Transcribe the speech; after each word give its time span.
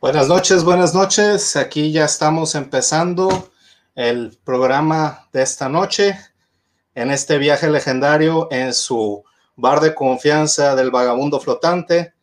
Buenas 0.00 0.28
noches, 0.28 0.62
buenas 0.62 0.94
noches. 0.94 1.56
Aquí 1.56 1.90
ya 1.90 2.04
estamos 2.04 2.54
empezando 2.54 3.50
el 3.96 4.38
programa 4.44 5.28
de 5.32 5.42
esta 5.42 5.68
noche 5.68 6.16
en 6.94 7.10
este 7.10 7.36
viaje 7.36 7.68
legendario 7.68 8.46
en 8.52 8.74
su 8.74 9.24
bar 9.56 9.80
de 9.80 9.96
confianza 9.96 10.76
del 10.76 10.92
vagabundo 10.92 11.40
flotante. 11.40 12.14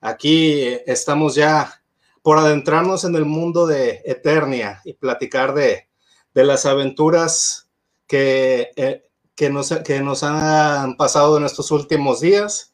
Aquí 0.00 0.78
estamos 0.86 1.34
ya 1.34 1.82
por 2.22 2.38
adentrarnos 2.38 3.02
en 3.02 3.16
el 3.16 3.24
mundo 3.24 3.66
de 3.66 4.02
Eternia 4.04 4.80
y 4.84 4.92
platicar 4.92 5.52
de, 5.52 5.88
de 6.32 6.44
las 6.44 6.64
aventuras 6.64 7.68
que, 8.06 8.70
eh, 8.76 9.02
que, 9.34 9.50
nos, 9.50 9.72
que 9.78 10.00
nos 10.00 10.22
han 10.22 10.96
pasado 10.96 11.38
en 11.38 11.44
estos 11.44 11.72
últimos 11.72 12.20
días. 12.20 12.72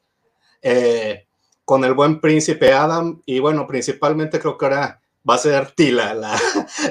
Eh, 0.61 1.27
con 1.65 1.85
el 1.85 1.95
buen 1.95 2.21
príncipe 2.21 2.73
Adam 2.73 3.23
y 3.27 3.39
bueno, 3.39 3.67
principalmente 3.67 4.41
creo 4.41 4.59
que 4.59 4.67
ahora 4.67 5.01
va 5.29 5.35
a 5.35 5.39
ser 5.39 5.71
Tila 5.73 6.15
la, 6.15 6.41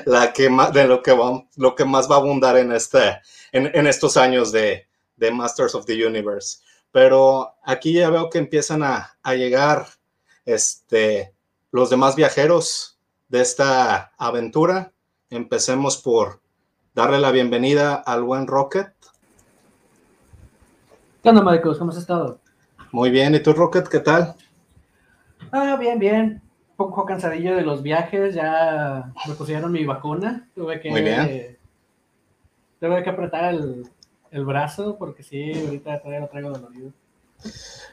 la 0.05 0.33
que 0.33 0.49
más, 0.49 0.73
de 0.73 0.87
lo 0.87 1.01
que, 1.01 1.11
va, 1.11 1.43
lo 1.57 1.75
que 1.75 1.85
más 1.85 2.09
va 2.09 2.15
a 2.15 2.19
abundar 2.19 2.57
en, 2.57 2.71
este, 2.71 3.19
en, 3.51 3.69
en 3.73 3.87
estos 3.87 4.17
años 4.17 4.51
de, 4.51 4.87
de, 5.17 5.31
Masters 5.31 5.75
of 5.75 5.85
the 5.85 6.05
Universe. 6.05 6.59
Pero 6.91 7.55
aquí 7.63 7.93
ya 7.93 8.09
veo 8.09 8.29
que 8.29 8.37
empiezan 8.37 8.83
a, 8.83 9.17
a 9.23 9.33
llegar 9.33 9.87
este, 10.45 11.33
los 11.71 11.89
demás 11.89 12.15
viajeros 12.15 12.99
de 13.29 13.41
esta 13.41 14.11
aventura. 14.17 14.91
Empecemos 15.29 15.97
por 15.97 16.41
darle 16.93 17.19
la 17.19 17.31
bienvenida 17.31 17.95
al 17.95 18.23
buen 18.23 18.47
Rocket. 18.47 18.93
¿Qué 21.23 21.29
onda, 21.29 21.41
Marcos? 21.41 21.77
¿Cómo 21.77 21.91
has 21.91 21.97
estado? 21.97 22.39
Muy 22.91 23.09
bien, 23.09 23.35
¿y 23.35 23.39
tú, 23.39 23.53
Rocket, 23.53 23.87
qué 23.87 23.99
tal? 23.99 24.35
Ah, 25.51 25.75
bien, 25.79 25.99
bien. 25.99 26.41
Un 26.71 26.75
poco 26.77 27.05
cansadillo 27.05 27.55
de 27.55 27.61
los 27.61 27.83
viajes, 27.83 28.33
ya 28.33 29.11
me 29.27 29.35
pusieron 29.35 29.71
mi 29.71 29.85
vacuna. 29.85 30.49
Tuve 30.55 30.79
que, 30.79 30.89
Muy 30.89 31.01
bien. 31.01 31.57
tuve 32.79 33.03
que 33.03 33.09
apretar 33.09 33.53
el, 33.53 33.87
el 34.31 34.45
brazo 34.45 34.97
porque 34.97 35.23
sí, 35.23 35.51
ahorita 35.53 35.99
todavía 35.99 36.21
lo 36.21 36.27
traigo 36.29 36.49
dolorido. 36.49 36.91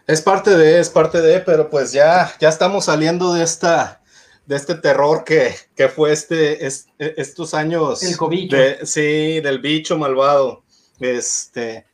Es 0.06 0.22
parte 0.22 0.56
de, 0.56 0.78
es 0.78 0.88
parte 0.88 1.20
de, 1.20 1.41
pero 1.41 1.69
pues 1.69 1.92
ya, 1.92 2.30
ya 2.38 2.48
estamos 2.48 2.86
saliendo 2.86 3.34
de 3.34 3.42
esta, 3.42 4.00
de 4.47 4.56
este 4.56 4.75
terror 4.75 5.25
que, 5.25 5.54
que 5.75 5.88
fue 5.88 6.12
este, 6.12 6.66
es, 6.66 6.88
estos 6.98 7.54
años. 7.54 8.02
El. 8.02 8.48
De, 8.48 8.86
sí, 8.86 9.41
del 9.41 9.58
bicho 9.58 9.98
malvado. 9.98 10.62
Este, 11.00 11.86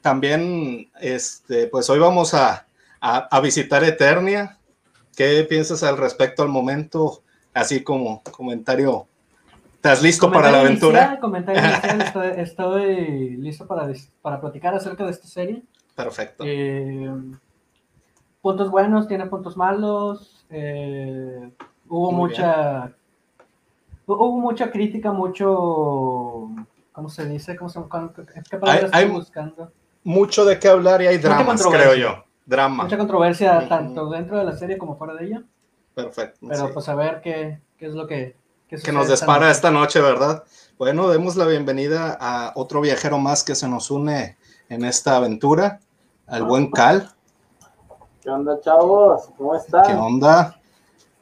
también, 0.00 0.90
este, 1.00 1.66
pues 1.66 1.88
hoy 1.90 1.98
vamos 1.98 2.34
a, 2.34 2.66
a, 3.00 3.18
a 3.36 3.40
visitar 3.40 3.82
Eternia. 3.84 4.58
¿Qué 5.16 5.44
piensas 5.48 5.82
al 5.82 5.96
respecto 5.98 6.42
al 6.42 6.48
momento? 6.48 7.22
Así 7.54 7.82
como 7.82 8.22
comentario. 8.30 9.06
¿Estás 9.74 10.02
listo 10.02 10.30
para 10.30 10.50
la 10.50 10.60
aventura? 10.60 11.00
Inicial, 11.00 11.20
comentario 11.20 11.60
inicial, 11.68 12.00
estoy, 12.02 12.28
estoy, 12.36 13.36
listo 13.36 13.66
para, 13.66 13.92
para 14.22 14.40
platicar 14.40 14.74
acerca 14.74 15.04
de 15.04 15.10
esta 15.10 15.26
serie. 15.26 15.62
Perfecto. 15.96 16.44
Eh, 16.46 17.10
puntos 18.40 18.70
buenos, 18.70 19.08
tiene 19.08 19.26
puntos 19.26 19.56
malos. 19.56 20.46
Eh, 20.50 21.50
hubo 21.88 22.12
Muy 22.12 22.30
mucha. 22.30 22.92
Hubo 24.06 24.40
mucha 24.40 24.70
crítica, 24.70 25.12
mucho. 25.12 26.48
¿Cómo 26.92 27.08
se 27.08 27.26
dice? 27.26 27.56
¿Cómo 27.56 27.68
se, 27.68 27.80
¿Qué 28.50 28.56
palabra 28.58 28.72
Hay- 28.80 28.84
estoy 28.86 29.00
hay- 29.02 29.08
buscando? 29.10 29.72
Mucho 30.04 30.44
de 30.44 30.58
qué 30.58 30.66
hablar 30.68 31.00
y 31.02 31.06
hay 31.06 31.18
dramas, 31.18 31.64
creo 31.64 31.94
yo. 31.94 32.24
Drama. 32.46 32.84
Mucha 32.84 32.98
controversia 32.98 33.58
Ujú. 33.58 33.68
tanto 33.68 34.10
dentro 34.10 34.38
de 34.38 34.44
la 34.44 34.56
serie 34.56 34.78
como 34.78 34.96
fuera 34.96 35.14
de 35.14 35.26
ella. 35.26 35.42
Perfecto. 35.94 36.46
Pero 36.48 36.66
sí. 36.66 36.72
pues 36.74 36.88
a 36.88 36.94
ver 36.94 37.20
qué, 37.20 37.60
qué 37.76 37.86
es 37.86 37.94
lo 37.94 38.06
que. 38.06 38.36
qué 38.68 38.76
que 38.76 38.92
nos 38.92 39.02
esta 39.04 39.14
dispara 39.14 39.40
noche. 39.46 39.50
esta 39.52 39.70
noche, 39.70 40.00
¿verdad? 40.00 40.44
Bueno, 40.78 41.08
demos 41.08 41.36
la 41.36 41.46
bienvenida 41.46 42.16
a 42.20 42.52
otro 42.56 42.80
viajero 42.80 43.18
más 43.18 43.44
que 43.44 43.54
se 43.54 43.68
nos 43.68 43.90
une 43.90 44.36
en 44.68 44.84
esta 44.84 45.16
aventura, 45.16 45.80
al 46.26 46.44
buen 46.44 46.70
Cal. 46.70 47.10
¿Qué 48.22 48.30
onda, 48.30 48.58
chavos? 48.60 49.28
¿Cómo 49.36 49.54
están? 49.54 49.84
¿Qué 49.84 49.92
onda? 49.94 50.60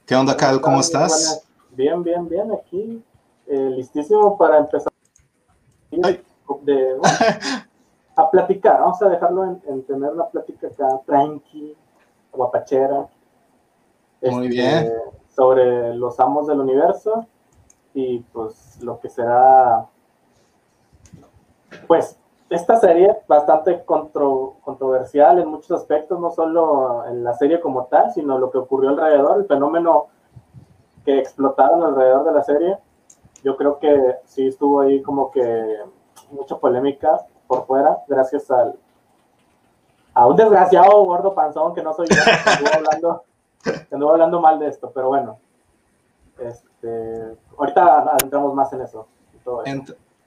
¿Qué 0.06 0.14
onda, 0.14 0.36
Cal? 0.36 0.60
¿Cómo 0.60 0.80
estás? 0.80 1.44
Bien, 1.70 2.02
bien, 2.02 2.28
bien, 2.28 2.50
aquí. 2.52 3.02
eh, 3.46 3.70
listísimo 3.76 4.38
para 4.38 4.58
empezar 4.58 4.92
Ay. 6.02 6.22
de, 6.62 6.94
bueno, 6.94 7.18
a 8.20 8.30
platicar. 8.30 8.80
Vamos 8.80 9.00
a 9.02 9.08
dejarlo 9.08 9.44
en, 9.44 9.62
en 9.66 9.82
tener 9.84 10.14
la 10.14 10.28
plática 10.28 10.68
acá, 10.68 11.00
tranqui, 11.06 11.76
guapachera. 12.32 13.06
Muy 14.22 14.48
bien. 14.48 14.92
Sobre 15.28 15.94
los 15.94 16.18
amos 16.20 16.46
del 16.46 16.60
universo 16.60 17.26
y 17.94 18.20
pues 18.20 18.78
lo 18.82 19.00
que 19.00 19.08
será, 19.08 19.86
pues, 21.86 22.18
esta 22.50 22.76
serie 22.76 23.16
bastante 23.28 23.84
contro- 23.84 24.56
controversial 24.62 25.38
en 25.38 25.48
muchos 25.48 25.70
aspectos, 25.70 26.18
no 26.18 26.30
solo 26.32 27.04
en 27.06 27.22
la 27.22 27.32
serie 27.34 27.60
como 27.60 27.84
tal, 27.84 28.12
sino 28.12 28.38
lo 28.38 28.50
que 28.50 28.58
ocurrió 28.58 28.90
alrededor, 28.90 29.38
el 29.38 29.46
fenómeno 29.46 30.06
que 31.04 31.18
explotaron 31.18 31.82
alrededor 31.84 32.24
de 32.24 32.32
la 32.32 32.42
serie. 32.42 32.76
Yo 33.44 33.56
creo 33.56 33.78
que 33.78 34.16
sí 34.24 34.48
estuvo 34.48 34.80
ahí 34.80 35.00
como 35.00 35.30
que 35.30 35.78
mucha 36.32 36.58
polémica 36.58 37.24
por 37.50 37.66
fuera, 37.66 37.98
gracias 38.06 38.48
al 38.52 38.76
a 40.14 40.26
un 40.26 40.36
desgraciado 40.36 41.04
gordo 41.04 41.34
panzón 41.34 41.74
que 41.74 41.82
no 41.82 41.92
soy 41.92 42.06
yo, 42.08 42.16
que 42.16 42.50
anduvo 42.50 42.68
hablando, 42.74 43.24
que 43.64 43.88
anduvo 43.94 44.10
hablando 44.12 44.40
mal 44.40 44.58
de 44.60 44.68
esto, 44.68 44.90
pero 44.94 45.08
bueno. 45.08 45.38
Este, 46.38 47.34
ahorita 47.58 48.16
entramos 48.22 48.54
más 48.54 48.72
en 48.72 48.82
eso. 48.82 49.06
todo 49.44 49.64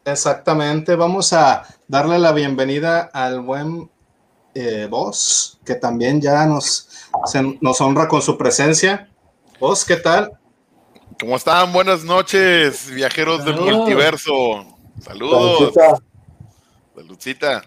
Exactamente, 0.05 0.95
vamos 0.97 1.31
a 1.31 1.63
darle 1.87 2.19
la 2.19 2.33
bienvenida 2.33 3.09
al 3.13 3.39
buen 3.39 3.89
eh, 4.53 4.87
Boss, 4.89 5.59
que 5.65 5.75
también 5.75 6.19
ya 6.19 6.45
nos, 6.45 6.89
se- 7.25 7.57
nos 7.61 7.79
honra 7.79 8.09
con 8.09 8.21
su 8.21 8.37
presencia. 8.37 9.09
Boss, 9.61 9.85
¿qué 9.85 9.95
tal? 9.95 10.37
¿Cómo 11.21 11.37
están? 11.37 11.71
Buenas 11.71 12.03
noches, 12.03 12.89
viajeros 12.93 13.45
del 13.45 13.55
multiverso. 13.61 14.65
Saludos. 14.99 15.73
Saludcita. 16.95 17.63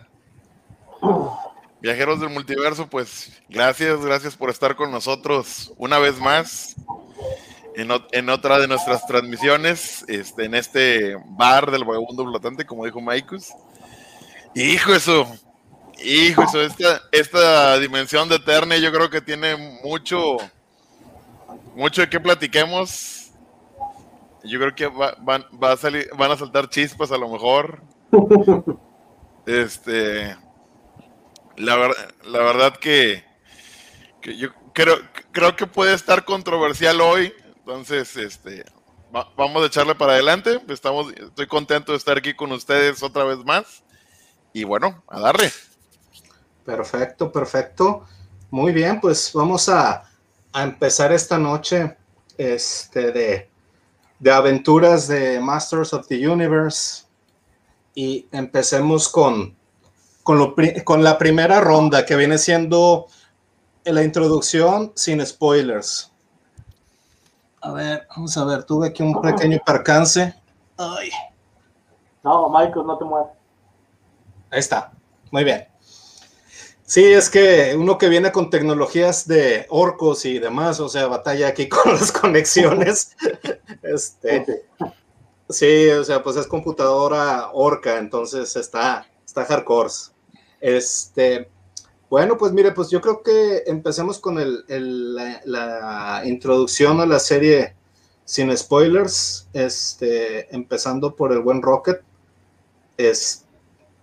Viajeros 1.81 2.21
del 2.21 2.31
multiverso, 2.31 2.89
pues 2.89 3.33
gracias, 3.49 4.01
gracias 4.05 4.37
por 4.37 4.51
estar 4.51 4.75
con 4.77 4.91
nosotros 4.91 5.73
una 5.77 5.99
vez 5.99 6.19
más 6.19 6.75
en, 7.77 7.89
ot- 7.91 8.09
en 8.13 8.31
otra 8.31 8.59
de 8.59 8.67
nuestras 8.67 9.07
transmisiones, 9.07 10.05
este, 10.09 10.47
en 10.47 10.55
este 10.55 11.17
bar 11.27 11.71
del 11.71 11.85
vagabundo 11.85 12.25
flotante, 12.25 12.65
como 12.65 12.85
dijo 12.87 13.01
Maikus. 13.01 13.53
Hijo 14.55 14.95
eso, 14.95 15.27
hijo 16.03 16.43
eso, 16.43 16.63
esta, 16.63 17.03
esta 17.13 17.79
dimensión 17.79 18.29
de 18.29 18.37
Eternia 18.37 18.79
yo 18.79 18.91
creo 18.91 19.11
que 19.11 19.21
tiene 19.21 19.55
mucho, 19.85 20.39
mucho 21.75 22.01
de 22.01 22.09
qué 22.09 22.19
platiquemos. 22.19 23.31
Yo 24.45 24.59
creo 24.59 24.75
que 24.75 24.87
va- 24.87 25.15
van, 25.21 25.45
va 25.63 25.73
a 25.73 25.77
salir, 25.77 26.09
van 26.17 26.31
a 26.31 26.37
saltar 26.37 26.71
chispas 26.71 27.13
a 27.13 27.19
lo 27.19 27.29
mejor. 27.29 27.83
Este, 29.47 30.37
la, 31.57 31.77
ver- 31.77 32.15
la 32.25 32.39
verdad 32.41 32.77
que, 32.77 33.25
que 34.21 34.37
yo 34.37 34.49
creo, 34.75 34.97
creo 35.33 35.57
que 35.57 35.67
puede 35.67 35.95
estar 35.95 36.25
controversial 36.25 37.01
hoy. 37.01 37.33
Entonces, 37.59 38.17
este, 38.17 38.65
va- 39.15 39.33
vamos 39.37 39.63
a 39.63 39.67
echarle 39.67 39.95
para 39.95 40.13
adelante. 40.15 40.61
Estamos, 40.69 41.13
estoy 41.13 41.47
contento 41.47 41.93
de 41.93 41.99
estar 41.99 42.19
aquí 42.19 42.35
con 42.35 42.53
ustedes 42.53 43.03
otra 43.03 43.25
vez 43.25 43.39
más. 43.39 43.83
Y 44.53 44.65
bueno, 44.65 45.03
a 45.09 45.21
darle. 45.21 45.53
Perfecto, 46.65 47.31
perfecto. 47.31 48.07
Muy 48.51 48.73
bien, 48.73 49.01
pues 49.01 49.31
vamos 49.33 49.69
a, 49.69 50.05
a 50.53 50.63
empezar 50.63 51.13
esta 51.13 51.39
noche 51.39 51.97
este, 52.39 53.13
de, 53.13 53.51
de 54.19 54.31
aventuras 54.31 55.07
de 55.09 55.41
Masters 55.41 55.93
of 55.93 56.07
the 56.09 56.27
Universe. 56.27 57.06
Y 57.97 58.29
empecemos 58.31 59.09
con, 59.09 59.57
con, 60.23 60.39
lo 60.39 60.55
pri- 60.55 60.85
con 60.85 61.03
la 61.03 61.17
primera 61.19 61.61
ronda 61.61 62.05
que 62.07 62.15
viene 62.15 62.37
siendo 62.39 63.07
la 63.85 64.03
introducción 64.05 64.93
sin 64.95 65.25
spoilers. 65.27 66.13
A 67.63 67.73
ver, 67.73 68.07
vamos 68.15 68.37
a 68.37 68.45
ver, 68.45 68.63
tuve 68.65 68.89
aquí 68.89 69.03
un 69.03 69.21
pequeño 69.21 69.59
percance. 69.67 70.35
Ay, 70.77 71.09
No, 72.23 72.49
Michael, 72.51 72.87
no 72.87 72.99
te 72.99 73.05
muevas. 73.05 73.31
Ahí 74.51 74.61
está. 74.61 74.93
Muy 75.33 75.43
bien. 75.43 75.67
Sí, 76.85 77.03
es 77.05 77.29
que 77.31 77.75
uno 77.77 77.99
que 77.99 78.09
viene 78.09 78.31
con 78.31 78.49
tecnologías 78.51 79.27
de 79.27 79.67
orcos 79.71 80.25
y 80.25 80.39
demás, 80.39 80.79
o 80.79 80.89
sea, 80.89 81.07
batalla 81.09 81.49
aquí 81.49 81.69
con 81.71 81.95
las 81.95 82.13
conexiones. 82.13 83.17
Este, 83.83 84.67
sí, 85.49 85.89
o 85.89 86.05
sea, 86.05 86.23
pues 86.23 86.37
es 86.37 86.47
computadora 86.47 87.51
orca, 87.53 87.99
entonces 87.99 88.55
está, 88.57 89.07
está 89.25 89.45
hardcore. 89.45 89.91
Este, 90.61 91.49
Bueno, 92.09 92.37
pues 92.39 92.53
mire, 92.53 92.73
pues 92.73 92.91
yo 92.91 93.01
creo 93.01 93.23
que 93.23 93.65
empecemos 93.67 94.19
con 94.19 94.39
el, 94.39 94.65
la, 95.45 96.23
introducción 96.25 97.01
a 97.01 97.07
la 97.07 97.19
serie 97.19 97.75
sin 98.25 98.57
spoilers, 98.57 99.49
este, 99.53 100.55
empezando 100.55 101.15
por 101.15 101.33
el 101.33 101.41
buen 101.41 101.63
Rocket. 101.63 102.01
Es, 102.97 103.47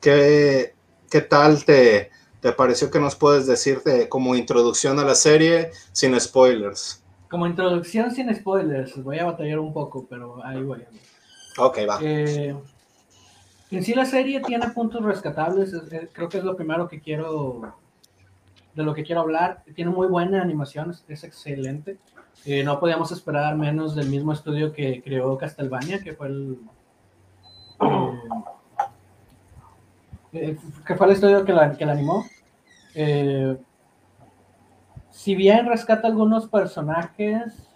¿qué, 0.02 0.76
qué 1.10 1.22
tal 1.22 1.64
te, 1.66 2.12
te 2.42 2.52
pareció 2.52 2.92
que 2.92 3.00
nos 3.00 3.16
puedes 3.16 3.48
decir 3.48 3.82
de, 3.84 4.10
como 4.10 4.36
introducción 4.36 5.00
a 5.00 5.06
la 5.06 5.16
serie 5.16 5.72
sin 5.94 6.20
spoilers? 6.20 7.02
Como 7.30 7.48
introducción 7.48 8.12
sin 8.12 8.34
spoilers, 8.36 9.02
voy 9.02 9.18
a 9.20 9.26
batallar 9.26 9.60
un 9.60 9.74
poco, 9.74 10.06
pero 10.10 10.44
ahí 10.46 10.62
voy. 10.62 10.86
Ok, 11.58 11.80
va. 11.88 12.00
Eh, 12.02 12.56
en 13.72 13.84
sí 13.84 13.94
la 13.94 14.06
serie 14.06 14.42
tiene 14.42 14.68
puntos 14.70 15.04
rescatables, 15.04 15.74
creo 16.12 16.30
que 16.30 16.38
es 16.38 16.44
lo 16.44 16.56
primero 16.56 16.88
que 16.88 17.00
quiero, 17.00 17.74
de 18.74 18.84
lo 18.84 18.94
que 18.94 19.04
quiero 19.04 19.22
hablar. 19.22 19.64
Tiene 19.76 19.92
muy 19.92 20.08
buena 20.08 20.42
animación, 20.42 20.94
es, 21.08 21.24
excelente. 21.24 21.98
Eh, 22.46 22.64
no 22.64 22.80
podíamos 22.80 23.12
esperar 23.12 23.56
menos 23.56 23.96
del 23.96 24.10
mismo 24.10 24.34
estudio 24.34 24.74
que 24.74 25.02
creó 25.04 25.38
Castlevania, 25.38 26.02
que 26.02 26.14
fue 26.14 26.28
el... 26.28 26.60
Eh, 30.34 30.58
que 30.86 30.96
fue 30.96 31.08
el 31.08 31.14
estudio 31.14 31.46
que 31.46 31.54
la, 31.54 31.78
que 31.78 31.86
la 31.86 31.92
animó. 31.92 32.26
si 35.12 35.36
bien 35.36 35.68
rescata 35.68 36.08
algunos 36.08 36.48
personajes, 36.48 37.73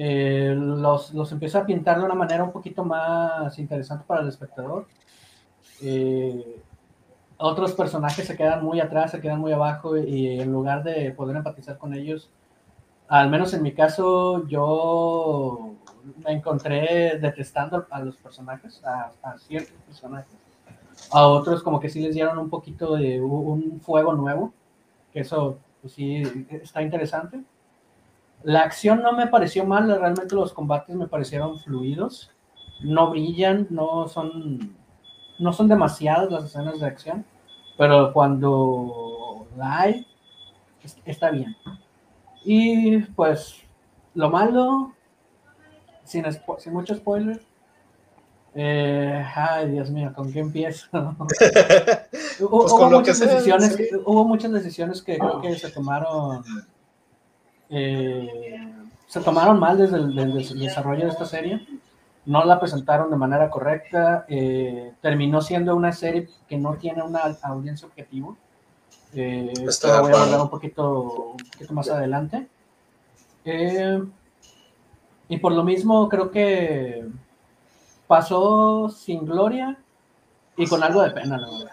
eh, 0.00 0.54
los, 0.56 1.12
los 1.12 1.32
empieza 1.32 1.58
a 1.58 1.66
pintar 1.66 1.98
de 1.98 2.04
una 2.04 2.14
manera 2.14 2.44
un 2.44 2.52
poquito 2.52 2.84
más 2.84 3.58
interesante 3.58 4.04
para 4.06 4.22
el 4.22 4.28
espectador. 4.28 4.86
Eh, 5.82 6.62
otros 7.36 7.72
personajes 7.72 8.24
se 8.26 8.36
quedan 8.36 8.64
muy 8.64 8.80
atrás, 8.80 9.10
se 9.10 9.20
quedan 9.20 9.40
muy 9.40 9.52
abajo 9.52 9.96
y 9.96 10.40
en 10.40 10.52
lugar 10.52 10.84
de 10.84 11.10
poder 11.10 11.36
empatizar 11.36 11.78
con 11.78 11.94
ellos, 11.94 12.30
al 13.08 13.28
menos 13.28 13.52
en 13.54 13.62
mi 13.62 13.72
caso, 13.72 14.46
yo 14.46 15.74
me 16.24 16.32
encontré 16.32 17.18
detestando 17.18 17.86
a 17.90 18.00
los 18.00 18.16
personajes, 18.18 18.80
a, 18.84 19.36
ciertos 19.38 19.72
personajes. 19.86 20.36
A 21.10 21.26
otros 21.26 21.62
como 21.62 21.80
que 21.80 21.88
sí 21.88 22.00
les 22.00 22.14
dieron 22.14 22.38
un 22.38 22.50
poquito 22.50 22.96
de 22.96 23.20
un 23.20 23.80
fuego 23.80 24.12
nuevo, 24.12 24.52
que 25.12 25.20
eso 25.20 25.58
pues 25.80 25.92
sí 25.94 26.22
está 26.50 26.82
interesante. 26.82 27.42
La 28.42 28.60
acción 28.60 29.02
no 29.02 29.12
me 29.12 29.26
pareció 29.26 29.64
mal, 29.64 29.88
realmente 29.88 30.34
los 30.34 30.52
combates 30.52 30.94
me 30.94 31.08
parecieron 31.08 31.58
fluidos. 31.58 32.30
No 32.80 33.10
brillan, 33.10 33.66
no 33.70 34.06
son, 34.06 34.76
no 35.38 35.52
son 35.52 35.68
demasiadas 35.68 36.30
las 36.30 36.44
escenas 36.44 36.78
de 36.78 36.86
acción, 36.86 37.24
pero 37.76 38.12
cuando 38.12 39.48
la 39.56 39.80
hay, 39.80 40.06
está 41.04 41.30
bien. 41.30 41.56
Y 42.44 42.98
pues 42.98 43.56
lo 44.14 44.30
malo, 44.30 44.92
sin, 46.04 46.24
sin 46.58 46.72
mucho 46.72 46.94
spoiler, 46.94 47.40
eh, 48.54 49.24
ay, 49.34 49.70
Dios 49.70 49.90
mío, 49.90 50.12
¿con 50.14 50.32
qué 50.32 50.40
empiezo? 50.40 50.88
hubo, 52.40 52.66
pues 52.66 52.90
muchas 52.90 53.20
decisiones, 53.20 53.78
hubo 54.04 54.24
muchas 54.24 54.52
decisiones 54.52 55.02
que 55.02 55.18
creo 55.18 55.40
que 55.40 55.54
se 55.56 55.70
tomaron 55.70 56.42
eh, 57.70 58.74
se 59.06 59.20
tomaron 59.20 59.58
mal 59.58 59.78
desde 59.78 59.96
el, 59.96 60.58
desarrollo 60.58 61.04
de 61.04 61.10
esta 61.10 61.24
serie, 61.24 61.66
no 62.26 62.44
la 62.44 62.60
presentaron 62.60 63.10
de 63.10 63.16
manera 63.16 63.48
correcta, 63.48 64.26
eh, 64.28 64.92
terminó 65.00 65.40
siendo 65.40 65.74
una 65.74 65.92
serie 65.92 66.28
que 66.46 66.58
no 66.58 66.74
tiene 66.74 67.02
una 67.02 67.20
audiencia 67.42 67.88
objetivo. 67.88 68.36
Eh, 69.14 69.52
esto 69.66 69.88
lo 69.88 70.02
voy 70.02 70.12
a 70.12 70.22
hablar 70.22 70.40
un 70.42 70.50
poquito, 70.50 71.32
un 71.32 71.50
poquito 71.52 71.72
más 71.72 71.88
adelante. 71.88 72.46
Eh, 73.46 74.02
y 75.30 75.38
por 75.38 75.52
lo 75.52 75.64
mismo 75.64 76.06
creo 76.10 76.30
que 76.30 77.06
pasó 78.06 78.90
sin 78.90 79.24
gloria 79.24 79.78
y 80.54 80.66
con 80.66 80.82
algo 80.82 81.02
de 81.02 81.10
pena, 81.10 81.38
la 81.38 81.48
verdad. 81.50 81.72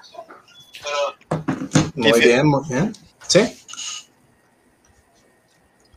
Muy 1.95 2.19
bien, 2.19 2.47
muy 2.47 2.61
bien. 2.69 2.93
¿Sí? 3.27 3.41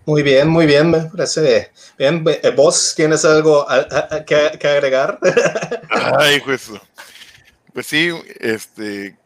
Muy 0.09 0.23
bien, 0.23 0.49
muy 0.49 0.65
bien, 0.65 0.91
me 0.91 1.01
parece 1.01 1.71
bien. 1.99 2.25
Eh, 2.27 2.51
¿Vos 2.57 2.95
tienes 2.97 3.27
algo 3.27 3.67
que, 4.27 4.67
agregar? 4.67 5.19
Ay, 6.19 6.41
pues, 6.41 6.71
pues 7.75 7.87
sí, 7.87 8.11
este, 8.41 9.19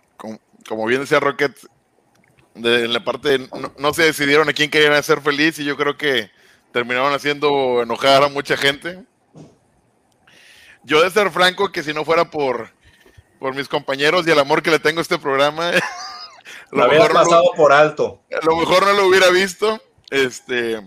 como, 0.66 0.84
bien 0.86 1.02
decía 1.02 1.20
Rocket, 1.20 1.56
de, 2.56 2.86
en 2.86 2.92
la 2.92 3.04
parte, 3.04 3.48
no, 3.78 3.94
se 3.94 4.02
decidieron 4.02 4.48
a 4.48 4.52
quién 4.52 4.70
querían 4.70 4.94
hacer 4.94 5.20
feliz 5.20 5.56
y 5.60 5.64
yo 5.64 5.76
creo 5.76 5.96
que 5.96 6.32
terminaron 6.72 7.12
haciendo 7.12 7.80
enojar 7.80 8.24
a 8.24 8.28
mucha 8.28 8.56
gente. 8.56 9.04
Yo 10.82 11.00
de 11.00 11.10
ser 11.10 11.30
franco, 11.30 11.70
que 11.70 11.84
si 11.84 11.94
no 11.94 12.04
fuera 12.04 12.28
por, 12.28 12.70
por 13.38 13.54
mis 13.54 13.68
compañeros 13.68 14.26
y 14.26 14.32
el 14.32 14.38
amor 14.40 14.64
que 14.64 14.72
le 14.72 14.80
tengo 14.80 14.98
a 14.98 15.02
este 15.02 15.20
programa, 15.20 15.70
lo, 16.72 16.82
había 16.82 17.08
pasado 17.08 17.52
por 17.54 17.72
alto. 17.72 18.20
A 18.32 18.44
lo 18.44 18.56
mejor 18.56 18.84
no 18.84 18.94
lo 18.94 19.06
hubiera 19.06 19.30
visto 19.30 19.80
este. 20.12 20.78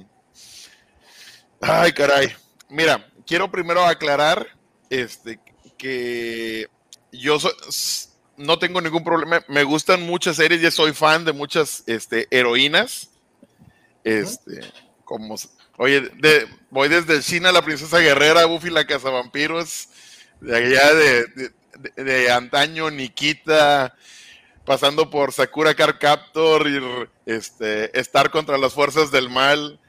Ay, 1.60 1.92
caray. 1.94 2.34
Mira, 2.70 3.12
quiero 3.26 3.50
primero 3.50 3.84
aclarar 3.84 4.48
este, 4.90 5.40
que 5.78 6.68
yo 7.12 7.38
no 8.38 8.60
tengo 8.60 8.82
ningún 8.82 9.04
problema. 9.04 9.44
Me 9.48 9.64
gustan 9.64 10.04
muchas 10.04 10.36
series 10.36 10.62
y 10.62 10.70
soy 10.70 10.94
fan 10.94 11.26
de 11.26 11.34
muchas 11.34 11.84
este, 11.88 12.28
heroínas. 12.30 13.10
Este, 14.04 14.62
como, 15.04 15.36
oye, 15.78 16.02
de, 16.02 16.48
voy 16.70 16.88
desde 16.88 17.22
China, 17.22 17.52
la 17.52 17.64
princesa 17.64 17.98
guerrera, 17.98 18.46
Buffy 18.46 18.70
la 18.70 18.86
cazavampiros, 18.86 19.90
de 20.40 20.56
allá 20.56 20.94
de, 20.94 21.52
de 21.96 22.32
antaño, 22.32 22.92
Nikita, 22.92 23.96
pasando 24.66 25.10
por 25.10 25.32
Sakura 25.32 25.74
Car 25.76 26.00
Captor 26.00 26.68
y 26.68 26.82
este, 27.26 27.98
estar 27.98 28.32
contra 28.32 28.58
las 28.58 28.74
fuerzas 28.74 29.12
del 29.12 29.30
mal. 29.30 29.80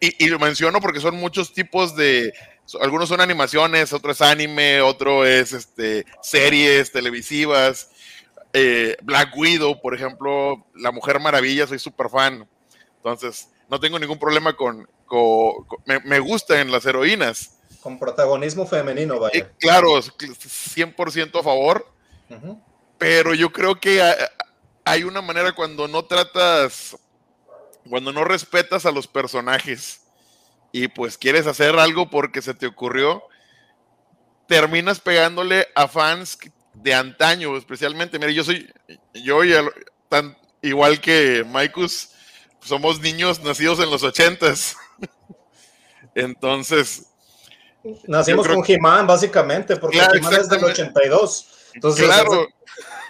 Y, 0.00 0.26
lo 0.28 0.38
menciono 0.38 0.80
porque 0.80 1.00
son 1.00 1.16
muchos 1.16 1.52
tipos 1.52 1.96
de. 1.96 2.32
Algunos 2.80 3.08
son 3.08 3.20
animaciones, 3.20 3.92
otro 3.92 4.12
es 4.12 4.20
anime, 4.20 4.82
otro 4.82 5.24
es 5.24 5.52
este, 5.52 6.04
series 6.22 6.92
televisivas. 6.92 7.90
Eh, 8.52 8.96
Black 9.02 9.36
Widow, 9.36 9.80
por 9.80 9.94
ejemplo, 9.94 10.66
La 10.74 10.92
Mujer 10.92 11.20
Maravilla, 11.20 11.66
soy 11.66 11.78
súper 11.78 12.10
fan. 12.10 12.46
Entonces, 12.96 13.48
no 13.70 13.80
tengo 13.80 13.98
ningún 13.98 14.18
problema 14.18 14.54
con. 14.54 14.88
me, 15.86 16.00
me 16.00 16.18
gustan 16.20 16.70
las 16.70 16.84
heroínas. 16.84 17.58
Con 17.80 17.98
protagonismo 17.98 18.66
femenino, 18.66 19.18
vaya. 19.18 19.38
Eh, 19.38 19.48
claro, 19.58 19.98
100% 19.98 21.40
a 21.40 21.42
favor. 21.42 21.86
Pero 22.98 23.32
yo 23.32 23.50
creo 23.50 23.78
que 23.80 24.02
hay 24.84 25.04
una 25.04 25.22
manera 25.22 25.52
cuando 25.52 25.86
no 25.86 26.04
tratas, 26.04 26.96
cuando 27.88 28.12
no 28.12 28.24
respetas 28.24 28.84
a 28.86 28.90
los 28.90 29.06
personajes 29.06 30.00
y 30.72 30.88
pues 30.88 31.16
quieres 31.16 31.46
hacer 31.46 31.78
algo 31.78 32.10
porque 32.10 32.42
se 32.42 32.54
te 32.54 32.66
ocurrió, 32.66 33.22
terminas 34.48 34.98
pegándole 35.00 35.68
a 35.74 35.86
fans 35.86 36.38
de 36.74 36.92
antaño, 36.92 37.56
especialmente. 37.56 38.18
Mira, 38.18 38.32
yo 38.32 38.42
soy, 38.42 38.68
yo 39.14 39.44
y 39.44 39.54
tan, 40.08 40.36
igual 40.60 41.00
que 41.00 41.44
Maikus, 41.46 42.10
somos 42.60 43.00
niños 43.00 43.42
nacidos 43.42 43.78
en 43.78 43.90
los 43.90 44.02
ochentas. 44.02 44.76
Entonces. 46.14 47.06
Nacimos 48.06 48.48
con 48.48 48.62
He-Man, 48.66 49.06
básicamente, 49.06 49.76
porque 49.76 49.98
He-Man 49.98 50.34
es 50.34 50.48
del 50.48 50.64
82. 50.64 51.46
Entonces, 51.74 52.04
claro 52.04 52.48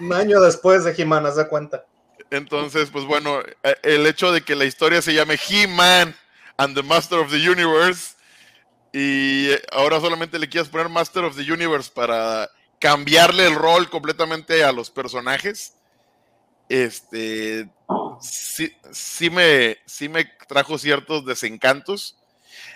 un 0.01 0.13
año 0.13 0.41
después 0.41 0.85
de 0.85 0.95
He-Man, 0.97 1.27
haz 1.27 1.37
de 1.37 1.49
cuenta. 1.49 1.85
Entonces, 2.31 2.91
pues 2.91 3.05
bueno, 3.05 3.41
eh, 3.41 3.75
el 3.83 4.07
hecho 4.07 4.33
de 4.33 4.43
que 4.43 4.55
la 4.55 4.65
historia 4.65 5.01
se 5.01 5.15
llame 5.15 5.39
He-Man 5.49 6.15
and 6.57 6.75
the 6.75 6.83
Master 6.83 7.19
of 7.21 7.31
the 7.31 7.49
Universe 7.49 8.17
y 8.93 9.51
ahora 9.73 10.01
solamente 10.01 10.39
le 10.39 10.49
quieras 10.49 10.69
poner 10.69 10.89
Master 10.89 11.25
of 11.25 11.37
the 11.37 11.53
Universe 11.53 11.91
para 11.93 12.51
cambiarle 12.79 13.47
el 13.47 13.55
rol 13.55 13.89
completamente 13.91 14.65
a 14.65 14.73
los 14.73 14.91
personajes, 14.91 15.75
este, 16.69 17.69
sí, 18.21 18.73
sí, 18.93 19.31
me, 19.31 19.79
sí 19.87 20.09
me 20.09 20.25
trajo 20.47 20.79
ciertos 20.79 21.25
desencantos. 21.25 22.19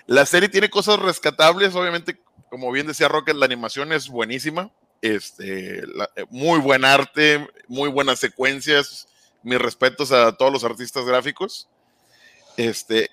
La 0.06 0.26
serie 0.26 0.48
tiene 0.48 0.70
cosas 0.70 0.98
rescatables, 0.98 1.74
obviamente, 1.74 2.20
como 2.48 2.72
bien 2.72 2.86
decía 2.86 3.08
Rocket, 3.08 3.36
la 3.36 3.46
animación 3.46 3.92
es 3.92 4.08
buenísima. 4.08 4.70
Este, 5.02 5.80
eh, 5.80 5.84
muy 6.30 6.60
buen 6.60 6.84
arte, 6.84 7.46
muy 7.68 7.90
buenas 7.90 8.20
secuencias. 8.20 9.08
Mis 9.42 9.58
respetos 9.58 10.12
a 10.12 10.32
todos 10.36 10.52
los 10.52 10.64
artistas 10.64 11.04
gráficos. 11.04 11.68
Este, 12.56 13.10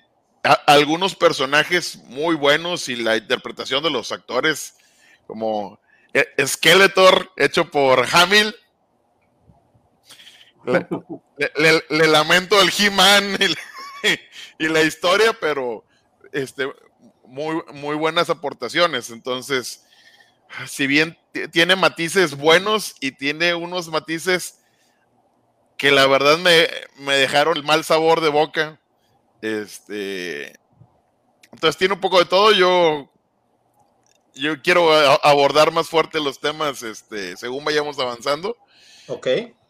algunos 0.66 1.14
personajes 1.14 1.96
muy 2.04 2.36
buenos 2.36 2.88
y 2.88 2.96
la 2.96 3.16
interpretación 3.16 3.82
de 3.82 3.90
los 3.90 4.12
actores, 4.12 4.76
como 5.26 5.80
eh, 6.14 6.26
Skeletor, 6.46 7.32
hecho 7.36 7.70
por 7.70 8.06
Hamill, 8.12 8.54
Le, 11.88 12.06
lamento 12.06 12.60
el 12.60 12.70
He-Man 12.76 13.38
y, 14.58 14.68
la 14.68 14.82
historia, 14.82 15.32
pero 15.40 15.84
este, 16.32 16.70
muy, 17.24 17.62
muy 17.72 17.96
buenas 17.96 18.30
aportaciones. 18.30 19.10
Entonces, 19.10 19.84
si 20.66 20.86
bien 20.86 21.16
tiene 21.52 21.76
matices 21.76 22.36
buenos 22.36 22.94
y 23.00 23.12
tiene 23.12 23.54
unos 23.54 23.88
matices 23.88 24.58
que 25.76 25.90
la 25.90 26.06
verdad 26.06 26.38
me, 26.38 26.68
me 26.98 27.14
dejaron 27.14 27.56
el 27.56 27.64
mal 27.64 27.84
sabor 27.84 28.20
de 28.20 28.28
boca. 28.28 28.80
Este, 29.40 30.58
entonces 31.52 31.76
tiene 31.76 31.94
un 31.94 32.00
poco 32.00 32.18
de 32.18 32.26
todo. 32.26 32.52
Yo, 32.52 33.10
yo 34.34 34.60
quiero 34.62 34.92
abordar 35.22 35.72
más 35.72 35.88
fuerte 35.88 36.20
los 36.20 36.40
temas 36.40 36.82
este, 36.82 37.36
según 37.36 37.64
vayamos 37.64 37.98
avanzando. 37.98 38.56
Ok. 39.08 39.26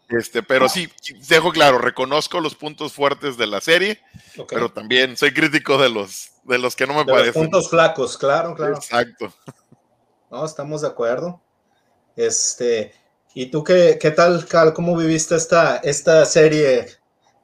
Este, 0.09 0.43
pero 0.43 0.67
sí, 0.67 0.89
dejo 1.29 1.51
claro, 1.51 1.77
reconozco 1.77 2.41
los 2.41 2.55
puntos 2.55 2.91
fuertes 2.91 3.37
de 3.37 3.47
la 3.47 3.61
serie, 3.61 4.01
pero 4.49 4.69
también 4.69 5.15
soy 5.15 5.33
crítico 5.33 5.77
de 5.77 5.89
los, 5.89 6.31
de 6.43 6.57
los 6.57 6.75
que 6.75 6.85
no 6.85 6.93
me 6.93 7.05
parecen. 7.05 7.27
Los 7.27 7.35
puntos 7.35 7.69
flacos, 7.69 8.17
claro, 8.17 8.53
claro. 8.53 8.75
Exacto. 8.75 9.33
No, 10.29 10.43
estamos 10.43 10.81
de 10.81 10.89
acuerdo. 10.89 11.41
Este, 12.15 12.91
¿y 13.33 13.51
tú 13.51 13.63
qué, 13.63 13.97
qué 13.99 14.11
tal, 14.11 14.45
Cal? 14.45 14.73
¿Cómo 14.73 14.95
viviste 14.95 15.35
esta, 15.35 15.77
esta 15.77 16.25
serie? 16.25 16.85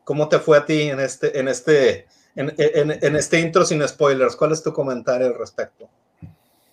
¿Cómo 0.04 0.30
te 0.30 0.40
fue 0.40 0.58
a 0.58 0.66
ti 0.66 0.90
en 0.90 1.00
este, 1.00 1.40
en 1.40 1.48
este, 1.48 2.08
en, 2.36 2.54
en 2.58 3.16
este 3.16 3.40
intro 3.40 3.66
sin 3.66 3.86
spoilers? 3.88 4.36
¿Cuál 4.36 4.52
es 4.52 4.64
tu 4.64 4.74
comentario 4.74 5.28
al 5.28 5.36
respecto? 5.36 5.88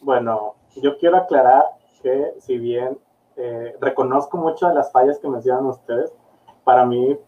Bueno, 0.00 0.54
yo 0.76 0.98
quiero 0.98 1.16
aclarar 1.16 1.64
que 2.02 2.34
si 2.40 2.58
bien 2.58 2.98
eh, 3.36 3.76
reconozco 3.80 4.36
muchas 4.36 4.70
de 4.70 4.76
las 4.76 4.92
fallas 4.92 5.18
que 5.18 5.28
mencionan 5.28 5.66
ustedes. 5.66 6.12
Para 6.62 6.84
mí 6.84 7.18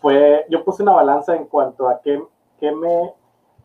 fue, 0.00 0.46
yo 0.48 0.64
puse 0.64 0.82
una 0.82 0.92
balanza 0.92 1.36
en 1.36 1.44
cuanto 1.44 1.88
a 1.88 2.00
qué, 2.00 2.22
qué 2.58 2.72
me, 2.72 3.12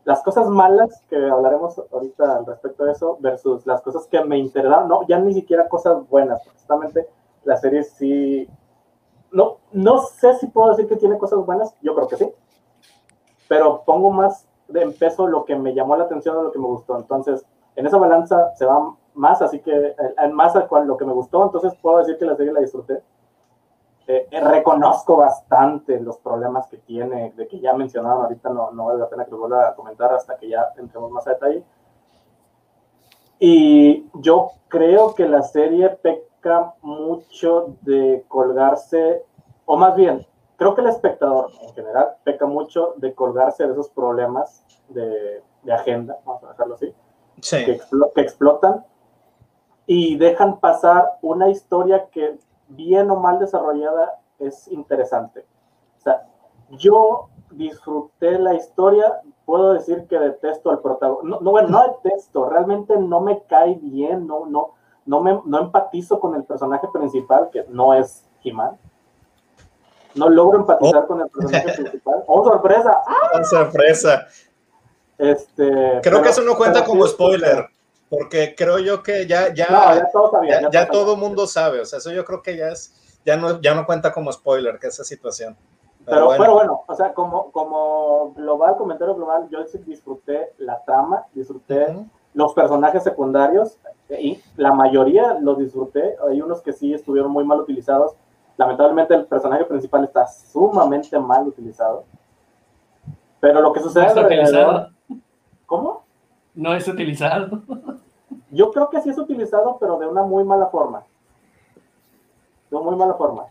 las 0.09 0.23
cosas 0.23 0.49
malas 0.49 1.03
que 1.07 1.15
hablaremos 1.15 1.79
ahorita 1.93 2.37
al 2.37 2.45
respecto 2.47 2.83
de 2.83 2.93
eso 2.93 3.17
versus 3.19 3.67
las 3.67 3.79
cosas 3.83 4.07
que 4.07 4.23
me 4.23 4.39
interesaron, 4.39 4.87
no, 4.89 5.05
ya 5.07 5.19
ni 5.19 5.35
siquiera 5.35 5.69
cosas 5.69 6.09
buenas, 6.09 6.41
justamente 6.47 7.07
la 7.43 7.57
serie 7.57 7.83
sí, 7.83 8.49
no, 9.31 9.57
no 9.71 9.99
sé 9.99 10.33
si 10.39 10.47
puedo 10.47 10.69
decir 10.69 10.87
que 10.87 10.95
tiene 10.95 11.19
cosas 11.19 11.45
buenas, 11.45 11.75
yo 11.83 11.93
creo 11.93 12.07
que 12.07 12.17
sí, 12.17 12.31
pero 13.47 13.83
pongo 13.85 14.09
más 14.09 14.47
de 14.67 14.87
peso 14.87 15.27
lo 15.27 15.45
que 15.45 15.55
me 15.55 15.75
llamó 15.75 15.95
la 15.95 16.05
atención 16.05 16.37
o 16.37 16.41
lo 16.41 16.51
que 16.51 16.57
me 16.57 16.65
gustó, 16.65 16.97
entonces 16.97 17.45
en 17.75 17.85
esa 17.85 17.99
balanza 17.99 18.55
se 18.55 18.65
va 18.65 18.95
más, 19.13 19.43
así 19.43 19.59
que 19.59 19.93
más 20.33 20.55
a 20.55 20.67
lo 20.85 20.97
que 20.97 21.05
me 21.05 21.13
gustó, 21.13 21.43
entonces 21.43 21.75
puedo 21.83 21.99
decir 21.99 22.17
que 22.17 22.25
la 22.25 22.35
serie 22.35 22.51
la 22.51 22.61
disfruté. 22.61 23.03
Eh, 24.11 24.27
reconozco 24.41 25.17
bastante 25.17 25.99
los 25.99 26.17
problemas 26.17 26.65
que 26.65 26.77
tiene, 26.77 27.31
de 27.35 27.47
que 27.47 27.59
ya 27.59 27.73
mencionaron 27.73 28.23
ahorita, 28.23 28.49
no, 28.49 28.71
no 28.71 28.85
vale 28.85 28.97
la 28.97 29.07
pena 29.07 29.23
que 29.23 29.29
lo 29.29 29.37
vuelva 29.37 29.67
a 29.67 29.75
comentar 29.75 30.11
hasta 30.11 30.35
que 30.35 30.49
ya 30.49 30.65
entremos 30.77 31.11
más 31.11 31.27
a 31.27 31.33
detalle. 31.33 31.63
Y 33.37 34.09
yo 34.15 34.49
creo 34.67 35.13
que 35.13 35.27
la 35.27 35.43
serie 35.43 35.89
peca 35.89 36.73
mucho 36.81 37.75
de 37.81 38.25
colgarse, 38.27 39.23
o 39.65 39.77
más 39.77 39.95
bien, 39.95 40.25
creo 40.55 40.73
que 40.73 40.81
el 40.81 40.87
espectador 40.87 41.51
en 41.61 41.71
general 41.75 42.15
peca 42.23 42.47
mucho 42.47 42.95
de 42.97 43.13
colgarse 43.13 43.67
de 43.67 43.73
esos 43.73 43.89
problemas 43.89 44.65
de, 44.87 45.43
de 45.61 45.71
agenda, 45.71 46.17
vamos 46.25 46.43
a 46.45 46.47
dejarlo 46.47 46.73
así, 46.73 46.95
que, 47.47 47.79
que 48.15 48.21
explotan 48.21 48.83
y 49.85 50.17
dejan 50.17 50.59
pasar 50.59 51.11
una 51.21 51.49
historia 51.49 52.07
que 52.09 52.39
bien 52.69 53.09
o 53.11 53.17
mal 53.17 53.39
desarrollada 53.39 54.19
es 54.39 54.67
interesante. 54.69 55.45
O 55.97 56.01
sea, 56.01 56.27
yo 56.71 57.29
disfruté 57.51 58.38
la 58.39 58.53
historia, 58.53 59.21
puedo 59.45 59.73
decir 59.73 60.05
que 60.07 60.17
detesto 60.19 60.69
al 60.69 60.79
protagonista. 60.79 61.39
No, 61.41 61.51
bueno, 61.51 61.69
no 61.69 61.83
detesto, 61.83 62.49
realmente 62.49 62.97
no 62.97 63.21
me 63.21 63.43
cae 63.43 63.75
bien, 63.81 64.27
no, 64.27 64.45
no, 64.45 64.73
no, 65.05 65.21
me, 65.21 65.41
no 65.45 65.59
empatizo 65.59 66.19
con 66.19 66.35
el 66.35 66.43
personaje 66.43 66.88
principal, 66.93 67.49
que 67.51 67.65
no 67.69 67.93
es 67.93 68.25
He-Man. 68.43 68.77
No 70.15 70.29
logro 70.29 70.59
empatizar 70.59 71.03
oh. 71.03 71.07
con 71.07 71.21
el 71.21 71.29
personaje 71.29 71.73
principal. 71.73 72.23
¡Oh, 72.27 72.43
sorpresa! 72.43 73.01
¡Ah! 73.05 73.43
sorpresa! 73.43 74.25
Este, 75.17 75.99
Creo 76.01 76.21
que 76.21 76.29
eso 76.29 76.41
no 76.43 76.55
cuenta 76.55 76.83
como 76.85 77.05
spoiler. 77.05 77.67
Porque 78.09 78.55
creo 78.55 78.79
yo 78.79 79.03
que 79.03 79.27
ya, 79.27 79.53
ya, 79.53 80.09
ya, 80.71 80.89
todo 80.89 81.13
el 81.13 81.19
mundo 81.19 81.45
sabe, 81.45 81.79
o 81.79 81.85
sea, 81.85 81.99
eso 81.99 82.11
yo 82.11 82.25
creo 82.25 82.41
que 82.41 82.57
ya 82.57 82.69
es, 82.69 83.19
ya 83.23 83.37
no, 83.37 83.61
ya 83.61 83.75
no 83.75 83.85
cuenta 83.85 84.11
como 84.11 84.31
spoiler 84.31 84.79
que 84.79 84.87
esa 84.87 85.03
situación. 85.03 85.55
Pero, 86.05 86.25
bueno. 86.25 86.53
bueno. 86.53 86.83
o 86.87 86.95
sea, 86.95 87.13
como, 87.13 87.51
como 87.51 88.33
global, 88.35 88.77
comentario 88.77 89.13
global, 89.13 89.47
yo 89.51 89.63
disfruté 89.85 90.53
la 90.57 90.83
trama, 90.83 91.27
disfruté 91.33 91.95
los 92.33 92.53
personajes 92.53 93.03
secundarios, 93.03 93.77
y 94.09 94.41
la 94.55 94.73
mayoría 94.73 95.37
los 95.39 95.59
disfruté, 95.59 96.15
hay 96.27 96.41
unos 96.41 96.61
que 96.61 96.73
sí 96.73 96.93
estuvieron 96.93 97.31
muy 97.31 97.43
mal 97.43 97.59
utilizados, 97.59 98.15
lamentablemente 98.57 99.13
el 99.13 99.25
personaje 99.25 99.65
principal 99.65 100.03
está 100.03 100.25
sumamente 100.25 101.17
mal 101.19 101.47
utilizado, 101.47 102.05
pero 103.39 103.61
lo 103.61 103.71
que 103.71 103.81
sucede 103.81 104.07
alrededor... 104.07 104.89
¿Cómo? 105.67 106.08
No 106.59 106.75
es 106.75 106.87
utilizado. 106.87 107.61
Yo 108.51 108.71
creo 108.71 108.89
que 108.89 109.01
sí 109.01 109.09
es 109.09 109.17
utilizado, 109.17 109.77
pero 109.79 109.97
de 109.97 110.07
una 110.07 110.23
muy 110.23 110.43
mala 110.43 110.67
forma. 110.67 111.03
De 112.69 112.75
una 112.75 112.89
muy 112.89 112.97
mala 112.97 113.13
forma. 113.13 113.45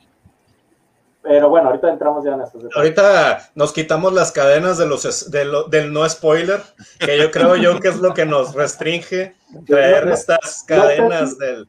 Pero 1.22 1.48
bueno, 1.48 1.68
ahorita 1.68 1.90
entramos 1.90 2.24
ya 2.24 2.34
en 2.34 2.42
esto. 2.42 2.58
Ahorita 2.74 3.50
nos 3.54 3.72
quitamos 3.72 4.12
las 4.12 4.30
cadenas 4.30 4.78
de 4.78 4.86
los 4.86 5.30
del 5.30 5.92
no 5.92 6.08
spoiler, 6.08 6.60
que 6.98 7.18
yo 7.18 7.30
creo 7.30 7.56
yo 7.56 7.80
que 7.80 7.88
es 7.88 7.98
lo 7.98 8.14
que 8.14 8.24
nos 8.24 8.54
restringe 8.54 9.34
traer 9.66 10.08
estas 10.08 10.64
cadenas 10.66 11.36
del. 11.38 11.68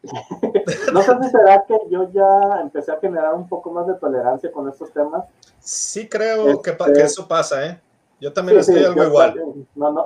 No 0.93 1.01
sé 1.01 1.17
si 1.21 1.29
será 1.29 1.63
que 1.67 1.77
yo 1.89 2.09
ya 2.11 2.61
empecé 2.61 2.91
a 2.91 2.99
generar 2.99 3.33
un 3.33 3.47
poco 3.47 3.71
más 3.71 3.87
de 3.87 3.95
tolerancia 3.95 4.51
con 4.51 4.69
estos 4.69 4.91
temas. 4.91 5.23
Sí 5.59 6.07
creo 6.07 6.61
que, 6.61 6.75
que, 6.75 6.83
este, 6.83 7.03
eso 7.03 7.27
pasa, 7.27 7.65
¿eh? 7.65 7.81
Yo 8.19 8.33
también 8.33 8.59
estoy 8.59 8.83
algo 8.83 9.03
igual. 9.03 9.41
No, 9.75 9.91
no, 9.91 10.05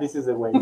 this 0.00 0.14
is 0.14 0.26
the 0.26 0.32
way. 0.32 0.52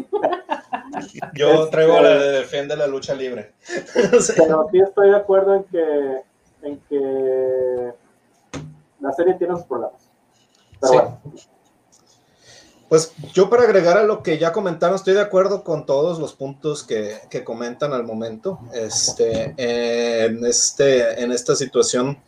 Yo 1.34 1.68
traigo 1.68 2.00
la 2.00 2.10
de 2.10 2.30
defiende 2.38 2.76
la 2.76 2.86
lucha 2.86 3.14
libre. 3.14 3.54
Pero 4.36 4.68
sí 4.70 4.80
estoy 4.80 5.10
de 5.10 5.16
acuerdo 5.16 5.56
en 5.56 5.64
que, 5.64 6.22
en 6.62 6.80
que 6.88 7.92
la 9.00 9.12
serie 9.12 9.34
tiene 9.34 9.56
sus 9.56 9.64
problemas. 9.64 10.08
Pero 10.80 10.92
bueno. 10.92 11.20
Pues 12.88 13.12
yo 13.32 13.50
para 13.50 13.64
agregar 13.64 13.98
a 13.98 14.04
lo 14.04 14.22
que 14.22 14.38
ya 14.38 14.52
comentaron, 14.52 14.94
estoy 14.94 15.14
de 15.14 15.20
acuerdo 15.20 15.64
con 15.64 15.86
todos 15.86 16.20
los 16.20 16.34
puntos 16.34 16.84
que, 16.84 17.18
que 17.30 17.42
comentan 17.42 17.92
al 17.92 18.04
momento. 18.04 18.60
Este, 18.72 19.54
en, 19.56 20.44
este, 20.46 21.20
en 21.20 21.32
esta 21.32 21.56
situación 21.56 22.22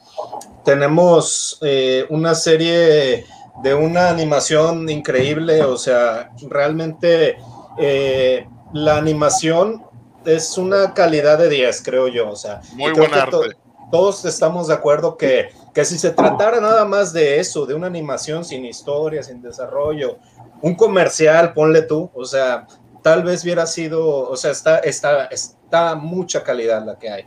tenemos 0.64 1.58
eh, 1.62 2.06
una 2.10 2.34
serie 2.34 3.24
de 3.62 3.74
una 3.74 4.08
animación 4.08 4.88
increíble, 4.88 5.62
o 5.62 5.76
sea, 5.76 6.30
realmente 6.48 7.36
eh, 7.78 8.46
la 8.72 8.96
animación 8.96 9.84
es 10.24 10.58
una 10.58 10.94
calidad 10.94 11.38
de 11.38 11.48
10, 11.48 11.82
creo 11.82 12.08
yo, 12.08 12.30
o 12.30 12.36
sea, 12.36 12.60
muy 12.74 12.92
buen 12.92 13.12
arte. 13.14 13.56
todos 13.90 14.24
estamos 14.24 14.68
de 14.68 14.74
acuerdo 14.74 15.16
que, 15.16 15.50
que 15.74 15.84
si 15.84 15.98
se 15.98 16.10
tratara 16.10 16.60
nada 16.60 16.84
más 16.84 17.12
de 17.12 17.40
eso, 17.40 17.66
de 17.66 17.74
una 17.74 17.86
animación 17.86 18.44
sin 18.44 18.64
historia, 18.64 19.22
sin 19.22 19.40
desarrollo, 19.40 20.18
un 20.60 20.74
comercial, 20.74 21.52
ponle 21.54 21.82
tú, 21.82 22.10
o 22.14 22.24
sea, 22.24 22.66
tal 23.02 23.22
vez 23.22 23.44
hubiera 23.44 23.66
sido, 23.66 24.28
o 24.28 24.36
sea, 24.36 24.50
está, 24.50 24.78
está, 24.80 25.26
está 25.26 25.94
mucha 25.94 26.42
calidad 26.42 26.84
la 26.84 26.98
que 26.98 27.10
hay. 27.10 27.24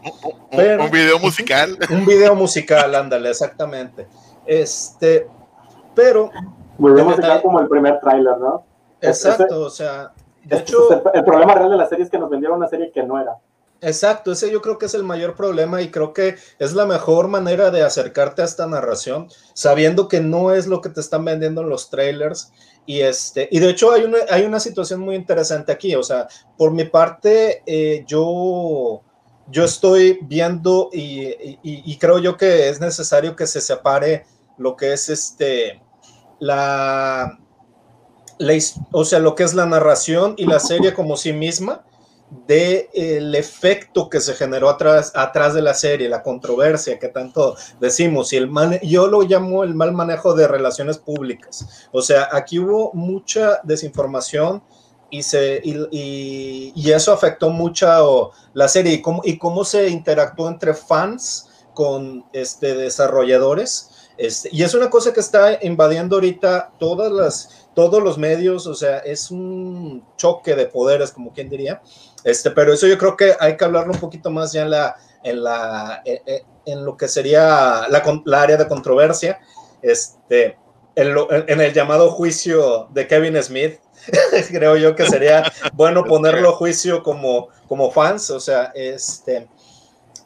un 0.51 0.91
video 0.91 1.19
musical. 1.19 1.77
Un 1.89 2.05
video 2.05 2.35
musical, 2.35 2.93
ándale, 2.95 3.29
exactamente. 3.29 4.07
Este, 4.45 5.27
pero. 5.95 6.31
Volvemos 6.77 7.19
a 7.19 7.41
como 7.41 7.59
el 7.59 7.67
primer 7.67 7.99
tráiler, 7.99 8.37
¿no? 8.37 8.63
Exacto, 9.01 9.61
o 9.61 9.69
sea. 9.69 10.13
De 10.43 10.57
hecho, 10.57 11.03
el, 11.13 11.23
problema 11.23 11.53
real 11.53 11.69
de 11.69 11.77
la 11.77 11.87
serie 11.87 12.03
es 12.03 12.09
que 12.09 12.17
nos 12.17 12.29
vendieron 12.29 12.57
una 12.57 12.67
serie 12.67 12.91
que 12.91 13.03
no 13.03 13.19
era. 13.19 13.37
Exacto, 13.83 14.31
ese 14.31 14.51
yo 14.51 14.61
creo 14.61 14.77
que 14.77 14.85
es 14.85 14.93
el 14.93 15.03
mayor 15.03 15.35
problema 15.35 15.81
y 15.81 15.89
creo 15.89 16.13
que 16.13 16.35
es 16.59 16.73
la 16.73 16.85
mejor 16.85 17.27
manera 17.27 17.71
de 17.71 17.81
acercarte 17.81 18.43
a 18.43 18.45
esta 18.45 18.67
narración, 18.67 19.27
sabiendo 19.53 20.07
que 20.07 20.19
no 20.19 20.51
es 20.51 20.67
lo 20.67 20.81
que 20.81 20.89
te 20.89 20.99
están 20.99 21.25
vendiendo 21.25 21.61
en 21.61 21.69
los 21.69 21.89
trailers. 21.89 22.51
Y, 22.85 23.01
este, 23.01 23.47
y 23.51 23.59
de 23.59 23.69
hecho 23.69 23.91
hay 23.91 24.03
una, 24.03 24.19
hay 24.29 24.43
una 24.43 24.59
situación 24.59 24.99
muy 24.99 25.15
interesante 25.15 25.71
aquí, 25.71 25.95
o 25.95 26.03
sea, 26.03 26.27
por 26.57 26.71
mi 26.71 26.85
parte, 26.85 27.63
eh, 27.65 28.03
yo, 28.07 29.01
yo 29.47 29.63
estoy 29.63 30.19
viendo 30.23 30.89
y, 30.93 31.57
y, 31.63 31.97
creo 31.97 32.19
yo 32.19 32.37
que 32.37 32.69
es 32.69 32.79
necesario 32.79 33.35
que 33.35 33.47
se 33.47 33.61
separe 33.61 34.25
lo 34.57 34.75
que 34.75 34.93
es 34.93 35.09
este, 35.09 35.81
la, 36.39 37.39
o 38.91 39.05
sea, 39.05 39.19
lo 39.19 39.35
que 39.35 39.43
es 39.43 39.53
la 39.53 39.65
narración 39.65 40.35
y 40.37 40.45
la 40.45 40.59
serie 40.59 40.93
como 40.93 41.17
sí 41.17 41.33
misma 41.33 41.83
de 42.47 42.89
el 42.93 43.35
efecto 43.35 44.09
que 44.09 44.21
se 44.21 44.33
generó 44.33 44.69
atrás, 44.69 45.11
atrás 45.15 45.53
de 45.53 45.61
la 45.61 45.73
serie, 45.73 46.07
la 46.07 46.23
controversia 46.23 46.97
que 46.97 47.09
tanto 47.09 47.55
decimos, 47.79 48.31
y 48.31 48.37
el 48.37 48.49
yo 48.83 49.07
lo 49.07 49.21
llamo 49.21 49.63
el 49.63 49.75
mal 49.75 49.91
manejo 49.91 50.33
de 50.33 50.47
relaciones 50.47 50.97
públicas. 50.97 51.89
O 51.91 52.01
sea, 52.01 52.29
aquí 52.31 52.57
hubo 52.57 52.91
mucha 52.93 53.59
desinformación 53.63 54.63
y, 55.09 55.23
se, 55.23 55.59
y, 55.61 56.71
y, 56.73 56.91
eso 56.91 57.11
afectó 57.11 57.49
mucho 57.49 58.31
la 58.53 58.69
serie 58.69 58.93
y 58.93 59.01
cómo, 59.01 59.21
y 59.25 59.37
cómo 59.37 59.65
se 59.65 59.89
interactuó 59.89 60.47
entre 60.47 60.73
fans 60.73 61.49
con 61.73 62.25
este, 62.31 62.75
desarrolladores. 62.75 63.90
Este, 64.17 64.49
y 64.51 64.63
es 64.63 64.73
una 64.73 64.89
cosa 64.89 65.13
que 65.13 65.19
está 65.19 65.57
invadiendo 65.63 66.15
ahorita 66.15 66.73
todas 66.79 67.11
las, 67.11 67.67
todos 67.73 68.03
los 68.03 68.17
medios, 68.17 68.67
o 68.67 68.75
sea, 68.75 68.99
es 68.99 69.31
un 69.31 70.05
choque 70.17 70.55
de 70.55 70.67
poderes, 70.67 71.11
como 71.11 71.33
quien 71.33 71.49
diría. 71.49 71.81
Este, 72.23 72.51
pero 72.51 72.73
eso 72.73 72.87
yo 72.87 72.97
creo 72.97 73.17
que 73.17 73.35
hay 73.39 73.57
que 73.57 73.65
hablarlo 73.65 73.93
un 73.93 73.99
poquito 73.99 74.29
más 74.29 74.51
ya 74.53 74.63
en 74.63 74.71
la, 74.71 74.95
en 75.23 75.43
la, 75.43 76.01
eh, 76.05 76.21
eh, 76.25 76.43
en 76.65 76.85
lo 76.85 76.95
que 76.97 77.07
sería 77.07 77.87
la, 77.89 78.21
la, 78.25 78.41
área 78.41 78.57
de 78.57 78.67
controversia, 78.67 79.39
este, 79.81 80.57
en, 80.95 81.15
en 81.47 81.61
el 81.61 81.73
llamado 81.73 82.11
juicio 82.11 82.87
de 82.91 83.07
Kevin 83.07 83.41
Smith, 83.41 83.79
creo 84.49 84.77
yo 84.77 84.95
que 84.95 85.07
sería 85.07 85.51
bueno 85.73 86.03
ponerlo 86.07 86.49
a 86.49 86.53
juicio 86.53 87.03
como, 87.03 87.49
como 87.67 87.91
fans, 87.91 88.29
o 88.29 88.39
sea, 88.39 88.71
este, 88.75 89.47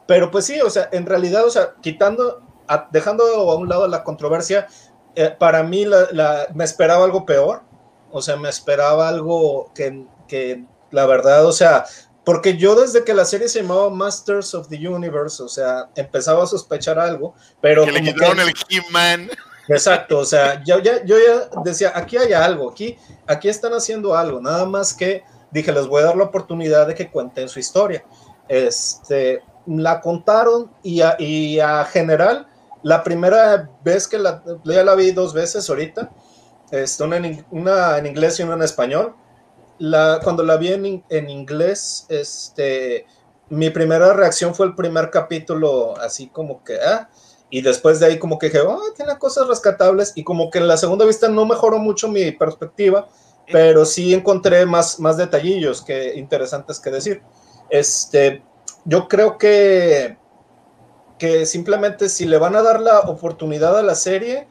pero 0.07 0.29
pues 0.31 0.45
sí, 0.45 0.59
o 0.61 0.69
sea, 0.69 0.89
en 0.91 1.05
realidad, 1.05 1.45
o 1.45 1.49
sea, 1.49 1.73
quitando, 1.81 2.41
dejando 2.91 3.23
a 3.23 3.55
un 3.55 3.69
lado 3.69 3.87
la 3.87 4.03
controversia, 4.03 4.67
eh, 5.15 5.33
para 5.37 5.63
mí 5.63 5.85
la, 5.85 6.47
me 6.53 6.63
esperaba 6.63 7.05
algo 7.05 7.25
peor, 7.25 7.61
o 8.11 8.21
sea, 8.21 8.35
me 8.35 8.49
esperaba 8.49 9.07
algo 9.07 9.71
que, 9.73 10.05
que 10.27 10.63
la 10.91 11.05
verdad, 11.05 11.45
o 11.45 11.51
sea, 11.51 11.85
porque 12.23 12.57
yo 12.57 12.75
desde 12.75 13.03
que 13.03 13.13
la 13.13 13.25
serie 13.25 13.47
se 13.47 13.61
llamaba 13.61 13.89
Masters 13.89 14.53
of 14.55 14.67
the 14.67 14.87
Universe, 14.87 15.41
o 15.41 15.47
sea, 15.47 15.89
empezaba 15.95 16.43
a 16.43 16.47
sospechar 16.47 16.97
algo, 16.97 17.35
pero... 17.61 17.85
Que 17.85 17.91
le 17.91 18.01
quitaron 18.01 18.39
el 18.39 18.53
He-Man. 18.69 19.29
Exacto, 19.67 20.19
o 20.19 20.25
sea, 20.25 20.63
yo 20.63 20.79
ya, 20.79 21.03
yo 21.05 21.17
ya 21.17 21.49
decía, 21.63 21.91
aquí 21.95 22.17
hay 22.17 22.33
algo, 22.33 22.69
aquí, 22.69 22.97
aquí 23.25 23.49
están 23.49 23.73
haciendo 23.73 24.15
algo, 24.15 24.39
nada 24.39 24.65
más 24.65 24.93
que 24.93 25.23
dije, 25.55 25.71
les 25.71 25.87
voy 25.87 26.01
a 26.01 26.05
dar 26.05 26.17
la 26.17 26.25
oportunidad 26.25 26.87
de 26.87 26.95
que 26.95 27.09
cuenten 27.09 27.47
su 27.47 27.59
historia. 27.59 28.03
Este, 28.47 29.41
la 29.65 30.01
contaron 30.01 30.71
y 30.83 31.01
a, 31.01 31.15
y 31.17 31.59
a 31.59 31.85
general, 31.85 32.47
la 32.85 33.03
primera 33.03 33.67
vez 33.83 34.07
que 34.07 34.19
la, 34.19 34.43
ya 34.63 34.83
la 34.83 34.93
vi 34.93 35.09
dos 35.09 35.33
veces 35.33 35.67
ahorita, 35.67 36.11
este, 36.69 37.03
una, 37.03 37.17
en, 37.17 37.43
una 37.49 37.97
en 37.97 38.05
inglés 38.05 38.39
y 38.39 38.43
una 38.43 38.53
en 38.53 38.61
español. 38.61 39.15
La, 39.79 40.19
cuando 40.23 40.43
la 40.43 40.55
vi 40.57 40.71
en, 40.71 41.03
en 41.09 41.29
inglés, 41.31 42.05
este, 42.09 43.07
mi 43.49 43.71
primera 43.71 44.13
reacción 44.13 44.53
fue 44.53 44.67
el 44.67 44.75
primer 44.75 45.09
capítulo, 45.09 45.97
así 45.97 46.27
como 46.27 46.63
que, 46.63 46.77
ah, 46.79 47.09
y 47.49 47.63
después 47.63 47.99
de 47.99 48.05
ahí 48.05 48.19
como 48.19 48.37
que 48.37 48.49
dije, 48.49 48.61
oh, 48.61 48.79
tiene 48.95 49.17
cosas 49.17 49.47
rescatables 49.47 50.13
y 50.13 50.23
como 50.23 50.51
que 50.51 50.59
en 50.59 50.67
la 50.67 50.77
segunda 50.77 51.05
vista 51.05 51.27
no 51.27 51.43
mejoró 51.43 51.79
mucho 51.79 52.07
mi 52.07 52.33
perspectiva, 52.33 53.07
pero 53.51 53.83
sí 53.85 54.13
encontré 54.13 54.63
más, 54.67 54.99
más 54.99 55.17
detallillos 55.17 55.81
que 55.81 56.13
interesantes 56.13 56.79
que 56.79 56.91
decir. 56.91 57.23
Este, 57.67 58.43
yo 58.83 59.07
creo 59.07 59.39
que, 59.39 60.19
que 61.17 61.45
simplemente 61.45 62.09
si 62.09 62.25
le 62.25 62.37
van 62.37 62.55
a 62.55 62.61
dar 62.61 62.81
la 62.81 63.01
oportunidad 63.01 63.77
a 63.77 63.83
la 63.83 63.95
serie, 63.95 64.47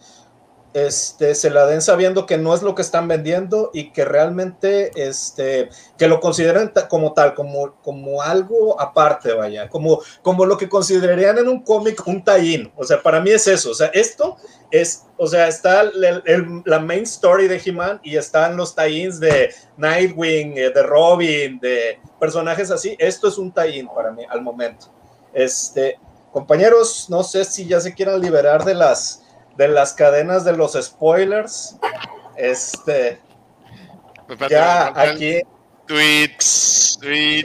este, 0.75 1.37
se 1.37 1.51
la 1.51 1.67
den 1.67 1.81
sabiendo 1.81 2.27
que 2.27 2.37
no 2.37 2.53
es 2.53 2.63
lo 2.63 2.75
que 2.75 2.83
están 2.83 3.07
vendiendo 3.07 3.71
y 3.73 3.93
que 3.93 4.05
realmente 4.05 4.91
este, 4.97 5.71
que 5.97 6.09
lo 6.09 6.19
consideren 6.19 6.73
como 6.89 7.13
tal, 7.13 7.35
como, 7.35 7.77
como 7.81 8.23
algo 8.23 8.81
aparte, 8.81 9.33
vaya, 9.33 9.69
como, 9.69 10.01
como 10.21 10.45
lo 10.45 10.59
que 10.59 10.69
considerarían 10.69 11.39
en 11.39 11.47
un 11.47 11.63
cómic 11.63 12.05
un 12.09 12.25
tie 12.25 12.73
O 12.75 12.83
sea, 12.83 13.01
para 13.01 13.21
mí 13.21 13.31
es 13.31 13.47
eso. 13.47 13.71
O 13.71 13.75
sea, 13.75 13.87
esto 13.95 14.37
es, 14.73 15.05
o 15.17 15.29
sea, 15.29 15.47
está 15.47 15.85
la 15.95 16.81
main 16.81 17.05
story 17.05 17.47
de 17.47 17.63
He-Man 17.65 18.01
y 18.03 18.17
están 18.17 18.57
los 18.57 18.75
tie-ins 18.75 19.21
de 19.21 19.55
Nightwing, 19.77 20.59
eh, 20.59 20.71
de 20.71 20.83
Robin, 20.83 21.61
de 21.61 22.01
personajes 22.19 22.73
así. 22.73 22.97
Esto 22.99 23.29
es 23.29 23.39
un 23.39 23.53
tie 23.53 23.87
para 23.95 24.11
mí 24.11 24.25
al 24.29 24.43
momento. 24.43 24.93
Este, 25.33 26.01
compañeros, 26.35 27.09
no 27.09 27.23
sé 27.23 27.45
si 27.45 27.65
ya 27.65 27.81
se 27.81 27.95
quieran 27.95 28.21
liberar 28.21 28.65
de 28.65 28.75
las 28.75 29.23
de 29.57 29.69
las 29.69 29.93
cadenas 29.93 30.45
de 30.45 30.57
los 30.57 30.73
spoilers. 30.73 31.77
Este. 32.37 33.21
ya 34.51 34.89
aquí. 35.01 35.43
Tweet, 35.87 36.39
tweet, 37.01 37.43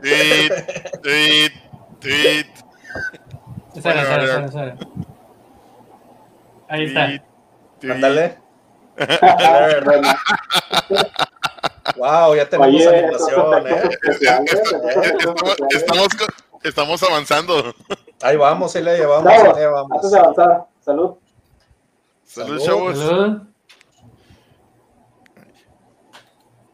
tweet, 0.00 0.50
tweet, 1.02 1.52
tweet. 1.98 2.46
Ahí 6.68 6.84
está. 6.84 7.20
Ándale. 7.90 8.38
wow, 11.96 12.36
ya 12.36 12.48
tenemos 12.48 12.86
animación, 12.86 13.66
¿eh? 13.66 13.90
Estamos, 15.70 15.70
estamos 15.70 16.08
avanzando. 17.08 17.74
Ahí 18.22 18.36
vamos, 18.36 18.76
ahí 18.76 18.82
le 18.82 18.98
llevamos. 18.98 19.32
Ahí 19.32 19.66
vamos. 19.66 19.92
Antes 19.92 20.10
de 20.10 20.18
avanzar, 20.18 20.66
salud. 20.84 21.14
Salud, 22.24 22.60
chavos. 22.60 22.98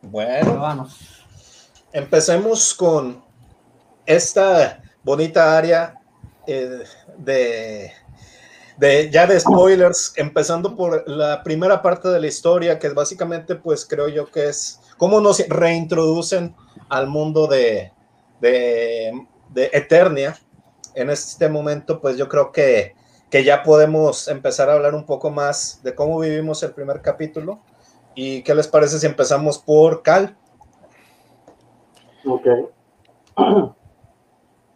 Bueno, 0.02 0.60
vamos. 0.60 1.24
Empecemos 1.92 2.74
con 2.74 3.24
esta 4.04 4.82
bonita 5.02 5.56
área 5.56 6.00
eh, 6.46 6.84
de, 7.16 7.92
de, 8.76 9.10
ya 9.10 9.26
de 9.26 9.40
spoilers, 9.40 10.12
empezando 10.16 10.76
por 10.76 11.08
la 11.08 11.42
primera 11.42 11.80
parte 11.80 12.08
de 12.08 12.20
la 12.20 12.26
historia, 12.26 12.78
que 12.78 12.88
básicamente, 12.90 13.56
pues 13.56 13.84
creo 13.84 14.08
yo 14.08 14.30
que 14.30 14.48
es 14.48 14.80
cómo 14.96 15.20
nos 15.20 15.38
reintroducen 15.48 16.54
al 16.88 17.06
mundo 17.06 17.46
de, 17.46 17.92
de, 18.40 19.26
de 19.50 19.70
Eternia. 19.72 20.36
En 20.94 21.10
este 21.10 21.48
momento, 21.48 22.00
pues 22.00 22.16
yo 22.16 22.28
creo 22.28 22.52
que 22.52 22.94
que 23.30 23.44
ya 23.44 23.62
podemos 23.62 24.28
empezar 24.28 24.70
a 24.70 24.74
hablar 24.74 24.94
un 24.94 25.04
poco 25.04 25.30
más 25.30 25.80
de 25.82 25.94
cómo 25.94 26.18
vivimos 26.20 26.62
el 26.62 26.72
primer 26.72 27.02
capítulo. 27.02 27.60
¿Y 28.14 28.42
qué 28.42 28.54
les 28.54 28.68
parece 28.68 28.98
si 28.98 29.06
empezamos 29.06 29.58
por 29.58 30.02
Cal? 30.02 30.36
Ok. 32.26 32.46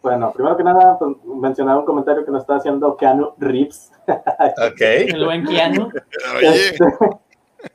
Bueno, 0.03 0.33
primero 0.33 0.57
que 0.57 0.63
nada, 0.63 0.97
pues, 0.97 1.15
mencionar 1.25 1.77
un 1.77 1.85
comentario 1.85 2.25
que 2.25 2.31
nos 2.31 2.41
está 2.41 2.55
haciendo 2.55 2.97
Keanu 2.97 3.33
Reeves. 3.37 3.91
Ok. 4.07 4.81
El 4.81 5.25
buen 5.25 5.45
Keanu. 5.45 5.89
Este, 6.41 6.85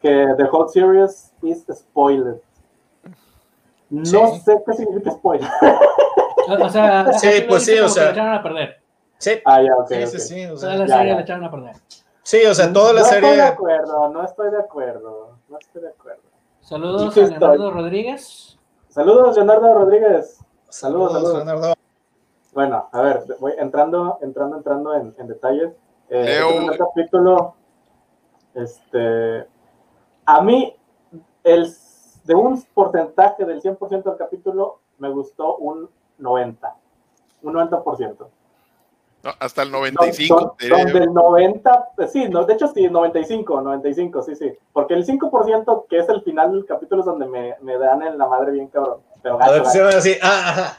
que 0.00 0.26
The 0.36 0.44
Whole 0.50 0.68
Series 0.68 1.32
is 1.42 1.64
spoiler. 1.72 2.42
No 3.90 4.34
sé 4.40 4.60
qué 4.66 4.72
significa 4.72 5.12
spoiler. 5.12 5.48
O 6.48 6.68
sea, 6.68 7.12
sí, 7.18 7.28
pues 7.48 7.64
sí, 7.64 7.78
o 7.78 7.88
sea. 7.88 8.34
a 8.34 8.42
perder. 8.42 8.80
Sí. 9.18 9.32
Ah, 9.44 9.62
ya, 9.62 9.74
okay, 9.76 10.06
sí, 10.06 10.18
sí, 10.18 10.28
sí, 10.28 10.46
o 10.46 10.56
sea, 10.56 10.72
toda 10.72 10.86
la 10.86 10.96
serie 10.96 11.14
la 11.14 11.20
echaron 11.20 11.44
a 11.44 11.50
perder. 11.50 11.76
Sí, 12.22 12.44
o 12.44 12.54
sea, 12.54 12.72
toda 12.72 12.92
la 12.92 13.00
no 13.00 13.06
serie. 13.06 13.20
No 13.22 13.28
estoy 13.28 13.36
de 13.36 13.48
acuerdo, 13.48 14.08
no 14.10 14.24
estoy 14.24 14.50
de 14.50 14.58
acuerdo. 14.58 15.38
No 15.48 15.58
estoy 15.58 15.82
de 15.82 15.88
acuerdo. 15.88 16.22
Saludos 16.60 17.16
a 17.16 17.20
Leonardo 17.20 17.70
Rodríguez. 17.70 18.58
Saludos, 18.88 19.36
Leonardo 19.36 19.74
Rodríguez. 19.74 20.38
Saludos, 20.68 21.12
saludos. 21.12 21.34
Leonardo. 21.44 21.74
Bueno, 22.52 22.88
a 22.90 23.00
ver, 23.02 23.24
voy 23.38 23.52
entrando, 23.58 24.18
entrando, 24.22 24.56
entrando 24.56 24.94
en, 24.94 25.14
en 25.18 25.28
detalles. 25.28 25.72
Eh, 26.08 26.40
el 26.40 26.78
capítulo, 26.78 27.54
este, 28.54 29.46
a 30.24 30.40
mí, 30.40 30.74
el, 31.44 31.70
de 32.24 32.34
un 32.34 32.62
porcentaje 32.74 33.44
del 33.44 33.60
100% 33.60 34.02
del 34.02 34.16
capítulo, 34.16 34.80
me 34.98 35.10
gustó 35.10 35.56
un 35.56 35.88
90, 36.18 36.74
un 37.42 37.54
90% 37.54 38.26
hasta 39.38 39.62
el 39.62 39.72
95. 39.72 40.56
No, 40.68 40.76
son, 40.76 40.92
del 40.92 41.12
90, 41.12 41.88
pues 41.96 42.12
sí, 42.12 42.28
no, 42.28 42.44
de 42.44 42.54
hecho 42.54 42.68
sí, 42.68 42.88
95, 42.88 43.60
95, 43.60 44.22
sí, 44.22 44.36
sí. 44.36 44.52
Porque 44.72 44.94
el 44.94 45.06
5% 45.06 45.86
que 45.88 45.98
es 45.98 46.08
el 46.08 46.22
final 46.22 46.52
del 46.52 46.66
capítulo 46.66 47.00
es 47.00 47.06
donde 47.06 47.26
me, 47.26 47.56
me 47.60 47.78
dan 47.78 48.02
en 48.02 48.18
la 48.18 48.26
madre 48.26 48.52
bien 48.52 48.68
cabrón. 48.68 49.00
Pero 49.22 49.38
gacho, 49.38 49.64
gacho. 49.64 49.98
así, 49.98 50.16
ah, 50.22 50.76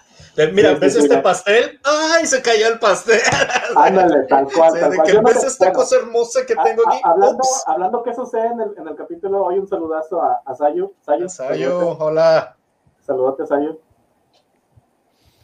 Mira, 0.53 0.75
sí, 0.75 0.79
¿ves 0.79 0.93
sí, 0.93 0.99
este 0.99 1.15
sí, 1.15 1.21
pastel? 1.21 1.79
¡Ay, 1.83 2.27
se 2.27 2.41
cayó 2.43 2.67
el 2.67 2.77
pastel! 2.77 3.19
Ándale, 3.75 4.23
tal 4.27 4.47
cual. 4.51 4.71
Sí, 4.71 4.79
tal 4.79 4.91
de 4.91 4.97
cual. 4.97 5.07
que 5.07 5.21
no 5.21 5.27
sé, 5.29 5.47
esta 5.47 5.65
bueno, 5.65 5.79
cosa 5.79 5.95
hermosa 5.95 6.45
que 6.45 6.55
tengo 6.55 6.83
a, 6.87 6.89
aquí. 6.89 7.01
a, 7.03 7.09
hablando, 7.09 7.37
Ups. 7.37 7.63
hablando 7.65 8.03
que 8.03 8.13
sucede 8.13 8.45
en 8.45 8.61
el, 8.61 8.77
en 8.77 8.87
el 8.87 8.95
capítulo, 8.95 9.45
hoy 9.45 9.57
un 9.57 9.67
saludazo 9.67 10.21
a, 10.21 10.41
a 10.45 10.55
Sayu. 10.55 10.93
Sayu, 11.01 11.27
Sayu, 11.27 11.71
hola. 11.99 12.55
Saludote, 13.01 13.47
Sayu. 13.47 13.79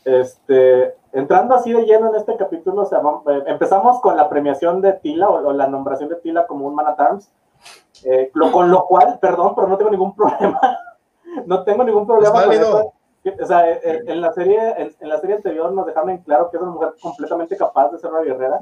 Este, 0.06 0.96
entrando 1.14 1.56
así 1.56 1.72
de 1.72 1.86
lleno 1.86 2.10
en 2.10 2.16
este 2.16 2.36
capítulo, 2.36 2.82
o 2.82 2.86
sea, 2.86 3.00
vamos, 3.00 3.24
eh, 3.28 3.44
empezamos 3.48 4.02
con 4.02 4.18
la 4.18 4.30
premiación 4.30 4.82
de 4.82 4.94
Tila 4.94 5.30
o, 5.30 5.48
o, 5.48 5.54
la 5.54 5.68
nombración 5.68 6.10
de 6.10 6.18
Tila 6.18 6.46
como 6.46 6.68
un 6.68 6.76
Man 6.76 6.88
at 6.88 7.00
Arms, 7.00 7.32
eh, 8.04 8.30
lo, 8.34 8.52
con 8.52 8.70
lo 8.70 8.86
cual, 8.86 9.18
perdón, 9.22 9.54
pero 9.56 9.68
no 9.68 9.78
tengo 9.78 9.92
ningún 9.92 10.16
problema. 10.16 10.60
no 11.46 11.64
tengo 11.64 11.84
ningún 11.84 12.06
problema 12.06 12.40
es 12.40 12.46
con 12.46 12.54
eso. 12.54 12.94
O 13.42 13.46
sea, 13.46 13.72
en, 13.72 14.10
en 14.10 14.22
la 14.22 14.34
serie, 14.34 14.60
en, 14.78 14.94
en, 15.00 15.10
la 15.10 15.18
serie 15.18 15.38
anterior 15.38 15.72
nos 15.72 15.86
dejaron 15.86 16.10
en 16.10 16.18
claro 16.18 16.50
que 16.50 16.58
es 16.58 16.64
una 16.64 16.74
mujer 16.74 16.94
completamente 17.02 17.56
capaz 17.56 17.90
de 17.90 18.00
ser 18.00 18.12
una 18.12 18.22
guerrera. 18.22 18.60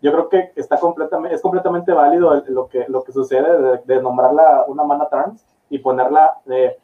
Yo 0.00 0.12
creo 0.12 0.28
que 0.30 0.52
está 0.56 0.78
completamente, 0.78 1.36
es 1.36 1.42
completamente 1.42 1.92
válido 1.92 2.42
lo 2.48 2.68
que, 2.68 2.86
lo 2.88 3.04
que 3.04 3.12
sucede 3.12 3.60
de, 3.60 3.80
de 3.84 4.02
nombrarla 4.02 4.64
una 4.66 4.82
mana 4.84 5.08
trans 5.08 5.44
y 5.68 5.78
ponerla 5.78 6.38
de 6.46 6.78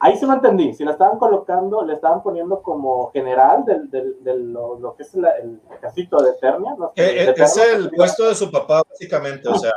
Ahí 0.00 0.16
sí 0.16 0.26
lo 0.26 0.34
entendí. 0.34 0.72
Si 0.74 0.84
la 0.84 0.92
estaban 0.92 1.18
colocando, 1.18 1.84
le 1.84 1.94
estaban 1.94 2.22
poniendo 2.22 2.62
como 2.62 3.10
general 3.10 3.64
del, 3.64 3.90
del, 3.90 4.22
del 4.22 4.52
lo, 4.52 4.78
lo, 4.78 4.94
que 4.94 5.02
es 5.02 5.12
la, 5.14 5.30
el 5.38 5.60
casito 5.80 6.22
de 6.22 6.30
Eternia. 6.30 6.76
¿no? 6.78 6.92
Eh, 6.94 7.02
de 7.02 7.42
es 7.42 7.56
Eternia, 7.56 7.76
el 7.76 7.90
puesto 7.90 8.28
de 8.28 8.34
su 8.36 8.48
papá, 8.48 8.84
básicamente. 8.88 9.48
O 9.48 9.58
sea, 9.58 9.72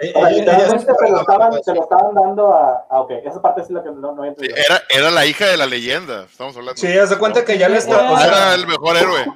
eh, 0.00 0.12
ella, 0.14 0.78
se, 0.78 1.10
lo 1.10 1.20
estaban, 1.20 1.62
se, 1.62 1.74
lo 1.74 1.82
estaban, 1.82 2.14
dando 2.14 2.54
a. 2.54 2.86
Ah, 2.88 3.00
ok, 3.02 3.10
esa 3.22 3.42
parte 3.42 3.60
es 3.60 3.70
la 3.70 3.82
que 3.82 3.90
no, 3.90 4.12
no 4.12 4.22
había 4.22 4.30
entendido. 4.30 4.56
Era, 4.56 4.80
era 4.88 5.10
la 5.10 5.26
hija 5.26 5.46
de 5.46 5.58
la 5.58 5.66
leyenda, 5.66 6.24
estamos 6.24 6.56
hablando. 6.56 6.80
Sí, 6.80 6.96
haz 6.96 7.10
de 7.10 7.18
cuenta 7.18 7.44
que 7.44 7.58
ya 7.58 7.68
le 7.68 7.76
está. 7.76 8.00
Era, 8.00 8.12
o 8.12 8.16
sea, 8.16 8.26
era 8.28 8.54
el 8.54 8.66
mejor 8.66 8.96
héroe. 8.96 9.26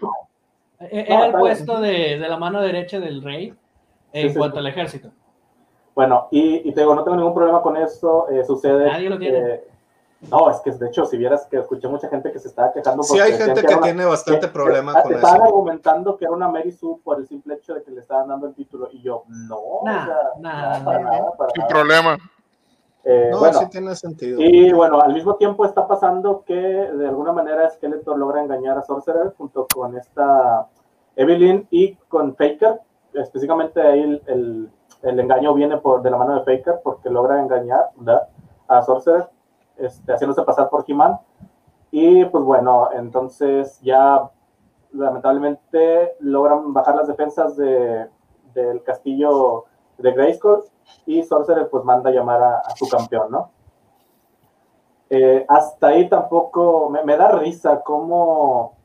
Era 0.91 1.27
el 1.27 1.33
puesto 1.33 1.81
de, 1.81 2.19
de 2.19 2.29
la 2.29 2.39
mano 2.39 2.63
derecha 2.63 2.99
del 2.99 3.23
rey 3.23 3.55
en 4.15 4.33
sí, 4.33 4.39
cuanto 4.39 4.57
sí. 4.57 4.61
al 4.61 4.67
ejército. 4.69 5.11
Bueno, 5.95 6.29
y, 6.31 6.67
y, 6.67 6.73
te 6.73 6.81
digo, 6.81 6.95
no 6.95 7.05
tengo 7.05 7.19
ningún 7.19 7.35
problema 7.35 7.61
con 7.61 7.77
eso. 7.77 8.27
Eh, 8.31 8.43
sucede. 8.43 8.87
Nadie 8.87 9.11
lo 9.11 9.19
tiene. 9.19 9.39
Eh, 9.39 9.65
no, 10.29 10.51
es 10.51 10.61
que 10.61 10.71
de 10.73 10.87
hecho, 10.89 11.07
si 11.07 11.17
vieras 11.17 11.47
que 11.47 11.59
escuché 11.59 11.89
mucha 11.89 12.09
gente 12.09 12.31
que 12.31 12.39
se 12.39 12.49
estaba 12.49 12.73
quejando. 12.73 13.03
Sí, 13.03 13.19
hay 13.19 13.33
gente 13.33 13.63
que, 13.63 13.67
que 13.67 13.75
una, 13.75 13.83
tiene 13.83 14.05
bastante 14.05 14.47
que, 14.47 14.53
problema 14.53 14.95
que, 14.95 15.03
con 15.03 15.13
estaban 15.15 15.37
eso. 15.37 15.45
argumentando 15.45 16.17
que 16.17 16.25
era 16.27 16.35
una 16.35 16.49
Mary 16.49 16.73
Sue 16.73 16.99
por 17.03 17.19
el 17.19 17.27
simple 17.27 17.55
hecho 17.55 17.75
de 17.75 17.83
que 17.83 17.91
le 17.91 18.01
estaban 18.03 18.29
dando 18.29 18.47
el 18.49 18.55
título. 18.55 18.89
Y 18.93 19.01
yo, 19.01 19.25
no, 19.29 19.57
o 19.57 19.83
sea, 19.85 20.05
para 20.85 20.99
nada. 21.01 21.33
Para 21.37 21.51
Sin 21.53 21.61
nada. 21.63 21.69
problema. 21.69 22.19
Eh, 23.03 23.29
no, 23.33 23.39
bueno, 23.39 23.59
sí 23.61 23.67
tiene 23.71 23.97
sentido. 23.97 24.39
y 24.43 24.71
bueno, 24.75 25.01
al 25.01 25.15
mismo 25.15 25.37
tiempo 25.37 25.65
está 25.65 25.89
pasando 25.89 26.45
que 26.45 26.55
de 26.55 27.09
alguna 27.09 27.33
manera 27.33 27.71
Skeletor 27.71 28.19
logra 28.19 28.43
engañar 28.43 28.77
a 28.77 28.83
Sorcerer 28.83 29.33
junto 29.39 29.67
con 29.75 29.97
esta 29.97 30.67
Evelyn 31.17 31.67
y 31.71 31.95
con 32.09 32.37
Faker. 32.37 32.79
Específicamente 33.15 33.81
ahí 33.81 34.03
el, 34.03 34.23
el, 34.27 34.71
el 35.03 35.19
engaño 35.19 35.55
viene 35.55 35.79
por, 35.79 36.03
de 36.03 36.11
la 36.11 36.19
mano 36.19 36.35
de 36.35 36.41
Faker 36.41 36.81
porque 36.85 37.09
logra 37.09 37.41
engañar 37.41 37.87
¿verdad? 37.97 38.29
a 38.69 38.83
Sorcerer 38.83 39.29
este, 39.81 40.13
haciéndose 40.13 40.43
pasar 40.43 40.69
por 40.69 40.85
He-Man. 40.87 41.19
Y 41.91 42.25
pues 42.27 42.45
bueno, 42.45 42.91
entonces 42.93 43.81
ya 43.81 44.31
lamentablemente 44.93 46.15
logran 46.21 46.73
bajar 46.73 46.97
las 46.97 47.09
defensas 47.09 47.57
de, 47.57 48.09
del 48.55 48.83
castillo 48.83 49.65
de 49.99 50.13
Grayskull 50.13 50.65
y 51.07 51.23
Sorcerer 51.23 51.69
pues 51.69 51.85
manda 51.85 52.11
a 52.11 52.13
llamar 52.13 52.43
a, 52.43 52.59
a 52.59 52.71
su 52.77 52.89
campeón, 52.89 53.31
¿no? 53.31 53.51
Eh, 55.13 55.45
hasta 55.49 55.89
ahí 55.89 56.09
tampoco 56.09 56.89
me, 56.89 57.17
da 57.17 57.33
risa 57.33 57.83
cómo, 57.83 58.77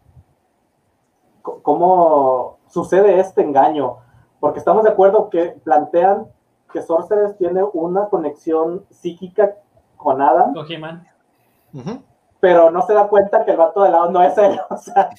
cómo 1.43 2.57
sucede 2.65 3.19
este 3.19 3.43
engaño, 3.43 3.97
porque 4.39 4.57
estamos 4.57 4.83
de 4.83 4.89
acuerdo 4.89 5.29
que 5.29 5.49
plantean 5.63 6.25
que 6.73 6.81
Sorcerer 6.81 7.35
tiene 7.35 7.63
una 7.73 8.09
conexión 8.09 8.85
psíquica 8.89 9.55
con 10.05 10.21
Adam. 10.21 10.53
Con 10.53 10.71
He-Man. 10.71 11.05
Uh 11.73 11.81
-huh. 11.81 12.01
Pero 12.39 12.69
no 12.69 12.85
se 12.85 12.93
da 12.93 13.07
cuenta 13.07 13.43
que 13.43 13.51
el 13.51 13.57
vato 13.57 13.81
de 13.83 13.89
lado 13.89 14.11
no 14.11 14.21
es 14.21 14.37
él. 14.37 14.59
O 14.69 14.77
sea. 14.77 15.09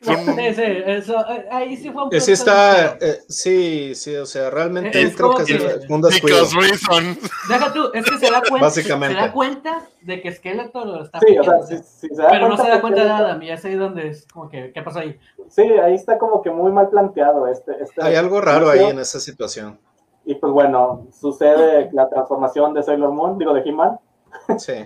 Sí, 0.00 0.54
sí, 0.54 0.62
eso, 0.86 1.14
eh, 1.28 1.48
ahí 1.50 1.76
sí 1.76 1.90
fue 1.90 2.04
un 2.04 2.10
Sí 2.20 2.30
está, 2.32 2.96
eh, 3.00 3.18
sí, 3.28 3.96
sí, 3.96 4.14
o 4.14 4.26
sea, 4.26 4.48
realmente 4.48 5.02
Es 5.02 5.16
creo 5.16 5.32
como 5.32 5.44
que, 5.44 5.58
que- 5.58 5.66
es 5.66 5.90
un 5.90 6.00
descuido. 6.00 6.36
Because 6.44 6.54
reason. 6.56 7.18
Deja 7.48 7.72
tú, 7.72 7.90
es 7.92 8.04
que 8.08 8.18
se 8.18 8.30
da 8.30 8.40
cuenta, 8.48 8.66
Básicamente. 8.66 9.16
se 9.16 9.20
da 9.26 9.32
cuenta 9.32 9.82
de 10.02 10.22
que 10.22 10.32
Skeletor 10.32 10.86
lo 10.86 11.02
está 11.02 11.18
Sí, 11.18 11.36
o 11.36 11.42
sea, 11.42 11.62
sí, 11.62 11.78
sí, 11.78 12.08
se 12.14 12.22
da 12.22 12.28
pero 12.30 12.48
no 12.48 12.56
se 12.56 12.68
da 12.68 12.76
que 12.76 12.80
cuenta 12.80 13.02
de 13.04 13.10
Adam 13.10 13.42
y 13.42 13.50
es 13.50 13.64
ahí 13.64 13.74
donde 13.74 14.08
es 14.10 14.26
como 14.32 14.48
que, 14.48 14.70
¿qué 14.72 14.82
pasó 14.82 15.00
ahí? 15.00 15.18
Sí, 15.48 15.62
ahí 15.62 15.94
está 15.94 16.16
como 16.16 16.42
que 16.42 16.50
muy 16.50 16.70
mal 16.70 16.88
planteado 16.90 17.48
este. 17.48 17.72
este 17.82 18.00
Hay 18.00 18.14
algo 18.14 18.40
raro 18.40 18.70
ahí 18.70 18.84
en 18.84 19.00
esa 19.00 19.18
situación. 19.18 19.80
Y 20.24 20.36
pues 20.36 20.52
bueno, 20.52 21.06
sucede 21.18 21.90
la 21.92 22.08
transformación 22.08 22.72
de 22.74 22.84
Sailor 22.84 23.10
Moon, 23.10 23.36
digo 23.36 23.52
de 23.52 23.62
He-Man. 23.62 23.98
Sí. 24.58 24.84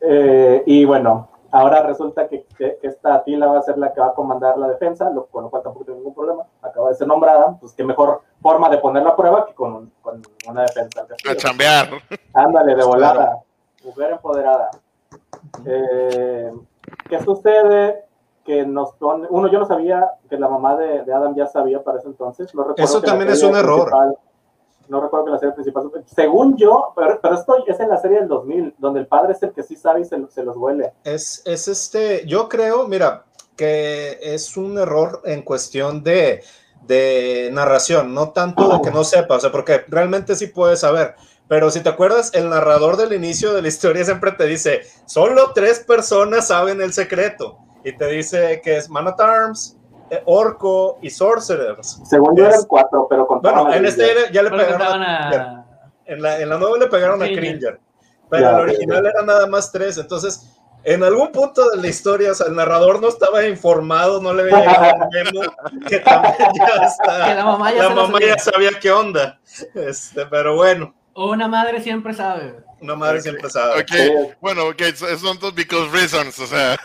Eh, 0.00 0.62
y 0.66 0.84
bueno, 0.84 1.28
ahora 1.50 1.82
resulta 1.82 2.28
que, 2.28 2.44
que, 2.56 2.78
que, 2.80 2.86
esta 2.88 3.24
Tila 3.24 3.46
va 3.46 3.58
a 3.58 3.62
ser 3.62 3.78
la 3.78 3.92
que 3.92 4.00
va 4.00 4.08
a 4.08 4.14
comandar 4.14 4.56
la 4.58 4.68
defensa, 4.68 5.10
lo, 5.10 5.26
con 5.26 5.44
lo 5.44 5.50
cual 5.50 5.62
tampoco 5.62 5.84
tengo 5.86 5.98
ningún 5.98 6.14
problema. 6.14 6.44
Acaba 6.62 6.90
de 6.90 6.94
ser 6.94 7.06
nombrada, 7.08 7.56
pues 7.60 7.72
qué 7.72 7.82
mejor 7.84 8.22
forma 8.40 8.68
de 8.68 8.78
poner 8.78 9.02
la 9.02 9.16
prueba 9.16 9.46
que 9.46 9.54
con, 9.54 9.72
un, 9.74 9.92
con 10.02 10.22
una 10.48 10.62
defensa. 10.62 11.06
A 11.28 11.34
chambear. 11.34 11.88
Ándale, 12.34 12.74
de 12.74 12.84
volada. 12.84 13.40
Mujer 13.84 14.10
empoderada. 14.12 14.70
Eh, 15.64 16.52
¿Qué 17.08 17.20
sucede? 17.22 18.04
Que 18.44 18.64
nos 18.64 18.92
pone. 18.94 19.26
Uno, 19.30 19.48
yo 19.48 19.58
no 19.58 19.66
sabía 19.66 20.08
que 20.28 20.38
la 20.38 20.48
mamá 20.48 20.76
de, 20.76 21.02
de 21.02 21.12
Adam 21.12 21.34
ya 21.34 21.46
sabía 21.46 21.82
para 21.82 21.98
ese 21.98 22.06
entonces. 22.08 22.54
No 22.54 22.62
recuerdo 22.62 22.84
Eso 22.84 23.02
también 23.02 23.30
es 23.30 23.42
un 23.42 23.56
error. 23.56 23.80
principal- 23.90 24.18
No 24.88 25.00
recuerdo 25.00 25.26
que 25.26 25.32
la 25.32 25.38
serie 25.38 25.54
principal. 25.54 25.90
Según 26.06 26.56
yo, 26.56 26.92
pero, 26.94 27.18
pero 27.20 27.34
esto 27.34 27.56
es 27.66 27.80
en 27.80 27.88
la 27.88 27.98
serie 27.98 28.20
del 28.20 28.28
2000, 28.28 28.74
donde 28.78 29.00
el 29.00 29.06
padre 29.06 29.32
es 29.32 29.42
el 29.42 29.52
que 29.52 29.62
sí 29.62 29.76
sabe 29.76 30.00
y 30.00 30.04
se, 30.04 30.18
los 30.18 30.56
huele. 30.56 30.92
Es, 31.04 31.42
es 31.44 31.68
este, 31.68 32.26
yo 32.26 32.48
creo, 32.48 32.86
mira, 32.86 33.24
que 33.56 34.18
es 34.22 34.56
un 34.56 34.78
error 34.78 35.22
en 35.24 35.42
cuestión 35.42 36.02
de, 36.02 36.42
de 36.86 37.50
narración, 37.52 38.14
no 38.14 38.30
tanto 38.30 38.68
de 38.68 38.82
que 38.82 38.90
no 38.90 39.04
sepa, 39.04 39.36
o 39.36 39.40
sea, 39.40 39.50
porque 39.50 39.84
realmente 39.88 40.36
sí 40.36 40.48
puedes 40.48 40.80
saber. 40.80 41.14
Pero 41.48 41.70
si 41.70 41.80
te 41.80 41.88
acuerdas, 41.88 42.32
el 42.34 42.50
narrador 42.50 42.96
del 42.96 43.12
inicio 43.12 43.52
de 43.52 43.62
la 43.62 43.68
historia 43.68 44.04
siempre 44.04 44.32
te 44.32 44.46
dice, 44.46 44.82
solo 45.06 45.52
tres 45.54 45.80
personas 45.80 46.48
saben 46.48 46.80
el 46.80 46.92
secreto. 46.92 47.58
Y 47.84 47.96
te 47.96 48.08
dice 48.08 48.60
que 48.64 48.76
es 48.76 48.90
Man 48.90 49.06
at 49.06 49.20
Arms, 49.20 49.75
Orco 50.26 50.98
y 51.02 51.10
Sorcerers. 51.10 52.00
Según 52.08 52.36
yo 52.36 52.46
eran 52.46 52.64
cuatro, 52.68 53.06
pero 53.08 53.26
con 53.26 53.40
Bueno, 53.42 53.72
en 53.72 53.84
este 53.86 54.30
ya 54.32 54.42
le 54.42 54.50
pegaron 54.50 54.70
contaban 54.78 55.02
a, 55.02 55.28
a... 55.30 55.64
en 56.04 56.22
la, 56.22 56.40
en 56.40 56.48
la 56.48 56.58
nueva 56.58 56.78
le 56.78 56.86
pegaron 56.86 57.22
a 57.22 57.26
Cringer. 57.26 57.80
Pero 58.30 58.42
Ya, 58.42 58.48
en 58.50 58.54
el 58.56 58.60
original 58.62 59.06
era 59.06 59.22
nada 59.22 59.46
más 59.46 59.70
tres, 59.72 59.98
entonces 59.98 60.52
en 60.84 61.02
algún 61.02 61.32
punto 61.32 61.68
de 61.70 61.78
la 61.78 61.86
historia, 61.88 62.30
o 62.30 62.34
sea, 62.34 62.46
el 62.46 62.54
narrador 62.54 63.00
no 63.00 63.08
estaba 63.08 63.44
informado, 63.44 64.20
no 64.22 64.32
le 64.32 64.42
había 64.42 64.58
llegado 64.60 64.94
un 64.94 65.08
memo, 65.10 65.82
que 65.88 65.98
también 65.98 66.34
ya 66.56 66.84
está, 66.86 67.24
Que 67.26 67.34
la 67.34 67.44
mamá 67.44 67.72
ya 67.72 67.82
la 67.82 67.88
mamá 67.90 68.12
sabía. 68.12 68.36
ya 68.36 68.38
sabía 68.38 68.70
qué 68.80 68.92
onda, 68.92 69.40
este, 69.74 70.26
pero 70.26 70.54
bueno, 70.54 70.94
Una 71.14 71.48
madre 71.48 71.80
siempre 71.80 72.14
sabe. 72.14 72.62
una 72.80 72.94
madre 72.94 73.20
siempre 73.20 73.50
sabe. 73.50 73.80
Ok, 73.80 74.36
bueno, 74.40 74.66
ok, 74.68 74.82
so- 74.94 75.18
son 75.18 75.38
todos 75.40 75.54
because 75.56 75.90
reasons, 75.92 76.38
o 76.38 76.46
sea. 76.46 76.76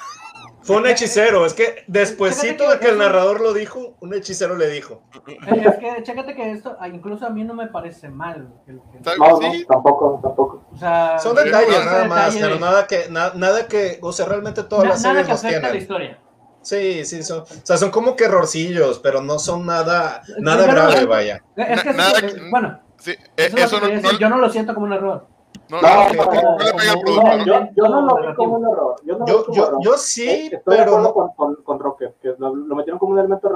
Fue 0.63 0.77
un 0.77 0.85
hechicero, 0.87 1.45
es 1.45 1.53
que 1.53 1.83
despuesito 1.87 2.69
de 2.69 2.79
que 2.79 2.89
el 2.89 2.97
narrador 2.99 3.41
lo 3.41 3.51
dijo, 3.53 3.95
un 3.99 4.13
hechicero 4.13 4.55
le 4.55 4.67
dijo. 4.69 5.01
Es 5.27 5.77
que, 5.77 6.03
chécate 6.03 6.35
que 6.35 6.51
esto, 6.51 6.77
ah, 6.79 6.87
incluso 6.87 7.25
a 7.25 7.29
mí 7.31 7.43
no 7.43 7.53
me 7.55 7.67
parece 7.67 8.09
mal. 8.09 8.47
que- 8.65 8.73
que-. 8.73 9.17
No, 9.17 9.39
no, 9.39 9.51
Sí. 9.51 9.65
tampoco, 9.67 10.19
tampoco. 10.21 10.63
o 10.71 10.77
sea, 10.77 11.17
Son 11.19 11.35
detalles 11.35 11.83
nada 11.85 12.05
más, 12.05 12.35
pero 12.35 12.59
nada 12.59 12.85
que, 12.87 13.07
na- 13.09 13.33
nada 13.35 13.67
que, 13.67 13.97
o 14.01 14.11
sea, 14.13 14.25
realmente 14.27 14.63
todas 14.63 14.83
na- 14.85 14.89
las 14.91 15.01
nada 15.03 15.13
series 15.15 15.25
que 15.27 15.31
los 15.31 15.39
afecta 15.39 15.57
a 15.57 15.61
la 15.61 15.67
tienen. 15.69 15.81
historia. 15.81 16.19
Sí, 16.61 17.05
sí, 17.05 17.23
son, 17.23 17.39
o 17.41 17.45
sea, 17.63 17.77
son 17.77 17.89
como 17.89 18.15
que 18.15 18.25
errorcillos, 18.25 18.99
pero 18.99 19.19
no 19.21 19.39
son 19.39 19.65
nada, 19.65 20.21
nada 20.39 20.67
grave, 20.67 21.05
vaya. 21.05 21.43
Es 21.55 21.81
que, 21.81 21.93
nada 21.93 22.21
que- 22.21 22.39
bueno, 22.51 22.79
Sí, 22.99 23.15
eso, 23.35 23.57
es 23.57 23.63
eso 23.63 23.79
lo 23.79 23.87
que 23.87 23.87
no, 23.87 23.87
quería 23.87 23.95
no, 23.95 24.01
decir, 24.03 24.19
yo 24.19 24.29
no 24.29 24.37
lo 24.37 24.49
siento 24.51 24.73
como 24.75 24.85
un 24.85 24.93
error. 24.93 25.25
No, 25.71 25.81
No, 25.81 25.87
no, 25.87 26.13
no, 26.13 26.25
no, 26.25 26.57
no 26.57 26.57
le 26.57 26.73
pega 26.75 26.91
al 26.91 26.97
no, 26.97 27.01
producto, 27.01 27.23
No, 27.23 27.37
¿no? 27.37 27.45
yo, 27.45 27.69
yo 27.75 27.87
no 27.87 28.01
lo 28.01 28.35
como 28.35 28.55
un 28.57 28.65
error. 28.71 28.95
Yo, 29.05 29.13
no 29.17 29.19
lo 29.19 29.25
vi 29.25 29.31
Yo, 29.31 29.45
como 29.45 29.57
yo, 29.57 29.67
error. 29.67 29.79
yo 29.81 29.97
sí, 29.97 30.29
Eh, 30.29 30.45
Estoy 30.53 30.55
de 30.55 30.61
pero 30.65 30.81
acuerdo 30.97 31.01
no. 31.07 31.13
con, 31.13 31.29
con, 31.33 31.55
con 31.63 31.79
Rocket, 31.79 32.19
que 32.21 32.35
lo, 32.37 32.55
lo 32.55 32.75
metieron 32.75 32.99
como 32.99 33.13
un 33.13 33.19
elemento 33.19 33.49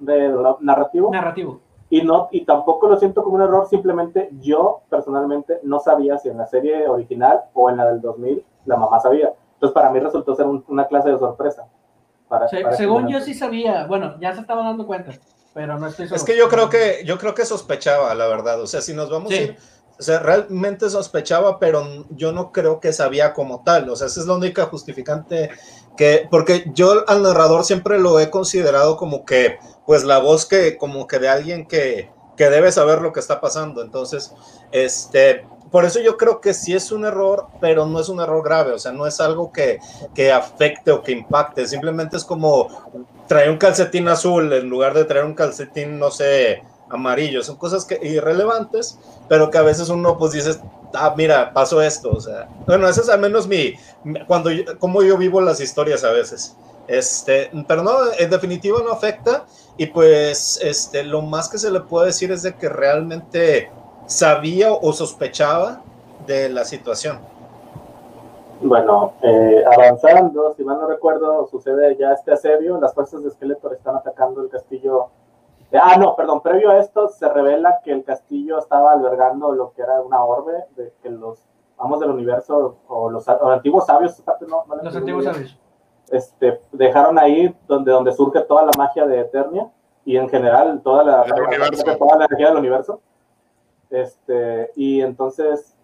de 0.00 0.34
narrativo 0.60 1.10
Narrativo. 1.12 1.60
y 1.90 2.02
no 2.02 2.28
y 2.32 2.44
tampoco 2.44 2.88
lo 2.88 2.96
siento 2.98 3.22
como 3.22 3.36
un 3.36 3.42
error, 3.42 3.66
simplemente 3.68 4.28
yo 4.40 4.80
personalmente 4.88 5.60
no 5.62 5.78
sabía 5.80 6.18
si 6.18 6.28
en 6.28 6.38
la 6.38 6.46
serie 6.46 6.88
original 6.88 7.42
o 7.54 7.70
en 7.70 7.76
la 7.76 7.86
del 7.86 8.00
2000 8.00 8.44
la 8.66 8.76
mamá 8.76 9.00
sabía. 9.00 9.32
Entonces 9.54 9.74
para 9.74 9.90
mí 9.90 10.00
resultó 10.00 10.34
ser 10.34 10.46
un- 10.46 10.64
una 10.68 10.86
clase 10.86 11.10
de 11.10 11.18
sorpresa. 11.18 11.66
Para, 12.28 12.48
Se- 12.48 12.60
para 12.62 12.76
según 12.76 13.02
este 13.02 13.12
yo 13.12 13.20
sí 13.20 13.34
sabía, 13.34 13.86
bueno, 13.86 14.14
ya 14.20 14.32
se 14.34 14.40
estaba 14.40 14.62
dando 14.64 14.86
cuenta, 14.86 15.12
pero 15.54 15.78
no 15.78 15.86
estoy 15.86 16.06
seguro. 16.06 16.16
Es 16.16 16.24
que 16.24 16.36
yo 16.36 16.48
creo 16.48 16.68
que, 16.70 17.02
yo 17.04 17.18
creo 17.18 17.34
que 17.34 17.44
sospechaba, 17.44 18.14
la 18.14 18.26
verdad. 18.26 18.60
O 18.62 18.66
sea, 18.66 18.80
si 18.80 18.94
nos 18.94 19.10
vamos 19.10 19.28
Sí. 19.30 19.36
a 19.36 19.42
ir, 19.42 19.56
o 20.02 20.04
sea, 20.04 20.18
realmente 20.18 20.90
sospechaba, 20.90 21.60
pero 21.60 21.86
yo 22.10 22.32
no 22.32 22.50
creo 22.50 22.80
que 22.80 22.92
sabía 22.92 23.32
como 23.32 23.62
tal. 23.62 23.88
O 23.88 23.94
sea, 23.94 24.08
esa 24.08 24.20
es 24.20 24.26
la 24.26 24.34
única 24.34 24.66
justificante 24.66 25.50
que, 25.96 26.26
porque 26.28 26.64
yo 26.74 27.04
al 27.06 27.22
narrador 27.22 27.64
siempre 27.64 28.00
lo 28.00 28.18
he 28.18 28.28
considerado 28.28 28.96
como 28.96 29.24
que, 29.24 29.58
pues 29.86 30.02
la 30.02 30.18
voz 30.18 30.44
que, 30.44 30.76
como 30.76 31.06
que 31.06 31.20
de 31.20 31.28
alguien 31.28 31.68
que, 31.68 32.10
que 32.36 32.50
debe 32.50 32.72
saber 32.72 33.00
lo 33.00 33.12
que 33.12 33.20
está 33.20 33.40
pasando. 33.40 33.80
Entonces, 33.80 34.32
este, 34.72 35.46
por 35.70 35.84
eso 35.84 36.00
yo 36.00 36.16
creo 36.16 36.40
que 36.40 36.52
sí 36.52 36.74
es 36.74 36.90
un 36.90 37.04
error, 37.04 37.46
pero 37.60 37.86
no 37.86 38.00
es 38.00 38.08
un 38.08 38.18
error 38.18 38.42
grave. 38.42 38.72
O 38.72 38.80
sea, 38.80 38.90
no 38.90 39.06
es 39.06 39.20
algo 39.20 39.52
que, 39.52 39.78
que 40.16 40.32
afecte 40.32 40.90
o 40.90 41.04
que 41.04 41.12
impacte. 41.12 41.68
Simplemente 41.68 42.16
es 42.16 42.24
como 42.24 43.06
traer 43.28 43.50
un 43.50 43.58
calcetín 43.58 44.08
azul 44.08 44.52
en 44.52 44.68
lugar 44.68 44.94
de 44.94 45.04
traer 45.04 45.26
un 45.26 45.34
calcetín, 45.34 46.00
no 46.00 46.10
sé, 46.10 46.64
amarillo, 46.92 47.42
son 47.42 47.56
cosas 47.56 47.84
que 47.84 47.98
irrelevantes, 48.02 48.98
pero 49.28 49.50
que 49.50 49.58
a 49.58 49.62
veces 49.62 49.88
uno 49.88 50.16
pues 50.18 50.32
dice, 50.32 50.60
ah, 50.94 51.14
mira, 51.16 51.52
pasó 51.52 51.82
esto, 51.82 52.10
o 52.10 52.20
sea, 52.20 52.48
bueno, 52.66 52.88
ese 52.88 53.00
es 53.00 53.08
al 53.08 53.20
menos 53.20 53.48
mi, 53.48 53.74
cuando, 54.26 54.50
como 54.78 55.02
yo 55.02 55.16
vivo 55.16 55.40
las 55.40 55.60
historias 55.60 56.04
a 56.04 56.12
veces. 56.12 56.56
Este, 56.88 57.50
pero 57.68 57.82
no, 57.82 57.92
en 58.18 58.28
definitiva 58.28 58.80
no 58.84 58.92
afecta 58.92 59.44
y 59.76 59.86
pues 59.86 60.60
este, 60.62 61.04
lo 61.04 61.22
más 61.22 61.48
que 61.48 61.56
se 61.56 61.70
le 61.70 61.80
puede 61.80 62.06
decir 62.06 62.32
es 62.32 62.42
de 62.42 62.54
que 62.54 62.68
realmente 62.68 63.70
sabía 64.06 64.72
o 64.72 64.92
sospechaba 64.92 65.82
de 66.26 66.48
la 66.48 66.64
situación. 66.64 67.20
Bueno, 68.60 69.14
eh, 69.22 69.64
avanzando, 69.76 70.54
si 70.56 70.62
mal 70.62 70.78
no 70.78 70.86
recuerdo, 70.86 71.48
sucede 71.50 71.96
ya 71.98 72.12
este 72.12 72.32
asedio, 72.32 72.80
las 72.80 72.94
fuerzas 72.94 73.24
de 73.24 73.30
Skeletor 73.30 73.74
están 73.74 73.96
atacando 73.96 74.40
el 74.40 74.50
castillo. 74.50 75.08
Ah, 75.80 75.96
no, 75.98 76.14
perdón, 76.16 76.42
previo 76.42 76.70
a 76.70 76.78
esto 76.78 77.08
se 77.08 77.28
revela 77.28 77.80
que 77.82 77.92
el 77.92 78.04
castillo 78.04 78.58
estaba 78.58 78.92
albergando 78.92 79.52
lo 79.52 79.72
que 79.72 79.82
era 79.82 80.02
una 80.02 80.22
orbe, 80.22 80.52
de 80.76 80.92
que 81.02 81.10
los 81.10 81.46
amos 81.78 82.00
del 82.00 82.10
universo 82.10 82.76
o 82.88 83.10
los, 83.10 83.28
antiguos 83.28 83.86
sabios, 83.86 84.22
no, 84.46 84.64
los 84.82 84.96
antiguos 84.96 85.24
sabios. 85.24 85.58
Este, 86.10 86.60
dejaron 86.72 87.18
ahí 87.18 87.56
donde, 87.66 87.90
donde 87.90 88.12
surge 88.12 88.40
toda 88.42 88.64
la 88.64 88.72
magia 88.76 89.06
de 89.06 89.20
Eternia 89.20 89.70
y 90.04 90.16
en 90.16 90.28
general 90.28 90.80
toda 90.82 91.04
la, 91.04 91.24
toda 91.24 92.16
la 92.18 92.26
energía 92.26 92.48
del 92.48 92.58
universo. 92.58 93.00
Este, 93.88 94.70
y 94.76 95.00
entonces 95.00 95.76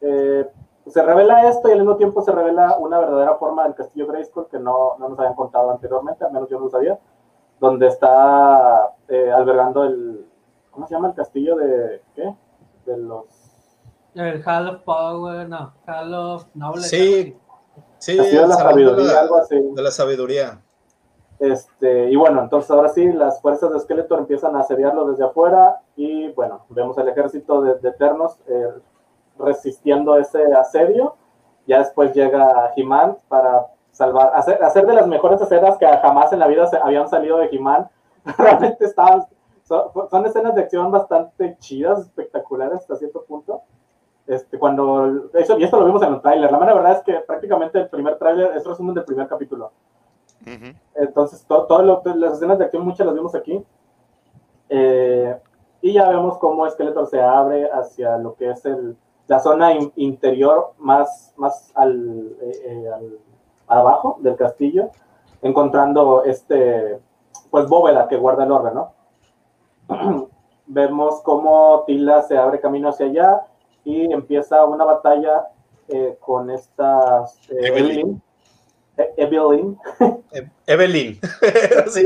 eh, 0.00 0.48
se 0.86 1.02
revela 1.02 1.48
esto 1.48 1.68
y 1.68 1.72
al 1.72 1.78
mismo 1.78 1.96
tiempo 1.96 2.22
se 2.22 2.32
revela 2.32 2.76
una 2.78 2.98
verdadera 2.98 3.34
forma 3.36 3.64
del 3.64 3.74
castillo 3.74 4.06
Grayskull 4.06 4.48
que 4.48 4.58
no, 4.58 4.96
no 4.98 5.08
nos 5.08 5.18
habían 5.18 5.34
contado 5.34 5.70
anteriormente, 5.70 6.24
al 6.24 6.32
menos 6.32 6.48
yo 6.48 6.58
no 6.58 6.64
lo 6.64 6.70
sabía, 6.70 6.98
donde 7.64 7.88
está 7.88 8.94
eh, 9.08 9.30
albergando 9.30 9.84
el, 9.84 10.26
¿cómo 10.70 10.86
se 10.86 10.94
llama 10.94 11.08
el 11.08 11.14
castillo 11.14 11.56
de 11.56 12.02
qué? 12.14 12.34
De 12.86 12.96
los... 12.96 13.24
El 14.14 14.42
Hall 14.46 14.68
of 14.68 14.82
Power, 14.82 15.48
no, 15.48 15.72
Hall 15.86 16.14
of 16.14 16.46
Knowledge. 16.54 16.88
Sí, 16.88 17.36
Sí, 18.04 18.18
de 18.18 18.46
la 18.46 18.54
sabiduría, 18.54 19.06
de 19.06 19.12
la, 19.14 19.20
algo 19.20 19.36
así. 19.38 19.58
De 19.58 19.82
la 19.82 19.90
sabiduría. 19.90 20.60
Este, 21.38 22.10
y 22.10 22.16
bueno, 22.16 22.42
entonces 22.42 22.70
ahora 22.70 22.90
sí, 22.90 23.10
las 23.12 23.40
fuerzas 23.40 23.72
de 23.72 23.80
Skeletor 23.80 24.18
empiezan 24.18 24.54
a 24.56 24.60
asediarlo 24.60 25.06
desde 25.06 25.24
afuera 25.24 25.80
y 25.96 26.28
bueno, 26.32 26.66
vemos 26.68 26.98
el 26.98 27.08
ejército 27.08 27.62
de, 27.62 27.88
Eternos 27.88 28.38
eh, 28.46 28.68
resistiendo 29.38 30.18
ese 30.18 30.52
asedio. 30.52 31.16
Ya 31.66 31.78
después 31.78 32.12
llega 32.12 32.72
He-Man 32.76 33.16
para 33.28 33.68
salvar, 33.94 34.32
hacer, 34.34 34.62
hacer 34.62 34.86
de 34.86 34.94
las 34.94 35.06
mejores 35.06 35.40
escenas 35.40 35.78
que 35.78 35.86
jamás 35.86 36.32
en 36.32 36.40
la 36.40 36.46
vida 36.46 36.66
se, 36.66 36.76
habían 36.76 37.08
salido 37.08 37.38
de 37.38 37.48
He-Man. 37.50 37.88
Realmente 38.38 38.84
estaban, 38.84 39.24
son, 39.62 39.84
son, 40.10 40.26
escenas 40.26 40.54
de 40.54 40.62
acción 40.62 40.90
bastante 40.90 41.56
chidas, 41.58 42.00
espectaculares 42.00 42.80
hasta 42.80 42.96
cierto 42.96 43.24
punto. 43.24 43.62
Este, 44.26 44.58
cuando, 44.58 45.30
eso, 45.34 45.58
y 45.58 45.64
esto 45.64 45.78
lo 45.78 45.86
vimos 45.86 46.02
en 46.02 46.14
el 46.14 46.20
tráiler, 46.20 46.50
la 46.50 46.58
verdad 46.58 46.92
es 46.92 47.02
que 47.02 47.12
prácticamente 47.20 47.78
el 47.78 47.88
primer 47.88 48.18
tráiler 48.18 48.56
es 48.56 48.64
resumen 48.64 48.94
del 48.94 49.04
primer 49.04 49.28
capítulo. 49.28 49.72
Entonces, 50.94 51.44
todo, 51.46 52.02
las 52.16 52.34
escenas 52.34 52.58
de 52.58 52.64
acción 52.64 52.84
muchas 52.84 53.06
las 53.06 53.14
vimos 53.14 53.34
aquí. 53.34 53.64
Eh, 54.68 55.38
y 55.80 55.92
ya 55.92 56.08
vemos 56.08 56.38
cómo 56.38 56.68
Skeletor 56.68 57.06
se 57.06 57.20
abre 57.20 57.70
hacia 57.70 58.16
lo 58.18 58.34
que 58.34 58.50
es 58.50 58.64
el, 58.64 58.96
la 59.26 59.40
zona 59.40 59.72
interior 59.96 60.72
más, 60.78 61.32
más 61.36 61.70
al, 61.74 62.36
eh, 62.40 62.52
eh, 62.64 62.88
al, 62.94 63.18
abajo 63.78 64.18
del 64.20 64.36
castillo, 64.36 64.90
encontrando 65.42 66.24
este, 66.24 66.98
pues 67.50 67.68
bóveda 67.68 68.08
que 68.08 68.16
guarda 68.16 68.44
el 68.44 68.52
orden, 68.52 68.74
¿no? 68.74 68.94
vemos 70.66 71.20
cómo 71.22 71.84
Tila 71.86 72.22
se 72.22 72.38
abre 72.38 72.60
camino 72.60 72.88
hacia 72.88 73.06
allá 73.06 73.42
y 73.84 74.12
empieza 74.12 74.64
una 74.64 74.84
batalla 74.84 75.48
eh, 75.88 76.16
con 76.20 76.50
esta 76.50 77.24
eh, 77.50 77.66
Evelyn. 77.66 78.22
Evelyn. 79.16 79.78
E-, 80.32 80.50
Evelyn. 80.66 81.14
sí, 81.90 82.04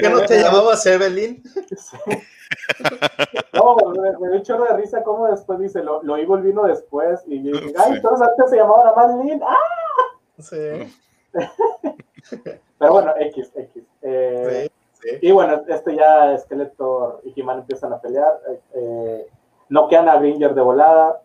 ¿Qué 0.00 0.08
no 0.08 0.20
te 0.22 0.40
llamabas 0.40 0.84
Evelyn? 0.86 1.42
No, 3.52 3.76
me, 3.90 4.12
me 4.18 4.28
dio 4.28 4.36
un 4.38 4.42
chorro 4.42 4.64
de 4.64 4.76
risa 4.76 5.02
como 5.02 5.26
después 5.26 5.58
dice, 5.58 5.82
lo, 5.82 6.02
lo 6.02 6.14
oí 6.14 6.24
volviendo 6.24 6.62
después 6.62 7.20
y 7.26 7.42
yo 7.42 7.52
dije, 7.52 7.74
ay, 7.76 7.94
entonces 7.96 8.26
antes 8.26 8.50
se 8.50 8.56
llamaba 8.56 8.84
la 8.84 8.94
más 8.94 9.14
Lynn. 9.16 9.42
¡Ah! 9.42 9.56
Sí. 10.38 10.94
Pero 12.78 12.92
bueno, 12.92 13.12
X, 13.18 13.52
X. 13.54 13.84
Eh, 14.02 14.70
sí, 14.92 15.08
sí. 15.08 15.18
Y 15.22 15.30
bueno, 15.32 15.62
este 15.68 15.96
ya 15.96 16.36
Skeletor 16.38 17.20
y 17.24 17.38
He-Man 17.38 17.60
empiezan 17.60 17.92
a 17.92 18.00
pelear. 18.00 18.40
Eh, 18.74 19.26
noquean 19.68 20.08
a 20.08 20.16
Gringer 20.18 20.54
de 20.54 20.60
volada. 20.60 21.22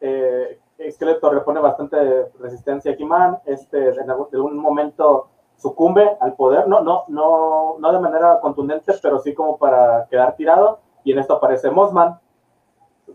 Eh, 0.00 0.58
Skeletor 0.90 1.34
le 1.34 1.40
pone 1.40 1.60
bastante 1.60 2.30
resistencia 2.40 2.92
a 2.92 2.94
He-Man. 2.94 3.38
Este, 3.44 3.88
en 3.88 4.10
algún 4.10 4.58
momento 4.58 5.28
sucumbe 5.56 6.16
al 6.20 6.34
poder, 6.34 6.68
no, 6.68 6.82
no, 6.82 7.04
no, 7.08 7.76
no 7.78 7.92
de 7.92 7.98
manera 7.98 8.38
contundente, 8.40 8.94
pero 9.02 9.18
sí 9.18 9.34
como 9.34 9.58
para 9.58 10.06
quedar 10.08 10.36
tirado. 10.36 10.80
Y 11.04 11.12
en 11.12 11.18
esto 11.18 11.34
aparece 11.34 11.70
Mossman, 11.70 12.18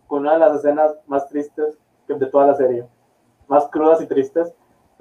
con 0.07 0.21
una 0.21 0.33
de 0.33 0.39
las 0.39 0.55
escenas 0.55 0.95
más 1.07 1.27
tristes 1.29 1.77
de 2.07 2.25
toda 2.27 2.47
la 2.47 2.55
serie, 2.55 2.85
más 3.47 3.67
crudas 3.69 4.01
y 4.01 4.07
tristes, 4.07 4.53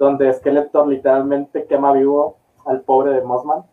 donde 0.03 0.31
Skeletor 0.33 0.87
literalmente 0.87 1.65
quema 1.65 1.91
vivo 1.93 2.37
al 2.65 2.81
pobre 2.81 3.11
de 3.13 3.21
Mossman. 3.21 3.63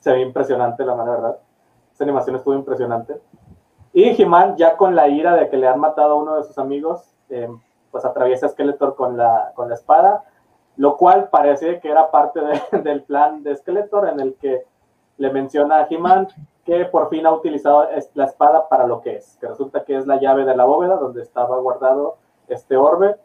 Se 0.00 0.12
ve 0.12 0.20
impresionante, 0.20 0.84
la 0.84 0.94
mala 0.94 1.12
verdad. 1.12 1.38
Esa 1.92 2.04
animación 2.04 2.36
estuvo 2.36 2.54
impresionante. 2.54 3.20
Y 3.92 4.20
He-Man, 4.20 4.56
ya 4.56 4.76
con 4.76 4.96
la 4.96 5.08
ira 5.08 5.34
de 5.36 5.48
que 5.48 5.56
le 5.56 5.68
han 5.68 5.78
matado 5.78 6.14
a 6.14 6.16
uno 6.16 6.36
de 6.36 6.44
sus 6.44 6.58
amigos, 6.58 7.14
eh, 7.28 7.48
pues 7.90 8.04
atraviesa 8.04 8.46
a 8.46 8.48
Skeletor 8.48 8.96
con 8.96 9.16
la, 9.16 9.52
con 9.54 9.68
la 9.68 9.74
espada, 9.74 10.24
lo 10.76 10.96
cual 10.96 11.28
parece 11.28 11.78
que 11.80 11.90
era 11.90 12.10
parte 12.10 12.40
del 12.82 13.02
plan 13.02 13.42
de 13.42 13.54
Skeletor, 13.54 14.08
en 14.08 14.20
el 14.20 14.34
que 14.36 14.64
le 15.18 15.30
menciona 15.30 15.80
a 15.80 15.86
He-Man 15.88 16.28
que 16.64 16.84
por 16.86 17.10
fin 17.10 17.26
ha 17.26 17.32
utilizado 17.32 17.88
la 18.14 18.24
espada 18.24 18.68
para 18.68 18.86
lo 18.86 19.00
que 19.00 19.16
es, 19.16 19.36
que 19.40 19.48
resulta 19.48 19.84
que 19.84 19.96
es 19.96 20.06
la 20.06 20.20
llave 20.20 20.44
de 20.44 20.56
la 20.56 20.64
bóveda 20.64 20.96
donde 20.96 21.22
estaba 21.22 21.58
guardado 21.58 22.16
este 22.48 22.76
orbe, 22.76 23.16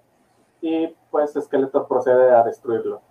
y 0.61 0.87
pues 1.11 1.33
Skeletor 1.33 1.87
procede 1.87 2.33
a 2.33 2.43
destruirlo. 2.43 3.01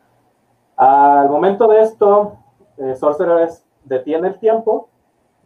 Al 0.76 1.28
momento 1.30 1.66
de 1.68 1.80
esto, 1.80 2.36
eh, 2.76 2.94
Sorceress 2.96 3.64
detiene 3.84 4.28
el 4.28 4.38
tiempo 4.38 4.88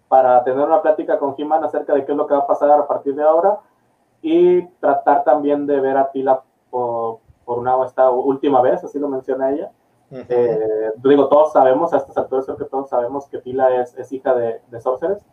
para 0.09 0.43
tener 0.43 0.67
una 0.67 0.83
plática 0.83 1.19
con 1.19 1.35
He-Man 1.39 1.63
acerca 1.63 1.95
de 1.95 2.05
qué 2.05 2.13
es 2.13 2.19
lo 2.19 2.27
que 2.27 2.35
va 2.35 2.41
a 2.41 2.47
pasar 2.47 2.71
a 2.73 2.87
partir 2.87 3.15
de 3.15 3.23
ahora 3.23 3.61
y 4.23 4.63
tratar 4.81 5.23
también 5.25 5.67
de 5.67 5.81
ver 5.81 5.97
a 5.97 6.11
Tila 6.11 6.43
por, 6.71 7.21
una 7.47 7.85
esta 7.85 8.11
última 8.11 8.61
vez, 8.61 8.83
así 8.83 8.99
lo 8.99 9.09
menciona 9.09 9.51
ella. 9.51 9.71
Eh, 10.11 10.93
digo, 10.97 11.29
todos 11.29 11.53
sabemos, 11.53 11.93
a 11.93 11.99
estas 11.99 12.17
alturas 12.17 12.45
creo 12.45 12.57
que 12.57 12.65
todos 12.65 12.89
sabemos 12.89 13.29
que 13.29 13.39
Tila 13.39 13.81
es, 13.81 13.97
es 13.97 14.13
hija 14.13 14.35
de, 14.35 14.61
de 14.69 14.81
Sorceress. 14.81 15.25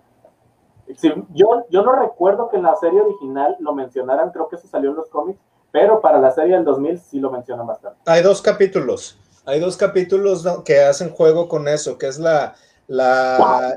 yo, 1.34 1.65
yo 1.69 1.82
no 1.82 1.93
recuerdo 1.93 2.49
que 2.49 2.58
en 2.58 2.63
la 2.63 2.75
serie 2.75 3.01
original 3.01 3.56
lo 3.60 3.73
mencionaran, 3.73 4.32
creo 4.32 4.47
que 4.47 4.58
eso 4.58 4.67
salió 4.67 4.91
en 4.91 4.97
los 4.97 5.10
cómics, 5.10 5.39
pero 5.71 6.01
para 6.01 6.19
la 6.19 6.32
serie 6.32 6.56
del 6.56 6.65
2000 6.65 6.99
sí 6.99 7.19
lo 7.19 7.32
mencionan 7.32 7.67
bastante. 7.67 7.99
Hay 8.06 8.21
dos 8.21 8.41
capítulos, 8.41 9.17
hay 9.45 9.60
dos 9.60 9.77
capítulos 9.77 10.45
que 10.65 10.80
hacen 10.82 11.10
juego 11.10 11.47
con 11.47 11.67
eso, 11.67 11.97
que 11.97 12.08
es 12.08 12.19
la, 12.19 12.56
la, 12.88 13.75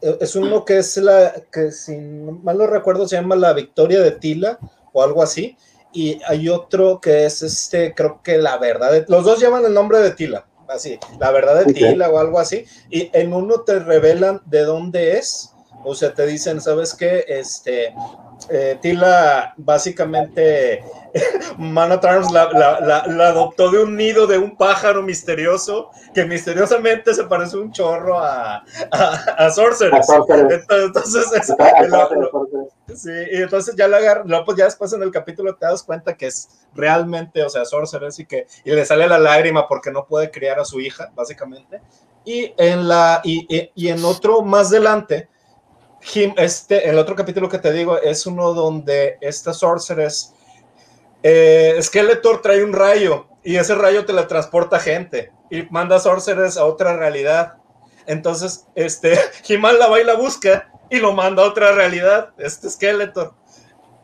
es 0.00 0.36
uno 0.36 0.64
que 0.64 0.78
es 0.78 0.96
la, 0.96 1.32
que 1.52 1.72
si 1.72 1.96
mal 1.96 2.58
no 2.58 2.66
recuerdo 2.66 3.08
se 3.08 3.16
llama 3.16 3.36
La 3.36 3.52
Victoria 3.52 4.00
de 4.00 4.12
Tila 4.12 4.58
o 4.92 5.02
algo 5.02 5.22
así, 5.22 5.56
y 5.92 6.20
hay 6.26 6.48
otro 6.48 7.00
que 7.00 7.24
es 7.24 7.42
este, 7.42 7.94
creo 7.94 8.20
que 8.22 8.38
La 8.38 8.58
Verdad, 8.58 8.92
de, 8.92 9.04
los 9.08 9.24
dos 9.24 9.40
llevan 9.40 9.64
el 9.64 9.74
nombre 9.74 10.00
de 10.00 10.10
Tila, 10.10 10.46
así, 10.68 10.98
La 11.18 11.30
Verdad 11.30 11.64
de 11.64 11.72
Tila 11.72 12.10
o 12.10 12.18
algo 12.18 12.38
así, 12.38 12.64
y 12.90 13.10
en 13.12 13.32
uno 13.32 13.60
te 13.60 13.78
revelan 13.78 14.42
de 14.46 14.64
dónde 14.64 15.18
es, 15.18 15.54
o 15.84 15.94
sea, 15.94 16.12
te 16.12 16.26
dicen, 16.26 16.60
¿sabes 16.60 16.94
qué? 16.94 17.24
Este, 17.28 17.94
eh, 18.48 18.78
Tila 18.80 19.54
básicamente 19.56 20.82
Man 21.58 21.88
la, 21.88 23.28
adoptó 23.28 23.70
de 23.70 23.82
un 23.82 23.96
nido 23.96 24.26
de 24.26 24.38
un 24.38 24.56
pájaro 24.56 25.02
misterioso 25.02 25.90
que 26.14 26.24
misteriosamente 26.24 27.14
se 27.14 27.24
parece 27.24 27.56
un 27.56 27.72
chorro 27.72 28.18
a, 28.18 28.64
a, 28.90 29.50
Sorceress. 29.50 30.06
Entonces, 30.70 31.24
sí, 32.94 33.10
y 33.32 33.42
entonces 33.42 33.74
ya 33.76 33.88
la 33.88 33.98
agarra, 33.98 34.44
pues 34.44 34.58
ya 34.58 34.64
después 34.64 34.92
en 34.92 35.02
el 35.02 35.10
capítulo 35.10 35.56
te 35.56 35.66
das 35.66 35.82
cuenta 35.82 36.16
que 36.16 36.26
es 36.26 36.48
realmente, 36.74 37.42
o 37.42 37.48
sea, 37.48 37.64
Sorceress 37.64 38.18
y 38.20 38.26
que 38.26 38.46
y 38.64 38.70
le 38.70 38.84
sale 38.84 39.08
la 39.08 39.18
lágrima 39.18 39.66
porque 39.66 39.90
no 39.90 40.06
puede 40.06 40.30
criar 40.30 40.60
a 40.60 40.64
su 40.64 40.80
hija, 40.80 41.10
básicamente. 41.14 41.80
Y 42.24 42.52
en 42.58 42.88
la 42.88 43.20
y, 43.24 43.70
y 43.74 43.88
en 43.88 44.04
otro 44.04 44.42
más 44.42 44.68
adelante 44.68 45.28
este, 46.14 46.88
el 46.88 46.98
otro 46.98 47.16
capítulo 47.16 47.48
que 47.48 47.58
te 47.58 47.72
digo 47.72 47.98
es 48.00 48.26
uno 48.26 48.52
donde 48.52 49.18
esta 49.20 49.52
Sorceress, 49.52 50.34
eh, 51.22 51.76
Skeletor 51.80 52.42
trae 52.42 52.62
un 52.62 52.72
rayo 52.72 53.26
y 53.42 53.56
ese 53.56 53.74
rayo 53.74 54.04
te 54.04 54.12
la 54.12 54.28
transporta 54.28 54.78
gente 54.78 55.32
y 55.50 55.62
manda 55.70 55.98
Sorceress 55.98 56.56
a 56.56 56.64
otra 56.64 56.96
realidad. 56.96 57.54
Entonces, 58.06 58.66
este, 58.74 59.18
He-Man 59.48 59.78
la 59.78 59.88
va 59.88 60.00
y 60.00 60.04
la 60.04 60.14
busca 60.14 60.70
y 60.90 60.98
lo 60.98 61.12
manda 61.12 61.42
a 61.42 61.46
otra 61.46 61.72
realidad, 61.72 62.30
este 62.38 62.70
Skeletor. 62.70 63.34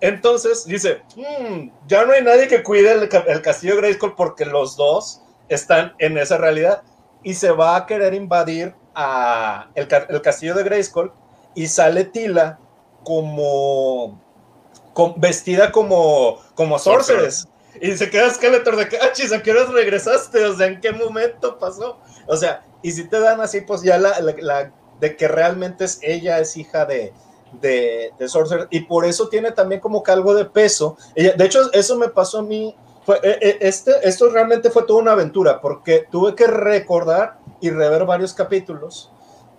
Entonces 0.00 0.64
dice, 0.64 1.02
"Hmm, 1.14 1.70
ya 1.86 2.04
no 2.04 2.12
hay 2.12 2.22
nadie 2.22 2.48
que 2.48 2.64
cuide 2.64 2.90
el, 2.92 3.08
el 3.28 3.42
castillo 3.42 3.76
Grayskull 3.76 4.16
porque 4.16 4.44
los 4.44 4.76
dos 4.76 5.22
están 5.48 5.94
en 5.98 6.18
esa 6.18 6.38
realidad 6.38 6.82
y 7.22 7.34
se 7.34 7.52
va 7.52 7.76
a 7.76 7.86
querer 7.86 8.12
invadir 8.12 8.74
a 8.96 9.70
el, 9.76 9.86
el 10.08 10.20
castillo 10.20 10.54
de 10.54 10.64
Grayskull 10.64 11.12
y 11.54 11.66
sale 11.66 12.04
Tila 12.04 12.58
como, 13.04 14.20
con- 14.92 15.14
vestida 15.16 15.72
como, 15.72 16.38
como 16.54 16.78
Sorceress. 16.78 17.48
Y 17.80 17.96
se 17.96 18.10
queda 18.10 18.30
Skeletor 18.30 18.76
de 18.76 18.88
que, 18.88 18.98
ah, 18.98 19.12
chis, 19.12 19.32
¿a 19.32 19.42
qué 19.42 19.50
horas 19.50 19.70
regresaste? 19.70 20.44
O 20.44 20.54
sea, 20.56 20.66
¿en 20.66 20.80
qué 20.80 20.92
momento 20.92 21.58
pasó? 21.58 21.98
O 22.26 22.36
sea, 22.36 22.64
y 22.82 22.92
si 22.92 23.04
te 23.08 23.18
dan 23.18 23.40
así, 23.40 23.62
pues 23.62 23.82
ya 23.82 23.98
la, 23.98 24.20
la- 24.20 24.34
la- 24.38 24.72
de 25.00 25.16
que 25.16 25.26
realmente 25.26 25.84
es 25.84 25.98
ella, 26.02 26.38
es 26.38 26.56
hija 26.56 26.84
de, 26.84 27.12
de, 27.60 28.12
de 28.18 28.28
Sorcerer, 28.28 28.68
y 28.70 28.80
por 28.80 29.04
eso 29.04 29.28
tiene 29.28 29.50
también 29.50 29.80
como 29.80 30.02
que 30.02 30.12
algo 30.12 30.32
de 30.34 30.44
peso. 30.44 30.96
De 31.16 31.34
hecho, 31.44 31.72
eso 31.72 31.96
me 31.96 32.08
pasó 32.08 32.38
a 32.38 32.42
mí. 32.42 32.76
Fue, 33.04 33.16
eh, 33.16 33.38
eh, 33.40 33.58
este, 33.62 33.90
esto 34.08 34.30
realmente 34.30 34.70
fue 34.70 34.84
toda 34.84 35.00
una 35.02 35.12
aventura, 35.12 35.60
porque 35.60 36.06
tuve 36.08 36.36
que 36.36 36.46
recordar 36.46 37.38
y 37.60 37.70
rever 37.70 38.04
varios 38.04 38.32
capítulos 38.32 39.10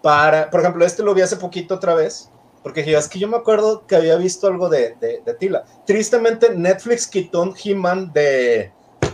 para, 0.03 0.51
por 0.51 0.59
ejemplo, 0.59 0.85
este 0.85 1.01
lo 1.01 1.15
vi 1.15 1.21
hace 1.23 1.37
poquito 1.37 1.73
otra 1.75 1.95
vez, 1.95 2.29
porque 2.61 2.83
dije, 2.83 2.95
es 2.95 3.07
que 3.09 3.17
yo 3.17 3.27
me 3.27 3.37
acuerdo 3.37 3.87
que 3.87 3.95
había 3.95 4.15
visto 4.17 4.45
algo 4.47 4.69
de, 4.69 4.95
de, 4.99 5.21
de 5.25 5.33
Tila. 5.33 5.63
Tristemente, 5.85 6.53
Netflix 6.53 7.07
quitó 7.07 7.41
un 7.41 7.55
He-Man 7.61 8.11
de, 8.13 8.71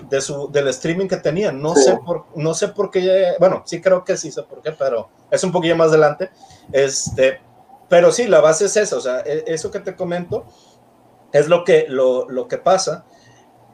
de 0.10 0.21
su, 0.21 0.52
del 0.52 0.67
streaming 0.67 1.08
que 1.08 1.17
tenía. 1.17 1.52
No, 1.52 1.73
Sí. 1.75 1.84
sé 1.84 1.97
por, 2.06 2.25
no 2.36 2.54
sé 2.54 2.67
por 2.67 2.91
qué, 2.91 3.34
bueno, 3.39 3.63
sí 3.65 3.80
creo 3.82 4.04
que 4.04 4.17
sí 4.17 4.32
sé 4.32 4.43
por 4.43 4.62
qué, 4.62 4.71
pero 4.73 5.10
es 5.32 5.43
un 5.43 5.52
poquillo 5.52 5.75
más 5.78 5.88
adelante. 5.89 6.30
Este, 6.71 7.39
pero 7.88 8.12
sí, 8.12 8.28
la 8.28 8.41
base 8.41 8.65
es 8.65 8.75
esa, 8.78 8.97
o 8.97 9.02
sea, 9.02 9.21
e- 9.21 9.45
eso 9.47 9.71
que 9.71 9.80
te 9.80 9.95
comento 9.95 10.45
es 11.32 11.47
lo 11.47 11.63
que, 11.63 11.86
lo, 11.88 12.28
lo 12.30 12.47
que 12.47 12.58
pasa. 12.58 13.06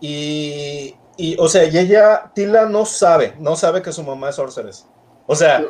Y, 0.02 0.96
y, 1.18 1.38
o 1.40 1.48
sea, 1.48 1.64
y 1.66 1.78
ella, 1.78 2.32
Tila 2.34 2.66
no 2.66 2.86
sabe, 2.86 3.34
no 3.40 3.56
sabe 3.56 3.82
que 3.82 3.92
su 3.94 4.04
mamá 4.04 4.30
es 4.30 4.36
Sorceress. 4.36 4.86
O 5.28 5.36
sea, 5.36 5.66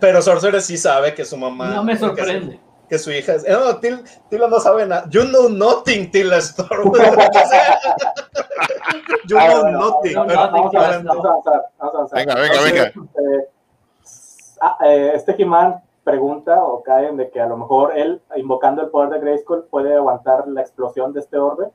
pero 0.00 0.20
Sorceress 0.22 0.64
sí 0.66 0.76
sabe 0.76 1.14
que 1.14 1.24
su 1.24 1.36
mamá... 1.36 1.68
No 1.74 1.84
me 1.84 1.92
que 1.92 1.98
su- 1.98 2.06
sorprende. 2.06 2.60
que 2.88 2.98
su 2.98 3.10
hija 3.12 3.34
es. 3.34 3.46
No, 3.48 3.78
Til- 3.80 4.02
Tila 4.30 4.48
no 4.48 4.58
sabe 4.60 4.86
nada. 4.86 5.06
You 5.10 5.22
know 5.24 5.48
nothing, 5.48 6.10
Tila 6.10 6.36
Storm. 6.38 6.92
you 9.28 9.36
Ah, 9.38 9.48
know 9.48 9.68
nothing. 9.70 10.14
no, 10.14 10.26
Vamos 10.26 10.74
a 10.74 10.86
avanzar. 11.78 12.18
Venga, 12.18 12.34
venga, 12.34 12.60
venga. 12.62 12.82
Eh, 12.84 13.48
ah, 14.60 14.78
eh, 14.86 15.12
este 15.14 15.34
He-Man 15.40 15.82
pregunta 16.04 16.62
o 16.62 16.82
cae 16.82 17.08
en 17.08 17.16
de 17.16 17.30
que 17.30 17.40
a 17.40 17.46
lo 17.46 17.56
mejor 17.56 17.96
él, 17.98 18.20
invocando 18.36 18.82
el 18.82 18.90
poder 18.90 19.10
de 19.10 19.18
Grayskull, 19.20 19.64
puede 19.64 19.94
aguantar 19.96 20.46
la 20.48 20.60
explosión 20.60 21.12
de 21.12 21.20
este 21.20 21.38
orbe. 21.38 21.68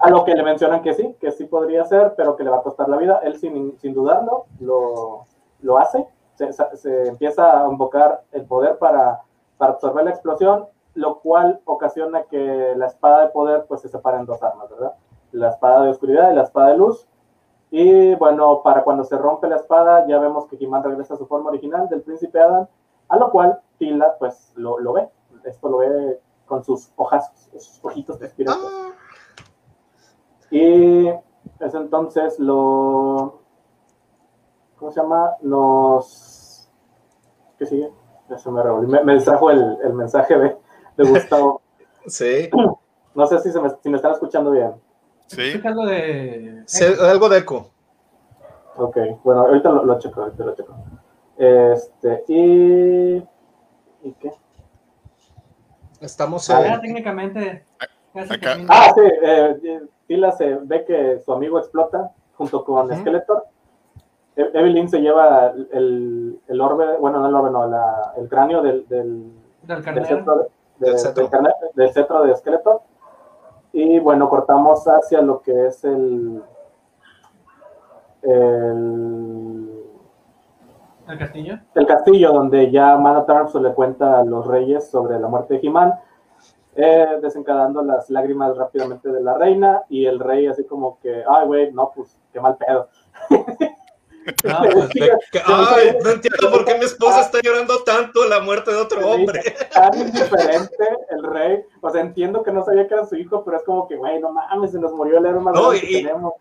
A 0.00 0.10
lo 0.10 0.24
que 0.24 0.34
le 0.34 0.42
mencionan 0.42 0.82
que 0.82 0.94
sí, 0.94 1.16
que 1.20 1.30
sí 1.32 1.44
podría 1.44 1.84
ser, 1.84 2.14
pero 2.16 2.34
que 2.36 2.42
le 2.44 2.50
va 2.50 2.58
a 2.58 2.62
costar 2.62 2.88
la 2.88 2.96
vida. 2.96 3.20
Él, 3.22 3.38
sin, 3.38 3.78
sin 3.78 3.94
dudarlo, 3.94 4.46
lo, 4.60 5.26
lo 5.60 5.78
hace. 5.78 6.04
Se, 6.34 7.08
empieza 7.08 7.60
a 7.60 7.68
invocar 7.68 8.22
el 8.32 8.44
poder 8.44 8.78
para, 8.78 9.20
para 9.58 9.72
absorber 9.72 10.04
la 10.04 10.10
explosión, 10.10 10.66
lo 10.94 11.20
cual 11.20 11.60
ocasiona 11.64 12.24
que 12.24 12.74
la 12.76 12.86
espada 12.86 13.22
de 13.22 13.28
poder 13.28 13.64
pues, 13.66 13.80
se 13.80 13.88
separe 13.88 14.18
en 14.18 14.26
dos 14.26 14.42
armas, 14.42 14.70
¿verdad? 14.70 14.94
La 15.32 15.50
espada 15.50 15.84
de 15.84 15.90
oscuridad 15.90 16.32
y 16.32 16.34
la 16.34 16.42
espada 16.42 16.70
de 16.70 16.78
luz. 16.78 17.06
Y 17.70 18.14
bueno, 18.16 18.62
para 18.62 18.84
cuando 18.84 19.04
se 19.04 19.16
rompe 19.16 19.48
la 19.48 19.56
espada, 19.56 20.06
ya 20.06 20.18
vemos 20.18 20.46
que 20.46 20.56
He-Man 20.60 20.84
regresa 20.84 21.14
a 21.14 21.16
su 21.16 21.26
forma 21.26 21.48
original 21.48 21.88
del 21.88 22.02
príncipe 22.02 22.38
Adam, 22.38 22.66
a 23.08 23.16
lo 23.16 23.30
cual 23.30 23.60
Tila 23.78 24.16
pues 24.18 24.52
lo, 24.56 24.78
lo 24.78 24.92
ve. 24.92 25.08
Esto 25.44 25.68
lo 25.68 25.78
ve 25.78 26.20
con 26.46 26.62
sus 26.62 26.92
hojas, 26.96 27.32
sus 27.52 27.80
ojitos 27.82 28.18
de 28.18 28.26
espíritu. 28.26 28.58
Y 30.50 31.08
es 31.08 31.74
entonces 31.74 32.38
lo. 32.38 33.41
¿Cómo 34.82 34.90
se 34.90 35.00
llama? 35.00 35.36
Nos. 35.42 36.68
¿Qué 37.56 37.66
sigue? 37.66 37.88
Ya 38.28 38.36
se 38.36 38.50
me 38.50 38.60
revolvió. 38.60 38.88
Me, 38.88 39.04
me 39.04 39.14
distrajo 39.14 39.48
el, 39.52 39.78
el 39.84 39.92
mensaje 39.94 40.36
de, 40.36 40.56
de 40.96 41.04
Gustavo. 41.08 41.62
Sí. 42.08 42.50
No 43.14 43.26
sé 43.26 43.38
si, 43.40 43.52
se 43.52 43.60
me, 43.60 43.68
si 43.80 43.88
me 43.90 43.96
están 43.96 44.12
escuchando 44.12 44.50
bien. 44.50 44.72
Sí. 45.28 45.60
Algo 45.64 45.86
de. 45.86 46.64
Sí, 46.66 46.82
algo 47.00 47.28
de 47.28 47.38
eco. 47.38 47.70
Ok, 48.76 48.96
bueno, 49.22 49.42
ahorita 49.42 49.68
lo, 49.70 49.84
lo 49.84 49.98
checo, 50.00 50.22
ahorita 50.22 50.44
lo 50.46 50.54
checo. 50.56 50.74
Este, 51.36 52.24
y. 52.26 53.16
¿Y 54.02 54.12
qué? 54.18 54.32
Estamos 56.00 56.50
Ah, 56.50 56.74
en. 56.74 56.80
técnicamente. 56.80 57.64
Acá. 58.14 58.56
Ah, 58.68 58.92
sí, 58.96 59.00
eh, 59.22 59.82
Tila 60.08 60.32
se 60.32 60.54
ve 60.56 60.84
que 60.86 61.20
su 61.24 61.32
amigo 61.32 61.58
explota 61.60 62.10
junto 62.36 62.64
con. 62.64 62.92
Skeletor. 62.98 63.44
Evelyn 64.36 64.88
se 64.88 65.00
lleva 65.00 65.52
el, 65.72 66.40
el 66.48 66.60
orbe, 66.60 66.96
bueno, 66.98 67.20
no 67.20 67.28
el 67.28 67.34
orbe, 67.34 67.50
no, 67.50 67.66
la- 67.68 68.14
el 68.16 68.28
cráneo 68.28 68.62
del, 68.62 68.86
del, 68.88 69.30
Del 69.62 69.82
del 69.84 70.04
cetro 70.06 70.36
de, 70.36 70.46
Del 70.78 70.92
de- 70.94 70.98
cetro. 70.98 71.22
del 71.22 71.30
carne- 71.30 71.54
del 71.74 71.90
cetro 71.92 72.22
de 72.24 72.34
Skeletor. 72.36 72.80
Y 73.74 73.98
bueno, 74.00 74.28
cortamos 74.28 74.84
hacia 74.86 75.20
lo 75.22 75.40
que 75.42 75.66
es 75.66 75.84
el. 75.84 76.42
El, 78.22 79.82
El 81.08 81.18
castillo. 81.18 81.58
el 81.74 81.86
castillo 81.86 82.32
donde 82.32 82.70
ya 82.70 82.96
Mana 82.96 83.26
Tarms 83.26 83.54
le 83.56 83.72
cuenta 83.74 84.20
a 84.20 84.24
los 84.24 84.46
reyes 84.46 84.88
sobre 84.90 85.18
la 85.18 85.26
muerte 85.28 85.54
de 85.54 85.66
He-Man, 85.66 85.94
eh, 86.76 87.18
desencadenando 87.20 87.82
las 87.82 88.08
lágrimas 88.10 88.56
rápidamente 88.56 89.10
de 89.10 89.20
la 89.22 89.34
reina 89.34 89.82
y 89.88 90.06
el 90.06 90.20
rey 90.20 90.46
así 90.46 90.64
como 90.64 90.98
que, 91.00 91.22
ay 91.28 91.46
güey, 91.46 91.72
no, 91.72 91.90
pues 91.94 92.16
qué 92.32 92.40
mal 92.40 92.56
pedo. 92.56 92.88
No, 94.44 94.62
De 94.94 95.10
que, 95.32 95.42
ay, 95.44 95.96
no 96.02 96.10
entiendo 96.10 96.50
por 96.50 96.64
qué 96.64 96.76
mi 96.78 96.84
esposa 96.84 97.20
está 97.22 97.40
llorando 97.42 97.82
tanto 97.84 98.24
la 98.26 98.40
muerte 98.40 98.70
de 98.70 98.76
otro 98.78 99.06
hombre. 99.10 99.42
Tan 99.72 99.94
indiferente 99.98 100.84
el 101.10 101.22
rey, 101.24 101.64
o 101.80 101.90
sea, 101.90 102.00
entiendo 102.00 102.42
que 102.42 102.52
no 102.52 102.64
sabía 102.64 102.86
que 102.86 102.94
era 102.94 103.06
su 103.06 103.16
hijo, 103.16 103.44
pero 103.44 103.56
es 103.56 103.64
como 103.64 103.88
que, 103.88 103.96
güey, 103.96 104.20
no 104.20 104.32
mames, 104.32 104.72
se 104.72 104.78
nos 104.78 104.92
murió 104.92 105.18
el 105.18 105.26
héroe 105.26 105.40
más 105.40 105.54
No, 105.54 105.68
grande 105.70 105.80
que 105.86 105.92
y- 105.98 106.02
tenemos. 106.04 106.34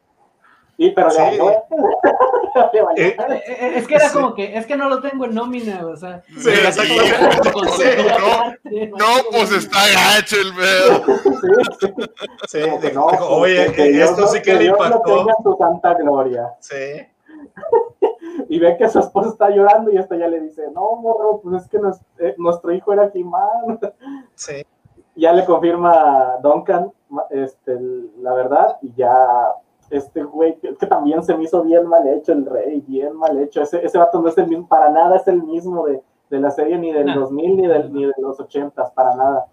Y 0.78 0.92
pero 0.92 1.12
Sí. 1.12 1.22
le. 2.96 2.98
Eh, 2.98 3.00
Eh, 3.18 3.44
eh, 3.46 3.74
Es 3.76 3.88
que 3.88 3.96
era 3.96 4.10
Sí. 4.10 4.14
como 4.18 4.34
que, 4.34 4.58
es 4.58 4.66
que 4.66 4.76
no 4.76 4.90
lo 4.90 5.00
tengo 5.02 5.26
en 5.26 5.36
nómina, 5.36 5.86
o 5.86 5.96
sea. 5.96 6.24
Sí. 6.28 6.42
Sí, 6.42 6.50
No, 8.98 9.06
pues 9.32 9.52
está 9.52 9.80
gacho 9.94 10.38
el 10.42 10.54
pedo. 10.56 11.04
Sí, 11.40 11.48
sí. 11.80 11.88
Sí, 12.48 12.62
Como 12.62 12.80
que 12.80 12.90
dijo, 12.90 13.12
no, 13.12 13.26
oye, 13.28 13.72
que 13.74 13.84
Dios 13.92 14.10
esto 14.12 14.22
no- 14.24 14.28
sí 14.28 14.42
que 14.42 14.54
le 14.54 14.60
Dios 14.64 14.78
no 14.80 14.86
impactó. 14.86 15.18
tenga 15.18 15.34
su 15.44 15.58
santa 15.58 15.94
gloria. 15.96 16.54
Sí. 16.60 16.76
y 18.50 18.60
ve 18.60 18.78
que 18.78 18.90
su 18.90 19.00
esposa 19.00 19.30
está 19.30 19.50
llorando 19.50 19.92
y 19.92 19.98
esta 19.98 20.16
ya 20.16 20.28
le 20.28 20.40
dice, 20.42 20.70
no, 20.74 20.96
morro, 20.96 21.40
pues 21.42 21.64
es 21.64 21.70
que 21.70 21.80
nos- 21.80 22.02
eh, 22.20 22.36
nuestro 22.38 22.72
hijo 22.74 22.94
era 22.94 23.12
He-Man. 23.14 23.80
Sí. 24.36 24.66
ya 25.16 25.34
le 25.34 25.46
confirma 25.46 26.38
Duncan 26.42 26.92
este, 27.30 27.78
la 28.22 28.34
verdad 28.34 28.78
y 28.82 28.94
ya 28.94 29.28
este 29.90 30.24
güey, 30.24 30.56
que, 30.58 30.74
que 30.76 30.88
también 30.88 31.22
se 31.22 31.36
me 31.36 31.44
hizo 31.44 31.62
bien 31.64 31.86
mal 31.86 32.08
hecho 32.08 32.32
el 32.32 32.46
rey, 32.46 32.80
bien 32.88 33.14
mal 33.18 33.38
hecho. 33.40 33.62
Ese, 33.62 33.86
ese 33.86 33.98
vato 33.98 34.22
no 34.22 34.30
es 34.30 34.38
el 34.38 34.48
mismo, 34.48 34.66
para 34.68 34.90
nada 34.90 35.18
es 35.18 35.28
el 35.28 35.44
mismo 35.44 35.86
de, 35.86 36.02
de 36.30 36.40
la 36.40 36.50
serie 36.50 36.78
ni 36.78 36.94
del 36.94 37.08
No. 37.08 37.20
2000 37.22 37.58
ni, 37.58 37.68
del, 37.68 37.92
ni 37.94 38.06
de 38.06 38.14
los 38.20 38.40
80, 38.40 38.94
para 38.94 39.16
nada. 39.16 39.48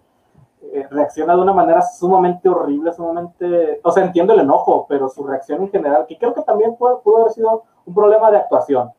Eh, 0.61 0.87
reacciona 0.89 1.35
de 1.35 1.41
una 1.41 1.51
manera 1.53 1.81
sumamente 1.81 2.47
horrible, 2.47 2.93
sumamente, 2.93 3.81
o 3.83 3.91
sea, 3.91 4.03
entiendo 4.05 4.33
el 4.33 4.39
enojo, 4.41 4.85
pero 4.87 5.09
su 5.09 5.23
reacción 5.25 5.61
en 5.63 5.69
general, 5.71 6.05
que 6.07 6.17
creo 6.17 6.33
que 6.33 6.41
también 6.41 6.75
pudo, 6.77 7.01
pudo 7.01 7.17
haber 7.21 7.31
sido 7.33 7.63
un 7.89 7.95
problema 7.95 8.31
de 8.31 8.37
actuación, 8.37 8.91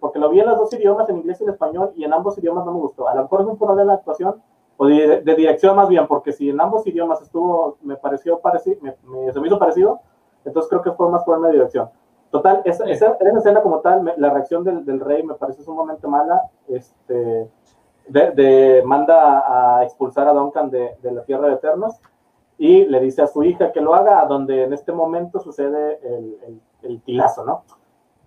porque 0.00 0.18
lo 0.18 0.30
vi 0.30 0.40
en 0.40 0.46
los 0.46 0.58
dos 0.58 0.72
idiomas, 0.72 1.08
en 1.08 1.18
inglés 1.18 1.40
y 1.40 1.44
en 1.44 1.50
español, 1.50 1.92
y 1.94 2.04
en 2.04 2.12
ambos 2.12 2.36
idiomas 2.38 2.64
no 2.64 2.72
me 2.72 2.80
gustó. 2.80 3.06
A 3.08 3.14
lo 3.14 3.22
mejor 3.22 3.42
es 3.42 3.46
un 3.46 3.58
problema 3.58 3.92
de 3.92 3.98
actuación, 3.98 4.42
o 4.78 4.86
de, 4.86 5.20
de 5.20 5.34
dirección 5.34 5.76
más 5.76 5.88
bien, 5.88 6.06
porque 6.06 6.32
si 6.32 6.48
en 6.50 6.60
ambos 6.60 6.86
idiomas 6.86 7.20
estuvo, 7.22 7.76
me 7.82 7.96
pareció 7.96 8.38
parecido, 8.40 8.78
me, 8.80 8.96
me- 9.04 9.32
se 9.32 9.38
me 9.40 9.46
hizo 9.46 9.58
parecido, 9.58 10.00
entonces 10.44 10.68
creo 10.70 10.82
que 10.82 10.92
fue 10.92 11.08
más 11.10 11.22
problema 11.24 11.48
de 11.48 11.52
dirección. 11.54 11.90
Total, 12.30 12.62
esa, 12.64 12.84
esa, 12.86 13.16
esa 13.20 13.38
escena 13.38 13.60
como 13.62 13.80
tal, 13.80 14.02
me- 14.02 14.16
la 14.16 14.30
reacción 14.30 14.64
del, 14.64 14.84
del 14.86 14.98
rey 15.00 15.22
me 15.22 15.34
pareció 15.34 15.62
sumamente 15.62 16.08
mala, 16.08 16.40
este, 16.68 17.50
de, 18.08 18.30
de- 18.32 18.82
manda 18.86 19.76
a 19.78 19.84
expulsar 19.84 20.26
a 20.26 20.32
Duncan 20.32 20.70
de, 20.70 20.96
de 21.02 21.12
la 21.12 21.22
Tierra 21.24 21.48
de 21.48 21.54
Eternos, 21.54 22.00
y 22.58 22.86
le 22.86 23.00
dice 23.00 23.22
a 23.22 23.26
su 23.26 23.42
hija 23.42 23.72
que 23.72 23.80
lo 23.80 23.94
haga, 23.94 24.24
donde 24.24 24.64
en 24.64 24.72
este 24.72 24.92
momento 24.92 25.38
sucede 25.40 25.98
el, 26.02 26.38
el, 26.46 26.60
el 26.82 27.02
tilazo, 27.02 27.44
¿no? 27.44 27.62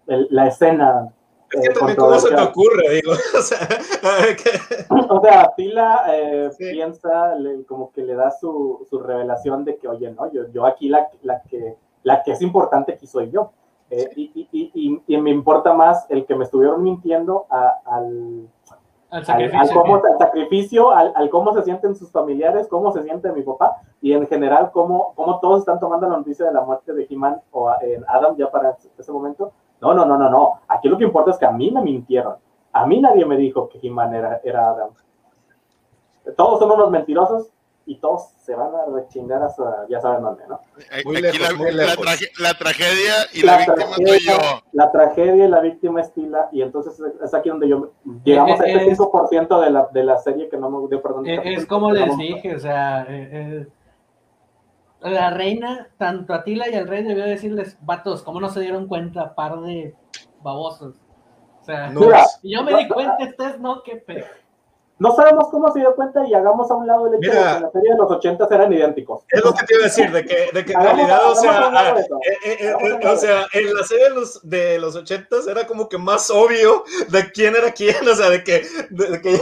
El- 0.08 0.28
la 0.32 0.48
escena. 0.48 1.10
Es 1.52 1.62
que 1.62 1.68
eh, 1.72 1.74
también, 1.74 1.98
¿cómo 1.98 2.20
se 2.20 2.34
te 2.36 2.42
ocurre? 2.42 2.90
Digo, 2.96 3.12
o 3.38 3.42
sea, 3.42 3.68
que- 3.68 4.86
O 5.10 5.22
sea, 5.22 5.54
Tila 5.56 6.04
eh, 6.10 6.50
Sí. 6.58 6.72
piensa, 6.72 7.36
le- 7.36 7.64
como 7.66 7.92
que 7.92 8.02
le 8.04 8.16
da 8.16 8.32
su, 8.32 8.86
su 8.90 9.00
revelación 9.00 9.64
de 9.64 9.78
que, 9.78 9.88
oye, 9.88 10.12
no, 10.12 10.32
yo, 10.32 10.48
yo 10.52 10.66
aquí 10.66 10.90
la, 10.90 11.08
la, 11.22 11.42
que, 11.44 11.76
la 12.04 12.24
que 12.24 12.32
es 12.32 12.42
importante 12.42 12.94
aquí 12.94 13.08
soy 13.08 13.30
yo. 13.32 13.52
Eh, 13.92 14.10
y, 14.16 14.32
y, 14.34 14.50
y, 14.52 14.72
y- 14.74 15.04
y 15.16 15.18
me 15.22 15.30
importa 15.30 15.74
más 15.74 16.06
el 16.10 16.26
que 16.26 16.36
me 16.36 16.44
estuvieron 16.44 16.82
mintiendo 16.82 17.46
a- 17.52 17.80
al, 17.86 18.48
al 19.12 19.24
sacrificio, 19.26 19.80
cómo, 19.82 19.96
al, 20.04 20.18
sacrificio 20.18 20.92
al, 20.92 21.30
cómo 21.30 21.54
se 21.54 21.62
sienten 21.64 21.96
sus 21.96 22.12
familiares, 22.12 22.68
cómo 22.68 22.92
se 22.92 23.04
siente 23.04 23.32
mi 23.32 23.44
papá 23.44 23.78
y 24.02 24.14
en 24.14 24.28
general 24.28 24.72
cómo, 24.74 25.14
cómo 25.16 25.40
todos 25.40 25.60
están 25.60 25.80
tomando 25.80 26.10
la 26.10 26.18
noticia 26.18 26.48
de 26.48 26.54
la 26.54 26.62
muerte 26.62 26.92
de 26.94 27.06
He-Man 27.10 27.40
o 27.52 27.70
Adam 27.70 28.36
ya 28.36 28.50
para 28.50 28.76
ese 28.98 29.12
momento. 29.12 29.54
No, 29.82 29.94
no, 29.94 30.06
no, 30.06 30.18
no, 30.18 30.30
no. 30.30 30.62
Aquí 30.68 30.88
lo 30.88 30.98
que 30.98 31.04
importa 31.04 31.32
es 31.32 31.38
que 31.38 31.46
a 31.46 31.52
mí 31.52 31.72
me 31.72 31.82
mintieron. 31.82 32.36
A 32.74 32.86
mí 32.86 33.00
nadie 33.00 33.26
me 33.26 33.38
dijo 33.38 33.70
que 33.70 33.80
He-Man 33.82 34.14
era, 34.16 34.42
era 34.44 34.70
Adam. 34.70 34.90
Todos 36.36 36.60
son 36.60 36.72
unos 36.72 36.90
mentirosos 36.90 37.50
y 37.88 37.96
todos 37.98 38.30
se 38.42 38.56
van 38.56 38.72
a 38.74 38.86
rechingar 38.94 39.44
hasta 39.44 39.88
ya 39.88 40.02
saben 40.02 40.24
dónde, 40.24 40.44
¿no? 40.48 40.60
Muy 41.06 41.18
Aquí 41.18 41.22
lejos, 41.22 41.40
la, 41.40 41.58
muy 41.58 41.72
lejos. 41.72 42.06
La, 42.40 42.54
tragedia 42.56 43.14
y 43.32 43.44
la, 43.44 43.58
víctima 43.58 43.96
soy 43.96 44.20
yo. 44.26 44.38
La 44.72 44.92
tragedia 44.92 45.46
y 45.46 45.48
la 45.48 45.60
víctima 45.60 46.02
es 46.02 46.12
Tila, 46.12 46.50
y 46.52 46.62
entonces 46.64 47.00
es 47.24 47.34
aquí 47.34 47.50
donde 47.50 47.70
yo 47.70 47.92
llegamos 48.24 48.60
a 48.60 48.66
ese 48.66 48.98
5% 48.98 49.64
de 49.64 49.70
la, 49.70 49.88
de 49.94 50.04
la 50.04 50.18
serie 50.18 50.50
que 50.50 50.58
no 50.58 50.70
me 50.70 50.88
dio 50.88 51.02
perdón. 51.02 51.28
Es, 51.28 51.66
como 51.68 51.92
les 51.92 52.18
dije, 52.18 52.56
o 52.56 52.60
sea, 52.60 53.04
eh, 53.04 53.30
eh, 53.32 53.68
la 55.12 55.30
reina, 55.30 55.90
tanto 55.98 56.34
a 56.34 56.44
Tila 56.44 56.70
y 56.70 56.76
al 56.76 56.88
rey 56.88 57.04
debió 57.04 57.26
decirles, 57.26 57.78
vatos, 57.82 58.24
¿cómo 58.24 58.40
no 58.40 58.50
se 58.50 58.62
dieron 58.62 58.88
cuenta, 58.88 59.36
par 59.36 59.60
de 59.62 59.96
babosos? 60.42 60.96
O 61.62 61.64
sea, 61.66 61.92
yo 62.44 62.64
me 62.64 62.76
di 62.76 62.88
cuenta, 62.88 63.18
ustedes 63.20 63.60
no, 63.60 63.82
qué 63.84 63.98
pedo. 63.98 64.26
No 64.98 65.14
sabemos 65.14 65.50
cómo 65.52 65.72
se 65.74 65.80
dio 65.80 65.94
cuenta 65.94 66.26
y 66.26 66.34
hagamos 66.34 66.72
a 66.72 66.76
un 66.76 66.88
lado 66.88 67.08
el 67.08 67.16
hecho 67.16 67.30
de 67.30 67.38
que 67.38 67.60
la 67.60 67.72
serie 67.72 67.92
de 67.92 67.98
los 67.98 68.10
80 68.10 68.48
eran 68.50 68.72
idénticos. 68.72 69.24
Es 69.30 69.44
lo 69.44 69.54
que 69.54 69.66
te 69.66 69.74
iba 69.74 69.84
a 69.84 69.88
decir, 69.88 70.10
de 70.10 70.26
que, 70.26 70.50
de 70.54 70.66
que 70.66 70.72
en 70.72 70.82
realidad, 70.82 71.32
o 71.32 71.36
sea, 71.36 71.70
ah, 71.74 71.96
eh, 72.00 72.38
eh, 72.46 72.74
eh, 72.80 73.08
o 73.08 73.18
sea, 73.18 73.46
en 73.52 73.74
la 73.74 73.84
serie 73.84 74.06
de 74.06 74.16
los, 74.16 74.50
de 74.50 74.80
los 74.80 74.96
80 74.96 75.36
era 75.50 75.68
como 75.68 75.90
que 75.90 75.98
más 75.98 76.30
obvio 76.30 76.86
de 77.10 77.30
quién 77.32 77.58
era 77.58 77.74
quién, 77.74 78.08
o 78.08 78.16
sea, 78.16 78.30
de 78.30 78.42
que, 78.42 78.66
de, 78.90 79.22
que, 79.22 79.42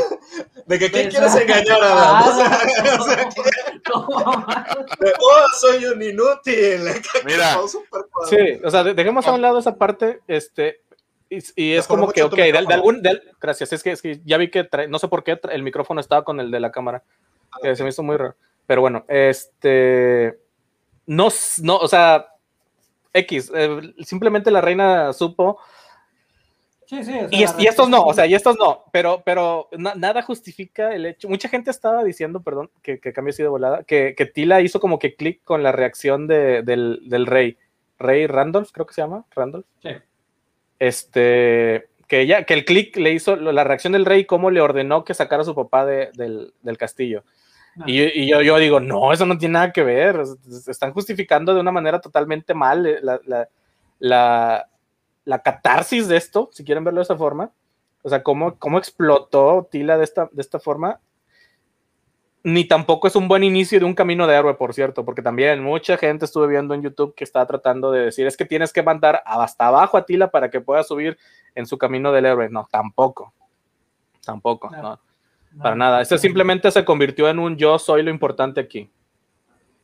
de 0.66 0.80
que 0.80 0.92
quién 0.92 1.12
quieres 1.12 1.36
engañar 1.36 1.80
a 1.84 2.22
o 2.22 2.36
sea, 2.36 2.60
o 3.00 3.04
sea 3.04 3.30
que, 3.30 5.14
oh, 5.20 5.48
soy 5.60 5.86
un 5.86 6.02
inútil. 6.02 6.82
Mira, 7.26 7.60
sí, 8.28 8.60
o 8.64 8.72
sea, 8.72 8.84
dejemos 8.84 9.28
a 9.28 9.34
un 9.34 9.42
lado 9.44 9.60
esa 9.60 9.76
parte, 9.76 10.22
este, 10.28 10.82
y, 11.56 11.74
es 11.74 11.88
como 11.88 12.10
que, 12.10 12.24
ok, 12.24 12.36
de, 12.36 12.58
algún, 12.58 13.02
gracias, 13.42 13.74
es 13.74 13.84
que, 13.84 13.92
es 13.92 14.02
que 14.02 14.22
ya 14.26 14.38
vi 14.38 14.50
que, 14.50 14.68
no 14.90 15.00
sé 15.00 15.08
por 15.08 15.24
qué 15.24 15.40
el 15.52 15.64
micrófono 15.64 16.02
estaba 16.02 16.24
con 16.24 16.40
el 16.40 16.52
de 16.52 16.60
la 16.60 16.72
cámara, 16.72 17.04
que 17.62 17.76
se 17.76 17.84
me 17.84 17.90
hizo 17.90 18.04
muy 18.04 18.18
raro, 18.18 18.36
pero 18.66 18.82
bueno, 18.82 19.06
este, 19.08 20.40
no, 21.06 21.30
no, 21.62 21.78
o 21.78 21.88
sea, 21.88 22.28
X, 23.14 23.52
eh, 23.56 23.94
simplemente 24.00 24.52
la 24.52 24.62
reina 24.62 25.14
supo. 25.14 25.60
Sí, 26.86 27.04
sí, 27.04 27.14
y, 27.32 27.66
estos 27.66 27.90
no, 27.90 28.04
o 28.04 28.14
sea, 28.14 28.26
y 28.26 28.36
estos 28.36 28.58
no, 28.58 28.84
pero, 28.92 29.24
pero 29.26 29.70
nada 29.72 30.22
justifica 30.22 30.94
el 30.94 31.06
hecho. 31.06 31.30
Mucha 31.30 31.50
gente 31.50 31.72
estaba 31.72 32.04
diciendo, 32.04 32.42
perdón, 32.42 32.70
que, 32.84 33.00
que 33.00 33.14
cambio 33.14 33.32
así 33.32 33.42
de 33.42 33.50
volada, 33.50 33.84
que, 33.84 34.14
que 34.16 34.26
Tila 34.26 34.62
hizo 34.62 34.80
como 34.80 35.00
que 35.00 35.16
clic 35.16 35.44
con 35.44 35.64
la 35.64 35.72
reacción 35.72 36.28
de, 36.28 36.62
del, 36.62 37.02
del 37.06 37.26
rey, 37.26 37.58
rey 37.98 38.28
Randolph, 38.28 38.70
creo 38.72 38.86
que 38.86 38.94
se 38.94 39.02
llama, 39.02 39.26
Randolph. 39.32 39.66
Sí 39.82 39.90
este, 40.80 41.90
que, 42.08 42.22
ella, 42.22 42.44
que 42.44 42.54
el 42.54 42.66
clic 42.66 42.96
le 42.98 43.12
hizo 43.12 43.36
la 43.36 43.64
reacción 43.64 43.94
del 43.94 44.06
rey, 44.06 44.26
cómo 44.26 44.52
le 44.52 44.62
ordenó 44.62 45.04
que 45.04 45.14
sacara 45.14 45.42
a 45.42 45.46
su 45.46 45.56
papá 45.56 45.86
del, 45.86 46.54
castillo. 46.78 47.24
Ah. 47.80 47.84
Y, 47.88 48.28
yo, 48.28 48.42
yo, 48.42 48.58
digo, 48.58 48.80
no, 48.80 49.12
eso 49.14 49.26
no 49.26 49.38
tiene 49.38 49.54
nada 49.54 49.72
que 49.72 49.84
ver. 49.84 50.22
Están 50.68 50.94
justificando 50.94 51.54
de 51.54 51.62
una 51.62 51.72
manera 51.72 52.00
totalmente 52.00 52.54
mal 52.54 52.86
eh, 52.86 53.00
la, 54.00 54.68
la, 55.26 55.40
catarsis 55.40 56.08
de 56.08 56.18
esto, 56.18 56.50
si 56.52 56.64
quieren 56.64 56.84
verlo 56.84 57.00
de 57.00 57.04
esa 57.04 57.18
forma. 57.18 57.52
O 58.04 58.10
sea, 58.10 58.22
cómo, 58.22 58.60
cómo 58.60 58.78
explotó 58.78 59.68
Tila 59.72 59.98
de 59.98 60.04
esta, 60.04 60.30
de 60.32 60.42
esta 60.42 60.60
forma 60.60 61.00
ni 62.44 62.66
tampoco 62.66 63.08
es 63.08 63.16
un 63.16 63.30
buen 63.30 63.44
inicio 63.44 63.80
de 63.80 63.86
un 63.86 63.94
camino 63.94 64.28
de 64.28 64.36
héroe, 64.36 64.56
por 64.56 64.74
cierto, 64.74 65.06
porque 65.06 65.22
también 65.22 65.64
mucha 65.64 65.98
gente 65.98 66.26
estuve 66.26 66.48
viendo 66.48 66.74
en 66.74 66.82
YouTube 66.82 67.16
que 67.16 67.24
estaba 67.24 67.48
tratando 67.48 67.92
de 67.92 68.06
decir, 68.06 68.28
es 68.28 68.36
que 68.36 68.44
tienes 68.46 68.74
que 68.74 68.84
mandar 68.84 69.24
hasta 69.26 69.68
abajo 69.68 69.98
a 69.98 70.06
Tila 70.06 70.30
para 70.30 70.52
que 70.52 70.60
pueda 70.60 70.84
subir 70.84 71.18
en 71.56 71.66
su 71.66 71.78
camino 71.78 72.12
del 72.12 72.26
héroe. 72.26 72.50
No, 72.50 72.68
tampoco. 72.70 73.34
Tampoco, 74.26 74.70
no. 74.70 75.00
Para 75.62 75.76
nada. 75.76 76.02
Eso 76.02 76.18
simplemente 76.18 76.70
se 76.72 76.84
convirtió 76.84 77.30
en 77.30 77.40
un 77.40 77.56
yo 77.56 77.80
soy 77.80 78.04
lo 78.04 78.10
importante 78.10 78.60
aquí. 78.60 78.90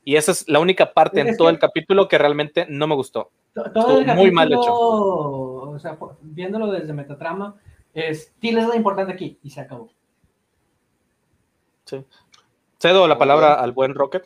Y 0.03 0.15
esa 0.15 0.31
es 0.31 0.47
la 0.49 0.59
única 0.59 0.93
parte 0.93 1.21
en 1.21 1.37
todo 1.37 1.49
el 1.49 1.59
capítulo 1.59 2.07
que 2.07 2.17
realmente 2.17 2.65
no 2.67 2.87
me 2.87 2.95
gustó. 2.95 3.31
Todo 3.73 4.03
muy 4.15 4.31
mal 4.31 4.51
hecho. 4.51 4.73
O 4.73 5.79
sea, 5.79 5.97
viéndolo 6.21 6.71
desde 6.71 6.91
Metatrama, 6.93 7.55
es 7.93 8.33
Tila 8.39 8.61
es 8.61 8.67
lo 8.67 8.75
importante 8.75 9.13
aquí 9.13 9.37
y 9.43 9.49
se 9.49 9.61
acabó. 9.61 9.91
Sí. 11.85 12.03
Cedo 12.79 13.07
la 13.07 13.17
palabra 13.17 13.55
al 13.55 13.73
buen 13.73 13.93
Rocket. 13.93 14.25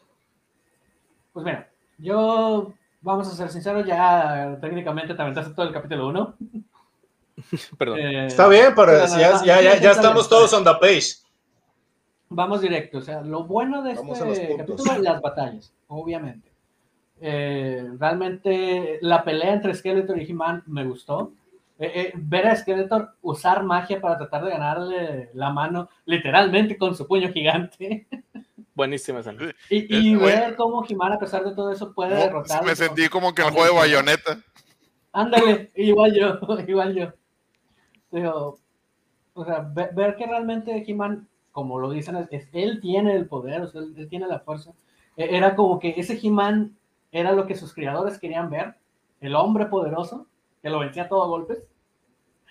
Pues 1.31 1.43
mira, 1.43 1.69
yo, 1.97 2.71
vamos 3.01 3.27
a 3.27 3.31
ser 3.31 3.49
sinceros, 3.49 3.85
ya 3.85 4.57
técnicamente 4.61 5.15
te 5.15 5.21
aventaste 5.21 5.55
todo 5.55 5.65
el 5.65 5.73
capítulo 5.73 6.07
1. 6.07 6.35
Perdón. 7.77 7.99
Eh, 7.99 8.27
Está 8.27 8.47
bien, 8.47 8.73
pero 8.75 9.05
ya, 9.07 9.43
ya, 9.43 9.79
ya, 9.79 9.91
estamos 9.91 10.29
todos 10.29 10.53
on 10.53 10.63
the 10.63 10.73
page. 10.79 11.15
Vamos 12.29 12.61
directo, 12.61 12.99
o 12.99 13.01
sea, 13.01 13.21
lo 13.21 13.43
bueno 13.43 13.81
de 13.81 13.93
este 13.93 14.55
capítulo 14.55 14.93
es 14.93 14.99
las 14.99 15.21
batallas, 15.21 15.73
obviamente. 15.87 16.51
Eh, 17.21 17.89
realmente 17.97 18.99
la 19.01 19.23
pelea 19.23 19.53
entre 19.53 19.73
Skeletor 19.73 20.19
y 20.21 20.29
He-Man 20.29 20.63
me 20.67 20.83
gustó. 20.83 21.31
Eh, 21.79 22.13
ver 22.15 22.47
a 22.47 22.55
Skeletor 22.55 23.15
usar 23.23 23.63
magia 23.63 23.99
para 23.99 24.17
tratar 24.17 24.45
de 24.45 24.51
ganarle 24.51 25.29
la 25.33 25.51
mano, 25.51 25.89
literalmente 26.05 26.77
con 26.77 26.95
su 26.95 27.07
puño 27.07 27.31
gigante. 27.31 28.07
Buenísima 28.75 29.19
esa. 29.19 29.33
Y, 29.69 30.15
ver 30.15 30.55
cómo 30.55 30.83
Jimán, 30.83 31.13
a 31.13 31.19
pesar 31.19 31.43
de 31.43 31.53
todo 31.53 31.71
eso, 31.71 31.93
puede 31.93 32.15
derrotar. 32.15 32.65
Me 32.65 32.75
sentí 32.75 33.07
como 33.07 33.33
que 33.33 33.43
el 33.43 33.51
juego 33.51 33.67
de 33.67 33.79
bayoneta. 33.79 34.39
Ándale, 35.11 35.71
igual 35.75 36.13
yo, 36.13 36.39
igual 36.67 36.95
yo. 36.95 37.13
Digo, 38.11 38.57
o 39.33 39.45
sea, 39.45 39.59
ver, 39.59 40.15
que 40.15 40.25
realmente 40.25 40.83
He-Man, 40.87 41.27
como 41.51 41.79
lo 41.79 41.91
dicen, 41.91 42.27
es, 42.31 42.47
él 42.51 42.79
tiene 42.81 43.15
el 43.15 43.27
poder, 43.27 43.61
o 43.61 43.67
sea, 43.67 43.81
él, 43.81 44.07
tiene 44.09 44.27
la 44.27 44.39
fuerza. 44.39 44.71
E, 45.15 45.35
era 45.35 45.55
como 45.55 45.79
que 45.79 45.93
ese 45.97 46.19
He-Man 46.21 46.75
era 47.11 47.31
lo 47.31 47.45
que 47.45 47.55
sus 47.55 47.73
creadores 47.73 48.17
querían 48.17 48.49
ver, 48.49 48.75
el 49.21 49.35
hombre 49.35 49.67
poderoso, 49.67 50.27
que 50.63 50.69
lo 50.69 50.79
vencía 50.79 51.03
a 51.03 51.07
todos 51.07 51.27
golpes, 51.27 51.67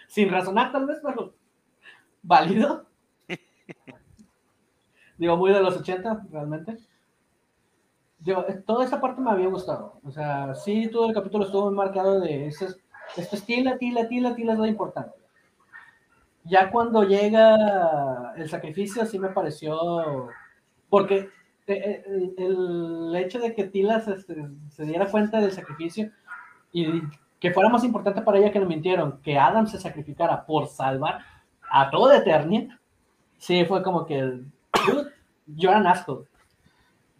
sin 0.06 0.30
razonar 0.30 0.70
tal 0.70 0.86
vez, 0.86 1.00
pero 1.02 1.34
válido. 2.22 2.86
Digo, 5.22 5.36
muy 5.36 5.52
de 5.52 5.62
los 5.62 5.76
80, 5.76 6.26
realmente. 6.32 6.78
Digo, 8.18 8.44
eh, 8.48 8.54
toda 8.66 8.84
esa 8.84 9.00
parte 9.00 9.20
me 9.20 9.30
había 9.30 9.46
gustado. 9.46 10.00
O 10.02 10.10
sea, 10.10 10.52
sí, 10.56 10.88
todo 10.90 11.06
el 11.06 11.14
capítulo 11.14 11.44
estuvo 11.44 11.66
muy 11.66 11.76
marcado 11.76 12.18
de 12.18 12.48
ese, 12.48 12.66
esto 13.16 13.36
es 13.36 13.44
tila, 13.44 13.78
tila, 13.78 14.08
tila, 14.08 14.34
tila 14.34 14.54
es 14.54 14.58
lo 14.58 14.66
importante. 14.66 15.16
Ya 16.42 16.72
cuando 16.72 17.04
llega 17.04 18.34
el 18.36 18.50
sacrificio, 18.50 19.06
sí 19.06 19.20
me 19.20 19.28
pareció. 19.28 20.26
Porque 20.90 21.28
eh, 21.68 22.02
eh, 22.04 22.34
el, 22.38 23.14
hecho 23.14 23.38
de 23.38 23.54
que 23.54 23.68
Tila 23.68 24.00
se, 24.00 24.18
se, 24.18 24.84
diera 24.84 25.06
cuenta 25.06 25.40
del 25.40 25.52
sacrificio 25.52 26.10
y 26.72 27.00
que 27.38 27.52
fuera 27.52 27.68
más 27.68 27.84
importante 27.84 28.22
para 28.22 28.38
ella 28.38 28.50
que 28.50 28.58
le 28.58 28.66
mintieron, 28.66 29.20
que 29.22 29.38
Adam 29.38 29.68
se 29.68 29.78
sacrificara 29.78 30.44
por 30.44 30.66
salvar 30.66 31.20
a 31.70 31.90
toda 31.90 32.16
Eternia, 32.18 32.80
sí 33.38 33.64
fue 33.66 33.84
como 33.84 34.04
que 34.04 34.42
yo 35.46 35.70
era 35.70 35.90
asco. 35.90 36.26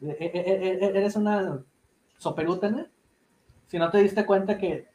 E, 0.00 0.10
e, 0.10 0.30
e, 0.34 0.98
eres 0.98 1.16
una 1.16 1.62
soperútene 2.18 2.88
si 3.72 3.78
no 3.78 3.90
te 3.90 4.02
diste 4.02 4.26
cuenta 4.26 4.58
que, 4.58 4.86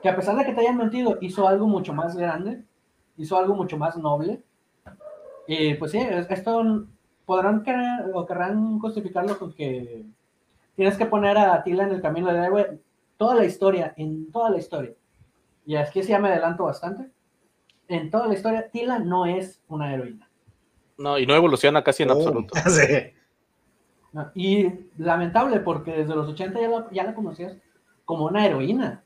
que 0.00 0.08
a 0.08 0.14
pesar 0.14 0.36
de 0.36 0.44
que 0.44 0.52
te 0.52 0.60
hayan 0.60 0.76
mentido, 0.76 1.18
hizo 1.20 1.48
algo 1.48 1.66
mucho 1.66 1.92
más 1.92 2.16
grande, 2.16 2.62
hizo 3.16 3.36
algo 3.36 3.56
mucho 3.56 3.76
más 3.76 3.96
noble. 3.96 4.40
Y 5.48 5.74
pues 5.74 5.90
sí, 5.90 5.98
esto 5.98 6.86
podrán 7.26 7.64
querer 7.64 8.08
o 8.14 8.24
querrán 8.24 8.78
justificarlo 8.78 9.36
con 9.36 9.52
que 9.52 10.04
tienes 10.76 10.96
que 10.96 11.06
poner 11.06 11.36
a 11.36 11.60
Tila 11.64 11.82
en 11.82 11.94
el 11.94 12.00
camino 12.00 12.28
del 12.28 12.44
héroe 12.44 12.78
toda 13.16 13.34
la 13.34 13.46
historia, 13.46 13.94
en 13.96 14.30
toda 14.30 14.50
la 14.50 14.58
historia. 14.58 14.94
Y 15.66 15.74
es 15.74 15.90
que 15.90 16.02
ya 16.02 16.20
me 16.20 16.28
adelanto 16.28 16.62
bastante. 16.62 17.10
En 17.88 18.12
toda 18.12 18.28
la 18.28 18.34
historia, 18.34 18.70
Tila 18.70 19.00
no 19.00 19.26
es 19.26 19.60
una 19.66 19.92
heroína. 19.92 20.23
No, 20.98 21.18
y 21.18 21.26
no 21.26 21.34
evoluciona 21.34 21.82
casi 21.82 22.04
en 22.04 22.10
absoluto. 22.10 22.54
y 24.34 24.68
lamentable, 24.98 25.60
porque 25.60 25.92
desde 25.92 26.14
los 26.14 26.28
80 26.28 26.60
ya 26.60 26.68
la, 26.68 26.88
ya 26.92 27.04
la 27.04 27.14
conocías 27.14 27.56
como 28.04 28.26
una 28.26 28.46
heroína. 28.46 29.02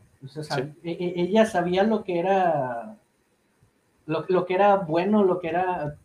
E, 0.82 0.90
e, 0.90 1.12
ella 1.22 1.46
sabía 1.46 1.84
lo 1.84 2.02
que 2.02 2.18
era 2.18 2.96
lo, 4.06 4.46
que 4.46 4.54
era 4.54 4.76
bueno, 4.76 5.22
lo 5.22 5.38
que 5.38 5.48
era 5.48 5.96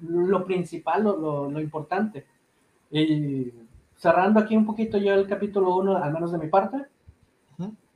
lo 0.00 0.44
principal, 0.44 1.04
lo, 1.04 1.50
lo, 1.50 1.60
importante. 1.60 2.26
Y 2.90 3.52
cerrando 3.96 4.40
aquí 4.40 4.56
un 4.56 4.64
poquito 4.64 4.96
yo 4.96 5.14
el 5.14 5.26
capítulo 5.26 5.76
1, 5.76 5.96
al 5.96 6.12
menos 6.12 6.32
de 6.32 6.38
mi 6.38 6.48
parte, 6.48 6.86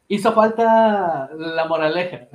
hizo 0.09 0.33
falta 0.33 1.31
la 1.35 1.65
moraleja. 1.67 2.29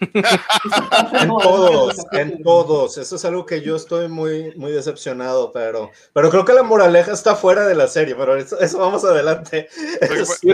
En 0.00 1.28
todos, 1.28 1.96
en 2.12 2.42
todos. 2.42 2.98
Eso 2.98 3.16
es 3.16 3.24
algo 3.24 3.46
que 3.46 3.62
yo 3.62 3.76
estoy 3.76 4.08
muy, 4.08 4.54
muy 4.56 4.72
decepcionado, 4.72 5.52
pero, 5.52 5.90
pero 6.12 6.30
creo 6.30 6.44
que 6.44 6.52
la 6.52 6.62
moraleja 6.62 7.12
está 7.12 7.36
fuera 7.36 7.66
de 7.66 7.74
la 7.74 7.86
serie, 7.86 8.14
pero 8.14 8.36
eso, 8.36 8.78
vamos 8.78 9.04
adelante. 9.04 9.68
y, 10.42 10.52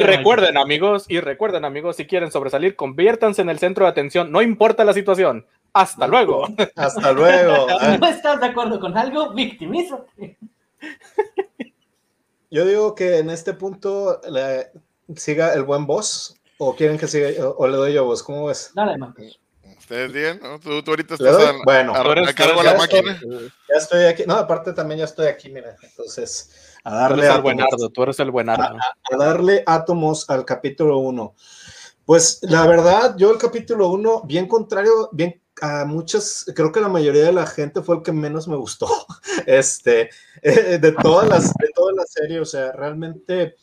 recuerden, 0.00 0.56
amigos, 0.56 1.06
y 1.08 1.20
recuerden, 1.20 1.64
amigos, 1.64 1.96
si 1.96 2.06
quieren 2.06 2.30
sobresalir, 2.30 2.76
conviértanse 2.76 3.42
en 3.42 3.50
el 3.50 3.58
centro 3.58 3.84
de 3.84 3.90
atención, 3.90 4.32
no 4.32 4.42
importa 4.42 4.84
la 4.84 4.92
situación. 4.92 5.46
Hasta 5.72 6.06
luego. 6.06 6.48
Hasta 6.76 7.12
luego. 7.12 7.66
¿No 8.00 8.06
estás 8.08 8.40
de 8.40 8.46
acuerdo 8.46 8.80
con 8.80 8.96
algo? 8.96 9.32
Victimízate. 9.32 10.38
Yo 12.50 12.64
digo 12.64 12.94
que 12.94 13.18
en 13.18 13.30
este 13.30 13.52
punto 13.52 14.20
siga 15.14 15.52
el 15.52 15.64
buen 15.64 15.86
boss 15.86 16.37
¿O 16.58 16.74
quieren 16.74 16.98
que 16.98 17.06
siga 17.06 17.28
o, 17.56 17.66
le 17.66 17.76
doy 17.76 17.92
yo 17.94 18.00
a 18.00 18.04
vos? 18.04 18.22
¿Cómo 18.22 18.46
ves? 18.46 18.72
Dale, 18.74 18.98
man. 18.98 19.14
Ustedes 19.78 20.12
bien, 20.12 20.40
¿no? 20.42 20.58
¿Tú, 20.58 20.82
tú 20.82 20.90
ahorita 20.90 21.14
estás 21.14 21.36
a, 21.36 21.52
bueno, 21.64 21.94
a, 21.94 22.00
a 22.00 22.34
cargo 22.34 22.60
de 22.60 22.66
la 22.66 22.76
máquina. 22.76 23.18
ya 23.22 23.76
estoy 23.76 24.04
aquí. 24.04 24.24
No, 24.26 24.34
aparte 24.34 24.72
también 24.72 24.98
ya 24.98 25.04
estoy 25.04 25.28
aquí, 25.28 25.50
mira. 25.50 25.76
Entonces, 25.80 26.78
a 26.84 26.94
darle. 26.94 27.22
Tú 27.22 27.22
eres 27.22 27.36
el 27.36 27.42
buenardo, 27.42 27.90
tú 27.90 28.02
eres 28.02 28.20
el 28.20 28.30
buenardo. 28.30 28.64
A, 28.64 29.14
a 29.14 29.16
darle 29.16 29.62
átomos 29.66 30.28
al 30.28 30.44
capítulo 30.44 30.98
1. 30.98 31.34
Pues 32.04 32.40
la 32.42 32.66
verdad, 32.66 33.14
yo 33.16 33.30
el 33.30 33.38
capítulo 33.38 33.88
1, 33.90 34.22
bien 34.24 34.48
contrario, 34.48 35.10
bien 35.12 35.40
a 35.60 35.84
muchos, 35.84 36.50
creo 36.54 36.72
que 36.72 36.80
la 36.80 36.88
mayoría 36.88 37.24
de 37.24 37.32
la 37.32 37.46
gente 37.46 37.82
fue 37.82 37.96
el 37.96 38.02
que 38.02 38.12
menos 38.12 38.48
me 38.48 38.56
gustó. 38.56 38.88
Este, 39.46 40.10
de 40.42 40.94
todas 41.00 41.28
las, 41.28 41.54
de 41.54 41.70
toda 41.74 41.92
la 41.94 42.04
serie, 42.04 42.40
o 42.40 42.44
sea, 42.44 42.72
realmente 42.72 43.54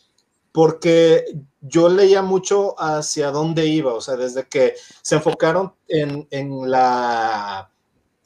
porque 0.52 1.26
yo 1.68 1.90
leía 1.90 2.22
mucho 2.22 2.76
hacia 2.80 3.32
dónde 3.32 3.66
iba, 3.66 3.94
o 3.94 4.02
sea, 4.02 4.16
desde 4.16 4.48
que 4.48 4.76
se 5.02 5.16
enfocaron 5.16 5.74
en, 5.88 6.28
la, 6.70 7.70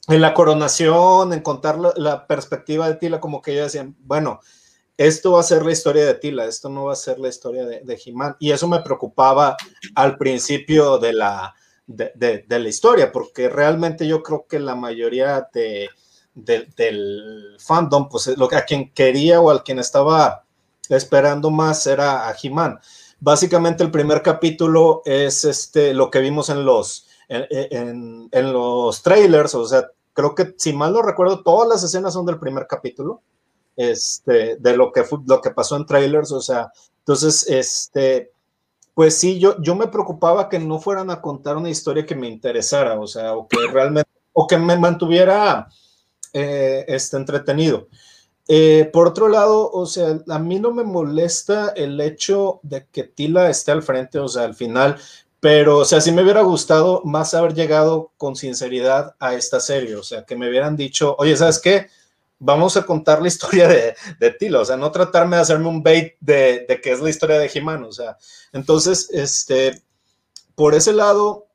en 0.08 0.20
la 0.20 0.34
coronación, 0.34 1.32
en 1.32 1.40
contar 1.40 1.78
la, 1.78 2.26
perspectiva 2.26 2.88
de 2.88 2.96
Tila, 2.96 3.20
como 3.20 3.40
que 3.40 3.52
ellos 3.52 3.72
decían, 3.72 3.96
bueno, 4.00 4.40
esto 4.96 5.32
va 5.32 5.40
a 5.40 5.44
ser 5.44 5.64
la 5.64 5.72
historia 5.72 6.04
de 6.04 6.14
Tila, 6.14 6.44
esto 6.44 6.68
no 6.68 6.84
va 6.84 6.92
a 6.92 6.96
ser 6.96 7.18
la 7.18 7.28
historia 7.28 7.64
de, 7.64 7.80
de 7.80 7.96
Jimán. 7.96 8.36
Y 8.38 8.50
eso 8.50 8.68
me 8.68 8.80
preocupaba 8.80 9.56
al 9.94 10.18
principio 10.18 10.98
de 10.98 11.14
la, 11.14 11.54
de, 11.90 12.44
la 12.48 12.68
historia, 12.68 13.10
porque 13.10 13.48
realmente 13.48 14.06
yo 14.06 14.22
creo 14.22 14.46
que 14.48 14.58
la 14.58 14.74
mayoría 14.74 15.48
de, 15.52 15.88
del 16.34 17.56
fandom, 17.58 18.08
pues 18.08 18.28
lo 18.36 18.46
a 18.54 18.62
quien 18.62 18.92
quería 18.92 19.40
o 19.40 19.50
al 19.50 19.64
quien 19.64 19.78
estaba 19.78 20.44
esperando 20.88 21.50
más 21.50 21.86
era 21.86 22.28
a 22.28 22.36
He-Man. 22.40 22.78
Básicamente 23.20 23.84
el 23.84 23.90
primer 23.90 24.22
capítulo 24.22 25.02
es 25.04 25.44
este, 25.44 25.92
lo 25.92 26.10
que 26.10 26.20
vimos 26.20 26.48
en 26.48 26.64
los, 26.64 27.06
en, 27.28 28.52
los 28.52 29.02
trailers, 29.02 29.54
o 29.54 29.66
sea, 29.66 29.88
creo 30.14 30.34
que 30.34 30.54
si 30.56 30.72
mal 30.72 30.92
no 30.92 31.02
recuerdo, 31.02 31.42
todas 31.42 31.68
las 31.68 31.84
escenas 31.84 32.14
son 32.14 32.24
del 32.24 32.38
primer 32.38 32.66
capítulo, 32.66 33.20
este, 33.76 34.56
de 34.56 34.76
lo 34.76 34.90
que, 34.90 35.04
lo 35.26 35.40
que 35.40 35.50
pasó 35.50 35.76
en 35.76 35.86
trailers, 35.86 36.32
o 36.32 36.40
sea, 36.40 36.72
entonces, 36.98 37.46
este, 37.48 38.32
pues 38.94 39.18
sí, 39.18 39.38
yo, 39.38 39.60
yo 39.60 39.74
me 39.74 39.88
preocupaba 39.88 40.48
que 40.48 40.58
no 40.58 40.80
fueran 40.80 41.10
a 41.10 41.20
contar 41.20 41.56
una 41.56 41.70
historia 41.70 42.06
que 42.06 42.14
me 42.14 42.28
interesara, 42.28 42.98
o 42.98 43.06
sea, 43.06 43.34
o 43.34 43.46
que 43.46 43.58
realmente, 43.72 44.10
o 44.32 44.46
que 44.46 44.56
me 44.56 44.78
mantuviera 44.78 45.68
eh, 46.32 46.84
este, 46.88 47.16
entretenido. 47.16 47.88
Eh, 48.52 48.90
por 48.92 49.06
otro 49.06 49.28
lado, 49.28 49.70
o 49.70 49.86
sea, 49.86 50.18
a 50.28 50.38
mí 50.40 50.58
no 50.58 50.72
me 50.72 50.82
molesta 50.82 51.68
el 51.76 52.00
hecho 52.00 52.58
de 52.64 52.84
que 52.90 53.04
Tila 53.04 53.48
esté 53.48 53.70
al 53.70 53.84
frente, 53.84 54.18
o 54.18 54.26
sea, 54.26 54.42
al 54.42 54.56
final, 54.56 54.96
pero, 55.38 55.78
o 55.78 55.84
sea, 55.84 56.00
sí 56.00 56.10
me 56.10 56.24
hubiera 56.24 56.42
gustado 56.42 57.00
más 57.04 57.32
haber 57.32 57.54
llegado 57.54 58.10
con 58.16 58.34
sinceridad 58.34 59.14
a 59.20 59.34
esta 59.34 59.60
serie, 59.60 59.94
o 59.94 60.02
sea, 60.02 60.24
que 60.24 60.34
me 60.34 60.48
hubieran 60.48 60.74
dicho, 60.74 61.14
oye, 61.20 61.36
¿sabes 61.36 61.60
qué? 61.60 61.86
Vamos 62.40 62.76
a 62.76 62.82
contar 62.82 63.22
la 63.22 63.28
historia 63.32 63.68
de, 63.68 64.30
Tila, 64.32 64.62
o 64.62 64.64
sea, 64.64 64.76
no 64.76 64.90
tratarme 64.90 65.36
de 65.36 65.42
hacerme 65.42 65.68
un 65.68 65.84
bait 65.84 66.14
de, 66.18 66.66
de 66.68 66.80
que 66.80 66.90
es 66.90 66.98
la 67.00 67.10
historia 67.10 67.38
de 67.38 67.48
Jimán, 67.48 67.84
o 67.84 67.92
sea, 67.92 68.16
entonces, 68.52 69.10
este, 69.12 69.80
por 70.56 70.74
ese 70.74 70.92
lado, 70.92 71.46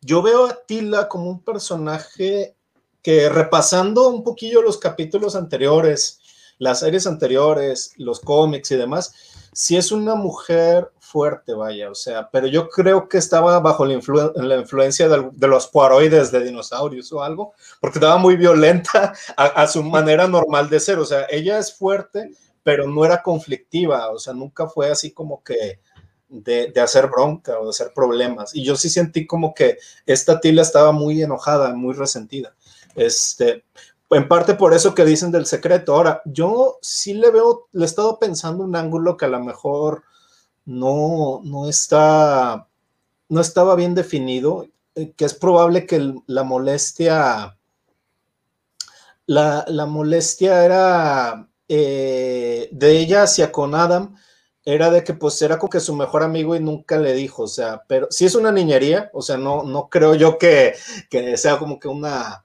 yo 0.00 0.22
veo 0.22 0.46
a 0.46 0.58
Tila 0.66 1.08
como 1.08 1.30
un 1.30 1.44
personaje 1.44 2.56
que 3.00 3.28
repasando 3.28 4.08
un 4.08 4.24
poquillo 4.24 4.60
los 4.60 4.78
capítulos 4.78 5.36
anteriores, 5.36 6.18
las 6.62 6.78
series 6.78 7.08
anteriores, 7.08 7.92
los 7.96 8.20
cómics 8.20 8.70
y 8.70 8.76
demás, 8.76 9.12
sí 9.52 9.76
es 9.76 9.90
una 9.90 10.14
mujer 10.14 10.92
fuerte, 11.00 11.54
vaya, 11.54 11.90
o 11.90 11.94
sea, 11.96 12.30
pero 12.30 12.46
yo 12.46 12.68
creo 12.68 13.08
que 13.08 13.18
estaba 13.18 13.58
bajo 13.58 13.84
la, 13.84 13.94
influencia 13.94 15.08
de, 15.08 15.48
los 15.48 15.66
poaroides 15.66 16.30
de 16.30 16.44
dinosaurios 16.44 17.12
o 17.12 17.20
algo, 17.20 17.52
porque 17.80 17.98
estaba 17.98 18.16
muy 18.16 18.36
violenta 18.36 19.12
a, 19.36 19.66
su 19.66 19.82
manera 19.82 20.28
normal 20.28 20.70
de 20.70 20.78
ser, 20.78 21.00
o 21.00 21.04
sea, 21.04 21.26
ella 21.28 21.58
es 21.58 21.74
fuerte, 21.74 22.30
pero 22.62 22.86
no 22.86 23.04
era 23.04 23.22
conflictiva, 23.22 24.10
o 24.10 24.20
sea, 24.20 24.32
nunca 24.32 24.68
fue 24.68 24.88
así 24.88 25.10
como 25.10 25.42
que 25.42 25.80
de, 26.28 26.70
de, 26.72 26.80
hacer 26.80 27.08
bronca 27.08 27.58
o 27.58 27.64
de 27.64 27.70
hacer 27.70 27.90
problemas. 27.92 28.54
Y 28.54 28.62
yo 28.62 28.76
sí 28.76 28.88
sentí 28.88 29.26
como 29.26 29.52
que 29.52 29.78
esta 30.06 30.40
Tila 30.40 30.62
estaba 30.62 30.92
muy 30.92 31.20
enojada, 31.22 31.74
muy 31.74 31.92
resentida. 31.92 32.54
Este, 32.94 33.64
en 34.14 34.28
parte 34.28 34.54
por 34.54 34.74
eso 34.74 34.94
que 34.94 35.04
dicen 35.04 35.32
del 35.32 35.46
secreto. 35.46 35.94
Ahora, 35.94 36.22
yo 36.24 36.78
sí 36.82 37.14
le 37.14 37.30
veo, 37.30 37.68
le 37.72 37.82
he 37.82 37.86
estado 37.86 38.18
pensando 38.18 38.64
un 38.64 38.76
ángulo 38.76 39.16
que 39.16 39.24
a 39.24 39.28
lo 39.28 39.40
mejor 39.40 40.04
no, 40.64 41.40
no 41.44 41.68
está, 41.68 42.68
no 43.28 43.40
estaba 43.40 43.74
bien 43.74 43.94
definido, 43.94 44.66
eh, 44.94 45.12
que 45.16 45.24
es 45.24 45.34
probable 45.34 45.86
que 45.86 46.14
la 46.26 46.44
molestia, 46.44 47.58
la, 49.26 49.86
molestia 49.86 50.64
era 50.64 51.48
eh, 51.68 52.68
de 52.72 52.98
ella 52.98 53.22
hacia 53.22 53.50
con 53.52 53.74
Adam, 53.74 54.16
era 54.64 54.90
de 54.90 55.02
que 55.02 55.14
pues 55.14 55.40
era 55.42 55.58
como 55.58 55.70
que 55.70 55.80
su 55.80 55.96
mejor 55.96 56.22
amigo 56.22 56.54
y 56.54 56.60
nunca 56.60 56.98
le 56.98 57.14
dijo, 57.14 57.44
o 57.44 57.48
sea, 57.48 57.82
pero 57.88 58.06
si 58.10 58.26
es 58.26 58.34
una 58.34 58.52
niñería, 58.52 59.10
o 59.12 59.22
sea, 59.22 59.36
no, 59.36 59.64
no 59.64 59.88
creo 59.88 60.14
yo 60.14 60.38
que, 60.38 60.74
que 61.10 61.36
sea 61.36 61.58
como 61.58 61.80
que 61.80 61.88
una 61.88 62.44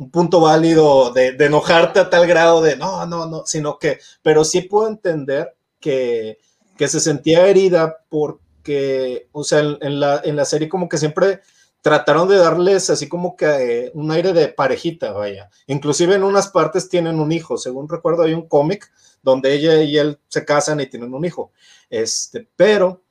un 0.00 0.10
punto 0.10 0.40
válido 0.40 1.12
de, 1.12 1.36
enojarte 1.38 2.00
a 2.00 2.08
tal 2.08 2.26
grado 2.26 2.62
de 2.62 2.74
no, 2.74 3.04
no, 3.04 3.26
no, 3.26 3.44
sino 3.44 3.78
que, 3.78 3.98
pero 4.22 4.44
sí 4.44 4.62
puedo 4.62 4.88
entender 4.88 5.54
que, 5.78 6.38
que 6.78 6.88
se 6.88 7.00
sentía 7.00 7.46
herida 7.46 7.98
porque, 8.08 9.28
o 9.32 9.44
sea, 9.44 9.58
en, 9.58 10.00
la, 10.00 10.22
en 10.24 10.36
la 10.36 10.46
serie 10.46 10.70
como 10.70 10.88
que 10.88 10.96
siempre 10.96 11.40
trataron 11.82 12.28
de 12.28 12.38
darles 12.38 12.88
así 12.88 13.10
como 13.10 13.36
que 13.36 13.44
eh, 13.46 13.90
un 13.92 14.10
aire 14.10 14.32
de 14.32 14.48
parejita, 14.48 15.12
vaya. 15.12 15.50
Inclusive 15.66 16.14
en 16.14 16.24
unas 16.24 16.48
partes 16.48 16.88
tienen 16.88 17.20
un 17.20 17.30
hijo, 17.30 17.58
según 17.58 17.86
recuerdo 17.86 18.22
hay 18.22 18.32
un 18.32 18.48
cómic 18.48 18.90
donde 19.22 19.52
ella 19.52 19.82
y 19.82 19.98
él 19.98 20.18
se 20.28 20.46
casan 20.46 20.80
y 20.80 20.86
tienen 20.86 21.12
un 21.12 21.26
hijo. 21.26 21.52
Este, 21.90 22.48
pero 22.56 23.02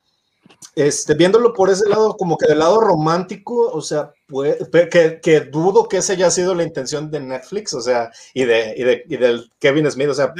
este, 0.74 1.14
viéndolo 1.14 1.52
por 1.52 1.70
ese 1.70 1.88
lado, 1.88 2.16
como 2.16 2.36
que 2.36 2.48
del 2.48 2.58
lado 2.58 2.80
romántico, 2.80 3.70
o 3.70 3.80
sea, 3.80 4.12
que, 4.90 5.20
que, 5.20 5.40
dudo 5.40 5.88
que 5.88 5.98
esa 5.98 6.12
haya 6.12 6.30
sido 6.30 6.54
la 6.54 6.62
intención 6.62 7.10
de 7.10 7.20
Netflix, 7.20 7.74
o 7.74 7.80
sea, 7.80 8.10
y 8.34 8.44
de, 8.44 8.74
y 8.76 8.82
de 8.84 9.04
y 9.08 9.16
del 9.16 9.50
Kevin 9.58 9.90
Smith, 9.90 10.08
o 10.08 10.14
sea, 10.14 10.32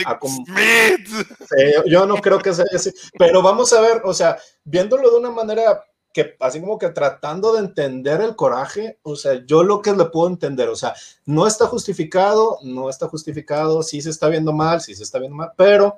yo 1.86 2.06
no 2.06 2.16
creo 2.16 2.38
que 2.38 2.54
sea 2.54 2.64
así, 2.74 2.92
pero 3.18 3.42
vamos 3.42 3.72
a 3.72 3.80
ver, 3.80 4.02
o 4.04 4.14
sea, 4.14 4.38
viéndolo 4.64 5.10
de 5.10 5.16
una 5.16 5.30
manera 5.30 5.84
que 6.12 6.36
así 6.40 6.60
como 6.60 6.78
que 6.78 6.90
tratando 6.90 7.52
de 7.52 7.60
entender 7.60 8.20
el 8.20 8.34
coraje, 8.34 8.98
o 9.02 9.16
sea, 9.16 9.44
yo 9.46 9.62
lo 9.62 9.80
que 9.80 9.92
le 9.92 10.06
puedo 10.06 10.28
entender, 10.28 10.68
o 10.68 10.76
sea, 10.76 10.94
no 11.24 11.46
está 11.46 11.66
justificado, 11.66 12.58
no 12.62 12.90
está 12.90 13.08
justificado, 13.08 13.82
sí 13.82 14.02
se 14.02 14.10
está 14.10 14.28
viendo 14.28 14.52
mal, 14.52 14.80
sí 14.80 14.94
se 14.94 15.04
está 15.04 15.18
viendo 15.18 15.36
mal, 15.36 15.52
pero, 15.56 15.96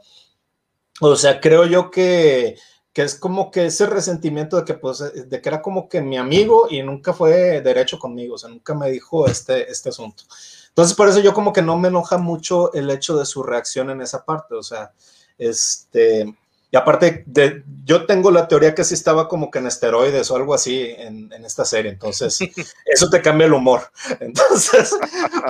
o 1.00 1.16
sea, 1.16 1.40
creo 1.40 1.64
yo 1.64 1.90
que 1.90 2.56
que 2.92 3.02
es 3.02 3.14
como 3.14 3.50
que 3.50 3.66
ese 3.66 3.86
resentimiento 3.86 4.56
de 4.56 4.64
que, 4.64 4.74
pues, 4.74 4.98
de 5.28 5.40
que 5.40 5.48
era 5.48 5.62
como 5.62 5.88
que 5.88 6.02
mi 6.02 6.18
amigo 6.18 6.66
y 6.70 6.82
nunca 6.82 7.12
fue 7.12 7.60
derecho 7.62 7.98
conmigo, 7.98 8.34
o 8.34 8.38
sea, 8.38 8.50
nunca 8.50 8.74
me 8.74 8.90
dijo 8.90 9.26
este, 9.26 9.70
este 9.70 9.88
asunto. 9.88 10.24
Entonces, 10.68 10.94
por 10.94 11.08
eso 11.08 11.20
yo 11.20 11.32
como 11.32 11.52
que 11.52 11.62
no 11.62 11.78
me 11.78 11.88
enoja 11.88 12.18
mucho 12.18 12.72
el 12.74 12.90
hecho 12.90 13.16
de 13.16 13.26
su 13.26 13.42
reacción 13.42 13.90
en 13.90 14.02
esa 14.02 14.24
parte, 14.24 14.54
o 14.54 14.62
sea, 14.62 14.92
este, 15.38 16.34
y 16.70 16.76
aparte, 16.76 17.24
de, 17.26 17.62
yo 17.84 18.06
tengo 18.06 18.30
la 18.30 18.48
teoría 18.48 18.74
que 18.74 18.84
sí 18.84 18.94
estaba 18.94 19.28
como 19.28 19.50
que 19.50 19.58
en 19.58 19.66
esteroides 19.66 20.30
o 20.30 20.36
algo 20.36 20.54
así 20.54 20.94
en, 20.96 21.32
en 21.32 21.44
esta 21.44 21.64
serie, 21.64 21.92
entonces 21.92 22.38
eso 22.86 23.10
te 23.10 23.22
cambia 23.22 23.46
el 23.46 23.52
humor. 23.54 23.82
Entonces, 24.20 24.96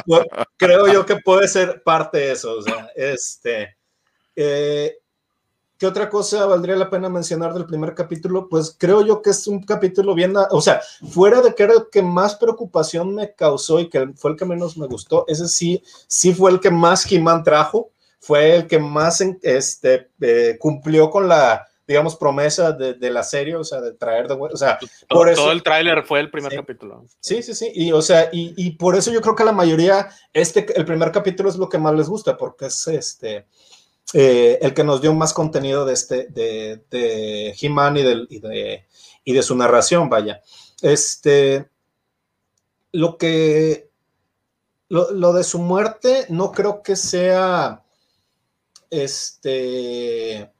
creo 0.57 0.93
yo 0.93 1.07
que 1.07 1.17
puede 1.17 1.47
ser 1.49 1.83
parte 1.85 2.19
de 2.19 2.33
eso, 2.33 2.59
o 2.59 2.63
sea, 2.63 2.91
este, 2.95 3.77
eh, 4.35 4.99
¿Qué 5.83 5.89
otra 5.89 6.09
cosa 6.09 6.47
valdría 6.47 6.77
la 6.77 6.89
pena 6.89 7.09
mencionar 7.09 7.55
del 7.55 7.67
primer 7.67 7.93
capítulo? 7.93 8.49
Pues 8.49 8.77
creo 8.79 9.05
yo 9.05 9.21
que 9.21 9.31
es 9.31 9.49
un 9.49 9.65
capítulo 9.65 10.15
bien, 10.15 10.33
o 10.53 10.61
sea, 10.61 10.81
fuera 11.11 11.41
de 11.41 11.57
que 11.57 11.65
era 11.65 11.73
el 11.73 11.89
que 11.91 12.03
más 12.03 12.37
preocupación 12.37 13.17
me 13.17 13.35
causó 13.35 13.81
y 13.81 13.89
que 13.89 14.13
fue 14.15 14.31
el 14.31 14.37
que 14.37 14.45
menos 14.45 14.77
me 14.77 14.87
gustó, 14.87 15.25
ese 15.27 15.49
sí, 15.49 15.83
sí 16.07 16.35
fue 16.35 16.53
el 16.53 16.61
que 16.61 16.71
más 16.71 17.11
He-Man 17.11 17.43
trajo, 17.43 17.91
fue 18.21 18.55
el 18.55 18.69
que 18.69 18.79
más 18.79 19.21
este, 19.43 20.09
eh, 20.21 20.57
cumplió 20.61 21.11
con 21.11 21.27
la 21.27 21.67
digamos, 21.85 22.15
promesa 22.15 22.71
de, 22.71 22.95
de, 22.95 23.11
la 23.11 23.25
serie, 23.25 23.57
o 23.57 23.65
sea, 23.65 23.81
de 23.81 23.93
traer 23.93 24.29
de 24.29 24.35
o 24.35 24.57
sea, 24.57 24.79
todo, 24.79 25.19
por 25.19 25.29
eso, 25.29 25.43
todo 25.43 25.53
el 25.53 25.65
tráiler 25.65 26.05
fue 26.05 26.21
el 26.21 26.31
primer 26.31 26.53
sí, 26.53 26.57
capítulo. 26.57 27.05
Sí, 27.19 27.43
sí, 27.43 27.55
sí, 27.55 27.73
y 27.75 27.91
o 27.91 28.01
sea, 28.01 28.31
y, 28.33 28.55
y, 28.57 28.77
por 28.77 28.95
eso 28.95 29.13
yo 29.13 29.21
creo 29.21 29.35
que 29.35 29.45
la 29.45 29.53
mayoría, 29.53 30.09
este, 30.33 30.65
el 30.79 30.85
primer 30.85 31.11
capítulo 31.11 31.49
es 31.49 31.57
lo 31.57 31.69
que 31.69 31.79
más 31.79 31.93
les 31.95 32.09
gusta, 32.09 32.37
porque 32.37 32.67
es 32.67 32.87
este, 32.87 33.47
eh, 34.15 34.59
el 34.61 34.75
que 34.75 34.85
nos 34.85 35.01
dio 35.01 35.15
más 35.15 35.33
contenido 35.33 35.85
de 35.85 35.95
este, 35.95 36.27
de, 36.29 36.85
de 36.91 37.55
He-Man 37.61 37.97
y, 37.97 38.01
y, 38.01 38.41
de, 38.41 38.87
y 39.25 39.33
de 39.33 39.43
su 39.43 39.57
narración, 39.57 40.09
vaya. 40.11 40.43
Este, 40.83 41.71
lo 42.93 43.17
que, 43.17 43.91
lo, 44.89 45.11
lo 45.13 45.33
de 45.33 45.45
su 45.45 45.59
muerte, 45.59 46.27
no 46.29 46.53
creo 46.53 46.83
que 46.83 46.97
sea, 46.97 47.85
este, 48.91 50.53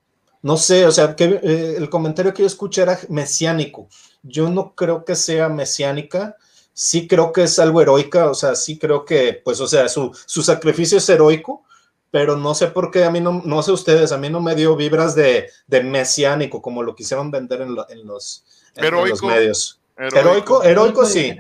no 0.43 0.57
sé, 0.57 0.87
o 0.87 0.91
sea, 0.91 1.15
que 1.15 1.25
eh, 1.43 1.75
el 1.77 1.89
comentario 1.91 2.35
que 2.35 2.43
yo 2.43 2.47
escuché 2.47 2.83
era 2.83 2.99
mesiánico. 3.09 3.89
Yo 4.23 4.51
no 4.51 4.75
creo 4.75 5.05
que 5.05 5.15
sea 5.15 5.49
mesiánica. 5.49 6.37
Sí 6.75 7.07
creo 7.07 7.33
que 7.33 7.43
es 7.45 7.59
algo 7.59 7.83
heroica, 7.83 8.31
o 8.31 8.35
sea, 8.35 8.55
sí 8.55 8.79
creo 8.79 9.05
que, 9.05 9.41
pues, 9.45 9.61
o 9.61 9.67
sea, 9.67 9.89
su, 9.89 10.11
su 10.27 10.43
sacrificio 10.43 10.99
es 10.99 11.09
heroico, 11.09 11.65
pero 12.13 12.37
no 12.37 12.55
sé 12.55 12.69
por 12.69 12.91
qué 12.91 13.05
a 13.05 13.11
mí 13.11 13.21
no, 13.21 13.43
no 13.45 13.63
sé 13.63 13.73
ustedes, 13.73 14.13
a 14.13 14.19
mí 14.19 14.29
no 14.29 14.41
me 14.41 14.55
dio 14.55 14.77
vibras 14.77 15.15
de, 15.15 15.49
de 15.67 15.83
mesiánico, 15.83 16.61
como 16.61 16.83
lo 16.83 16.95
quisieron 16.95 17.31
vender 17.31 17.63
en, 17.63 17.75
lo, 17.75 17.89
en 17.89 18.07
los, 18.07 18.45
en, 18.77 18.85
en 18.85 19.09
los 19.09 19.23
medios. 19.23 19.81
Heroico, 19.97 20.63
heroico, 20.63 20.63
heroico 20.63 21.07
sí. 21.07 21.35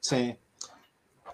Sí. 0.00 0.36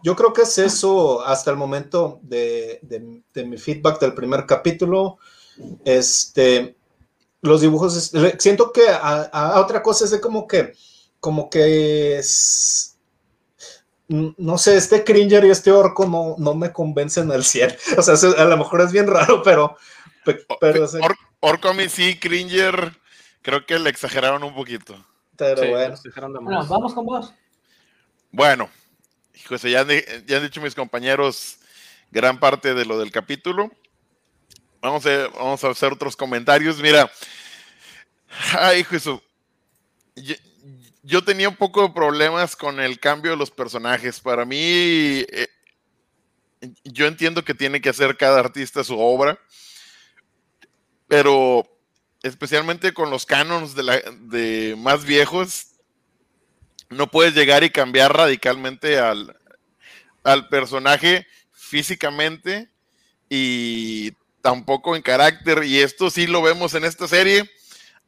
Yo 0.03 0.15
creo 0.15 0.35
que 0.35 0.43
es 0.43 0.59
eso 0.59 1.23
hasta 1.23 1.51
el 1.51 1.57
momento 1.57 2.21
de, 2.23 2.81
de, 2.83 3.23
de 3.33 3.45
mi 3.45 3.57
feedback 3.57 3.99
del 3.99 4.13
primer 4.13 4.45
capítulo. 4.45 5.17
Este, 5.85 6.77
los 7.41 7.63
dibujos, 7.63 8.13
siento 8.39 8.73
que 8.73 8.89
a, 8.91 9.23
a, 9.23 9.61
otra 9.61 9.83
cosa 9.83 10.05
es 10.05 10.11
de 10.11 10.21
como 10.21 10.47
que, 10.47 10.75
como 11.19 11.49
que 11.49 12.19
es, 12.19 12.90
no 14.11 14.59
sé, 14.59 14.77
este 14.77 15.05
Cringer 15.05 15.45
y 15.45 15.51
este 15.51 15.71
orco 15.71 16.05
no, 16.07 16.35
no 16.37 16.55
me 16.55 16.73
convencen 16.73 17.31
al 17.31 17.45
100. 17.45 17.77
O 17.99 18.03
sea, 18.03 18.15
a 18.37 18.45
lo 18.45 18.57
mejor 18.57 18.81
es 18.81 18.93
bien 18.93 19.07
raro, 19.07 19.43
pero... 19.43 19.77
pero 20.61 20.89
sí. 20.89 20.99
Or, 21.01 21.17
orco 21.39 21.69
a 21.69 21.75
mí 21.75 21.89
sí, 21.89 22.19
Cringer, 22.19 22.93
creo 23.43 23.65
que 23.65 23.79
le 23.79 23.89
exageraron 23.89 24.43
un 24.43 24.55
poquito. 24.55 24.97
Pero 25.37 25.63
sí, 25.63 25.69
bueno. 25.69 25.97
bueno. 26.41 26.67
Vamos 26.67 26.93
con 26.93 27.07
vos. 27.07 27.33
Bueno, 28.33 28.69
José, 29.49 29.71
ya 29.71 29.81
han, 29.81 29.89
ya 30.27 30.37
han 30.37 30.43
dicho 30.43 30.61
mis 30.61 30.75
compañeros 30.75 31.59
gran 32.11 32.41
parte 32.41 32.75
de 32.75 32.85
lo 32.85 32.99
del 32.99 33.13
capítulo. 33.13 33.71
Vamos 34.83 35.07
a, 35.07 35.29
vamos 35.29 35.63
a 35.63 35.71
hacer 35.71 35.93
otros 35.93 36.17
comentarios. 36.17 36.79
Mira, 36.79 37.11
ay, 38.59 38.83
Jesús, 38.83 39.21
yo, 41.03 41.25
tenía 41.25 41.49
un 41.49 41.57
poco 41.57 41.83
de 41.83 41.91
problemas 41.91 42.57
con 42.57 42.81
el 42.81 42.99
cambio 43.01 43.33
de 43.33 43.37
los 43.37 43.51
personajes. 43.51 44.21
Para 44.21 44.45
mí, 44.45 44.57
eh, 44.59 45.49
yo 46.85 47.07
entiendo 47.07 47.45
que 47.45 47.55
tiene 47.55 47.81
que 47.81 47.89
hacer 47.89 48.17
cada 48.17 48.41
artista 48.41 48.85
su 48.85 48.99
obra, 48.99 49.39
pero 51.09 51.67
especialmente 52.23 52.93
con 52.93 53.11
los 53.11 53.27
canons 53.27 53.75
de, 53.75 53.83
la, 53.83 54.01
de 54.21 54.77
más 54.79 55.05
viejos, 55.05 55.67
no 56.91 57.11
puedes 57.11 57.35
llegar 57.35 57.65
y 57.65 57.71
cambiar 57.71 58.15
radicalmente 58.15 58.99
al, 58.99 59.37
al 60.25 60.49
personaje 60.49 61.27
físicamente 61.53 62.69
y 63.29 64.13
tampoco 64.43 64.97
en 64.97 65.03
carácter, 65.03 65.65
y 65.65 65.79
esto 65.79 66.11
sí 66.11 66.27
lo 66.27 66.43
vemos 66.43 66.75
en 66.75 66.85
esta 66.85 67.07
serie, 67.07 67.49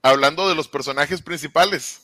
hablando 0.03 0.49
de 0.49 0.55
los 0.55 0.69
personajes 0.69 1.23
principales. 1.23 2.01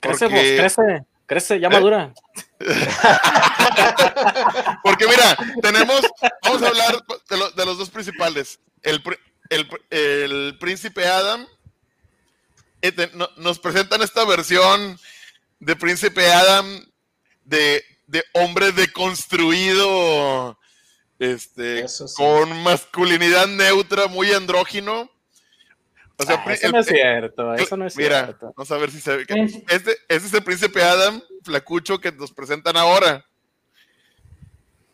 Crece 0.00 0.26
vos, 0.26 0.40
crece, 0.40 1.04
crece, 1.26 1.60
ya 1.60 1.68
madura. 1.68 2.12
Porque 4.82 5.06
mira, 5.06 5.36
tenemos, 5.62 6.00
vamos 6.42 6.62
a 6.62 6.68
hablar 6.68 7.04
de, 7.28 7.36
lo, 7.36 7.50
de 7.50 7.66
los 7.66 7.78
dos 7.78 7.90
principales. 7.90 8.58
El, 8.82 9.02
el, 9.50 9.68
el 9.90 10.58
príncipe 10.58 11.06
Adam, 11.06 11.46
eh, 12.82 13.10
no, 13.14 13.28
nos 13.36 13.58
presentan 13.58 14.02
esta 14.02 14.24
versión 14.24 14.98
de 15.58 15.76
príncipe 15.76 16.32
Adam 16.32 16.86
de, 17.44 17.84
de 18.06 18.24
hombre 18.32 18.72
deconstruido 18.72 20.58
este, 21.18 21.86
sí. 21.88 22.04
con 22.16 22.62
masculinidad 22.62 23.46
neutra, 23.46 24.06
muy 24.06 24.32
andrógino. 24.32 25.09
O 26.20 26.22
sea, 26.22 26.44
ah, 26.44 26.52
eso 26.52 26.66
el, 26.66 26.72
no 26.72 26.80
es 26.80 26.86
cierto, 26.86 27.54
eso 27.54 27.76
no 27.78 27.86
es 27.86 27.96
mira, 27.96 28.24
cierto. 28.24 28.52
Vamos 28.54 28.70
a 28.70 28.76
ver 28.76 28.90
si 28.90 29.00
se 29.00 29.16
ve. 29.16 29.26
Este, 29.68 29.96
este 30.06 30.26
es 30.28 30.34
el 30.34 30.44
príncipe 30.44 30.82
Adam, 30.82 31.22
flacucho, 31.42 31.98
que 31.98 32.12
nos 32.12 32.30
presentan 32.30 32.76
ahora. 32.76 33.24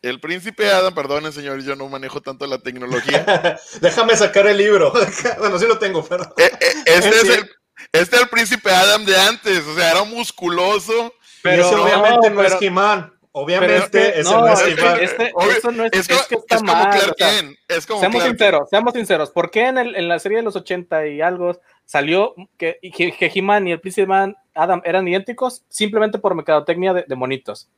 El 0.01 0.21
príncipe 0.21 0.69
Adam, 0.69 0.95
perdonen, 0.95 1.33
señor, 1.33 1.61
yo 1.63 1.75
no 1.75 1.89
manejo 1.89 2.21
tanto 2.21 2.47
la 2.47 2.59
tecnología. 2.59 3.59
Déjame 3.81 4.15
sacar 4.15 4.47
el 4.47 4.55
libro. 4.55 4.93
bueno, 5.39 5.59
sí 5.59 5.67
lo 5.67 5.77
tengo, 5.77 6.01
pero. 6.05 6.23
Eh, 6.37 6.49
eh, 6.61 6.73
este, 6.85 7.09
es 7.09 7.23
el, 7.23 7.51
este 7.91 8.15
es 8.15 8.21
el 8.21 8.29
príncipe 8.29 8.71
Adam 8.71 9.03
de 9.03 9.19
antes, 9.19 9.65
o 9.65 9.75
sea, 9.75 9.91
era 9.91 10.03
musculoso. 10.05 11.13
Pero 11.43 11.69
obviamente 11.69 12.29
no, 12.29 12.37
pero, 12.37 12.55
es 12.55 12.61
He-Man. 12.61 13.16
Obviamente 13.37 13.87
pero, 13.91 14.15
es 14.15 14.25
no, 14.25 14.47
el 14.47 14.53
este, 14.53 15.03
este, 15.03 15.33
eso 15.57 15.71
no 15.71 15.85
es, 15.85 15.93
es, 15.93 16.09
es 16.09 16.27
que 16.27 16.35
está 16.35 16.55
es 16.55 16.63
mal. 16.63 16.89
Como 16.89 17.11
o 17.11 17.15
sea, 17.15 17.43
es 17.67 17.85
como 17.85 17.99
seamos 17.99 18.17
Clark. 18.17 18.31
sinceros, 18.31 18.69
seamos 18.69 18.93
sinceros. 18.93 19.31
¿Por 19.31 19.51
qué 19.51 19.67
en, 19.67 19.77
el, 19.77 19.95
en, 19.95 20.07
la 20.07 20.17
serie 20.17 20.39
de 20.39 20.43
los 20.43 20.55
80 20.55 21.07
y 21.07 21.21
algo 21.21 21.59
salió 21.85 22.33
que, 22.57 22.79
que, 22.81 23.11
que 23.11 23.31
He-Man 23.33 23.67
y 23.67 23.73
el 23.73 23.79
príncipe 23.79 24.11
Adam 24.55 24.81
eran 24.83 25.07
idénticos? 25.07 25.63
Simplemente 25.69 26.17
por 26.17 26.33
mercadotecnia 26.33 26.93
de, 26.93 27.05
de 27.07 27.15
monitos. 27.15 27.69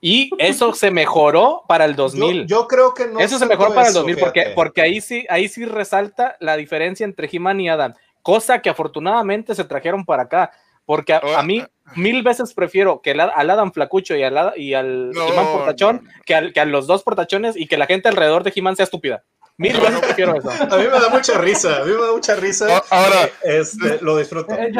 Y 0.00 0.30
eso 0.38 0.72
se 0.72 0.90
mejoró 0.90 1.64
para 1.68 1.84
el 1.84 1.94
2000. 1.94 2.46
Yo, 2.46 2.62
yo 2.62 2.68
creo 2.68 2.94
que 2.94 3.06
no. 3.06 3.20
Eso 3.20 3.38
se 3.38 3.44
mejoró 3.44 3.74
para 3.74 3.88
el 3.88 3.94
2000 3.94 4.16
eso, 4.16 4.24
porque, 4.24 4.52
porque 4.54 4.80
ahí 4.80 5.02
sí, 5.02 5.26
ahí 5.28 5.48
sí 5.48 5.66
resalta 5.66 6.36
la 6.40 6.56
diferencia 6.56 7.04
entre 7.04 7.28
He-Man 7.30 7.60
y 7.60 7.68
Adam, 7.68 7.94
cosa 8.22 8.62
que 8.62 8.70
afortunadamente 8.70 9.54
se 9.54 9.64
trajeron 9.64 10.04
para 10.06 10.22
acá. 10.22 10.50
Porque 10.84 11.12
a, 11.12 11.20
a, 11.36 11.42
mí 11.42 11.62
mil 11.96 12.22
veces 12.22 12.54
prefiero 12.54 13.00
que 13.02 13.12
al 13.12 13.50
Adam 13.50 13.72
Flacucho 13.72 14.14
y 14.16 14.22
al, 14.22 14.52
y 14.56 14.74
al 14.74 15.10
no, 15.10 15.28
He-Man 15.28 15.46
Portachón 15.46 16.00
no. 16.04 16.10
que, 16.24 16.34
al, 16.34 16.52
que, 16.52 16.60
a 16.60 16.64
los 16.64 16.86
dos 16.86 17.02
portachones 17.02 17.56
y 17.56 17.66
que 17.66 17.76
la 17.76 17.86
gente 17.86 18.08
alrededor 18.08 18.42
de 18.42 18.52
He-Man 18.54 18.76
sea 18.76 18.84
estúpida. 18.84 19.24
Mil 19.58 19.78
veces 19.78 20.00
prefiero 20.00 20.34
eso. 20.36 20.50
A 20.50 20.76
mí 20.76 20.84
me 20.84 21.00
da 21.00 21.08
mucha 21.10 21.38
risa, 21.38 21.78
a 21.78 21.84
mí 21.84 21.92
me 21.92 22.00
da 22.00 22.12
mucha 22.12 22.34
risa. 22.34 22.82
Ahora, 22.90 23.30
este, 23.42 23.98
lo 24.00 24.16
disfruto. 24.16 24.52
Eh, 24.54 24.72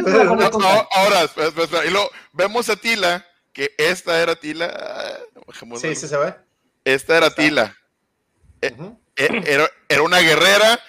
ahora, 0.90 1.22
espera, 1.22 1.48
espera, 1.48 1.84
y 1.84 1.90
luego 1.90 2.10
vemos 2.32 2.68
a 2.68 2.76
Tila, 2.76 3.24
que 3.52 3.72
esta 3.76 4.20
era 4.20 4.34
Tila. 4.34 5.18
Sí, 5.76 5.94
sí 5.94 6.08
se 6.08 6.16
ve. 6.16 6.34
Esta 6.84 7.18
era 7.18 7.30
Tila. 7.30 7.76
Uh 8.62 8.66
-huh. 8.66 8.98
era, 9.16 9.68
era 9.88 10.02
una 10.02 10.20
guerrera 10.20 10.80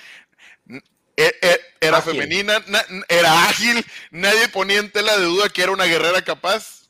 era 1.80 1.98
ágil. 1.98 2.14
femenina, 2.14 2.64
era 3.08 3.46
ágil, 3.46 3.86
nadie 4.12 4.48
ponía 4.50 4.80
en 4.80 4.92
tela 4.92 5.18
de 5.18 5.26
duda 5.26 5.50
que 5.50 5.64
era 5.64 5.72
una 5.72 5.86
guerrera 5.86 6.22
capaz. 6.22 6.90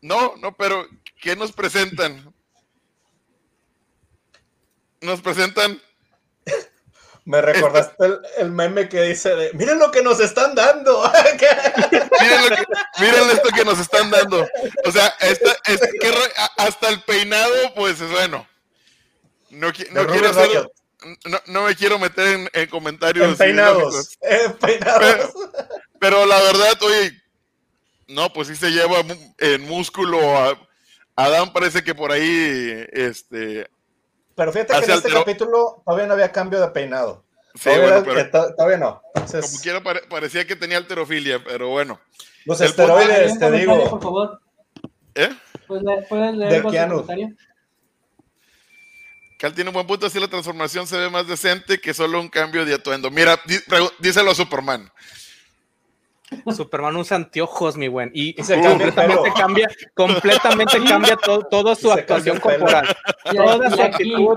No, 0.00 0.34
no, 0.36 0.56
pero 0.56 0.86
¿qué 1.20 1.36
nos 1.36 1.52
presentan? 1.52 2.32
Nos 5.00 5.20
presentan. 5.20 5.80
Me 7.26 7.40
recordaste 7.40 8.04
el, 8.04 8.20
el, 8.36 8.50
meme 8.50 8.86
que 8.86 9.00
dice 9.00 9.34
de, 9.34 9.50
miren 9.54 9.78
lo 9.78 9.90
que 9.90 10.02
nos 10.02 10.20
están 10.20 10.54
dando. 10.54 11.10
miren, 12.20 12.42
lo 12.42 12.56
que, 12.56 12.64
miren, 13.00 13.30
esto 13.30 13.48
que 13.48 13.64
nos 13.64 13.78
están 13.78 14.10
dando. 14.10 14.46
O 14.84 14.92
sea, 14.92 15.06
esta, 15.20 15.56
esta, 15.64 15.86
que, 16.00 16.12
hasta 16.58 16.90
el 16.90 17.00
peinado, 17.02 17.74
pues 17.74 17.98
bueno. 18.10 18.46
No, 19.48 19.68
no 19.68 20.06
quiero 20.06 20.28
hacer 20.28 20.68
no, 21.26 21.40
no, 21.46 21.62
me 21.64 21.74
quiero 21.74 21.98
meter 21.98 22.26
en, 22.26 22.48
en 22.52 22.68
comentarios. 22.68 23.28
En 23.28 23.36
peinados. 23.36 24.18
En 24.20 24.52
peinados. 24.54 25.00
Pero, 25.00 25.32
pero, 26.00 26.26
la 26.26 26.40
verdad, 26.40 26.82
oye, 26.82 27.12
no, 28.08 28.32
pues 28.32 28.48
sí 28.48 28.56
se 28.56 28.70
lleva 28.70 29.02
en 29.38 29.66
músculo. 29.66 30.36
A, 30.36 30.58
Adán 31.16 31.52
parece 31.52 31.82
que 31.82 31.94
por 31.94 32.10
ahí, 32.12 32.86
este. 32.92 33.68
Pero 34.34 34.52
fíjate 34.52 34.72
que 34.72 34.78
en 34.78 34.82
este 34.82 34.92
altero... 34.92 35.18
capítulo 35.20 35.82
todavía 35.84 36.06
no 36.06 36.14
había 36.14 36.32
cambio 36.32 36.60
de 36.60 36.68
peinado. 36.68 37.24
Sí, 37.54 37.64
todavía, 37.64 38.00
bueno, 38.00 38.04
pero, 38.30 38.54
todavía 38.56 38.78
no. 38.78 39.02
Entonces... 39.14 39.46
Como 39.46 39.62
quiera 39.62 39.80
pare, 39.80 40.00
parecía 40.08 40.44
que 40.44 40.56
tenía 40.56 40.76
alterofilia, 40.76 41.42
pero 41.44 41.68
bueno. 41.68 42.00
Los 42.44 42.60
esteroides, 42.60 43.38
te 43.38 43.50
digo. 43.52 43.88
Por 43.90 44.02
favor. 44.02 44.40
¿Eh? 45.14 45.30
¿Puedes 45.68 46.34
leer 46.34 46.54
el 46.54 46.62
comentario? 46.62 47.28
Cal 49.44 49.52
tiene 49.52 49.68
un 49.68 49.74
buen 49.74 49.86
punto, 49.86 50.06
así 50.06 50.18
la 50.18 50.26
transformación 50.26 50.86
se 50.86 50.96
ve 50.96 51.10
más 51.10 51.26
decente 51.26 51.78
que 51.78 51.92
solo 51.92 52.18
un 52.18 52.30
cambio 52.30 52.64
de 52.64 52.72
atuendo. 52.72 53.10
Mira, 53.10 53.38
di, 53.44 53.58
díselo 53.98 54.30
a 54.30 54.34
Superman. 54.34 54.90
Superman 56.54 56.96
usa 56.96 57.16
anteojos, 57.16 57.76
mi 57.76 57.88
buen. 57.88 58.10
Y, 58.14 58.40
Y 58.40 58.44
se 58.44 58.60
completamente 58.60 59.32
cambia, 59.36 59.68
completamente 59.94 60.82
cambia 60.84 61.16
to- 61.16 61.42
toda 61.50 61.74
su 61.74 61.90
actuación 61.92 62.40
corporal. 62.40 62.86
Toda 63.34 63.70
su 63.70 63.82
actitud, 63.82 64.34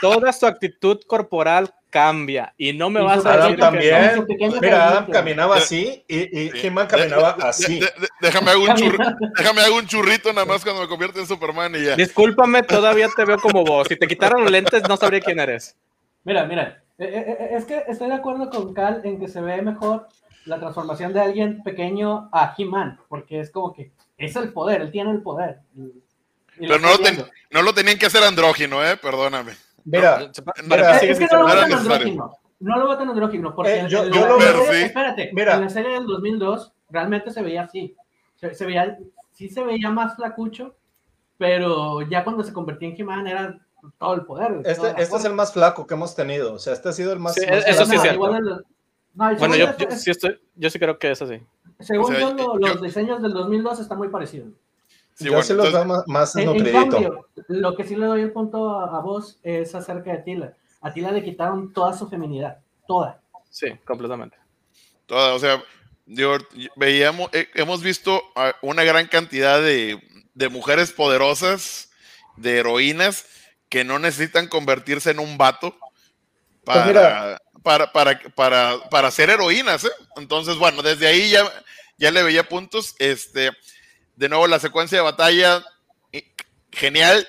toda 0.00 0.32
su 0.32 0.46
actitud 0.46 1.00
corporal 1.06 1.72
cambia. 1.90 2.54
Y 2.56 2.72
no 2.72 2.88
me 2.90 3.00
Y 3.00 3.04
vas 3.04 3.24
a 3.26 3.34
Adam 3.34 3.42
decir 3.44 3.58
también. 3.58 4.26
Mira, 4.60 4.88
Adam 4.88 5.06
caminaba 5.10 5.56
así 5.56 6.04
y, 6.08 6.38
y 6.46 6.50
Sí. 6.50 6.66
He-Man 6.66 6.86
caminaba 6.86 7.36
así. 7.42 7.80
de- 7.80 7.86
de- 7.86 8.08
déjame, 8.20 8.50
hago 8.50 8.62
un 8.64 8.70
churri- 8.70 9.16
déjame 9.36 9.60
hago 9.62 9.76
un 9.76 9.86
churrito 9.86 10.32
nada 10.32 10.46
más 10.46 10.62
cuando 10.62 10.82
me 10.82 10.88
convierto 10.88 11.18
en 11.18 11.26
Superman 11.26 11.74
y 11.74 11.84
ya. 11.84 11.96
Discúlpame, 11.96 12.62
todavía 12.62 13.08
te 13.14 13.24
veo 13.24 13.38
como 13.38 13.64
vos. 13.64 13.88
Si 13.88 13.96
te 13.96 14.06
quitaran 14.06 14.40
los 14.42 14.50
lentes, 14.50 14.82
no 14.88 14.96
sabría 14.96 15.20
quién 15.20 15.40
eres. 15.40 15.76
Mira, 16.24 16.44
mira, 16.44 16.82
eh, 16.98 17.04
eh, 17.04 17.36
eh, 17.40 17.48
es 17.56 17.64
que 17.64 17.82
estoy 17.88 18.08
de 18.08 18.14
acuerdo 18.14 18.48
con 18.48 18.72
Cal 18.74 19.00
en 19.04 19.18
que 19.18 19.28
se 19.28 19.40
ve 19.40 19.60
mejor 19.60 20.06
la 20.46 20.58
transformación 20.58 21.12
de 21.12 21.20
alguien 21.20 21.62
pequeño 21.62 22.28
a 22.32 22.54
He-Man, 22.56 22.98
porque 23.08 23.40
es 23.40 23.50
como 23.50 23.72
que 23.72 23.92
es 24.18 24.34
el 24.36 24.52
poder, 24.52 24.82
él 24.82 24.90
tiene 24.90 25.10
el 25.12 25.22
poder. 25.22 25.60
Y- 25.76 26.02
y 26.64 26.66
Pero 26.68 26.78
no 26.78 26.88
lo, 26.90 26.98
ten- 26.98 27.24
no 27.50 27.62
lo 27.62 27.72
tenían 27.72 27.98
que 27.98 28.06
hacer 28.06 28.22
andrógino, 28.22 28.84
eh, 28.84 28.96
perdóname. 28.96 29.52
Mira, 29.84 30.18
mí 30.18 30.28
Es 31.08 31.18
que 31.18 31.26
no 31.26 31.42
lo 31.42 31.48
necesario. 31.48 31.76
andrógino. 31.76 32.32
No 32.60 32.78
lo 32.78 32.86
votan 32.86 33.08
andrógino, 33.08 33.54
porque 33.54 33.72
Eh, 33.72 33.78
en- 33.80 33.88
yo- 33.88 34.04
en 34.04 34.12
yo 34.12 34.20
la 34.20 34.28
lo 34.28 34.40
serie- 34.40 34.52
veo, 34.62 34.72
sí. 34.72 34.82
espérate, 34.82 35.30
Mira. 35.32 35.54
en 35.56 35.60
la 35.62 35.68
serie 35.68 35.92
del 35.94 36.06
2002 36.06 36.72
realmente 36.90 37.30
se 37.32 37.42
veía 37.42 37.62
así. 37.62 37.96
Se, 38.36 38.54
se 38.54 38.66
veía, 38.66 38.96
sí 39.32 39.48
se 39.48 39.64
veía 39.64 39.90
más 39.90 40.14
flacucho, 40.14 40.76
pero 41.38 42.02
ya 42.02 42.22
cuando 42.24 42.44
se 42.44 42.52
convertía 42.52 42.88
en 42.90 43.00
He-Man 43.00 43.26
era 43.26 43.58
todo 43.98 44.14
el 44.14 44.24
poder. 44.24 44.60
este, 44.64 44.82
la 44.84 44.90
este 44.90 45.16
es 45.16 45.24
el 45.24 45.34
más 45.34 45.52
flaco 45.52 45.86
que 45.86 45.94
hemos 45.94 46.14
tenido. 46.14 46.54
O 46.54 46.58
sea, 46.58 46.72
este 46.74 46.88
ha 46.90 46.92
sido 46.92 47.12
el 47.12 47.18
más. 47.18 47.34
Sí, 47.34 47.44
más 47.46 47.66
eso 47.66 47.84
sí 47.84 47.90
flaco. 47.90 47.94
es 47.94 48.00
cierto. 48.02 48.14
igual 48.14 48.36
en 48.36 48.44
los- 48.44 48.62
no, 49.14 49.34
Bueno, 49.36 49.56
yo, 49.56 49.66
sí 49.90 50.10
estoy, 50.10 50.40
yo 50.54 50.70
sí 50.70 50.78
creo 50.78 50.98
que 50.98 51.10
es 51.10 51.20
así. 51.22 51.40
Según 51.80 52.04
O 52.04 52.08
sea, 52.08 52.20
yo, 52.20 52.34
lo- 52.34 52.60
yo- 52.60 52.68
los 52.74 52.82
diseños 52.82 53.22
del 53.22 53.32
2002 53.32 53.80
están 53.80 53.98
muy 53.98 54.08
parecidos. 54.08 54.48
Sí, 55.14 55.24
Yo 55.26 55.32
bueno, 55.32 55.44
sí 55.44 55.52
los 55.54 55.66
entonces- 55.66 55.72
veo 55.72 55.84
más, 55.84 56.08
más 56.08 56.36
En, 56.36 56.48
en 56.66 56.72
cambio, 56.72 57.28
lo 57.48 57.76
que 57.76 57.84
sí 57.84 57.96
le 57.96 58.06
doy 58.06 58.22
el 58.22 58.32
punto 58.32 58.70
a, 58.80 58.96
a 58.96 59.00
vos 59.00 59.38
es 59.42 59.74
acerca 59.74 60.12
de 60.12 60.18
Tila. 60.18 60.54
A 60.80 60.92
Tila 60.92 61.12
le 61.12 61.22
quitaron 61.22 61.72
toda 61.72 61.92
su 61.92 62.08
feminidad, 62.08 62.58
toda. 62.86 63.20
Sí, 63.50 63.66
completamente. 63.84 64.36
Toda, 65.06 65.34
o 65.34 65.38
sea, 65.38 65.62
digo, 66.06 66.38
veíamos, 66.76 67.28
eh, 67.34 67.48
hemos 67.54 67.82
visto 67.82 68.22
a 68.34 68.54
una 68.62 68.84
gran 68.84 69.06
cantidad 69.08 69.60
de, 69.60 70.02
de 70.34 70.48
mujeres 70.48 70.92
poderosas, 70.92 71.90
de 72.36 72.58
heroínas, 72.58 73.26
que 73.68 73.84
no 73.84 73.98
necesitan 73.98 74.48
convertirse 74.48 75.10
en 75.10 75.18
un 75.18 75.36
vato 75.36 75.76
para, 76.64 76.84
Pues 76.84 76.86
mira. 76.94 77.42
Para, 77.62 77.92
para, 77.92 78.18
para, 78.34 78.78
para 78.90 79.10
ser 79.10 79.30
heroínas. 79.30 79.84
¿eh? 79.84 79.90
Entonces, 80.16 80.56
bueno, 80.56 80.82
desde 80.82 81.06
ahí 81.06 81.30
ya, 81.30 81.50
ya 81.98 82.10
le 82.10 82.22
veía 82.22 82.48
puntos. 82.48 82.94
Este, 82.98 83.50
de 84.16 84.28
nuevo, 84.28 84.46
la 84.46 84.58
secuencia 84.58 84.98
de 84.98 85.04
batalla, 85.04 85.64
genial. 86.70 87.26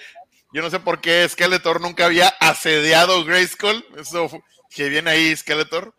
Yo 0.52 0.62
no 0.62 0.70
sé 0.70 0.80
por 0.80 1.02
qué 1.02 1.28
Skeletor 1.28 1.82
nunca 1.82 2.06
había 2.06 2.28
asediado 2.40 3.24
Grayskull. 3.26 3.86
Eso 3.98 4.30
que 4.70 4.90
viene 4.90 5.12
ahí 5.12 5.36
Skeletor. 5.36 5.94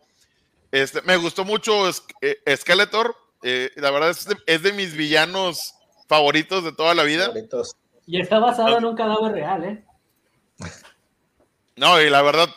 Este, 0.71 1.01
me 1.03 1.17
gustó 1.17 1.45
mucho 1.45 1.89
eh, 2.21 2.55
Skeletor. 2.55 3.15
eh, 3.43 3.71
la 3.75 3.91
verdad 3.91 4.09
es 4.09 4.25
de, 4.25 4.35
es 4.45 4.63
de 4.63 4.73
mis 4.73 4.95
villanos 4.95 5.75
favoritos 6.07 6.63
de 6.63 6.71
toda 6.71 6.93
la 6.95 7.03
vida. 7.03 7.27
Favoritos. 7.27 7.75
Y 8.07 8.21
está 8.21 8.39
basado 8.39 8.77
en 8.77 8.85
un 8.85 8.95
cadáver 8.95 9.31
real, 9.31 9.63
¿eh? 9.63 9.85
No, 11.75 11.99
y 12.01 12.09
la 12.09 12.21
verdad, 12.21 12.47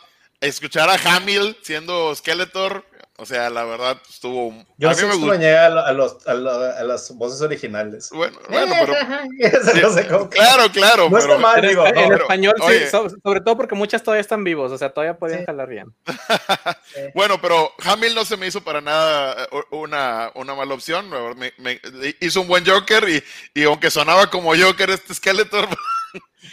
escuchar 0.41 0.89
a 0.89 0.95
Hamill 1.15 1.57
siendo 1.61 2.13
Skeletor, 2.15 2.85
o 3.17 3.25
sea, 3.25 3.49
la 3.49 3.65
verdad 3.65 4.01
estuvo. 4.09 4.53
Yo 4.77 4.89
a 4.89 4.93
sí 4.93 5.01
mí 5.03 5.09
me 5.09 5.15
extrañé 5.15 5.57
a, 5.57 5.69
lo- 5.69 5.85
a 5.85 5.91
los, 5.91 6.25
a, 6.25 6.33
las 6.33 7.11
voces 7.17 7.41
originales. 7.41 8.09
Bueno, 8.13 8.39
bueno, 8.49 8.73
pero. 8.79 8.93
Eso 9.39 9.73
no 9.81 9.93
sé 9.93 10.07
cómo- 10.07 10.29
Claro, 10.29 10.71
claro. 10.71 11.09
No 11.09 11.17
está 11.17 11.27
pero- 11.31 11.39
mal, 11.39 11.61
En, 11.61 11.69
digo. 11.69 11.85
en 11.85 11.95
no, 11.95 12.01
pero- 12.07 12.15
español, 12.21 12.53
sí, 12.57 12.63
oye. 12.65 12.89
sobre 12.89 13.41
todo 13.41 13.57
porque 13.57 13.75
muchas 13.75 14.01
todavía 14.03 14.21
están 14.21 14.45
vivos, 14.45 14.71
o 14.71 14.77
sea, 14.77 14.89
todavía 14.91 15.17
podían 15.17 15.39
Sí. 15.39 15.45
jalar 15.47 15.67
bien. 15.67 15.93
Bueno, 17.13 17.39
pero 17.41 17.71
Hamill 17.83 18.15
no 18.15 18.23
se 18.25 18.37
me 18.37 18.47
hizo 18.47 18.61
para 18.61 18.81
nada 18.81 19.43
eh, 19.43 19.47
una, 19.71 20.31
una 20.35 20.55
mala 20.55 20.73
opción. 20.73 21.09
me- 21.37 21.53
me- 21.57 21.81
hizo 22.21 22.41
un 22.41 22.47
buen 22.47 22.65
Joker 22.65 23.07
y, 23.09 23.23
y 23.53 23.63
aunque 23.63 23.91
sonaba 23.91 24.29
como 24.29 24.53
Joker 24.55 24.89
este 24.91 25.13
Skeletor, 25.13 25.67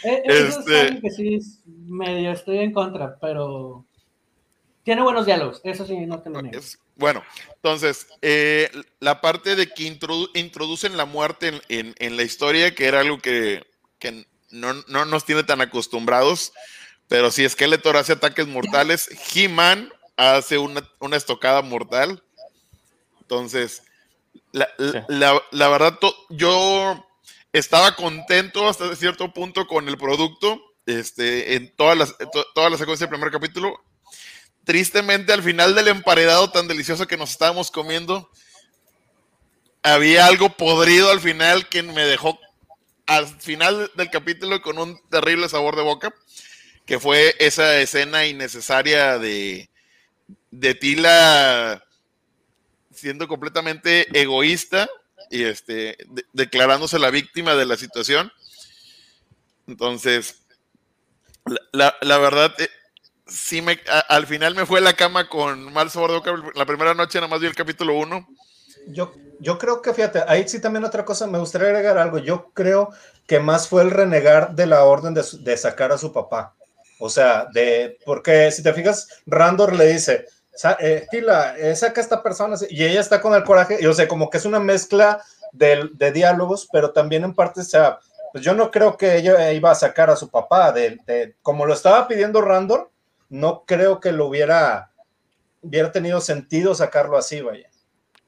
Eh, 0.03 0.21
Eso 0.25 0.59
Este- 0.59 0.75
es 0.81 0.87
algo 0.91 1.01
que 1.01 1.09
sí 1.11 1.35
es 1.35 1.59
medio 1.65 2.31
estoy 2.31 2.59
en 2.59 2.73
contra, 2.73 3.17
pero 3.19 3.85
tiene 4.83 5.01
buenos 5.01 5.25
diálogos, 5.25 5.61
eso 5.63 5.85
sí, 5.85 5.97
no 6.05 6.21
te 6.21 6.29
lo 6.29 6.41
niego. 6.41 6.57
es- 6.59 6.79
bueno, 6.95 7.23
entonces, 7.55 8.07
eh, 8.21 8.69
la 8.99 9.21
parte 9.21 9.55
de 9.55 9.67
que 9.71 9.83
introdu- 9.83 10.29
introducen 10.33 10.97
la 10.97 11.05
muerte 11.05 11.47
en, 11.49 11.61
en- 11.69 11.95
en 11.99 12.17
la 12.17 12.23
historia, 12.23 12.73
que 12.73 12.85
era 12.85 13.01
algo 13.01 13.19
que, 13.19 13.65
que 13.99 14.25
no, 14.51 14.73
no 14.87 15.05
nos 15.05 15.25
tiene 15.25 15.43
tan 15.43 15.61
acostumbrados, 15.61 16.53
pero 17.07 17.29
si 17.31 17.47
Skeletor 17.47 17.97
hace 17.97 18.13
ataques 18.13 18.47
mortales, 18.47 19.09
He-Man 19.33 19.91
hace 20.15 20.57
una, 20.57 20.81
una 20.99 21.17
estocada 21.17 21.61
mortal. 21.61 22.23
Entonces, 23.21 23.83
la, 24.51 24.67
la- 24.77 24.91
Sí. 24.91 24.99
la- 25.09 25.41
la 25.51 25.69
verdad, 25.69 25.99
yo 26.29 27.06
estaba 27.57 27.95
contento 27.95 28.67
hasta 28.67 28.95
cierto 28.95 29.33
punto 29.33 29.67
con 29.67 29.87
el 29.87 29.97
producto, 29.97 30.61
este, 30.85 31.55
en 31.55 31.75
todas 31.75 31.97
las, 31.97 32.17
to- 32.17 32.47
toda 32.53 32.69
del 32.99 33.09
primer 33.09 33.31
capítulo. 33.31 33.83
Tristemente, 34.63 35.33
al 35.33 35.43
final 35.43 35.75
del 35.75 35.87
emparedado 35.87 36.51
tan 36.51 36.67
delicioso 36.67 37.07
que 37.07 37.17
nos 37.17 37.31
estábamos 37.31 37.71
comiendo, 37.71 38.29
había 39.83 40.25
algo 40.25 40.49
podrido 40.49 41.09
al 41.11 41.21
final 41.21 41.69
que 41.69 41.83
me 41.83 42.03
dejó 42.03 42.39
al 43.05 43.25
final 43.27 43.89
del 43.95 44.09
capítulo 44.09 44.61
con 44.61 44.77
un 44.77 44.99
terrible 45.09 45.47
sabor 45.47 45.77
de 45.77 45.83
boca, 45.83 46.13
que 46.85 46.99
fue 46.99 47.35
esa 47.39 47.77
escena 47.79 48.25
innecesaria 48.25 49.17
de, 49.17 49.69
de 50.51 50.75
Tila 50.75 51.83
siendo 52.93 53.27
completamente 53.27 54.07
egoísta 54.19 54.89
y 55.29 55.43
este, 55.43 55.97
de- 56.09 56.25
declarándose 56.33 56.99
la 56.99 57.09
víctima 57.09 57.55
de 57.55 57.65
la 57.65 57.77
situación. 57.77 58.31
Entonces, 59.67 60.41
la, 61.71 61.95
la- 62.01 62.17
verdad, 62.17 62.53
eh, 62.59 62.69
sí 63.27 63.61
me, 63.61 63.79
al 64.09 64.27
final 64.27 64.55
me 64.55 64.65
fue 64.65 64.79
a 64.79 64.83
la 64.83 64.93
cama 64.93 65.27
con 65.29 65.71
mal 65.73 65.89
sabor. 65.89 66.21
La 66.55 66.65
primera 66.65 66.93
noche 66.93 67.19
nada 67.19 67.27
más 67.29 67.39
vi 67.39 67.47
el 67.47 67.55
capítulo 67.55 67.93
1. 67.97 68.27
Yo, 68.87 69.13
yo 69.39 69.57
creo 69.57 69.81
que, 69.81 69.93
fíjate, 69.93 70.23
ahí 70.27 70.47
sí 70.47 70.61
también 70.61 70.85
otra 70.85 71.05
cosa, 71.05 71.27
me 71.27 71.39
gustaría 71.39 71.67
agregar 71.67 71.97
algo. 71.97 72.17
Yo 72.19 72.51
creo 72.53 72.89
que 73.27 73.39
más 73.39 73.67
fue 73.67 73.81
el 73.83 73.91
renegar 73.91 74.55
de 74.55 74.65
la 74.67 74.83
orden 74.83 75.13
de, 75.13 75.23
de 75.41 75.57
sacar 75.57 75.91
a 75.91 75.97
su 75.97 76.13
papá. 76.13 76.55
O 76.99 77.09
sea, 77.09 77.45
de, 77.53 77.97
porque 78.05 78.51
si 78.51 78.63
te 78.63 78.73
fijas, 78.73 79.07
Randor 79.25 79.75
le 79.75 79.85
dice, 79.87 80.25
"Sa- 80.36 80.36
eh, 80.79 81.07
Tila, 81.09 81.57
eh, 81.57 81.75
saca 81.75 82.01
a 82.01 82.03
esta 82.03 82.23
persona, 82.23 82.55
y 82.69 82.83
ella 82.83 82.99
está 82.99 83.21
con 83.21 83.33
el 83.33 83.43
coraje, 83.43 83.77
y 83.79 83.85
o 83.85 83.93
sea, 83.93 84.07
como 84.07 84.29
que 84.29 84.37
es 84.37 84.45
una 84.45 84.59
mezcla 84.59 85.21
de, 85.51 85.89
diálogos, 86.13 86.67
pero 86.71 86.91
también 86.91 87.23
en 87.23 87.33
parte, 87.33 87.61
o 87.61 87.63
sea, 87.63 87.99
pues 88.31 88.43
yo 88.43 88.53
no 88.53 88.69
creo 88.71 88.97
que 88.97 89.17
ella 89.17 89.51
iba 89.51 89.71
a 89.71 89.75
sacar 89.75 90.09
a 90.09 90.15
su 90.15 90.29
papá, 90.29 90.71
de, 90.71 90.99
de- 91.05 91.35
como 91.41 91.65
lo 91.65 91.73
estaba 91.73 92.07
pidiendo 92.07 92.41
Randor, 92.41 92.91
no 93.29 93.63
creo 93.65 93.99
que 93.99 94.11
lo 94.11 94.27
hubiera, 94.27 94.91
hubiera 95.61 95.91
tenido 95.91 96.21
sentido 96.21 96.75
sacarlo 96.75 97.17
así, 97.17 97.41
vaya. 97.41 97.69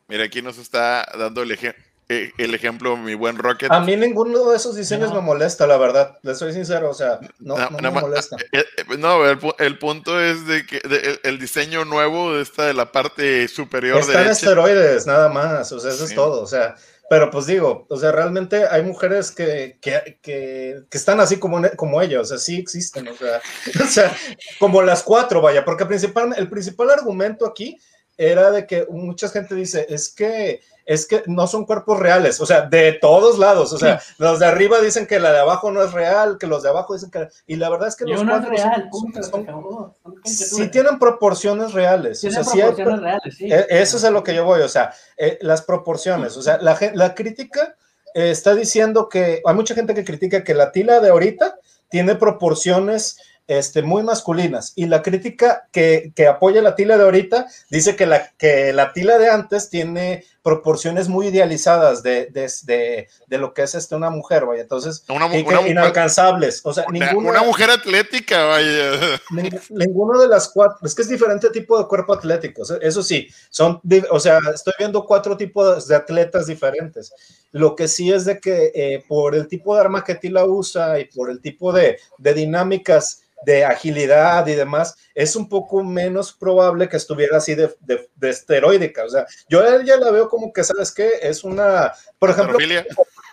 Mira, 0.08 0.24
aquí 0.26 0.42
nos 0.42 0.58
está 0.58 1.08
dando 1.18 1.44
el, 1.44 1.52
eje- 1.52 1.76
eh, 2.10 2.32
el 2.38 2.56
ejemplo 2.56 2.98
mi 2.98 3.14
buen 3.14 3.38
Rocket. 3.38 3.72
A 3.72 3.80
mí 3.80 3.96
ninguno 3.96 4.50
de 4.50 4.58
esos 4.58 4.76
diseños 4.76 5.10
No. 5.10 5.16
me 5.18 5.22
molesta, 5.22 5.68
la 5.68 5.78
verdad. 5.78 6.18
Les 6.24 6.38
soy 6.40 6.52
sincero, 6.54 6.90
o 6.90 6.94
sea, 6.94 7.20
no, 7.40 7.56
no 7.56 7.70
nada 7.70 7.92
me 7.92 8.02
molesta. 8.02 8.36
eh, 8.52 8.66
eh, 8.78 8.98
no, 8.98 9.26
el, 9.26 9.40
el 9.60 9.78
punto 9.78 10.20
es 10.20 10.46
de 10.48 10.66
que 10.66 10.80
de- 10.80 10.98
el, 11.12 11.20
el 11.24 11.40
diseño 11.40 11.86
nuevo 11.86 12.34
de 12.34 12.42
esta 12.42 12.66
de 12.66 12.74
la 12.74 12.92
parte 12.92 13.48
superior 13.48 14.00
Están 14.00 14.16
derecha. 14.16 14.32
esteroides, 14.32 15.06
nada 15.06 15.30
más, 15.30 15.72
o 15.72 15.80
sea, 15.80 15.92
eso 15.92 16.06
Sí. 16.06 16.14
es 16.14 16.16
todo, 16.16 16.42
o 16.42 16.48
sea, 16.48 16.76
pero 17.12 17.32
pues 17.32 17.46
digo, 17.48 17.88
o 17.90 17.98
sea, 17.98 18.12
realmente 18.12 18.66
hay 18.70 18.84
mujeres 18.84 19.32
que, 19.32 19.78
que, 19.82 20.20
que, 20.22 20.84
que 20.90 20.98
están 20.98 21.20
así 21.20 21.38
como, 21.38 21.60
como 21.76 22.02
ella, 22.02 22.22
o 22.22 22.26
sea, 22.26 22.38
sí 22.38 22.58
existen, 22.58 23.08
o 23.08 23.16
sea, 23.16 23.42
o 23.84 23.88
sea, 23.88 24.16
como 24.60 24.82
las 24.82 25.02
cuatro, 25.04 25.42
vaya, 25.42 25.66
porque 25.66 25.86
principal, 25.88 26.34
el 26.38 26.50
principal 26.50 26.90
argumento 26.92 27.48
aquí 27.48 27.78
era 28.20 28.52
de 28.52 28.68
que 28.68 28.86
mucha 28.90 29.30
gente 29.30 29.56
dice, 29.56 29.86
es 29.90 30.14
que 30.14 30.62
es 30.86 31.06
que 31.06 31.22
no 31.28 31.46
son 31.46 31.66
cuerpos 31.66 32.00
reales, 32.00 32.42
o 32.42 32.48
sea, 32.48 32.62
de 32.62 32.94
todos 32.94 33.38
lados, 33.38 33.72
o 33.74 33.78
sea, 33.78 34.02
los 34.18 34.40
de 34.40 34.48
arriba 34.48 34.82
dicen 34.82 35.06
que 35.06 35.20
la 35.20 35.32
de 35.32 35.38
abajo 35.38 35.72
no 35.72 35.84
es 35.84 35.92
real, 35.92 36.38
que 36.40 36.48
los 36.48 36.64
de 36.64 36.70
abajo 36.70 36.96
dicen 36.96 37.12
que, 37.12 37.28
y 37.46 37.58
la 37.58 37.70
verdad 37.70 37.90
es 37.90 37.96
que 37.96 38.06
los 38.06 38.22
uno 38.22 38.38
es 38.38 38.50
real, 38.50 38.82
son- 38.82 38.90
punto, 38.90 39.22
son- 39.24 39.44
acabó. 39.44 39.96
Son 40.04 40.16
sí 40.26 40.68
tienen 40.70 40.98
proporciones 40.98 41.74
reales, 41.74 42.22
Tienen 42.22 42.40
o 42.40 42.44
sea, 42.44 42.52
sí 42.52 42.60
hay 42.60 42.68
proporciones 42.70 43.02
reales, 43.02 43.36
sí. 43.38 43.48
Eso 43.70 43.98
es 43.98 44.04
a 44.04 44.10
lo 44.10 44.24
que 44.24 44.34
yo 44.34 44.44
voy, 44.46 44.62
o 44.62 44.68
sea, 44.70 44.92
eh, 45.16 45.38
las 45.42 45.62
proporciones, 45.62 46.36
o 46.38 46.42
sea, 46.42 46.58
la, 46.58 46.76
la 46.96 47.14
crítica 47.14 47.76
eh, 48.16 48.32
está 48.32 48.56
diciendo 48.56 49.10
que 49.10 49.44
hay 49.46 49.54
mucha 49.56 49.76
gente 49.76 49.94
que 49.94 50.04
critica 50.04 50.44
que 50.44 50.56
la 50.56 50.72
tila 50.72 51.00
de 51.02 51.10
ahorita 51.10 51.60
tiene 51.90 52.16
proporciones 52.16 53.18
este, 53.50 53.82
muy 53.82 54.04
masculinas. 54.04 54.74
Y 54.76 54.86
la 54.86 55.02
crítica 55.02 55.68
que, 55.72 56.14
que, 56.16 56.28
apoya 56.28 56.62
la 56.62 56.76
tila 56.76 56.98
de 56.98 57.04
ahorita 57.04 57.48
dice 57.72 57.96
que 57.96 58.06
la, 58.06 58.30
que 58.38 58.72
la 58.74 58.94
tila 58.94 59.18
de 59.18 59.28
antes 59.28 59.72
tiene 59.72 60.24
proporciones 60.44 61.10
muy 61.10 61.28
idealizadas 61.28 62.04
de, 62.04 62.28
de, 62.28 63.08
de, 63.26 63.38
lo 63.40 63.56
que 63.56 63.64
es 63.64 63.74
este, 63.74 63.96
una 63.96 64.12
mujer, 64.12 64.46
vaya. 64.46 64.62
Entonces, 64.62 65.04
una, 65.10 65.36
inalcanzables. 65.68 66.62
O 66.64 66.74
sea, 66.74 66.86
una, 66.88 67.08
ninguna, 67.08 67.32
una 67.32 67.44
mujer 67.44 67.72
atlética, 67.72 68.46
vaya. 68.46 69.20
Ninguno 69.72 70.22
de 70.22 70.28
las 70.28 70.50
cuatro, 70.50 70.86
es 70.86 70.94
que 70.94 71.02
es 71.02 71.10
diferente 71.10 71.50
tipo 71.50 71.80
de 71.80 71.88
cuerpo 71.88 72.14
atlético. 72.14 72.62
Eso 72.80 73.02
sí, 73.02 73.30
son, 73.50 73.82
o 74.12 74.20
sea, 74.20 74.38
estoy 74.54 74.74
viendo 74.78 75.06
cuatro 75.06 75.36
tipos 75.36 75.88
de 75.88 75.96
atletas 75.96 76.46
diferentes. 76.46 77.12
Lo 77.52 77.76
que 77.76 77.88
sí 77.88 78.14
es 78.14 78.26
de 78.26 78.40
que 78.40 78.72
eh, 78.76 79.04
por 79.08 79.34
el 79.34 79.48
tipo 79.48 79.74
de 79.74 79.82
arma 79.82 80.04
que 80.04 80.14
Tila 80.14 80.46
usa 80.46 81.00
y 81.00 81.06
por 81.06 81.32
el 81.32 81.42
tipo 81.42 81.74
de, 81.74 81.98
de 82.20 82.34
dinámicas 82.36 83.24
de 83.46 83.66
agilidad 83.66 84.46
y 84.48 84.56
demás, 84.56 84.96
es 85.16 85.36
un 85.36 85.48
poco 85.48 85.84
menos 85.84 86.34
probable 86.34 86.90
que 86.90 86.98
estuviera 86.98 87.38
así 87.38 87.56
de, 87.56 87.74
de, 87.82 88.10
de 88.16 88.30
esteroidica. 88.30 89.06
O 89.06 89.10
sea, 89.10 89.26
yo 89.48 89.62
a 89.62 89.76
ella 89.76 89.98
la 89.98 90.12
veo 90.12 90.30
como 90.30 90.52
que, 90.52 90.64
¿sabes 90.64 90.92
qué? 90.92 91.12
Es 91.22 91.44
una, 91.44 91.94
por 92.18 92.30
ejemplo, 92.30 92.58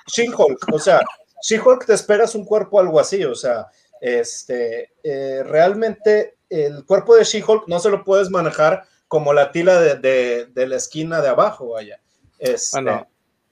She-Hulk. 0.07 0.73
O 0.73 0.79
sea, 0.79 1.01
She-Hulk 1.43 1.87
te 1.87 1.95
esperas 1.95 2.35
un 2.35 2.45
cuerpo 2.45 2.81
algo 2.81 3.01
así. 3.01 3.25
O 3.25 3.35
sea, 3.35 3.67
este, 4.01 4.93
eh, 5.03 5.43
realmente 5.45 6.37
el 6.49 6.85
cuerpo 6.85 7.17
de 7.17 7.25
She-Hulk 7.25 7.67
no 7.67 7.79
se 7.79 7.91
lo 7.91 8.05
puedes 8.05 8.31
manejar 8.31 8.85
como 9.09 9.33
la 9.33 9.53
tila 9.53 9.81
de, 9.81 10.47
de 10.47 10.67
la 10.67 10.77
esquina 10.77 11.21
de 11.21 11.29
abajo, 11.29 11.71
vaya. 11.71 12.01
Este, 12.39 12.81
bueno, 12.83 13.09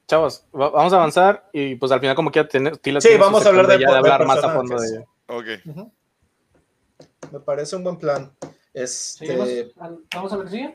chavos, 0.07 0.45
vamos 0.53 0.93
a 0.93 0.97
avanzar 0.97 1.49
y 1.53 1.75
pues 1.77 1.91
al 1.93 2.01
final 2.01 2.17
como 2.17 2.31
quiera 2.31 2.49
tener 2.49 2.77
tila 2.79 3.01
Sí, 3.01 3.17
vamos 3.19 3.45
a 3.47 3.49
hablar 3.49 3.67
de, 3.67 3.87
hablar 3.87 4.27
más 4.27 4.43
a 4.43 4.55
fondo 4.55 4.79
de 4.79 4.89
ella. 4.89 5.05
Ok. 5.27 5.47
Me 7.35 7.41
parece 7.41 7.75
un 7.75 7.83
buen 7.83 7.97
plan. 7.97 8.33
Este, 8.73 9.73
vamos, 10.13 10.33
a 10.33 10.37
ver 10.37 10.49
si. 10.49 10.73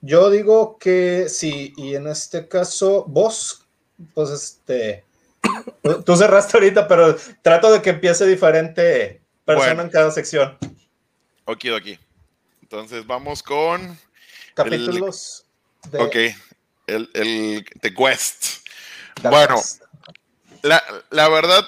Yo 0.00 0.30
digo 0.30 0.78
que 0.78 1.28
sí, 1.28 1.72
y 1.76 1.96
en 1.96 2.06
este 2.06 2.46
caso, 2.46 3.04
vos, 3.08 3.66
pues 4.14 4.30
este, 4.30 5.04
tú 6.04 6.16
cerraste 6.16 6.58
ahorita, 6.58 6.86
pero 6.86 7.16
trato 7.42 7.72
de 7.72 7.82
que 7.82 7.90
empiece 7.90 8.24
diferente 8.24 9.20
persona 9.44 9.82
en 9.82 9.90
cada 9.90 10.12
sección. 10.12 10.56
Ok, 11.44 11.64
ok. 11.76 11.98
Entonces 12.62 13.04
vamos 13.04 13.42
con 13.42 13.98
capítulos. 14.54 15.44
de... 15.90 15.98
Ok, 15.98 16.16
el, 16.86 17.10
el 17.14 17.64
The 17.80 17.92
Quest. 17.92 18.64
bueno, 19.24 19.60
La, 20.62 20.84
la, 21.10 21.28
verdad, 21.28 21.64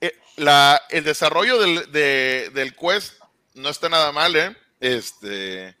eh, 0.00 0.16
la, 0.36 0.80
el 0.88 1.04
desarrollo 1.04 1.58
del, 1.58 1.92
de, 1.92 2.50
del 2.54 2.74
Quest 2.74 3.18
no 3.58 3.68
está 3.68 3.88
nada 3.88 4.12
mal, 4.12 4.34
¿eh? 4.36 4.56
Este, 4.80 5.76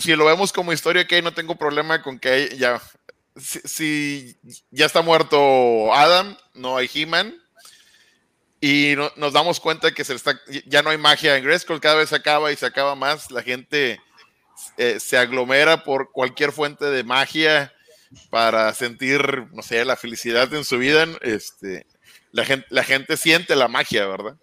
si 0.00 0.14
lo 0.16 0.24
vemos 0.24 0.52
como 0.52 0.72
historia, 0.72 1.06
que 1.06 1.22
no 1.22 1.32
tengo 1.32 1.56
problema 1.56 2.02
con 2.02 2.18
que 2.18 2.56
ya, 2.56 2.80
si, 3.36 4.36
ya 4.70 4.86
está 4.86 5.02
muerto 5.02 5.94
Adam, 5.94 6.36
no 6.54 6.76
hay 6.76 6.90
He-Man, 6.92 7.34
y 8.60 8.94
nos 9.16 9.32
damos 9.32 9.60
cuenta 9.60 9.92
que 9.92 10.04
se 10.04 10.14
está, 10.14 10.40
ya 10.66 10.82
no 10.82 10.90
hay 10.90 10.98
magia 10.98 11.36
en 11.36 11.44
Grayskull, 11.44 11.80
cada 11.80 11.96
vez 11.96 12.08
se 12.08 12.16
acaba 12.16 12.50
y 12.52 12.56
se 12.56 12.66
acaba 12.66 12.94
más, 12.94 13.30
la 13.30 13.42
gente 13.42 14.00
eh, 14.78 14.98
se 14.98 15.18
aglomera 15.18 15.84
por 15.84 16.10
cualquier 16.10 16.52
fuente 16.52 16.86
de 16.86 17.04
magia 17.04 17.72
para 18.30 18.72
sentir, 18.72 19.46
no 19.52 19.62
sé, 19.62 19.84
la 19.84 19.96
felicidad 19.96 20.52
en 20.54 20.64
su 20.64 20.78
vida, 20.78 21.06
este, 21.20 21.86
la 22.32 22.44
gente, 22.44 22.66
la 22.70 22.82
gente 22.82 23.16
siente 23.16 23.54
la 23.56 23.68
magia, 23.68 24.06
¿verdad? 24.06 24.36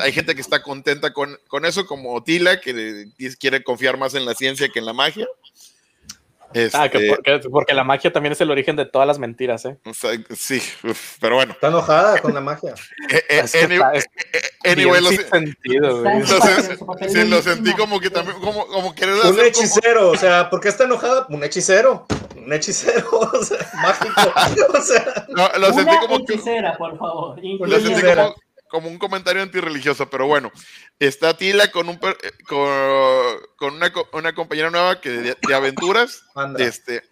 Hay 0.00 0.12
gente 0.12 0.34
que 0.34 0.40
está 0.40 0.62
contenta 0.62 1.12
con, 1.12 1.38
con, 1.48 1.64
eso, 1.64 1.86
como 1.86 2.22
Tila, 2.22 2.60
que 2.60 3.06
quiere 3.38 3.62
confiar 3.62 3.98
más 3.98 4.14
en 4.14 4.24
la 4.24 4.34
ciencia 4.34 4.68
que 4.68 4.78
en 4.78 4.86
la 4.86 4.92
magia. 4.92 5.26
Ah, 6.72 6.88
que 6.88 7.08
este 7.08 7.48
porque, 7.50 7.74
la 7.74 7.82
magia 7.82 8.12
también 8.12 8.32
es 8.32 8.40
el 8.40 8.50
origen 8.50 8.76
de 8.76 8.86
todas 8.86 9.08
las 9.08 9.18
mentiras, 9.18 9.64
¿eh? 9.64 9.76
sí, 10.36 10.62
pero 11.20 11.34
bueno. 11.34 11.52
Está 11.52 11.66
enojada 11.68 12.20
con 12.20 12.32
la 12.32 12.40
magia. 12.40 12.74
anyway, 14.64 15.02
lo, 15.02 15.10
sentido, 15.10 16.04
sí, 17.08 17.28
lo 17.28 17.42
sentí 17.42 17.72
como 17.72 17.98
que 17.98 18.08
también, 18.08 18.38
como, 18.38 18.66
como 18.68 18.94
querer 18.94 19.14
Un 19.26 19.40
hechicero, 19.40 20.10
o 20.10 20.16
sea, 20.16 20.48
¿por 20.48 20.60
qué 20.60 20.68
está 20.68 20.84
enojada? 20.84 21.26
Un 21.28 21.42
hechicero, 21.42 22.06
un 22.36 22.52
hechicero, 22.52 23.10
o 23.10 23.42
sea, 23.42 23.58
mágico, 23.74 24.32
o 24.74 24.80
sea. 24.80 25.26
No, 25.30 25.48
lo 25.58 25.72
sentí 25.72 25.96
como 25.98 26.16
hechicera, 26.18 26.76
por 26.76 26.96
favor. 26.96 27.40
Lo 27.42 27.80
sentí 27.80 28.00
como, 28.00 28.34
como 28.74 28.88
un 28.88 28.98
comentario 28.98 29.40
antirreligioso, 29.40 30.10
pero 30.10 30.26
bueno, 30.26 30.50
está 30.98 31.36
Tila 31.36 31.70
con 31.70 31.88
un 31.88 31.96
con, 32.48 33.74
una, 34.12 34.34
compañera 34.34 34.68
nueva 34.68 35.00
que 35.00 35.10
de, 35.10 35.54
aventuras, 35.54 36.24
este, 36.58 37.04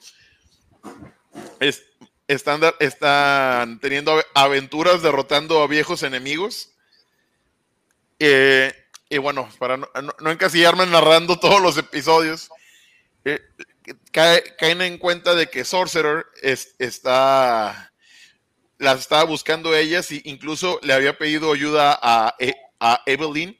están, 2.26 2.62
están 2.80 3.78
teniendo 3.78 4.20
aventuras 4.34 5.02
derrotando 5.02 5.62
a 5.62 5.68
viejos 5.68 6.02
enemigos. 6.02 6.72
Eh, 8.18 8.74
y 9.08 9.18
bueno, 9.18 9.48
para 9.60 9.76
no, 9.76 9.86
encasillarme 10.32 10.84
narrando 10.86 11.38
todos 11.38 11.62
los 11.62 11.78
episodios, 11.78 12.50
eh, 13.24 13.40
caen 14.10 14.82
en 14.82 14.98
cuenta 14.98 15.36
de 15.36 15.48
que 15.48 15.64
Sorcerer 15.64 16.26
está 16.42 17.91
las 18.82 18.98
estaba 18.98 19.22
buscando 19.22 19.76
ellas 19.76 20.10
e 20.10 20.22
incluso 20.24 20.80
le 20.82 20.92
había 20.92 21.16
pedido 21.16 21.52
ayuda 21.52 21.98
a, 22.02 22.34
e, 22.40 22.52
a 22.80 23.00
Evelyn 23.06 23.56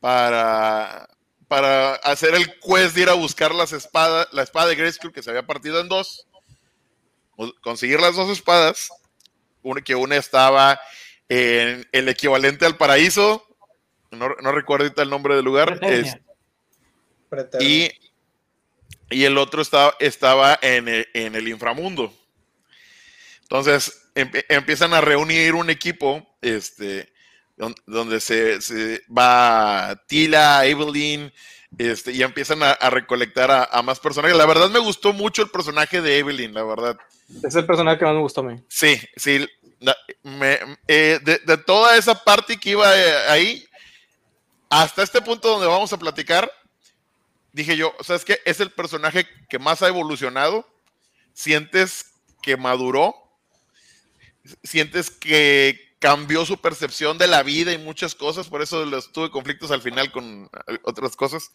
para, 0.00 1.08
para 1.46 1.94
hacer 1.94 2.34
el 2.34 2.58
quest 2.58 2.96
de 2.96 3.02
ir 3.02 3.08
a 3.10 3.14
buscar 3.14 3.54
las 3.54 3.72
espadas, 3.72 4.26
la 4.32 4.42
espada 4.42 4.66
de 4.66 4.74
Grayskull 4.74 5.12
que 5.12 5.22
se 5.22 5.30
había 5.30 5.46
partido 5.46 5.80
en 5.80 5.88
dos, 5.88 6.26
conseguir 7.62 8.00
las 8.00 8.16
dos 8.16 8.28
espadas, 8.28 8.90
una, 9.62 9.82
que 9.82 9.94
una 9.94 10.16
estaba 10.16 10.80
en 11.28 11.88
el 11.92 12.08
equivalente 12.08 12.66
al 12.66 12.76
paraíso, 12.76 13.46
no, 14.10 14.30
no 14.42 14.50
recuerdo 14.50 15.00
el 15.00 15.10
nombre 15.10 15.36
del 15.36 15.44
lugar, 15.44 15.78
y, 17.60 17.88
y, 19.10 19.24
el 19.24 19.38
otro 19.38 19.62
estaba, 19.62 19.94
estaba 20.00 20.58
en 20.60 20.88
en 21.14 21.36
el 21.36 21.46
inframundo. 21.46 22.12
Entonces, 23.42 23.99
empiezan 24.14 24.94
a 24.94 25.00
reunir 25.00 25.54
un 25.54 25.70
equipo, 25.70 26.26
este, 26.40 27.12
donde 27.86 28.20
se, 28.20 29.02
va 29.06 30.00
Tila, 30.06 30.66
Evelyn, 30.66 31.32
este, 31.78 32.12
y 32.12 32.22
empiezan 32.22 32.62
a, 32.62 32.74
recolectar 32.90 33.68
a, 33.70 33.82
más 33.82 34.00
personajes. 34.00 34.36
La 34.36 34.46
verdad 34.46 34.70
me 34.70 34.78
gustó 34.78 35.12
mucho 35.12 35.42
el 35.42 35.50
personaje 35.50 36.00
de 36.00 36.18
Evelyn, 36.18 36.54
la 36.54 36.64
verdad. 36.64 36.96
Es 37.42 37.54
el 37.54 37.66
personaje 37.66 37.98
que 37.98 38.04
más 38.04 38.14
me 38.14 38.20
gustó 38.20 38.40
a 38.40 38.44
mí. 38.44 38.60
Sí, 38.68 39.00
sí. 39.16 39.46
Eh, 40.88 41.20
de, 41.22 41.56
toda 41.58 41.96
esa 41.96 42.24
parte 42.24 42.58
que 42.58 42.70
iba 42.70 42.98
eh, 42.98 43.14
ahí, 43.28 43.64
hasta 44.68 45.02
este 45.02 45.20
punto 45.22 45.48
donde 45.48 45.66
vamos 45.66 45.92
a 45.92 45.98
platicar, 45.98 46.50
dije 47.52 47.76
yo, 47.76 47.94
o 47.98 48.04
sea, 48.04 48.16
es 48.16 48.24
que 48.24 48.40
es 48.44 48.60
el 48.60 48.70
personaje 48.70 49.26
que 49.48 49.58
más 49.58 49.82
ha 49.82 49.88
evolucionado. 49.88 50.66
Sientes 51.32 52.06
que 52.42 52.56
maduró 52.56 53.14
sientes 54.62 55.10
que 55.10 55.94
cambió 55.98 56.46
su 56.46 56.58
percepción 56.58 57.18
de 57.18 57.26
la 57.26 57.42
vida 57.42 57.72
y 57.72 57.78
muchas 57.78 58.14
cosas, 58.14 58.48
por 58.48 58.62
eso 58.62 58.84
tuve 59.12 59.30
conflictos 59.30 59.70
al 59.70 59.82
final 59.82 60.10
con 60.10 60.50
eh, 60.66 60.78
otras 60.82 61.14
cosas. 61.14 61.50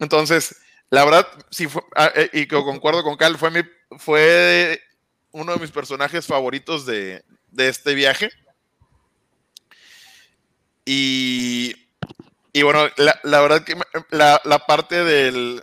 Entonces, 0.00 0.56
la 0.90 1.04
verdad, 1.04 1.28
sí 1.50 1.68
ah, 1.94 2.10
eh, 2.14 2.28
y 2.32 2.46
que 2.46 2.56
concuerdo 2.56 3.04
con 3.04 3.16
Cal, 3.16 3.38
fue, 3.38 3.50
mi, 3.50 3.60
fue 3.98 4.82
uno 5.30 5.52
de 5.52 5.60
mis 5.60 5.70
personajes 5.70 6.26
favoritos 6.26 6.84
de, 6.84 7.24
este 7.56 7.94
viaje. 7.94 8.30
Y, 10.84 11.74
y 12.52 12.62
bueno, 12.62 12.88
la, 12.96 13.20
la 13.22 13.40
verdad 13.40 13.62
que 13.62 13.76
la, 14.10 14.40
la 14.44 14.58
parte 14.66 15.04
del, 15.04 15.62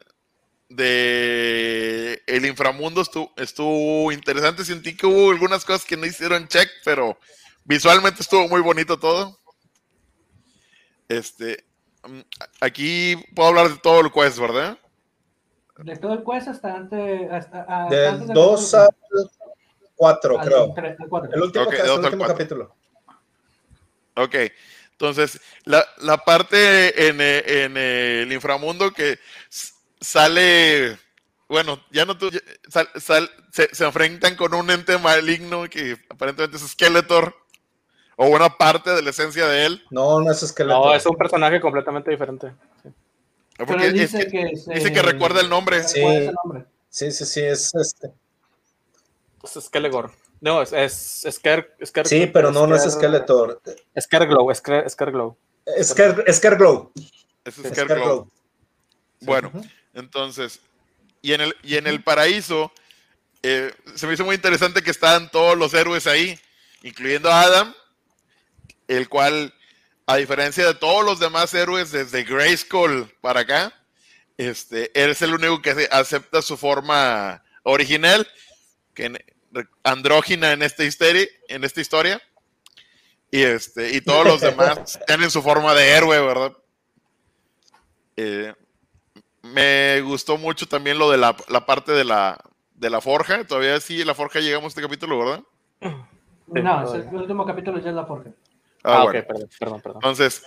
de 0.70 2.22
el 2.28 2.46
inframundo 2.46 3.02
estuvo, 3.02 3.32
estuvo 3.38 4.12
interesante. 4.12 4.66
Sentí 4.66 4.96
que 4.96 5.08
hubo 5.08 5.32
algunas 5.32 5.64
cosas 5.66 5.86
que 5.86 5.98
no 5.98 6.06
hicieron 6.06 6.48
check, 6.48 6.70
pero 6.84 7.18
visualmente 7.64 8.22
estuvo 8.22 8.48
muy 8.48 8.62
bonito 8.62 9.00
todo. 9.00 9.38
Este, 11.08 11.66
mm, 12.08 12.20
aquí 12.62 13.16
puedo 13.36 13.50
hablar 13.50 13.70
de 13.70 13.78
todo 13.78 14.02
el 14.02 14.12
quest, 14.12 14.40
¿verdad? 14.40 14.78
De 15.78 15.96
todo 15.96 16.14
el 16.14 16.24
quest 16.24 16.48
hasta 16.50 16.76
antes. 16.76 17.32
Hasta, 17.32 17.88
del 17.90 18.28
2 18.28 18.74
al 18.74 18.90
4, 19.96 20.38
creo. 20.40 20.76
El, 21.34 21.42
último, 21.42 21.72
el 21.72 21.92
último 21.92 22.26
capítulo. 22.26 22.76
Ok. 24.16 24.36
Entonces, 24.92 25.40
la, 25.64 25.86
la 26.00 26.18
parte 26.18 27.08
en, 27.08 27.22
en, 27.22 27.78
el 27.78 28.34
inframundo 28.34 28.92
que 28.92 29.20
sale, 30.02 30.98
bueno, 31.48 31.80
ya 31.92 32.06
no 32.06 32.18
tú, 32.18 32.30
se, 32.32 33.84
enfrentan 33.84 34.36
con 34.36 34.54
un 34.54 34.70
ente 34.72 34.98
maligno 34.98 35.64
que 35.70 35.98
aparentemente 36.10 36.58
es 36.58 36.64
Skeletor. 36.72 37.36
o 38.16 38.28
una 38.28 38.50
parte 38.58 38.90
de 38.92 39.02
la 39.04 39.12
esencia 39.12 39.46
de 39.48 39.66
él. 39.68 39.84
No, 39.92 40.20
no 40.22 40.32
es 40.32 40.40
Skeletor. 40.40 40.86
No, 40.88 40.94
es 40.96 41.06
un 41.06 41.16
personaje 41.16 41.62
completamente 41.62 42.10
diferente. 42.12 42.52
Sí. 42.84 42.90
Porque 43.58 43.74
Pero 43.74 43.84
es 43.86 43.94
dice 43.94 44.28
que- 44.28 44.50
que, 44.50 44.58
se- 44.58 44.74
dice 44.74 44.92
que 44.94 45.02
recuerda 45.04 45.40
el 45.42 45.50
nombre. 45.50 45.84
Sí. 45.84 46.02
¿Cuál 46.02 46.16
es 46.16 46.28
el 46.30 46.36
nombre? 46.44 46.66
Sí, 46.90 47.12
sí, 47.12 47.26
sí, 47.26 47.42
es 47.42 47.74
este. 47.76 48.12
Es 49.44 49.64
Skelegor. 49.64 50.12
No, 50.42 50.62
es, 50.62 50.74
es 50.74 51.28
Sker, 51.36 51.76
Sker- 51.80 52.06
Sí, 52.06 52.28
pero 52.28 52.52
no, 52.52 52.66
no 52.68 52.76
es 52.76 52.84
Skeletor. 52.92 53.62
Skerglow, 54.00 54.54
Sker, 54.54 54.90
Skerglow. 54.90 55.38
Sker, 55.82 56.24
Skerglow. 56.34 56.92
Es. 57.46 57.56
Bueno, 59.26 59.50
Ujú. 59.54 59.62
Entonces, 59.98 60.60
y 61.22 61.34
en 61.34 61.42
el, 61.42 61.56
y 61.64 61.76
en 61.76 61.88
el 61.88 62.04
paraíso, 62.04 62.72
eh, 63.42 63.74
se 63.96 64.08
me 64.08 64.14
hizo 64.14 64.26
muy 64.26 64.36
interesante 64.36 64.82
que 64.82 64.92
estaban 64.92 65.30
todos 65.32 65.58
los 65.58 65.74
héroes 65.74 66.06
ahí, 66.08 66.40
incluyendo 66.84 67.32
a 67.32 67.42
Adam, 67.42 67.76
el 68.88 69.10
cual, 69.10 69.54
a 70.06 70.18
diferencia 70.18 70.66
de 70.66 70.76
todos 70.76 71.04
los 71.04 71.20
demás 71.20 71.54
héroes 71.54 71.92
desde 71.92 72.24
Grayskull 72.24 73.12
para 73.22 73.42
acá, 73.42 73.74
este, 74.38 74.92
él 74.94 75.10
es 75.10 75.22
el 75.24 75.34
único 75.34 75.62
que 75.62 75.90
acepta 75.92 76.44
su 76.44 76.58
forma 76.58 77.44
original, 77.64 78.28
que 78.94 79.26
andrógina 79.84 80.52
en 80.52 80.62
esta 80.62 80.84
historia, 80.84 81.28
en 81.50 81.64
esta 81.64 81.82
historia. 81.82 82.22
Y 83.32 83.42
este, 83.42 83.96
y 83.96 84.02
todos 84.02 84.26
los 84.26 84.42
demás 84.42 85.00
tienen 85.08 85.32
su 85.32 85.42
forma 85.42 85.74
de 85.74 85.90
héroe, 85.90 86.22
¿verdad? 86.22 86.54
Eh, 88.16 88.54
me 89.42 90.02
gustó 90.02 90.38
mucho 90.38 90.68
también 90.68 90.98
lo 91.00 91.10
de 91.12 91.18
la, 91.18 91.36
la 91.48 91.66
parte 91.66 91.92
de 91.92 92.04
la, 92.04 92.40
de 92.74 92.90
la 92.90 93.02
forja. 93.02 93.44
Todavía 93.46 93.80
sí, 93.80 94.04
la 94.04 94.14
forja 94.16 94.40
llegamos 94.40 94.66
a 94.66 94.68
este 94.70 94.82
capítulo, 94.82 95.20
¿verdad? 95.20 95.44
Sí, 95.82 96.62
no, 96.62 96.96
es 96.96 97.06
el 97.06 97.16
último 97.16 97.46
capítulo 97.46 97.80
ya 97.80 97.90
es 97.90 97.96
la 97.96 98.06
forja. 98.06 98.30
Ah, 98.84 99.04
bueno. 99.04 99.20
ok, 99.20 99.26
perdón, 99.28 99.50
perdón, 99.60 99.82
perdón. 99.82 99.98
Entonces, 100.04 100.44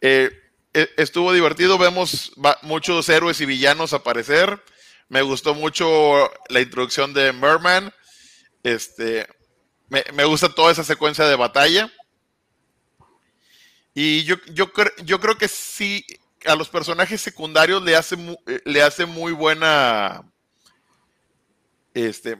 eh, 0.00 0.30
e- 0.74 0.90
estuvo 0.96 1.32
divertido. 1.32 1.78
Vemos 1.78 2.32
muchos 2.62 3.08
héroes 3.08 3.40
y 3.40 3.46
villanos 3.46 3.92
aparecer. 3.92 4.62
Me 5.08 5.22
gustó 5.22 5.54
mucho 5.54 6.30
la 6.48 6.60
introducción 6.60 7.14
de 7.14 7.32
Merman. 7.32 7.92
Este, 8.62 9.26
me, 9.88 10.04
me 10.12 10.24
gusta 10.24 10.50
toda 10.50 10.70
esa 10.72 10.84
secuencia 10.84 11.24
de 11.24 11.36
batalla. 11.36 11.90
Y 13.94 14.24
yo, 14.24 14.36
yo, 14.52 14.72
cre- 14.72 14.92
yo 15.04 15.18
creo 15.18 15.36
que 15.38 15.48
sí, 15.48 16.04
a 16.46 16.54
los 16.54 16.68
personajes 16.68 17.20
secundarios 17.20 17.82
le 17.82 17.96
hace, 17.96 18.16
eh, 18.46 18.60
le 18.64 18.82
hace 18.82 19.06
muy 19.06 19.32
buena. 19.32 20.22
Este, 21.94 22.38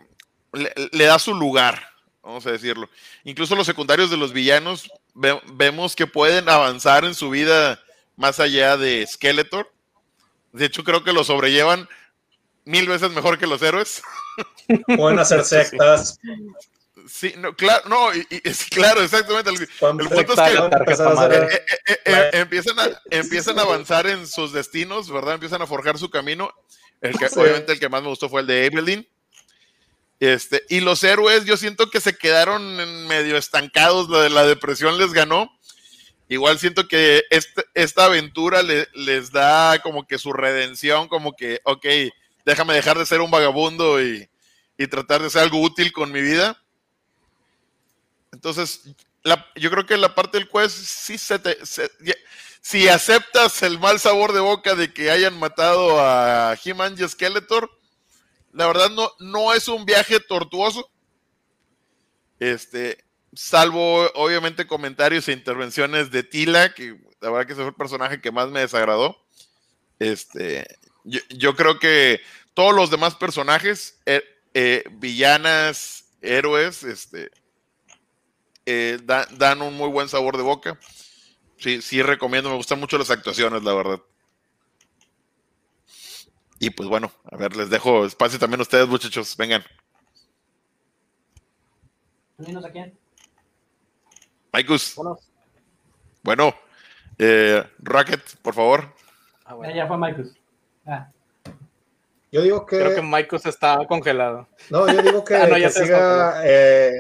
le, 0.53 0.73
le 0.93 1.05
da 1.05 1.19
su 1.19 1.35
lugar, 1.35 1.83
vamos 2.23 2.47
a 2.47 2.53
decirlo. 2.53 2.89
Incluso 3.25 3.57
los 3.57 3.67
secundarios 3.67 4.11
de 4.11 4.17
los 4.17 4.33
villanos 4.33 4.91
ve- 5.15 5.41
vemos 5.55 5.97
que 5.97 6.07
pueden 6.07 6.49
avanzar 6.49 7.05
en 7.05 7.15
su 7.15 7.31
vida 7.31 7.81
más 8.17 8.39
allá 8.41 8.77
de 8.77 9.07
Skeletor. 9.07 9.73
De 10.53 10.67
hecho, 10.67 10.85
creo 10.85 11.03
que 11.05 11.13
lo 11.13 11.25
sobrellevan 11.25 11.89
mil 12.65 12.87
veces 12.87 13.11
mejor 13.11 13.39
que 13.39 13.47
los 13.47 13.63
héroes. 13.63 14.03
Pueden 14.97 15.19
hacer 15.19 15.45
sectas. 15.45 16.19
Sí, 17.11 17.33
no, 17.39 17.55
claro, 17.57 17.89
no, 17.89 18.15
y, 18.15 18.27
y- 18.31 18.41
es 18.49 18.65
claro, 18.65 19.03
exactamente. 19.03 19.51
El, 19.51 19.57
el 20.03 20.09
punto 20.27 20.33
es 20.33 20.39
que 20.51 20.57
eh, 21.35 21.63
eh, 21.67 21.77
eh, 21.87 21.99
eh, 22.05 22.31
empiezan, 22.35 22.79
a, 22.79 22.89
empiezan 23.11 23.59
a 23.59 23.63
avanzar 23.63 24.07
en 24.07 24.27
sus 24.27 24.53
destinos, 24.53 25.11
¿verdad? 25.11 25.35
Empiezan 25.35 25.63
a 25.63 25.67
forjar 25.67 25.99
su 25.99 26.11
camino. 26.11 26.53
El 27.01 27.19
que, 27.19 27.29
Sí. 27.29 27.39
Obviamente 27.39 27.73
el 27.73 27.81
que 27.81 27.89
más 27.89 28.03
me 28.03 28.09
gustó 28.09 28.29
fue 28.29 28.41
el 28.43 28.47
de 28.47 28.67
Evelyn. 28.67 29.09
Este, 30.21 30.65
y 30.69 30.81
los 30.81 31.05
héroes, 31.05 31.45
yo 31.45 31.57
siento 31.57 31.91
que 31.91 32.01
se 32.01 32.17
quedaron 32.17 32.81
en 32.81 33.07
medio 33.07 33.37
estancados, 33.37 34.09
la 34.09 34.21
de 34.23 34.31
la 34.31 34.45
depresión 34.45 34.99
les 34.99 35.13
ganó. 35.13 35.49
Igual 36.29 36.59
siento 36.59 36.89
que 36.89 37.23
este- 37.31 37.65
esta 37.75 38.07
aventura 38.07 38.63
le- 38.63 38.89
les 38.95 39.31
da 39.31 39.79
como 39.81 40.07
que 40.07 40.19
su 40.19 40.33
redención, 40.33 41.09
como 41.09 41.35
que, 41.37 41.61
ok, 41.65 41.87
déjame 42.45 42.75
dejar 42.75 42.99
de 42.99 43.07
ser 43.07 43.21
un 43.21 43.31
vagabundo 43.31 44.03
y, 44.03 44.29
y 44.77 44.87
tratar 44.89 45.23
de 45.23 45.31
ser 45.31 45.43
algo 45.43 45.61
útil 45.63 45.93
con 45.93 46.11
mi 46.13 46.21
vida. 46.21 46.61
Entonces, 48.39 48.83
yo 49.57 49.69
creo 49.69 49.85
que 49.85 49.97
la 49.97 50.15
parte 50.15 50.39
del 50.39 50.49
quest 50.49 50.77
sí 50.77 51.19
se 51.19 51.41
te... 51.41 51.59
si 52.61 52.87
aceptas 52.87 53.65
el 53.65 53.81
mal 53.81 53.99
sabor 53.99 54.33
de 54.33 54.39
boca 54.39 54.77
de 54.77 54.93
que 54.95 55.11
hayan 55.11 55.37
matado 55.37 56.01
a 56.01 56.57
He-Man 56.65 56.95
y 56.97 57.09
Skeletor, 57.09 57.69
la 58.53 58.69
verdad 58.69 58.91
no, 58.91 59.11
no 59.19 59.53
es 59.55 59.67
un 59.67 59.85
viaje 59.85 60.21
tortuoso. 60.21 60.89
Este, 62.39 63.05
salvo 63.35 64.09
obviamente 64.15 64.69
comentarios 64.69 65.27
e 65.27 65.33
intervenciones 65.33 66.13
de 66.13 66.23
Tila, 66.23 66.73
que 66.75 66.97
la 67.21 67.31
verdad 67.31 67.45
que 67.45 67.55
ese 67.55 67.63
fue 67.63 67.71
el 67.71 67.75
personaje 67.75 68.21
que 68.21 68.31
más 68.31 68.51
me 68.51 68.61
desagradó. 68.61 69.17
Este, 69.99 70.79
yo, 71.03 71.19
yo 71.31 71.57
creo 71.57 71.81
que 71.81 72.21
todos 72.55 72.73
los 72.73 72.89
demás 72.89 73.17
personajes, 73.17 73.99
eh, 74.07 74.23
eh, 74.55 74.85
villanas, 74.93 76.05
héroes, 76.23 76.85
este, 76.85 77.33
eh, 78.71 78.99
da- 79.03 79.27
dan 79.39 79.63
un 79.63 79.75
muy 79.75 79.89
buen 79.89 80.09
sabor 80.09 80.37
de 80.37 80.43
boca. 80.43 80.79
Sí, 81.57 81.81
sí 81.81 82.03
recomiendo, 82.03 82.51
me 82.51 82.57
gustan 82.57 82.79
mucho 82.79 82.99
las 82.99 83.11
actuaciones, 83.11 83.63
la 83.65 83.73
verdad. 83.75 84.01
Y 86.61 86.71
pues 86.71 86.89
bueno, 86.89 87.11
a 87.31 87.37
ver, 87.37 87.57
les 87.57 87.71
dejo 87.71 88.05
espacio 88.05 88.39
también 88.39 88.61
a 88.61 88.63
ustedes, 88.63 88.87
muchachos. 88.89 89.37
Vengan. 89.37 89.65
A 92.65 92.71
quién. 92.71 92.97
Maikus, 94.53 94.95
bueno, 96.23 96.55
eh, 97.19 97.65
Rocket, 97.79 98.23
por 98.43 98.55
favor. 98.55 98.95
Ah, 99.45 99.55
bueno. 99.55 99.75
ya 99.75 99.87
fue 99.87 99.97
Marcus. 99.99 100.29
Ah, 100.87 101.11
Yo 102.31 102.43
digo 102.43 102.65
que. 102.67 102.79
Creo 102.79 102.95
que 102.95 103.03
Michael 103.03 103.43
está 103.45 103.79
congelado. 103.87 104.47
No, 104.71 104.87
yo 104.93 105.01
digo 105.03 105.25
que, 105.25 105.35
Ah, 105.37 105.47
no, 105.47 105.59
ya 105.59 105.67
que 105.69 105.73
se 105.73 105.85
siga. 105.85 106.43
eh, 106.45 106.93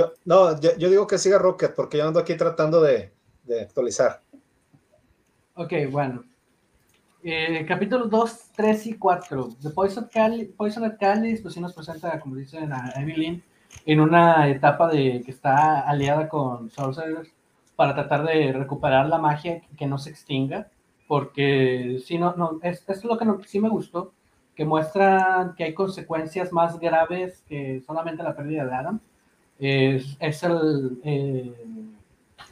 yo, 0.00 0.12
no, 0.24 0.60
yo, 0.60 0.90
digo 0.90 1.06
que 1.06 1.18
siga 1.18 1.38
Rocket, 1.38 1.74
porque 1.74 1.98
yo 1.98 2.06
ando 2.06 2.20
aquí 2.20 2.34
tratando 2.36 2.80
de, 2.80 3.12
actualizar. 3.62 4.22
ok, 5.54 5.72
bueno. 5.90 6.24
Eh, 7.22 7.66
capítulos 7.68 8.08
2, 8.08 8.40
3 8.56 8.86
y 8.86 8.94
4. 8.94 9.56
The 9.62 9.70
Poison, 9.70 10.08
Cali, 10.10 10.46
Poisoned 10.46 10.96
Chalice, 10.98 11.42
pues 11.42 11.54
sí 11.54 11.60
nos 11.60 11.74
presenta, 11.74 12.18
como 12.18 12.36
dicen, 12.36 12.72
a 12.72 12.92
Evelyn 12.96 13.42
en 13.86 14.00
una 14.00 14.48
etapa 14.48 14.88
de 14.88 15.22
que 15.24 15.30
está 15.30 15.80
aliada 15.80 16.28
con 16.28 16.70
Sorcerers 16.70 17.30
para 17.76 17.94
tratar 17.94 18.24
de 18.24 18.52
recuperar 18.52 19.06
la 19.08 19.18
magia 19.18 19.62
que 19.76 19.86
no 19.86 19.98
se 19.98 20.10
extinga. 20.10 20.68
Porque 21.06 22.00
si 22.04 22.18
no, 22.18 22.34
no 22.36 22.60
es, 22.62 22.84
es 22.88 23.04
lo 23.04 23.18
que 23.18 23.26
sí 23.46 23.60
me 23.60 23.68
gustó, 23.68 24.12
que 24.54 24.64
muestra 24.64 25.54
que 25.56 25.64
hay 25.64 25.74
consecuencias 25.74 26.52
más 26.52 26.78
graves 26.78 27.42
que 27.48 27.82
solamente 27.86 28.22
la 28.22 28.36
pérdida 28.36 28.64
de 28.64 28.74
Adam. 28.74 29.00
Es, 29.60 30.42
el, 30.42 31.00
eh, 31.04 31.52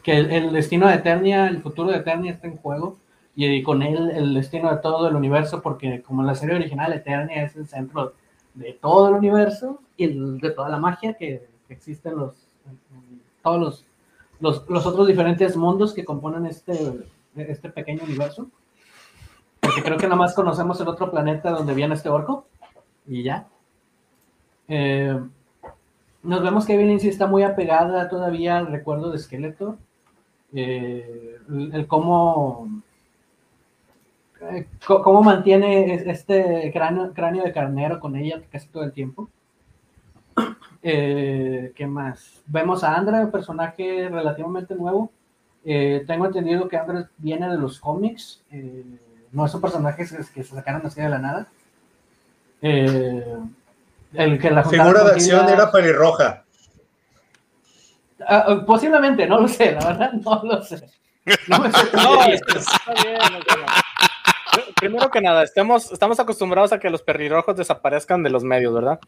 que 0.03 0.19
el, 0.19 0.53
destino 0.53 0.87
de 0.87 0.95
Eternia, 0.95 1.49
el 1.49 1.63
futuro 1.63 1.91
de 1.91 1.99
Eternia 1.99 2.33
está 2.33 2.47
en 2.47 2.59
juego 2.59 2.99
y 3.35 3.63
con 3.63 3.83
él 3.83 4.11
el 4.11 4.35
destino 4.35 4.71
de 4.71 4.79
todo 4.79 5.09
el 5.09 5.17
universo, 5.17 5.63
porque 5.63 6.03
como 6.03 6.23
en 6.23 6.27
la 6.27 6.35
serie 6.35 6.57
original, 6.57 6.93
Eternia 6.93 7.45
es 7.45 7.57
el 7.57 7.67
centro 7.67 8.15
de 8.55 8.73
todo 8.75 9.09
el 9.09 9.15
universo 9.15 9.81
y 9.97 10.09
de 10.09 10.51
toda 10.51 10.69
la 10.69 10.79
magia 10.79 11.15
que, 11.15 11.47
que 11.67 11.75
existe 11.75 12.09
en 12.09 12.17
los, 12.17 12.35
todos 13.43 13.85
los, 14.41 14.69
los 14.69 14.87
otros 14.87 15.07
diferentes 15.07 15.57
mundos 15.57 15.95
que 15.95 16.05
componen 16.05 16.47
este, 16.47 16.75
este 17.37 17.71
pequeño 17.71 18.03
universo. 18.05 18.49
Porque 19.61 19.83
creo 19.83 19.99
que 19.99 20.07
nada 20.07 20.17
más 20.17 20.35
conocemos 20.35 20.81
el 20.81 20.89
otro 20.89 21.11
planeta 21.11 21.51
donde 21.51 21.75
viene 21.75 21.95
este 21.95 22.09
orco 22.09 22.47
y 23.07 23.23
ya. 23.23 23.47
Eh, 24.69 25.19
nos 26.23 26.43
vemos 26.43 26.67
que 26.67 26.75
Evelyn 26.75 27.01
sí 27.01 27.09
está 27.09 27.27
muy 27.27 27.43
apegada 27.43 28.09
todavía 28.09 28.59
al 28.59 28.67
recuerdo 28.69 29.11
de 29.11 29.19
Skeletor. 29.19 29.77
Eh, 30.53 31.37
el, 31.73 31.87
cómo, 31.87 32.69
eh, 34.41 34.67
cómo 34.87 35.23
mantiene 35.23 35.95
es- 35.95 36.07
este 36.07 36.71
cráneo, 36.73 37.13
cráneo 37.13 37.45
de 37.45 37.53
carnero 37.53 38.01
con 38.01 38.17
ella 38.17 38.43
casi 38.51 38.69
todo 38.69 38.85
el 38.85 38.93
tiempo. 38.93 39.29
Eh, 40.83 41.73
¿Qué 41.75 41.87
más? 41.87 42.43
Vemos 42.47 42.85
a 42.85 42.95
Andra, 42.97 43.21
un 43.21 43.31
personaje 43.31 44.09
relativamente 44.09 44.75
nuevo. 44.75 45.11
Tengo 45.65 46.25
entendido 46.27 46.69
que 46.69 46.77
Andra 46.79 47.11
viene 47.19 47.49
de 47.49 47.59
los 47.59 47.79
cómics. 47.81 48.43
no 49.33 49.45
es 49.45 49.55
un 49.55 49.61
personaje 49.61 50.05
que, 50.07 50.17
que 50.33 50.43
se 50.43 50.55
sacaron 50.55 50.87
así 50.87 51.01
de 51.03 51.09
la 51.09 51.19
nada. 51.19 51.47
Eh, 52.63 53.37
el 54.15 54.39
que 54.39 54.51
la 54.51 54.65
Figura 54.65 55.05
de 55.05 55.11
acción 55.13 55.49
era 55.49 55.71
pelirroja. 55.71 56.45
Ah, 58.27 58.45
ah, 58.49 58.65
posiblemente, 58.67 59.27
no 59.27 59.41
lo 59.41 59.49
sé, 59.49 59.73
la 59.73 59.87
verdad, 59.87 60.13
no 60.13 60.43
lo 60.45 60.63
sé. 60.63 60.85
No 61.47 61.59
me 61.61 61.69
No, 61.69 62.25
es 62.25 62.41
que 62.43 62.59
está 62.59 62.95
bien, 63.05 63.17
o 63.21 63.43
sea, 63.43 63.67
Primero 64.77 65.11
que 65.11 65.21
nada, 65.21 65.43
estamos, 65.43 65.93
estamos 65.93 66.19
acostumbrados 66.21 66.73
a 66.73 66.79
que 66.79 66.89
los 66.91 67.03
perrirrojos 67.03 67.57
desaparezcan 67.57 68.23
de 68.23 68.31
los 68.31 68.45
medios, 68.45 68.73
¿verdad? 68.75 68.99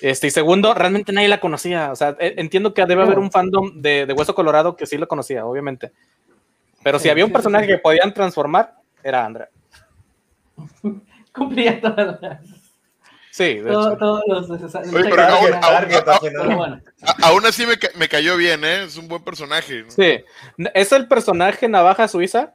Este, 0.00 0.26
y 0.28 0.30
segundo, 0.30 0.74
realmente 0.74 1.12
nadie 1.12 1.28
la 1.28 1.40
conocía. 1.40 1.92
O 1.92 1.96
sea, 1.96 2.16
e- 2.18 2.34
entiendo 2.38 2.72
que 2.74 2.84
debe 2.86 3.02
haber 3.02 3.18
un 3.18 3.30
fandom 3.30 3.80
de, 3.80 4.06
de 4.06 4.12
Hueso 4.12 4.34
Colorado 4.34 4.74
que 4.76 4.86
sí 4.86 4.96
lo 4.98 5.06
conocía, 5.08 5.44
obviamente. 5.46 5.92
Pero 6.82 6.98
si 6.98 7.08
había 7.08 7.24
un 7.24 7.32
personaje 7.32 7.66
que 7.66 7.78
podían 7.78 8.12
transformar, 8.12 8.74
era 9.04 9.24
Andrea. 9.24 9.48
Cumplía 11.32 11.80
todas 11.80 12.20
las- 12.20 12.61
Sí, 13.32 13.54
de 13.54 13.70
todo- 13.70 13.88
hecho. 13.88 13.96
todos 13.98 14.22
los 14.26 14.50
necesarios. 14.50 14.92
Oye, 14.94 15.04
pero 15.04 15.16
Pero 15.16 15.26
aún- 17.22 17.46
así 17.46 17.66
me, 17.66 17.78
ca- 17.78 17.88
me 17.96 18.06
cayó 18.08 18.36
bien, 18.36 18.62
¿eh? 18.62 18.84
Es 18.84 18.98
un 18.98 19.08
buen 19.08 19.24
personaje. 19.24 19.84
Sí. 19.88 20.22
Es 20.74 20.92
el 20.92 21.08
personaje 21.08 21.66
navaja 21.66 22.08
suiza, 22.08 22.52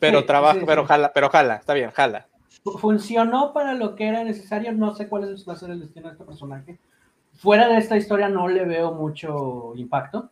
pero 0.00 0.20
Sí, 0.20 0.26
trabaja, 0.26 0.58
sí, 0.58 0.66
pero 0.66 0.82
sí. 0.82 0.88
jala, 0.88 1.12
pero 1.12 1.30
jala, 1.30 1.54
está 1.56 1.72
bien, 1.74 1.90
jala. 1.92 2.26
fu- 2.64 2.78
funcionó 2.78 3.52
para 3.52 3.74
lo 3.74 3.94
que 3.96 4.06
era 4.08 4.22
necesario. 4.24 4.72
No 4.72 4.94
sé 4.94 5.08
cuál 5.08 5.32
es- 5.32 5.48
va 5.48 5.52
a 5.52 5.56
ser 5.56 5.70
el 5.70 5.80
destino 5.80 6.08
de 6.08 6.12
este 6.14 6.24
personaje. 6.24 6.78
Fuera 7.38 7.68
de 7.68 7.76
esta 7.78 7.96
historia 7.96 8.28
no 8.28 8.46
le 8.48 8.64
veo 8.64 8.92
mucho 8.92 9.72
impacto. 9.76 10.30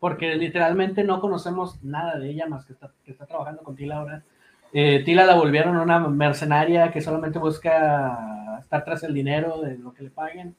Porque 0.00 0.34
literalmente 0.34 1.02
no 1.02 1.18
conocemos 1.20 1.82
nada 1.82 2.18
de 2.18 2.28
ella 2.28 2.46
más 2.46 2.66
que 2.66 2.74
está, 2.74 2.90
que 3.04 3.12
está 3.12 3.24
trabajando 3.26 3.62
con 3.62 3.74
Tila 3.74 3.96
ahora. 3.96 4.22
Eh, 4.72 5.02
Tila 5.04 5.24
la 5.24 5.34
volvieron 5.34 5.76
una 5.76 5.98
mercenaria 6.00 6.92
que 6.92 7.00
solamente 7.00 7.38
busca 7.38 8.18
estar 8.60 8.84
tras 8.84 9.02
el 9.02 9.14
dinero 9.14 9.60
de 9.60 9.78
lo 9.78 9.92
que 9.94 10.04
le 10.04 10.10
paguen. 10.10 10.54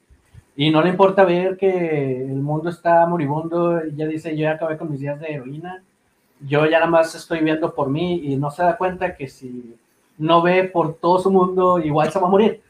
Y 0.56 0.70
no 0.70 0.80
le 0.82 0.88
importa 0.88 1.24
ver 1.24 1.56
que 1.56 2.22
el 2.22 2.36
mundo 2.36 2.70
está 2.70 3.06
moribundo. 3.06 3.78
Ella 3.80 4.06
dice, 4.06 4.36
yo 4.36 4.44
ya 4.44 4.52
acabé 4.52 4.78
con 4.78 4.90
mis 4.90 5.00
días 5.00 5.20
de 5.20 5.28
heroína. 5.34 5.82
Yo 6.40 6.64
ya 6.66 6.78
nada 6.78 6.90
más 6.90 7.14
estoy 7.14 7.40
viendo 7.40 7.74
por 7.74 7.88
mí 7.90 8.20
y 8.24 8.36
no 8.36 8.50
se 8.50 8.62
da 8.62 8.76
cuenta 8.76 9.14
que 9.14 9.28
si 9.28 9.74
no 10.18 10.42
ve 10.42 10.64
por 10.64 10.94
todo 10.94 11.18
su 11.18 11.30
mundo, 11.30 11.78
igual 11.78 12.10
se 12.10 12.18
va 12.18 12.26
a 12.26 12.30
morir. 12.30 12.62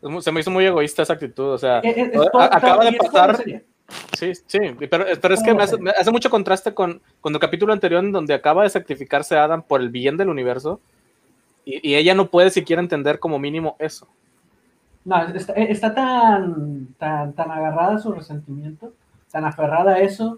Es 0.00 0.24
Se 0.24 0.32
me 0.32 0.40
hizo 0.40 0.50
muy 0.50 0.64
egoísta 0.64 1.02
esa 1.02 1.14
actitud, 1.14 1.52
o 1.52 1.58
sea, 1.58 1.78
Eh, 1.80 1.92
eh, 1.96 2.10
es 2.14 2.30
todo- 2.30 2.40
acaba 2.40 2.84
de 2.84 2.90
es 2.90 2.98
pasar, 2.98 3.36
sí, 4.12 4.32
sí, 4.46 4.58
pero, 4.90 5.04
pero 5.20 5.34
es 5.34 5.42
que 5.42 5.54
me 5.54 5.62
hace, 5.62 5.76
me 5.78 5.90
hace 5.90 6.10
mucho 6.10 6.30
contraste 6.30 6.72
con, 6.74 7.00
con 7.20 7.34
el 7.34 7.40
capítulo 7.40 7.72
anterior 7.72 8.04
en 8.04 8.12
donde 8.12 8.34
acaba 8.34 8.62
de 8.62 8.70
sacrificarse 8.70 9.36
Adam 9.36 9.62
por 9.62 9.80
el 9.80 9.88
bien 9.88 10.16
del 10.16 10.28
universo 10.28 10.80
y, 11.64 11.90
y 11.90 11.94
ella 11.96 12.14
no 12.14 12.28
puede 12.30 12.50
siquiera 12.50 12.80
entender 12.80 13.18
como 13.18 13.38
mínimo 13.38 13.76
eso. 13.78 14.06
No, 15.08 15.22
está, 15.22 15.54
está 15.54 15.94
tan, 15.94 16.88
tan, 16.98 17.32
tan 17.32 17.50
agarrada 17.50 17.94
a 17.94 17.98
su 17.98 18.12
resentimiento, 18.12 18.92
tan 19.30 19.46
aferrada 19.46 19.94
a 19.94 20.00
eso, 20.00 20.36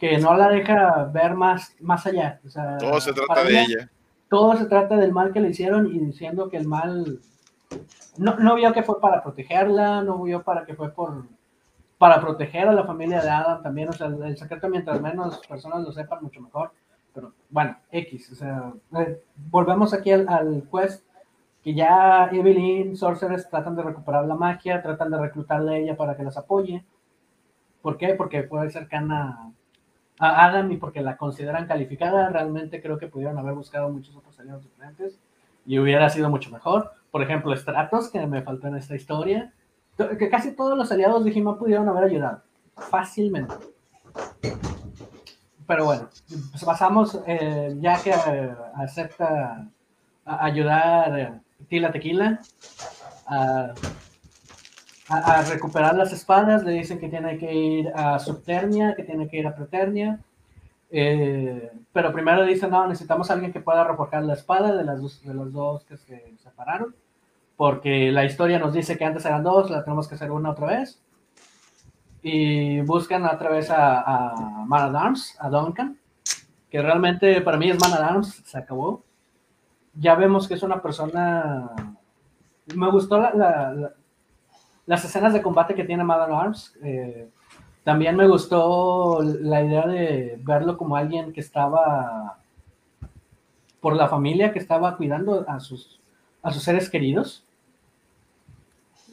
que 0.00 0.18
no 0.18 0.34
la 0.34 0.48
deja 0.48 1.04
ver 1.04 1.34
más, 1.34 1.76
más 1.78 2.04
allá. 2.06 2.40
O 2.44 2.50
sea, 2.50 2.76
Todo 2.78 3.00
se 3.00 3.12
trata 3.12 3.44
de 3.44 3.62
ella. 3.62 3.90
Todo 4.28 4.56
se 4.56 4.66
trata 4.66 4.96
del 4.96 5.12
mal 5.12 5.32
que 5.32 5.38
le 5.38 5.50
hicieron 5.50 5.86
y 5.86 6.00
diciendo 6.00 6.48
que 6.48 6.56
el 6.56 6.66
mal 6.66 7.20
no, 8.18 8.34
no 8.34 8.56
vio 8.56 8.72
que 8.72 8.82
fue 8.82 9.00
para 9.00 9.22
protegerla, 9.22 10.02
no 10.02 10.20
vio 10.24 10.42
para 10.42 10.64
que 10.64 10.74
fue 10.74 10.90
por 10.90 11.26
para 11.96 12.20
proteger 12.20 12.66
a 12.66 12.72
la 12.72 12.84
familia 12.84 13.22
de 13.22 13.30
Adam 13.30 13.62
también, 13.62 13.90
o 13.90 13.92
sea, 13.92 14.08
el, 14.08 14.20
el 14.24 14.36
secreto 14.36 14.68
mientras 14.68 15.00
menos 15.00 15.38
personas 15.46 15.82
lo 15.84 15.92
sepan, 15.92 16.24
mucho 16.24 16.40
mejor. 16.40 16.72
Pero 17.14 17.32
bueno, 17.48 17.76
X, 17.92 18.32
o 18.32 18.34
sea, 18.34 18.72
eh, 18.98 19.22
volvemos 19.36 19.94
aquí 19.94 20.10
al, 20.10 20.28
al 20.28 20.64
quest 20.68 21.04
que 21.62 21.74
ya 21.74 22.28
Evelyn, 22.32 22.96
Sorceress 22.96 23.48
tratan 23.50 23.76
de 23.76 23.82
recuperar 23.82 24.24
la 24.26 24.34
magia, 24.34 24.82
tratan 24.82 25.10
de 25.10 25.18
reclutarle 25.18 25.74
a 25.74 25.78
ella 25.78 25.96
para 25.96 26.16
que 26.16 26.22
las 26.22 26.36
apoye. 26.36 26.84
¿Por 27.82 27.96
qué? 27.98 28.14
Porque 28.14 28.44
fue 28.44 28.68
cercana 28.70 29.52
a 30.18 30.44
Adam 30.46 30.70
y 30.72 30.76
porque 30.76 31.00
la 31.02 31.16
consideran 31.16 31.66
calificada. 31.66 32.28
Realmente 32.30 32.80
creo 32.82 32.98
que 32.98 33.08
pudieron 33.08 33.38
haber 33.38 33.54
buscado 33.54 33.88
muchos 33.90 34.14
otros 34.16 34.38
aliados 34.40 34.62
diferentes 34.62 35.18
y 35.66 35.78
hubiera 35.78 36.08
sido 36.10 36.30
mucho 36.30 36.50
mejor. 36.50 36.92
Por 37.10 37.22
ejemplo, 37.22 37.54
Stratos, 37.56 38.10
que 38.10 38.26
me 38.26 38.42
faltó 38.42 38.68
en 38.68 38.76
esta 38.76 38.94
historia. 38.94 39.52
To- 39.96 40.16
Que 40.16 40.28
casi 40.30 40.54
todos 40.54 40.76
los 40.78 40.90
aliados 40.92 41.24
de 41.24 41.30
He-Man 41.32 41.58
pudieron 41.58 41.88
haber 41.88 42.04
ayudado. 42.04 42.42
Fácilmente. 42.76 43.54
Pero 45.66 45.84
bueno, 45.84 46.08
pues 46.50 46.64
pasamos, 46.64 47.20
eh, 47.26 47.76
ya 47.80 48.02
que 48.02 48.10
eh, 48.10 48.54
acepta 48.74 49.68
ayudar 50.24 51.18
eh, 51.18 51.40
Tila 51.68 51.92
Tequila 51.92 52.40
a, 53.30 53.74
recuperar 55.48 55.96
las 55.96 56.12
espadas, 56.12 56.64
le 56.64 56.72
dicen 56.72 56.98
que 56.98 57.08
tiene 57.08 57.36
que 57.38 57.52
ir 57.52 57.92
a 57.94 58.18
Subternia, 58.18 58.94
que 58.94 59.02
tiene 59.02 59.28
que 59.28 59.38
ir 59.38 59.46
a 59.46 59.54
Preternia. 59.54 60.20
Eh, 60.90 61.70
pero 61.92 62.12
primero 62.12 62.44
dicen, 62.44 62.70
no, 62.70 62.86
necesitamos 62.86 63.30
a 63.30 63.34
alguien 63.34 63.52
que 63.52 63.60
pueda 63.60 63.84
reforjar 63.84 64.24
la 64.24 64.34
espada 64.34 64.74
de 64.74 64.84
las 64.84 65.00
dos, 65.00 65.22
de 65.22 65.34
los 65.34 65.52
dos 65.52 65.84
que 65.84 65.96
se 65.96 66.36
separaron, 66.38 66.94
porque 67.56 68.10
la 68.10 68.24
historia 68.24 68.58
nos 68.58 68.72
dice 68.72 68.96
que 68.98 69.04
antes 69.04 69.24
eran 69.24 69.42
dos, 69.42 69.70
la 69.70 69.84
tenemos 69.84 70.08
que 70.08 70.16
hacer 70.16 70.30
una 70.30 70.50
otra 70.50 70.66
vez. 70.66 71.00
Y 72.22 72.80
buscan 72.82 73.24
otra 73.24 73.50
vez 73.50 73.70
a, 73.70 74.00
a 74.00 74.64
Man 74.66 74.94
at 74.94 75.02
Arms, 75.02 75.36
a 75.40 75.48
Duncan, 75.48 75.98
que 76.70 76.82
realmente 76.82 77.40
para 77.40 77.56
mí 77.56 77.70
es 77.70 77.80
Man 77.80 77.94
at 77.94 78.10
Arms, 78.10 78.42
se 78.44 78.58
acabó. 78.58 79.02
Ya 80.00 80.14
vemos 80.16 80.48
que 80.48 80.54
es 80.54 80.62
una 80.62 80.80
persona... 80.82 81.70
Me 82.74 82.90
gustó 82.90 83.18
la- 83.20 83.34
la- 83.34 83.72
la- 83.74 83.92
las 84.86 85.04
escenas 85.04 85.32
de 85.32 85.42
combate 85.42 85.74
que 85.74 85.84
tiene 85.84 86.02
Man 86.04 86.20
at 86.20 86.32
Arms. 86.32 86.74
eh, 86.82 87.28
también 87.84 88.16
me 88.16 88.26
gustó 88.26 89.20
la 89.22 89.62
idea 89.62 89.86
de 89.86 90.38
verlo 90.42 90.76
como 90.76 90.96
alguien 90.96 91.32
que 91.32 91.40
estaba 91.40 92.38
por 93.80 93.96
la 93.96 94.08
familia, 94.08 94.52
que 94.52 94.58
estaba 94.58 94.96
cuidando 94.96 95.44
a 95.48 95.58
sus, 95.60 95.98
a 96.42 96.50
sus 96.50 96.62
seres 96.62 96.90
queridos 96.90 97.44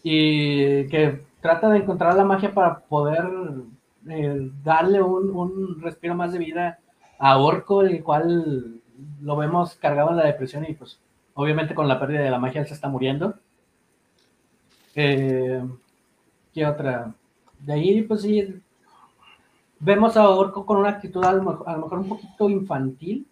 y 0.03 0.87
que 0.87 1.23
trata 1.41 1.69
de 1.69 1.79
encontrar 1.79 2.15
la 2.15 2.25
magia 2.25 2.53
para 2.53 2.79
poder 2.79 3.25
eh, 4.09 4.51
darle 4.63 5.01
un, 5.01 5.29
un 5.31 5.81
respiro 5.81 6.15
más 6.15 6.31
de 6.33 6.39
vida 6.39 6.79
a 7.19 7.37
Orco, 7.37 7.81
el 7.81 8.03
cual 8.03 8.79
lo 9.21 9.35
vemos 9.35 9.75
cargado 9.75 10.11
en 10.11 10.17
la 10.17 10.25
depresión 10.25 10.65
y 10.67 10.73
pues 10.73 10.99
obviamente 11.33 11.75
con 11.75 11.87
la 11.87 11.99
pérdida 11.99 12.21
de 12.21 12.31
la 12.31 12.39
magia 12.39 12.65
se 12.65 12.73
está 12.73 12.89
muriendo. 12.89 13.35
Eh, 14.95 15.63
¿Qué 16.53 16.65
otra? 16.65 17.13
De 17.59 17.73
ahí, 17.73 18.01
pues 18.01 18.21
sí, 18.23 18.61
vemos 19.79 20.17
a 20.17 20.29
Orco 20.29 20.65
con 20.65 20.77
una 20.77 20.89
actitud 20.89 21.23
a 21.23 21.33
lo 21.33 21.43
mejor, 21.43 21.69
a 21.69 21.73
lo 21.73 21.83
mejor 21.83 21.99
un 21.99 22.09
poquito 22.09 22.49
infantil, 22.49 23.27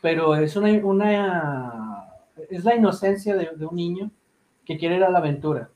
pero 0.00 0.36
es 0.36 0.54
una, 0.54 0.70
una 0.84 2.06
es 2.48 2.64
la 2.64 2.76
inocencia 2.76 3.34
de, 3.36 3.50
de 3.56 3.66
un 3.66 3.76
niño 3.76 4.10
que 4.64 4.78
quiere 4.78 4.96
ir 4.96 5.04
a 5.04 5.10
la 5.10 5.18
aventura, 5.18 5.70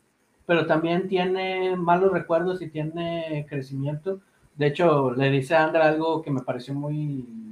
pero 0.47 0.67
también 0.67 1.09
tiene 1.09 1.77
malos 1.77 2.13
recuerdos 2.13 2.63
y 2.63 2.71
tiene 2.71 3.47
crecimiento. 3.49 4.21
De 4.55 4.69
hecho, 4.69 5.13
le 5.13 5.31
dice 5.31 5.55
a 5.55 5.65
Andra 5.65 5.87
algo 5.89 6.23
que 6.23 6.31
me 6.31 6.43
pareció 6.43 6.75
muy, 6.75 7.48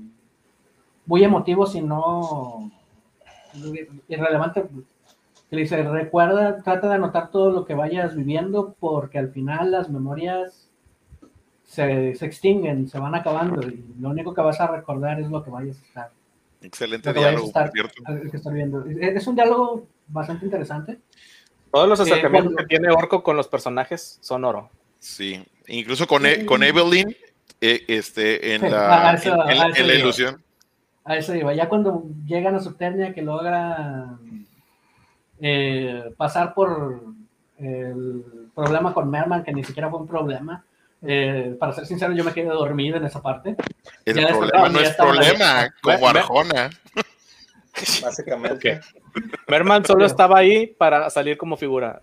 muy 1.06 1.24
emotivo, 1.24 1.66
si 1.66 1.80
no 1.80 2.70
irrelevante. 4.08 4.64
Que 5.48 5.54
le 5.56 5.62
dice, 5.62 5.80
recuerda, 5.84 6.60
trata 6.62 6.88
de 6.88 6.94
anotar 6.96 7.30
todo 7.30 7.50
lo 7.52 7.64
que 7.64 7.74
vayas 7.74 8.16
viviendo, 8.16 8.74
porque 8.80 9.18
al 9.18 9.30
final 9.30 9.70
las 9.70 9.88
memorias 9.88 10.68
se, 11.64 12.14
se 12.16 12.26
extinguen, 12.26 12.88
se 12.88 12.98
van 12.98 13.14
acabando, 13.14 13.62
y 13.66 13.84
lo 14.00 14.08
único 14.10 14.34
que 14.34 14.40
vas 14.40 14.60
a 14.60 14.66
recordar 14.66 15.20
es 15.20 15.30
lo 15.30 15.44
que 15.44 15.50
vayas 15.50 15.78
a 15.78 15.82
estar, 15.86 16.10
Excelente 16.62 17.12
diálogo, 17.12 17.46
estar, 17.46 17.70
por 17.70 17.72
cierto. 17.90 18.30
que 18.30 18.36
estar 18.36 18.52
viendo. 18.52 18.84
Es 18.86 19.16
es 19.16 19.26
un 19.28 19.36
diálogo 19.36 19.86
bastante 20.08 20.44
interesante. 20.46 20.98
Todos 21.72 21.88
los 21.88 22.00
Eh, 22.00 22.02
acercamientos 22.04 22.54
cuando- 22.54 22.68
que 22.68 22.76
tiene 22.76 22.92
Orco 22.92 23.22
con 23.22 23.36
los 23.36 23.46
personajes 23.46 24.18
son 24.22 24.44
oro. 24.44 24.70
Sí, 24.98 25.44
incluso 25.68 26.06
con, 26.08 26.26
E- 26.26 26.44
con 26.46 26.62
Evelyn, 26.64 27.14
eh, 27.60 27.84
este, 27.86 28.54
en 28.54 28.62
Sí, 28.62 28.68
la, 28.68 29.12
eso- 29.14 29.48
en- 29.76 29.86
la 29.86 29.94
ilusión. 29.94 30.42
A 31.06 31.16
eso 31.16 31.34
iba. 31.34 31.54
Ya 31.54 31.68
cuando 31.68 32.04
llegan 32.26 32.56
a 32.56 32.60
Subternia, 32.60 33.14
que 33.14 33.22
logran 33.22 34.18
eh, 35.40 36.12
pasar 36.16 36.52
por 36.52 37.04
el 37.58 38.50
problema 38.54 38.92
con 38.92 39.08
Merman, 39.08 39.44
que 39.44 39.52
ni 39.52 39.62
siquiera 39.62 39.88
fue 39.88 40.00
un 40.00 40.08
problema. 40.08 40.64
Eh, 41.02 41.56
para 41.60 41.72
ser 41.72 41.86
sincero, 41.86 42.12
yo 42.12 42.24
me 42.24 42.32
quedé 42.32 42.48
dormido 42.48 42.96
en 42.96 43.04
esa 43.04 43.22
parte. 43.22 43.54
El 44.04 44.16
Ya 44.16 44.28
problema 44.28 44.68
no 44.68 44.80
es 44.80 44.94
problema, 44.96 45.74
como 45.80 46.08
Arjona. 46.08 46.70
Básicamente. 48.02 48.80
Merman 49.46 49.84
solo 49.84 50.06
estaba 50.06 50.38
ahí 50.38 50.66
para 50.66 51.08
salir 51.10 51.36
como 51.36 51.56
figura. 51.56 52.00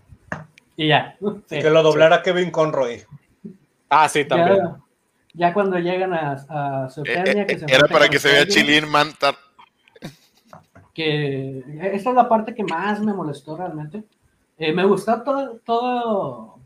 Y 0.76 0.88
ya. 0.88 1.16
Sí. 1.46 1.58
Que 1.60 1.70
lo 1.70 1.82
doblara 1.82 2.22
Kevin 2.22 2.50
Conroy. 2.50 3.02
Ah, 3.90 4.08
sí, 4.08 4.24
también. 4.24 4.58
ya, 4.58 4.76
ya 5.34 5.52
cuando 5.52 5.78
llegan 5.78 6.14
a, 6.14 6.32
a 6.48 6.86
Eh, 6.86 6.90
Subternia, 6.90 7.42
eh, 7.42 7.46
que 7.46 7.58
se 7.58 7.64
Era 7.68 7.86
para 7.88 8.08
que 8.08 8.18
se 8.18 8.30
vea 8.32 8.46
Chilín 8.46 8.88
Mantar. 8.88 9.34
que 10.94 11.62
esta 11.92 12.10
es 12.10 12.16
la 12.16 12.28
parte 12.28 12.54
que 12.54 12.62
más 12.64 13.00
me 13.00 13.12
molestó 13.12 13.56
realmente. 13.56 14.04
Eh, 14.58 14.72
me 14.72 14.84
gustó 14.84 15.22
todo, 15.22 15.60
todo 15.64 16.60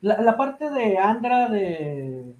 la, 0.00 0.20
la 0.20 0.36
parte 0.36 0.70
de 0.70 0.98
Andra, 0.98 1.48
de, 1.48 2.34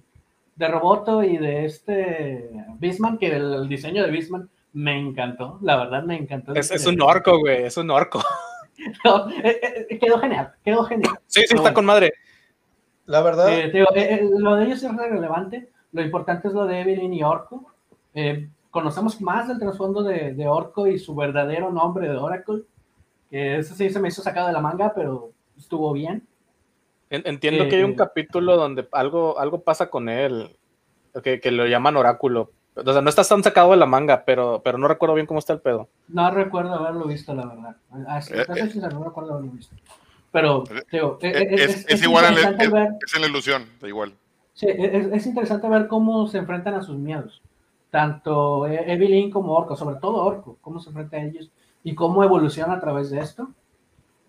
de 0.55 0.67
Roboto 0.67 1.23
y 1.23 1.37
de 1.37 1.65
este 1.65 2.49
Bisman, 2.77 3.17
que 3.17 3.27
el, 3.27 3.53
el 3.53 3.69
diseño 3.69 4.03
de 4.03 4.11
Bisman 4.11 4.49
me 4.73 4.99
encantó, 4.99 5.57
la 5.61 5.77
verdad 5.77 6.03
me 6.03 6.17
encantó. 6.17 6.53
Es, 6.53 6.71
es 6.71 6.85
un 6.85 7.01
orco, 7.01 7.39
güey, 7.39 7.63
es 7.63 7.77
un 7.77 7.89
orco. 7.91 8.21
No, 9.03 9.29
eh, 9.29 9.87
eh, 9.89 9.99
quedó 9.99 10.17
genial, 10.19 10.53
quedó 10.63 10.85
genial. 10.85 11.11
Sí, 11.27 11.41
sí, 11.41 11.47
Pero 11.49 11.57
está 11.57 11.61
bueno. 11.63 11.73
con 11.75 11.85
madre. 11.85 12.13
La 13.09 13.21
verdad. 13.21 13.49
Eh, 13.51 13.69
te 13.69 13.77
digo, 13.79 13.89
eh, 13.95 14.13
eh, 14.21 14.29
lo 14.37 14.55
de 14.55 14.65
ellos 14.65 14.81
es 14.83 14.95
relevante. 14.95 15.69
Lo 15.91 16.01
importante 16.01 16.47
es 16.47 16.53
lo 16.53 16.65
de 16.65 16.81
Evelyn 16.81 17.13
y 17.13 17.23
Orco. 17.23 17.65
Eh, 18.13 18.47
conocemos 18.71 19.19
más 19.21 19.47
del 19.47 19.59
trasfondo 19.59 20.03
de, 20.03 20.33
de 20.33 20.47
Orco 20.47 20.87
y 20.87 20.99
su 20.99 21.15
verdadero 21.15 21.71
nombre 21.71 22.07
de 22.07 22.15
Oracle. 22.17 22.63
Que 23.29 23.57
eso 23.57 23.75
sí 23.75 23.89
se 23.89 23.99
me 23.99 24.07
hizo 24.07 24.21
sacado 24.21 24.47
de 24.47 24.53
la 24.53 24.61
manga, 24.61 24.93
pero 24.95 25.31
estuvo 25.57 25.91
bien. 25.93 26.25
En- 27.09 27.23
Entiendo 27.25 27.67
que 27.67 27.77
hay 27.77 27.83
un 27.83 27.95
capítulo 27.95 28.55
donde 28.55 28.87
algo, 28.91 29.39
algo 29.39 29.61
pasa 29.61 29.89
con 29.89 30.09
él, 30.09 30.55
que, 31.23 31.39
que 31.39 31.51
lo 31.51 31.65
llaman 31.67 31.97
oráculo. 31.97 32.51
O 32.75 32.93
sea, 32.93 33.01
no 33.01 33.09
está 33.09 33.23
tan 33.23 33.43
sacado 33.43 33.71
de 33.71 33.77
la 33.77 33.85
manga, 33.87 34.23
pero, 34.25 34.61
pero 34.63 34.77
no 34.77 34.87
recuerdo 34.87 35.15
bien 35.15 35.25
cómo 35.27 35.39
está 35.39 35.51
el 35.53 35.59
pedo. 35.59 35.89
No 36.07 36.29
recuerdo 36.31 36.75
haberlo 36.75 37.05
visto, 37.07 37.33
la 37.33 37.45
verdad. 37.47 37.75
Así, 38.07 38.33
Eh, 38.33 38.45
eh. 38.47 38.69
no 38.91 39.03
recuerdo 39.03 39.33
haberlo 39.33 39.51
visto. 39.51 39.75
Pero, 40.31 40.63
te 40.63 40.83
digo, 40.91 41.17
eh, 41.21 41.31
Eh, 41.35 41.47
eh, 41.51 41.55
Es, 41.63 41.85
es 41.89 42.03
igual 42.03 42.25
en 42.25 42.35
la, 42.35 42.41
interesante 42.51 42.63
es, 42.65 42.71
ver- 42.71 42.97
es 43.05 43.15
en 43.15 43.21
la 43.21 43.27
ilusión, 43.27 43.65
da 43.81 43.87
igual. 43.87 44.13
Sí, 44.53 44.67
es, 44.69 45.07
es 45.11 45.25
interesante 45.25 45.67
ver 45.69 45.87
cómo 45.87 46.27
se 46.27 46.37
enfrentan 46.37 46.75
a 46.75 46.81
sus 46.83 46.97
miedos. 46.97 47.41
Tanto 47.89 48.67
eh, 48.67 48.83
Evelyn 48.93 49.31
como 49.31 49.53
Orco, 49.53 49.75
sobre 49.75 49.95
todo 49.95 50.23
Orco, 50.23 50.57
cómo 50.61 50.79
se 50.79 50.89
enfrenta 50.89 51.17
a 51.17 51.23
ellos 51.23 51.49
y 51.83 51.95
cómo 51.95 52.23
evoluciona 52.23 52.73
a 52.73 52.79
través 52.79 53.09
de 53.09 53.19
esto. 53.21 53.49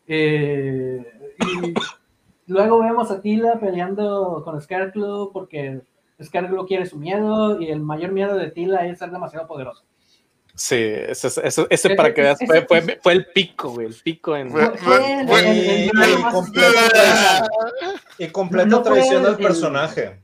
Eh, 0.06 1.04
y 1.38 1.74
luego 2.46 2.80
vemos 2.80 3.10
a 3.10 3.20
Tila 3.20 3.58
peleando 3.60 4.42
con 4.44 4.60
Scarecrow 4.60 5.30
porque 5.32 5.82
Scarecrow 6.22 6.66
quiere 6.66 6.86
su 6.86 6.96
miedo 6.98 7.60
y 7.60 7.68
el 7.70 7.80
mayor 7.80 8.12
miedo 8.12 8.34
de 8.36 8.50
Tila 8.50 8.86
es 8.86 8.98
ser 8.98 9.10
demasiado 9.10 9.46
poderoso. 9.46 9.84
Sí, 10.62 10.76
ese, 10.76 11.28
ese, 11.42 11.66
ese 11.70 11.94
para 11.96 12.12
que 12.12 12.20
veas, 12.20 12.38
fue, 12.46 12.66
fue, 12.66 12.98
fue 13.02 13.12
el 13.14 13.26
pico, 13.32 13.70
güey, 13.70 13.86
el 13.86 13.94
pico 13.94 14.36
en... 14.36 14.50
Fue- 14.50 14.64
el- 14.64 14.78
fue- 14.78 14.98
el- 15.00 15.30
el- 15.30 15.56
y, 15.86 15.90
el- 18.18 18.32
completa 18.32 18.66
No 18.68 18.82
traición 18.82 19.24
al 19.24 19.32
el- 19.32 19.38
personaje. 19.38 20.22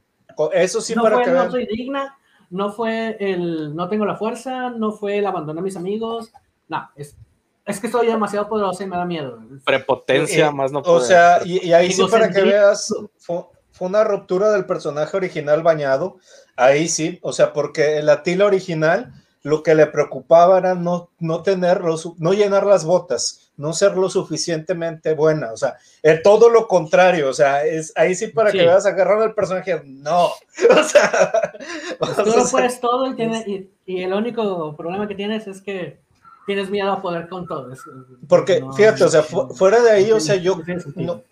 Eso 0.52 0.82
sí, 0.82 0.94
no 0.94 1.02
para 1.02 1.16
fue 1.16 1.24
que 1.24 1.30
el 1.30 1.36
no 1.36 1.50
soy 1.50 1.66
digna, 1.66 2.18
no 2.50 2.70
fue 2.70 3.16
el 3.18 3.74
no 3.74 3.88
tengo 3.88 4.04
la 4.04 4.16
fuerza, 4.16 4.68
no 4.68 4.92
fue 4.92 5.16
el 5.18 5.26
abandoné 5.26 5.60
a 5.60 5.62
mis 5.62 5.76
amigos. 5.76 6.30
No, 6.68 6.86
es, 6.96 7.16
es 7.64 7.80
que 7.80 7.88
soy 7.90 8.06
demasiado 8.08 8.46
poderoso 8.46 8.82
y 8.82 8.86
me 8.88 8.96
da 8.98 9.06
miedo. 9.06 9.38
prepotencia, 9.64 10.48
Eh, 10.48 10.52
más 10.52 10.70
no 10.70 10.80
O 10.80 10.82
poder. 10.82 11.06
sea, 11.08 11.40
y, 11.46 11.66
y 11.66 11.72
ahí 11.72 11.90
sí 11.92 12.02
para 12.10 12.28
que 12.28 12.42
veas, 12.42 12.92
fue, 13.16 13.40
fue 13.72 13.88
una 13.88 14.04
ruptura 14.04 14.50
del 14.50 14.66
personaje 14.66 15.16
original 15.16 15.62
bañado. 15.62 16.18
Ahí 16.56 16.88
sí, 16.88 17.18
o 17.22 17.32
sea, 17.32 17.54
porque 17.54 18.02
la 18.02 18.22
tila 18.22 18.44
original 18.44 19.14
lo 19.46 19.62
que 19.62 19.74
le 19.76 19.86
preocupaba 19.86 20.58
era 20.58 20.74
no, 20.74 21.08
no 21.20 21.42
tener, 21.42 21.80
lo 21.82 21.96
su- 21.96 22.16
no 22.18 22.32
llenar 22.32 22.66
las 22.66 22.84
botas, 22.84 23.50
no 23.56 23.72
ser 23.72 23.96
lo 23.96 24.10
suficientemente 24.10 25.14
buena, 25.14 25.52
o 25.52 25.56
sea, 25.56 25.76
todo 26.24 26.48
lo 26.50 26.66
contrario, 26.66 27.28
o 27.28 27.32
sea, 27.32 27.64
es 27.64 27.92
ahí 27.96 28.14
sí 28.16 28.26
para 28.26 28.50
Sí. 28.50 28.58
que 28.58 28.64
veas 28.66 28.86
agarrar 28.86 29.22
al 29.22 29.34
personaje, 29.34 29.80
no, 29.84 30.26
o 30.70 30.82
sea, 30.82 31.42
o 32.00 32.06
Tú 32.24 32.30
lo 32.36 32.44
puedes 32.50 32.80
todo 32.80 33.06
y, 33.06 33.14
tiene- 33.14 33.44
y, 33.46 33.70
y 33.86 34.02
el 34.02 34.12
único 34.14 34.74
problema 34.76 35.06
que 35.06 35.14
tienes 35.14 35.46
es 35.46 35.62
que 35.62 36.00
tienes 36.46 36.68
miedo 36.70 36.90
a 36.92 37.00
poder 37.02 37.28
con 37.28 37.46
todo. 37.46 37.72
Es- 37.72 37.80
porque 38.28 38.60
no- 38.60 38.72
fíjate, 38.72 39.04
o 39.04 39.08
sea, 39.08 39.22
fu- 39.22 39.48
fuera 39.54 39.80
de 39.80 39.90
ahí, 39.92 40.10
o 40.12 40.18
sea, 40.20 40.34
yo 40.36 40.58
no, 40.96 41.22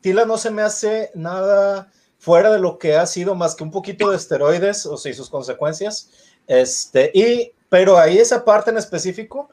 Tila 0.00 0.24
no 0.24 0.38
se 0.38 0.50
me 0.50 0.62
hace 0.62 1.10
nada 1.14 1.92
fuera 2.18 2.50
de 2.50 2.58
lo 2.58 2.78
que 2.78 2.96
ha 2.96 3.06
sido 3.06 3.34
más 3.34 3.54
que 3.54 3.62
un 3.62 3.70
poquito 3.70 4.10
de 4.10 4.16
esteroides, 4.16 4.86
o 4.86 4.96
sea, 4.96 5.12
y 5.12 5.14
sus 5.14 5.28
consecuencias. 5.28 6.10
Este, 6.46 7.10
y, 7.14 7.52
pero 7.68 7.98
ahí 7.98 8.18
esa 8.18 8.44
parte 8.44 8.70
en 8.70 8.78
específico, 8.78 9.50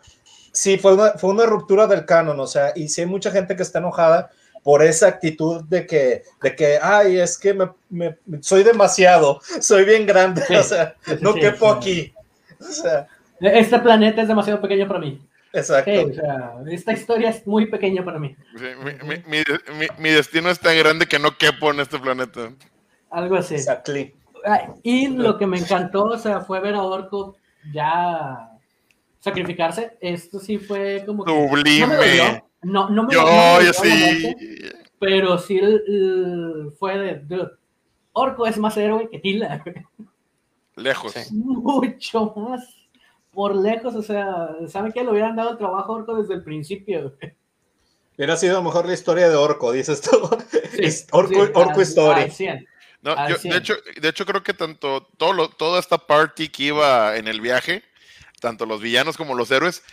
sí, 0.51 0.77
fue 0.77 0.93
una, 0.93 1.11
fue 1.13 1.31
una 1.31 1.45
ruptura 1.45 1.87
del 1.87 2.05
canon, 2.05 2.39
o 2.39 2.47
sea, 2.47 2.71
y 2.75 2.87
sí 2.89 3.01
hay 3.01 3.07
mucha 3.07 3.31
gente 3.31 3.55
que 3.55 3.63
está 3.63 3.79
enojada 3.79 4.31
por 4.63 4.81
esa 4.83 5.07
actitud 5.07 5.63
de 5.65 5.85
que, 5.85 6.23
de 6.41 6.55
que 6.55 6.79
ay, 6.81 7.19
es 7.19 7.37
que 7.37 7.53
me, 7.53 7.69
me- 7.89 8.17
soy 8.41 8.63
demasiado, 8.63 9.41
soy 9.59 9.83
bien 9.85 10.05
grande, 10.05 10.43
Sí, 10.47 10.55
o 10.55 10.63
sea, 10.63 10.95
no 11.19 11.33
sí, 11.33 11.39
quepo 11.41 11.71
sí. 11.71 11.77
aquí. 11.77 12.13
O 12.61 12.71
sea, 12.71 13.07
Este 13.41 13.77
planeta 13.79 14.21
es 14.21 14.27
demasiado 14.27 14.61
pequeño 14.61 14.87
para 14.87 14.99
mí. 14.99 15.19
exacto. 15.51 15.91
Sí, 15.91 15.97
o 15.97 16.13
sea, 16.13 16.53
esta 16.71 16.93
historia 16.93 17.29
es 17.31 17.45
muy 17.45 17.65
pequeña 17.65 18.05
para 18.05 18.19
mí. 18.19 18.35
Sí, 18.57 18.65
mi, 18.85 18.93
mi- 19.07 19.23
mi- 19.27 19.77
mi- 19.79 19.87
mi 19.97 20.09
destino 20.11 20.49
es 20.49 20.59
tan 20.59 20.77
grande 20.77 21.07
que 21.07 21.19
no 21.19 21.37
quepo 21.37 21.71
en 21.71 21.81
este 21.81 21.99
planeta. 21.99 22.51
Algo 23.11 23.35
así. 23.35 23.55
Exactly. 23.55 24.13
Ay, 24.45 24.61
Y 24.83 25.07
lo 25.07 25.37
que 25.37 25.47
me 25.47 25.57
encantó, 25.59 26.05
o 26.05 26.17
sea, 26.17 26.41
fue 26.41 26.59
ver 26.59 26.75
a 26.75 26.83
Orco 26.83 27.35
ya 27.73 28.49
sacrificarse. 29.19 29.97
Esto 30.01 30.39
sí 30.39 30.57
fue 30.57 31.03
como 31.05 31.23
que... 31.23 31.31
No 31.31 31.41
me 31.41 31.47
Sublime. 31.49 31.95
dolió, 31.95 32.45
no, 32.63 32.89
no 32.89 33.03
me 33.03 33.13
Yo, 33.13 33.21
no 33.23 33.59
me 33.59 33.65
yo 33.65 33.73
sí. 33.73 34.35
pero 34.99 35.37
sí 35.37 35.57
el- 35.57 35.83
el- 35.87 36.71
fue 36.77 36.97
de... 36.97 37.15
dude, 37.19 37.51
Orco 38.13 38.45
es 38.45 38.57
más 38.57 38.75
héroe 38.77 39.09
que 39.09 39.19
Tila. 39.19 39.63
Lejos. 40.75 41.11
Sí. 41.13 41.33
Mucho 41.35 42.33
más. 42.35 42.67
Por 43.31 43.55
lejos, 43.55 43.95
o 43.95 44.01
sea, 44.03 44.49
¿saben 44.67 44.91
que 44.91 45.03
le 45.03 45.09
hubieran 45.09 45.35
dado 45.35 45.51
el 45.51 45.57
trabajo 45.57 45.93
a 45.93 45.95
Orco 45.97 46.15
desde 46.15 46.35
el 46.35 46.43
principio? 46.43 47.15
Hubiera 48.15 48.37
sido 48.37 48.61
mejor 48.61 48.85
la 48.85 48.93
historia 48.93 49.27
de 49.29 49.35
Orco, 49.35 49.71
dices 49.71 50.01
tú. 50.01 50.11
Sí, 50.73 51.05
Orco, 51.11 51.33
sí, 51.33 51.39
Orco 51.55 51.59
al- 51.75 51.81
Story. 51.81 52.21
Al 53.11 53.37
100. 53.37 53.51
No, 53.53 53.59
yo- 53.59 53.75
de, 53.75 53.83
hecho, 53.91 53.99
de 54.01 54.09
hecho, 54.09 54.25
creo 54.25 54.43
que 54.43 54.53
tanto 54.53 55.07
todo 55.17 55.33
lo- 55.33 55.49
toda 55.49 55.79
esta 55.79 55.97
party 55.97 56.49
que 56.49 56.63
iba 56.63 57.17
en 57.17 57.27
el 57.27 57.41
viaje, 57.41 57.83
tanto 58.39 58.65
los 58.65 58.81
villanos 58.81 59.17
como 59.17 59.35
los 59.35 59.51
héroes, 59.51 59.83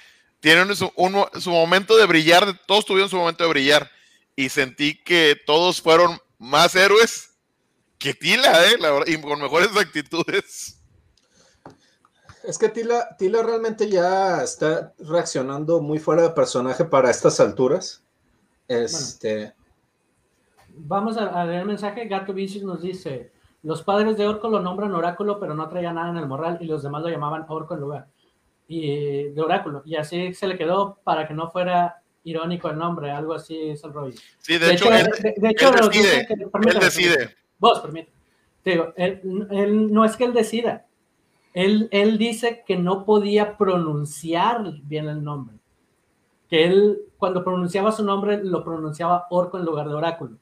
tienen 0.41 0.75
su, 0.77 0.91
un 0.97 1.25
su 1.41 1.51
momento 1.51 1.97
de 1.97 2.07
brillar, 2.07 2.59
todos 2.67 2.87
tuvieron 2.87 3.11
su 3.11 3.17
momento 3.17 3.45
de 3.45 3.51
brillar. 3.51 3.91
Y 4.37 4.49
sentí 4.49 4.95
que 5.03 5.39
todos 5.45 5.83
fueron 5.83 6.19
más 6.39 6.75
héroes 6.75 7.31
que 7.99 8.15
Tila, 8.15 8.67
¿eh? 8.69 8.79
La 8.79 8.91
verdad, 8.91 9.07
y 9.09 9.21
con 9.21 9.39
mejores 9.41 9.69
actitudes. 9.77 10.77
Es 12.43 12.57
que 12.57 12.71
Tila, 12.71 13.17
Tila 13.19 13.43
realmente 13.43 13.91
ya 13.91 14.43
está 14.43 14.95
reaccionando 14.99 15.83
muy 15.83 15.99
fuera 15.99 16.23
de 16.23 16.31
personaje 16.31 16.87
para 16.87 17.11
estas 17.11 17.39
alturas. 17.39 18.03
Este, 18.67 19.53
Vamos 20.87 21.17
a, 21.17 21.41
a 21.41 21.45
leer 21.45 21.61
el 21.61 21.67
mensaje. 21.67 22.07
Gato 22.07 22.33
Vicious 22.33 22.65
nos 22.65 22.83
dice: 22.83 23.33
Los 23.63 23.83
padres 23.83 24.17
de 24.17 24.27
Orco 24.27 24.49
lo 24.49 24.61
nombran 24.61 24.95
oráculo, 24.95 25.39
pero 25.41 25.55
no 25.55 25.69
traía 25.69 25.93
nada 25.93 26.11
en 26.11 26.17
el 26.17 26.27
morral 26.27 26.59
y 26.61 26.67
los 26.67 26.83
demás 26.83 27.03
lo 27.03 27.09
llamaban 27.09 27.45
Orco 27.49 27.75
en 27.75 27.81
lugar 27.81 28.07
y, 28.69 29.25
de 29.31 29.41
oráculo. 29.43 29.83
Y 29.85 29.97
así 29.97 30.33
se 30.35 30.47
le 30.47 30.57
quedó 30.57 30.99
para 31.05 31.27
que 31.27 31.35
no 31.35 31.51
fuera 31.51 31.97
irónico 32.25 32.69
el 32.71 32.79
nombre, 32.79 33.11
algo 33.11 33.35
así 33.35 33.71
es 33.71 33.83
el 33.85 33.93
rollo. 33.93 34.17
Sí, 34.39 34.59
de, 34.59 34.73
hecho, 34.75 34.91
de, 34.91 35.01
él, 35.01 35.07
de- 35.23 35.35
de 35.39 35.49
hecho, 35.51 35.69
él 35.69 35.75
decide, 35.89 36.27
que- 36.27 36.35
él 36.35 36.81
decide. 36.81 37.37
Vos, 37.59 37.81
permíteme. 37.81 38.17
Te 38.63 38.71
digo, 38.71 38.93
él, 38.97 39.49
él- 39.51 39.93
no 39.93 40.05
es 40.05 40.17
que 40.17 40.25
él 40.25 40.33
decida. 40.35 40.87
Él, 41.55 41.89
él 41.91 42.17
dice 42.19 42.63
que 42.67 42.77
no 42.77 43.05
podía 43.05 43.57
pronunciar 43.57 44.63
bien 44.85 45.09
el 45.09 45.25
nombre. 45.25 45.57
Que 46.49 46.65
él, 46.67 46.99
cuando 47.17 47.43
pronunciaba 47.43 47.91
su 47.91 48.05
nombre, 48.05 48.43
lo 48.45 48.63
pronunciaba 48.63 49.27
orco 49.31 49.59
en 49.59 49.65
lugar 49.65 49.89
de 49.89 49.95
oráculo. 49.95 50.37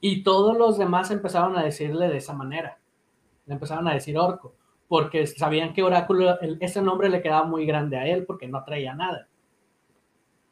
Y 0.00 0.22
todos 0.22 0.56
los 0.56 0.78
demás 0.78 1.10
empezaron 1.10 1.56
a 1.56 1.62
decirle 1.62 2.08
de 2.08 2.16
esa 2.18 2.34
manera. 2.34 2.78
Le 3.46 3.54
empezaron 3.54 3.88
a 3.88 3.94
decir 3.94 4.18
orco. 4.18 4.54
Porque 4.88 5.26
sabían 5.26 5.72
que 5.72 5.82
oráculo, 5.82 6.38
ese 6.60 6.82
nombre 6.82 7.08
le 7.10 7.22
quedaba 7.22 7.44
muy 7.46 7.66
grande 7.66 7.96
a 7.98 8.06
él 8.06 8.26
porque 8.26 8.48
no 8.48 8.64
traía 8.64 8.94
nada. 8.94 9.28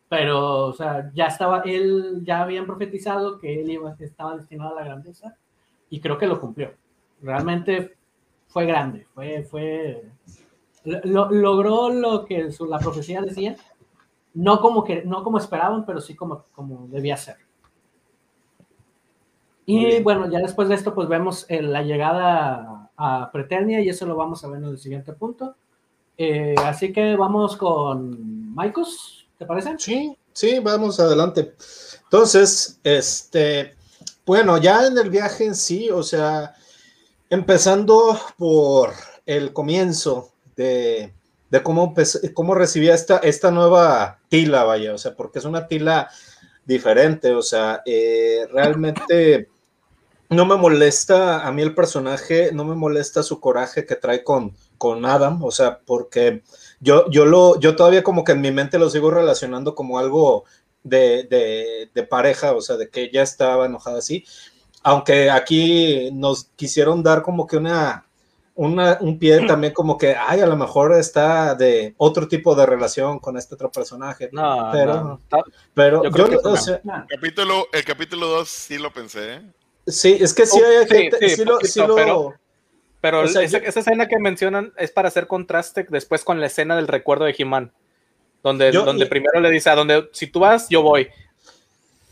Pero, 0.09 0.67
o 0.67 0.73
sea, 0.73 1.11
ya 1.15 1.27
estaba, 1.27 1.61
él, 1.67 2.23
ya 2.25 2.41
habían 2.43 2.67
profetizado 2.67 3.39
que 3.39 3.61
él 3.61 3.71
iba, 3.71 3.95
estaba 3.99 4.37
destinado 4.37 4.73
a 4.73 4.81
la 4.81 4.85
grandeza 4.87 5.37
y 5.91 6.01
creo 6.01 6.17
que 6.17 6.27
lo 6.27 6.41
cumplió. 6.41 6.73
Realmente 7.21 7.97
fue 8.47 8.65
grande, 8.65 9.07
fue, 9.13 9.43
fue, 9.43 10.11
lo- 10.85 11.31
logró 11.31 11.91
lo 11.91 12.25
que 12.25 12.49
la 12.69 12.79
profecía 12.79 13.21
decía, 13.21 13.57
no 14.35 14.61
como, 14.61 14.85
que, 14.85 15.05
no 15.05 15.23
como 15.25 15.39
esperaban, 15.39 15.87
pero 15.87 16.01
sí 16.01 16.17
como, 16.17 16.45
como 16.55 16.89
debía 16.89 17.17
ser. 17.19 17.37
Y 19.71 20.01
bueno, 20.01 20.31
ya 20.31 20.39
después 20.39 20.71
de 20.71 20.77
esto, 20.77 20.95
pues 20.95 21.09
vemos 21.11 21.45
eh, 21.51 21.61
la 21.61 21.83
llegada 21.83 22.91
a 22.97 23.31
Preternia 23.31 23.83
y 23.83 23.91
eso 23.91 24.07
lo 24.07 24.17
vamos 24.17 24.43
a 24.43 24.49
ver 24.49 24.63
en 24.63 24.65
el 24.65 24.79
siguiente 24.79 25.13
punto. 25.13 25.57
Eh, 26.17 26.55
así 26.65 26.91
que 26.91 27.17
vamos 27.17 27.55
con 27.55 28.55
Maicos, 28.55 29.29
¿te 29.37 29.45
parece? 29.45 29.75
sí, 29.77 30.17
sí, 30.33 30.59
vamos 30.61 30.99
adelante. 31.01 31.53
Entonces, 32.05 32.81
este, 32.83 33.75
bueno, 34.25 34.57
ya 34.57 34.87
en 34.87 34.97
el 34.97 35.11
viaje 35.11 35.45
en 35.45 35.55
sí, 35.55 35.91
o 35.91 36.03
sea, 36.03 36.55
empezando 37.29 38.19
por 38.39 38.95
el 39.27 39.53
comienzo 39.53 40.31
de, 40.57 41.13
de 41.51 41.63
cómo, 41.63 41.93
cómo 42.33 42.55
recibía 42.55 42.95
esta, 42.95 43.19
esta 43.19 43.51
nueva 43.51 44.19
tila, 44.31 44.65
vaya, 44.65 44.95
o 44.95 44.99
sea, 44.99 45.15
porque 45.15 45.41
es 45.41 45.45
una 45.45 45.69
tila 45.69 46.09
diferente, 46.65 47.35
o 47.35 47.43
sea, 47.43 47.83
eh, 47.85 48.47
realmente 48.51 49.51
no 50.31 50.45
me 50.45 50.57
molesta 50.57 51.47
a 51.47 51.53
mí 51.53 51.63
el 51.63 51.75
personaje, 51.75 52.51
no 52.53 52.65
me 52.65 52.75
molesta 52.75 53.23
su 53.23 53.41
coraje 53.41 53.87
que 53.87 53.97
trae 53.97 54.23
con, 54.23 54.55
con 54.77 55.07
Adam, 55.07 55.43
o 55.43 55.51
sea, 55.51 55.81
porque 55.85 56.43
yo, 56.81 57.09
yo, 57.11 57.25
lo, 57.25 57.59
yo 57.61 57.77
todavía 57.77 58.03
como 58.03 58.25
que 58.25 58.33
en 58.33 58.41
mi 58.41 58.51
mente 58.51 58.79
lo 58.79 58.91
sigo 58.91 59.11
relacionando 59.11 59.75
como 59.75 59.99
algo 59.99 60.45
de, 60.83 61.25
de, 61.25 61.91
de 61.95 62.03
pareja, 62.03 62.53
o 62.53 62.61
sea, 62.61 62.77
de 62.77 62.91
que 62.91 63.11
ya 63.11 63.23
estaba 63.23 63.67
enojada 63.67 63.99
así. 63.99 64.25
aunque 64.83 65.31
aquí 65.31 66.11
nos 66.13 66.45
quisieron 66.57 67.03
dar 67.03 67.23
como 67.23 67.47
que 67.47 67.57
una, 67.57 68.07
una, 68.55 68.99
un 69.01 69.19
pie 69.19 69.41
también 69.47 69.73
como 69.73 69.97
que, 69.97 70.15
ay, 70.15 70.41
a 70.41 70.47
lo 70.47 70.57
mejor 70.57 70.93
está 70.93 71.55
de 71.55 71.95
otro 71.97 72.29
tipo 72.29 72.55
de 72.55 72.67
relación 72.67 73.19
con 73.19 73.39
este 73.39 73.55
otro 73.55 73.71
personaje. 73.73 74.29
No, 74.33 74.69
pero, 74.73 74.95
no. 75.05 75.21
pero 75.73 76.03
Yo 76.05 76.11
yo, 76.11 76.27
creo 76.27 76.43
que 76.43 76.49
o 76.49 76.57
sea, 76.57 76.83
el 77.73 77.85
capítulo 77.85 78.27
2 78.27 78.49
sí 78.49 78.79
lo 78.79 78.93
pensé. 78.93 79.43
Sí, 79.89 80.17
es 80.21 80.33
que 80.35 80.47
sí 80.47 80.61
Oh, 80.63 80.81
hay 80.81 80.87
gente, 80.87 81.17
sí, 81.29 81.37
sí 81.37 81.45
lo, 81.45 81.53
poquito, 81.55 81.73
sí 81.73 81.81
lo- 81.81 81.95
pero- 81.95 82.35
Pero 83.01 83.21
O 83.23 83.29
sea, 83.29 83.43
esa, 83.43 83.59
yo- 83.59 83.65
esa 83.65 83.79
escena 83.81 84.09
que 84.09 84.19
mencionan 84.19 84.73
es 84.77 84.91
para 84.91 85.07
hacer 85.07 85.29
contraste 85.29 85.87
después 85.89 86.25
con 86.25 86.41
la 86.41 86.47
escena 86.47 86.75
del 86.75 86.89
recuerdo 86.89 87.27
de 87.27 87.35
He-Man. 87.39 87.73
Donde, 88.43 88.73
Yo- 88.73 88.85
donde 88.85 89.05
y- 89.05 89.09
primero 89.09 89.41
le 89.41 89.51
dice 89.51 89.71
a 89.71 89.77
donde 89.77 90.09
si 90.13 90.27
tú 90.27 90.41
vas, 90.41 90.69
yo 90.69 90.83
voy. 90.83 91.09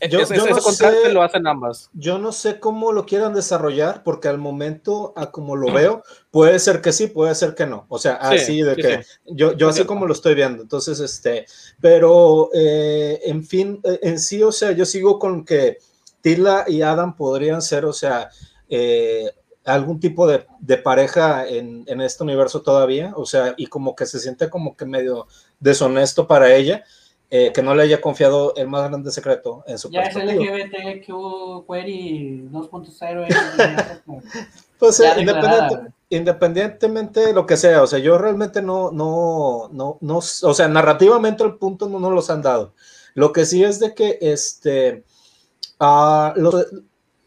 Yo- 0.09 0.19
ese 0.21 0.35
yo 0.35 0.43
ese 0.43 0.51
no 0.51 0.57
contraste 0.61 1.01
sé- 1.07 1.11
lo 1.11 1.23
hacen 1.23 1.45
ambas. 1.47 1.89
Yo 1.93 2.19
no 2.19 2.31
sé 2.31 2.59
cómo 2.59 2.91
lo 2.91 3.05
quieran 3.05 3.33
desarrollar, 3.33 4.03
porque 4.03 4.27
al 4.27 4.37
momento, 4.37 5.11
a 5.17 5.31
como 5.31 5.55
lo 5.55 5.73
veo, 5.73 6.03
puede 6.31 6.59
ser 6.59 6.81
que 6.81 6.93
sí, 6.93 7.07
puede 7.07 7.33
ser 7.35 7.55
que 7.55 7.65
no. 7.65 7.85
O 7.89 7.97
sea, 7.97 8.19
Sí, 8.29 8.35
así 8.35 8.61
de 8.61 8.75
sí, 8.75 8.81
que 8.81 9.03
sí. 9.03 9.09
yo, 9.25 9.53
yo 9.57 9.67
así 9.69 9.83
como 9.85 10.05
lo 10.05 10.13
estoy 10.13 10.35
viendo. 10.35 10.61
Entonces, 10.61 10.99
este, 10.99 11.47
pero 11.81 12.49
eh, 12.53 13.21
en 13.25 13.43
fin, 13.43 13.81
eh, 13.83 13.99
en 14.03 14.19
sí, 14.19 14.41
o 14.43 14.51
sea, 14.51 14.71
yo 14.71 14.85
sigo 14.85 15.17
con 15.17 15.43
que 15.43 15.79
Tila 16.35 16.65
y 16.67 16.81
Adam 16.81 17.15
podrían 17.15 17.61
ser, 17.61 17.85
o 17.85 17.93
sea, 17.93 18.29
eh, 18.69 19.31
algún 19.65 19.99
tipo 19.99 20.27
de, 20.27 20.45
de 20.59 20.77
pareja 20.77 21.47
en, 21.47 21.83
en 21.87 22.01
este 22.01 22.23
universo 22.23 22.61
todavía, 22.61 23.13
o 23.15 23.25
sea, 23.25 23.53
y 23.57 23.67
como 23.67 23.95
que 23.95 24.05
se 24.05 24.19
siente 24.19 24.49
como 24.49 24.75
que 24.75 24.85
medio 24.85 25.27
deshonesto 25.59 26.25
para 26.27 26.53
ella. 26.53 26.83
eh, 27.29 27.51
que 27.53 27.61
no 27.61 27.75
le 27.75 27.83
haya 27.83 27.99
confiado 27.99 28.53
el 28.55 28.67
más 28.69 28.87
grande 28.89 29.11
secreto 29.11 29.61
en 29.67 29.77
su 29.77 29.89
Ya 29.91 30.03
es. 30.03 30.15
LGBTQ 30.15 31.65
Query 31.67 32.47
2.0. 32.49 33.27
eh, 33.27 34.21
Pues 34.79 34.99
eh, 35.01 35.05
independientemente 36.09 37.19
de 37.19 37.33
lo 37.33 37.45
que 37.45 37.57
sea, 37.57 37.83
o 37.83 37.87
sea, 37.87 37.99
yo 37.99 38.17
realmente 38.17 38.61
no, 38.61 38.91
no, 38.91 39.69
no, 39.73 39.97
no, 40.01 40.17
o 40.19 40.53
sea, 40.53 40.67
narrativamente 40.69 41.43
el 41.43 41.55
punto 41.55 41.89
no 41.89 41.99
nos 41.99 42.13
los 42.13 42.29
han 42.29 42.41
dado. 42.41 42.73
Lo 43.13 43.33
que 43.33 43.45
sí 43.45 43.63
es 43.63 43.79
de 43.79 43.93
que, 43.93 44.19
este, 44.21 45.03
ah, 45.79 46.33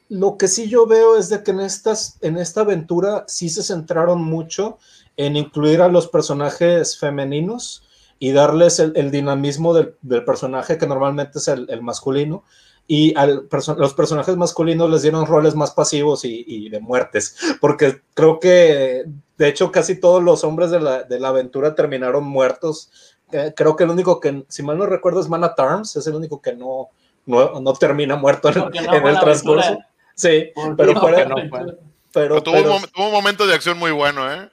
lo, 0.09 0.37
que 0.37 0.49
sí 0.49 0.69
yo 0.69 0.87
veo 0.87 1.17
es 1.17 1.29
de 1.29 1.43
que 1.43 1.51
en 1.51 1.61
estas, 1.61 2.19
en 2.21 2.37
esta 2.37 2.63
aventura 2.63 3.25
sí 3.29 3.49
se 3.49 3.63
centraron 3.63 4.23
mucho 4.23 4.79
en 5.17 5.37
incluir 5.37 5.83
a 5.83 5.89
los 5.89 6.09
personajes 6.09 6.99
femeninos 6.99 7.85
y 8.19 8.33
darles 8.33 8.79
el, 8.79 9.11
dinamismo 9.11 9.73
del, 9.75 9.95
personaje 10.25 10.79
que 10.79 10.87
normalmente 10.87 11.39
es 11.39 11.49
el, 11.49 11.83
masculino 11.83 12.45
y 12.87 13.17
a 13.17 13.27
los 13.27 13.95
personajes 13.95 14.37
masculinos 14.37 14.91
les 14.91 15.03
dieron 15.03 15.27
roles 15.27 15.55
más 15.55 15.71
pasivos 15.71 16.25
y, 16.25 16.45
y, 16.47 16.69
de 16.69 16.81
muertes, 16.81 17.37
porque 17.61 18.03
creo 18.15 18.41
que 18.41 19.05
de 19.41 19.49
hecho 19.49 19.73
casi 19.73 19.99
todos 19.99 20.23
los 20.23 20.45
hombres 20.45 20.71
de 20.71 20.81
la, 20.81 21.03
de 21.05 21.19
la 21.19 21.29
aventura 21.29 21.75
terminaron 21.75 22.25
muertos. 22.25 22.91
Eh, 23.33 23.55
creo 23.57 23.75
que 23.75 23.85
el 23.85 23.91
único 23.91 24.21
que, 24.21 24.45
si 24.49 24.63
mal 24.63 24.77
no 24.77 24.85
recuerdo, 24.85 25.19
es 25.21 25.31
Mana 25.31 25.55
Tarms, 25.55 25.97
es 25.97 26.07
el 26.07 26.15
único 26.15 26.43
que 26.43 26.55
no, 26.55 26.89
no, 27.31 27.61
no 27.61 27.73
termina 27.75 28.17
muerto 28.17 28.49
en, 28.51 28.55
no 28.59 28.69
el 29.09 29.19
transcurso. 29.21 29.67
aventura. 29.69 29.89
Sí, 30.15 30.51
pero 30.77 30.93
no 30.95 31.01
fuera- 31.01 31.17
fue 31.17 31.25
la 31.25 31.29
no 31.29 31.35
fue. 31.49 31.59
aventura. 31.61 31.77
pero, 32.13 32.35
Pero 32.35 32.43
tuvo, 32.43 32.55
pero- 32.57 32.75
un, 32.77 32.83
mom- 32.83 32.91
tuvo 32.93 33.07
un 33.07 33.13
momento 33.13 33.47
de 33.47 33.55
acción 33.55 33.79
muy 33.79 33.91
bueno, 33.93 34.31
¿eh? 34.33 34.51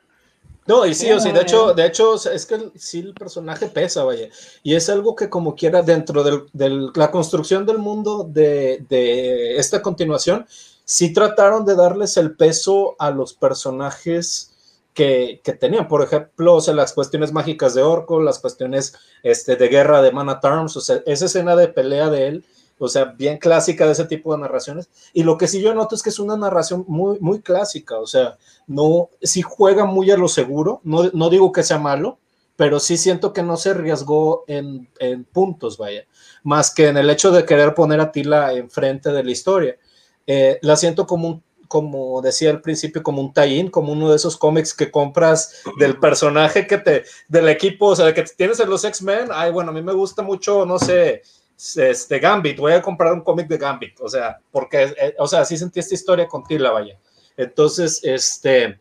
no, 0.68 0.86
y 0.86 0.94
sí, 0.94 1.10
o 1.12 1.20
de 1.20 1.30
Eh. 1.30 1.42
hecho, 1.42 1.74
de 1.74 1.86
hecho, 1.86 2.12
o 2.12 2.18
sea, 2.18 2.34
es 2.34 2.46
que 2.46 2.72
sí 2.76 3.00
el 3.00 3.14
personaje 3.14 3.68
pesa, 3.68 4.04
vaya. 4.04 4.28
Y 4.64 4.76
es 4.76 4.90
algo 4.90 5.16
que 5.16 5.30
como 5.30 5.56
quiera 5.56 5.82
dentro 5.82 6.24
de 6.54 6.90
la 6.94 7.10
construcción 7.10 7.66
del 7.66 7.78
mundo 7.80 8.26
de, 8.30 8.84
de 8.90 9.56
esta 9.58 9.82
continuación, 9.82 10.46
sí 10.84 11.14
trataron 11.14 11.66
de 11.66 11.76
darles 11.76 12.18
el 12.18 12.36
peso 12.36 12.96
a 13.00 13.12
los 13.12 13.34
personajes 13.34 14.52
que, 14.94 15.42
que 15.44 15.54
tenían. 15.54 15.88
Por 15.88 16.02
ejemplo, 16.04 16.56
o 16.56 16.62
sea, 16.62 16.74
las 16.74 16.92
cuestiones 16.94 17.32
mágicas 17.32 17.74
de 17.74 17.84
Orco, 17.84 18.22
las 18.22 18.40
cuestiones 18.40 18.94
este, 19.24 19.56
de 19.56 19.68
guerra 19.70 20.02
de 20.02 20.12
Mana 20.12 20.40
Tarms, 20.40 20.76
o 20.76 20.82
sea, 20.82 21.02
esa 21.06 21.26
escena 21.26 21.56
de 21.56 21.68
pelea 21.68 22.10
de 22.10 22.28
él, 22.28 22.46
o 22.80 22.88
sea, 22.88 23.06
bien 23.06 23.38
clásica 23.38 23.86
de 23.86 23.94
ese 23.94 24.06
tipo 24.06 24.34
de 24.34 24.42
narraciones. 24.42 24.90
Y 25.14 25.24
lo 25.24 25.38
que 25.38 25.48
sí 25.48 25.62
yo 25.62 25.74
noto 25.74 25.96
es 25.96 26.04
que 26.04 26.10
es 26.10 26.20
una 26.20 26.38
narración 26.38 26.86
muy, 26.88 27.20
muy 27.20 27.42
clásica, 27.42 27.98
o 27.98 28.08
sea, 28.08 28.38
no, 28.68 29.10
sí 29.22 29.42
juega 29.42 29.86
muy 29.86 30.12
a 30.12 30.18
lo 30.18 30.28
seguro, 30.28 30.82
no, 30.84 31.10
no 31.14 31.30
digo 31.30 31.52
que 31.52 31.64
sea 31.64 31.80
malo, 31.80 32.20
pero 32.56 32.80
sí 32.80 32.98
siento 32.98 33.34
que 33.34 33.44
no 33.44 33.56
se 33.56 33.70
arriesgó 33.70 34.44
en, 34.48 34.90
en 35.00 35.24
puntos, 35.24 35.78
vaya, 35.78 36.06
más 36.44 36.74
que 36.74 36.88
en 36.88 36.98
el 36.98 37.10
hecho 37.10 37.32
de 37.32 37.46
querer 37.46 37.74
poner 37.74 38.00
a 38.02 38.12
Tila 38.12 38.54
enfrente 38.54 39.12
de 39.12 39.24
la 39.24 39.32
historia. 39.32 39.78
Eh, 40.26 40.60
la 40.62 40.76
siento 40.76 41.06
como 41.06 41.28
un, 41.28 41.44
como 41.68 42.22
decía 42.22 42.50
al 42.50 42.62
principio, 42.62 43.04
como 43.04 43.22
un 43.22 43.34
tie-in, 43.34 43.70
como 43.70 43.92
uno 43.92 44.10
de 44.10 44.16
esos 44.16 44.38
cómics 44.38 44.74
que 44.74 44.90
compras 44.90 45.62
del 45.80 46.00
personaje 46.00 46.66
que 46.66 46.78
te, 46.78 47.04
del 47.28 47.48
equipo, 47.50 47.88
o 47.88 47.96
sea, 47.96 48.14
que 48.14 48.24
tienes 48.24 48.60
en 48.60 48.70
los 48.70 48.84
X-Men, 48.84 49.30
ay, 49.32 49.52
bueno, 49.52 49.72
a 49.72 49.74
mí 49.74 49.82
me 49.82 49.94
gusta 49.94 50.22
mucho, 50.22 50.66
no 50.66 50.80
sé, 50.80 51.22
este 51.58 52.20
Gambit, 52.20 52.60
voy 52.60 52.74
a 52.74 52.82
comprar 52.82 53.14
un 53.14 53.22
cómic 53.22 53.48
de 53.48 53.58
Gambit, 53.58 54.00
o 54.00 54.08
sea, 54.08 54.40
porque, 54.52 54.84
eh, 55.00 55.16
o 55.18 55.28
sea, 55.28 55.44
sí 55.44 55.58
sentí 55.58 55.80
esta 55.80 55.96
historia 55.96 56.28
con 56.28 56.44
Tila, 56.44 56.72
vaya. 56.72 57.00
Entonces, 57.36 58.00
este, 58.04 58.80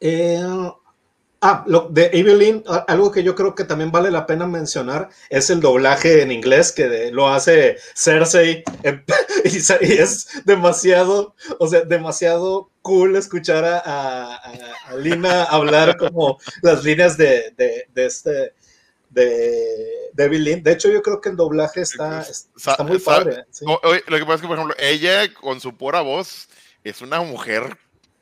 eh, 0.00 0.42
ah, 1.40 1.64
de 1.90 2.10
Evelyn, 2.12 2.62
algo 2.86 3.10
que 3.10 3.22
yo 3.22 3.34
creo 3.34 3.54
que 3.54 3.64
también 3.64 3.90
vale 3.92 4.10
la 4.10 4.26
pena 4.26 4.46
mencionar 4.46 5.08
es 5.30 5.48
el 5.50 5.60
doblaje 5.60 6.22
en 6.22 6.32
inglés 6.32 6.72
que 6.72 7.10
lo 7.12 7.28
hace 7.28 7.76
Cersei 7.94 8.62
y, 9.44 9.56
es 9.92 10.28
demasiado, 10.44 11.34
o 11.58 11.66
sea, 11.68 11.82
demasiado 11.82 12.70
cool 12.82 13.16
escuchar 13.16 13.64
a, 13.64 13.78
a- 14.36 14.96
Lina 14.96 15.44
hablar 15.44 15.96
como 15.96 16.38
las 16.62 16.84
líneas 16.84 17.16
de, 17.16 17.52
de 17.56 18.06
este 18.06 18.52
de, 19.16 20.10
de. 20.12 20.60
De 20.62 20.72
hecho, 20.72 20.88
yo 20.90 21.02
creo 21.02 21.20
que 21.20 21.30
el 21.30 21.36
doblaje 21.36 21.80
está, 21.80 22.20
está 22.20 22.84
muy 22.84 22.98
padre. 22.98 23.44
sí. 23.50 23.64
O- 23.66 23.80
oye, 23.88 24.02
lo 24.06 24.16
que 24.18 24.22
pasa 24.24 24.34
es 24.36 24.40
que, 24.42 24.46
por 24.46 24.56
ejemplo, 24.56 24.76
ella 24.78 25.32
con 25.34 25.60
su 25.60 25.76
pura 25.76 26.02
voz 26.02 26.48
es 26.84 27.00
una 27.02 27.20
mujer 27.22 27.76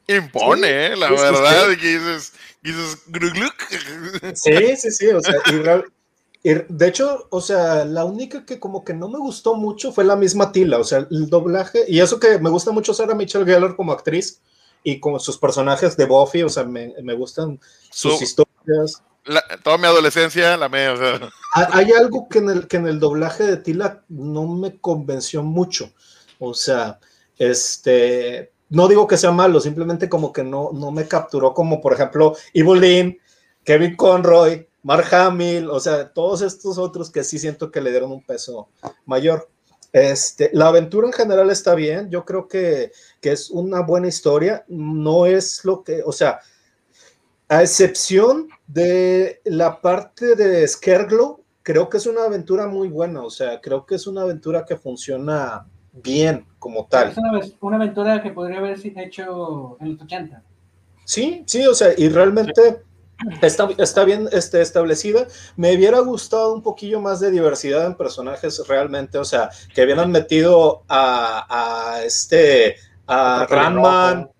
impone, 0.06 0.66
Sí, 0.68 0.72
¿eh? 0.92 0.96
La 0.96 1.08
sí, 1.08 1.14
verdad, 1.14 1.68
que 1.80 1.98
dices, 1.98 2.32
dices. 2.62 3.02
Sí, 4.34 4.76
sí, 4.76 4.90
sí, 4.90 5.08
o 5.08 5.20
sea, 5.20 5.34
y 6.46 6.52
de 6.68 6.88
hecho, 6.88 7.26
o 7.30 7.40
sea, 7.40 7.86
la 7.86 8.04
única 8.04 8.44
que 8.44 8.60
como 8.60 8.84
que 8.84 8.92
no 8.92 9.08
me 9.08 9.18
gustó 9.18 9.54
mucho 9.54 9.92
fue 9.92 10.04
la 10.04 10.14
misma 10.14 10.52
Tila, 10.52 10.78
o 10.78 10.84
sea, 10.84 11.06
el 11.10 11.30
doblaje, 11.30 11.84
y 11.88 12.00
eso 12.00 12.20
que 12.20 12.38
me 12.38 12.50
gusta 12.50 12.70
mucho 12.70 12.92
Sarah 12.92 13.14
Michelle 13.14 13.46
Gellar 13.46 13.76
como 13.76 13.92
actriz 13.92 14.42
y 14.82 15.00
como 15.00 15.18
sus 15.18 15.38
personajes 15.38 15.96
de 15.96 16.04
Buffy, 16.04 16.42
o 16.42 16.50
sea, 16.50 16.64
me, 16.64 16.92
me 17.02 17.14
gustan 17.14 17.58
sus 17.90 18.18
Su- 18.18 18.24
historias. 18.24 19.02
La- 19.26 19.44
toda 19.62 19.78
mi 19.78 19.86
adolescencia 19.86 20.56
la 20.56 20.68
me, 20.68 20.88
o 20.88 20.96
sea, 20.96 21.20
Ha- 21.54 21.78
Hay 21.78 21.92
algo 21.92 22.28
que 22.28 22.38
en, 22.38 22.50
el, 22.50 22.68
que 22.68 22.76
en 22.76 22.86
el 22.86 23.00
doblaje 23.00 23.44
de 23.44 23.56
Tila 23.56 24.02
no 24.08 24.46
me 24.46 24.78
convenció 24.80 25.42
mucho, 25.42 25.90
o 26.38 26.52
sea, 26.52 26.98
este, 27.38 28.52
no 28.70 28.88
digo 28.88 29.06
que 29.06 29.16
sea 29.16 29.30
malo, 29.30 29.60
simplemente 29.60 30.08
como 30.08 30.32
que 30.32 30.42
no, 30.44 30.70
no 30.72 30.90
me 30.90 31.06
capturó 31.08 31.54
como, 31.54 31.80
por 31.80 31.92
ejemplo, 31.94 32.36
Evelyn, 32.52 33.18
Kevin 33.64 33.96
Conroy, 33.96 34.68
Mark 34.82 35.06
Hamill, 35.14 35.70
o 35.70 35.80
sea, 35.80 36.12
todos 36.12 36.42
estos 36.42 36.76
otros 36.76 37.10
que 37.10 37.24
sí 37.24 37.38
siento 37.38 37.70
que 37.70 37.80
le 37.80 37.90
dieron 37.90 38.12
un 38.12 38.22
peso 38.22 38.68
mayor. 39.06 39.48
Este, 39.92 40.50
la 40.52 40.66
aventura 40.68 41.06
en 41.06 41.12
general 41.12 41.50
está 41.50 41.74
bien, 41.74 42.10
yo 42.10 42.24
creo 42.24 42.48
que, 42.48 42.90
que 43.20 43.32
es 43.32 43.48
una 43.48 43.80
buena 43.80 44.08
historia, 44.08 44.64
no 44.68 45.24
es 45.24 45.64
lo 45.64 45.82
que, 45.84 46.02
o 46.04 46.12
sea, 46.12 46.40
a 47.48 47.62
excepción 47.62 48.48
de 48.66 49.40
la 49.44 49.80
parte 49.80 50.34
de 50.34 50.66
Skerglo, 50.66 51.40
creo 51.62 51.88
que 51.88 51.96
es 51.98 52.06
una 52.06 52.24
aventura 52.24 52.66
muy 52.66 52.88
buena, 52.88 53.22
o 53.22 53.30
sea, 53.30 53.60
creo 53.60 53.86
que 53.86 53.94
es 53.96 54.06
una 54.06 54.22
aventura 54.22 54.64
que 54.64 54.76
funciona 54.76 55.66
bien 55.92 56.46
como 56.58 56.86
tal. 56.86 57.10
Es 57.10 57.16
una, 57.18 57.32
vez- 57.32 57.54
una 57.60 57.76
aventura 57.76 58.22
que 58.22 58.30
podría 58.30 58.58
haber 58.58 58.78
sido 58.78 59.00
hecho 59.00 59.76
en 59.80 59.92
los 59.92 60.02
80. 60.02 60.42
Sí, 61.04 61.44
sí, 61.46 61.66
o 61.66 61.74
sea, 61.74 61.90
y 61.96 62.08
realmente 62.08 62.82
está, 63.42 63.68
está 63.78 64.04
bien 64.04 64.28
este, 64.32 64.60
establecida. 64.60 65.26
Me 65.56 65.74
hubiera 65.76 66.00
gustado 66.00 66.54
un 66.54 66.62
poquillo 66.62 67.00
más 67.00 67.20
de 67.20 67.30
diversidad 67.30 67.86
en 67.86 67.94
personajes 67.94 68.66
realmente, 68.66 69.18
o 69.18 69.24
sea, 69.24 69.50
que 69.74 69.84
hubieran 69.84 70.10
metido 70.10 70.82
a, 70.88 71.46
a 71.96 72.02
este, 72.04 72.76
a 73.06 73.46
Ranman. 73.48 74.30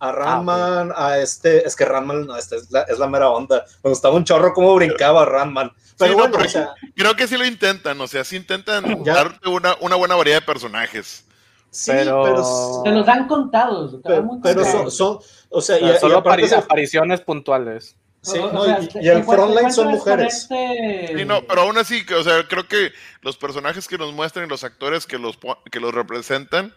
A 0.00 0.12
Ranman, 0.12 0.92
a 0.96 1.18
este, 1.18 1.66
es 1.66 1.76
que 1.76 1.84
Ranman, 1.84 2.26
no, 2.26 2.36
esta 2.36 2.56
es 2.56 2.70
la, 2.70 2.82
es 2.82 2.98
la 2.98 3.06
mera 3.06 3.30
onda. 3.30 3.64
Me 3.84 3.90
gustaba 3.90 4.14
un 4.16 4.24
chorro 4.24 4.52
cómo 4.54 4.74
brincaba 4.74 5.24
Ranman. 5.26 5.70
Pero 5.98 6.12
Sí, 6.12 6.16
no, 6.16 6.22
bueno, 6.22 6.32
pero 6.38 6.46
o 6.46 6.50
sea, 6.50 6.70
creo 6.96 7.14
que 7.14 7.28
sí 7.28 7.36
lo 7.36 7.44
intentan, 7.46 8.00
o 8.00 8.06
sea, 8.08 8.24
sí 8.24 8.36
intentan 8.36 9.04
Ya. 9.04 9.14
darte 9.14 9.48
una, 9.48 9.76
una 9.80 9.96
buena 9.96 10.14
variedad 10.16 10.40
de 10.40 10.46
personajes. 10.46 11.24
sí, 11.70 11.92
Pero- 11.92 12.22
pero, 12.24 12.82
Se 12.84 12.90
los 12.90 13.06
dan 13.06 13.28
contados. 13.28 13.96
pero, 14.02 14.22
muy 14.24 14.40
pero 14.42 14.64
son, 14.90 15.18
o 15.50 15.60
sea, 15.60 15.78
y, 15.78 15.84
y 15.90 15.98
solo 15.98 16.22
se- 16.48 16.54
apariciones 16.56 17.20
puntuales. 17.20 17.94
sí, 18.22 18.38
O- 18.38 18.46
o 18.46 18.52
no, 18.52 18.64
sea, 18.64 18.80
y, 18.80 19.04
y 19.04 19.08
el 19.08 19.22
frontline 19.24 19.70
son 19.72 19.88
mujeres. 19.88 20.34
este- 20.42 21.14
Sí, 21.18 21.24
no, 21.26 21.42
pero 21.46 21.60
aún 21.62 21.76
así, 21.78 22.04
o 22.18 22.22
sea, 22.24 22.48
creo 22.48 22.66
que 22.66 22.90
los 23.20 23.36
personajes 23.36 23.86
que 23.86 23.98
nos 23.98 24.12
muestran 24.14 24.46
y 24.46 24.48
los 24.48 24.64
actores 24.64 25.06
que 25.06 25.18
los, 25.18 25.38
que 25.70 25.78
los 25.80 25.92
representan 25.94 26.74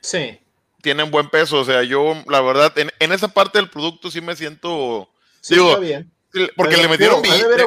Sí. 0.00 0.38
Tienen 0.82 1.10
buen 1.10 1.28
peso, 1.28 1.60
o 1.60 1.64
sea, 1.64 1.82
yo, 1.82 2.14
la 2.28 2.40
verdad, 2.40 2.72
en, 2.78 2.90
en 3.00 3.12
esa 3.12 3.28
parte 3.28 3.58
del 3.58 3.68
producto 3.68 4.10
sí 4.10 4.20
me 4.20 4.36
siento. 4.36 5.08
Sí, 5.40 5.54
Digo, 5.54 5.68
está 5.70 5.80
bien. 5.80 6.12
Porque 6.56 6.76
Pero, 6.76 6.82
le 6.82 6.88
metieron 6.88 7.22
billetes. 7.22 7.66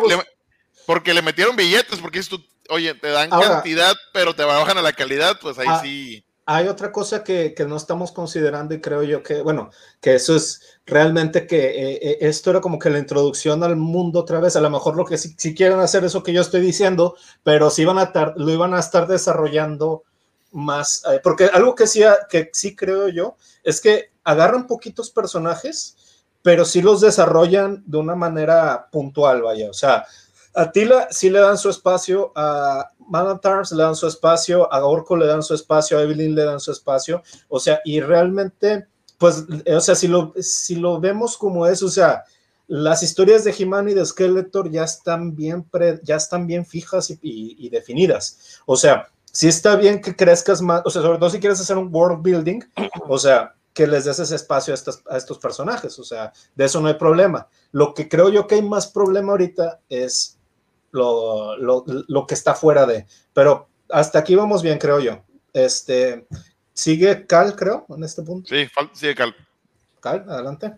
porque 0.85 1.13
le 1.13 1.21
metieron 1.21 1.55
billetes, 1.55 1.99
porque 1.99 2.21
oye, 2.69 2.93
te 2.95 3.09
dan 3.09 3.31
Ahora- 3.33 3.49
cantidad, 3.49 3.93
pero 4.13 4.33
te 4.33 4.43
bajan 4.43 4.77
a 4.77 4.81
la 4.81 4.93
calidad, 4.93 5.37
pues 5.41 5.57
ahí 5.59 5.67
Ah, 5.69 5.79
sí. 5.83 6.23
Hay 6.45 6.67
otra 6.67 6.91
cosa 6.91 7.23
que, 7.23 7.53
que 7.53 7.65
no 7.65 7.77
estamos 7.77 8.11
considerando 8.11 8.73
y 8.73 8.81
creo 8.81 9.03
yo 9.03 9.21
que, 9.23 9.41
bueno, 9.41 9.69
que 10.01 10.15
eso 10.15 10.35
es 10.35 10.79
realmente 10.85 11.45
que 11.47 11.57
eh, 11.67 11.99
eh, 12.01 12.17
esto 12.21 12.49
era 12.49 12.59
como 12.61 12.79
que 12.79 12.89
la 12.89 12.97
introducción 12.99 13.63
al 13.63 13.75
mundo 13.75 14.19
otra 14.21 14.39
vez. 14.39 14.55
A 14.55 14.61
lo 14.61 14.69
mejor 14.69 14.95
lo 14.97 15.05
que 15.05 15.17
si, 15.17 15.29
si 15.37 15.53
quieren 15.53 15.79
hacer 15.79 16.03
eso 16.03 16.23
que 16.23 16.33
yo 16.33 16.41
estoy 16.41 16.61
diciendo, 16.61 17.15
pero 17.43 17.69
sí 17.69 17.85
van 17.85 17.99
a 17.99 18.11
tar- 18.11 18.33
lo 18.37 18.49
iban 18.51 18.73
a 18.73 18.79
estar 18.79 19.07
desarrollando 19.07 20.03
más. 20.51 21.03
eh, 21.11 21.19
porque 21.23 21.45
algo 21.45 21.75
que 21.75 21.87
sí, 21.87 22.01
que 22.29 22.49
sí 22.53 22.75
creo 22.75 23.07
yo 23.07 23.35
es 23.63 23.81
que 23.81 24.11
agarran 24.23 24.67
poquitos 24.67 25.09
personajes, 25.09 25.95
pero 26.41 26.65
sí 26.65 26.81
los 26.81 27.01
desarrollan 27.01 27.83
de 27.85 27.97
una 27.97 28.15
manera 28.15 28.87
puntual, 28.91 29.43
vaya. 29.43 29.69
O 29.69 29.73
sea, 29.73 30.05
a 30.53 30.71
Tila 30.71 31.07
sí 31.11 31.29
le 31.29 31.39
dan 31.39 31.57
su 31.57 31.69
espacio, 31.69 32.31
a 32.35 32.91
Manatars 33.07 33.71
le 33.71 33.83
dan 33.83 33.95
su 33.95 34.07
espacio, 34.07 34.71
a 34.71 34.85
Orco 34.85 35.15
le 35.15 35.27
dan 35.27 35.43
su 35.43 35.53
espacio, 35.53 35.97
a 35.97 36.01
Evelyn 36.01 36.35
le 36.35 36.43
dan 36.43 36.59
su 36.59 36.71
espacio, 36.71 37.23
o 37.47 37.59
sea, 37.59 37.79
y 37.85 38.01
realmente, 38.01 38.87
pues, 39.17 39.45
o 39.65 39.79
sea, 39.79 39.95
si 39.95 40.07
lo, 40.07 40.33
si 40.39 40.75
lo 40.75 40.99
vemos 40.99 41.37
como 41.37 41.67
es, 41.67 41.83
o 41.83 41.89
sea, 41.89 42.23
las 42.67 43.03
historias 43.03 43.43
de 43.43 43.53
He-Man 43.57 43.89
y 43.89 43.93
de 43.93 44.05
Skeletor 44.05 44.69
ya 44.71 44.83
están 44.83 45.35
bien, 45.35 45.63
pre- 45.63 45.99
ya 46.03 46.15
están 46.15 46.47
bien 46.47 46.65
fijas 46.65 47.13
y 47.21 47.69
definidas, 47.69 48.59
o 48.65 48.75
sea, 48.75 49.07
sí 49.31 49.47
está 49.47 49.75
bien 49.75 50.01
que 50.01 50.15
crezcas 50.15 50.61
más, 50.61 50.81
o 50.85 50.89
sea, 50.89 51.01
sobre 51.01 51.17
todo 51.17 51.29
si 51.29 51.39
quieres 51.39 51.59
hacer 51.59 51.77
un 51.77 51.89
world 51.93 52.21
building, 52.21 52.59
o 53.07 53.17
sea, 53.17 53.53
que 53.73 53.87
les 53.87 54.03
des 54.05 54.19
ese 54.19 54.35
espacio 54.35 54.73
a, 54.73 54.75
estas- 54.75 55.01
a 55.09 55.15
estos 55.17 55.37
personajes, 55.39 55.97
o 55.97 56.03
sea, 56.03 56.33
de 56.55 56.65
eso 56.65 56.81
no 56.81 56.87
hay 56.89 56.95
problema. 56.95 57.47
Lo 57.71 57.93
que 57.93 58.09
creo 58.09 58.29
yo 58.29 58.45
que 58.45 58.55
hay 58.55 58.61
más 58.61 58.87
problema 58.87 59.31
ahorita 59.31 59.79
es 59.89 60.37
lo, 60.91 61.55
lo, 61.57 61.85
lo 61.87 62.27
que 62.27 62.33
está 62.33 62.53
fuera 62.53 62.85
de. 62.85 63.05
Pero 63.33 63.69
hasta 63.89 64.19
aquí 64.19 64.35
vamos 64.35 64.61
bien, 64.61 64.77
creo 64.77 64.99
yo. 64.99 65.23
Este, 65.53 66.27
sigue 66.73 67.25
Cal, 67.25 67.55
creo, 67.55 67.85
en 67.89 68.03
este 68.03 68.23
punto. 68.23 68.49
Sí, 68.53 68.67
sí, 68.93 69.15
cal- 69.15 69.35
Cal, 70.01 70.25
adelante. 70.27 70.73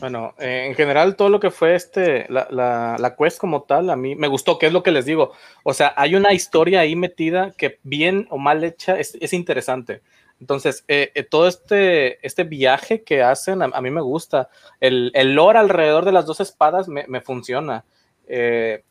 Bueno, 0.00 0.34
eh, 0.38 0.66
en 0.66 0.74
general 0.74 1.16
todo 1.16 1.28
lo 1.28 1.40
que 1.40 1.50
fue 1.50 1.74
este, 1.74 2.26
la, 2.28 2.46
la, 2.50 2.96
la 2.98 3.16
quest 3.16 3.38
como 3.38 3.62
tal, 3.62 3.90
a 3.90 3.96
mí 3.96 4.14
me 4.14 4.28
gustó, 4.28 4.58
que 4.58 4.66
es 4.66 4.72
lo 4.72 4.82
que 4.82 4.90
les 4.90 5.06
digo. 5.06 5.32
O 5.62 5.72
sea, 5.72 5.94
hay 5.96 6.14
una 6.14 6.32
historia 6.32 6.80
ahí 6.80 6.96
metida 6.96 7.52
que 7.52 7.78
bien 7.82 8.26
o 8.30 8.38
mal 8.38 8.64
hecha 8.64 8.98
es, 8.98 9.16
es 9.20 9.32
interesante. 9.32 10.02
Entonces, 10.40 10.84
eh, 10.88 11.10
eh, 11.14 11.22
todo 11.22 11.48
este, 11.48 12.24
este 12.26 12.44
viaje 12.44 13.02
que 13.02 13.22
hacen, 13.22 13.62
a, 13.62 13.80
mí 13.80 13.90
me 13.90 14.00
gusta. 14.00 14.50
El, 14.80 15.10
el 15.14 15.34
lore 15.34 15.58
alrededor 15.58 16.04
de 16.04 16.12
las 16.12 16.26
dos 16.26 16.40
espadas 16.40 16.88
me, 16.88 17.20
funciona. 17.20 17.84
Eh, 18.26 18.82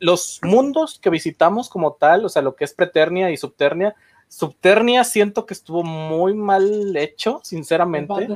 los 0.00 0.40
mundos 0.42 0.98
que 0.98 1.10
visitamos 1.10 1.68
como 1.68 1.94
tal, 1.94 2.24
o 2.24 2.28
sea, 2.28 2.42
lo 2.42 2.56
que 2.56 2.64
es 2.64 2.74
Preternia 2.74 3.30
y 3.30 3.36
Subternia, 3.36 3.94
Subternia 4.28 5.04
siento 5.04 5.46
que 5.46 5.54
estuvo 5.54 5.82
muy 5.82 6.34
mal 6.34 6.96
hecho, 6.96 7.40
sinceramente. 7.42 8.28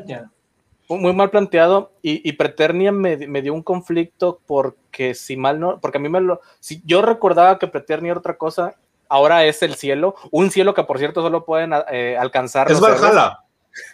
Muy 0.98 1.12
mal 1.12 1.30
planteado 1.30 1.92
y, 2.02 2.26
y 2.28 2.32
Preternia 2.32 2.92
me, 2.92 3.16
me 3.28 3.42
dio 3.42 3.54
un 3.54 3.62
conflicto 3.62 4.40
porque 4.46 5.14
si 5.14 5.36
mal 5.36 5.58
no, 5.60 5.80
porque 5.80 5.98
a 5.98 6.00
mí 6.00 6.08
me 6.08 6.20
lo, 6.20 6.40
si 6.60 6.82
yo 6.84 7.02
recordaba 7.02 7.58
que 7.58 7.66
Preternia 7.68 8.10
era 8.12 8.20
otra 8.20 8.36
cosa, 8.36 8.74
ahora 9.08 9.44
es 9.44 9.62
el 9.62 9.74
cielo, 9.74 10.14
un 10.30 10.50
cielo 10.50 10.74
que 10.74 10.84
por 10.84 10.98
cierto 10.98 11.22
solo 11.22 11.44
pueden 11.44 11.72
eh, 11.90 12.16
alcanzar. 12.18 12.70
Es 12.70 12.78
héroes. 12.78 13.00
Valhalla. 13.00 13.38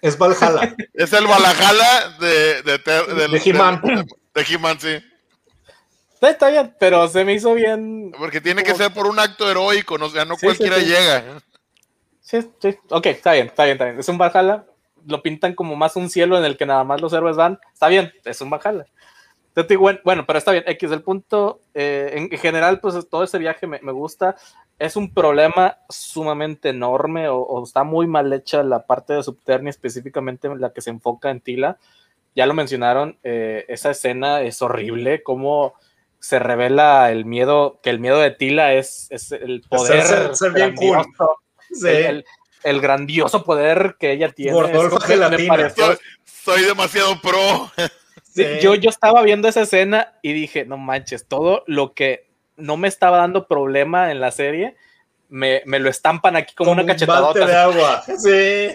Es 0.03 0.19
Valhalla. 0.19 0.77
Es 0.95 1.13
el 1.13 1.27
Valhalla 1.27 2.17
de, 2.21 2.63
de, 2.63 2.79
ter- 2.79 3.07
del- 3.15 3.31
De 3.33 3.43
He-Man. 3.45 3.81
de- 3.83 4.05
de 4.43 4.55
He-Man, 4.55 4.81
sí. 4.81 4.99
Está, 6.15 6.31
está 6.31 6.49
bien, 6.51 6.75
pero 6.81 7.07
se 7.07 7.25
me 7.25 7.33
hizo 7.35 7.55
bien. 7.55 8.11
Porque 8.19 8.41
tiene 8.41 8.65
que 8.65 8.75
ser 8.75 8.93
por 8.93 9.07
un 9.07 9.21
acto 9.21 9.49
heroico, 9.49 9.97
no, 9.99 10.07
o 10.07 10.11
sea, 10.11 10.25
no 10.25 10.35
Sí, 10.35 10.41
sí, 10.41 10.47
cualquiera 10.47 10.77
sí. 10.79 10.87
llega. 10.87 11.25
Sí, 12.21 12.51
sí, 12.61 12.77
ok, 12.91 13.07
está 13.07 13.33
bien, 13.33 13.47
está 13.47 13.65
bien, 13.65 13.75
está 13.77 13.85
bien. 13.85 14.01
Es 14.01 14.09
un 14.09 14.19
Valhalla, 14.19 14.65
lo 15.09 15.23
pintan 15.23 15.55
como 15.55 15.75
más 15.77 15.97
un 15.97 16.09
cielo 16.11 16.39
en 16.39 16.45
el 16.45 16.57
que 16.57 16.67
nada 16.67 16.85
más 16.85 17.01
los 17.01 17.13
héroes 17.13 17.37
van. 17.37 17.59
Está 17.73 17.89
bien, 17.89 18.13
es 18.25 18.41
un 18.41 18.51
digo, 19.75 19.91
Bueno, 20.05 20.25
pero 20.27 20.39
está 20.39 20.53
bien. 20.53 20.65
X, 20.67 20.91
el 20.93 21.03
punto, 21.03 21.61
eh, 21.75 22.13
en 22.15 22.39
general, 22.39 22.79
pues 22.81 22.95
todo 23.09 23.25
ese 23.25 23.39
viaje 23.39 23.67
me, 23.67 23.81
me 23.81 23.91
gusta. 23.93 24.37
Es 24.79 24.95
un 24.95 25.13
problema 25.13 25.79
sumamente 25.89 26.69
enorme 26.69 27.29
o, 27.29 27.39
o 27.39 27.65
está 27.65 27.83
muy 27.83 28.07
mal 28.07 28.33
hecha 28.33 28.63
la 28.63 28.87
parte 28.87 29.15
de 29.15 29.23
Subternia, 29.25 29.71
específicamente 29.71 30.49
la 30.57 30.73
que 30.73 30.81
se 30.81 30.91
enfoca 30.91 31.31
en 31.31 31.41
Tila. 31.41 31.79
Ya 32.37 32.47
lo 32.47 32.55
mencionaron, 32.55 33.19
eh, 33.25 33.65
esa 33.69 33.91
escena 33.91 34.43
es 34.43 34.63
horrible, 34.63 35.25
cómo 35.25 35.75
se 36.21 36.39
revela 36.39 37.11
el 37.11 37.25
miedo, 37.25 37.81
que 37.83 37.91
el 37.91 37.99
miedo 37.99 38.19
de 38.21 38.31
Tila 38.31 38.75
es, 38.75 39.09
es 39.11 39.33
el 39.33 39.63
poder. 39.69 40.03
ser- 40.03 40.37
ser 40.37 40.53
bien 40.53 40.77
cool. 40.77 40.99
Sí. 41.73 41.89
el, 41.89 42.05
el- 42.07 42.25
el 42.63 42.81
grandioso 42.81 43.45
poder 43.45 43.97
que 43.99 44.13
ella 44.13 44.31
tiene. 44.31 44.53
Gordolfo 44.53 45.01
Gelatina. 45.01 45.71
Soy, 45.71 45.97
soy 46.25 46.63
demasiado 46.63 47.21
pro. 47.21 47.71
Sí, 48.35 48.45
Sí. 48.45 48.61
Yo, 48.61 48.75
yo 48.77 48.91
estaba 48.91 49.23
viendo 49.23 49.49
esa 49.49 49.63
escena 49.63 50.13
y 50.23 50.33
dije, 50.33 50.65
no 50.65 50.77
manches, 50.77 51.27
todo 51.27 51.65
lo 51.67 51.93
que 51.95 52.29
no 52.57 52.77
me 52.77 52.87
estaba 52.87 53.17
dando 53.17 53.49
problema 53.49 54.13
en 54.13 54.21
la 54.21 54.31
serie, 54.31 54.77
me, 55.29 55.63
me 55.65 55.79
lo 55.79 55.89
estampan 55.89 56.37
aquí 56.37 56.55
como, 56.55 56.73
una 56.73 56.83
un 56.83 56.87
de 56.89 57.57
agua. 57.57 58.03
Sí. 58.19 58.69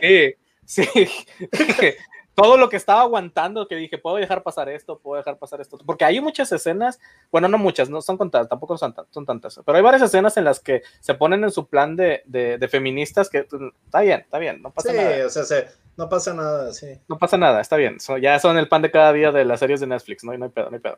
Sí, 0.66 0.86
sí. 0.86 1.10
Todo 2.36 2.58
lo 2.58 2.68
que 2.70 2.78
estaba 2.78 3.02
aguantando, 3.02 3.68
que 3.68 3.76
dije, 3.76 3.98
puedo 4.00 4.16
dejar 4.16 4.42
pasar 4.42 4.68
esto, 4.70 4.98
puedo 4.98 5.18
dejar 5.18 5.38
pasar 5.38 5.62
esto. 5.62 5.78
Porque 5.86 6.04
hay 6.06 6.20
muchas 6.20 6.52
escenas, 6.52 7.00
bueno, 7.32 7.48
no 7.48 7.58
muchas, 7.60 7.90
no 7.90 8.02
son 8.02 8.18
contadas, 8.18 8.50
tampoco 8.50 8.76
son, 8.78 8.96
son 9.12 9.26
tantas, 9.26 9.60
pero 9.66 9.76
hay 9.78 9.84
varias 9.84 10.02
escenas 10.02 10.36
en 10.38 10.46
las 10.46 10.60
que 10.60 10.82
se 11.00 11.14
ponen 11.14 11.44
en 11.44 11.52
su 11.52 11.68
plan 11.68 11.96
de, 11.96 12.24
de- 12.26 12.58
de 12.58 12.68
feministas 12.68 13.30
que 13.30 13.42
mm, 13.52 13.68
está 13.86 14.02
bien, 14.02 14.22
está 14.22 14.40
bien, 14.40 14.62
no 14.64 14.72
pasa 14.72 14.90
Sí, 14.92 14.98
nada. 14.98 15.26
o 15.26 15.30
sea, 15.30 15.44
se- 15.44 15.68
no 15.96 16.10
pasa 16.10 16.34
nada, 16.34 16.74
sí. 16.74 16.88
No 17.08 17.20
pasa 17.20 17.38
nada, 17.38 17.62
está 17.62 17.76
bien. 17.78 18.00
So- 18.00 18.18
ya 18.18 18.40
son 18.40 18.58
el 18.58 18.68
pan 18.68 18.82
de 18.82 18.90
cada 18.90 19.14
día 19.14 19.32
de 19.32 19.46
las 19.46 19.60
series 19.60 19.80
de 19.80 19.88
Netflix, 19.88 20.24
¿no? 20.24 20.34
Y 20.34 20.38
no 20.40 20.46
hay 20.46 20.52
pedo, 20.52 20.70
no 20.72 20.76
hay 20.76 20.82
pedo. 20.82 20.98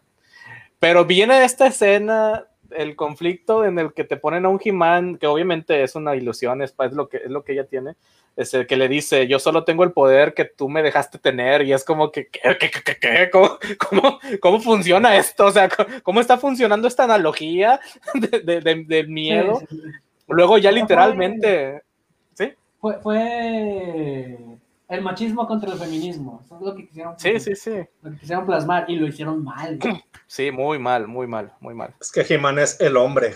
Pero 0.80 1.03
viene 1.06 1.44
esta 1.44 1.68
escena, 1.68 2.45
el 2.72 2.95
conflicto 2.95 3.66
en 3.66 3.78
el 3.80 3.94
que 3.94 4.03
te 4.06 4.18
ponen 4.18 4.45
a 4.45 4.49
un 4.49 4.60
He-Man, 4.64 5.18
que 5.18 5.28
obviamente 5.28 5.84
es 5.84 5.95
una 5.95 6.16
ilusión, 6.16 6.62
es, 6.62 6.74
es, 6.80 6.94
lo, 6.94 7.10
que, 7.10 7.18
es 7.18 7.30
lo 7.30 7.44
que 7.44 7.53
ella 7.53 7.66
tiene, 7.66 7.95
es 8.36 8.53
el 8.53 8.68
que 8.68 8.76
le 8.76 8.88
dice, 8.88 9.28
yo 9.28 9.40
solo 9.40 9.64
tengo 9.64 9.84
el 9.84 9.91
poder 9.91 10.34
que 10.34 10.45
tú 10.45 10.68
me 10.70 10.84
dejaste 10.84 11.18
tener, 11.18 11.62
y 11.64 11.74
es 11.74 11.84
como 11.84 12.12
que, 12.12 12.28
¿qué, 12.28 12.40
qué, 12.60 12.70
qué, 12.70 12.82
qué, 12.84 12.98
qué? 12.99 13.30
¿Cómo, 13.32 13.57
cómo, 13.78 14.20
cómo 14.41 14.60
funciona 14.60 15.16
esto? 15.18 15.45
O 15.45 15.52
sea, 15.52 15.70
¿cómo, 16.03 16.20
está 16.22 16.38
funcionando 16.38 16.88
esta 16.88 17.06
analogía 17.06 17.80
de, 18.14 18.86
de, 18.88 19.03
miedo? 19.06 19.60
Sí, 19.60 19.66
sí, 19.70 19.82
sí. 19.82 19.91
Luego 20.28 20.57
ya 20.57 20.72
literalmente... 20.72 21.84
¿Sí? 22.34 22.53
Fue, 22.80 22.99
fue 22.99 24.38
el 24.90 25.02
machismo 25.02 25.48
contra 25.48 25.72
el 25.72 25.80
feminismo. 25.80 26.41
Eso 26.45 26.56
es 26.57 26.62
lo 26.62 26.76
que 26.76 26.88
quisieron, 26.88 27.20
Sí, 27.20 27.40
sí, 27.40 27.56
sí. 27.56 27.76
lo 28.02 28.12
que 28.12 28.18
quisieron 28.18 28.45
plasmar 28.45 28.86
y 28.90 28.98
lo 28.98 29.07
hicieron 29.07 29.44
mal. 29.44 29.80
Sí, 30.28 30.52
muy 30.52 30.80
mal, 30.80 31.07
muy 31.07 31.28
mal, 31.28 31.53
muy 31.60 31.74
mal. 31.74 31.94
Es 31.99 32.12
que 32.12 32.22
He-Man 32.28 32.60
es 32.60 32.80
el 32.82 32.98
hombre. 32.98 33.34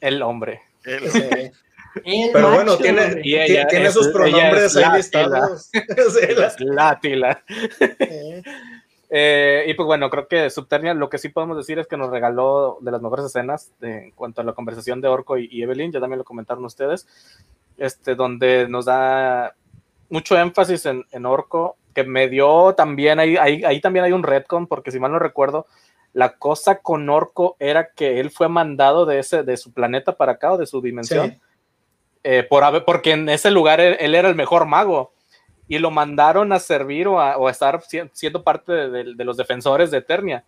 El 0.00 0.22
hombre. 0.22 0.60
El- 0.84 1.10
Sí. 1.10 1.20
El 2.04 2.30
Pero 2.32 2.50
bueno, 2.52 2.76
tiene. 2.76 3.20
Y 3.22 3.36
ella 3.36 3.62
ti- 3.66 3.70
tiene 3.76 3.86
es- 3.86 3.94
sus 3.94 4.08
pronombres 4.08 4.64
es 4.64 4.76
ahí 4.76 4.96
listados. 4.96 5.70
La 6.60 6.98
tila. 7.00 7.42
Eh, 9.08 9.64
y 9.68 9.74
pues 9.74 9.86
bueno, 9.86 10.10
creo 10.10 10.26
que 10.26 10.50
Subternia 10.50 10.92
lo 10.92 11.08
que 11.08 11.18
sí 11.18 11.28
podemos 11.28 11.56
decir 11.56 11.78
es 11.78 11.86
que 11.86 11.96
nos 11.96 12.10
regaló 12.10 12.78
de 12.80 12.90
las 12.90 13.00
mejores 13.00 13.26
escenas 13.26 13.70
de- 13.80 14.04
en 14.06 14.10
cuanto 14.10 14.40
a 14.40 14.44
la 14.44 14.52
conversación 14.52 15.00
de 15.00 15.08
Orco 15.08 15.38
y, 15.38 15.48
y 15.50 15.62
Evelyn, 15.62 15.92
ya 15.92 16.00
también 16.00 16.18
lo 16.18 16.24
comentaron 16.24 16.64
ustedes, 16.64 17.06
este, 17.78 18.16
donde 18.16 18.66
nos 18.68 18.86
da 18.86 19.54
mucho 20.10 20.36
énfasis 20.36 20.86
en, 20.86 21.04
en 21.12 21.24
Orco, 21.24 21.76
que 21.94 22.02
me 22.04 22.28
dio 22.28 22.74
también, 22.74 23.20
ahí, 23.20 23.36
ahí, 23.36 23.62
ahí 23.64 23.80
también 23.80 24.04
hay 24.04 24.12
un 24.12 24.22
retcon, 24.24 24.66
porque 24.66 24.90
si 24.90 24.98
mal 24.98 25.12
no 25.12 25.18
recuerdo, 25.20 25.66
la 26.12 26.32
cosa 26.36 26.78
con 26.78 27.08
Orco 27.08 27.56
era 27.60 27.90
que 27.90 28.18
él 28.18 28.30
fue 28.30 28.48
mandado 28.48 29.06
de, 29.06 29.20
ese, 29.20 29.44
de 29.44 29.56
su 29.56 29.72
planeta 29.72 30.16
para 30.16 30.32
acá 30.32 30.52
o 30.52 30.58
de 30.58 30.66
su 30.66 30.80
dimensión. 30.80 31.30
Sí. 31.30 31.40
Eh, 32.28 32.42
por 32.42 32.84
porque 32.84 33.12
en 33.12 33.28
ese 33.28 33.50
lugar 33.50 33.80
él, 33.80 33.96
él 34.00 34.14
era 34.14 34.28
el 34.28 34.34
mejor 34.34 34.66
mago 34.66 35.12
y 35.68 35.78
lo 35.78 35.90
mandaron 35.90 36.52
a 36.52 36.58
servir 36.58 37.06
o 37.08 37.20
a, 37.20 37.36
o 37.36 37.46
a 37.46 37.50
estar 37.50 37.80
si- 37.82 38.02
siendo 38.12 38.42
parte 38.42 38.72
de, 38.72 38.90
de- 38.90 39.14
de 39.14 39.24
los 39.24 39.36
defensores 39.36 39.90
de 39.90 39.98
Eternia. 39.98 40.44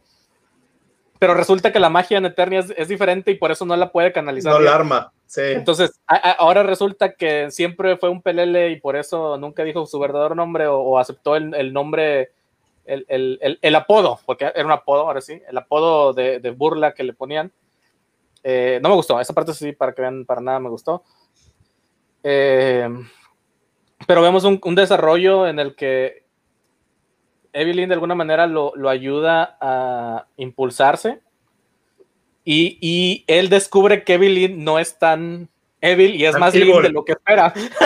Pero 1.18 1.34
resulta 1.34 1.72
que 1.72 1.80
la 1.80 1.88
magia 1.88 2.18
en 2.18 2.26
Eternia 2.26 2.60
es, 2.60 2.72
es 2.76 2.88
diferente 2.88 3.30
y 3.30 3.34
por 3.36 3.50
eso 3.50 3.64
no 3.64 3.76
la 3.76 3.90
puede 3.90 4.12
canalizar. 4.12 4.52
No 4.52 4.58
bien. 4.58 4.70
la 4.70 4.76
arma. 4.76 5.12
Sí. 5.26 5.40
Entonces, 5.44 6.00
a- 6.06 6.14
a- 6.30 6.32
ahora 6.32 6.62
resulta 6.62 7.12
que 7.14 7.50
siempre 7.50 7.96
fue 7.96 8.08
un 8.08 8.22
pelele 8.22 8.70
y 8.70 8.80
por 8.80 8.94
eso 8.96 9.36
nunca 9.36 9.64
dijo 9.64 9.84
su 9.86 9.98
verdadero 9.98 10.34
nombre 10.34 10.66
o, 10.68 10.78
o 10.78 10.98
aceptó 10.98 11.34
el, 11.36 11.54
el 11.54 11.72
nombre, 11.72 12.30
el, 12.86 13.04
el- 13.08 13.38
el- 13.42 13.58
el 13.60 13.74
apodo, 13.74 14.20
porque 14.26 14.44
era 14.54 14.64
un 14.64 14.70
apodo, 14.72 15.02
ahora 15.02 15.20
sí, 15.20 15.40
el 15.48 15.58
apodo 15.58 16.12
de, 16.12 16.38
de 16.40 16.50
burla 16.50 16.92
que 16.92 17.02
le 17.04 17.12
ponían. 17.12 17.50
Eh, 18.44 18.78
no 18.82 18.88
me 18.88 18.94
gustó, 18.94 19.20
esa 19.20 19.32
parte 19.34 19.52
sí, 19.52 19.72
para 19.72 19.92
que 19.92 20.02
vean, 20.02 20.24
para 20.24 20.40
nada 20.40 20.60
me 20.60 20.68
gustó. 20.70 21.02
Eh, 22.22 22.88
pero 24.06 24.22
vemos 24.22 24.44
un, 24.44 24.60
un 24.62 24.74
desarrollo 24.74 25.46
en 25.46 25.58
el 25.58 25.74
que 25.74 26.24
Evelyn 27.52 27.88
de 27.88 27.94
alguna 27.94 28.14
manera 28.14 28.46
lo, 28.46 28.72
lo 28.76 28.88
ayuda 28.88 29.56
a 29.60 30.26
impulsarse 30.36 31.20
y, 32.44 32.78
y, 32.80 33.24
él 33.26 33.50
descubre 33.50 34.04
que 34.04 34.14
Evelyn 34.14 34.64
no 34.64 34.78
es 34.78 34.98
tan 34.98 35.50
Evil 35.82 36.14
y 36.14 36.24
es 36.24 36.38
más 36.38 36.54
Evil 36.54 36.80
de 36.80 36.88
lo 36.88 37.04
que 37.04 37.12
espera. 37.12 37.52
Sí. 37.54 37.68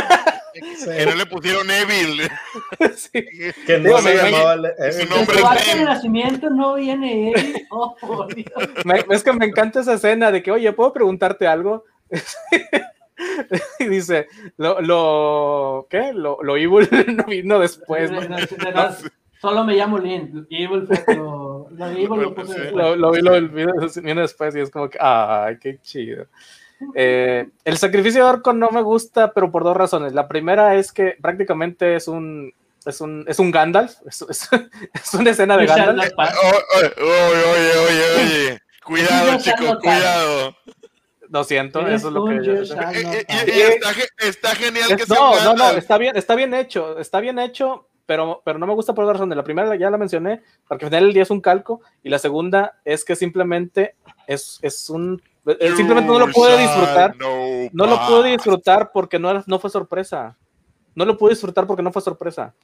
Que 0.85 1.07
no 1.07 1.15
le 1.15 1.25
pusieron 1.25 1.67
Evil. 1.71 2.29
sí. 2.95 3.25
Que 3.67 3.79
no 3.79 3.97
se 4.03 4.15
llamaba 4.15 4.57
Su 4.93 5.07
nombre 5.09 5.37
es 5.57 5.79
de 5.79 5.85
nacimiento 5.85 6.51
no 6.51 6.75
viene 6.75 7.31
Evil. 7.31 7.67
Oh, 7.71 7.97
por 7.99 8.35
Dios. 8.35 8.53
Me, 8.85 9.03
es 9.09 9.25
que 9.25 9.33
me 9.33 9.47
encanta 9.47 9.81
esa 9.81 9.95
escena 9.95 10.31
de 10.31 10.43
que, 10.43 10.51
oye, 10.51 10.71
¿puedo 10.75 10.93
preguntarte 10.93 11.47
algo? 11.47 11.85
y 13.79 13.87
dice, 13.87 14.29
lo, 14.57 14.81
lo 14.81 15.87
¿qué? 15.91 16.13
Lo, 16.13 16.43
lo 16.43 16.57
evil 16.57 16.89
no 17.17 17.25
vino 17.25 17.59
después. 17.59 18.11
¿no? 18.11 18.21
No, 18.21 18.39
no, 18.39 18.89
solo 19.41 19.65
me 19.65 19.75
llamo 19.75 19.99
Lynn. 19.99 20.47
Evil 20.51 20.87
fue 20.87 21.17
lo, 21.17 21.69
lo 21.71 21.87
evil 21.87 22.09
lo 22.09 22.35
puse 22.35 22.53
después. 22.55 22.73
Lo, 22.73 22.97
lo, 22.97 23.13
lo, 23.13 23.49
vino 23.49 24.21
después 24.21 24.55
y 24.57 24.61
es 24.61 24.71
como 24.71 24.89
que, 24.89 24.99
ay, 25.01 25.59
qué 25.59 25.79
chido. 25.81 26.27
Eh, 26.95 27.49
el 27.65 27.77
sacrificio 27.79 28.25
de 28.25 28.31
Orco 28.31 28.53
no 28.53 28.71
me 28.71 28.83
gusta, 28.83 29.33
pero 29.33 29.51
por 29.51 29.65
dos 29.65 29.77
razones. 29.77 30.13
La 30.15 30.29
primera 30.29 30.75
es 30.75 30.93
que 30.93 31.17
prácticamente 31.21 31.95
es 31.95 32.09
un 32.09 32.53
es 32.85 33.01
un, 33.01 33.25
es 33.29 33.39
un 33.39 33.53
Gandalf, 33.53 33.95
es, 34.09 34.23
es, 34.23 34.49
es 34.93 35.15
una 35.15 35.31
escena 35.31 35.57
de 35.57 35.67
Gandalf. 35.67 36.13
Oye, 36.19 36.93
oye, 36.99 37.45
oye, 37.45 38.03
oye, 38.17 38.63
cuidado, 38.85 39.39
chicos, 39.39 39.79
cuidado. 39.81 40.57
Lo 41.33 41.45
siento, 41.45 41.81
eso 41.89 42.09
es 42.09 42.13
lo 42.15 42.27
que 42.27 42.45
yo. 42.45 42.53
Y, 42.53 42.61
y, 42.61 43.57
y 43.57 43.61
está, 43.63 43.91
está, 44.19 44.55
genial 44.55 44.95
que 44.97 45.05
es, 45.05 45.09
no, 45.09 45.43
no, 45.43 45.55
no, 45.55 45.71
está 45.71 45.97
bien, 45.97 46.15
está 46.15 46.35
bien 46.35 46.53
hecho, 46.53 46.99
está 46.99 47.21
bien 47.21 47.39
hecho, 47.39 47.89
pero, 48.05 48.43
pero 48.45 48.59
no 48.59 48.67
me 48.67 48.75
gusta 48.75 48.93
por 48.93 49.07
dos 49.07 49.15
razones. 49.15 49.35
La 49.35 49.43
primera 49.43 49.75
ya 49.77 49.89
la 49.89 49.97
mencioné, 49.97 50.43
porque 50.69 50.85
al 50.85 50.91
final 50.91 51.05
del 51.05 51.15
día 51.15 51.23
es 51.23 51.31
un 51.31 51.41
calco, 51.41 51.81
y 52.03 52.11
la 52.11 52.19
segunda 52.19 52.79
es 52.85 53.03
que 53.03 53.17
simplemente 53.17 53.97
es, 54.27 54.59
es 54.61 54.91
un 54.91 55.23
simplemente 55.75 56.13
no 56.13 56.19
lo 56.19 56.29
pude 56.29 56.59
disfrutar. 56.59 57.17
No, 57.17 57.87
lo 57.87 58.07
pude 58.07 58.33
disfrutar 58.33 58.91
porque 58.93 59.19
no, 59.19 59.43
no 59.47 59.59
fue 59.59 59.71
sorpresa. 59.71 60.37
No 60.95 61.07
lo 61.07 61.17
pude 61.17 61.31
disfrutar 61.31 61.67
porque 61.67 61.83
no 61.83 61.93
fue 61.93 62.03
sorpresa. 62.03 62.55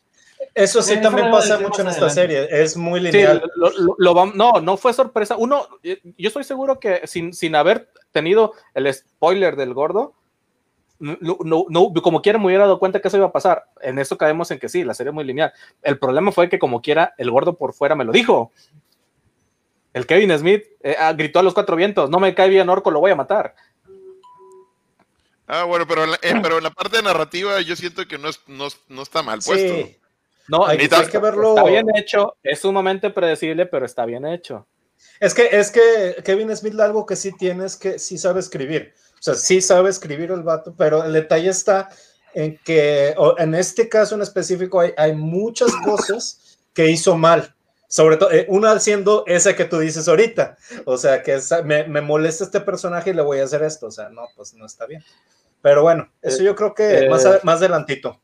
Eso 0.55 0.82
sí, 0.82 1.01
también 1.01 1.31
pasa 1.31 1.59
mucho 1.59 1.81
en 1.81 1.89
esta 1.89 2.11
serie. 2.11 2.49
Es 2.51 2.77
muy 2.77 3.01
lineal. 3.01 3.40
Sí, 3.43 3.51
lo, 3.57 3.70
lo, 3.70 3.95
lo, 3.97 4.27
no, 4.27 4.53
no 4.61 4.77
fue 4.77 4.93
sorpresa. 4.93 5.36
Uno, 5.36 5.66
yo 5.82 6.28
estoy 6.28 6.45
seguro 6.45 6.78
que 6.78 7.07
sin, 7.07 7.32
sin 7.32 7.55
haber 7.57 7.89
tenido 8.13 8.55
el 8.75 8.93
spoiler 8.93 9.57
del 9.57 9.75
gordo, 9.75 10.15
no, 10.99 11.17
no, 11.45 11.67
no, 11.69 11.93
como 12.03 12.23
quiera 12.23 12.39
me 12.39 12.47
hubiera 12.47 12.65
dado 12.65 12.79
cuenta 12.79 13.01
que 13.01 13.09
eso 13.09 13.17
iba 13.17 13.27
a 13.27 13.33
pasar. 13.33 13.67
En 13.81 13.99
eso 13.99 14.19
caemos 14.19 14.51
en 14.51 14.59
que 14.59 14.69
sí, 14.69 14.85
la 14.85 14.95
serie 14.95 15.11
es 15.11 15.15
muy 15.15 15.25
lineal. 15.25 15.53
El 15.83 15.99
problema 15.99 16.33
fue 16.33 16.49
que 16.49 16.59
como 16.59 16.83
quiera, 16.83 17.15
el 17.19 17.31
gordo 17.31 17.57
por 17.57 17.73
fuera 17.73 17.95
me 17.95 18.05
lo 18.05 18.13
dijo. 18.13 18.53
El 19.93 20.07
Kevin 20.07 20.37
Smith 20.37 20.65
eh, 20.83 20.97
gritó 21.17 21.39
a 21.39 21.43
los 21.43 21.55
cuatro 21.55 21.77
vientos, 21.77 22.11
no 22.11 22.19
me 22.19 22.35
cae 22.35 22.49
bien 22.49 22.69
Orco, 22.69 22.91
lo 22.91 23.01
voy 23.01 23.13
a 23.13 23.17
matar. 23.17 23.55
Ah, 25.47 25.65
bueno, 25.65 25.87
pero 25.87 26.05
en 26.05 26.11
la, 26.11 26.17
eh, 26.21 26.35
pero 26.43 26.59
en 26.59 26.65
la 26.65 26.71
parte 26.71 27.01
narrativa 27.03 27.61
yo 27.63 27.75
siento 27.75 28.07
que 28.07 28.19
no, 28.19 28.29
es, 28.29 28.41
no, 28.47 28.69
no 28.89 29.03
está 29.03 29.23
mal 29.23 29.39
puesto. 29.39 29.75
Sí. 29.75 29.97
No, 30.49 30.67
hay, 30.67 30.79
hay, 30.79 31.07
que 31.11 31.19
verlo. 31.19 31.57
Está 31.57 31.69
bien 31.69 31.87
hecho, 31.95 32.37
es 32.43 32.61
sumamente 32.61 33.11
predecible, 33.11 33.67
pero 33.67 33.87
está 33.87 34.05
bien 34.05 34.27
hecho. 34.27 34.67
Es 35.20 35.35
que, 35.35 35.49
es 35.53 35.70
que 35.70 36.23
Kevin 36.24 36.55
Smith 36.57 36.78
algo 36.81 37.07
que 37.07 37.16
sí 37.16 37.32
tiene 37.32 37.66
es 37.66 37.77
que 37.77 37.99
sí 37.99 38.19
sabe 38.19 38.40
escribir. 38.40 38.95
O 39.15 39.23
sea, 39.23 39.35
sí 39.35 39.61
sabe 39.61 39.90
escribir 39.90 40.31
el 40.31 40.43
vato, 40.43 40.74
pero 40.77 41.05
el 41.05 41.12
detalle 41.12 41.49
está 41.49 41.89
en 42.35 42.57
que 42.59 43.15
en 43.39 43.55
este 43.55 43.89
caso 43.89 44.15
en 44.15 44.23
específico 44.23 44.81
hay, 44.81 44.93
hay 44.97 45.15
muchas 45.15 45.74
cosas 45.85 46.59
que 46.73 46.90
hizo 46.90 47.16
mal. 47.16 47.55
Sobre 47.90 48.19
todo, 48.19 48.31
eh, 48.31 48.45
una 48.51 48.78
siendo 48.81 49.24
esa 49.27 49.57
que 49.57 49.65
tú 49.65 49.78
dices 49.78 50.07
ahorita. 50.09 50.59
O 50.85 50.99
sea, 50.99 51.23
que 51.23 51.35
esa, 51.35 51.62
me, 51.62 51.89
me, 51.89 52.03
molesta 52.03 52.45
este 52.45 52.61
personaje 52.61 53.11
y 53.11 53.15
le 53.15 53.23
voy 53.23 53.39
a 53.39 53.45
hacer 53.45 53.62
esto. 53.62 53.86
O 53.86 53.90
sea, 53.90 54.11
no, 54.11 54.23
pues 54.36 54.53
no 54.55 54.66
está 54.66 54.86
bien. 54.86 55.03
Pero 55.62 55.82
bueno, 55.82 56.09
eso 56.20 56.43
yo 56.43 56.55
creo 56.55 56.74
que 56.74 56.99
eh, 56.99 57.09
más, 57.09 57.27
más 57.43 57.57
adelantito. 57.59 58.20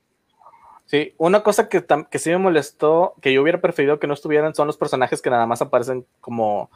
Sí, 0.84 1.14
una 1.16 1.42
cosa 1.42 1.68
que, 1.68 1.84
que 2.10 2.18
sí 2.18 2.30
me 2.30 2.38
molestó, 2.38 3.14
que 3.22 3.32
yo 3.32 3.42
hubiera 3.42 3.60
preferido 3.60 3.98
que 3.98 4.06
no 4.06 4.14
estuvieran, 4.14 4.54
son 4.54 4.66
los 4.66 4.76
personajes 4.76 5.22
que 5.22 5.30
nada 5.30 5.46
más 5.46 5.62
aparecen 5.62 6.06
como 6.20 6.70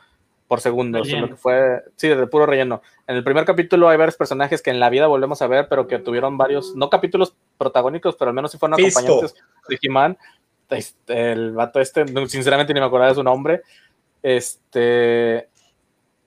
por 0.48 0.62
segundo. 0.62 0.98
Lo 1.04 1.28
que 1.28 1.36
fue, 1.36 1.84
sí, 1.96 2.08
de 2.08 2.26
puro 2.26 2.46
relleno. 2.46 2.82
En 3.06 3.16
el 3.16 3.22
primer 3.22 3.44
capítulo 3.44 3.88
hay 3.88 3.98
varios 3.98 4.16
personajes 4.16 4.62
que 4.62 4.70
en 4.70 4.80
la 4.80 4.88
vida 4.88 5.06
volvemos 5.06 5.40
a 5.42 5.46
ver, 5.46 5.68
pero 5.68 5.86
que 5.86 5.98
tuvieron 5.98 6.38
varios, 6.38 6.74
no 6.74 6.88
capítulos 6.88 7.36
protagónicos, 7.58 8.16
pero 8.16 8.30
al 8.30 8.34
menos 8.34 8.50
sí 8.50 8.58
fueron 8.58 8.78
Fisto. 8.78 8.98
acompañantes 8.98 9.34
de 9.68 9.78
He-Man. 9.80 10.18
Este, 10.70 11.32
el 11.32 11.52
vato 11.52 11.80
este, 11.80 12.04
sinceramente 12.28 12.74
ni 12.74 12.80
me 12.80 12.86
acordaba 12.86 13.10
de 13.10 13.14
su 13.14 13.22
nombre. 13.22 13.62
Este. 14.22 15.48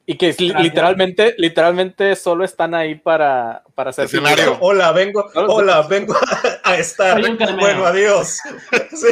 Y 0.06 0.18
que 0.18 0.27
Gracias. 0.27 0.64
literalmente, 0.64 1.35
literalmente 1.38 2.15
solo 2.15 2.43
están 2.43 2.73
ahí 2.73 2.95
para, 2.95 3.64
para 3.76 3.91
hacer 3.91 4.06
escenario. 4.06 4.57
Hola, 4.60 4.91
vengo, 4.91 5.26
hola, 5.35 5.84
vengo 5.88 6.15
a 6.64 6.76
estar. 6.76 7.19
Bueno, 7.60 7.85
adiós. 7.85 8.39
Sí. 8.91 9.07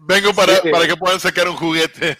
Vengo 0.00 0.34
para, 0.34 0.54
sí, 0.56 0.60
sí. 0.64 0.70
para 0.70 0.86
que 0.86 0.96
puedan 0.96 1.20
sacar 1.20 1.48
un 1.48 1.56
juguete. 1.56 2.18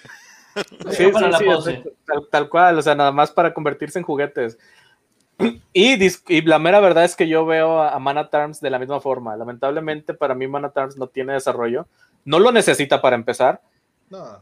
Sí, 0.90 1.04
sí, 1.04 1.44
sí, 1.64 1.82
tal, 2.06 2.28
tal, 2.30 2.48
cual, 2.48 2.78
o 2.78 2.82
sea, 2.82 2.94
nada 2.94 3.12
más 3.12 3.30
para 3.30 3.52
convertirse 3.52 3.98
en 3.98 4.04
juguetes. 4.04 4.58
Y, 5.72 6.04
y, 6.04 6.42
la 6.42 6.58
mera 6.58 6.80
verdad 6.80 7.04
es 7.04 7.14
que 7.14 7.28
yo 7.28 7.46
veo 7.46 7.80
a 7.82 7.96
Mana 8.00 8.28
Terms 8.28 8.60
de 8.60 8.70
la 8.70 8.78
misma 8.78 9.00
forma. 9.00 9.36
Lamentablemente 9.36 10.12
para 10.14 10.34
mí 10.34 10.48
Mana 10.48 10.70
Terms 10.70 10.96
no 10.96 11.06
tiene 11.06 11.34
desarrollo. 11.34 11.86
No 12.24 12.40
lo 12.40 12.50
necesita 12.50 13.00
para 13.00 13.14
empezar. 13.14 13.60
No. 14.10 14.40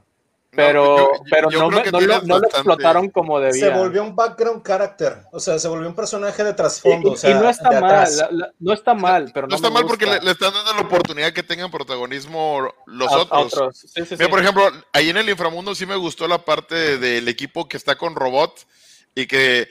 Pero, 0.57 0.85
no, 0.85 0.97
yo, 0.97 1.11
pero 1.31 1.51
yo 1.51 1.59
no, 1.61 1.71
me, 1.71 1.91
no, 1.91 2.01
lo, 2.01 2.23
no, 2.23 2.39
lo, 2.39 2.47
explotaron 2.47 3.11
como 3.11 3.39
debía. 3.39 3.67
Se 3.67 3.71
volvió 3.71 4.03
un 4.03 4.17
background 4.17 4.63
character. 4.67 5.19
O 5.33 5.39
sea, 5.39 5.59
se 5.59 5.69
volvió 5.69 5.89
un 5.89 5.95
personaje 5.95 6.43
de 6.43 6.55
trasfondo. 6.55 7.11
Y, 7.11 7.13
o 7.13 7.17
sea, 7.17 7.31
y, 7.31 7.35
no 7.35 7.49
está 7.49 7.81
mal. 7.81 8.17
La, 8.17 8.29
la, 8.31 8.53
no 8.59 8.73
está 8.73 8.95
mal, 8.95 9.31
pero 9.33 9.47
no. 9.47 9.55
está 9.55 9.71
mal 9.71 9.85
porque 9.87 10.07
le, 10.07 10.21
le, 10.21 10.31
están 10.31 10.53
dando 10.53 10.73
la 10.73 10.81
oportunidad 10.81 11.33
que 11.33 11.43
tengan 11.43 11.71
protagonismo 11.71 12.73
los 12.87 13.13
a, 13.13 13.19
otros. 13.19 13.33
A 13.33 13.41
otros. 13.41 13.79
Sí, 13.79 14.03
Mira, 14.11 14.29
por 14.29 14.41
ejemplo, 14.41 14.71
ahí 14.93 15.11
en 15.11 15.17
el 15.19 15.29
inframundo 15.29 15.75
sí 15.75 15.87
me 15.87 15.97
gustó 15.97 16.27
la 16.27 16.45
parte 16.45 16.99
del 16.99 17.29
equipo 17.29 17.69
que 17.69 17.77
está 17.77 17.97
con 17.97 18.15
robot 18.15 18.67
y 19.15 19.27
que 19.27 19.69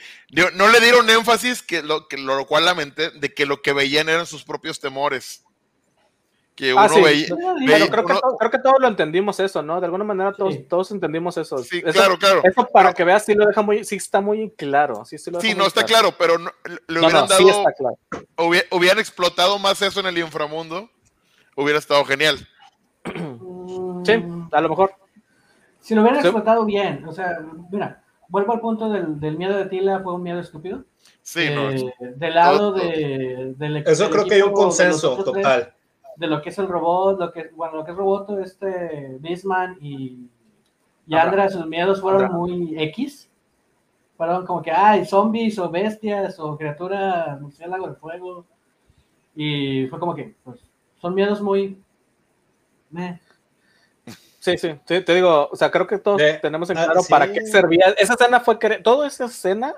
no 0.54 0.68
le 0.68 0.80
dieron 0.80 1.08
énfasis, 1.08 1.62
que 1.62 1.82
lo, 1.82 2.08
que 2.08 2.18
lo 2.18 2.46
cual 2.46 2.64
lamenté, 2.64 3.10
de 3.10 3.32
que 3.32 3.46
lo 3.46 3.62
que 3.62 3.72
veían 3.72 4.08
eran 4.08 4.26
sus 4.26 4.44
propios 4.44 4.80
temores. 4.80 5.45
Que 6.56 6.72
uno 6.72 6.82
ah, 6.82 6.88
sí. 6.88 7.02
veía. 7.02 7.26
Creo, 7.26 7.38
uno... 7.38 8.06
que 8.06 8.14
todo, 8.14 8.36
creo, 8.38 8.50
que 8.50 8.58
todos 8.58 8.76
lo 8.80 8.88
entendimos 8.88 9.38
eso, 9.40 9.62
¿no? 9.62 9.78
De 9.78 9.84
alguna 9.84 10.04
manera 10.04 10.32
todos, 10.32 10.54
sí. 10.54 10.66
todos 10.68 10.90
entendimos 10.90 11.36
eso. 11.36 11.58
Sí, 11.58 11.82
eso, 11.84 11.92
claro, 11.92 12.18
claro. 12.18 12.40
Eso 12.42 12.66
para 12.72 12.94
que 12.94 13.04
veas, 13.04 13.26
sí 13.26 13.34
lo 13.34 13.46
deja 13.46 13.60
muy, 13.60 13.84
sí 13.84 13.96
está 13.96 14.22
muy 14.22 14.50
claro. 14.50 15.04
Sí, 15.04 15.18
sí, 15.18 15.30
lo 15.30 15.38
sí 15.38 15.54
no 15.54 15.66
está 15.66 15.84
claro, 15.84 16.12
claro 16.12 16.16
pero 16.18 16.38
no, 16.38 16.50
le 16.88 17.00
hubieran 17.00 17.28
no, 17.28 17.38
no, 17.38 17.46
dado. 17.46 17.64
claro. 17.76 17.98
Hubieran, 18.38 18.68
hubieran 18.70 18.98
explotado 18.98 19.58
más 19.58 19.82
eso 19.82 20.00
en 20.00 20.06
el 20.06 20.16
inframundo, 20.16 20.88
hubiera 21.54 21.78
estado 21.78 22.04
genial. 22.04 22.38
Sí, 24.04 24.12
a 24.52 24.60
lo 24.60 24.68
mejor. 24.68 24.94
Si 25.80 25.94
lo 25.94 26.02
hubieran 26.02 26.20
explotado 26.20 26.64
bien, 26.64 27.04
o 27.08 27.12
sea, 27.12 27.40
mira, 27.72 28.04
vuelvo 28.28 28.52
al 28.52 28.60
punto 28.60 28.88
del, 28.88 29.18
del, 29.18 29.36
miedo 29.36 29.56
de 29.56 29.66
Tila, 29.66 30.00
fue 30.00 30.14
un 30.14 30.22
miedo 30.22 30.38
estúpido. 30.38 30.84
Sí, 31.22 31.40
eh, 31.42 31.54
no. 31.54 31.70
Del 32.16 32.34
lado 32.34 32.72
de, 32.72 33.54
del 33.56 33.78
Eso 33.78 34.04
del 34.04 34.12
creo 34.12 34.24
que 34.26 34.34
hay 34.34 34.42
un 34.42 34.52
consenso 34.52 35.22
total. 35.24 35.42
Tres, 35.42 35.75
de 36.16 36.26
lo 36.26 36.40
que 36.42 36.48
es 36.48 36.58
el 36.58 36.68
robot, 36.68 37.18
lo 37.18 37.32
que, 37.32 37.50
bueno, 37.54 37.76
lo 37.76 37.84
que 37.84 37.90
es 37.90 37.96
Roboto, 37.96 38.38
este 38.40 39.16
Bisman 39.20 39.76
y, 39.80 40.28
y 41.06 41.14
Andra, 41.14 41.48
sus 41.48 41.66
miedos 41.66 42.00
fueron 42.00 42.24
Andra. 42.24 42.36
muy 42.38 42.74
X. 42.82 43.30
Fueron 44.16 44.46
como 44.46 44.62
que, 44.62 44.70
ay, 44.70 45.04
zombies 45.04 45.58
o 45.58 45.70
bestias 45.70 46.40
o 46.40 46.56
criatura 46.56 47.38
murciélago 47.40 47.88
de 47.88 47.94
fuego. 47.96 48.46
Y 49.34 49.86
fue 49.88 49.98
como 49.98 50.14
que, 50.14 50.34
pues, 50.42 50.58
son 51.00 51.14
miedos 51.14 51.42
muy... 51.42 51.78
Meh. 52.90 53.20
Sí, 54.38 54.56
sí, 54.56 54.78
sí, 54.84 55.00
te 55.00 55.14
digo, 55.14 55.48
o 55.50 55.56
sea, 55.56 55.72
creo 55.72 55.88
que 55.88 55.98
todos 55.98 56.18
de, 56.18 56.34
tenemos 56.34 56.70
en 56.70 56.76
claro 56.76 57.00
ah, 57.00 57.02
sí. 57.02 57.10
para 57.10 57.32
qué 57.32 57.44
servía. 57.44 57.94
Esa 57.98 58.14
escena 58.14 58.38
fue, 58.38 58.60
cre... 58.60 58.78
toda 58.78 59.08
esa 59.08 59.24
escena 59.24 59.74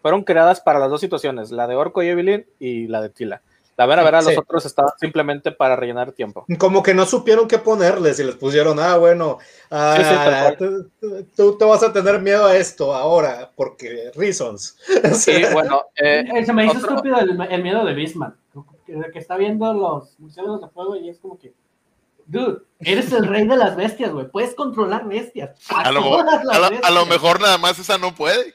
fueron 0.00 0.24
creadas 0.24 0.60
para 0.60 0.78
las 0.78 0.88
dos 0.88 1.02
situaciones, 1.02 1.50
la 1.50 1.66
de 1.66 1.76
Orco 1.76 2.02
y 2.02 2.08
Evelyn 2.08 2.46
y 2.58 2.86
la 2.86 3.02
de 3.02 3.10
Tila. 3.10 3.42
La 3.76 3.84
vera, 3.84 4.02
vera, 4.02 4.22
sí. 4.22 4.30
los 4.30 4.38
otros 4.38 4.64
estaban 4.64 4.92
simplemente 4.98 5.52
para 5.52 5.76
rellenar 5.76 6.12
tiempo. 6.12 6.46
Como 6.58 6.82
que 6.82 6.94
no 6.94 7.04
supieron 7.04 7.46
qué 7.46 7.58
ponerles 7.58 8.18
y 8.18 8.24
les 8.24 8.34
pusieron, 8.34 8.78
ah, 8.80 8.96
bueno, 8.96 9.38
ah, 9.70 10.54
sí, 10.58 10.64
sí, 10.64 11.26
tú, 11.36 11.58
te 11.58 11.64
vas 11.66 11.82
a 11.82 11.92
tener 11.92 12.20
miedo 12.22 12.46
a 12.46 12.56
esto 12.56 12.94
ahora, 12.94 13.52
porque 13.54 14.10
reasons. 14.14 14.78
Sí, 15.14 15.42
bueno. 15.52 15.82
Eh, 15.96 16.44
Se 16.44 16.52
me 16.52 16.64
hizo 16.66 16.78
otro... 16.78 16.90
estúpido 16.90 17.18
el, 17.18 17.38
el, 17.50 17.62
miedo 17.62 17.84
de 17.84 17.94
Bisman, 17.94 18.34
que, 18.86 18.98
que, 19.12 19.18
está 19.18 19.36
viendo 19.36 19.72
los 19.74 20.18
murciélagos 20.18 20.62
de 20.62 20.68
fuego 20.68 20.96
y 20.96 21.10
es 21.10 21.18
como 21.18 21.38
que, 21.38 21.52
dude, 22.26 22.62
eres 22.80 23.12
el 23.12 23.26
rey 23.26 23.46
de 23.46 23.56
las 23.56 23.76
bestias, 23.76 24.12
güey, 24.12 24.28
puedes 24.28 24.54
controlar 24.54 25.06
bestias. 25.08 25.50
A, 25.70 25.82
a, 25.82 25.92
lo, 25.92 26.00
a, 26.00 26.02
lo, 26.02 26.70
bestias. 26.70 26.84
a, 26.84 26.90
lo, 26.90 27.06
mejor 27.06 27.40
nada 27.40 27.58
más 27.58 27.78
esa 27.78 27.98
no 27.98 28.14
puede. 28.14 28.52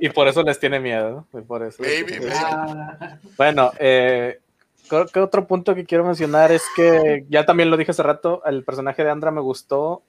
y 0.00 0.08
por 0.10 0.28
eso 0.28 0.42
les 0.42 0.58
tiene 0.58 0.80
miedo, 0.80 1.26
¿no? 1.32 1.42
por 1.42 1.62
eso. 1.62 1.82
Baby, 1.82 2.18
ah. 2.32 3.18
Bueno, 3.36 3.72
eh, 3.78 4.40
creo 4.88 5.06
que 5.06 5.20
otro 5.20 5.46
punto 5.46 5.74
que 5.74 5.84
quiero 5.84 6.04
mencionar 6.04 6.50
es 6.52 6.62
que 6.76 7.24
ya 7.28 7.46
también 7.46 7.70
lo 7.70 7.76
dije 7.76 7.92
hace 7.92 8.02
rato, 8.02 8.42
el 8.44 8.64
personaje 8.64 9.04
de 9.04 9.10
Andra 9.10 9.30
me 9.30 9.40
gustó. 9.40 10.02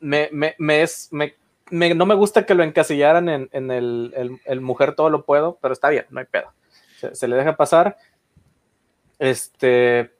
Me, 0.00 0.28
me, 0.32 0.54
me 0.58 0.82
es, 0.82 1.08
me, 1.12 1.34
me- 1.70 1.94
no 1.94 2.06
me 2.06 2.14
gusta 2.14 2.46
que 2.46 2.54
lo 2.54 2.62
encasillaran 2.62 3.28
en, 3.28 3.48
en 3.52 3.70
el, 3.70 4.12
el- 4.16 4.40
el 4.44 4.60
mujer 4.60 4.94
todo 4.94 5.10
lo 5.10 5.24
puedo, 5.24 5.58
pero 5.60 5.72
está 5.74 5.88
bien, 5.90 6.06
no 6.10 6.20
hay 6.20 6.26
pedo. 6.26 6.52
Se, 6.98 7.14
se 7.14 7.28
le 7.28 7.36
deja 7.36 7.56
pasar. 7.56 7.96
Este. 9.18 10.12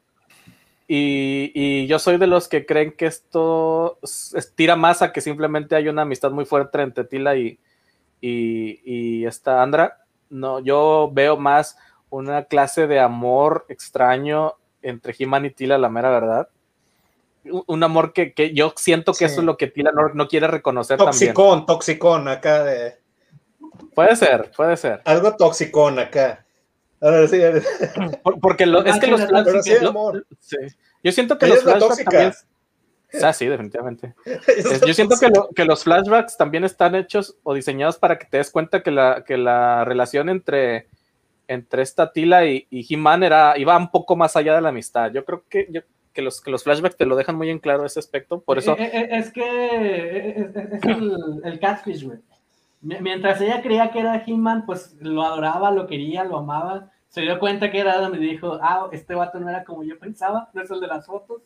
Y, 0.92 1.52
y 1.54 1.86
yo 1.86 2.00
soy 2.00 2.16
de 2.18 2.26
los 2.26 2.48
que 2.48 2.66
creen 2.66 2.90
que 2.90 3.06
esto 3.06 4.00
tira 4.56 4.74
más 4.74 5.02
a 5.02 5.12
que 5.12 5.20
simplemente 5.20 5.76
hay 5.76 5.86
una 5.86 6.02
amistad 6.02 6.32
muy 6.32 6.44
fuerte 6.46 6.82
entre 6.82 7.04
Tila 7.04 7.36
y, 7.36 7.60
y, 8.20 8.80
y 8.84 9.24
esta 9.24 9.62
Andra. 9.62 9.98
No, 10.30 10.58
yo 10.58 11.08
veo 11.12 11.36
más 11.36 11.78
una 12.08 12.46
clase 12.46 12.88
de 12.88 12.98
amor 12.98 13.66
extraño 13.68 14.54
entre 14.82 15.14
He-Man 15.16 15.44
y 15.44 15.50
Tila, 15.50 15.78
la 15.78 15.90
mera 15.90 16.10
verdad. 16.10 16.48
Un, 17.44 17.84
amor 17.84 18.12
que, 18.12 18.34
que 18.34 18.52
yo 18.52 18.74
siento 18.74 19.12
que 19.12 19.18
Sí. 19.18 19.24
eso 19.26 19.42
es 19.42 19.46
lo 19.46 19.56
que 19.56 19.68
Tila 19.68 19.92
no, 19.92 20.08
no 20.12 20.26
quiere 20.26 20.48
reconocer 20.48 20.98
también. 20.98 21.12
Toxicón, 21.12 21.66
toxicón 21.66 22.26
acá 22.26 22.64
de. 22.64 22.96
Puede 23.94 24.16
ser, 24.16 24.50
puede 24.56 24.76
ser. 24.76 25.02
Algo 25.04 25.36
toxicón 25.36 26.00
acá. 26.00 26.44
A 27.00 27.10
ver, 27.10 27.28
sí, 27.28 27.38
Por- 28.22 28.40
porque 28.40 28.66
lo- 28.66 28.84
es 28.84 28.98
que 28.98 29.06
los 29.06 29.20
flashbacks- 29.22 29.62
sí, 29.62 29.72
lo- 29.80 30.12
sí. 30.40 30.56
Yo 31.02 31.12
siento 31.12 31.38
que 31.38 31.46
Ella 31.46 31.54
los 31.54 31.64
flashbacks 31.64 32.04
también. 32.04 32.32
Ah, 33.22 33.32
sí, 33.32 33.46
definitivamente. 33.46 34.14
Es- 34.24 34.80
yo 34.82 34.94
siento 34.94 35.16
que, 35.18 35.28
lo- 35.28 35.48
que 35.48 35.64
los 35.64 35.82
flashbacks 35.82 36.36
también 36.36 36.64
están 36.64 36.94
hechos 36.94 37.36
o 37.42 37.54
diseñados 37.54 37.98
para 37.98 38.18
que 38.18 38.26
te 38.26 38.36
des 38.36 38.50
cuenta 38.50 38.82
que 38.82 38.90
la, 38.90 39.24
que 39.26 39.36
la 39.36 39.84
relación 39.84 40.28
entre, 40.28 40.88
entre 41.48 41.82
esta 41.82 42.12
Tila 42.12 42.44
y, 42.46 42.66
y 42.70 42.86
He-Man 42.94 43.22
era, 43.24 43.58
iba 43.58 43.76
un 43.76 43.90
poco 43.90 44.14
más 44.14 44.36
allá 44.36 44.54
de 44.54 44.60
la 44.60 44.68
amistad. 44.68 45.10
Yo 45.12 45.24
creo 45.24 45.42
que, 45.48 45.66
yo- 45.70 45.80
que, 46.12 46.22
los, 46.22 46.40
que 46.40 46.50
los 46.50 46.62
flashbacks 46.64 46.96
te 46.96 47.06
lo 47.06 47.16
dejan 47.16 47.34
muy 47.36 47.50
en 47.50 47.58
claro 47.60 47.84
ese 47.86 47.98
aspecto. 47.98 48.40
Por 48.42 48.58
eso, 48.58 48.76
Eh, 48.78 48.90
eh, 48.92 49.08
Es 49.10 49.32
que 49.32 49.42
eh, 49.42 50.50
es 50.72 50.82
el, 50.84 51.40
el 51.44 51.58
catfish, 51.60 52.04
güey. 52.04 52.18
Mi- 52.80 53.00
Mientras 53.00 53.40
ella 53.40 53.62
creía 53.62 53.90
que 53.90 54.00
era 54.00 54.22
He-Man, 54.26 54.64
pues 54.66 54.94
lo 55.00 55.22
adoraba, 55.22 55.70
lo 55.70 55.86
quería, 55.86 56.24
lo 56.24 56.38
amaba. 56.38 56.90
Se 57.08 57.22
dio 57.22 57.38
cuenta 57.38 57.70
que 57.70 57.80
era 57.80 57.94
Adam 57.94 58.14
y 58.14 58.18
dijo, 58.18 58.58
ah, 58.62 58.88
este 58.92 59.14
vato 59.14 59.40
no 59.40 59.48
era 59.48 59.64
como 59.64 59.82
yo 59.82 59.98
pensaba, 59.98 60.48
no 60.52 60.62
es 60.62 60.70
el 60.70 60.80
de 60.80 60.86
las 60.86 61.06
fotos. 61.06 61.42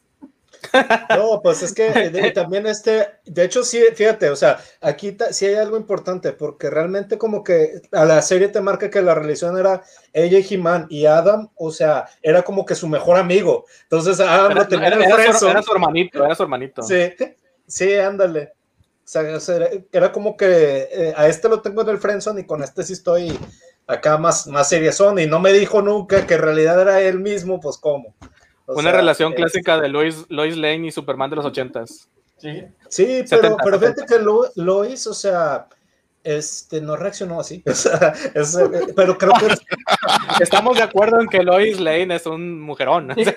No, 1.10 1.40
pues 1.42 1.62
es 1.64 1.74
que 1.74 1.90
de- 2.10 2.30
también 2.30 2.66
este, 2.66 3.08
de 3.24 3.44
hecho 3.44 3.64
sí, 3.64 3.82
fíjate, 3.94 4.30
o 4.30 4.36
sea, 4.36 4.58
aquí 4.80 5.10
ta- 5.12 5.32
sí 5.32 5.46
hay 5.46 5.56
algo 5.56 5.76
importante, 5.76 6.32
porque 6.32 6.70
realmente 6.70 7.18
como 7.18 7.42
que 7.42 7.82
a 7.92 8.04
la 8.04 8.22
serie 8.22 8.48
te 8.48 8.60
marca 8.60 8.88
que 8.88 9.02
la 9.02 9.14
relación 9.16 9.58
era 9.58 9.82
ella 10.12 10.38
y 10.38 10.46
He-Man 10.54 10.86
y 10.90 11.06
Adam, 11.06 11.48
o 11.56 11.70
sea, 11.72 12.06
era 12.22 12.42
como 12.42 12.64
que 12.64 12.76
su 12.76 12.86
mejor 12.88 13.16
amigo. 13.16 13.64
Entonces 13.82 14.20
Adam 14.20 14.52
era, 14.52 14.60
lo 14.62 14.68
tenía 14.68 14.86
era- 14.88 14.96
en 14.96 15.02
el 15.02 15.08
era 15.08 15.16
su, 15.16 15.22
friendzone. 15.22 15.50
era 15.52 15.62
su 15.62 15.72
hermanito, 15.72 16.24
era 16.24 16.34
su 16.36 16.42
hermanito. 16.44 16.82
Sí, 16.82 17.12
sí, 17.66 17.94
ándale. 17.96 18.52
O 19.04 19.40
sea, 19.40 19.58
era, 19.92 20.12
como 20.12 20.36
que 20.36 20.88
eh, 20.90 21.12
a 21.16 21.28
este 21.28 21.48
lo 21.48 21.60
tengo 21.60 21.82
en 21.82 21.90
el 21.90 21.98
friendzone 21.98 22.40
y 22.40 22.46
con 22.46 22.62
este 22.62 22.82
sí 22.82 22.94
estoy 22.94 23.38
acá 23.86 24.16
más, 24.16 24.46
más 24.46 24.68
seriezón 24.68 25.18
y 25.18 25.26
no 25.26 25.40
me 25.40 25.52
dijo 25.52 25.82
nunca 25.82 26.26
que 26.26 26.34
en 26.34 26.40
realidad 26.42 26.80
era 26.80 27.00
él 27.02 27.20
mismo, 27.20 27.60
pues 27.60 27.76
cómo. 27.76 28.14
O 28.66 28.72
Una 28.74 28.90
sea, 28.90 28.92
relación 29.00 29.32
eh, 29.32 29.36
clásica 29.36 29.78
de 29.78 29.88
Lois, 29.88 30.24
Lois 30.30 30.56
Lane 30.56 30.86
y 30.86 30.90
Superman 30.90 31.28
de 31.28 31.36
los 31.36 31.44
ochentas. 31.44 32.08
Sí. 32.38 32.64
Sí, 32.88 33.24
pero, 33.28 33.42
70, 33.42 33.56
pero 33.64 33.78
70. 33.78 33.78
fíjate 33.78 34.06
que 34.06 34.22
Lo- 34.22 34.50
Lois, 34.56 35.06
o 35.06 35.12
sea, 35.14 35.66
este, 36.22 36.80
no 36.80 36.96
reaccionó 36.96 37.38
así. 37.40 37.62
O 37.70 37.74
sea, 37.74 38.14
es, 38.34 38.56
eh, 38.56 38.70
pero 38.96 39.18
creo 39.18 39.32
que 39.38 39.54
Estamos 40.42 40.78
de 40.78 40.82
acuerdo 40.82 41.20
en 41.20 41.28
que 41.28 41.42
Lois 41.42 41.78
Lane 41.78 42.14
es 42.14 42.24
un 42.26 42.60
mujerón. 42.62 43.12
Sí, 43.14 43.24
sí, 43.26 43.34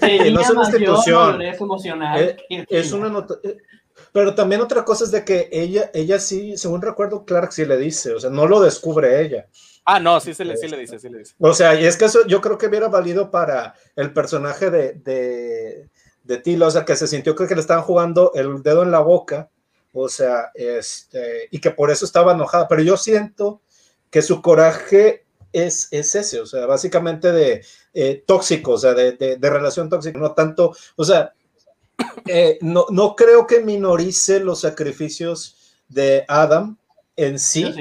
tenía 0.00 0.30
no 0.30 0.40
es 0.40 0.50
una 0.50 0.62
mayor 0.62 0.80
institución. 0.80 1.42
emocional. 1.42 2.36
Eh, 2.48 2.66
es 2.70 2.92
una 2.92 3.08
nota. 3.08 3.34
eh, 3.42 3.56
Pero 4.12 4.34
también 4.34 4.60
otra 4.60 4.84
cosa 4.84 5.04
es 5.04 5.10
de 5.10 5.24
que 5.24 5.48
ella, 5.52 5.90
ella 5.94 6.18
sí, 6.18 6.56
según 6.56 6.82
recuerdo, 6.82 7.24
Clark 7.24 7.52
sí 7.52 7.64
le 7.64 7.76
dice, 7.76 8.12
o 8.12 8.20
sea, 8.20 8.30
no 8.30 8.46
lo 8.46 8.60
descubre 8.60 9.20
ella. 9.22 9.46
Ah, 9.84 10.00
no, 10.00 10.20
sí, 10.20 10.34
se 10.34 10.44
le, 10.44 10.56
sí 10.56 10.68
le 10.68 10.78
dice, 10.78 10.98
sí 10.98 11.08
le 11.08 11.18
dice. 11.18 11.34
O 11.38 11.54
sea, 11.54 11.74
y 11.80 11.86
es 11.86 11.96
que 11.96 12.04
eso 12.06 12.26
yo 12.26 12.40
creo 12.40 12.58
que 12.58 12.66
hubiera 12.66 12.88
valido 12.88 13.30
para 13.30 13.74
el 13.96 14.12
personaje 14.12 14.70
de, 14.70 14.92
de, 14.94 15.88
de 16.24 16.36
Tila, 16.38 16.66
o 16.66 16.70
sea, 16.70 16.84
que 16.84 16.96
se 16.96 17.06
sintió 17.06 17.34
que 17.34 17.54
le 17.54 17.60
estaban 17.60 17.84
jugando 17.84 18.32
el 18.34 18.62
dedo 18.62 18.82
en 18.82 18.90
la 18.90 19.00
boca, 19.00 19.50
o 19.92 20.08
sea, 20.08 20.50
este, 20.54 21.48
y 21.50 21.60
que 21.60 21.70
por 21.70 21.90
eso 21.90 22.04
estaba 22.04 22.32
enojada, 22.32 22.68
pero 22.68 22.82
yo 22.82 22.96
siento 22.96 23.62
que 24.10 24.22
su 24.22 24.42
coraje 24.42 25.24
es, 25.52 25.88
es 25.90 26.14
ese, 26.14 26.40
o 26.40 26.46
sea, 26.46 26.66
básicamente 26.66 27.32
de 27.32 27.64
eh, 27.94 28.22
tóxico, 28.26 28.72
o 28.72 28.78
sea, 28.78 28.94
de, 28.94 29.12
de, 29.12 29.36
de 29.36 29.50
relación 29.50 29.88
tóxica, 29.88 30.18
no 30.18 30.32
tanto, 30.34 30.74
o 30.96 31.04
sea, 31.04 31.32
eh, 32.26 32.58
no, 32.60 32.86
no 32.90 33.16
creo 33.16 33.46
que 33.46 33.60
minorice 33.60 34.40
los 34.40 34.60
sacrificios 34.60 35.76
de 35.88 36.24
Adam 36.28 36.76
en 37.16 37.38
sí, 37.38 37.74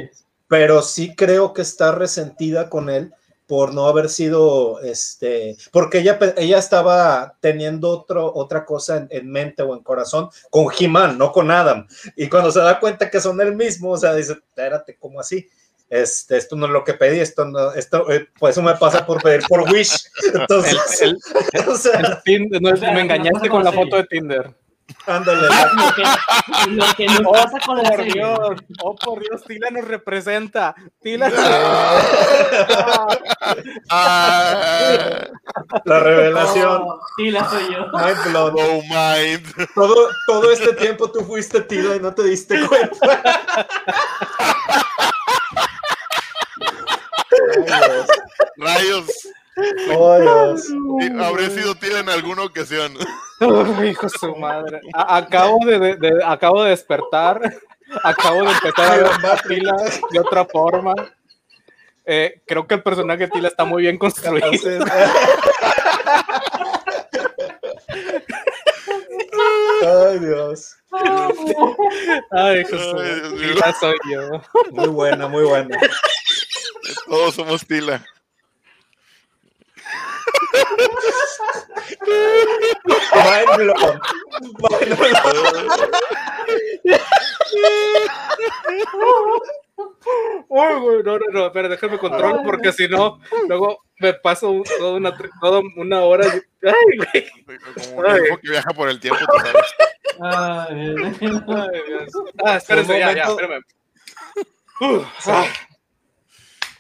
pero 0.47 0.81
sí 0.81 1.15
creo 1.15 1.53
que 1.53 1.61
está 1.61 1.91
resentida 1.91 2.69
con 2.69 2.89
él 2.89 3.13
por 3.45 3.73
no 3.73 3.87
haber 3.87 4.09
sido, 4.09 4.81
este, 4.81 5.55
porque 5.71 5.99
ella, 5.99 6.19
ella 6.35 6.57
estaba 6.57 7.37
teniendo 7.39 7.89
otro, 7.89 8.33
otra 8.35 8.65
cosa 8.65 8.97
en, 8.97 9.07
en 9.09 9.31
mente 9.31 9.63
o 9.63 9.73
en 9.73 9.83
corazón 9.83 10.29
con 10.49 10.67
He-Man, 10.77 11.17
no 11.17 11.31
con 11.31 11.49
Adam. 11.49 11.87
Y 12.17 12.27
cuando 12.27 12.51
se 12.51 12.59
da 12.59 12.77
cuenta 12.79 13.09
que 13.09 13.21
son 13.21 13.39
el 13.39 13.55
mismo, 13.55 13.91
o 13.91 13.97
sea, 13.97 14.13
dice, 14.13 14.33
espérate, 14.33 14.97
¿cómo 14.99 15.21
así? 15.21 15.47
Este, 15.89 16.35
esto 16.37 16.55
no 16.57 16.65
es 16.65 16.71
lo 16.73 16.83
que 16.83 16.93
pedí, 16.95 17.19
esto 17.19 17.45
no, 17.45 17.71
esto, 17.71 18.11
eh, 18.11 18.27
pues 18.37 18.51
eso 18.55 18.61
me 18.61 18.75
pasa 18.75 19.05
por 19.05 19.21
pedir 19.23 19.41
por 19.47 19.61
Wish. 19.71 20.09
Entonces, 20.33 21.01
El- 21.01 21.17
o 21.67 21.75
sea, 21.77 21.99
El 22.01 22.21
Tinder, 22.23 22.61
no, 22.61 22.71
O 22.71 22.75
sea, 22.75 22.91
me 22.91 23.01
engañaste 23.01 23.47
con 23.49 23.63
la 23.63 23.71
la 23.71 23.75
foto 23.77 23.95
de 23.95 24.03
Tinder. 24.05 24.53
ándale. 25.05 25.47
Lo 25.47 25.93
que, 25.95 26.03
lo 26.71 26.85
que 26.95 27.07
no 27.07 27.31
pasa 27.31 27.57
con 27.65 27.77
la 27.77 27.83
Por 27.89 27.97
serie. 27.99 28.13
Dios, 28.13 28.39
oh 28.83 28.95
por 28.95 29.19
Dios, 29.21 29.43
Tila 29.45 29.69
nos 29.69 29.85
representa. 29.85 30.75
Tila. 31.01 31.31
Ah, 33.89 35.27
La 35.85 35.99
revelación. 35.99 36.81
Oh, 36.83 36.99
sí, 37.15 37.31
la 37.31 37.49
soy 37.49 37.63
yo. 37.73 37.87
Mind 37.93 38.31
blown. 38.31 38.53
no 38.55 38.81
mind. 38.83 39.67
Todo, 39.73 40.09
todo 40.27 40.51
este 40.51 40.73
tiempo 40.73 41.09
tú 41.11 41.21
fuiste 41.21 41.61
Tila 41.61 41.95
y 41.95 41.99
no 41.99 42.13
te 42.13 42.23
diste 42.23 42.59
cuenta. 42.67 43.21
Ay, 47.67 47.89
Dios. 47.91 48.07
Rayos. 48.57 49.05
Oh, 49.95 50.19
Dios. 50.19 50.61
Sí, 50.67 51.09
Habré 51.19 51.49
sido 51.49 51.73
Tila 51.75 51.99
en 51.99 52.09
alguna 52.09 52.43
ocasión. 52.43 52.93
Hijo 53.85 54.07
de 54.07 54.09
su 54.19 54.35
madre. 54.35 54.81
A- 54.93 55.17
acabo, 55.17 55.59
de, 55.65 55.79
de- 55.79 55.95
de- 55.95 56.23
acabo 56.23 56.63
de 56.63 56.69
despertar. 56.71 57.41
Acabo 58.03 58.43
de 58.43 58.51
empezar 58.51 58.91
a 58.91 58.95
ver 58.97 59.05
a 59.07 59.37
Tila 59.47 59.75
de 60.11 60.19
otra 60.19 60.45
forma. 60.45 60.93
Eh, 62.05 62.41
creo 62.45 62.67
que 62.67 62.75
el 62.75 62.83
personaje 62.83 63.25
de 63.25 63.27
Tila 63.29 63.47
está 63.47 63.65
muy 63.65 63.81
bien 63.83 63.97
construido. 63.97 64.45
Entonces, 64.51 64.83
Ay, 69.85 70.19
Dios. 70.19 70.75
Ay, 72.31 72.59
hijo 72.61 72.75
de 72.75 72.83
su 72.83 72.97
Ay, 72.97 73.21
madre. 73.21 73.37
Dios 73.53 73.75
soy 73.79 73.95
yo. 74.11 74.41
Muy 74.71 74.87
buena, 74.87 75.27
muy 75.27 75.43
buena. 75.43 75.77
Todos 77.07 77.35
somos 77.35 77.65
Tila. 77.65 78.03
Mind 83.13 83.49
blown. 83.57 83.99
Mind 84.59 84.97
blown. 85.23 85.67
Uy, 90.49 90.73
güey, 90.79 91.03
no, 91.03 91.19
no, 91.19 91.25
no, 91.31 91.45
espera, 91.47 91.67
déjame 91.67 91.97
control 91.99 92.41
porque 92.43 92.71
si 92.71 92.87
no, 92.87 93.19
luego 93.47 93.83
me 93.99 94.13
paso 94.13 94.63
toda 94.79 94.93
una, 94.93 95.15
toda 95.41 95.61
una 95.75 96.01
hora. 96.01 96.25
y- 96.27 96.41
Ay, 96.67 96.97
güey. 96.97 97.59
Como 97.89 97.97
un 97.99 98.05
elfo 98.07 98.37
que 98.37 98.49
viaja 98.49 98.69
por 98.71 98.89
el 98.89 98.99
tiempo, 98.99 99.19
tú 99.19 99.39
sabes. 99.39 99.73
Ay, 100.19 100.95
Ay, 101.47 101.81
Dios. 101.87 102.11
Ah, 102.43 102.55
espérense, 102.57 102.97
ya, 102.99 103.13
ya, 103.13 103.23
espérame. 103.25 103.61
Uf, 104.79 105.27
ah. 105.27 105.45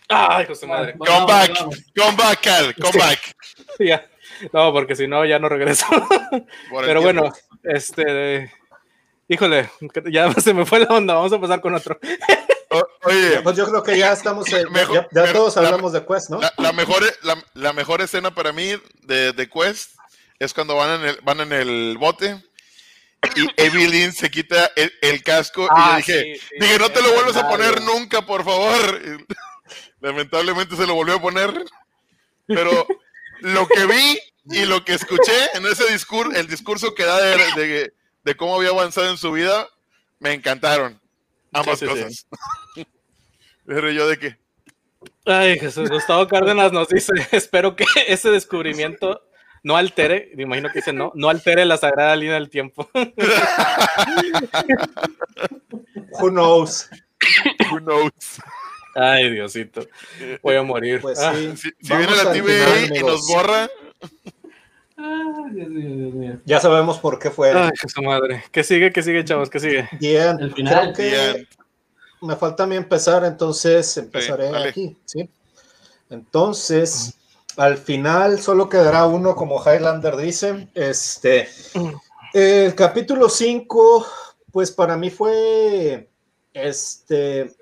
Ay, 0.09 0.47
su 0.55 0.67
madre. 0.67 0.93
Bueno, 0.97 1.13
Come 1.13 1.33
back, 1.33 1.53
vamos. 1.59 1.77
come 1.95 2.17
back, 2.17 2.41
Cal, 2.41 2.75
come 2.75 2.99
back. 2.99 3.19
Ya. 3.79 4.05
No, 4.53 4.71
porque 4.71 4.95
si 4.95 5.07
no, 5.07 5.25
ya 5.25 5.39
no 5.39 5.49
regreso. 5.49 5.85
Pero 6.71 7.01
tiempo. 7.01 7.01
bueno, 7.01 7.33
este. 7.63 8.51
Híjole, 9.27 9.69
ya 10.11 10.31
se 10.41 10.53
me 10.53 10.65
fue 10.65 10.79
la 10.79 10.87
onda. 10.87 11.15
Vamos 11.15 11.33
a 11.33 11.39
pasar 11.41 11.59
con 11.61 11.73
otro. 11.75 11.99
O- 12.69 12.87
oye, 13.03 13.41
Pues 13.41 13.55
yo 13.57 13.67
creo 13.67 13.81
que 13.83 13.97
ya 13.97 14.11
estamos, 14.13 14.47
eh, 14.53 14.63
ya- 14.63 14.69
Mejor- 14.69 14.93
ya, 14.95 15.07
ya 15.11 15.21
mejor- 15.21 15.33
todos 15.35 15.55
la- 15.55 15.61
hablamos 15.69 15.93
de 15.93 16.05
Quest, 16.05 16.29
¿no? 16.29 16.39
la, 16.39 16.53
la 16.57 16.71
mejor, 16.73 17.01
la, 17.23 17.35
la 17.53 17.73
mejor 17.73 18.01
escena 18.01 18.33
para 18.35 18.51
mí 18.53 18.73
de, 19.03 19.31
de 19.33 19.49
Quest 19.49 19.91
es 20.39 20.53
cuando 20.53 20.75
van 20.75 21.01
en 21.01 21.07
el, 21.09 21.19
van 21.23 21.39
en 21.41 21.51
el 21.53 21.97
bote 21.99 22.41
y 23.35 23.47
Evelyn 23.61 24.11
se 24.13 24.29
quita 24.29 24.71
el, 24.75 24.91
el 25.01 25.23
casco 25.23 25.63
y 25.63 25.67
Ah, 25.71 25.91
yo 25.91 25.97
dije, 25.97 26.35
sí, 26.35 26.39
sí, 26.49 26.55
dije, 26.59 26.77
no 26.79 26.89
te 26.89 27.01
lo 27.01 27.11
vuelvas 27.13 27.37
a 27.37 27.49
poner 27.49 27.81
nunca, 27.81 28.21
por 28.23 28.43
favor. 28.45 29.01
Lamentablemente 29.99 30.75
se 30.75 30.85
lo 30.85 30.95
volvió 30.95 31.15
a 31.15 31.21
poner, 31.21 31.53
pero 32.45 32.87
lo 33.41 33.67
que 33.67 33.85
vi 33.85 34.19
y 34.45 34.65
lo 34.65 34.83
que 34.85 34.93
escuché 34.93 35.33
en 35.53 35.65
ese 35.65 35.91
discurso, 35.91 36.37
el 36.37 36.47
discurso 36.47 36.93
que 36.93 37.03
da 37.03 37.17
de, 37.19 37.91
de, 38.23 38.37
cómo 38.37 38.55
había 38.55 38.69
avanzado 38.69 39.09
en 39.09 39.17
su 39.17 39.31
vida, 39.31 39.67
me 40.19 40.33
encantaron. 40.33 41.01
Ambas 41.51 41.79
cosas. 41.79 42.27
Pero 43.65 43.91
yo 43.91 44.07
de 44.07 44.17
qué. 44.17 44.37
Ay, 45.25 45.59
Jesús 45.59 45.89
Gustavo 45.89 46.27
Cárdenas 46.27 46.71
nos 46.71 46.87
dice, 46.87 47.11
espero 47.31 47.75
que 47.75 47.85
ese 48.07 48.29
descubrimiento 48.29 49.21
no 49.63 49.75
altere, 49.75 50.31
me 50.35 50.43
imagino 50.43 50.69
que 50.69 50.79
dice 50.79 50.93
no, 50.93 51.11
no 51.15 51.29
altere 51.29 51.65
la 51.65 51.75
sagrada 51.77 52.15
línea 52.15 52.35
del 52.35 52.49
tiempo. 52.49 52.89
Who 56.19 56.29
knows? 56.29 56.89
Who 57.71 57.79
knows? 57.79 58.11
Ay, 58.99 59.29
Diosito. 59.31 59.81
Voy 60.41 60.55
a 60.55 60.63
morir. 60.63 60.99
Pues 61.01 61.19
Ah, 61.19 61.33
sí. 61.35 61.53
Si, 61.55 61.95
viene 61.95 62.15
la 62.15 62.31
TVA 62.31 62.79
y 62.81 62.85
amigos. 62.87 63.11
nos 63.11 63.27
borra, 63.27 63.69
Ay, 64.99 65.51
Dios 65.53 65.69
mío, 65.69 65.95
Dios 65.95 66.13
mío. 66.15 66.39
Ya 66.45 66.59
sabemos 66.59 66.97
por 66.97 67.19
qué 67.19 67.29
fue. 67.29 67.51
Ay, 67.51 67.69
que 67.79 67.87
su 67.87 68.01
madre. 68.01 68.43
¿Qué 68.51 68.63
sigue? 68.63 68.91
¿Qué 68.91 69.03
sigue, 69.03 69.23
chavos? 69.23 69.49
¿Qué 69.51 69.59
sigue? 69.59 69.87
Bien, 69.99 70.39
El 70.39 70.51
final. 70.53 70.93
creo 70.93 70.93
que 70.95 71.09
Bien. 71.33 71.47
me 72.21 72.35
falta 72.35 72.63
a 72.63 72.67
mí 72.67 72.75
empezar, 72.75 73.23
entonces 73.23 73.95
empezaré 73.97 74.49
aquí, 74.67 74.97
¿sí? 75.05 75.29
Entonces, 76.09 77.13
al 77.57 77.77
final 77.77 78.39
solo 78.41 78.69
quedará 78.69 79.05
uno, 79.05 79.35
como 79.35 79.61
Highlander 79.63 80.15
dice. 80.17 80.67
Este, 80.73 81.47
el 82.33 82.73
capítulo 82.73 83.29
5, 83.29 84.07
pues 84.51 84.71
para 84.71 84.97
mí 84.97 85.11
fue, 85.11 86.09
este, 86.53 87.53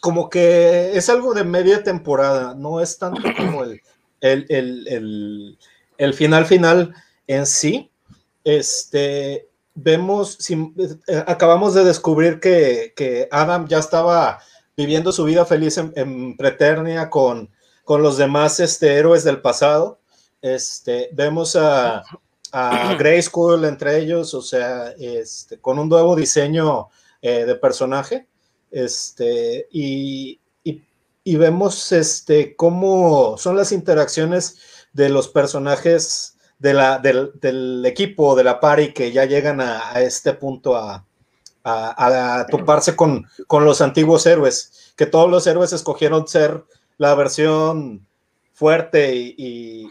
como 0.00 0.28
que 0.30 0.96
es 0.96 1.08
algo 1.08 1.34
de 1.34 1.44
media 1.44 1.82
temporada, 1.82 2.54
no 2.54 2.80
es 2.80 2.98
tanto 2.98 3.20
como 3.36 3.64
el, 3.64 3.80
el, 4.20 4.46
el, 4.48 5.58
el, 5.98 6.14
final 6.14 6.46
final 6.46 6.94
en 7.26 7.46
sí. 7.46 7.90
Este, 8.44 9.48
vemos, 9.74 10.36
si- 10.40 10.72
eh, 11.06 11.24
acabamos 11.26 11.74
de 11.74 11.84
descubrir 11.84 12.40
que, 12.40 12.92
que 12.96 13.28
Adam 13.30 13.66
ya 13.68 13.78
estaba 13.78 14.40
viviendo 14.76 15.12
su 15.12 15.24
vida 15.24 15.44
feliz 15.44 15.76
en, 15.78 15.92
en 15.96 16.36
Preternia 16.36 17.10
con, 17.10 17.50
con 17.84 18.02
los 18.02 18.16
demás 18.16 18.60
este, 18.60 18.94
héroes 18.96 19.24
del 19.24 19.40
pasado. 19.40 20.00
Este, 20.40 21.10
vemos 21.12 21.56
a, 21.56 22.02
a 22.52 22.94
Grayskull 22.98 23.64
entre 23.64 23.98
ellos, 23.98 24.32
o 24.34 24.42
sea, 24.42 24.90
este, 24.98 25.60
con 25.60 25.78
un 25.78 25.88
nuevo 25.88 26.14
diseño 26.16 26.88
eh, 27.20 27.44
de 27.44 27.54
personaje. 27.56 28.26
Este, 28.70 29.68
y, 29.72 30.38
y- 30.64 30.82
y 31.24 31.36
vemos 31.36 31.92
este, 31.92 32.54
cómo 32.56 33.36
son 33.38 33.56
las 33.56 33.72
interacciones 33.72 34.58
de 34.92 35.08
los 35.08 35.28
personajes 35.28 36.36
de 36.58 36.74
la, 36.74 36.98
del, 36.98 37.84
equipo, 37.86 38.34
de 38.34 38.44
la 38.44 38.60
party 38.60 38.92
que 38.92 39.12
ya 39.12 39.24
llegan 39.24 39.60
a, 39.60 40.00
este 40.00 40.34
punto 40.34 40.76
a, 40.76 41.04
a- 41.64 42.46
toparse 42.50 42.96
con, 42.96 43.26
con 43.46 43.64
los 43.64 43.80
antiguos 43.80 44.26
héroes, 44.26 44.92
que 44.96 45.06
todos 45.06 45.30
los 45.30 45.46
héroes 45.46 45.72
escogieron 45.72 46.26
ser 46.26 46.64
la 46.96 47.14
versión 47.14 48.06
fuerte 48.54 49.14
y- 49.14 49.88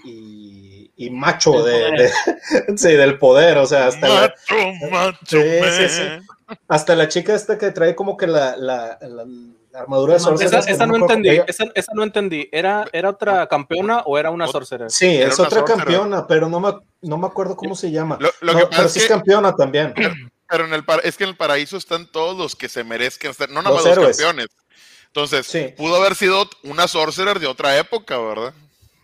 y- 0.98 1.10
macho 1.12 1.64
Del 1.64 1.96
de, 1.98 2.12
sí, 2.78 2.94
del 2.94 3.18
poder, 3.20 3.58
o 3.60 3.66
sea, 3.66 3.88
hasta 3.88 4.08
la, 4.10 4.22
macho, 4.50 4.90
macho, 4.92 5.18
Sí, 5.28 5.60
sí, 5.78 5.90
sí. 5.90 6.02
man. 6.02 6.28
hasta 6.68 6.96
la 6.96 7.08
chica 7.08 7.34
esta 7.36 7.58
que 7.58 7.72
trae 7.72 7.96
como 7.96 8.18
que 8.18 8.28
la, 8.28 8.58
la- 8.58 8.98
la- 9.02 9.26
la 9.72 9.80
armadura 9.82 10.14
de 10.14 10.18
Esa- 10.18 10.30
Sorcerer, 10.30 10.60
Esa, 10.60 10.72
esa 10.72 10.86
no 10.88 10.96
entendí. 10.96 11.30
ella- 11.30 11.46
Esa, 11.48 11.66
esa 11.76 11.92
no 11.94 12.02
entendí. 12.04 12.50
¿Era, 12.52 12.88
¿Era 12.92 13.10
otra 13.12 13.46
campeona 13.48 14.00
o 14.06 14.18
era 14.18 14.32
una 14.32 14.48
sorcerer? 14.48 14.90
Sí, 14.90 15.18
Era 15.18 15.28
es 15.30 15.40
otra 15.40 15.60
sorcerer. 15.60 15.78
campeona, 15.86 16.26
pero 16.26 16.50
no 16.50 16.60
me, 16.60 16.74
no 17.04 17.18
me 17.18 17.28
acuerdo 17.28 17.56
cómo 17.56 17.76
se 17.76 17.92
llama. 17.92 18.18
Lo, 18.20 18.32
lo 18.42 18.54
No, 18.54 18.60
que 18.60 18.66
pasa 18.66 18.76
pero 18.78 18.88
es 18.88 18.94
sí 18.94 19.00
es 19.00 19.06
que, 19.06 19.10
campeona 19.14 19.56
también. 19.56 19.94
pero 20.50 20.66
en 20.66 20.74
el 20.74 20.84
par- 20.84 21.02
es 21.04 21.16
que 21.16 21.26
en 21.26 21.30
el 21.32 21.38
paraíso 21.38 21.78
están 21.78 22.08
todos 22.08 22.36
los 22.38 22.56
que 22.56 22.70
se 22.70 22.84
merezcan 22.84 23.30
estar, 23.32 23.50
no 23.50 23.62
nada 23.62 23.76
Los 23.76 23.86
más 23.86 23.86
los 23.86 23.98
héroes. 23.98 24.18
campeones. 24.18 24.48
Entonces, 25.08 25.46
Sí. 25.48 25.74
pudo 25.78 25.96
haber 25.98 26.16
sido 26.16 26.50
una 26.64 26.88
sorcerer 26.88 27.40
de 27.40 27.46
otra 27.48 27.78
época, 27.78 28.18
¿verdad? 28.18 28.54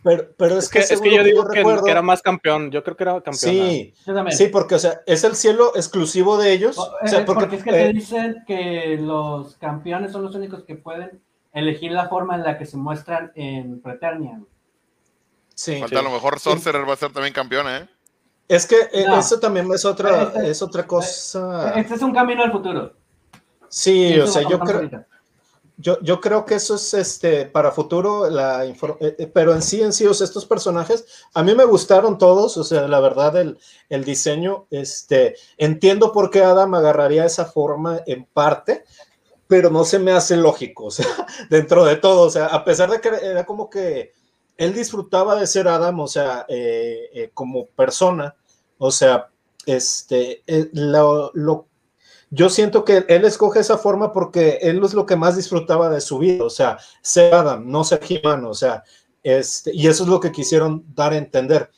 Pero, 0.04 0.28
pero 0.38 0.58
es, 0.58 0.66
Es 0.66 0.70
que, 0.70 0.80
es 0.80 1.00
que 1.02 1.16
yo 1.16 1.24
digo 1.24 1.48
que, 1.48 1.60
recuerdo- 1.60 1.86
que 1.86 1.92
era 1.92 2.02
más 2.02 2.22
campeón. 2.22 2.72
Yo 2.72 2.84
creo 2.84 2.98
que 2.98 3.04
era 3.04 3.14
campeona. 3.22 3.36
Sí, 3.70 3.94
sí, 4.32 4.48
porque, 4.48 4.76
o 4.76 4.80
sea, 4.80 5.02
es 5.06 5.24
el 5.24 5.36
cielo 5.36 5.72
exclusivo 5.76 6.38
de 6.38 6.52
ellos. 6.52 6.78
O- 6.78 6.92
O 7.02 7.08
sea, 7.08 7.20
eh, 7.20 7.24
porque, 7.26 7.42
porque, 7.46 7.56
es 7.58 7.64
que 7.64 7.70
eh, 7.70 7.74
te 7.88 7.94
dicen 7.94 8.44
que 8.46 8.98
los 9.02 9.56
campeones 9.56 10.12
son 10.12 10.24
los 10.24 10.36
únicos 10.36 10.64
que 10.64 10.76
pueden 10.76 11.22
elegir 11.54 11.92
la 11.92 12.10
forma 12.10 12.36
en 12.36 12.44
la 12.44 12.58
que 12.58 12.66
se 12.66 12.76
muestran 12.78 13.32
en 13.36 13.80
Preternia. 13.82 14.42
sí. 15.56 15.80
Falta 15.80 16.00
a 16.00 16.04
lo 16.04 16.10
mejor 16.12 16.40
sorcerer 16.40 16.88
va 16.88 16.94
a 16.94 16.98
ser 16.98 17.12
también 17.14 17.34
campeona, 17.34 17.78
¿eh? 17.78 17.88
Es 18.50 18.66
que 18.68 18.76
eh, 18.92 19.06
No. 19.08 19.18
eso 19.20 19.40
también 19.40 19.72
es 19.72 19.86
otra, 19.86 20.24
Este- 20.24 20.50
es 20.50 20.62
otra 20.62 20.86
cosa. 20.86 21.74
Este 21.80 21.94
es 21.96 22.02
un 22.02 22.14
camino 22.14 22.44
al 22.44 22.52
futuro. 22.52 22.94
Sí, 23.70 24.20
o 24.20 24.28
sea, 24.28 24.42
yo 24.44 24.60
creo, 24.60 24.78
ahorita. 24.78 25.08
Yo, 25.78 26.00
yo 26.02 26.22
creo 26.22 26.46
que 26.46 26.56
eso 26.56 26.76
es 26.76 26.94
este 26.94 27.46
para 27.46 27.72
futuro, 27.72 28.30
la 28.30 28.64
eh, 28.66 28.76
eh, 29.00 29.32
pero 29.34 29.54
en 29.56 29.62
sí, 29.64 29.82
en 29.82 29.92
sí, 29.92 30.06
o 30.06 30.12
estos 30.12 30.46
personajes, 30.46 31.06
a 31.34 31.42
mí 31.42 31.56
me 31.56 31.66
gustaron 31.66 32.18
todos, 32.20 32.58
o 32.58 32.64
sea, 32.64 32.88
la 32.88 33.00
verdad, 33.00 33.36
el, 33.38 33.58
el 33.90 34.04
diseño, 34.04 34.68
este, 34.70 35.36
entiendo 35.58 36.12
por 36.12 36.30
qué 36.30 36.44
Adam 36.44 36.76
agarraría 36.76 37.26
esa 37.26 37.46
forma 37.46 38.02
en 38.06 38.26
parte, 38.26 38.84
pero 39.48 39.70
no 39.70 39.84
se 39.84 40.00
me 40.00 40.12
hace 40.12 40.36
lógico, 40.36 40.86
o 40.86 40.92
sea, 40.92 41.08
dentro 41.50 41.86
de 41.86 41.96
todo, 41.96 42.22
o 42.22 42.30
sea, 42.30 42.48
a 42.48 42.64
pesar 42.64 42.92
de 42.92 43.02
que 43.02 43.10
era 43.10 43.46
como 43.46 43.70
que 43.70 44.14
él 44.58 44.74
disfrutaba 44.74 45.36
de 45.36 45.48
ser 45.48 45.68
Adam, 45.68 46.00
o 46.00 46.08
sea, 46.08 46.46
eh, 46.48 47.10
eh, 47.14 47.32
como 47.34 47.66
persona, 47.68 48.36
o 48.78 48.92
sea, 48.92 49.30
este, 49.66 50.44
lo, 50.74 51.32
lo 51.34 51.68
yo 52.34 52.50
siento 52.50 52.84
que 52.84 53.06
él 53.08 53.26
escoge 53.26 53.60
esa 53.60 53.78
forma 53.78 54.12
porque 54.12 54.58
él 54.64 54.84
es 54.84 54.96
lo 54.96 55.06
que 55.06 55.16
más 55.16 55.36
disfrutaba 55.36 55.88
de 55.90 56.02
su 56.02 56.18
vida, 56.18 56.44
o 56.44 56.50
sea, 56.50 56.80
ser 57.02 57.32
Adam, 57.32 57.70
no 57.70 57.84
ser 57.84 58.02
He-Man, 58.10 58.46
o 58.46 58.56
sea, 58.56 58.84
este, 59.22 59.72
y 59.72 59.88
eso 59.88 60.04
es 60.04 60.10
lo 60.10 60.20
que 60.20 60.32
quisieron 60.32 60.84
dar 60.96 61.14
a 61.14 61.18
entender. 61.18 61.70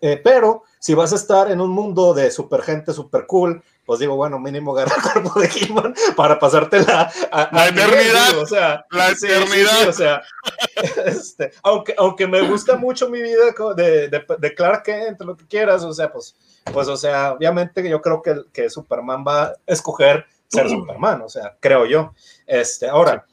Eh, 0.00 0.20
pero 0.22 0.62
si 0.78 0.94
vas 0.94 1.12
a 1.12 1.16
estar 1.16 1.50
en 1.50 1.60
un 1.60 1.70
mundo 1.70 2.14
de 2.14 2.30
super 2.30 2.62
gente, 2.62 2.92
super 2.92 3.26
cool, 3.26 3.60
pues 3.84 4.00
digo, 4.00 4.16
bueno, 4.16 4.38
mínimo 4.38 4.76
agarra 4.76 4.96
el 4.96 5.02
cuerpo 5.22 5.40
de 5.40 5.46
He-Man 5.48 5.94
para 6.16 6.38
pasártela 6.38 7.10
a, 7.30 7.48
La 7.52 7.62
a 7.62 7.68
eternidad. 7.68 8.30
digo, 8.30 8.42
o 8.42 8.46
sea, 8.46 8.84
La 8.90 9.10
sí, 9.10 9.16
sí, 9.20 9.26
eternidad. 9.26 9.80
sí, 9.80 9.88
o 9.88 9.92
sea, 9.92 10.22
este, 11.06 11.52
aunque, 11.62 11.94
aunque 11.98 12.26
me 12.26 12.42
gusta 12.48 12.76
mucho 12.76 13.08
mi 13.08 13.22
vida 13.22 13.44
de, 13.76 14.08
de, 14.08 14.24
de 14.38 14.54
Clark 14.54 14.82
Kent, 14.84 15.20
lo 15.22 15.36
que 15.36 15.46
quieras, 15.46 15.84
o 15.84 15.92
sea, 15.92 16.12
pues, 16.12 16.34
pues, 16.72 16.88
o 16.88 16.96
sea, 16.96 17.32
obviamente 17.32 17.86
yo 17.88 18.00
creo 18.00 18.22
que, 18.22 18.42
que 18.52 18.70
Superman 18.70 19.24
va 19.26 19.42
a 19.44 19.54
escoger 19.66 20.26
ser 20.48 20.68
Superman, 20.68 21.22
o 21.22 21.28
sea, 21.28 21.56
creo 21.60 21.86
yo. 21.86 22.14
Este, 22.46 22.88
ahora, 22.88 23.26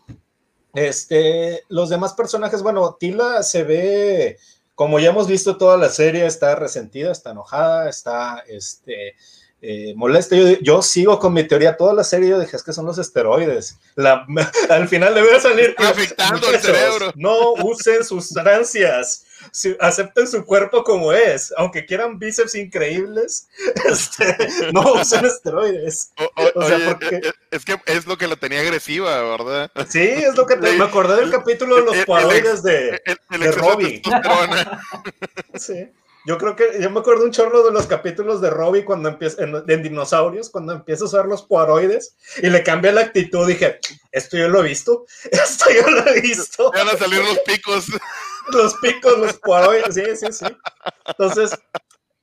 este, 0.74 1.64
los 1.70 1.90
demás 1.90 2.14
personajes, 2.14 2.64
bueno, 2.64 2.96
Tila 3.00 3.44
se 3.44 3.64
ve, 3.64 4.38
como 4.76 5.00
ya 5.00 5.10
hemos 5.10 5.28
visto 5.28 5.58
toda 5.58 5.78
la 5.78 5.90
serie, 5.90 6.26
está 6.26 6.56
resentida, 6.56 7.12
está 7.12 7.32
enojada, 7.32 7.90
está, 7.90 8.44
este, 8.48 9.16
eh, 9.62 9.94
molesta. 9.96 10.36
Yo, 10.36 10.48
yo 10.62 10.82
sigo 10.82 11.20
con 11.20 11.34
mi 11.34 11.44
teoría, 11.48 11.78
toda 11.78 11.94
la 11.94 12.04
serie 12.04 12.30
yo 12.30 12.40
dije, 12.40 12.56
es 12.58 12.64
que 12.64 12.74
son 12.74 12.86
los 12.86 12.98
esteroides. 12.98 13.78
La, 13.96 14.26
al 14.70 14.88
final 14.88 15.14
le 15.16 15.22
voy 15.22 15.32
a 15.36 15.40
salir. 15.40 15.76
Afectando 15.78 16.36
el 16.48 16.54
"Muchachos, 16.56 16.62
cerebro". 16.66 17.12
No 17.16 17.54
usen 17.64 18.04
sustancias. 18.04 19.26
Si- 19.52 19.76
acepten 19.80 20.28
su 20.28 20.46
cuerpo 20.46 20.84
como 20.84 21.12
es, 21.14 21.52
aunque 21.58 21.86
quieran 21.88 22.20
bíceps 22.20 22.54
increíbles, 22.54 23.48
este, 23.90 24.38
no 24.72 24.94
usen 24.94 25.26
esteroides. 25.26 26.12
O- 26.20 26.26
o- 26.44 26.52
O 26.60 26.68
sea, 26.68 26.76
oye, 26.78 26.86
porque- 26.86 27.16
eh, 27.16 27.22
eh, 27.26 27.32
es 27.50 27.66
que 27.66 27.76
es 27.88 28.06
lo 28.06 28.18
que 28.20 28.28
la 28.28 28.36
tenía 28.36 28.60
agresiva, 28.62 29.20
¿verdad? 29.24 29.72
Sí, 29.90 30.00
es 30.00 30.36
lo 30.36 30.46
que 30.46 30.58
te- 30.58 30.74
me 30.74 30.84
acordé 30.86 31.16
del 31.22 31.32
capítulo 31.32 31.76
de 31.78 31.82
los 31.86 32.06
paroides 32.06 32.62
de, 32.62 33.02
El, 33.04 33.18
el 33.32 33.40
de 33.40 33.46
exceso 33.48 33.66
de 33.66 33.72
Robbie. 33.74 34.02
Sí. 35.56 35.90
Yo 36.26 36.38
creo 36.38 36.56
que 36.56 36.80
yo 36.80 36.90
me 36.92 37.00
acuerdo 37.00 37.24
un 37.24 37.32
chorro 37.32 37.64
de 37.64 37.72
los 37.72 37.88
capítulos 37.88 38.42
de 38.42 38.50
Robbie 38.52 38.86
cuando 38.86 39.10
empieza 39.10 39.44
en, 39.44 39.56
en 39.68 39.84
dinosaurios, 39.84 40.50
cuando 40.52 40.74
empieza 40.74 41.04
a 41.04 41.08
usar 41.08 41.26
los 41.26 41.42
poaroides 41.44 42.16
y 42.44 42.50
le 42.50 42.62
cambia 42.64 42.92
la 42.92 43.02
actitud. 43.02 43.48
Dije, 43.48 43.80
esto 44.12 44.38
yo 44.38 44.48
lo 44.48 44.60
he 44.60 44.68
visto, 44.68 45.06
esto 45.32 45.66
yo 45.74 45.90
lo 45.90 46.06
he 46.08 46.22
visto. 46.22 46.72
Van 46.72 46.90
a 46.90 46.98
salir 46.98 47.20
los 47.20 47.40
picos. 47.40 47.86
Los 48.52 48.74
picos, 48.82 49.20
los 49.20 49.34
poaroides, 49.38 49.94
sí, 49.94 50.02
sí, 50.16 50.34
sí. 50.34 50.46
Entonces, 51.06 51.52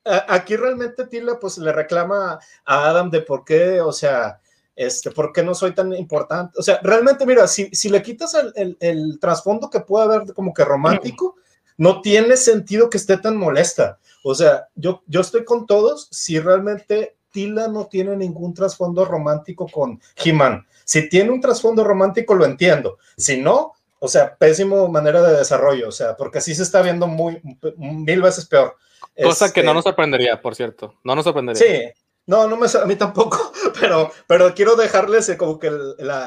aquí 0.05 0.57
realmente 0.57 1.07
Tila 1.07 1.39
pues 1.39 1.59
le 1.59 1.73
reclama 1.73 2.41
a 2.65 2.89
Adam 2.89 3.09
de 3.09 3.23
por 3.23 3.45
qué, 3.45 3.81
o 3.81 3.93
sea, 3.93 4.41
este, 4.75 5.12
por 5.12 5.33
qué 5.33 5.45
no 5.45 5.55
soy 5.55 5.75
tan 5.75 5.93
importante. 5.93 6.55
O 6.59 6.62
sea, 6.62 6.81
realmente, 6.83 7.25
mira, 7.25 7.47
si, 7.47 7.70
si 7.73 7.89
le 7.89 8.03
quitas 8.03 8.35
el, 8.35 8.53
el- 8.57 8.77
el 8.81 9.19
trasfondo 9.20 9.70
que 9.70 9.81
puede 9.81 10.05
haber 10.07 10.35
como 10.35 10.53
que 10.53 10.65
romántico, 10.65 11.37
no 11.79 12.03
tiene 12.03 12.37
sentido 12.37 12.91
que 12.91 12.99
esté 12.99 13.17
tan 13.17 13.39
molesta. 13.39 13.99
O 14.23 14.35
sea, 14.35 14.69
yo, 14.75 15.03
yo 15.07 15.23
estoy 15.23 15.45
con 15.45 15.67
todos 15.67 16.09
si 16.11 16.39
realmente 16.39 17.17
Tila 17.31 17.69
no 17.69 17.87
tiene 17.87 18.17
ningún 18.17 18.53
trasfondo 18.53 19.05
romántico 19.05 19.67
con 19.73 20.01
He-Man. 20.23 20.67
Si 20.85 21.09
tiene 21.09 21.31
un 21.31 21.41
trasfondo 21.41 21.85
romántico, 21.85 22.35
lo 22.35 22.45
entiendo. 22.45 22.99
Si 23.17 23.41
no, 23.41 23.73
o 24.01 24.09
sea, 24.09 24.35
pésimo 24.37 24.89
manera 24.89 25.23
de 25.23 25.39
desarrollo, 25.39 25.89
o 25.89 25.93
sea, 25.93 26.17
porque 26.17 26.39
así 26.39 26.55
se 26.55 26.63
está 26.63 26.83
viendo 26.83 27.07
muy, 27.07 27.41
mil 27.77 28.23
veces 28.23 28.47
peor. 28.47 28.77
Cosa 29.23 29.53
que 29.53 29.63
no 29.63 29.71
este 29.71 29.75
nos 29.75 29.85
sorprendería, 29.85 30.41
por 30.41 30.55
cierto, 30.55 30.95
no 31.05 31.15
nos 31.15 31.25
sorprendería. 31.25 31.61
Sí, 31.61 32.01
no, 32.27 32.47
no 32.47 32.57
me, 32.57 32.67
a 32.67 32.85
mí 32.87 32.97
tampoco, 32.97 33.53
pero, 33.81 34.11
pero 34.27 34.55
quiero 34.55 34.77
dejarles 34.77 35.29
eh, 35.29 35.37
como 35.37 35.59
que 35.59 35.71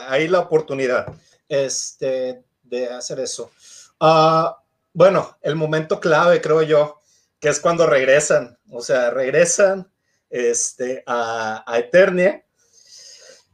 ahí 0.07 0.27
la 0.27 0.39
oportunidad 0.39 1.07
este, 1.47 2.43
de 2.63 2.89
hacer 2.89 3.19
eso. 3.19 3.51
Uh, 3.99 4.49
bueno, 4.93 5.37
el 5.41 5.55
momento 5.55 5.99
clave, 5.99 6.41
creo 6.41 6.61
yo, 6.61 6.99
que 7.39 7.49
es 7.49 7.59
cuando 7.59 7.87
regresan, 7.87 8.57
o 8.69 8.81
sea, 8.81 9.09
regresan 9.09 9.91
este, 10.29 11.03
a, 11.05 11.63
a 11.65 11.79
Eternia 11.79 12.43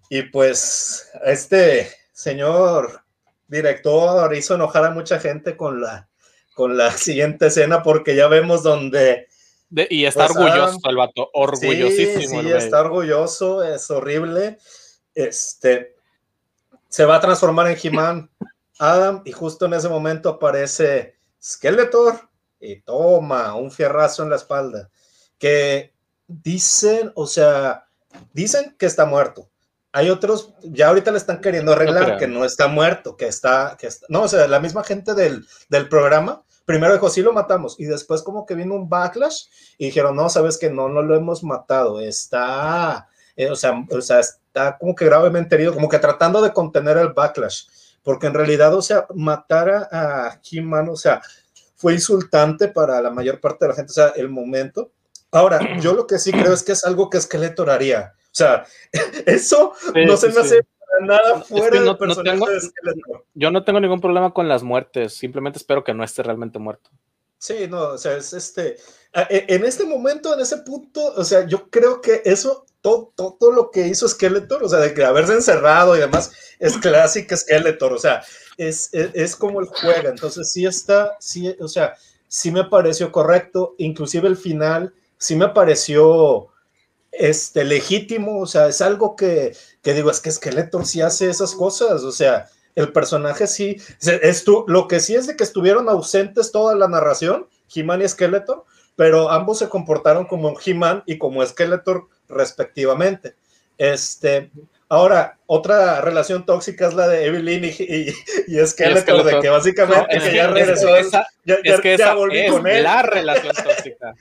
y 0.10 0.24
pues 0.24 1.10
este 1.26 1.90
señor 2.12 3.04
director 3.48 4.36
hizo 4.36 4.56
enojar 4.56 4.86
a 4.86 4.92
mucha 4.92 5.20
gente 5.20 5.56
con 5.56 5.82
la, 5.82 6.10
con 6.54 6.78
la 6.78 6.92
siguiente 6.98 7.48
escena 7.48 7.84
porque 7.84 8.16
ya 8.16 8.28
vemos 8.28 8.64
donde 8.64 9.28
y 9.70 10.06
está 10.06 10.28
pues, 10.28 10.38
orgulloso 10.38 10.80
el 10.90 10.96
vato, 10.96 11.30
orgullosísimo. 11.34 12.42
Sí, 12.42 12.52
está 12.52 12.82
orgulloso, 12.82 13.64
es 13.64 13.92
horrible. 13.92 14.60
Este 15.14 15.96
se 16.88 17.04
va 17.04 17.18
a 17.18 17.20
transformar 17.20 17.68
en 17.68 17.78
He-Man 17.82 18.32
Adam 18.80 19.22
y 19.26 19.34
justo 19.34 19.66
en 19.66 19.74
ese 19.74 19.90
momento 19.90 20.30
aparece 20.30 21.17
Skeletor 21.42 22.30
y 22.60 22.82
toma 22.82 23.56
un 23.56 23.72
fierrazo 23.72 24.24
en 24.24 24.30
la 24.30 24.36
espalda. 24.36 24.90
Que 25.38 25.94
dicen, 26.28 27.12
o 27.16 27.28
sea, 27.28 27.88
dicen 28.34 28.76
que 28.78 28.86
está 28.86 29.06
muerto. 29.06 29.50
Hay 29.92 30.10
otros, 30.10 30.54
ya 30.64 30.90
ahorita 30.90 31.12
le 31.12 31.18
están 31.18 31.42
queriendo 31.42 31.72
arreglar 31.72 32.18
que 32.18 32.28
no 32.28 32.46
está 32.46 32.68
muerto, 32.68 33.16
que 33.16 33.28
está, 33.28 33.78
que 33.80 33.88
está, 33.88 34.06
no, 34.10 34.24
o 34.24 34.28
sea, 34.28 34.48
la 34.48 34.60
misma 34.60 34.84
gente 34.84 35.14
del, 35.14 35.48
del 35.70 35.90
programa 35.90 36.44
primero 36.68 36.92
dijo, 36.92 37.10
sí 37.10 37.22
lo 37.22 37.32
matamos, 37.32 37.80
y 37.80 37.86
después 37.86 38.22
como 38.22 38.46
que 38.46 38.54
vino 38.54 38.76
un 38.76 38.90
backlash 38.90 39.46
y 39.78 39.86
dijeron, 39.86 40.18
no, 40.18 40.28
sabes 40.28 40.58
que 40.58 40.70
no, 40.70 40.90
no 40.90 41.02
lo 41.02 41.16
hemos 41.16 41.42
matado, 41.42 42.02
está, 42.02 43.08
eh, 43.38 43.50
o, 43.50 43.56
sea, 43.56 43.86
o 43.90 44.02
sea, 44.02 44.20
está 44.20 44.78
como 44.78 44.94
que 44.94 45.06
gravemente 45.06 45.56
herido, 45.56 45.74
como 45.74 45.88
que 45.88 45.98
tratando 45.98 46.42
de 46.42 46.52
contener 46.52 46.98
el 46.98 47.14
backlash, 47.14 47.68
porque 48.08 48.28
en 48.28 48.34
realidad, 48.34 48.74
o 48.74 48.82
sea, 48.82 49.06
matar 49.16 49.90
a 49.92 50.40
He-Man, 50.50 50.88
o 50.88 50.96
sea, 50.96 51.22
fue 51.76 51.92
insultante 51.92 52.70
para 52.70 53.02
la 53.02 53.10
mayor 53.10 53.42
parte 53.42 53.66
de 53.66 53.70
la 53.70 53.76
gente, 53.76 53.92
o 53.92 53.94
sea, 53.94 54.14
el 54.16 54.30
momento. 54.30 54.94
Ahora, 55.30 55.60
yo 55.82 55.94
lo 55.94 56.08
que 56.08 56.18
sí 56.18 56.32
creo 56.32 56.54
es 56.54 56.64
que 56.64 56.72
es 56.72 56.86
algo 56.86 57.10
que 57.10 57.20
Skeletor 57.20 57.70
haría. 57.70 58.14
O 58.16 58.30
sea, 58.32 58.64
eso 59.26 59.74
no 59.94 60.16
se 60.16 60.30
me 60.30 60.40
hace 60.40 60.66
nada 61.02 61.42
fuera 61.42 61.82
no, 61.82 61.98
personaje 61.98 62.40
Yo 63.34 63.52
no 63.52 63.66
tengo 63.66 63.82
ningún 63.82 64.00
problema 64.00 64.34
con 64.34 64.48
las 64.48 64.64
muertes, 64.64 65.14
simplemente 65.14 65.58
espero 65.58 65.84
que 65.84 65.94
no 65.94 66.06
esté 66.06 66.24
realmente 66.24 66.60
muerto. 66.60 66.90
Sí, 67.38 67.68
no, 67.70 67.90
o 67.90 67.98
sea, 67.98 68.16
es 68.16 68.32
este. 68.32 68.78
E, 69.30 69.46
en 69.50 69.66
este 69.66 69.84
momento, 69.84 70.34
en 70.34 70.40
ese 70.40 70.58
punto, 70.58 71.14
o 71.16 71.24
sea, 71.24 71.48
yo 71.48 71.70
creo 71.70 72.02
que 72.02 72.22
eso, 72.26 72.66
todo, 72.82 73.14
todo 73.18 73.52
lo 73.52 73.72
que 73.72 73.88
hizo 73.88 74.08
Skeletor, 74.08 74.64
o 74.64 74.70
sea, 74.70 74.80
de 74.80 74.94
que 74.94 75.04
haberse 75.04 75.34
encerrado 75.34 75.96
y 75.96 76.00
demás, 76.00 76.32
es 76.60 76.78
clásico 76.78 77.36
Skeletor, 77.36 77.94
o 77.94 77.98
sea, 77.98 78.24
es, 78.58 78.90
es, 78.94 79.10
es 79.14 79.36
como 79.36 79.60
el 79.60 79.68
juega. 79.68 80.10
Entonces, 80.10 80.52
sí 80.52 80.66
está, 80.66 81.16
sí, 81.20 81.56
o 81.60 81.68
sea, 81.68 81.96
sí 82.28 82.52
me 82.52 82.66
pareció 82.66 83.12
correcto, 83.12 83.74
inclusive 83.80 84.28
el 84.28 84.38
final, 84.38 84.94
sí 85.18 85.36
me 85.36 85.50
pareció 85.50 86.50
este, 87.12 87.64
legítimo, 87.64 88.42
o 88.42 88.46
sea, 88.46 88.68
es 88.68 88.82
algo 88.82 89.16
que, 89.16 89.56
que 89.82 89.94
digo, 89.94 90.12
es 90.12 90.20
que 90.20 90.32
Skeletor 90.32 90.86
sí 90.86 91.02
hace 91.02 91.30
esas 91.30 91.56
cosas, 91.56 92.04
o 92.04 92.12
sea, 92.12 92.50
el 92.76 92.94
personaje 92.94 93.48
sí, 93.48 93.82
es 94.00 94.46
lo 94.68 94.88
que 94.88 95.00
sí 95.00 95.16
es 95.16 95.26
de 95.26 95.36
que 95.36 95.44
estuvieron 95.44 95.90
ausentes 95.90 96.52
toda 96.52 96.76
la 96.76 96.88
narración, 96.88 97.48
He-Man 97.74 98.04
y 98.04 98.08
Skeletor, 98.08 98.66
pero 98.98 99.30
ambos 99.32 99.60
se 99.60 99.70
comportaron 99.70 100.26
como 100.26 100.58
He-Man 100.60 101.04
y 101.06 101.18
como 101.18 101.46
Skeletor 101.46 102.10
respectivamente. 102.28 103.36
Este, 103.78 104.52
Ahora, 104.90 105.38
otra 105.48 106.00
relación 106.00 106.46
tóxica 106.46 106.88
es 106.88 106.94
la 106.94 107.10
de 107.10 107.26
Evelyn 107.26 107.66
y, 107.66 107.68
y, 107.68 108.14
y 108.48 108.66
Skeletor, 108.66 109.26
de 109.26 109.40
que 109.42 109.50
básicamente 109.50 110.16
es 110.16 110.24
que, 110.24 110.36
ya 110.36 110.48
regresó. 110.48 110.96
Es 110.96 111.02
que 111.02 111.08
esa, 111.10 111.28
ya, 111.44 111.56
es 111.62 111.82
que 111.82 111.94
esa 111.96 112.16
es 112.32 112.52
con 112.52 112.68
él. 112.68 112.84
la 112.84 113.02
relación 113.02 113.54
tóxica. 113.54 114.16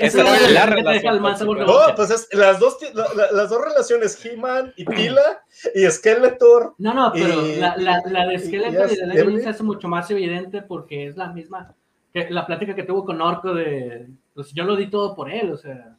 esa 0.00 0.36
es 0.36 0.52
la 0.52 0.66
relación 0.66 1.22
tóxica. 1.22 1.64
No, 1.64 1.94
pues 1.96 2.10
es, 2.10 2.28
las, 2.32 2.58
dos, 2.58 2.76
la, 2.92 3.32
las 3.32 3.48
dos 3.48 3.64
relaciones, 3.64 4.22
He-Man 4.22 4.74
y 4.76 4.84
Pila 4.84 5.42
y 5.74 5.86
Skeletor. 5.86 6.74
No, 6.76 6.92
no, 6.92 7.10
pero 7.14 7.46
y, 7.46 7.56
la, 7.56 7.74
la, 7.78 8.02
la, 8.04 8.26
de 8.26 8.38
Skeletor 8.38 8.90
y, 8.90 8.92
y 8.92 8.96
de 8.96 9.18
Evelyn 9.18 9.42
se 9.42 9.48
hace 9.48 9.62
mucho 9.62 9.88
más 9.88 10.10
evidente 10.10 10.60
porque 10.60 11.06
es 11.06 11.16
la 11.16 11.32
misma. 11.32 11.74
Que 12.12 12.30
la 12.30 12.46
plática 12.46 12.74
que 12.74 12.82
tuvo 12.82 13.04
con 13.04 13.20
Orco 13.20 13.54
de. 13.54 14.08
Pues 14.34 14.52
yo 14.52 14.64
lo 14.64 14.76
di 14.76 14.90
todo 14.90 15.14
por 15.14 15.30
él, 15.30 15.52
o 15.52 15.56
sea. 15.56 15.96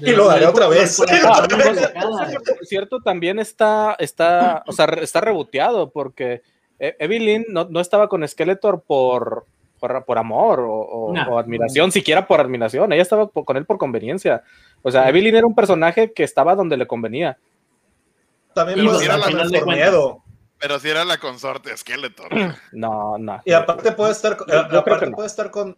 Y 0.00 0.12
lo 0.12 0.26
daré 0.26 0.46
otra 0.46 0.68
vez. 0.68 0.98
Por 2.56 2.66
cierto, 2.66 3.00
también 3.00 3.38
está, 3.38 3.96
está, 3.98 4.62
o 4.66 4.72
sea, 4.72 4.86
está 4.86 5.20
reboteado 5.20 5.90
porque 5.90 6.42
e-, 6.78 6.96
Evelyn 6.98 7.44
no, 7.48 7.66
no 7.68 7.80
estaba 7.80 8.08
con 8.08 8.26
Skeletor 8.26 8.82
por, 8.82 9.46
por, 9.78 10.04
por 10.04 10.18
amor 10.18 10.60
o, 10.60 11.12
no. 11.12 11.22
o, 11.28 11.38
admiración, 11.38 11.92
siquiera 11.92 12.26
por 12.26 12.40
admiración. 12.40 12.92
Ella 12.92 13.02
estaba 13.02 13.28
con 13.28 13.56
él 13.56 13.66
por 13.66 13.78
conveniencia. 13.78 14.42
O 14.82 14.90
sea, 14.90 15.08
Evelyn 15.08 15.36
era 15.36 15.46
un 15.46 15.54
personaje 15.54 16.12
que 16.12 16.22
estaba 16.22 16.54
donde 16.54 16.76
le 16.76 16.86
convenía. 16.86 17.36
También 18.54 18.84
puede 18.84 19.04
estar 19.04 19.20
por 19.20 19.66
miedo. 19.66 20.22
Pero 20.60 20.78
si 20.78 20.88
era 20.88 21.04
la 21.04 21.18
consorte 21.18 21.76
Skeletor. 21.76 22.28
No, 22.72 23.18
no. 23.18 23.40
Y 23.44 23.52
aparte 23.52 23.92
puede 23.92 24.12
estar, 24.12 24.36
yo, 24.38 24.68
yo 24.70 24.78
aparte 24.78 25.06
no. 25.06 25.16
puede 25.16 25.26
estar 25.26 25.50
con, 25.50 25.74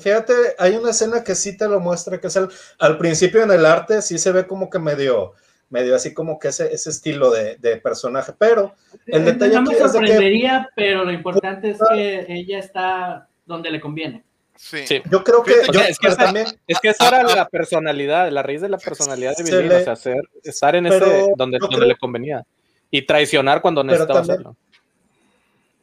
Fíjate, 0.00 0.32
hay 0.58 0.76
una 0.76 0.90
escena 0.90 1.22
que 1.22 1.34
sí 1.34 1.56
te 1.56 1.68
lo 1.68 1.78
muestra, 1.78 2.20
que 2.20 2.26
es 2.26 2.36
el, 2.36 2.48
al 2.80 2.98
principio 2.98 3.42
en 3.44 3.52
el 3.52 3.64
arte 3.64 4.02
sí 4.02 4.18
se 4.18 4.32
ve 4.32 4.46
como 4.46 4.68
que 4.68 4.80
medio, 4.80 5.34
medio 5.70 5.94
así 5.94 6.12
como 6.12 6.38
que 6.38 6.48
ese, 6.48 6.72
ese 6.72 6.90
estilo 6.90 7.30
de, 7.30 7.56
de 7.58 7.76
personaje, 7.76 8.32
pero 8.36 8.74
el 9.06 9.24
detalle 9.24 9.54
no 9.54 9.62
me 9.62 9.76
sorprendería, 9.76 10.58
es 10.58 10.66
que, 10.66 10.72
pero 10.74 11.04
lo 11.04 11.12
importante 11.12 11.70
es 11.70 11.78
que 11.92 12.26
ella 12.28 12.58
está 12.58 13.28
donde 13.46 13.70
le 13.70 13.80
conviene. 13.80 14.24
Sí. 14.56 14.84
sí. 14.86 15.00
Yo 15.10 15.22
creo 15.22 15.42
que, 15.44 15.54
yo, 15.72 15.80
es, 15.80 15.98
que 15.98 16.08
esa, 16.08 16.24
también, 16.24 16.46
es 16.66 16.80
que 16.80 16.88
esa 16.88 17.08
era 17.08 17.22
la 17.22 17.48
personalidad, 17.48 18.30
la 18.30 18.42
raíz 18.42 18.60
de 18.60 18.68
la 18.68 18.78
personalidad 18.78 19.36
de 19.36 19.44
Billy, 19.44 19.74
o 19.74 19.84
sea, 19.84 19.92
hacer, 19.92 20.28
estar 20.42 20.74
en 20.74 20.86
ese 20.86 20.98
donde, 20.98 21.58
donde 21.58 21.58
creo, 21.58 21.86
le 21.86 21.96
convenía 21.96 22.44
y 22.92 23.02
traicionar 23.02 23.60
cuando 23.60 23.82
necesitaba 23.82 24.20
hacerlo. 24.20 24.56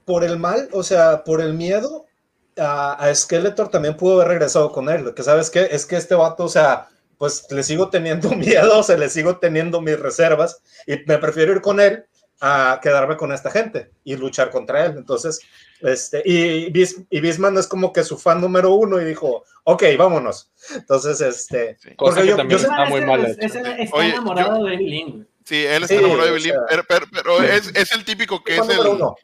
Por 0.06 0.24
el 0.24 0.40
mal, 0.40 0.70
o 0.72 0.84
sea, 0.84 1.24
por 1.26 1.42
el 1.42 1.54
miedo, 1.54 2.06
a, 2.58 2.94
a, 2.94 3.14
Skeletor 3.14 3.70
también 3.70 3.98
pudo 3.98 4.16
haber 4.16 4.30
regresado 4.30 4.72
con 4.72 4.88
él. 4.90 5.04
Lo 5.04 5.16
que 5.16 5.24
sabes 5.24 5.50
que 5.50 5.68
es 5.72 5.86
que 5.86 5.98
este 5.98 6.16
vato, 6.16 6.46
o 6.46 6.50
sea, 6.50 6.88
pues 7.18 7.46
le 7.52 7.64
sigo 7.64 7.90
teniendo 7.90 8.30
miedo, 8.36 8.80
o 8.80 8.84
sea, 8.84 8.96
le 8.96 9.10
sigo 9.10 9.38
teniendo 9.38 9.82
mis 9.82 10.00
reservas 10.00 10.62
y 10.88 10.98
me 11.06 11.18
prefiero 11.18 11.52
ir 11.52 11.62
con 11.62 11.80
él 11.80 12.06
a 12.42 12.80
quedarme 12.82 13.18
con 13.18 13.32
esta 13.32 13.52
gente 13.52 13.92
y 14.04 14.16
luchar 14.16 14.50
contra 14.50 14.86
él. 14.86 14.94
Entonces, 14.98 15.42
este, 15.82 16.22
y, 16.24 16.70
Bis, 16.72 17.02
y 17.10 17.20
Bisman 17.20 17.58
es 17.58 17.68
como 17.68 17.92
que 17.92 18.04
su 18.04 18.18
fan 18.18 18.40
número 18.40 18.74
uno 18.74 19.02
y 19.02 19.06
dijo, 19.06 19.44
ok, 19.64 19.84
vámonos. 19.98 20.52
Entonces, 20.76 21.20
este, 21.22 21.78
sí, 21.80 21.90
porque 21.98 22.26
yo, 22.26 22.38
yo, 22.48 22.58
está 22.58 22.86
muy 22.86 23.02
mal. 23.02 23.26
Es, 23.26 23.38
es, 23.40 23.56
está 23.56 23.98
Oye, 23.98 24.10
enamorado 24.10 24.60
yo, 24.60 24.66
de 24.66 24.74
Evelyn. 24.76 25.28
Sí, 25.50 25.66
él 25.66 25.82
está 25.82 25.88
sí, 25.88 25.96
enamorado 25.96 26.26
de 26.26 26.30
Evelyn, 26.30 26.52
o 26.52 26.54
sea, 26.54 26.66
pero, 26.70 26.84
pero, 26.88 27.06
pero 27.12 27.42
es, 27.42 27.76
es, 27.76 27.92
el 27.92 28.06
típico 28.06 28.44
que 28.44 28.58
es 28.58 28.70
el, 28.70 28.86
uno. 28.86 29.16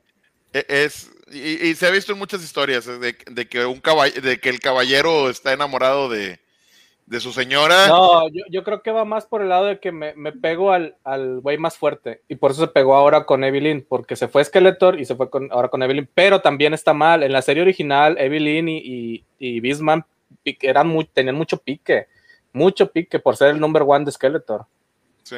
E, 0.52 0.66
es, 0.68 1.12
y, 1.32 1.68
y, 1.68 1.76
se 1.76 1.86
ha 1.86 1.92
visto 1.92 2.14
en 2.14 2.18
muchas 2.18 2.44
historias 2.44 2.88
de, 2.88 3.16
de, 3.30 3.48
que 3.48 3.64
un 3.64 3.80
de 4.24 4.40
que 4.40 4.50
el 4.50 4.60
caballero 4.60 5.30
está 5.30 5.54
enamorado 5.54 6.10
de, 6.10 6.40
de 7.06 7.20
su 7.20 7.32
señora. 7.32 7.90
No, 7.90 8.28
yo, 8.30 8.44
yo, 8.50 8.64
creo 8.64 8.82
que 8.82 8.90
va 8.90 9.06
más 9.06 9.28
por 9.28 9.44
el 9.44 9.50
lado 9.50 9.66
de 9.66 9.80
que 9.80 9.92
me, 9.92 10.16
me 10.16 10.32
pego 10.32 10.72
al, 10.72 10.98
al 11.04 11.42
güey 11.42 11.60
más 11.60 11.78
fuerte. 11.78 12.24
Y 12.28 12.38
por 12.38 12.50
eso 12.50 12.62
se 12.62 12.72
pegó 12.72 12.96
ahora 12.96 13.28
con 13.28 13.44
Evelyn, 13.44 13.86
porque 13.88 14.16
se 14.16 14.28
fue 14.28 14.44
Skeletor 14.44 15.00
y 15.00 15.06
se 15.06 15.14
fue 15.14 15.30
con, 15.30 15.52
ahora 15.52 15.68
con 15.68 15.84
Evelyn. 15.84 16.10
Pero 16.12 16.42
también 16.42 16.74
está 16.74 16.96
mal. 16.96 17.22
En 17.22 17.34
la 17.34 17.44
serie 17.44 17.62
original, 17.62 18.18
Evelyn 18.18 18.68
y, 18.68 18.78
y, 18.78 19.26
y 19.38 19.60
Bisman 19.60 20.04
eran 20.44 20.88
muy, 20.88 21.06
tenían 21.06 21.36
mucho 21.36 21.60
pique. 21.60 22.08
Mucho 22.52 22.92
pique 22.92 23.20
por 23.20 23.38
ser 23.38 23.50
el 23.50 23.60
number 23.60 23.84
one 23.86 24.06
de 24.06 24.12
Skeletor. 24.12 24.66
Sí. 25.22 25.38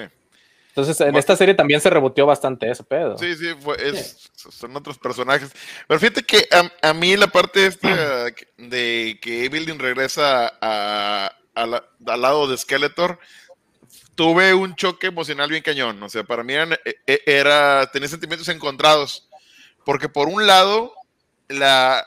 Entonces, 0.78 1.02
en 1.02 1.08
bueno, 1.08 1.18
esta 1.18 1.36
serie 1.36 1.56
también 1.56 1.82
se 1.82 1.90
reboteó 1.90 2.28
bastante 2.28 2.70
ese 2.70 2.84
pedo. 2.84 3.18
Sí, 3.18 3.36
sí, 3.36 3.48
fue, 3.60 3.78
es, 3.90 4.30
son 4.36 4.78
otros 4.78 5.00
personajes. 5.00 5.50
Pero 5.88 6.00
fíjate 6.00 6.22
que 6.22 6.48
a, 6.52 6.90
a, 6.90 6.94
mí 6.94 7.18
la 7.18 7.26
parte 7.26 7.66
esta 7.66 8.26
de 8.58 9.18
que 9.20 9.46
Evelyn 9.46 9.80
regresa 9.80 10.54
a, 10.62 11.36
a 11.56 11.66
la, 11.66 11.84
al 12.06 12.22
lado 12.22 12.48
de 12.48 12.60
Skeletor, 12.60 13.18
tuve 14.14 14.54
un 14.54 14.76
choque 14.76 15.08
emocional 15.08 15.50
bien 15.50 15.64
cañón. 15.64 16.04
O 16.04 16.10
sea, 16.10 16.24
para 16.24 16.44
mí 16.44 16.54
era, 16.54 16.80
e, 16.86 16.96
e, 17.08 17.24
era 17.26 17.90
tenía 17.92 18.08
sentimientos 18.08 18.48
encontrados. 18.48 19.28
Porque 19.84 20.10
por 20.10 20.28
un 20.28 20.46
lado, 20.46 20.94
la, 21.48 22.06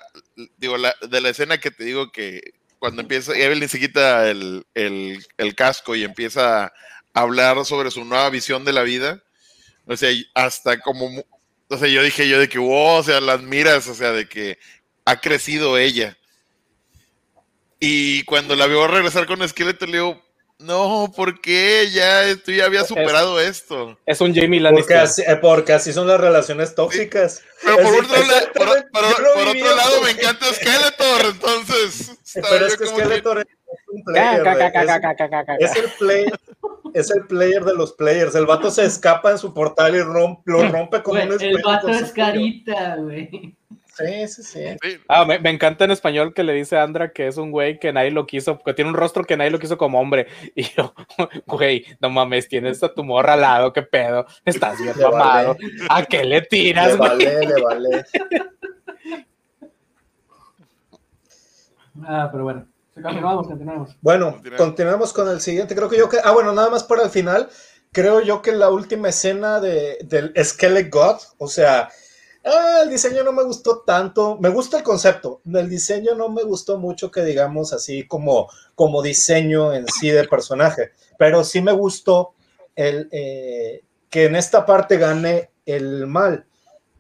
digo, 0.59 0.77
la, 0.77 0.95
de 1.09 1.21
la 1.21 1.31
escena 1.31 1.59
que 1.59 1.73
te 1.73 1.83
digo 1.83 2.13
que 2.13 2.53
cuando 2.79 3.03
empieza, 3.03 3.37
Evelyn 3.37 3.69
se 3.69 3.81
quita 3.81 4.31
el, 4.31 4.65
el, 4.75 5.27
el 5.39 5.55
casco 5.57 5.97
y 5.97 6.05
empieza 6.05 6.73
hablar 7.15 7.65
sobre 7.65 7.91
su 7.91 8.05
nueva 8.05 8.31
visión 8.31 8.65
de 8.65 8.73
la 8.73 8.83
vida. 8.83 9.23
O 9.87 9.97
sea, 9.97 10.11
hasta 10.35 10.79
como 10.81 11.09
O 11.69 11.77
sea, 11.77 11.89
yo 11.89 12.03
dije 12.03 12.29
yo 12.29 12.39
de 12.41 12.49
que, 12.49 12.59
wow, 12.59 12.99
o 12.99 13.03
sea, 13.03 13.21
las 13.21 13.43
miras, 13.43 13.87
o 13.89 13.95
sea, 13.95 14.11
de 14.13 14.29
que 14.29 14.59
ha 15.05 15.21
crecido 15.21 15.79
ella. 15.79 16.17
Y 17.79 18.25
cuando 18.25 18.57
la 18.57 18.67
vio 18.67 18.87
regresar 18.87 19.27
con 19.27 19.43
esqueleto, 19.43 19.87
le 19.87 19.93
digo, 19.93 20.23
no, 20.59 21.11
¿por 21.17 21.41
qué? 21.41 21.89
Ya, 21.93 22.25
esto 22.25 22.51
ya 22.53 22.67
había 22.67 22.85
superado 22.85 23.41
esto. 23.41 23.99
Es 24.05 24.21
un 24.21 24.35
Jamie 24.35 24.61
Porque 24.61 24.63
Lannister. 24.63 24.97
así, 24.99 25.23
eh, 25.23 25.37
porque 25.41 25.73
así 25.73 25.93
son 25.93 26.07
las 26.07 26.21
relaciones 26.21 26.75
tóxicas. 26.75 27.43
Pero 27.63 27.77
por, 27.77 28.05
otro, 28.05 28.17
la- 28.27 28.53
por- 28.53 28.91
por- 28.91 29.55
por 29.55 29.77
lado, 29.77 30.03
me 30.03 30.11
encanta 30.11 30.47
Skeletor, 30.53 31.27
entonces. 31.31 32.13
Pero 32.51 32.67
es 32.67 32.77
que 32.77 32.87
Skeletor 32.87 33.39
es 33.41 33.47
un 33.89 34.05
player. 34.05 34.47
es- 35.61 35.77
el 35.77 35.91
player, 35.99 36.41
es 36.95 37.11
el 37.11 37.27
player 37.27 37.65
de 37.65 37.75
los 37.75 37.93
players. 37.95 38.35
El 38.35 38.47
vato 38.47 38.71
se 38.71 38.85
escapa 38.85 39.31
en 39.33 39.39
su 39.39 39.53
portal 39.55 39.95
y 39.95 40.01
rompe, 40.03 40.43
lo 40.47 40.63
rompe 40.71 41.03
con 41.03 41.17
un 41.17 41.41
el 41.41 41.63
vato 41.65 41.89
es 41.89 42.13
carita, 42.13 42.97
güey. 42.97 43.57
Sí, 43.97 44.29
sí, 44.29 44.43
sí. 44.43 44.65
Sí, 44.83 44.97
Ah, 45.09 45.27
me, 45.27 45.39
me 45.41 45.51
encanta 45.51 45.85
en 45.85 45.91
español 45.91 46.33
que 46.33 46.43
le 46.43 46.55
dice 46.55 46.77
a 46.79 46.83
Andra 46.85 47.13
que 47.13 47.27
es 47.27 47.37
un 47.37 47.51
güey 47.51 47.79
que 47.79 47.93
nadie 47.93 48.11
lo 48.11 48.27
quiso, 48.27 48.59
que 48.59 48.73
tiene 48.73 48.89
un 48.91 48.97
rostro 48.97 49.25
que 49.25 49.37
nadie 49.37 49.51
lo 49.51 49.59
quiso 49.59 49.77
como 49.77 50.01
hombre. 50.01 50.27
Y 50.55 50.63
yo, 50.63 50.95
güey, 51.47 51.85
no 52.01 52.09
mames, 52.09 52.49
tienes 52.49 52.83
a 52.83 52.95
tu 52.95 53.05
morra 53.05 53.35
al 53.35 53.43
lado, 53.43 53.73
qué 53.75 53.83
pedo, 53.83 54.25
estás 54.45 54.79
bien 54.81 54.95
Le 54.97 55.05
vale. 55.05 55.17
mamado. 55.17 55.57
¿A 55.91 56.05
qué 56.05 56.25
le 56.25 56.41
tiras, 56.43 56.93
Le 56.93 56.97
güey? 56.97 57.09
vale, 57.11 57.47
le 57.47 57.63
vale. 57.63 58.05
Ah, 62.07 62.29
pero 62.33 62.45
bueno. 62.45 62.67
Continuamos, 63.03 63.47
continuamos. 63.47 63.97
Bueno, 64.01 64.33
Continuamos. 64.33 64.67
continuamos 64.67 65.13
con 65.13 65.29
el 65.29 65.41
siguiente. 65.41 65.75
Creo 65.75 65.89
que 65.89 65.99
yo 65.99 66.09
que. 66.09 66.19
Ah, 66.23 66.33
bueno, 66.33 66.53
nada 66.53 66.71
más 66.71 66.85
para 66.85 67.03
el 67.03 67.11
final. 67.11 67.49
Creo 67.93 68.21
yo 68.21 68.41
que 68.43 68.53
la 68.53 68.71
última 68.71 69.09
escena 69.09 69.59
de, 69.61 69.99
del 70.05 70.33
Skeleton 70.43 70.91
God, 70.91 71.17
o 71.39 71.49
sea, 71.49 71.89
ah, 72.45 72.81
el 72.85 72.91
diseño 72.91 73.25
no 73.25 73.33
me 73.33 73.43
gustó 73.43 73.81
tanto. 73.81 74.39
Me 74.41 74.49
gusta 74.49 74.79
el 74.79 74.83
concepto. 74.85 75.41
El 75.53 75.69
diseño 75.69 76.15
no 76.15 76.29
me 76.29 76.43
gustó 76.43 76.79
mucho, 76.79 77.11
que 77.11 77.25
digamos 77.25 77.73
así, 77.73 78.07
como, 78.07 78.49
como 78.75 79.03
diseño 79.03 79.73
en 79.73 79.87
sí 79.89 80.11
de 80.11 80.29
personaje. 80.29 80.91
Pero 81.19 81.43
sí 81.43 81.61
me 81.61 81.73
gustó 81.73 82.35
el, 82.77 83.09
eh, 83.11 83.83
que 84.09 84.27
en 84.27 84.37
esta 84.37 84.65
parte 84.67 84.97
gane 84.97 85.51
el 85.67 86.07
mal. 86.07 86.47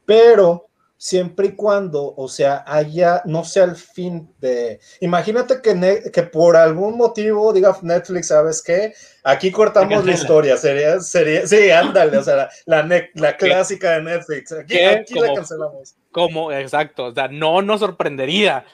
Pero 0.07 0.70
siempre 1.03 1.47
y 1.47 1.53
cuando, 1.57 2.15
o 2.15 2.29
sea, 2.29 2.63
haya, 2.67 3.23
no 3.25 3.43
sea 3.43 3.65
el 3.65 3.75
fin 3.75 4.35
de... 4.39 4.79
Imagínate 5.01 5.63
que, 5.63 6.11
que 6.13 6.23
por 6.25 6.59
algún 6.59 6.99
motivo 6.99 7.55
diga 7.55 7.75
Netflix, 7.81 8.29
¿sabes 8.29 8.61
qué? 8.61 8.93
Aquí 9.25 9.51
cortamos 9.51 10.05
la 10.05 10.13
historia, 10.13 10.59
sería, 10.59 11.01
sería, 11.01 11.47
sí, 11.47 11.71
ándale, 11.71 12.19
o 12.19 12.23
sea, 12.23 12.37
la, 12.37 12.51
la, 12.67 12.83
ne- 12.83 13.11
la 13.15 13.35
clásica 13.39 13.93
de 13.93 14.03
Netflix, 14.03 14.53
aquí, 14.53 14.79
aquí 14.79 15.15
la 15.19 15.33
cancelamos, 15.33 15.95
Como, 16.13 16.53
exacto, 16.53 17.07
o 17.07 17.15
sea, 17.15 17.29
no 17.29 17.63
nos 17.63 17.81
sorprendería. 17.81 18.67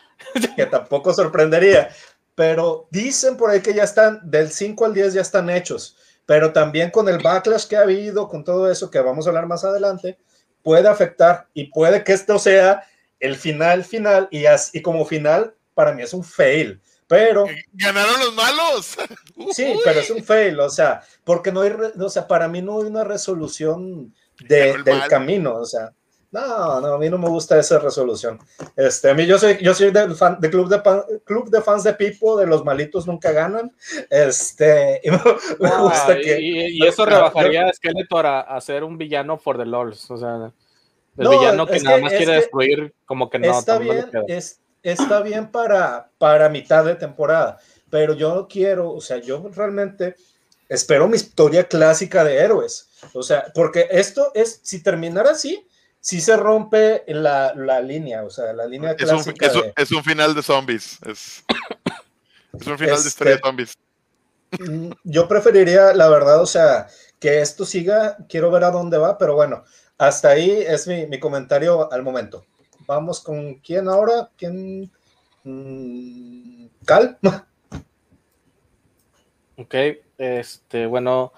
que 0.57 0.66
tampoco 0.66 1.15
sorprendería, 1.15 1.90
pero 2.35 2.89
dicen 2.90 3.36
por 3.36 3.51
ahí 3.51 3.61
que 3.61 3.73
ya 3.73 3.85
están, 3.85 4.19
del 4.24 4.51
5 4.51 4.85
al 4.85 4.94
10 4.94 5.15
ya 5.15 5.20
están 5.20 5.48
hechos, 5.48 5.97
pero 6.27 6.53
también 6.53 6.90
con 6.90 7.09
el 7.09 7.19
backlash 7.19 7.69
que 7.69 7.77
ha 7.77 7.82
habido, 7.82 8.27
con 8.27 8.43
todo 8.43 8.69
eso 8.69 8.90
que 8.90 8.98
vamos 8.98 9.27
a 9.27 9.31
hablar 9.31 9.47
más 9.47 9.62
adelante, 9.65 10.19
puede 10.66 10.88
afectar 10.88 11.47
y 11.55 11.66
puede 11.70 12.02
que 12.02 12.12
esto 12.12 12.40
sea 12.40 12.82
el 13.20 13.36
final 13.36 13.84
final 13.84 14.26
y, 14.32 14.47
as- 14.47 14.74
y 14.74 14.82
como 14.82 15.05
final 15.06 15.55
para 15.74 15.93
mí 15.93 16.02
es 16.02 16.12
un 16.12 16.24
fail, 16.24 16.80
pero 17.06 17.47
Ganaron 17.72 18.18
los 18.18 18.34
malos. 18.34 18.97
sí, 19.55 19.64
Uy. 19.76 19.80
pero 19.84 20.01
es 20.01 20.10
un 20.10 20.24
fail, 20.24 20.59
o 20.59 20.68
sea, 20.68 21.02
porque 21.22 21.52
no 21.52 21.60
hay, 21.60 21.70
o 21.70 22.09
sea, 22.10 22.26
para 22.26 22.48
mí 22.48 22.62
no 22.62 22.80
hay 22.80 22.86
una 22.88 23.05
resolución 23.05 24.12
de- 24.40 24.82
del 24.82 24.98
mal. 24.98 25.09
camino, 25.09 25.55
o 25.55 25.64
sea, 25.64 25.93
no, 26.41 26.81
no, 26.81 26.95
a 26.95 26.99
mí 26.99 27.09
no 27.09 27.19
me 27.19 27.29
gusta 27.29 27.59
esa 27.59 27.79
resolución. 27.79 28.39
Este, 28.77 29.11
a 29.11 29.15
mí 29.15 29.27
yo 29.27 29.39
soy, 29.39 29.59
yo 29.63 29.75
soy 29.75 29.91
del 29.91 30.15
fan, 30.15 30.39
de 30.41 30.51
club 30.51 30.69
de 30.69 30.79
pan- 30.81 31.03
club 31.25 31.49
de 31.51 31.63
fans 31.63 31.85
de 31.85 31.95
Pipo, 31.95 32.37
de 32.37 32.47
los 32.47 32.65
malitos 32.65 33.07
nunca 33.07 33.33
ganan, 33.33 33.75
este, 34.11 35.01
y 35.05 35.11
me, 35.11 35.19
me 35.61 35.69
Ah, 35.71 35.79
gusta 35.83 36.19
y, 36.19 36.23
que 36.23 36.41
y- 36.41 36.83
y 36.83 36.87
eso 36.87 37.05
Ah, 37.05 37.11
rebajaría 37.11 37.67
a 37.69 37.73
Skeletor 37.73 38.27
a, 38.27 38.41
a 38.41 38.61
ser 38.61 38.85
un 38.85 38.99
villano 38.99 39.39
for 39.39 39.57
the 39.57 39.65
lols, 39.65 40.11
o 40.11 40.17
sea, 40.17 40.53
el 41.17 41.25
No, 41.25 41.31
villano 41.31 41.67
que 41.67 41.81
nada 41.81 41.97
que- 41.97 42.03
más 42.03 42.13
quiere 42.13 42.33
destruir, 42.35 42.95
como 43.07 43.31
que 43.31 43.39
no, 43.39 43.59
está 43.59 43.79
bien, 43.79 44.11
es, 44.29 44.61
está 44.83 45.23
bien 45.23 45.51
para, 45.51 46.11
para 46.19 46.49
mitad 46.49 46.85
de 46.85 46.95
temporada, 46.97 47.59
pero 47.91 48.15
yo 48.15 48.35
no 48.35 48.47
quiero, 48.49 48.93
o 48.93 49.01
sea, 49.01 49.19
yo 49.19 49.49
realmente 49.55 50.15
espero 50.69 51.07
mi 51.09 51.17
historia 51.17 51.65
clásica 51.65 52.25
de 52.25 52.37
héroes, 52.39 52.89
o 53.15 53.23
sea, 53.23 53.47
porque 53.55 53.87
esto 53.91 54.33
es, 54.35 54.61
si 54.63 54.83
terminara 54.83 55.31
así, 55.31 55.67
sí 56.07 56.20
se 56.20 56.37
rompe 56.37 57.03
la, 57.09 57.53
la 57.57 57.81
línea, 57.81 58.23
o 58.23 58.31
sea, 58.31 58.53
la 58.53 58.65
línea 58.65 58.93
Es 58.93 59.11
un, 59.11 59.16
clásica 59.24 59.47
es, 59.47 59.55
un, 59.57 59.62
de- 59.62 59.73
es 59.77 59.91
un 59.91 60.05
final 60.05 60.35
de 60.37 60.43
zombies. 60.43 60.99
Es, 61.05 61.45
es 62.61 62.66
un 62.69 62.78
final 62.78 62.95
de 62.95 62.95
Este- 62.95 63.09
historia 63.09 63.35
de 63.35 63.41
zombies. 63.41 63.74
Mm, 64.61 64.93
Yo 65.03 65.27
preferiría, 65.27 65.93
la 65.95 66.09
verdad, 66.09 66.41
o 66.41 66.47
sea, 66.47 66.87
que 67.19 67.41
esto 67.41 67.65
siga, 67.66 68.19
quiero 68.28 68.53
ver 68.53 68.62
a 68.62 68.70
dónde 68.70 68.99
va, 68.99 69.19
pero 69.19 69.35
bueno, 69.35 69.65
hasta 69.99 70.28
ahí 70.28 70.49
es 70.53 70.87
mi, 70.87 71.09
mi 71.09 71.19
comentario 71.19 71.93
al 71.93 72.05
momento. 72.05 72.47
Vamos 72.87 73.20
con 73.20 73.55
quién 73.57 73.89
ahora, 73.89 74.31
quién... 74.39 74.89
Mm, 75.43 76.66
Cal. 76.85 77.19
Ok, 79.59 79.74
este, 80.19 80.85
bueno. 80.87 81.33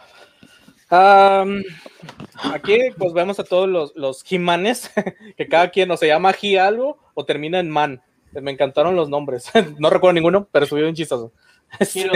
Aquí 2.53 2.79
pues 2.97 3.13
vemos 3.13 3.39
a 3.39 3.45
todos 3.45 3.69
los, 3.69 3.95
los 3.97 4.25
He-Manes, 4.31 4.91
que 5.37 5.49
cada 5.49 5.71
quien 5.71 5.91
o 5.91 5.97
se 5.97 6.07
llama 6.07 6.35
He 6.41 6.59
algo 6.59 6.99
o 7.15 7.25
termina 7.25 7.61
en 7.61 7.71
Man. 7.71 8.03
Me 8.33 8.51
encantaron 8.51 8.95
los 8.97 9.09
nombres. 9.09 9.51
No 9.79 9.91
recuerdo 9.91 10.15
ninguno, 10.15 10.49
pero 10.53 10.65
estuvieron 10.65 10.95
chistosos. 10.95 11.33
Hiro. 11.95 12.13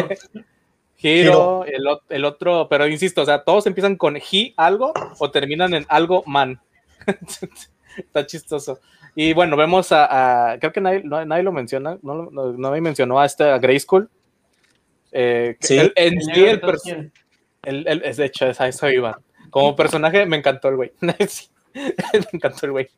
Hiro, 0.98 1.64
el, 1.64 1.84
ot- 1.86 2.02
el 2.10 2.24
otro, 2.24 2.68
pero 2.68 2.86
insisto, 2.86 3.22
o 3.22 3.26
sea, 3.26 3.42
todos 3.42 3.66
empiezan 3.66 3.96
con 3.96 4.16
He 4.16 4.54
algo 4.56 4.92
o 5.18 5.30
terminan 5.30 5.74
en 5.74 5.84
algo 5.88 6.22
Man. 6.26 6.60
Está 7.96 8.24
chistoso. 8.26 8.78
Y 9.16 9.32
bueno, 9.34 9.56
vemos 9.56 9.90
a, 9.92 10.52
a- 10.52 10.58
creo 10.60 10.72
que 10.72 10.80
nadie, 10.80 11.02
no- 11.02 11.24
nadie 11.24 11.42
lo 11.42 11.50
menciona, 11.52 11.98
no, 12.02 12.14
lo- 12.14 12.30
no, 12.30 12.52
nadie 12.52 12.80
mencionó 12.80 13.18
a 13.18 13.26
este, 13.26 13.44
a 13.44 13.58
Grayskull. 13.58 14.08
Eh, 15.10 15.56
Sí. 15.60 15.76
el- 15.76 15.92
en 15.96 16.18
El 16.30 16.44
el 16.44 16.60
el, 17.62 17.86
el- 17.88 18.02
es 18.04 18.16
de 18.16 18.26
hecho, 18.26 18.46
esa, 18.46 18.68
eso 18.68 18.88
iba. 18.90 19.20
Como 19.50 19.76
personaje 19.76 20.24
me 20.26 20.36
encantó 20.36 20.68
el 20.68 20.76
güey. 20.76 20.92
Me 21.00 21.14
encantó 22.32 22.66
el 22.66 22.72
güey. 22.72 22.88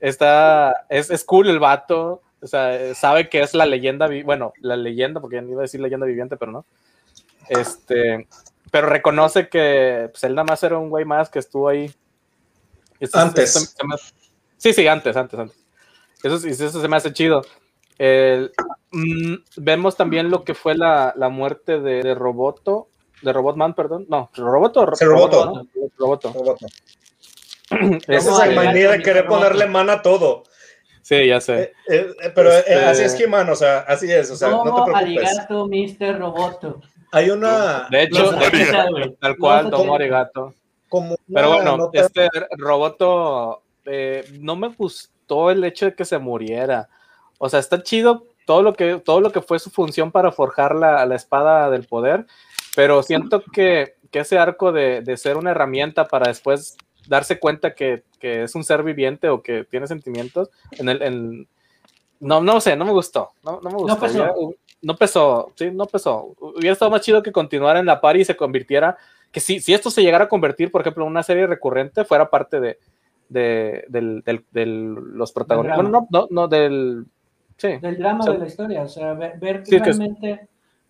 Está, 0.00 0.86
es, 0.88 1.10
es 1.10 1.24
cool 1.24 1.48
el 1.48 1.58
vato. 1.60 2.22
O 2.42 2.46
sea, 2.46 2.94
sabe 2.94 3.28
que 3.28 3.40
es 3.40 3.54
la 3.54 3.66
leyenda, 3.66 4.08
bueno, 4.24 4.52
la 4.60 4.76
leyenda, 4.76 5.20
porque 5.20 5.36
iba 5.36 5.60
a 5.60 5.62
decir 5.62 5.80
leyenda 5.80 6.06
viviente, 6.06 6.36
pero 6.36 6.52
no. 6.52 6.66
Este, 7.48 8.26
pero 8.70 8.88
reconoce 8.88 9.48
que 9.48 10.08
pues, 10.10 10.22
él 10.24 10.34
nada 10.34 10.44
más 10.44 10.62
era 10.62 10.78
un 10.78 10.90
güey 10.90 11.04
más 11.04 11.30
que 11.30 11.38
estuvo 11.38 11.68
ahí. 11.68 11.90
Eso- 13.00 13.18
Antes. 13.18 13.54
eso 13.56 13.86
me- 13.86 13.96
sí, 14.56 14.72
sí, 14.72 14.86
antes, 14.86 15.16
antes, 15.16 15.38
antes. 15.38 15.56
Eso, 16.22 16.36
eso 16.46 16.80
se 16.80 16.88
me 16.88 16.96
hace 16.96 17.12
chido. 17.12 17.42
El- 17.98 18.52
mm, 18.92 19.34
vemos 19.56 19.96
también 19.96 20.30
lo 20.30 20.44
que 20.44 20.54
fue 20.54 20.74
la, 20.76 21.14
la 21.16 21.28
muerte 21.28 21.80
de, 21.80 22.02
de 22.02 22.14
Roboto, 22.14 22.88
de 23.22 23.32
Robotman, 23.32 23.74
perdón. 23.74 24.06
No, 24.08 24.30
Roboto. 24.36 24.82
o 24.82 24.94
Sí, 24.96 25.04
Roboto. 25.04 25.46
¿no? 25.46 25.66
Roboto. 25.98 26.32
Roboto. 26.32 26.66
Este, 27.68 28.14
Esa 28.14 28.16
es 28.16 28.24
Vamos 28.26 28.40
a 28.42 28.46
la 28.46 28.54
manía 28.64 28.90
de 28.92 29.02
querer 29.02 29.26
ponerle 29.26 29.66
mano 29.66 29.90
a 29.92 30.00
todo. 30.02 30.44
sí, 31.02 31.26
ya 31.26 31.40
sé. 31.40 31.62
Eh, 31.62 31.72
eh, 31.88 32.06
eh, 32.22 32.32
pero 32.34 32.52
eh, 32.52 32.58
Este- 32.58 32.74
así 32.84 33.02
es 33.02 33.20
He-Man, 33.20 33.48
o 33.50 33.56
sea, 33.56 33.78
así 33.80 34.10
es, 34.10 34.30
o 34.30 34.36
sea, 34.36 34.50
no 34.50 34.62
te 34.62 34.70
Tomo 34.70 34.84
preocupes. 34.84 35.28
arigato, 35.38 35.66
Mr. 35.66 36.18
Roboto. 36.20 36.80
Hay 37.12 37.30
una... 37.30 37.88
De 37.90 38.02
hecho, 38.04 38.28
ochenta, 38.30 38.88
güey. 38.90 39.14
tal 39.16 39.36
cual, 39.36 39.70
tomo 39.70 39.94
arigato. 39.96 40.54
Como 40.88 41.16
Pero 41.32 41.54
bueno, 41.54 41.76
nota- 41.76 42.00
este 42.00 42.28
Roboto 42.56 43.62
eh, 43.84 44.24
no 44.40 44.54
me 44.56 44.68
gustó 44.68 45.50
el 45.50 45.64
hecho 45.64 45.86
de 45.86 45.94
que 45.94 46.04
se 46.04 46.18
muriera. 46.18 46.88
O 47.38 47.48
sea, 47.48 47.58
está 47.60 47.82
chido 47.82 48.24
todo 48.46 48.62
lo 48.62 48.74
que, 48.74 48.98
todo 49.04 49.20
lo 49.20 49.32
que 49.32 49.40
fue 49.42 49.58
su 49.58 49.70
función 49.70 50.12
para 50.12 50.30
forjar 50.30 50.74
la, 50.76 51.04
la 51.06 51.16
espada 51.16 51.68
del 51.70 51.84
poder, 51.86 52.26
pero 52.76 53.02
siento 53.02 53.42
que, 53.52 53.94
que 54.12 54.20
ese 54.20 54.38
arco 54.38 54.70
de, 54.70 55.00
de 55.00 55.16
ser 55.16 55.36
una 55.36 55.50
herramienta 55.50 56.04
para 56.04 56.28
después 56.28 56.76
darse 57.08 57.40
cuenta 57.40 57.74
que, 57.74 58.04
que 58.20 58.44
es 58.44 58.54
un 58.54 58.62
ser 58.62 58.82
viviente 58.84 59.28
o 59.28 59.42
que 59.42 59.64
tiene 59.64 59.86
sentimientos, 59.88 60.50
en 60.72 60.88
el, 60.88 61.02
en- 61.02 61.48
no, 62.20 62.40
no 62.40 62.60
sé, 62.60 62.76
no 62.76 62.84
me 62.84 62.92
gustó. 62.92 63.30
No, 63.44 63.60
no 63.62 63.70
me 63.70 63.76
gustó. 63.76 63.98
pesó. 63.98 64.14
Hubiera- 64.14 64.34
no 64.82 64.94
pesó, 64.96 65.52
sí, 65.56 65.70
no 65.72 65.86
pesó. 65.86 66.34
Hubiera 66.38 66.72
estado 66.74 66.90
más 66.90 67.00
chido 67.00 67.22
que 67.22 67.32
continuara 67.32 67.80
en 67.80 67.86
la 67.86 68.00
par 68.00 68.16
y 68.16 68.24
se 68.24 68.36
convirtiera 68.36 68.96
que 69.32 69.40
si, 69.40 69.58
si 69.60 69.74
esto 69.74 69.90
se 69.90 70.02
llegara 70.02 70.24
a 70.24 70.28
convertir, 70.28 70.70
por 70.70 70.82
ejemplo, 70.82 71.04
en 71.04 71.10
una 71.10 71.22
serie 71.22 71.46
recurrente, 71.46 72.04
fuera 72.04 72.30
parte 72.30 72.60
de, 72.60 72.78
de, 73.28 73.84
del, 73.88 74.22
del- 74.22 74.44
del- 74.52 74.94
los 74.94 75.32
protagonistas. 75.32 75.76
Bueno, 75.82 76.06
no, 76.10 76.20
no, 76.20 76.26
no, 76.30 76.48
del. 76.48 77.04
Sí. 77.56 77.78
Del 77.80 77.96
drama 77.98 78.20
O 78.20 78.22
sea, 78.22 78.32
de 78.34 78.38
la 78.38 78.46
historia, 78.46 78.82
o 78.82 78.88
sea, 78.88 79.14
ver, 79.14 79.38
ver 79.38 79.62
que 79.62 79.70
Sí, 79.70 79.80
que 79.80 79.90
es- 79.90 79.98
realmente, 79.98 80.46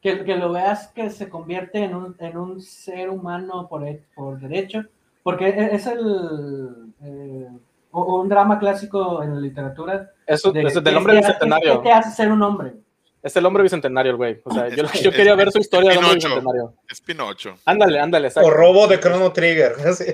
que, 0.07 0.25
que 0.25 0.37
lo 0.37 0.53
veas 0.53 0.87
que 0.95 1.11
se 1.11 1.29
convierte 1.29 1.79
en 1.83 1.95
un, 1.97 2.15
en 2.21 2.37
un 2.39 2.61
ser 2.63 3.11
humano 3.11 3.67
por, 3.69 3.83
he- 3.87 4.05
por 4.15 4.39
derecho, 4.39 4.85
porque 5.25 5.49
e- 5.49 5.75
es 5.75 5.85
el, 5.89 6.93
eh, 7.03 7.49
o, 7.91 8.21
un 8.21 8.29
drama 8.29 8.57
clásico 8.61 9.21
en 9.25 9.35
la 9.35 9.41
literatura. 9.41 10.13
Eso, 10.25 10.53
de- 10.53 10.63
¿qué 10.65 10.81
del 10.81 10.97
hombre 10.97 11.19
hace- 11.19 11.27
bicentenario. 11.27 11.83
¿Qué 11.83 11.89
te 11.89 11.93
hace 11.93 12.11
ser 12.15 12.31
un 12.31 12.41
hombre? 12.41 12.75
Es 13.21 13.35
el 13.37 13.45
hombre 13.47 13.65
bicentenario, 13.65 14.13
el 14.13 14.17
güey. 14.17 14.41
O 14.45 14.55
sea, 14.55 14.69
yo, 14.69 14.85
Es- 14.85 15.03
yo 15.03 15.11
quería 15.11 15.35
ver 15.35 15.51
su 15.51 15.59
historia 15.59 15.91
del 15.91 15.99
hombre 15.99 16.15
bicentenario. 16.15 16.75
Es 16.89 17.01
Pinocho. 17.01 17.57
Ándale, 17.65 17.99
ándale, 17.99 18.29
exacto. 18.29 18.49
O 18.49 18.53
robo 18.53 18.87
de 18.87 19.01
Chrono 19.01 19.33
Trigger. 19.33 19.73
así. 19.89 20.05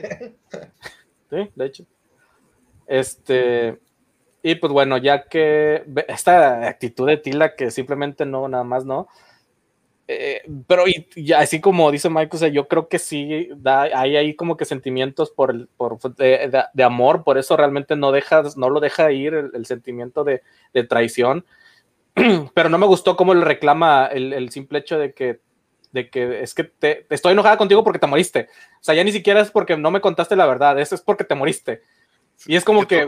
Sí, 1.29 1.51
de 1.55 1.67
hecho. 1.67 1.85
Este. 2.87 3.79
Y 4.43 4.55
pues 4.57 4.73
bueno, 4.73 4.97
ya 4.97 5.25
que 5.25 5.85
esta 6.09 6.67
actitud 6.67 7.07
de 7.07 7.17
Tila 7.19 7.55
que 7.55 7.71
simplemente 7.71 8.25
no, 8.25 8.49
nada 8.49 8.65
más 8.65 8.85
no. 8.87 9.09
Eh, 10.09 10.43
pero 10.67 10.89
y, 10.89 11.07
y 11.15 11.33
así 11.33 11.61
como 11.61 11.91
dice 11.91 12.11
Mike, 12.11 12.37
o 12.37 12.39
sea, 12.39 12.49
yo 12.49 12.67
creo 12.69 12.89
que 12.89 12.99
sí 12.99 13.49
da, 13.57 13.83
hay 13.83 14.17
ahí 14.17 14.35
como 14.35 14.57
que 14.57 14.65
sentimientos 14.65 15.31
por, 15.31 15.51
el- 15.53 15.69
por 15.77 15.99
de, 16.17 16.49
de- 16.49 16.65
de 16.73 16.83
amor, 16.85 17.23
por 17.25 17.39
eso 17.39 17.57
realmente 17.57 17.95
no 17.97 18.11
deja, 18.13 18.43
no 18.57 18.69
lo 18.69 18.81
deja 18.81 19.13
ir 19.13 19.33
el, 19.35 19.51
el 19.55 19.65
sentimiento 19.67 20.25
de, 20.25 20.43
de 20.75 20.85
traición. 20.85 21.45
Pero 22.55 22.69
no 22.69 22.79
me 22.79 22.87
gustó 22.87 23.17
cómo 23.17 23.33
le 23.33 23.45
reclama 23.45 24.07
el, 24.07 24.33
el 24.33 24.51
simple 24.51 24.81
hecho 24.81 24.99
de 24.99 25.15
que, 25.15 25.41
de 25.93 26.11
que 26.11 26.43
es 26.43 26.53
que 26.55 26.65
te, 26.65 27.07
estoy 27.11 27.33
enojada 27.33 27.57
contigo 27.57 27.83
porque 27.85 27.99
te 28.01 28.07
moriste. 28.07 28.49
O 28.81 28.83
sea, 28.85 28.95
ya 28.95 29.05
ni 29.05 29.13
siquiera 29.13 29.41
es 29.41 29.51
porque 29.51 29.77
no 29.77 29.91
me 29.91 30.01
contaste 30.01 30.37
la 30.37 30.47
verdad, 30.47 30.79
eso 30.79 30.95
es 30.95 31.01
porque 31.01 31.25
te 31.25 31.35
moriste. 31.35 31.81
Y 32.47 32.57
es 32.57 32.65
como 32.65 32.87
que, 32.87 33.07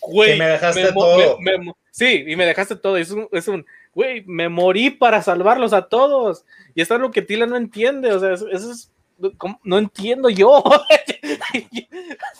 güey, 0.00 0.38
me 0.38 0.46
dejaste 0.48 0.92
mo- 0.92 1.00
todo. 1.02 1.38
me- 1.40 1.58
me- 1.58 1.72
sí, 1.90 2.24
y 2.26 2.36
me 2.36 2.46
dejaste 2.46 2.76
todo. 2.76 2.96
Es 2.96 3.10
un, 3.10 3.28
es 3.32 3.48
un, 3.48 3.66
güey, 3.96 4.22
me 4.26 4.50
morí 4.50 4.90
para 4.90 5.22
salvarlos 5.22 5.72
a 5.72 5.88
todos. 5.88 6.44
Y 6.74 6.82
esto 6.82 6.94
es 6.96 7.00
lo 7.00 7.10
que 7.10 7.22
Tila 7.22 7.46
no 7.46 7.56
entiende. 7.56 8.12
O 8.12 8.20
sea, 8.20 8.34
eso, 8.34 8.46
eso 8.48 8.70
es, 8.70 8.92
¿cómo? 9.38 9.58
no 9.64 9.78
entiendo 9.78 10.28
yo. 10.28 10.62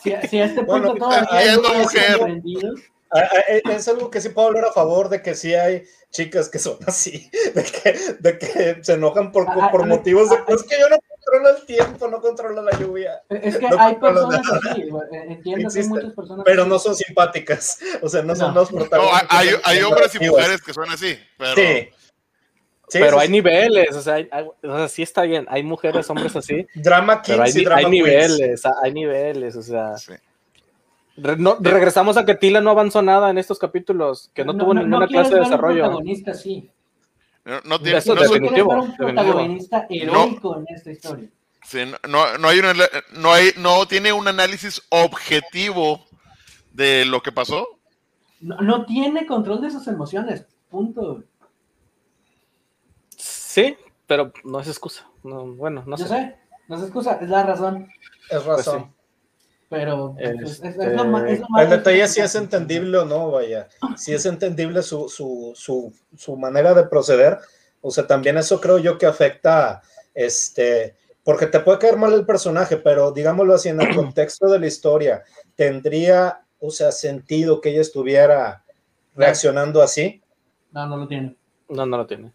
Si, 0.01 0.13
si 0.29 0.39
a 0.39 0.45
este 0.45 0.61
Bueno, 0.61 0.89
punto 0.91 1.05
todavía 1.07 1.53
entiendo, 1.53 1.73
no 1.73 1.79
mujer. 1.79 2.01
están 2.03 2.23
prendidos, 2.23 2.79
ah, 3.11 3.21
eh, 3.49 3.61
Es 3.71 3.87
algo 3.87 4.09
que 4.11 4.21
sí 4.21 4.29
puedo 4.29 4.47
hablar 4.49 4.65
a 4.65 4.71
favor 4.71 5.09
de 5.09 5.21
que 5.21 5.33
sí 5.35 5.53
hay 5.55 5.83
chicas 6.11 6.47
que 6.47 6.59
son 6.59 6.77
así, 6.85 7.29
de 7.55 7.63
que, 7.63 7.99
de 8.19 8.37
que 8.37 8.83
se 8.83 8.93
enojan 8.93 9.31
por, 9.31 9.45
Ah, 9.49 9.69
por 9.71 9.81
ah, 9.81 9.85
motivos 9.87 10.29
de 10.29 10.37
ah, 10.37 10.45
es 10.47 10.63
que 10.63 10.79
yo 10.79 10.87
no 10.89 10.97
controlo 11.27 11.57
el 11.57 11.65
tiempo, 11.65 12.07
no 12.07 12.21
controlo 12.21 12.61
la 12.61 12.71
lluvia, 12.77 13.21
Es 13.29 13.57
que 13.57 13.67
No 13.69 13.79
hay 13.79 13.95
personas 13.95 14.41
así, 14.51 14.81
eh, 14.81 15.23
entiendo 15.29 15.69
que 15.69 15.79
hay 15.79 15.87
muchas 15.87 16.13
personas 16.13 16.45
pero 16.45 16.61
así. 16.63 16.69
no 16.69 16.79
son 16.79 16.95
simpáticas, 16.95 17.79
o 18.01 18.07
sea, 18.09 18.21
no 18.23 18.35
son 18.35 18.53
No. 18.53 18.61
los 18.61 18.71
No, 18.71 18.79
protagonistas. 18.79 19.27
hay, 19.29 19.49
hay 19.63 19.81
hombres 19.83 20.15
y 20.15 20.19
mujeres 20.25 20.61
que 20.61 20.73
son 20.73 20.89
así, 20.89 21.17
pero 21.37 21.55
Sí. 21.55 21.89
Sí, 22.89 22.99
pero 22.99 23.17
sí, 23.17 23.21
hay 23.21 23.27
sí. 23.27 23.31
niveles, 23.33 23.95
o 23.97 24.01
sea, 24.01 24.13
hay- 24.13 24.29
hay- 24.31 24.45
o 24.45 24.77
sea, 24.77 24.87
sí 24.87 25.03
está 25.03 25.23
bien. 25.23 25.45
Hay 25.49 25.61
mujeres, 25.61 26.09
hombres 26.09 26.33
así, 26.37 26.65
Drama 26.73 27.21
pero 27.25 27.43
hay, 27.43 27.51
y 27.53 27.63
Drama 27.65 27.79
hay 27.79 27.83
Queens. 27.83 27.91
niveles, 28.31 28.63
hay 28.81 28.93
niveles, 28.93 29.55
o 29.57 29.61
sea. 29.61 29.97
sí. 29.97 30.13
Re- 31.17 31.35
no- 31.35 31.57
regresamos 31.59 32.15
a 32.15 32.23
que 32.25 32.35
Tila 32.35 32.61
no 32.61 32.69
avanzó 32.69 33.01
nada 33.01 33.29
en 33.29 33.37
estos 33.39 33.59
capítulos, 33.59 34.31
que 34.33 34.45
no, 34.45 34.55
tuvo 34.55 34.73
ninguna 34.73 35.05
quieres 35.07 35.27
clase 35.27 35.35
de 35.35 35.41
desarrollo. 35.49 35.81
protagonista 35.81 36.31
así. 36.31 36.69
No, 37.47 37.61
no 37.63 37.79
tiene, 37.79 37.99
Eso 37.99 38.13
no, 38.13 38.21
es 38.21 38.27
No 38.27 38.33
definitivo, 38.33 38.73
un 38.73 38.93
protagonista 38.97 39.87
heroico 39.89 40.57
en 40.57 40.65
esta 40.67 40.91
historia. 40.91 41.29
sí, 41.63 41.79
no- 42.09 42.37
no 42.37 42.47
hay 42.49 42.59
una, 42.59 42.73
no 43.13 43.31
hay, 43.31 43.51
no 43.57 43.87
tiene 43.87 44.11
un 44.11 44.27
análisis 44.27 44.81
objetivo 44.89 46.05
de 46.73 47.05
lo 47.05 47.23
que 47.23 47.31
pasó. 47.31 47.65
No, 48.41 48.57
no 48.57 48.85
tiene 48.85 49.25
control 49.25 49.61
de 49.61 49.71
sus 49.71 49.87
emociones, 49.87 50.45
punto. 50.69 51.23
Sí, 53.15 53.77
pero 54.05 54.33
no 54.43 54.59
es 54.59 54.67
excusa. 54.67 55.07
No, 55.23 55.45
bueno, 55.45 55.83
no 55.87 55.95
Yo 55.95 56.03
sé. 56.05 56.09
sé, 56.15 56.35
no 56.67 56.77
se 56.77 56.83
excusa, 56.83 57.13
es 57.21 57.29
la 57.29 57.43
razón, 57.43 57.89
Es 58.29 58.43
razón. 58.43 58.93
Pero 59.69 60.15
pues, 60.15 60.29
es, 60.29 60.41
es- 60.41 60.63
Este, 60.63 60.87
es 60.87 60.93
lo 60.93 61.05
ma- 61.05 61.29
es 61.29 61.39
lo 61.39 61.47
más 61.49 61.63
El 61.63 61.69
detalle 61.71 62.01
es 62.03 62.13
si 62.13 62.21
difícil. 62.21 62.23
es 62.23 62.35
entendible 62.43 62.97
o 62.99 63.05
no, 63.05 63.31
vaya. 63.31 63.67
Si 63.95 64.13
es 64.13 64.25
entendible 64.25 64.81
su, 64.81 65.09
su, 65.09 65.51
su, 65.55 65.93
su 66.15 66.37
manera 66.37 66.73
de 66.73 66.85
proceder. 66.87 67.37
O 67.81 67.91
sea, 67.91 68.07
también 68.07 68.37
eso 68.37 68.59
creo 68.59 68.79
yo 68.79 68.97
que 68.97 69.05
afecta, 69.05 69.81
este, 70.13 70.95
porque 71.23 71.45
te 71.47 71.59
puede 71.59 71.79
caer 71.79 71.97
mal 71.97 72.13
el 72.13 72.25
personaje, 72.25 72.77
pero 72.77 73.11
digámoslo 73.11 73.53
así, 73.53 73.69
en 73.69 73.81
el 73.81 73.95
contexto 73.95 74.47
de 74.47 74.59
la 74.59 74.67
historia, 74.67 75.23
tendría, 75.55 76.41
o 76.59 76.71
sea, 76.71 76.91
sentido 76.91 77.61
que 77.61 77.69
ella 77.69 77.81
estuviera 77.81 78.63
reaccionando 79.15 79.81
así. 79.81 80.21
No, 80.71 80.85
no 80.87 80.97
lo 80.97 81.07
tiene. 81.07 81.35
No, 81.69 81.85
no 81.85 81.97
lo 81.97 82.07
tiene. 82.07 82.31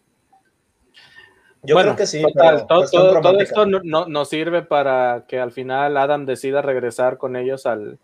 Yo 1.63 1.75
bueno, 1.77 1.91
creo 1.95 1.97
que 1.97 2.07
sí. 2.07 2.21
total, 2.23 2.67
pero 2.69 3.21
todo, 3.21 3.41
esto 3.41 3.67
no, 3.67 3.81
no- 3.85 4.07
nos 4.07 4.29
sirve 4.29 4.63
para 4.63 5.25
que 5.29 5.39
al 5.39 5.53
final 5.53 5.97
Adam 5.97 6.27
decida 6.27 6.61
regresar 6.63 7.19
con 7.19 7.37
ellos 7.37 7.67
al, 7.67 7.99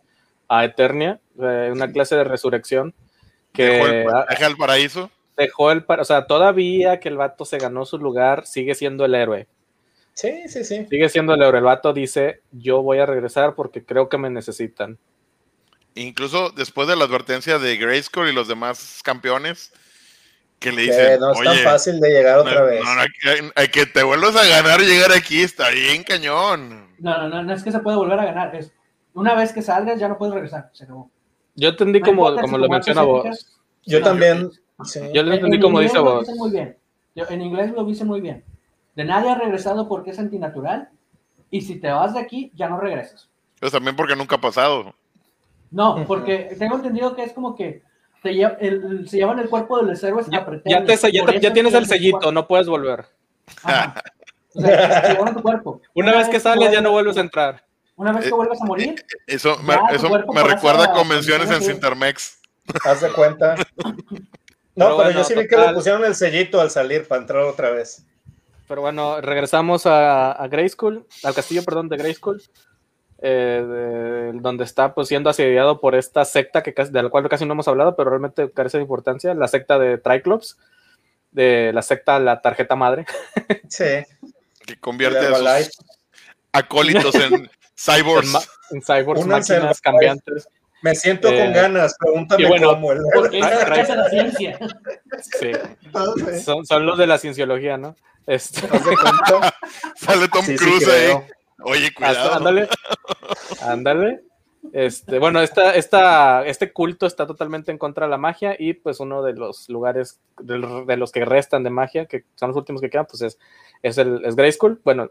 a 0.48 0.64
Eternia, 0.64 1.20
eh, 1.40 1.70
una 1.72 1.90
clase 1.90 2.14
de 2.16 2.24
resurrección 2.24 2.94
que 3.52 3.64
Dejó 3.64 3.86
el, 3.88 4.06
deja 4.30 4.46
el 4.46 4.56
paraíso. 4.56 5.10
dejó 5.36 5.72
el, 5.72 5.84
pa- 5.84 6.00
o 6.00 6.04
sea, 6.04 6.26
todavía 6.26 7.00
que 7.00 7.08
el 7.08 7.16
vato 7.16 7.44
se 7.44 7.58
ganó 7.58 7.84
su 7.84 7.98
lugar, 7.98 8.46
sigue 8.46 8.74
siendo 8.76 9.04
el 9.04 9.14
héroe. 9.16 9.48
Sí, 10.14 10.48
sí, 10.48 10.64
sí. 10.64 10.86
Sigue 10.88 11.08
siendo 11.08 11.34
el 11.34 11.42
héroe. 11.42 11.58
El 11.58 11.64
vato 11.64 11.92
dice, 11.92 12.42
yo 12.52 12.82
voy 12.82 12.98
a 12.98 13.06
regresar 13.06 13.54
porque 13.54 13.84
creo 13.84 14.08
que 14.08 14.18
me 14.18 14.30
necesitan. 14.30 14.98
Incluso 15.94 16.50
después 16.50 16.86
de 16.88 16.96
la 16.96 17.04
advertencia 17.04 17.58
de 17.58 17.76
Grayskull 17.76 18.28
y 18.28 18.32
los 18.32 18.46
demás 18.48 19.00
campeones, 19.04 19.72
que 20.58 20.70
le 20.72 20.76
Que 20.86 20.90
dicen, 20.92 21.20
no 21.20 21.32
es 21.32 21.38
tan 21.38 21.48
oye, 21.48 21.62
fácil 21.64 22.00
de 22.00 22.08
llegar 22.10 22.38
otra 22.38 22.60
no, 22.60 22.66
vez. 22.66 22.82
no, 22.84 22.94
no, 22.94 23.02
que, 23.02 23.50
hay 23.54 23.68
que 23.68 23.86
te 23.86 24.02
vuelvas 24.02 24.34
a 24.36 24.46
ganar 24.46 24.80
y 24.80 24.86
llegar 24.86 25.12
aquí, 25.12 25.40
está 25.42 25.70
bien 25.70 26.02
cañón. 26.02 26.88
No, 26.98 27.18
no, 27.18 27.28
no, 27.28 27.42
no 27.42 27.52
es 27.54 27.62
que 27.62 27.70
se 27.72 27.78
puede 27.78 27.96
volver 27.96 28.18
a 28.18 28.24
ganar. 28.24 28.54
Es 28.56 28.72
una 29.14 29.34
vez 29.34 29.52
que 29.52 29.62
salgas 29.62 29.98
ya 30.00 30.08
no 30.08 30.18
puedes 30.18 30.34
regresar. 30.34 30.70
Se 30.72 30.84
acabó. 30.84 31.10
Yo 31.54 31.68
entendí 31.70 32.00
como, 32.00 32.34
como 32.36 32.58
lo 32.58 32.68
menciona 32.68 33.02
vos. 33.02 33.58
Yo 33.84 34.02
también. 34.02 34.50
sí. 34.84 35.00
Yo 35.14 35.22
lo 35.22 35.28
En- 35.30 35.34
entendí 35.36 35.56
en 35.56 35.62
como 35.62 35.80
dice 35.80 35.94
lo 35.96 36.04
vos. 36.04 36.28
muy 36.36 36.50
bien. 36.50 36.76
Yo- 37.14 37.24
en 37.28 37.42
inglés 37.42 37.72
lo 37.72 37.84
dice 37.84 38.04
muy 38.04 38.20
bien. 38.20 38.44
De 38.94 39.04
nadie 39.04 39.30
ha 39.30 39.34
regresado 39.36 39.88
porque 39.88 40.10
es 40.10 40.18
antinatural. 40.18 40.88
Y 41.50 41.60
si 41.62 41.76
te 41.80 41.88
vas 41.90 42.14
de 42.14 42.20
aquí, 42.20 42.52
ya 42.54 42.68
no 42.68 42.78
regresas. 42.80 43.28
Pues 43.60 43.72
también 43.72 43.96
porque 43.96 44.14
nunca 44.16 44.36
ha 44.36 44.40
pasado. 44.40 44.94
No, 45.70 46.04
porque 46.06 46.54
tengo 46.58 46.76
entendido 46.76 47.14
que 47.14 47.22
es 47.24 47.32
como 47.32 47.54
que 47.54 47.82
te 48.22 48.30
lle- 48.32 48.56
el- 48.60 49.08
se 49.08 49.18
llevan 49.18 49.38
el 49.38 49.48
cuerpo 49.48 49.78
de 49.78 49.84
los 49.92 50.02
héroes 50.02 50.26
Ya, 50.30 50.38
a 50.38 50.40
ya 50.40 50.84
te- 50.84 51.12
ya 51.12 51.20
Por 51.22 51.30
te- 51.32 51.40
ya 51.40 51.48
eso 51.48 51.54
tienes 51.54 51.74
el 51.74 51.86
sellito, 51.86 52.18
cuerpo. 52.18 52.32
no 52.32 52.46
puedes 52.46 52.66
volver. 52.66 53.06
Ajá. 53.62 54.02
O 54.54 54.60
sea, 54.60 55.02
se 55.06 55.12
llevan 55.14 55.34
tu 55.34 55.42
cuerpo. 55.42 55.80
Una 55.94 56.12
vez 56.12 56.26
que 56.26 56.32
que 56.32 56.40
sales 56.40 56.72
ya 56.72 56.80
no 56.80 56.90
vuelves- 56.90 57.16
a 57.16 57.20
entrar. 57.20 57.64
Una 57.96 58.12
vez 58.12 58.22
que 58.22 58.28
Eh, 58.28 58.32
vuelves 58.32 58.60
a 58.62 58.64
morir, 58.64 59.04
Eso 59.26 59.58
me, 59.62 59.74
Ya, 59.74 59.80
tu 59.88 59.94
eso 59.96 60.08
me 60.32 60.42
recuerda 60.42 60.84
a 60.84 60.92
convenciones 60.92 61.50
en 61.50 61.62
Sintermex. 61.62 62.40
Haz 62.84 63.00
de 63.00 63.10
cuenta. 63.12 63.54
No, 64.74 64.84
pero, 64.84 64.94
bueno, 64.94 65.10
yo 65.10 65.24
sí 65.24 65.34
vi 65.34 65.48
que 65.48 65.56
le 65.56 65.72
pusieron 65.72 66.04
el 66.04 66.14
sellito 66.14 66.60
al 66.60 66.70
salir 66.70 67.08
para 67.08 67.20
entrar 67.20 67.42
otra 67.42 67.70
vez. 67.70 68.06
Pero 68.68 68.80
bueno, 68.82 69.20
regresamos 69.20 69.86
a, 69.86 70.30
a 70.30 70.46
Grayskull, 70.46 71.04
al 71.24 71.34
castillo, 71.34 71.64
perdón, 71.64 71.88
de 71.88 71.96
Grayskull, 71.96 72.40
eh, 73.20 73.64
de- 74.32 74.38
donde 74.40 74.64
está 74.64 74.94
pues 74.94 75.08
siendo 75.08 75.30
asediado 75.30 75.80
por 75.80 75.94
esta 75.94 76.24
secta 76.24 76.62
que 76.62 76.74
casi- 76.74 76.92
de 76.92 77.02
la 77.02 77.08
cual 77.08 77.28
casi 77.28 77.44
no 77.46 77.52
hemos 77.54 77.68
hablado, 77.68 77.96
pero 77.96 78.10
realmente 78.10 78.50
carece 78.52 78.78
de 78.78 78.82
importancia, 78.82 79.34
la 79.34 79.48
secta 79.48 79.78
de 79.78 79.98
Triclops, 79.98 80.56
de 81.32 81.72
la 81.74 81.82
secta 81.82 82.18
La 82.18 82.40
Tarjeta 82.40 82.76
Madre. 82.76 83.06
Sí. 83.68 83.84
Que 84.66 84.76
convierte 84.80 85.18
a 85.18 85.34
sus 85.62 85.70
acólitos 86.52 87.14
en 87.14 87.50
cyborgs. 87.76 88.48
En, 88.70 88.82
cyborgs, 88.82 89.26
máquinas 89.26 89.80
cambiantes. 89.80 90.48
Me 90.82 90.94
siento 90.94 91.28
Eh, 91.28 91.38
con 91.42 91.52
ganas, 91.52 91.96
pregúntame 91.98 92.46
bueno, 92.46 92.68
cómo. 92.74 92.92
El... 92.92 93.00
es 93.34 93.88
la 93.88 94.08
ciencia. 94.10 94.58
Sí, 95.40 95.50
son, 96.44 96.64
son 96.64 96.86
los 96.86 96.96
de 96.98 97.06
la 97.08 97.18
cienciología, 97.18 97.76
¿no? 97.78 97.96
Este. 98.26 98.60
Sale 99.96 100.28
Tom 100.28 100.44
Sí, 100.44 100.56
sí, 100.56 100.64
Cruise 100.64 100.84
creo. 100.84 101.26
Oye, 101.62 101.92
cuidado. 101.94 102.34
Ándale. 102.34 102.68
Ándale. 103.62 104.22
Este, 104.72 105.18
bueno, 105.18 105.40
esta, 105.40 105.74
esta, 105.74 106.44
este 106.46 106.72
culto 106.72 107.06
está 107.06 107.26
totalmente 107.26 107.70
en 107.70 107.78
contra 107.78 108.06
de 108.06 108.10
la 108.10 108.18
magia 108.18 108.54
y 108.58 108.74
pues 108.74 109.00
uno 109.00 109.22
de 109.22 109.32
los 109.32 109.68
lugares 109.68 110.20
de, 110.40 110.58
los- 110.58 110.86
de 110.86 110.96
los 110.96 111.12
que 111.12 111.24
restan 111.24 111.62
de 111.62 111.70
magia, 111.70 112.06
que 112.06 112.24
son 112.34 112.48
los 112.48 112.56
últimos 112.56 112.82
que 112.82 112.90
quedan, 112.90 113.06
pues 113.06 113.22
es, 113.22 113.38
es 113.82 113.96
el 113.98 114.24
es 114.24 114.36
Grayskull, 114.36 114.80
bueno, 114.84 115.10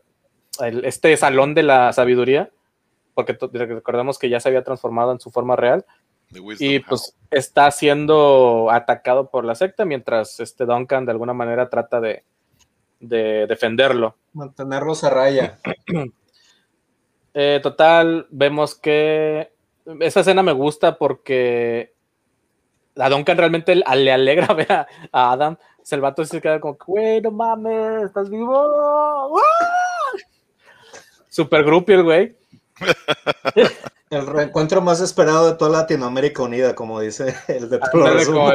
el- 0.60 0.86
este 0.86 1.16
salón 1.18 1.54
de 1.56 1.64
la 1.64 1.92
sabiduría, 1.94 2.52
porque 3.16 3.36
recordemos 3.42 4.20
que 4.20 4.30
ya 4.30 4.40
se 4.40 4.50
había 4.50 4.64
transformado 4.64 5.12
en 5.12 5.20
su 5.20 5.32
forma 5.32 5.56
real 5.56 5.86
y 6.60 6.80
House. 6.82 6.86
pues 6.88 7.16
está 7.32 7.72
siendo 7.72 8.68
atacado 8.70 9.30
por 9.32 9.44
la 9.46 9.56
secta 9.56 9.86
mientras 9.86 10.40
este 10.42 10.66
Duncan 10.66 11.06
de 11.06 11.14
alguna 11.14 11.34
manera 11.34 11.70
trata 11.70 12.00
de, 12.02 12.26
de 13.00 13.48
defenderlo. 13.48 14.18
Mantenerlos 14.34 15.04
a 15.06 15.10
raya. 15.10 15.58
Eh, 17.40 17.60
total, 17.62 18.26
vemos 18.32 18.74
que 18.74 19.52
esa 20.00 20.22
escena 20.22 20.42
me 20.42 20.54
gusta 20.54 20.98
porque 20.98 21.94
a 22.96 23.10
Duncan 23.10 23.38
realmente 23.38 23.76
le 23.76 23.84
le 23.96 24.12
alegra 24.12 24.48
ver 24.56 24.72
a, 24.72 24.88
a 25.12 25.32
Adam. 25.34 25.54
O 25.54 25.86
sea, 25.86 25.98
el 25.98 26.02
vato 26.02 26.26
se 26.26 26.42
queda 26.42 26.60
como, 26.60 26.80
güey, 26.84 27.22
no 27.22 27.30
mames, 27.30 28.06
estás 28.06 28.32
vivo. 28.32 29.38
¡Ah! 29.38 30.18
Super 31.30 31.64
groupie 31.64 31.96
el 31.96 32.04
güey. 32.04 32.36
El 34.10 34.26
reencuentro 34.26 34.80
más 34.80 35.02
esperado 35.02 35.52
de 35.52 35.58
toda 35.58 35.82
Latinoamérica 35.82 36.42
unida, 36.42 36.74
como 36.76 37.02
dice 37.02 37.36
el 37.50 37.70
de 37.70 37.78
Te 37.78 37.98
lo 37.98 38.14
resumo, 38.14 38.50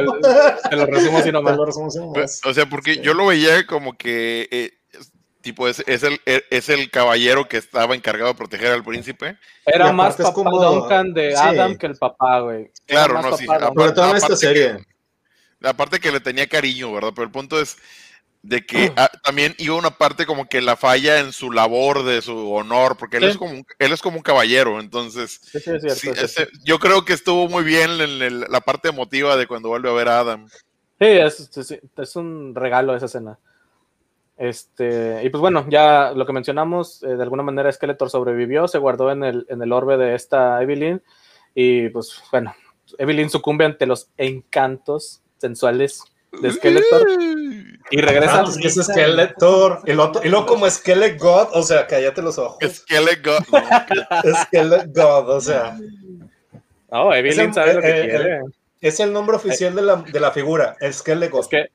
te 0.67 0.75
lo 0.75 0.85
resumo 0.87 1.19
así 1.19 1.31
nomás. 1.31 1.55
Lo 1.57 1.65
resumo 1.65 1.87
así 1.89 1.99
nomás. 1.99 2.41
O 2.43 2.53
sea, 2.55 2.65
porque 2.65 2.97
yo 2.97 3.13
lo 3.13 3.27
veía 3.27 3.67
como 3.67 3.95
que, 3.95 4.47
eh, 4.49 4.71
tipo, 5.43 5.67
es, 5.67 5.83
es, 5.85 6.01
el, 6.03 6.19
es 6.25 6.69
el 6.69 6.89
caballero 6.89 7.47
que 7.47 7.57
estaba 7.57 7.93
encargado 7.93 8.29
de 8.29 8.35
proteger 8.35 8.71
al 8.71 8.83
príncipe. 8.83 9.37
Era 9.65 9.91
más 9.91 10.15
papá 10.15 10.33
como- 10.33 10.59
Duncan 10.63 11.13
de 11.13 11.31
sí. 11.31 11.37
Adam 11.37 11.77
que 11.77 11.85
el 11.85 11.95
papá, 11.97 12.39
güey. 12.39 12.71
Claro, 12.87 13.21
no, 13.21 13.37
sí. 13.37 13.45
aparte- 13.47 13.93
todo 13.93 14.09
en 14.11 14.15
esta 14.17 14.35
serie. 14.35 14.77
que- 15.61 15.67
aparte 15.67 15.99
que 15.99 16.11
le 16.11 16.19
tenía 16.21 16.47
cariño, 16.47 16.91
¿verdad? 16.93 17.11
Pero 17.13 17.25
el 17.25 17.31
punto 17.31 17.59
es 17.61 17.77
de 18.41 18.65
que 18.65 18.91
ah, 18.97 19.09
también 19.23 19.53
iba 19.57 19.75
una 19.75 19.91
parte 19.91 20.25
como 20.25 20.47
que 20.47 20.61
la 20.61 20.75
falla 20.75 21.19
en 21.19 21.31
su 21.33 21.51
labor 21.51 22.03
de 22.03 22.21
su 22.21 22.51
honor, 22.53 22.97
porque 22.97 23.17
él, 23.17 23.23
Sí. 23.23 23.29
es, 23.31 23.37
como 23.37 23.51
un, 23.51 23.65
él 23.79 23.91
es 23.93 24.01
como 24.01 24.17
un 24.17 24.23
caballero, 24.23 24.79
entonces 24.79 25.39
Sí, 25.43 25.59
sí, 25.59 25.71
es 25.83 25.99
cierto, 25.99 26.21
ese- 26.25 26.47
yo 26.63 26.79
creo 26.79 27.05
que 27.05 27.13
estuvo 27.13 27.47
muy 27.47 27.63
bien 27.63 27.91
en 28.01 28.21
el- 28.21 28.39
la 28.49 28.61
parte 28.61 28.89
emotiva 28.89 29.37
de 29.37 29.47
cuando 29.47 29.69
vuelve 29.69 29.89
a 29.89 29.93
ver 29.93 30.07
a 30.09 30.19
Adam. 30.19 30.47
Sí, 30.99 31.05
es, 31.07 31.57
es- 31.57 31.79
es 31.97 32.15
un 32.15 32.53
regalo 32.55 32.95
esa 32.95 33.05
escena. 33.07 33.37
Este, 34.37 35.21
y 35.23 35.29
pues 35.29 35.39
bueno, 35.41 35.65
ya 35.69 36.11
lo 36.15 36.25
que 36.25 36.33
mencionamos, 36.33 37.03
eh, 37.03 37.15
de 37.15 37.23
alguna 37.23 37.43
manera 37.43 37.71
Skeletor 37.71 38.09
sobrevivió, 38.09 38.67
se 38.67 38.79
guardó 38.79 39.11
en 39.11 39.23
el, 39.23 39.45
en 39.49 39.61
el 39.61 39.71
orbe 39.71 39.95
de 39.97 40.15
esta 40.15 40.61
Evelyn, 40.61 41.01
y 41.53 41.89
pues 41.89 42.21
bueno, 42.31 42.55
Evelyn 42.97 43.29
sucumbe 43.29 43.65
ante 43.65 43.85
los 43.85 44.09
encantos 44.17 45.21
sensuales 45.37 46.03
de 46.41 46.51
Skeletor 46.51 47.07
y 47.91 48.01
regresa. 48.01 48.39
Ah, 48.39 48.43
pues 48.43 48.57
es 48.57 48.83
Skeletor. 48.87 49.81
Y 49.85 49.93
luego, 49.93 50.19
y 50.23 50.29
luego 50.29 50.45
como 50.47 50.67
Skeletor 50.67 51.17
God, 51.19 51.47
o 51.53 51.61
sea, 51.61 51.85
cállate 51.85 52.23
los 52.23 52.39
ojos. 52.39 52.57
Skeletor, 52.67 53.43
no, 53.51 54.33
Skeletor 54.43 54.87
God, 54.87 55.29
o 55.29 55.41
sea. 55.41 55.77
Oh, 56.89 57.13
Evelyn 57.13 57.49
Es 57.49 57.55
sabe 57.55 57.75
lo 57.75 57.81
que 57.81 57.87
el- 57.91 57.97
el- 57.97 58.09
quiere. 58.09 58.41
Es 58.81 58.99
el 58.99 59.13
nombre 59.13 59.35
oficial 59.35 59.75
de 59.75 59.81
la, 59.83 59.97
de 59.97 60.19
la 60.19 60.31
figura, 60.31 60.75
Skeletor 60.91 61.39
Es 61.41 61.47
que 61.47 61.67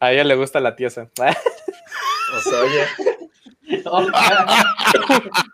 a 0.00 0.12
ella 0.12 0.24
le 0.24 0.34
gusta 0.34 0.60
la 0.60 0.74
tiesa. 0.76 1.08
O 2.36 2.40
sea, 2.40 2.60
oye, 2.60 2.84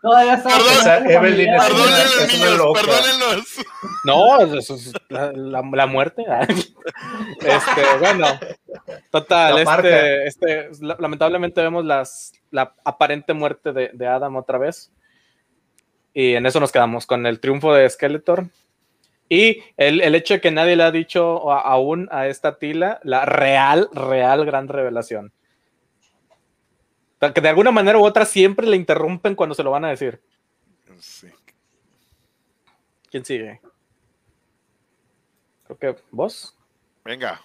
Todavía 0.02 0.34
está. 0.34 0.50
Perdón, 0.50 0.66
o 0.78 0.82
sea, 0.82 0.98
Evelyn 0.98 1.54
es 1.54 1.60
una, 1.60 1.68
Perdónenlo, 1.68 1.94
es 1.96 2.34
una 2.34 2.46
niños, 2.50 2.80
perdónenlos. 2.80 3.44
No, 4.04 4.40
eso 4.58 4.74
es 4.74 4.92
la, 5.08 5.32
la- 5.32 5.62
la 5.72 5.86
muerte. 5.86 6.24
Este, 7.40 7.82
bueno, 8.00 8.26
total, 9.10 9.58
este, 9.58 10.26
este, 10.26 10.68
la- 10.80 10.96
lamentablemente 11.00 11.60
vemos 11.62 11.84
las, 11.84 12.32
la 12.50 12.74
aparente 12.84 13.32
muerte 13.34 13.72
de, 13.72 13.90
de 13.92 14.06
Adam 14.06 14.36
otra 14.36 14.58
vez. 14.58 14.92
Y 16.14 16.34
en 16.34 16.44
eso 16.46 16.60
nos 16.60 16.70
quedamos, 16.72 17.06
con 17.06 17.26
el 17.26 17.40
triunfo 17.40 17.72
de 17.74 17.88
Skeletor. 17.88 18.46
Y 19.28 19.62
el, 19.78 20.00
el 20.02 20.14
hecho 20.14 20.34
de 20.34 20.40
que 20.42 20.50
nadie 20.50 20.76
le 20.76 20.82
ha 20.84 20.90
dicho 20.90 21.50
a- 21.50 21.60
aún 21.62 22.08
a 22.12 22.26
esta 22.28 22.58
Tila 22.58 23.00
la 23.02 23.24
real, 23.24 23.88
real 23.92 24.44
gran 24.44 24.68
revelación. 24.68 25.32
Sea, 27.22 27.32
Que 27.32 27.40
de 27.40 27.48
alguna 27.50 27.70
manera 27.70 27.98
u 27.98 28.04
otra 28.04 28.24
siempre 28.26 28.66
le 28.66 28.76
interrumpen 28.76 29.36
cuando 29.36 29.54
se 29.54 29.62
lo 29.62 29.70
van 29.70 29.84
a 29.84 29.90
decir. 29.90 30.20
Sí. 30.98 31.28
¿Quién 33.12 33.24
sigue? 33.24 33.60
Creo 35.64 35.78
que 35.78 36.02
vos. 36.10 36.56
Venga. 37.04 37.40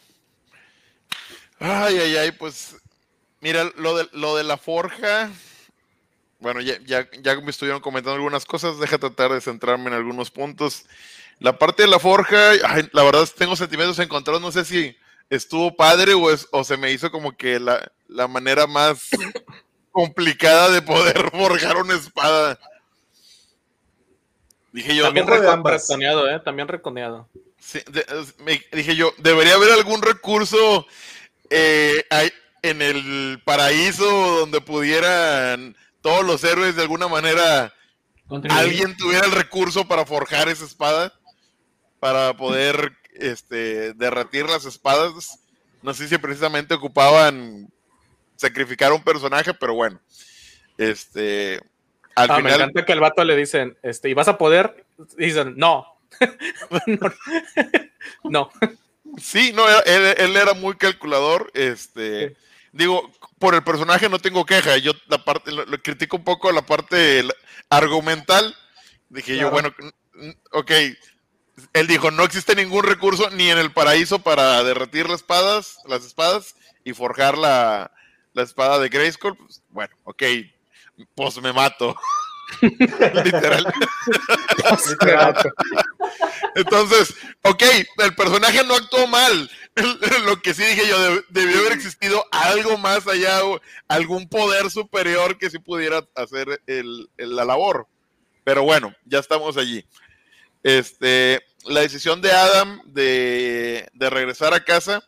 Ay, 1.59 1.97
ay, 1.99 2.15
ay, 2.17 2.31
pues. 2.31 2.75
Mira, 3.39 3.65
lo 3.77 3.95
de, 3.97 4.09
lo 4.13 4.35
de 4.35 4.43
la 4.43 4.57
forja. 4.57 5.29
Bueno, 6.39 6.59
ya, 6.61 6.79
ya, 6.79 7.07
ya 7.21 7.39
me 7.39 7.51
estuvieron 7.51 7.79
comentando 7.81 8.15
algunas 8.15 8.45
cosas. 8.45 8.79
Deja 8.79 8.97
tratar 8.97 9.31
de 9.31 9.41
centrarme 9.41 9.87
en 9.89 9.93
algunos 9.93 10.31
puntos. 10.31 10.85
La 11.39 11.59
parte 11.59 11.83
de 11.83 11.87
la 11.89 11.99
forja, 11.99 12.49
ay, 12.67 12.89
la 12.93 13.03
verdad 13.03 13.27
tengo 13.37 13.55
sentimientos 13.55 13.99
encontrados. 13.99 14.41
No 14.41 14.51
sé 14.51 14.65
si 14.65 14.97
estuvo 15.29 15.75
padre 15.75 16.15
o, 16.15 16.31
es- 16.31 16.47
o 16.51 16.63
se 16.63 16.77
me 16.77 16.91
hizo 16.91 17.11
como 17.11 17.37
que 17.37 17.59
la, 17.59 17.91
la 18.07 18.27
manera 18.27 18.65
más 18.65 19.09
complicada 19.97 20.69
de 20.69 20.83
poder 20.83 21.31
forjar 21.31 21.75
una 21.77 21.95
espada. 21.95 22.59
Dije 24.71 24.95
yo, 24.95 25.05
También 25.05 25.25
reconeado, 25.25 26.29
¿eh? 26.29 26.39
También 26.39 26.67
reconeado. 26.67 27.27
Sí, 27.59 27.79
de- 27.89 28.05
me- 28.37 28.63
dije 28.71 28.95
yo, 28.95 29.11
debería 29.17 29.55
haber 29.55 29.71
algún 29.71 30.03
recurso 30.03 30.85
eh, 31.49 32.03
en 32.61 32.81
el 32.83 33.41
paraíso 33.43 34.05
donde 34.41 34.61
pudieran 34.61 35.75
todos 36.01 36.23
los 36.23 36.43
héroes 36.43 36.75
de 36.75 36.83
alguna 36.83 37.07
manera, 37.07 37.73
Contribuir. 38.27 38.61
alguien 38.63 38.97
tuviera 38.97 39.25
el 39.25 39.31
recurso 39.31 39.87
para 39.87 40.05
forjar 40.05 40.47
esa 40.47 40.65
espada, 40.65 41.11
para 41.99 42.37
poder 42.37 42.91
este, 43.13 43.93
derretir 43.93 44.45
las 44.47 44.65
espadas. 44.65 45.39
No 45.81 45.95
sé 45.95 46.07
si 46.07 46.19
precisamente 46.19 46.75
ocupaban 46.75 47.67
sacrificar 48.37 48.91
a 48.91 48.95
un 48.95 49.03
personaje, 49.03 49.53
pero 49.53 49.73
bueno. 49.73 49.99
Este, 50.77 51.59
al 52.15 52.31
Ah, 52.31 52.37
me 52.37 52.43
final, 52.49 52.61
encanta 52.61 52.85
que 52.85 52.93
al 52.93 52.99
vato 53.01 53.23
le 53.23 53.35
dicen, 53.35 53.77
este, 53.83 54.09
¿y 54.09 54.13
vas 54.13 54.27
a 54.29 54.37
poder? 54.37 54.85
Y 55.17 55.25
dicen, 55.25 55.55
no. 55.57 55.85
no. 58.23 58.49
Sí, 59.21 59.51
no, 59.53 59.63
él, 59.85 60.15
él 60.17 60.35
era 60.37 60.53
muy 60.53 60.75
calculador. 60.75 61.49
Este, 61.53 62.35
digo, 62.71 63.11
por 63.39 63.55
el 63.55 63.63
personaje 63.63 64.09
no 64.09 64.19
tengo 64.19 64.45
queja. 64.45 64.77
Yo 64.77 64.91
la 65.07 65.23
parte, 65.23 65.51
lo, 65.51 65.65
lo 65.65 65.81
critico 65.81 66.17
un 66.17 66.23
poco 66.23 66.51
la 66.51 66.65
parte 66.65 67.23
la- 67.23 67.33
argumental. 67.69 68.55
Dije 69.09 69.37
yo, 69.37 69.49
bueno, 69.49 69.73
ok. 70.51 70.71
Él 71.73 71.87
dijo, 71.87 72.11
no 72.11 72.23
existe 72.23 72.55
ningún 72.55 72.83
recurso 72.83 73.29
ni 73.31 73.49
en 73.49 73.57
el 73.57 73.71
paraíso 73.71 74.19
para 74.19 74.63
derretir 74.63 75.09
las 75.09 75.21
espadas, 75.21 75.79
las 75.87 76.05
espadas 76.05 76.55
y 76.83 76.93
forjar 76.93 77.37
la, 77.37 77.91
la 78.37 78.43
espada 78.43 78.77
de 78.79 78.87
Grayskull. 78.89 79.35
Pues, 79.35 79.63
bueno, 79.69 79.95
ok, 80.03 80.23
pues 81.15 81.41
me 81.41 81.51
mato. 81.51 81.95
Literal. 82.61 83.65
Entonces, 86.55 87.15
ok, 87.43 87.63
el 87.97 88.15
personaje 88.15 88.63
no 88.63 88.75
actuó 88.75 89.07
mal. 89.07 89.49
Lo 90.25 90.41
que 90.41 90.53
sí 90.53 90.63
dije 90.63 90.87
yo, 90.87 90.97
deb- 90.97 91.25
debió 91.29 91.59
haber 91.59 91.73
existido 91.73 92.23
algo 92.31 92.77
más 92.77 93.07
allá, 93.07 93.39
algún 93.87 94.27
poder 94.29 94.69
superior 94.71 95.37
que 95.37 95.49
sí 95.49 95.59
pudiera 95.59 96.03
hacer 96.15 96.61
el- 96.67 97.09
la 97.17 97.43
labor. 97.43 97.87
Pero 98.43 98.63
bueno, 98.63 98.93
ya 99.05 99.19
estamos 99.19 99.57
allí. 99.57 99.85
Este, 100.63 101.41
la 101.65 101.81
decisión 101.81 102.21
de 102.21 102.31
Adam 102.31 102.81
de 102.85 103.89
regresar 104.09 104.53
a 104.53 104.63
casa, 104.63 105.03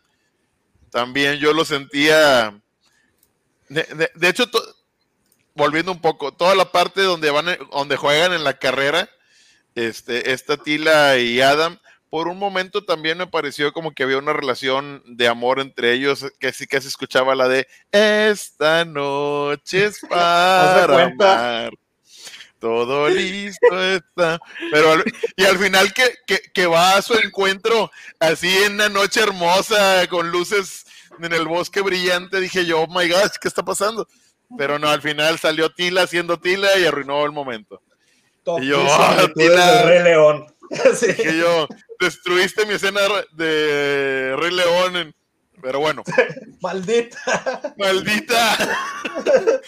también 0.90 1.38
yo 1.38 1.52
lo 1.52 1.64
sentía. 1.64 2.60
De, 3.70 3.84
de- 3.84 4.10
de 4.14 4.28
hecho, 4.28 4.50
to- 4.50 4.62
volviendo 5.54 5.90
un 5.92 6.00
poco, 6.00 6.32
toda 6.32 6.54
la 6.54 6.70
parte 6.72 7.00
donde 7.02 7.30
van, 7.30 7.46
donde 7.72 7.96
juegan 7.96 8.32
en 8.34 8.44
la 8.44 8.58
carrera, 8.58 9.08
este, 9.74 10.32
esta 10.32 10.56
Tila 10.58 11.16
y 11.18 11.40
Adam, 11.40 11.78
por 12.10 12.26
un 12.28 12.38
momento 12.38 12.84
también 12.84 13.16
me 13.18 13.28
pareció 13.28 13.72
como 13.72 13.92
que 13.92 14.02
había 14.02 14.18
una 14.18 14.32
relación 14.32 15.02
de 15.06 15.28
amor 15.28 15.60
entre 15.60 15.92
ellos, 15.92 16.26
que 16.40 16.52
sí 16.52 16.66
que 16.66 16.80
se 16.80 16.88
escuchaba 16.88 17.34
la 17.36 17.46
de 17.48 17.68
Esta 17.92 18.84
noche 18.84 19.86
es 19.86 20.00
para 20.10 21.04
amar. 21.04 21.70
Todo 22.58 23.08
listo 23.08 23.80
está. 23.94 24.38
Pero 24.70 24.92
al- 24.92 25.04
y 25.36 25.44
al 25.44 25.58
final 25.58 25.94
que, 25.94 26.14
que, 26.26 26.40
que 26.52 26.66
va 26.66 26.96
a 26.96 27.02
su 27.02 27.14
encuentro 27.14 27.90
así 28.18 28.54
en 28.64 28.74
una 28.74 28.88
noche 28.90 29.20
hermosa, 29.20 30.06
con 30.08 30.30
luces 30.30 30.84
en 31.26 31.32
el 31.34 31.46
bosque 31.46 31.80
brillante, 31.80 32.40
dije 32.40 32.64
yo, 32.66 32.82
oh 32.82 32.86
my 32.88 33.08
gosh, 33.08 33.32
¿qué 33.40 33.48
está 33.48 33.62
pasando? 33.64 34.06
Pero 34.58 34.78
no, 34.78 34.88
al 34.88 35.00
final 35.02 35.38
salió 35.38 35.70
Tila 35.70 36.06
siendo 36.06 36.38
Tila 36.38 36.76
y 36.78 36.84
arruinó 36.84 37.24
el 37.24 37.32
momento. 37.32 37.80
Top 38.42 38.60
Y 38.62 38.66
yo, 38.68 38.84
tira. 39.34 39.72
del 39.76 39.88
Rey 39.88 40.02
León. 40.04 40.46
Sí. 40.94 41.06
Dije 41.08 41.36
yo, 41.38 41.66
destruiste 41.98 42.64
mi 42.64 42.74
escena 42.74 43.00
de 43.32 44.36
Rey 44.38 44.52
León. 44.52 44.96
en- 44.96 45.14
Pero 45.60 45.80
bueno, 45.80 46.02
Maldita. 46.60 47.74
maldita. 47.76 48.56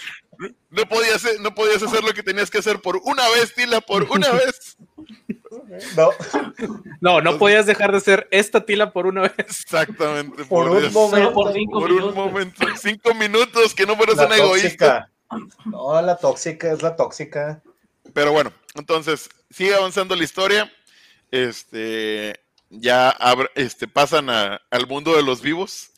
No 0.70 0.88
podías, 0.88 1.16
hacer- 1.16 1.40
no 1.40 1.54
podías 1.54 1.82
hacer 1.82 2.02
lo 2.02 2.12
que 2.12 2.22
tenías 2.22 2.50
que 2.50 2.58
hacer 2.58 2.80
por 2.80 2.96
una 3.04 3.28
vez, 3.30 3.54
Tila, 3.54 3.80
por 3.80 4.04
una 4.04 4.30
vez. 4.32 4.76
No, 5.96 6.10
No, 7.00 7.20
no 7.20 7.38
podías 7.38 7.66
dejar 7.66 7.92
de 7.92 8.00
ser 8.00 8.28
esta 8.30 8.64
tila 8.64 8.92
por 8.92 9.06
una 9.06 9.22
vez. 9.22 9.32
Exactamente. 9.38 10.44
por 10.44 10.70
un 10.70 10.80
Dios. 10.80 10.92
momento. 10.92 11.32
Por 11.32 11.52
cinco 11.52 11.80
Por 11.80 11.90
minutos. 11.90 12.08
un 12.10 12.14
momento. 12.14 12.66
Cinco 12.80 13.14
minutos, 13.14 13.74
que 13.74 13.86
no 13.86 13.96
fueras 13.96 14.16
La 14.16 14.26
un 14.26 14.32
egoísta. 14.32 15.10
No, 15.64 16.00
la 16.02 16.16
tóxica 16.16 16.72
es 16.72 16.82
la 16.82 16.94
tóxica. 16.96 17.62
Pero 18.12 18.32
bueno, 18.32 18.52
entonces, 18.74 19.28
sigue 19.50 19.74
avanzando 19.74 20.14
la 20.16 20.24
historia. 20.24 20.70
Este, 21.30 22.38
ya 22.70 23.16
este, 23.54 23.88
pasan 23.88 24.28
a- 24.30 24.60
al 24.70 24.86
mundo 24.86 25.14
de 25.16 25.22
los 25.22 25.40
vivos, 25.40 25.90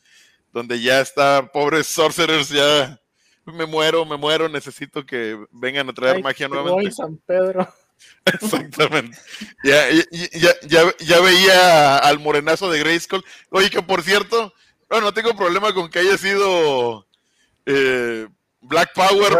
donde 0.53 0.81
ya 0.81 1.01
está, 1.01 1.51
pobres 1.51 1.87
sorcerers, 1.87 2.49
ya 2.49 2.99
me 3.45 3.65
muero, 3.65 4.05
me 4.05 4.17
muero, 4.17 4.49
necesito 4.49 5.05
que 5.05 5.37
vengan 5.51 5.89
a 5.89 5.93
traer 5.93 6.17
Ay, 6.17 6.23
magia 6.23 6.47
te 6.47 6.55
voy, 6.55 6.63
nuevamente. 6.63 6.95
San 6.95 7.17
Pedro. 7.17 7.67
Exactamente. 8.25 9.17
Ya, 9.63 9.89
ya, 9.89 10.53
ya, 10.67 10.83
ya, 10.99 11.19
veía 11.21 11.97
al 11.97 12.19
morenazo 12.19 12.69
de 12.69 12.79
Grayskull. 12.79 13.23
Oye, 13.51 13.69
que 13.69 13.81
por 13.81 14.03
cierto, 14.03 14.53
no, 14.89 15.01
no 15.01 15.13
tengo 15.13 15.35
problema 15.35 15.73
con 15.73 15.89
que 15.89 15.99
haya 15.99 16.17
sido 16.17 17.05
eh, 17.65 18.27
Black 18.61 18.93
Power. 18.93 19.39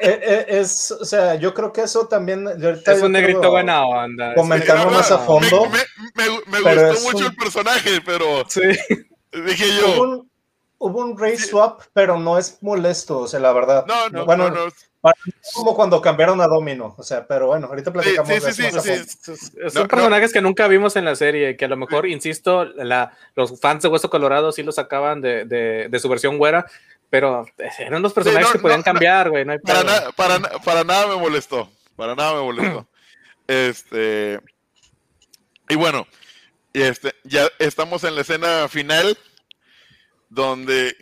Eh, 0.00 0.20
eh, 0.22 0.46
es, 0.48 0.90
o 0.90 1.04
sea, 1.04 1.36
yo 1.36 1.54
creo 1.54 1.72
que 1.72 1.82
eso 1.82 2.06
también. 2.08 2.46
Es 2.86 3.02
un 3.02 3.12
negrito 3.12 3.50
buena 3.50 3.84
onda. 3.86 4.34
Comentarlo 4.34 4.90
más 4.90 5.10
a 5.10 5.18
fondo. 5.18 5.66
Me, 5.66 6.28
me, 6.46 6.60
me 6.60 6.90
gustó 6.90 7.12
mucho 7.12 7.26
el 7.26 7.36
personaje, 7.36 8.00
pero. 8.04 8.44
Sí. 8.48 8.60
Dije 9.32 9.66
yo. 9.80 10.26
Hubo 10.78 11.00
un, 11.00 11.18
race 11.18 11.38
swap, 11.38 11.82
pero 11.92 12.18
no 12.18 12.38
es 12.38 12.58
molesto, 12.62 13.18
o 13.20 13.28
sea, 13.28 13.40
la 13.40 13.52
verdad. 13.52 13.84
No, 13.86 14.08
no, 14.10 14.24
bueno, 14.24 14.48
no, 14.50 14.66
no. 14.66 14.72
como 15.54 15.74
cuando 15.74 16.00
cambiaron 16.00 16.40
a 16.40 16.46
Domino, 16.46 16.94
o 16.96 17.02
sea, 17.02 17.26
pero 17.26 17.48
bueno, 17.48 17.66
ahorita 17.66 17.92
platicamos 17.92 18.28
sí, 18.28 18.40
sí, 18.40 18.46
de 18.46 18.52
sí, 18.52 18.90
eso. 18.90 19.36
sí, 19.36 19.46
Son 19.70 19.82
No, 19.82 19.88
personajes 19.88 20.32
que 20.32 20.40
nunca 20.40 20.68
vimos 20.68 20.94
en 20.94 21.04
la 21.04 21.16
serie, 21.16 21.56
que 21.56 21.64
a 21.64 21.68
lo 21.68 21.76
mejor, 21.76 22.06
insisto, 22.06 22.64
la, 22.64 23.16
los 23.34 23.60
fans 23.60 23.82
de 23.82 23.88
Hueso 23.88 24.08
Colorado 24.08 24.52
sí 24.52 24.62
lo 24.62 24.70
sacaban 24.70 25.20
de, 25.20 25.44
de, 25.46 25.88
de 25.90 25.98
su 25.98 26.08
versión 26.08 26.38
güera, 26.38 26.64
pero 27.10 27.44
eran 27.78 28.02
los 28.02 28.12
personajes 28.12 28.46
no, 28.48 28.52
que 28.52 28.58
podían 28.60 28.80
no, 28.80 28.84
cambiar, 28.84 29.30
güey, 29.30 29.44
no 29.44 29.52
hay 29.52 29.58
Para, 29.58 29.82
na- 29.82 30.12
para, 30.14 30.38
na- 30.38 30.50
para 30.64 30.84
nada 30.84 31.06
me 31.08 31.16
molestó. 31.16 31.68
Para 31.96 32.14
nada 32.14 32.34
me 32.34 32.42
molestó. 32.42 32.86
este. 33.48 34.40
Y 35.68 35.74
bueno, 35.74 36.06
este, 36.72 37.14
ya 37.24 37.48
estamos 37.58 38.04
en 38.04 38.14
la 38.14 38.20
escena 38.20 38.68
final. 38.68 39.18
Donde. 40.28 40.96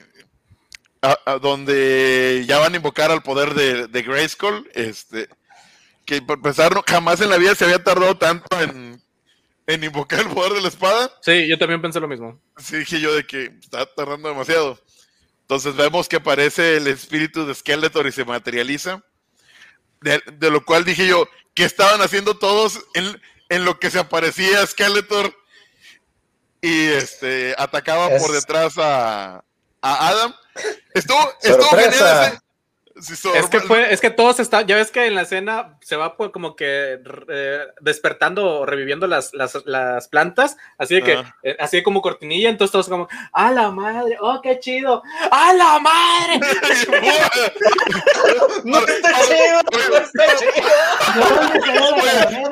a- 1.03 1.19
a- 1.27 1.39
donde 1.39 2.45
ya 2.49 2.59
van 2.59 2.73
a 2.73 2.77
invocar 2.77 3.11
al 3.11 3.23
poder 3.23 3.55
de, 3.55 3.87
de 3.87 4.03
Grayskull. 4.03 4.69
Este. 4.75 5.29
Que 6.05 6.23
por 6.23 6.39
empezar, 6.39 6.75
no- 6.75 6.85
jamás 6.87 7.21
en 7.21 7.31
la 7.31 7.37
vida 7.37 7.55
se 7.55 7.65
había 7.65 7.83
tardado 7.83 8.17
tanto 8.17 8.61
en, 8.61 9.01
en 9.67 9.85
invocar 9.85 10.21
el 10.21 10.29
poder 10.29 10.53
de 10.55 10.63
la 10.63 10.69
espada. 10.69 11.13
Sí, 11.23 11.47
yo 11.49 11.59
también 11.59 11.83
pensé 11.83 12.01
lo 12.01 12.09
mismo. 12.09 12.41
Sí, 12.59 12.77
dije 12.79 13.01
yo 13.01 13.15
de 13.15 13.27
que 13.27 13.53
está 13.61 13.87
tardando 13.87 14.29
demasiado. 14.29 14.81
Entonces 15.43 15.77
vemos 15.77 16.09
que 16.09 16.17
aparece 16.17 16.77
el 16.79 16.87
espíritu 16.89 17.47
de 17.47 17.55
Skeletor 17.55 18.07
y 18.07 18.13
se 18.13 18.25
materializa. 18.25 19.05
De, 20.01 20.21
de 20.33 20.51
lo 20.51 20.65
cual 20.65 20.85
dije 20.85 21.07
yo, 21.07 21.29
¿qué 21.55 21.65
estaban 21.65 22.01
haciendo 22.03 22.37
todos 22.37 22.81
en, 22.95 23.21
en 23.49 23.65
lo 23.65 23.79
que 23.79 23.91
se 23.91 23.99
aparecía 23.99 24.67
Skeletor? 24.67 25.33
Y 26.67 26.89
este 26.89 27.55
atacaba 27.57 28.09
Es- 28.09 28.21
por 28.23 28.33
detrás 28.33 28.75
a, 28.79 29.37
a 29.83 30.09
Adam. 30.09 30.35
Estuvo, 30.95 31.33
estuvo 31.43 31.69
genial 31.71 31.93
ese- 32.33 32.41
Sí, 32.99 33.13
Es 33.35 33.47
que 33.49 33.61
fue, 33.61 33.93
es 33.93 34.01
que 34.01 34.09
todos 34.09 34.41
están, 34.41 34.67
ya 34.67 34.75
ves 34.75 34.91
que 34.91 35.05
en 35.07 35.15
la 35.15 35.21
escena 35.23 35.77
se 35.83 35.97
va 35.97 36.17
pues, 36.17 36.31
como 36.31 36.57
que 36.57 36.99
eh, 37.29 37.61
despertando 37.81 38.61
o 38.61 38.65
reviviendo 38.67 39.07
las, 39.07 39.35
las, 39.35 39.55
las 39.67 40.09
plantas, 40.09 40.57
así 40.79 40.95
de 40.95 41.03
que, 41.03 41.13
Ajá. 41.13 41.37
eh, 41.43 41.57
así 41.61 41.83
como 41.83 42.01
cortinilla, 42.01 42.49
entonces 42.49 42.73
todos 42.73 42.89
como, 42.89 43.07
¡a 43.33 43.53
la 43.53 43.71
madre! 43.71 44.17
¡Oh, 44.21 44.41
qué 44.41 44.59
chido! 44.61 45.03
¡A 45.31 45.53
la 45.53 45.79
madre! 45.79 46.41
No 48.65 48.79
está 48.79 49.11
chido, 49.27 49.61
no 49.91 49.97
está 49.99 50.25
chido. 50.37 50.53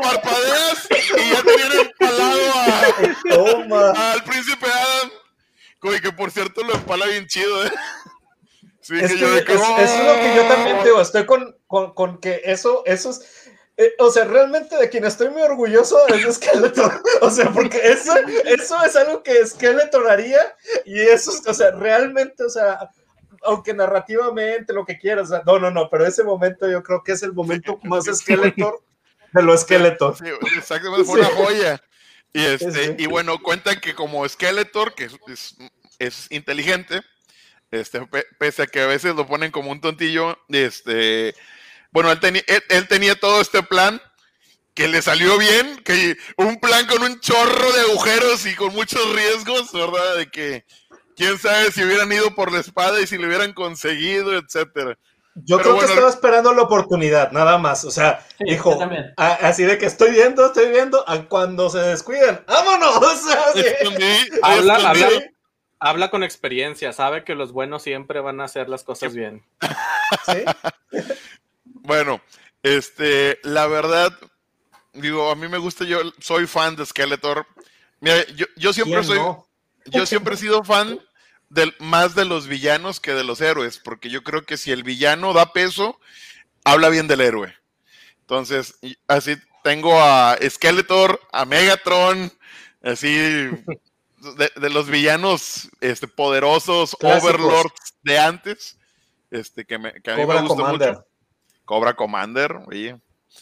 Parpadeas 0.03 0.89
y 0.91 1.31
ya 1.33 1.43
tenían 1.43 1.73
empalado 1.87 2.41
a, 2.55 3.35
Toma. 3.35 3.91
al 4.12 4.23
príncipe 4.25 4.66
Adam. 4.66 5.11
Oye, 5.83 6.01
que 6.01 6.12
por 6.12 6.31
cierto 6.31 6.62
lo 6.62 6.75
empala 6.75 7.07
bien 7.07 7.27
chido, 7.27 7.66
¿eh? 7.66 7.71
Sí, 8.85 8.98
Es 9.01 9.12
que 9.12 9.19
yo 9.19 9.35
es, 9.35 9.44
que, 9.44 9.55
es 9.55 9.59
lo 9.61 10.15
que 10.15 10.32
yo 10.36 10.47
también 10.47 10.77
"Oh". 10.78 10.85
digo, 10.85 11.01
estoy 11.01 11.24
con, 11.24 11.56
con, 11.66 11.94
con 11.94 12.19
que 12.20 12.43
eso, 12.44 12.82
eso 12.85 13.11
es, 13.11 13.48
eh, 13.78 13.94
o 13.98 14.11
sea, 14.11 14.24
realmente 14.24 14.77
de 14.77 14.90
quien 14.90 15.06
estoy 15.06 15.31
muy 15.31 15.40
orgulloso 15.40 16.06
es 16.09 16.23
de 16.23 16.32
Skeletor, 16.35 17.02
o 17.23 17.31
sea, 17.31 17.51
porque 17.51 17.81
eso, 17.82 18.12
eso 18.44 18.85
es 18.85 18.94
algo 18.94 19.23
que 19.23 19.47
Skeletor 19.47 20.11
haría 20.11 20.55
y 20.85 21.01
eso, 21.01 21.31
es, 21.32 21.47
o 21.47 21.55
sea, 21.55 21.70
realmente, 21.70 22.44
o 22.44 22.51
sea, 22.51 22.90
aunque 23.43 23.73
narrativamente 23.73 24.74
lo 24.74 24.85
que 24.85 24.98
quieras, 24.98 25.31
o 25.31 25.35
sea, 25.35 25.43
no, 25.47 25.59
no, 25.59 25.70
no, 25.70 25.89
pero 25.89 26.06
ese 26.06 26.23
momento 26.23 26.70
yo 26.70 26.82
creo 26.82 27.02
que 27.02 27.12
es 27.12 27.23
el 27.23 27.32
momento 27.32 27.78
más 27.85 28.05
Skeletor 28.15 28.82
de 29.32 29.43
lo 29.43 29.56
Skeletor. 29.56 30.15
Sí, 30.19 30.27
exactamente, 30.59 31.05
fue 31.05 31.20
una 31.20 31.31
joya. 31.31 31.82
Y, 32.35 32.44
este, 32.44 32.70
Sí. 32.73 32.94
y 32.98 33.06
bueno, 33.06 33.39
cuentan 33.43 33.81
que 33.81 33.94
como 33.94 34.28
Skeletor, 34.28 34.94
que 34.94 35.05
es, 35.05 35.16
es, 35.28 35.56
es 35.98 36.27
inteligente, 36.31 37.01
este, 37.77 38.01
pe- 38.07 38.27
pese 38.39 38.63
a 38.63 38.67
que 38.67 38.81
a 38.83 38.87
veces 38.87 39.15
lo 39.15 39.27
ponen 39.27 39.51
como 39.51 39.71
un 39.71 39.81
tontillo, 39.81 40.39
este, 40.49 41.35
bueno, 41.91 42.11
él, 42.13 42.21
tenía 42.21 42.43
él, 42.47 42.63
él 42.69 42.89
tenía 42.89 43.15
todo 43.15 43.41
este 43.41 43.63
plan 43.63 44.01
que 44.75 44.89
le 44.89 45.03
salió 45.03 45.39
bien, 45.39 45.77
que 45.85 46.17
un 46.37 46.59
plan 46.59 46.87
con 46.87 47.03
un 47.03 47.21
chorro 47.21 47.73
de 47.73 47.81
agujeros 47.83 48.45
y 48.47 48.55
con 48.57 48.75
muchos 48.75 49.01
riesgos, 49.15 49.71
¿verdad? 49.73 50.17
De 50.17 50.27
que 50.31 50.65
quién 51.17 51.39
sabe 51.39 51.71
si 51.71 51.85
hubieran 51.85 52.11
ido 52.13 52.35
por 52.35 52.51
la 52.51 52.59
espada 52.61 53.01
y 53.01 53.07
si 53.07 53.17
lo 53.17 53.29
hubieran 53.29 53.53
conseguido, 53.53 54.37
etcétera. 54.37 54.99
Yo 55.37 55.57
Pero 55.57 55.63
creo 55.63 55.75
bueno, 55.75 55.87
que 55.89 55.95
estaba 55.95 56.11
esperando 56.11 56.53
la 56.55 56.63
oportunidad, 56.63 57.33
nada 57.33 57.59
más. 57.59 57.85
O 57.85 57.91
sea, 57.91 58.25
Sí, 58.39 58.57
a- 59.17 59.33
así 59.49 59.65
de 59.65 59.79
que 59.79 59.87
estoy 59.87 60.11
viendo, 60.13 60.47
estoy 60.47 60.71
viendo, 60.71 61.09
a 61.09 61.23
cuando 61.29 61.71
se 61.71 61.79
descuidan, 61.79 62.45
¡vámonos! 62.47 62.97
O 62.97 63.17
sea, 63.17 63.45
sí. 63.55 63.61
Escondí- 63.61 64.39
Habla- 64.43 64.79
escondí- 64.79 65.03
habla- 65.05 65.23
Habla 65.85 66.09
con 66.09 66.24
experiencia, 66.24 66.94
sabe 66.94 67.24
que 67.24 67.35
los 67.35 67.52
buenos 67.52 67.82
siempre 67.82 68.20
van 68.20 68.40
a 68.40 68.44
hacer 68.44 68.70
las 68.70 68.85
cosas 68.85 69.15
bien. 69.15 69.44
¿Sí? 70.27 70.44
Bueno, 71.86 72.23
este, 72.62 73.39
la 73.43 73.66
verdad, 73.66 74.11
digo, 74.94 75.31
a 75.31 75.36
mí 75.36 75.48
me 75.48 75.59
gusta, 75.59 75.85
yo 75.85 75.98
soy 76.19 76.47
fan 76.47 76.77
de 76.77 76.86
Skeletor. 76.86 77.47
Mira, 78.01 78.27
yo, 78.28 78.47
yo 78.56 78.73
siempre 78.73 79.01
¿Quién 79.01 79.05
soy, 79.05 79.19
no? 79.19 79.47
yo 79.85 80.06
siempre 80.06 80.32
he 80.32 80.39
sido 80.39 80.65
fan 80.65 80.98
del, 81.51 81.74
más 81.81 82.15
de 82.15 82.24
los 82.24 82.47
villanos 82.47 83.01
que 83.01 83.12
de 83.12 83.23
los 83.23 83.43
héroes, 83.43 83.78
porque 83.78 84.09
yo 84.09 84.23
creo 84.23 84.47
que 84.47 84.56
si 84.56 84.73
el 84.73 84.82
villano 84.82 85.35
da 85.35 85.52
peso, 85.52 86.01
habla 86.65 86.89
bien 86.89 87.06
del 87.06 87.20
héroe. 87.20 87.55
Entonces, 88.20 88.78
así 89.06 89.36
tengo 89.62 90.01
a 90.02 90.39
Skeletor, 90.48 91.20
a 91.31 91.44
Megatron, 91.44 92.32
así 92.82 93.51
de, 94.37 94.51
de 94.57 94.71
los 94.71 94.89
villanos 94.89 95.69
este, 95.81 96.09
poderosos, 96.09 96.97
Clásicos. 96.99 97.31
Overlords 97.35 97.95
de 98.03 98.19
antes, 98.19 98.79
este, 99.31 99.65
que, 99.65 99.79
me, 99.79 99.93
que 100.03 100.11
a 100.11 100.17
mí 100.17 100.23
Cobra 100.23 100.43
me 100.43 100.49
gusta 100.49 100.63
Commander. 100.63 100.93
mucho. 100.95 101.07
Cobra 101.65 101.95
Commander, 101.95 102.57
oye. 102.67 102.97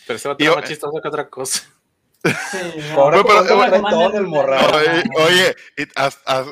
Pero 0.07 0.19
se 0.19 0.29
va 0.29 0.37
a 0.39 0.57
más 0.57 0.65
chistoso 0.69 1.01
que 1.03 1.09
otra 1.09 1.29
cosa. 1.29 1.61
Sí, 2.25 2.31
Cobra 2.95 3.17
No, 3.19 3.25
pero- 3.25 3.47
Commander 3.47 3.81
trae 3.81 3.81
Commander- 3.81 4.09
todo 4.11 4.19
en 4.19 4.27
el. 4.27 4.75
Oye, 4.75 5.05
oye, 5.19 5.57
y 5.77 5.83
as- 5.97 6.21
as- 6.25 6.47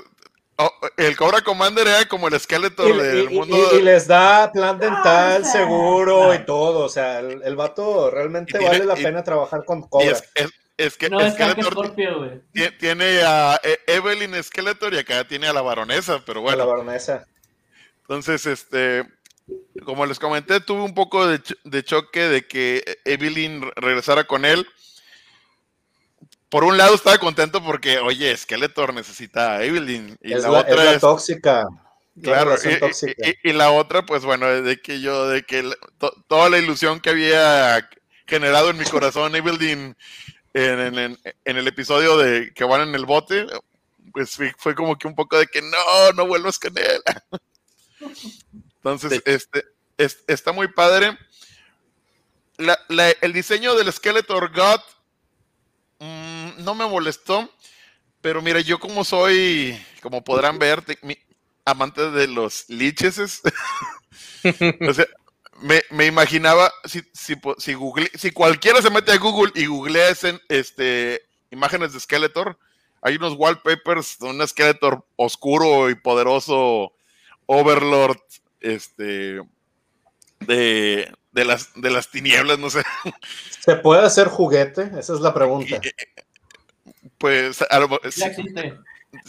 oh, 0.57 0.71
el 0.97 1.17
Cobra 1.17 1.41
Commander 1.43 1.87
era 1.87 2.07
como 2.09 2.29
el 2.29 2.39
Skeletor 2.39 2.89
Y, 2.95 2.99
del 2.99 3.33
y- 3.33 3.39
mundo. 3.39 3.57
y- 3.73 3.77
y 3.77 3.83
les 3.83 4.07
da 4.07 4.51
plan 4.53 4.79
dental, 4.79 5.43
Ah, 5.43 5.45
sí. 5.45 5.53
seguro 5.53 6.33
Ah. 6.33 6.37
y 6.37 6.45
todo. 6.45 6.81
O 6.85 6.89
sea, 6.89 7.21
el, 7.21 7.43
el 7.43 7.57
vato 7.57 8.11
realmente 8.11 8.59
tiene- 8.59 8.67
vale 8.69 8.85
la 8.85 8.99
y- 8.99 9.03
pena 9.03 9.23
trabajar 9.25 9.65
con 9.65 9.79
y 9.79 9.89
Cobra. 9.89 10.11
es, 10.11 10.25
es- 10.35 10.51
es 10.85 10.97
que 10.97 11.11
No 11.11 11.21
es 11.21 11.35
Skeletor 11.35 11.95
tiene 12.79 13.23
a 13.23 13.61
E- 13.63 13.81
Evelyn 13.87 14.43
Skeletor 14.43 14.95
y 14.95 14.99
acá 14.99 15.27
tiene 15.27 15.47
a 15.49 15.53
la 15.53 15.61
baronesa, 15.63 16.23
pero 16.25 16.41
a 16.41 16.57
la 16.57 16.65
bueno. 16.65 16.67
baronesa. 16.67 17.27
Entonces, 18.03 18.47
este, 18.47 19.07
como 19.85 20.07
les 20.07 20.19
comenté, 20.19 20.61
tuve 20.61 20.83
un 20.83 20.95
poco 20.95 21.27
de, 21.27 21.43
cho- 21.43 21.55
de 21.65 21.85
choque 21.85 22.21
de 22.29 22.47
que 22.47 22.83
Evelyn 23.05 23.63
re- 23.63 23.73
regresara 23.77 24.25
con 24.25 24.45
él. 24.45 24.67
Por 26.49 26.65
un 26.65 26.77
lado 26.77 26.95
estaba 26.95 27.19
contento 27.19 27.63
porque, 27.63 27.99
oye, 27.99 28.37
Skeletor 28.37 28.93
necesita 28.95 29.57
a 29.57 29.63
Evelyn. 29.65 30.17
Y 30.23 30.33
es 30.33 30.43
la, 30.43 30.51
la, 30.51 30.61
es 30.61 30.65
otra 30.73 30.85
la 30.85 30.93
es, 30.93 31.01
tóxica. 31.01 31.67
La 32.17 32.23
Claro, 32.23 32.55
y, 33.45 33.53
la 33.53 33.71
otra, 33.71 34.05
pues 34.05 34.25
bueno, 34.25 34.47
de 34.49 34.81
que 34.81 35.01
yo, 35.01 35.29
de 35.29 35.43
que 35.45 35.71
to- 35.99 36.13
toda 36.27 36.51
la 36.51 36.59
ilusión 36.59 37.01
que 37.01 37.11
había 37.11 37.89
generado 38.27 38.71
en 38.71 38.79
mi 38.79 38.85
corazón 38.85 39.35
Evelyn 39.37 39.97
en, 40.55 40.81
en- 40.81 40.99
en- 40.99 41.19
en 41.45 41.57
el 41.57 41.67
episodio 41.69 42.17
de 42.19 42.53
que 42.55 42.65
van 42.65 42.83
en 42.89 42.95
el 42.95 43.07
bote, 43.07 43.47
pues 44.13 44.39
fue, 44.59 44.75
como 44.75 44.97
que 44.99 45.07
un 45.09 45.15
poco 45.15 45.39
de 45.39 45.47
que 45.47 45.63
no, 45.63 46.13
no 46.17 46.27
vuelvas 46.27 46.59
con 46.59 46.77
él. 46.79 47.01
Entonces, 48.77 49.13
Sí. 49.13 49.23
este, 49.27 49.65
es- 49.99 50.25
está 50.27 50.53
muy 50.53 50.69
padre. 50.69 51.17
La- 52.57 52.79
la- 52.89 53.11
el 53.21 53.33
diseño 53.33 53.75
del 53.75 53.93
Skeletor 53.93 54.53
God 54.55 54.81
mm, 56.01 56.65
no 56.65 56.75
me 56.75 56.87
molestó, 56.87 57.51
pero 58.21 58.41
mira, 58.43 58.61
yo 58.61 58.79
como 58.79 59.05
soy, 59.05 59.79
como 60.03 60.23
podrán 60.25 60.59
ver, 60.59 60.83
te- 60.83 60.99
mi- 61.03 61.19
amante 61.65 62.11
de 62.11 62.27
los 62.27 62.69
liches, 62.69 63.19
o 64.81 64.95
sea, 64.95 65.07
me, 65.61 65.83
me 65.91 66.07
imaginaba, 66.07 66.73
si, 66.85 67.03
si, 67.13 67.35
si, 67.59 67.75
google- 67.75 68.11
si 68.15 68.31
cualquiera 68.31 68.81
se 68.83 68.91
mete 68.91 69.13
a 69.13 69.19
Google 69.19 69.53
y 69.55 69.67
googlea 69.67 70.09
ese, 70.11 70.41
este, 70.49 71.23
imágenes 71.51 71.93
de 71.93 72.01
Skeletor, 72.01 72.59
hay 73.03 73.17
unos 73.17 73.35
wallpapers 73.35 74.19
de 74.19 74.27
un 74.27 74.47
Skeletor 74.47 75.05
oscuro 75.17 75.89
y 75.91 75.95
poderoso 75.95 76.93
Overlord, 77.47 78.19
este, 78.61 79.41
de, 80.41 81.13
de 81.33 81.45
las, 81.45 81.71
de 81.75 81.91
las 81.91 82.11
tinieblas, 82.11 82.59
no 82.59 82.71
sé. 82.71 82.83
¿Se 83.61 83.77
puede 83.77 84.03
hacer 84.03 84.29
juguete? 84.29 84.91
Esa 84.99 85.15
es 85.15 85.21
la 85.21 85.33
pregunta. 85.33 85.81
Pues 87.19 87.63
a 87.63 87.79
lo, 87.79 88.03
existe. 88.03 88.79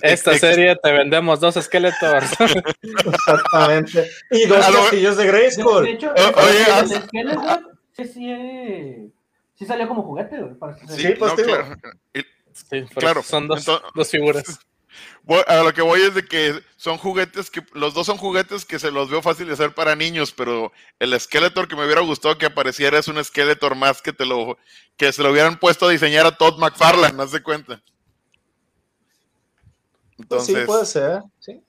Esta 0.01 0.37
serie 0.37 0.75
te 0.81 0.91
vendemos 0.91 1.39
dos 1.39 1.57
esqueletos. 1.57 2.23
Exactamente. 2.81 4.09
Y 4.31 4.45
dos 4.45 4.65
castillos 4.65 5.17
de 5.17 5.25
De, 5.25 5.31
de 5.31 5.37
Grayskull. 5.37 5.87
hecho, 5.87 6.09
O- 6.11 6.39
oye, 6.41 6.61
el, 6.63 6.71
haz- 6.71 6.91
el 6.91 7.01
Skeletor, 7.03 7.77
sí, 7.95 8.05
sí, 8.05 8.31
eh, 8.31 9.07
sí 9.57 9.65
salió 9.65 9.87
como 9.87 10.03
juguete, 10.03 10.37
güey, 10.37 10.53
Sí, 10.95 11.13
pues, 11.17 11.33
claro. 12.95 13.21
Sí, 13.23 13.29
Son 13.29 13.47
dos, 13.47 13.59
entonces- 13.59 13.89
dos 13.95 14.09
figuras. 14.09 14.43
voy- 15.23 15.43
a 15.47 15.57
lo 15.63 15.73
que 15.73 15.81
voy 15.81 16.01
es 16.01 16.13
de 16.13 16.25
que 16.25 16.59
son 16.77 16.97
juguetes 16.97 17.49
que 17.49 17.61
los 17.73 17.93
dos 17.93 18.05
son 18.05 18.17
juguetes 18.17 18.65
que 18.65 18.77
se 18.79 18.91
los 18.91 19.09
veo 19.09 19.21
fácil 19.21 19.47
de 19.47 19.53
hacer 19.53 19.73
para 19.73 19.95
niños, 19.95 20.31
pero 20.35 20.71
el 20.99 21.17
Skeletor 21.19 21.67
que 21.67 21.75
me 21.75 21.85
hubiera 21.85 22.01
gustado 22.01 22.37
que 22.37 22.45
apareciera 22.45 22.99
es 22.99 23.07
un 23.07 23.23
Skeletor 23.23 23.75
más 23.75 24.01
que 24.01 24.13
te 24.13 24.25
lo 24.25 24.57
que 24.97 25.11
se 25.13 25.23
lo 25.23 25.31
hubieran 25.31 25.57
puesto 25.59 25.85
a 25.87 25.91
diseñar 25.91 26.25
a 26.25 26.35
Todd 26.37 26.59
McFarlane, 26.59 27.13
¿no 27.15 27.27
se 27.27 27.41
cuenta? 27.41 27.81
Pues 30.35 30.45
sí, 30.45 30.51
Entonces, 30.53 30.65
puede 30.67 30.85
ser. 30.85 31.21
Sí. 31.39 31.63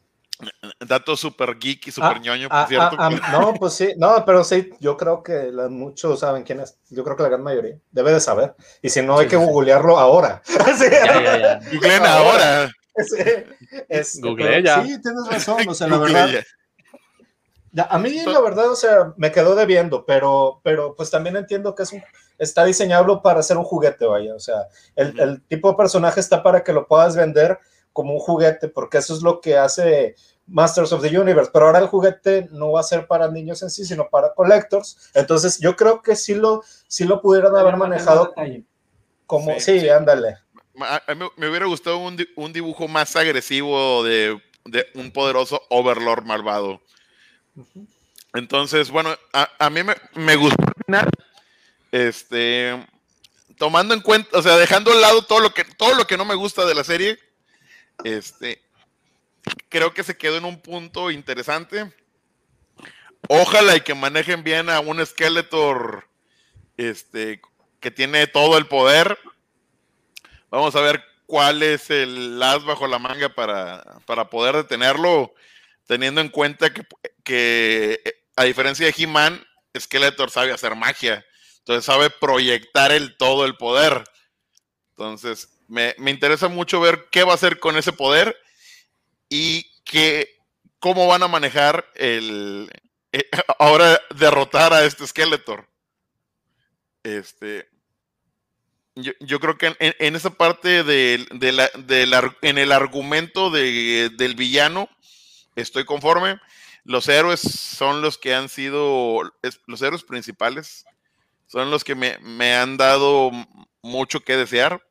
dato 0.87 1.17
super 1.17 1.57
geek 1.59 1.87
y 1.87 1.93
super 1.93 2.17
Ah, 2.17 2.19
ñoño, 2.19 2.49
por 2.49 2.59
ah, 2.59 2.67
cierto. 2.69 2.97
ah, 2.99 3.11
ah, 3.23 3.31
no, 3.33 3.55
pues 3.55 3.75
sí, 3.75 3.93
no, 3.97 4.25
pero 4.25 4.43
sí, 4.43 4.71
yo 4.81 4.97
creo 4.97 5.23
que 5.23 5.53
la- 5.53 5.69
muchos 5.69 6.19
saben 6.21 6.43
quién 6.43 6.59
es. 6.61 6.79
Yo 6.91 7.05
creo 7.05 7.17
que 7.17 7.23
la 7.23 7.29
gran 7.29 7.43
mayoría 7.43 7.77
debe 7.93 8.13
de 8.13 8.21
saber. 8.21 8.55
Y 8.83 8.89
si 8.89 9.03
no, 9.03 9.19
hay 9.19 9.27
Sí, 9.27 9.31
que 9.31 9.39
sí, 9.39 9.45
googlearlo 9.45 9.99
ahora. 9.99 10.43
Sí. 10.79 10.87
Ya, 10.91 11.23
ya, 11.23 11.39
ya. 11.39 11.61
Googleen 11.73 12.05
ahora. 12.07 12.71
Sí, 12.97 13.23
es- 13.89 14.21
Googleé 14.21 14.63
pero 14.63 14.65
ya. 14.65 14.83
Sí, 14.83 15.01
tienes 15.01 15.27
razón. 15.31 15.69
O 15.69 15.75
sea, 15.75 15.87
la 15.87 15.97
Google 15.99 16.13
verdad, 16.13 16.45
a 17.89 17.99
mí, 17.99 18.21
la 18.27 18.41
verdad, 18.41 18.71
o 18.71 18.77
sea, 18.77 19.15
me 19.17 19.33
quedó 19.33 19.55
debiendo, 19.55 20.05
pero, 20.05 20.61
pero 20.63 20.95
pues 20.95 21.11
también 21.11 21.37
entiendo 21.37 21.75
que 21.75 21.85
es 21.85 21.93
un, 21.93 22.03
está 22.39 22.65
diseñado 22.65 23.23
para 23.23 23.43
ser 23.43 23.57
un 23.57 23.65
juguete, 23.65 24.05
vaya. 24.07 24.35
O 24.35 24.41
sea, 24.41 24.67
el, 24.95 25.19
el 25.19 25.43
tipo 25.45 25.71
de 25.71 25.77
personaje 25.77 26.21
está 26.21 26.43
para 26.43 26.63
que 26.63 26.73
lo 26.75 26.87
puedas 26.87 27.17
vender 27.17 27.59
como 27.93 28.14
un 28.14 28.20
juguete, 28.20 28.69
porque 28.69 28.98
eso 28.98 29.14
es 29.14 29.23
lo 29.23 29.40
que 29.40 29.56
hace 29.56 30.14
Masters 30.47 30.93
of 30.93 31.02
the 31.02 31.19
Universe. 31.19 31.51
Pero 31.52 31.66
ahora 31.66 31.78
el 31.78 31.86
juguete 31.89 32.48
no 32.52 32.73
va 32.73 32.81
a 32.81 32.85
ser 32.85 33.06
para 33.06 33.28
niños 33.28 33.62
en 33.62 33.70
sí, 33.70 33.85
sino 33.85 34.09
para 34.09 34.35
collectors. 34.35 35.10
Entonces, 35.14 35.59
yo 35.60 35.77
creo 35.77 36.02
que 36.02 36.16
sí 36.16 36.35
lo, 36.35 36.62
sí 36.89 37.05
lo 37.05 37.20
pudieran 37.20 37.55
haber 37.56 37.77
manejado 37.77 38.35
como, 39.27 39.55
Sí, 39.55 39.60
sí, 39.60 39.81
sí. 39.81 39.89
ándale. 39.89 40.39
A- 40.81 41.02
a 41.06 41.14
mí 41.14 41.27
me 41.36 41.48
hubiera 41.48 41.66
gustado 41.66 41.98
un, 41.98 42.16
un 42.36 42.52
dibujo 42.52 42.89
más 42.89 43.14
agresivo 43.16 44.02
de, 44.05 44.40
de 44.64 44.86
un 44.94 45.10
poderoso 45.12 45.60
Overlord 45.70 46.24
malvado. 46.24 46.81
Entonces, 48.35 48.90
bueno, 48.90 49.10
a, 49.32 49.48
a 49.59 49.70
mí 49.70 49.82
me, 49.82 49.94
me 50.14 50.36
gustó. 50.36 50.64
Este, 51.90 52.86
tomando 53.59 53.93
en 53.94 54.01
cuenta, 54.01 54.39
o 54.39 54.43
sea, 54.43 54.56
dejando 54.56 54.93
al 54.93 55.01
lado 55.02 55.23
todo 55.23 55.40
lo 55.40 55.52
que, 55.52 55.64
todo 55.64 55.94
lo 55.94 56.06
que 56.06 56.16
no 56.16 56.24
me 56.24 56.35
gusta 56.35 56.64
de 56.64 56.74
la 56.74 56.85
serie, 56.85 57.19
este, 58.05 58.62
creo 59.69 59.94
que 59.94 60.05
se 60.05 60.16
quedó 60.16 60.36
en 60.36 60.44
un 60.44 60.60
punto 60.60 61.10
interesante. 61.10 61.93
Ojalá 63.28 63.77
y 63.77 63.81
que 63.81 63.94
manejen 63.94 64.43
bien 64.43 64.69
a 64.69 64.81
un 64.81 65.05
Skeletor, 65.05 66.09
este, 66.77 67.40
que 67.81 67.90
tiene 67.90 68.27
todo 68.27 68.59
el 68.59 68.66
poder. 68.66 69.19
Vamos 70.51 70.74
a 70.77 70.81
ver 70.81 71.02
cuál 71.27 71.62
es 71.62 71.90
el 71.90 72.43
as 72.43 72.64
bajo 72.64 72.86
la 72.86 72.98
manga 72.98 73.28
para, 73.35 73.82
para 74.06 74.28
poder 74.28 74.56
detenerlo, 74.56 75.32
teniendo 75.86 76.20
en 76.20 76.28
cuenta 76.28 76.73
que, 76.73 76.86
que 77.24 78.23
a 78.36 78.44
diferencia 78.44 78.86
de 78.86 78.94
He-Man, 78.97 79.44
Skeletor 79.78 80.31
sabe 80.31 80.52
hacer 80.52 80.74
magia. 80.74 81.24
Entonces 81.59 81.85
sabe 81.85 82.10
proyectar 82.10 82.93
el 82.93 83.16
todo 83.16 83.44
el 83.44 83.56
poder. 83.56 84.05
Entonces, 84.90 85.48
me, 85.73 85.94
me 85.99 86.11
interesa 86.11 86.49
mucho 86.49 86.81
ver 86.81 87.09
qué 87.11 87.24
va 87.24 87.32
a 87.32 87.36
hacer 87.36 87.59
con 87.59 87.77
ese 87.78 87.93
poder 87.93 88.36
y 89.31 89.65
que, 89.85 90.28
cómo 90.78 91.07
van 91.07 91.23
a 91.23 91.28
manejar 91.28 91.86
el 91.94 92.70
eh, 93.12 93.28
ahora 93.59 93.99
derrotar 94.15 94.73
a 94.74 94.85
este 94.85 95.07
Skeletor. 95.07 95.66
Este, 97.03 97.69
yo, 98.94 99.12
yo 99.20 99.40
creo 99.40 99.57
que 99.57 99.74
en, 99.78 100.16
esa 100.16 100.31
parte 100.31 100.85
del- 100.85 101.27
de 101.32 101.53
la- 102.07 102.36
en 102.43 102.59
el 102.59 102.70
argumento 102.73 103.51
de- 103.51 104.11
del 104.16 104.35
villano 104.35 104.89
estoy 105.57 105.85
conforme. 105.85 106.39
Los 106.85 107.09
héroes 107.09 107.40
son 107.40 108.03
los 108.03 108.19
que 108.19 108.35
han 108.35 108.49
sido, 108.49 109.23
los 109.66 109.82
héroes 109.82 110.03
principales 110.03 110.85
son 111.47 111.70
los 111.70 111.85
que 111.85 111.94
me, 111.94 112.19
me 112.19 112.55
han 112.57 112.77
dado 112.77 113.31
mucho 113.82 114.20
que 114.20 114.36
desear. 114.36 114.82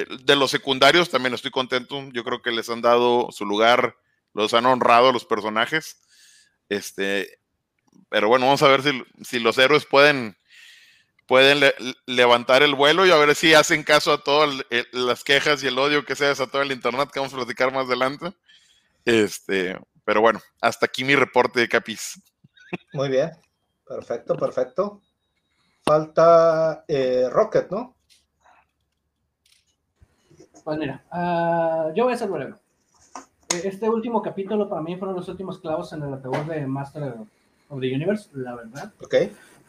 Eh, 0.00 0.06
De 0.24 0.36
los 0.36 0.50
secundarios 0.50 1.10
también 1.10 1.34
estoy 1.34 1.50
contento. 1.50 2.02
Yo 2.12 2.24
creo 2.24 2.42
que 2.42 2.50
les 2.50 2.68
han 2.70 2.82
dado 2.82 3.28
su 3.30 3.44
lugar, 3.44 3.96
los 4.34 4.54
han 4.54 4.66
honrado 4.66 5.12
los 5.12 5.24
personajes. 5.24 6.00
Este, 6.68 7.40
pero 8.08 8.28
bueno, 8.28 8.46
vamos 8.46 8.62
a 8.62 8.68
ver 8.68 8.82
si, 8.82 9.02
si 9.22 9.40
los 9.40 9.58
héroes 9.58 9.86
pueden, 9.86 10.36
pueden 11.26 11.60
le- 11.60 11.74
levantar 12.06 12.62
el 12.62 12.74
vuelo 12.74 13.06
y 13.06 13.10
a 13.10 13.16
ver 13.16 13.34
si 13.34 13.54
hacen 13.54 13.82
caso 13.82 14.12
a 14.12 14.22
todas 14.22 14.64
las 14.92 15.24
quejas 15.24 15.62
y 15.62 15.66
el 15.66 15.78
odio 15.78 16.04
que 16.04 16.14
se 16.16 16.24
ha 16.26 16.28
desatado 16.28 16.62
el 16.62 16.72
internet, 16.72 17.10
que 17.12 17.20
vamos 17.20 17.32
a 17.34 17.38
platicar 17.38 17.72
más 17.72 17.86
adelante. 17.86 18.32
Este, 19.04 19.78
pero 20.04 20.20
bueno, 20.20 20.40
hasta 20.60 20.86
aquí 20.86 21.04
mi 21.04 21.14
reporte 21.16 21.60
de 21.60 21.68
Capis. 21.68 22.20
Muy 22.92 23.08
bien. 23.08 23.30
Perfecto, 23.86 24.36
perfecto. 24.36 25.00
Falta 25.82 26.84
eh, 26.86 27.26
Rocket, 27.30 27.70
¿no? 27.70 27.96
Pues 30.68 30.78
mira, 30.78 31.00
ah, 31.10 31.88
yo 31.94 32.04
voy 32.04 32.12
a 32.12 32.16
ser 32.18 32.28
breve. 32.28 32.52
Eh, 33.54 33.62
Este 33.64 33.88
último 33.88 34.20
capítulo 34.20 34.68
para 34.68 34.82
mí 34.82 34.96
fueron 34.96 35.16
los 35.16 35.26
últimos 35.30 35.58
clavos 35.60 35.90
en 35.94 36.02
el 36.02 36.12
ataúd 36.12 36.36
de 36.46 36.66
Master 36.66 37.14
of 37.70 37.80
the 37.80 37.94
Universe, 37.94 38.28
la 38.34 38.54
verdad. 38.54 38.92
Ok. 39.02 39.14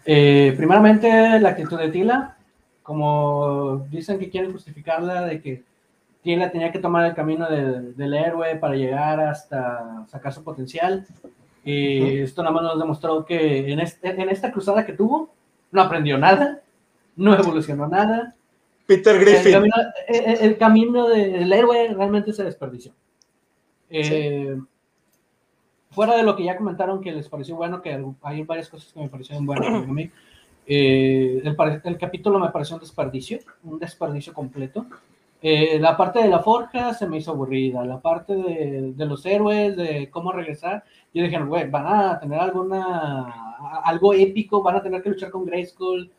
Eh, 0.06 0.54
primeramente, 0.58 1.40
la 1.40 1.48
actitud 1.52 1.80
de 1.80 1.88
Tila, 1.88 2.36
como 2.84 3.88
dicen 3.90 4.20
que 4.20 4.30
quieren 4.30 4.52
justificarla 4.52 5.22
de 5.22 5.42
que 5.42 5.64
Tila 6.22 6.52
tenía 6.52 6.70
que 6.74 6.80
tomar 6.80 7.06
el 7.06 7.14
camino 7.16 7.50
del- 7.50 7.96
del 7.96 8.14
héroe 8.16 8.58
para 8.58 8.76
llegar 8.76 9.22
hasta 9.22 10.04
sacar 10.10 10.34
su 10.34 10.44
potencial. 10.44 11.08
Y 11.64 12.02
Ujú. 12.02 12.24
esto 12.26 12.44
nada 12.44 12.54
más 12.56 12.64
nos 12.64 12.78
demostró 12.78 13.24
que 13.26 13.72
en, 13.72 13.80
este- 13.80 14.22
en 14.22 14.28
esta 14.28 14.52
cruzada 14.52 14.86
que 14.86 14.92
tuvo, 14.92 15.30
no 15.72 15.82
aprendió 15.82 16.18
nada, 16.18 16.60
no 17.16 17.34
evolucionó 17.40 17.88
nada. 17.88 18.36
Peter 18.90 19.16
El 19.16 19.22
Griffin. 19.22 19.52
camino, 19.53 19.76
el- 20.07 20.38
el 20.41 20.57
camino 20.57 21.07
del 21.07 21.53
héroe 21.53 21.94
realmente 21.94 22.34
se 22.34 22.44
desperdició. 22.44 22.91
Eh, 23.90 24.57
Fuera 25.91 26.16
de 26.18 26.24
lo 26.24 26.36
que 26.36 26.44
ya 26.44 26.56
comentaron 26.57 27.02
que 27.02 27.11
les 27.11 27.28
pareció 27.30 27.56
bueno, 27.56 27.82
que 27.82 27.99
hay 28.22 28.44
varias 28.44 28.70
cosas 28.70 28.91
que 28.94 28.99
me 28.99 29.10
parecieron 29.10 29.45
buenas 29.45 29.68
a 29.84 29.88
mí. 29.88 30.10
eh, 30.68 31.41
el, 31.44 31.56
el 31.84 31.98
capítulo 31.98 32.38
me 32.40 32.49
pareció 32.49 32.76
un 32.76 32.82
desperdicio, 32.82 33.40
un 33.64 33.80
desperdicio 33.80 34.34
completo. 34.34 34.86
Eh, 35.41 35.80
la 35.80 35.95
parte 35.98 36.20
de 36.22 36.28
la 36.28 36.40
forja 36.40 36.94
se 36.94 37.07
me 37.07 37.18
hizo 37.18 37.32
aburrida, 37.32 37.84
la 37.86 37.99
parte 37.99 38.36
de, 38.36 38.94
de 38.95 39.06
los 39.06 39.26
héroes, 39.26 39.76
de 39.78 40.10
cómo 40.11 40.32
regresar, 40.32 40.84
yo 41.14 41.24
dije, 41.24 41.40
güey, 41.41 41.70
van 41.70 41.88
a 41.88 42.20
tener 42.20 42.40
alguna, 42.40 42.84
a- 43.30 43.82
algo 43.86 44.14
épico, 44.14 44.61
van 44.61 44.76
a 44.76 44.84
tener 44.84 45.02
que 45.02 45.10
luchar 45.10 45.32
con 45.32 45.45
Grayskull, 45.45 46.11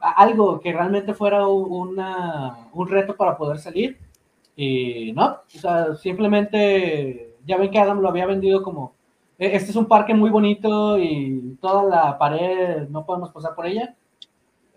algo 0.00 0.60
que 0.60 0.72
realmente 0.72 1.14
fuera 1.14 1.46
un, 1.46 1.90
una- 1.90 2.68
un 2.72 2.88
reto 2.88 3.16
para 3.16 3.36
poder 3.36 3.58
salir. 3.58 3.98
Y 4.56 5.12
no, 5.12 5.26
o 5.54 5.58
sea, 5.58 5.94
simplemente, 5.96 7.36
ya 7.46 7.56
ven 7.56 7.70
que 7.70 7.78
Adam 7.78 8.00
lo 8.00 8.08
había 8.08 8.26
vendido 8.26 8.62
como, 8.62 8.92
"E- 9.38 9.54
este 9.56 9.70
es 9.70 9.76
un 9.76 9.86
parque 9.86 10.12
muy 10.14 10.30
bonito 10.30 10.98
y 10.98 11.56
toda 11.60 11.84
la 11.84 12.18
pared 12.18 12.88
no 12.88 13.04
podemos 13.06 13.30
pasar 13.32 13.54
por 13.54 13.66
ella. 13.66 13.94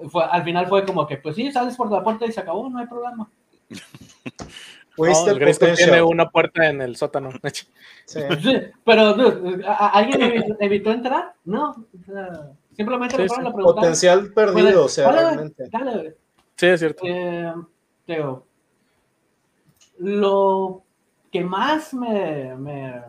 Fue, 0.10 0.23
al 0.23 0.44
final 0.44 0.68
fue 0.68 0.85
como 0.85 1.06
que, 1.07 1.18
pues 1.18 1.35
sí, 1.35 1.52
sales 1.52 1.76
por 1.76 1.91
la 1.91 2.03
puerta 2.03 2.26
y 2.26 2.31
se 2.31 2.40
acabó, 2.41 2.69
no 2.69 2.80
hay 2.80 2.88
problema. 2.88 3.30
No, 4.95 5.06
el 5.31 5.40
potential. 5.40 5.76
tiene 5.90 6.02
una 6.03 6.30
puerta 6.30 6.69
en 6.69 6.80
el 6.81 6.95
sótano. 6.95 7.31
Sí. 7.52 7.65
Sí, 8.44 8.57
pero, 8.85 9.14
dude, 9.15 9.65
¿a- 9.65 9.72
a- 9.73 9.90
¿alguien 9.90 10.22
evi- 10.22 10.56
evitó 10.60 10.91
entrar? 10.91 11.34
No, 11.45 11.72
o 11.72 12.06
sea, 12.06 12.52
simplemente 12.76 13.16
Sí, 13.16 13.22
le 13.24 13.28
fueron 13.28 13.45
sí. 13.45 13.50
a 13.52 13.54
preguntar. 13.54 13.82
Potencial 13.82 14.34
perdido, 14.34 14.86
o 14.86 14.90
sea, 14.90 15.06
Dale, 15.08 15.22
realmente. 15.22 15.70
dale. 15.72 16.16
Sí, 16.56 16.68
es 16.68 16.80
cierto. 16.80 17.04
Eh, 17.06 17.54
Teo, 18.06 18.45
lo 20.00 20.82
que 21.32 21.44
más 21.44 21.94
me, 21.94 22.56
me, 22.56 23.02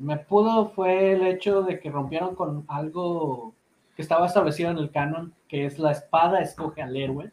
me 0.00 0.16
pudo 0.18 0.70
fue 0.70 1.12
el 1.12 1.26
hecho 1.26 1.62
de 1.62 1.78
que 1.80 1.90
rompieron 1.90 2.34
con 2.34 2.64
algo 2.68 3.54
que 3.96 4.02
estaba 4.02 4.26
establecido 4.26 4.70
en 4.70 4.78
el 4.78 4.90
canon, 4.90 5.32
que 5.48 5.66
es 5.66 5.78
la 5.78 5.92
espada 5.92 6.40
escoge 6.40 6.82
al 6.82 6.96
héroe. 6.96 7.32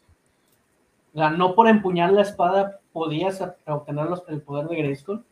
O 1.14 1.18
sea, 1.18 1.30
no 1.30 1.54
por 1.54 1.68
empuñar 1.68 2.12
la 2.12 2.22
espada 2.22 2.80
podías 2.92 3.42
obtener 3.66 4.06
los- 4.06 4.24
el 4.28 4.42
poder 4.42 4.66
de 4.68 4.76
Grayskull. 4.76 5.24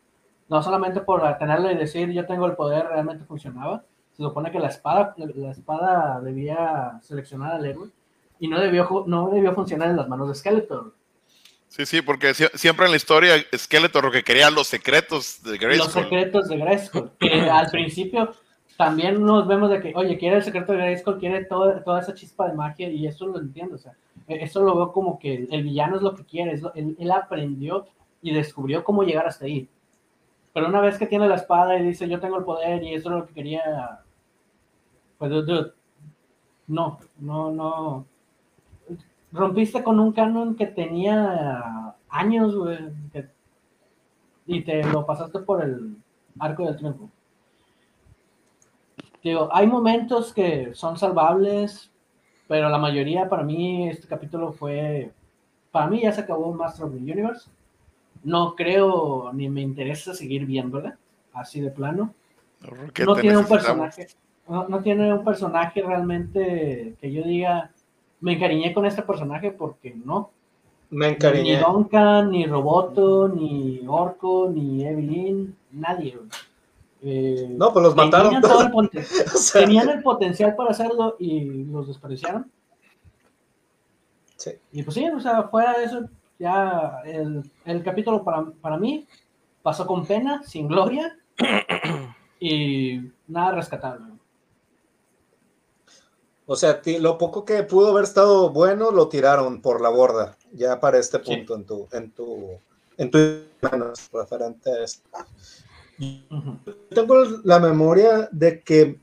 No 0.48 0.62
solamente 0.62 1.00
por 1.00 1.22
tenerlo 1.38 1.70
y 1.70 1.74
decir 1.76 2.10
yo 2.12 2.26
tengo 2.26 2.46
el 2.46 2.54
poder 2.54 2.86
realmente 2.86 3.24
funcionaba. 3.24 3.82
Se 4.16 4.22
supone 4.22 4.50
que 4.50 4.58
la 4.58 4.68
espada, 4.68 5.14
la 5.16 5.50
espada 5.50 6.20
debía 6.20 6.98
seleccionar 7.02 7.52
al 7.52 7.66
héroe 7.66 7.88
y 8.38 8.48
no 8.48 8.60
debió, 8.60 9.04
no 9.06 9.30
debió 9.30 9.54
funcionar 9.54 9.90
en 9.90 9.96
las 9.96 10.08
manos 10.08 10.28
de 10.28 10.34
Skeletor. 10.34 10.94
Sí, 11.68 11.86
sí, 11.86 12.02
porque 12.02 12.34
siempre 12.34 12.86
en 12.86 12.92
la 12.92 12.96
historia 12.96 13.34
Skeletor 13.52 14.04
lo 14.04 14.12
que 14.12 14.22
quería 14.22 14.48
los 14.50 14.68
secretos 14.68 15.42
de 15.42 15.58
Grayskull. 15.58 15.86
Los 15.86 15.92
secretos 15.92 16.48
de 16.48 16.56
Grayskull, 16.58 17.10
que 17.18 17.50
al 17.50 17.68
principio 17.68 18.32
también 18.76 19.20
nos 19.20 19.46
vemos 19.46 19.70
de 19.70 19.80
que, 19.80 19.92
oye, 19.96 20.16
quiere 20.18 20.36
el 20.36 20.44
secreto 20.44 20.72
de 20.72 20.78
Grayskull, 20.78 21.18
quiere 21.18 21.44
toda, 21.44 21.82
toda 21.82 22.00
esa 22.00 22.14
chispa 22.14 22.48
de 22.48 22.54
magia 22.54 22.88
y 22.88 23.06
eso 23.06 23.26
lo 23.26 23.40
entiendo, 23.40 23.76
o 23.76 23.78
sea, 23.78 23.92
e, 24.28 24.44
eso 24.44 24.62
lo 24.62 24.74
veo 24.76 24.92
como 24.92 25.18
que 25.18 25.46
el 25.50 25.62
villano 25.62 25.96
es 25.96 26.02
lo 26.02 26.14
que 26.14 26.24
quiere, 26.24 26.60
él, 26.74 27.10
aprendió 27.10 27.86
y 28.22 28.32
descubrió 28.32 28.84
cómo 28.84 29.02
llegar 29.02 29.26
hasta 29.26 29.44
ahí. 29.44 29.68
Pero 30.52 30.68
una 30.68 30.80
vez 30.80 30.98
que 30.98 31.06
tiene 31.06 31.28
la 31.28 31.34
espada 31.34 31.78
y 31.78 31.84
dice, 31.84 32.08
yo 32.08 32.20
tengo 32.20 32.38
el 32.38 32.44
poder 32.44 32.82
y 32.82 32.94
eso 32.94 33.08
es 33.10 33.16
lo 33.16 33.26
que 33.26 33.34
quería, 33.34 34.00
pues, 35.28 35.72
no, 36.66 36.98
no, 37.18 37.50
no, 37.50 38.06
rompiste 39.32 39.82
con 39.82 40.00
un 40.00 40.12
canon 40.12 40.54
que 40.54 40.66
tenía 40.66 41.94
años, 42.08 42.54
güey, 42.54 42.78
y 44.46 44.62
te 44.62 44.84
lo 44.84 45.04
pasaste 45.04 45.40
por 45.40 45.62
el 45.62 45.96
arco 46.38 46.64
del 46.64 46.76
triunfo. 46.76 47.10
Digo, 49.22 49.48
hay 49.52 49.66
momentos 49.66 50.32
que 50.32 50.74
son 50.74 50.98
salvables, 50.98 51.90
pero 52.46 52.68
la 52.68 52.78
mayoría 52.78 53.28
para 53.28 53.42
mí 53.42 53.88
este 53.88 54.06
capítulo 54.06 54.52
fue, 54.52 55.12
para 55.72 55.88
mí 55.88 56.02
ya 56.02 56.12
se 56.12 56.20
acabó 56.20 56.52
Master 56.52 56.86
of 56.86 56.92
the 56.92 56.98
Universe. 56.98 57.50
No 58.22 58.54
creo 58.54 59.32
ni 59.32 59.48
me 59.48 59.62
interesa 59.62 60.14
seguir 60.14 60.46
viéndola, 60.46 60.98
así 61.32 61.60
de 61.60 61.70
plano. 61.70 62.14
No 63.04 63.16
tiene 63.16 63.38
un 63.38 63.46
personaje, 63.46 64.08
no 64.48 64.80
tiene 64.82 65.12
un 65.12 65.24
personaje 65.24 65.82
realmente 65.82 66.96
que 67.00 67.12
yo 67.12 67.22
diga, 67.22 67.70
me 68.20 68.34
encariñé 68.34 68.72
con 68.72 68.86
este 68.86 69.02
personaje 69.02 69.50
porque 69.50 69.94
no. 69.94 70.30
Me 70.90 71.08
encariñé. 71.08 71.56
Ni 71.56 71.62
Duncan, 71.62 72.30
ni 72.30 72.46
Roboto, 72.46 73.28
ni 73.28 73.82
Orco, 73.86 74.48
ni 74.50 74.84
Evelyn, 74.84 75.56
nadie. 75.72 76.18
Eh, 77.02 77.48
no, 77.50 77.72
pues 77.72 77.82
los 77.82 77.96
mataron. 77.96 78.40
Tenían, 79.52 79.90
el 79.90 80.02
potencial 80.02 80.54
para 80.56 80.70
hacerlo 80.70 81.16
y 81.18 81.64
los 81.64 81.88
desperdiciaron. 81.88 82.50
Sí. 84.36 84.52
Y 84.72 84.82
pues 84.82 84.94
sí, 84.94 85.08
o 85.08 85.20
sea, 85.20 85.44
fuera 85.44 85.78
de 85.78 85.84
eso, 85.84 86.08
ya 86.38 87.00
el, 87.04 87.50
el 87.64 87.82
capítulo 87.82 88.24
para, 88.24 88.44
para 88.60 88.76
mí 88.76 89.06
pasó 89.62 89.86
con 89.86 90.06
pena, 90.06 90.42
sin 90.44 90.68
gloria 90.68 91.16
y 92.40 93.00
nada 93.28 93.52
rescatable. 93.52 94.13
O 96.46 96.56
sea, 96.56 96.80
lo 97.00 97.16
poco 97.16 97.44
que 97.44 97.62
pudo 97.62 97.90
haber 97.90 98.04
estado 98.04 98.50
bueno 98.50 98.90
lo 98.90 99.08
tiraron 99.08 99.62
por 99.62 99.80
la 99.80 99.88
borda, 99.88 100.36
ya 100.52 100.78
para 100.78 100.98
este 100.98 101.18
punto 101.18 101.54
en 101.54 101.64
tu, 101.64 101.88
en 101.90 102.10
tu, 102.10 102.50
en 102.98 103.10
tu 103.10 103.18
referente 104.12 104.70
a 104.70 104.84
esto. 104.84 105.08
Tengo 106.90 107.24
la 107.44 107.58
memoria 107.58 108.28
de 108.30 108.60
que, 108.60 108.98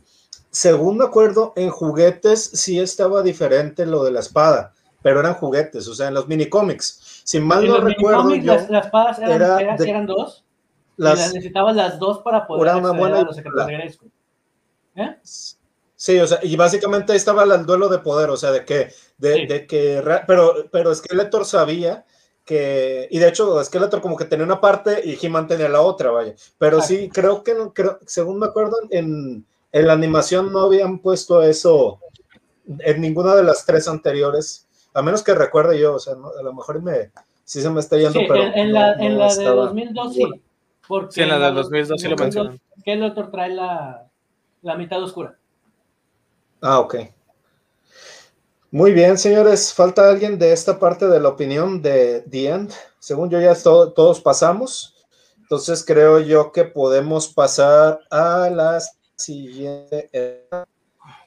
según 0.52 0.98
me 0.98 1.06
acuerdo, 1.06 1.54
en 1.56 1.72
juguetes 1.72 2.44
sí 2.44 2.80
estaba 2.80 3.24
diferente 3.24 3.88
lo 3.88 4.04
de 4.04 4.12
la 4.12 4.20
espada, 4.20 4.74
pero 5.02 5.22
eran 5.22 5.34
juguetes, 5.34 5.88
o 5.88 5.96
sea, 5.96 6.10
en 6.10 6.14
los 6.14 6.28
mini 6.28 6.48
cómics. 6.48 7.22
Si 7.24 7.40
mal 7.40 7.68
no 7.68 7.80
recuerdo, 7.80 8.36
yo, 8.36 8.54
las, 8.54 8.70
espadas 8.70 9.18
eran, 9.18 9.80
eran, 9.80 10.06
dos. 10.06 10.44
Las, 10.98 11.34
necesitabas 11.34 11.76
las 11.76 11.98
dos 11.98 12.20
para 12.20 12.46
poder 12.46 12.68
era 12.68 12.78
una 12.78 12.92
buena, 12.92 13.24
los. 13.24 13.38
¿Eh? 14.96 15.18
Sí, 16.02 16.18
o 16.18 16.26
sea, 16.26 16.40
y 16.42 16.56
básicamente 16.56 17.12
ahí 17.12 17.18
estaba 17.18 17.44
el 17.44 17.64
duelo 17.64 17.88
de 17.88 18.00
poder, 18.00 18.32
o 18.32 18.36
sea, 18.36 18.50
de 18.50 18.66
que, 18.66 18.92
de, 19.20 19.68
que, 19.68 20.02
pero, 20.26 20.68
pero 20.72 20.96
Skeletor 20.96 21.46
sabía 21.46 22.06
que, 22.44 23.08
y 23.12 23.20
de 23.20 23.28
hecho 23.28 23.64
Skeletor 23.64 24.02
como 24.02 24.18
que 24.18 24.26
tenía 24.26 24.44
una 24.44 24.60
parte 24.60 25.04
y 25.06 25.16
He-Man 25.24 25.46
tenía 25.46 25.70
la 25.70 25.82
otra, 25.82 26.10
vaya, 26.10 26.34
pero 26.58 26.82
sí, 26.82 27.08
creo 27.14 27.44
que, 27.44 27.56
creo, 27.76 28.00
según 28.08 28.40
me 28.40 28.48
acuerdo, 28.48 28.78
en, 28.90 29.46
la 29.72 29.94
animación 29.94 30.52
no 30.52 30.62
habían 30.62 30.98
puesto 30.98 31.44
eso 31.44 32.00
en 32.80 33.00
ninguna 33.00 33.36
de 33.36 33.44
las 33.44 33.64
tres 33.68 33.88
anteriores, 33.88 34.68
a 34.96 35.04
menos 35.04 35.22
que 35.22 35.36
recuerde 35.36 35.80
yo, 35.80 35.94
o 35.94 36.00
sea, 36.00 36.14
a 36.14 36.42
lo 36.42 36.52
mejor 36.52 36.82
me, 36.82 37.12
sí 37.44 37.62
se 37.62 37.70
me 37.70 37.80
está 37.80 38.00
yendo, 38.00 38.22
pero... 38.28 38.42
En, 38.56 38.74
la, 38.74 38.94
en 38.94 39.20
la 39.20 39.36
de 39.36 39.46
2002 39.46 40.16
sí, 40.16 40.24
porque 40.88 41.14
sí, 41.14 41.22
en 41.22 41.30
la 41.30 41.38
de 41.38 41.52
2002 41.52 42.02
sí 42.02 42.08
lo 42.08 42.16
mencionan. 42.16 42.60
Skeletor 42.80 43.30
trae 43.30 43.54
la, 43.54 44.08
la 44.64 44.76
mitad 44.76 45.04
oscura. 45.04 45.38
Ah, 46.62 46.80
ok. 46.80 46.96
Muy 48.70 48.94
bien, 48.94 49.18
señores. 49.18 49.74
¿Falta 49.74 50.08
alguien 50.08 50.38
de 50.38 50.54
esta 50.54 50.78
parte 50.78 51.08
de 51.08 51.20
la 51.20 51.30
opinión 51.30 51.82
de 51.82 52.22
The 52.30 52.48
End? 52.50 52.72
Según 53.00 53.30
yo 53.30 53.42
ya 53.42 53.56
todos 53.56 54.22
pasamos. 54.22 54.96
Entonces 55.42 55.84
creo 55.84 56.20
yo 56.20 56.52
que 56.52 56.64
podemos 56.64 57.28
pasar 57.28 58.00
a 58.12 58.50
la 58.50 58.80
siguiente, 59.16 60.10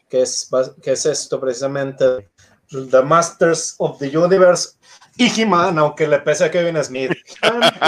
que 0.09 0.23
es, 0.23 0.49
que 0.81 0.93
es 0.93 1.05
esto 1.05 1.41
precisamente, 1.41 2.31
The 2.71 3.03
Masters 3.03 3.75
of 3.79 3.99
the 3.99 4.17
Universe 4.17 4.79
y 5.17 5.41
He-Man, 5.41 5.79
aunque 5.79 6.09
le 6.09 6.19
pese 6.19 6.45
a 6.45 6.51
Kevin 6.51 6.83
Smith, 6.83 7.13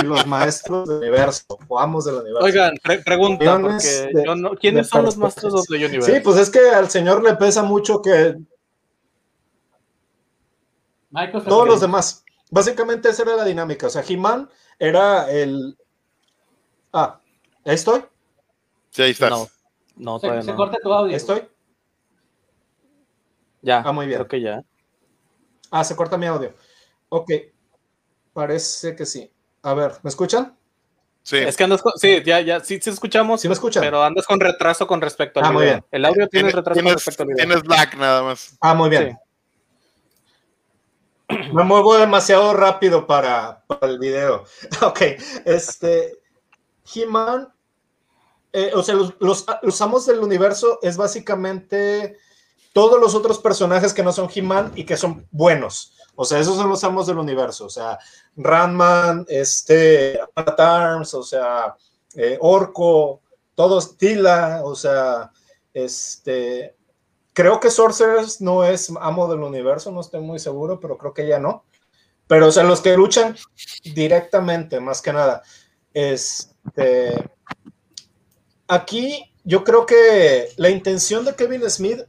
y 0.01 0.05
los 0.05 0.27
maestros 0.27 0.89
del 0.89 0.99
universo, 0.99 1.59
o 1.67 1.79
amos 1.79 2.05
del 2.05 2.17
universo. 2.17 2.45
Oigan, 2.45 2.75
pregunta, 3.05 3.61
porque 3.61 4.13
yo 4.25 4.35
no, 4.37 4.51
¿quiénes 4.55 4.89
son 4.89 5.05
los 5.05 5.17
Masters 5.17 5.55
of 5.55 5.67
the 5.69 5.77
Universe? 5.77 6.13
Sí, 6.13 6.21
pues 6.21 6.37
es 6.37 6.51
que 6.51 6.71
al 6.71 6.89
señor 6.89 7.23
le 7.23 7.35
pesa 7.35 7.63
mucho 7.63 8.01
que 8.01 8.37
todos 11.49 11.67
los 11.67 11.81
demás. 11.81 12.25
Básicamente 12.51 13.09
esa 13.09 13.23
era 13.23 13.37
la 13.37 13.45
dinámica. 13.45 13.87
O 13.87 13.91
sea, 13.91 14.05
He-Man 14.07 14.49
era 14.79 15.31
el. 15.31 15.77
Ah, 16.93 17.21
¿estoy? 17.65 18.05
Sí, 18.91 19.03
ahí 19.03 19.11
estás. 19.11 19.31
No, 19.31 19.49
no 19.97 20.21
todavía 20.21 20.43
se, 20.43 20.55
corta 20.55 20.79
tu 20.83 20.93
audio. 20.93 21.17
¿Estoy? 21.17 21.43
Ya. 23.63 23.83
Ah, 23.85 23.93
muy 23.93 24.07
bien. 24.07 24.19
Creo 24.19 24.29
que 24.29 24.41
ya. 24.41 24.63
Ah, 25.71 25.83
se 25.83 25.97
corta 25.97 26.17
mi 26.17 26.27
audio. 26.27 26.55
Ok, 27.09 27.31
parece 28.33 28.97
que 28.97 29.07
sí. 29.07 29.31
A 29.63 29.75
ver, 29.75 29.93
¿me 30.03 30.11
escuchan? 30.11 30.57
Sí. 31.23 31.39
Es 31.39 31.57
que 31.57 31.65
andas 31.65 31.83
con, 31.83 31.93
sí, 31.97 32.23
ya, 32.25 32.41
ya, 32.41 32.61
sí, 32.61 32.79
sí 32.81 32.91
escuchamos. 32.91 33.41
Sí 33.41 33.49
me 33.49 33.55
escuchan. 33.55 33.83
Pero 33.83 34.03
andas 34.03 34.27
con 34.27 34.39
retraso 34.39 34.87
con 34.87 35.01
respecto 35.01 35.41
al 35.41 35.47
ah, 35.47 35.53
Muy 35.53 35.65
bien. 35.65 35.85
El 35.91 36.05
audio 36.05 36.29
tiene 36.29 36.51
retraso 36.51 36.81
con 36.81 36.93
respecto 36.93 37.23
al 37.25 37.29
video. 37.31 37.47
Tienes 37.47 37.67
lag 37.67 37.97
nada 37.99 38.23
más. 38.23 38.57
Ah, 38.61 38.75
muy 38.75 38.91
bien. 38.91 39.19
Me 41.53 41.65
muevo 41.65 41.99
demasiado 41.99 42.55
rápido 42.55 43.07
para, 43.07 43.65
para 43.67 43.89
el 43.89 43.99
video. 43.99 44.45
Ok, 44.83 45.01
este, 45.45 46.19
He-Man, 46.95 47.53
eh, 48.53 48.71
o 48.75 48.83
sea, 48.83 48.95
los, 48.95 49.15
los, 49.19 49.45
los, 49.63 49.83
amos 49.83 50.07
del 50.07 50.21
universo 50.21 50.79
es 50.83 50.97
básicamente 50.97 52.19
todos 52.73 53.01
los 53.01 53.15
otros 53.15 53.39
personajes 53.41 53.93
que 53.93 54.05
no 54.05 54.13
son 54.13 54.29
He-Man 54.33 54.73
y 54.77 54.85
que 54.85 54.97
son 54.97 55.27
buenos. 55.31 55.96
O 56.17 56.25
sea, 56.25 56.41
esos 56.41 56.57
son 56.57 56.69
los 56.69 56.83
amos 56.83 57.07
del 57.07 57.19
universo. 57.19 57.67
O 57.67 57.71
sea, 57.71 57.99
Randman, 58.37 59.25
este, 59.29 60.19
Arms, 60.35 61.15
o 61.15 61.23
sea, 61.23 61.77
eh, 62.15 62.39
Orco, 62.41 63.21
todos, 63.55 63.97
Tila, 63.97 64.63
o 64.65 64.75
sea, 64.75 65.31
este, 65.73 66.75
creo 67.33 67.61
que 67.61 67.71
Sorcerers 67.71 68.41
no 68.41 68.65
es 68.65 68.91
amo 69.01 69.29
del 69.29 69.43
universo, 69.43 69.93
no 69.93 70.01
estoy 70.01 70.23
muy 70.23 70.39
seguro, 70.39 70.81
pero 70.81 70.97
creo 70.97 71.13
que 71.15 71.29
ya 71.29 71.39
no. 71.39 71.65
Pero, 72.27 72.49
o 72.49 72.53
sea, 72.53 72.65
los 72.65 72.81
que 72.81 72.97
luchan 72.97 73.37
directamente, 73.95 74.81
más 74.81 75.01
que 75.01 75.13
nada. 75.13 75.43
Este, 75.93 77.15
aquí 78.67 79.33
yo 79.45 79.65
creo 79.65 79.87
que 79.87 80.49
la 80.57 80.71
intención 80.71 81.25
de 81.25 81.35
Kevin 81.35 81.69
Smith 81.71 82.01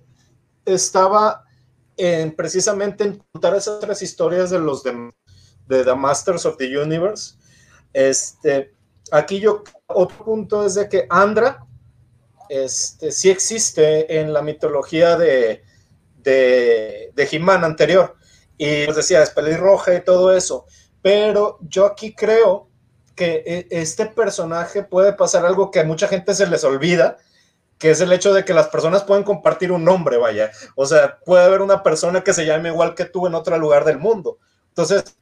estaba 0.65 1.45
en 1.97 2.35
precisamente 2.35 3.03
en 3.03 3.23
contar 3.31 3.55
esas 3.55 3.79
tres 3.79 4.01
historias 4.01 4.49
de 4.49 4.59
los 4.59 4.83
de, 4.83 5.11
The 5.67 5.95
Masters 5.95 6.45
of 6.45 6.57
the 6.57 6.77
Universe. 6.77 7.35
Este, 7.91 8.73
aquí 9.11 9.39
yo, 9.39 9.63
otro 9.87 10.23
punto 10.23 10.65
es 10.65 10.75
de 10.75 10.87
que 10.87 11.07
Andra 11.09 11.65
este, 12.49 13.11
sí 13.11 13.29
existe 13.29 14.19
en 14.19 14.31
la 14.31 14.41
mitología 14.41 15.17
de, 15.17 15.63
de, 16.17 17.11
de 17.13 17.29
He-Man 17.29 17.63
anterior. 17.63 18.15
Y 18.57 18.87
os 18.87 18.95
decía, 18.95 19.21
es 19.21 19.29
pelirroja 19.31 19.95
y 19.95 20.03
todo 20.03 20.35
eso. 20.35 20.65
Pero 21.01 21.59
yo 21.61 21.85
aquí 21.85 22.13
creo 22.13 22.69
que 23.15 23.43
e, 23.45 23.67
este 23.71 24.05
personaje 24.05 24.83
puede 24.83 25.13
pasar 25.13 25.45
algo 25.45 25.71
que 25.71 25.81
a 25.81 25.85
mucha 25.85 26.07
gente 26.07 26.33
se 26.33 26.47
les 26.47 26.63
olvida, 26.63 27.17
que 27.77 27.91
es 27.91 28.01
el 28.01 28.11
hecho 28.11 28.33
de 28.33 28.43
que 28.43 28.53
las 28.53 28.67
personas 28.69 29.03
pueden 29.03 29.23
compartir 29.23 29.71
un 29.71 29.83
nombre, 29.83 30.17
vaya. 30.17 30.51
O 30.75 30.85
sea, 30.85 31.19
puede 31.19 31.43
haber 31.43 31.61
una 31.61 31.83
persona 31.83 32.23
que 32.23 32.33
se 32.33 32.45
llame 32.45 32.69
igual 32.69 32.95
que 32.95 33.05
tú 33.05 33.27
en 33.27 33.35
otro 33.35 33.57
lugar 33.57 33.85
del 33.85 33.99
mundo. 33.99 34.37
Entonces, 34.69 35.17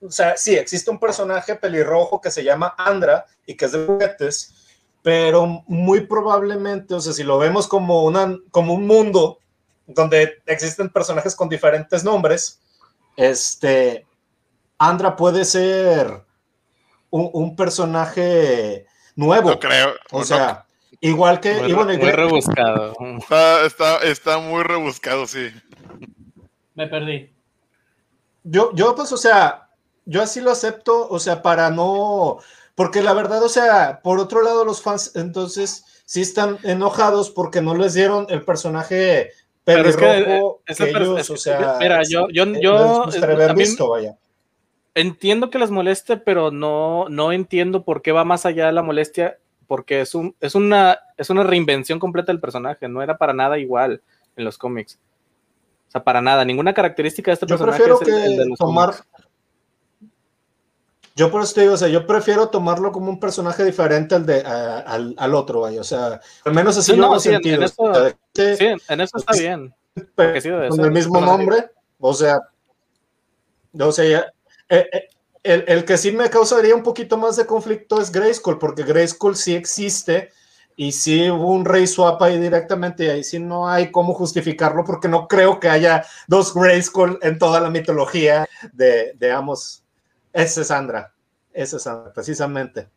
o 0.00 0.10
sea, 0.10 0.36
sí, 0.36 0.56
existe 0.56 0.90
un 0.90 0.98
personaje 0.98 1.54
pelirrojo 1.54 2.20
que 2.20 2.30
se 2.30 2.44
llama 2.44 2.74
Andra 2.76 3.24
y 3.46 3.56
que 3.56 3.66
es 3.66 3.72
de 3.72 3.86
juguetes, 3.86 4.54
pero 5.02 5.64
muy 5.66 6.06
probablemente, 6.06 6.94
o 6.94 7.00
sea, 7.00 7.12
si 7.12 7.22
lo 7.22 7.38
vemos 7.38 7.66
como, 7.66 8.04
una, 8.04 8.36
como 8.50 8.74
un 8.74 8.86
mundo 8.86 9.38
donde 9.86 10.42
existen 10.46 10.90
personajes 10.90 11.34
con 11.34 11.48
diferentes 11.48 12.04
nombres, 12.04 12.60
este, 13.16 14.06
Andra 14.78 15.16
puede 15.16 15.44
ser 15.44 16.24
un, 17.10 17.54
personaje 17.54 18.86
nuevo. 19.14 19.50
No 19.50 19.58
creo. 19.60 19.94
O 20.10 20.24
sea, 20.24 20.66
igual 21.02 21.40
que... 21.40 21.52
Muy, 21.54 21.96
rebuscado. 22.10 22.94
Está, 23.66 23.98
está, 24.02 24.38
muy 24.38 24.62
rebuscado, 24.62 25.26
sí. 25.26 25.48
Me 26.74 26.86
perdí. 26.86 27.30
Yo, 28.42 28.72
yo, 28.74 28.94
pues, 28.94 29.12
o 29.12 29.18
sea, 29.18 29.68
yo 30.06 30.22
así 30.22 30.40
lo 30.40 30.50
acepto, 30.50 31.06
o 31.08 31.18
sea, 31.18 31.42
para 31.42 31.70
no... 31.70 32.38
Porque 32.74 33.02
la 33.02 33.12
verdad, 33.12 33.42
o 33.42 33.50
sea, 33.50 34.00
por 34.02 34.18
otro 34.18 34.40
lado, 34.40 34.64
los 34.64 34.80
fans 34.80 35.12
entonces 35.14 36.02
sí 36.06 36.22
están 36.22 36.58
enojados 36.62 37.30
porque 37.30 37.60
no 37.60 37.74
les 37.74 37.92
dieron 37.92 38.26
el 38.30 38.42
personaje 38.42 39.30
pelirrojo 39.64 40.62
que, 40.64 40.84
ellos, 40.84 41.28
o 41.28 41.36
sea, 41.36 41.76
mira, 41.78 42.00
yo, 42.08 42.28
yo, 42.32 42.44
eh, 42.44 42.60
yo, 42.62 43.06
visto, 43.54 43.90
vaya 43.90 44.16
entiendo 44.94 45.50
que 45.50 45.58
les 45.58 45.70
moleste, 45.70 46.16
pero 46.16 46.50
no, 46.50 47.08
no 47.08 47.32
entiendo 47.32 47.84
por 47.84 48.02
qué 48.02 48.12
va 48.12 48.24
más 48.24 48.46
allá 48.46 48.66
de 48.66 48.72
la 48.72 48.82
molestia, 48.82 49.38
porque 49.72 50.02
es, 50.02 50.14
un, 50.14 50.36
es, 50.38 50.54
una, 50.54 50.98
es 51.16 51.30
una 51.30 51.44
reinvención 51.44 51.98
completa 51.98 52.30
del 52.30 52.42
personaje, 52.42 52.88
no 52.88 53.02
era 53.02 53.16
para 53.16 53.32
nada 53.32 53.58
igual 53.58 54.02
en 54.36 54.44
los 54.44 54.58
cómics. 54.58 54.98
O 55.88 55.90
sea, 55.90 56.04
para 56.04 56.20
nada, 56.20 56.44
ninguna 56.44 56.74
característica 56.74 57.30
de 57.30 57.32
este 57.36 57.46
yo 57.46 57.56
personaje 57.56 57.82
prefiero 57.82 57.98
que 57.98 58.54
tomar... 58.58 58.92
Yo 61.16 61.30
por 61.30 61.40
eso 61.42 61.54
te 61.54 61.62
digo, 61.62 61.72
o 61.72 61.76
sea, 61.78 61.88
yo 61.88 62.06
prefiero 62.06 62.50
tomarlo 62.50 62.92
como 62.92 63.08
un 63.08 63.18
personaje 63.18 63.64
diferente 63.64 64.14
al, 64.14 64.26
de, 64.26 64.42
al, 64.42 65.14
al, 65.16 65.34
otro, 65.34 65.62
vaya. 65.62 65.80
o 65.80 65.84
sea, 65.84 66.20
al 66.44 66.52
menos 66.52 66.76
así 66.76 66.94
no, 66.94 67.18
sí, 67.18 67.30
sentido. 67.30 67.56
En, 67.56 67.62
eso, 67.62 67.92
sí, 68.34 68.66
en 68.90 69.00
eso 69.00 69.16
está 69.16 69.32
bien. 69.38 69.74
con 70.68 70.84
el 70.84 70.90
mismo 70.90 71.18
nombre, 71.18 71.70
o 71.98 72.12
sea, 72.12 72.36
o 73.80 73.90
sea, 73.90 74.04
ya, 74.04 74.32
eh, 74.68 74.86
eh, 74.92 75.08
el, 75.42 75.84
que 75.84 75.98
sí 75.98 76.12
me 76.12 76.30
causaría 76.30 76.74
un 76.74 76.82
poquito 76.82 77.16
más 77.16 77.36
de 77.36 77.46
conflicto 77.46 78.00
es 78.00 78.12
Grayskull, 78.12 78.58
porque 78.58 78.84
Grayskull 78.84 79.36
sí 79.36 79.54
existe 79.54 80.30
y 80.76 80.92
sí 80.92 81.30
hubo 81.30 81.52
un 81.52 81.64
rey 81.64 81.86
swap 81.86 82.22
ahí 82.22 82.38
directamente 82.38 83.04
y 83.04 83.08
ahí 83.08 83.24
sí 83.24 83.38
no 83.38 83.68
hay 83.68 83.90
cómo 83.90 84.14
justificarlo 84.14 84.84
porque 84.84 85.08
no 85.08 85.28
creo 85.28 85.60
que 85.60 85.68
haya 85.68 86.04
dos 86.28 86.54
Grayskull 86.54 87.18
en 87.22 87.38
toda 87.38 87.60
la 87.60 87.70
mitología 87.70 88.48
de, 88.72 89.12
de 89.18 89.32
Amos. 89.32 89.84
Ese 90.32 90.62
es 90.62 90.68
Sandra, 90.68 91.12
ese 91.52 91.76
es 91.76 91.82
Sandra, 91.82 92.12
precisamente. 92.12 92.88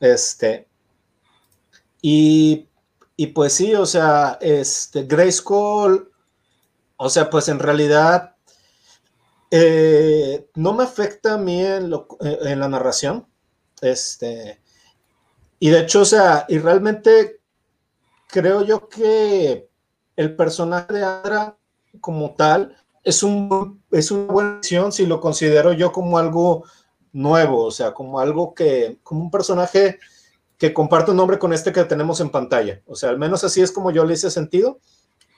Este. 0.00 0.66
Y, 2.02 2.66
y 3.16 3.26
pues 3.28 3.52
sí, 3.52 3.74
o 3.74 3.84
sea, 3.84 4.38
este 4.40 5.04
Grayskull, 5.04 6.10
o 6.96 7.10
sea, 7.10 7.28
pues 7.28 7.48
en 7.48 7.58
realidad 7.58 8.34
eh, 9.50 10.48
no 10.54 10.72
me 10.74 10.84
afecta 10.84 11.34
a 11.34 11.38
mí 11.38 11.64
en, 11.64 11.90
la 11.90 12.68
narración. 12.68 13.26
Este, 13.80 14.60
y 15.58 15.70
de 15.70 15.80
hecho, 15.80 16.02
o 16.02 16.04
sea, 16.04 16.46
y 16.48 16.58
realmente 16.58 17.40
creo 18.28 18.62
yo 18.62 18.88
que 18.88 19.68
el 20.16 20.36
personaje 20.36 20.92
de 20.92 21.04
Adra 21.04 21.56
como 22.00 22.34
tal 22.34 22.76
es, 23.02 23.22
un, 23.22 23.82
es 23.90 24.10
una 24.10 24.32
buena 24.32 24.56
acción 24.58 24.92
si 24.92 25.06
lo 25.06 25.20
considero 25.20 25.72
yo 25.72 25.92
como 25.92 26.18
algo 26.18 26.64
nuevo, 27.12 27.64
o 27.64 27.70
sea, 27.70 27.92
como 27.92 28.20
algo 28.20 28.54
que, 28.54 28.98
como 29.02 29.22
un 29.22 29.30
personaje 29.30 29.98
que 30.58 30.72
comparte 30.74 31.10
un 31.10 31.16
nombre 31.16 31.38
con 31.38 31.52
este 31.52 31.72
que 31.72 31.84
tenemos 31.84 32.20
en 32.20 32.30
pantalla. 32.30 32.82
O 32.86 32.94
sea, 32.94 33.08
al 33.08 33.18
menos 33.18 33.42
así 33.42 33.62
es 33.62 33.72
como 33.72 33.90
yo 33.90 34.04
le 34.04 34.14
hice 34.14 34.30
sentido 34.30 34.78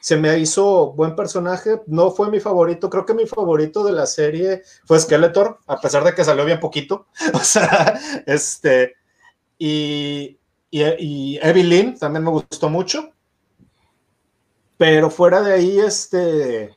se 0.02 0.16
me 0.16 0.36
hizo 0.36 0.94
buen 0.94 1.14
personaje, 1.14 1.80
no 1.86 2.10
fue 2.10 2.28
mi 2.28 2.40
favorito, 2.40 2.90
creo 2.90 3.06
que 3.06 3.14
mi 3.14 3.24
favorito 3.24 3.84
de 3.84 3.92
la 3.92 4.06
serie 4.06 4.62
fue 4.84 4.98
Skeletor, 4.98 5.60
a 5.68 5.80
pesar 5.80 6.02
de 6.02 6.12
que 6.12 6.24
salió 6.24 6.44
bien 6.44 6.58
poquito, 6.58 7.06
o 7.34 7.38
sea, 7.38 8.00
este, 8.26 8.96
y, 9.56 10.40
y, 10.72 11.38
Evelyn 11.40 11.96
también 11.96 12.24
me 12.24 12.30
gustó 12.30 12.68
mucho, 12.68 13.12
pero 14.76 15.08
fuera 15.08 15.40
de 15.40 15.52
ahí, 15.52 15.78
este, 15.78 16.74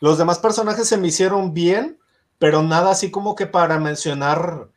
los 0.00 0.18
demás 0.18 0.38
personajes 0.38 0.86
se 0.86 0.98
me 0.98 1.08
hicieron 1.08 1.54
bien, 1.54 1.98
pero 2.38 2.62
nada 2.62 2.90
así 2.90 3.10
como 3.10 3.34
que 3.34 3.46
para 3.46 3.78
mencionar, 3.78 4.68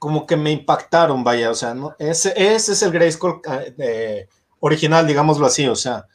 como 0.00 0.26
que 0.26 0.36
me 0.36 0.50
impactaron, 0.50 1.22
vaya, 1.22 1.52
o 1.52 1.54
sea, 1.54 1.72
¿no? 1.72 1.94
ese, 2.00 2.34
ese 2.34 2.72
es 2.72 2.82
el 2.82 2.90
Grayskull 2.90 3.40
eh, 3.78 4.26
original, 4.58 5.06
digámoslo 5.06 5.46
así, 5.46 5.68
o 5.68 5.76
sea, 5.76 6.08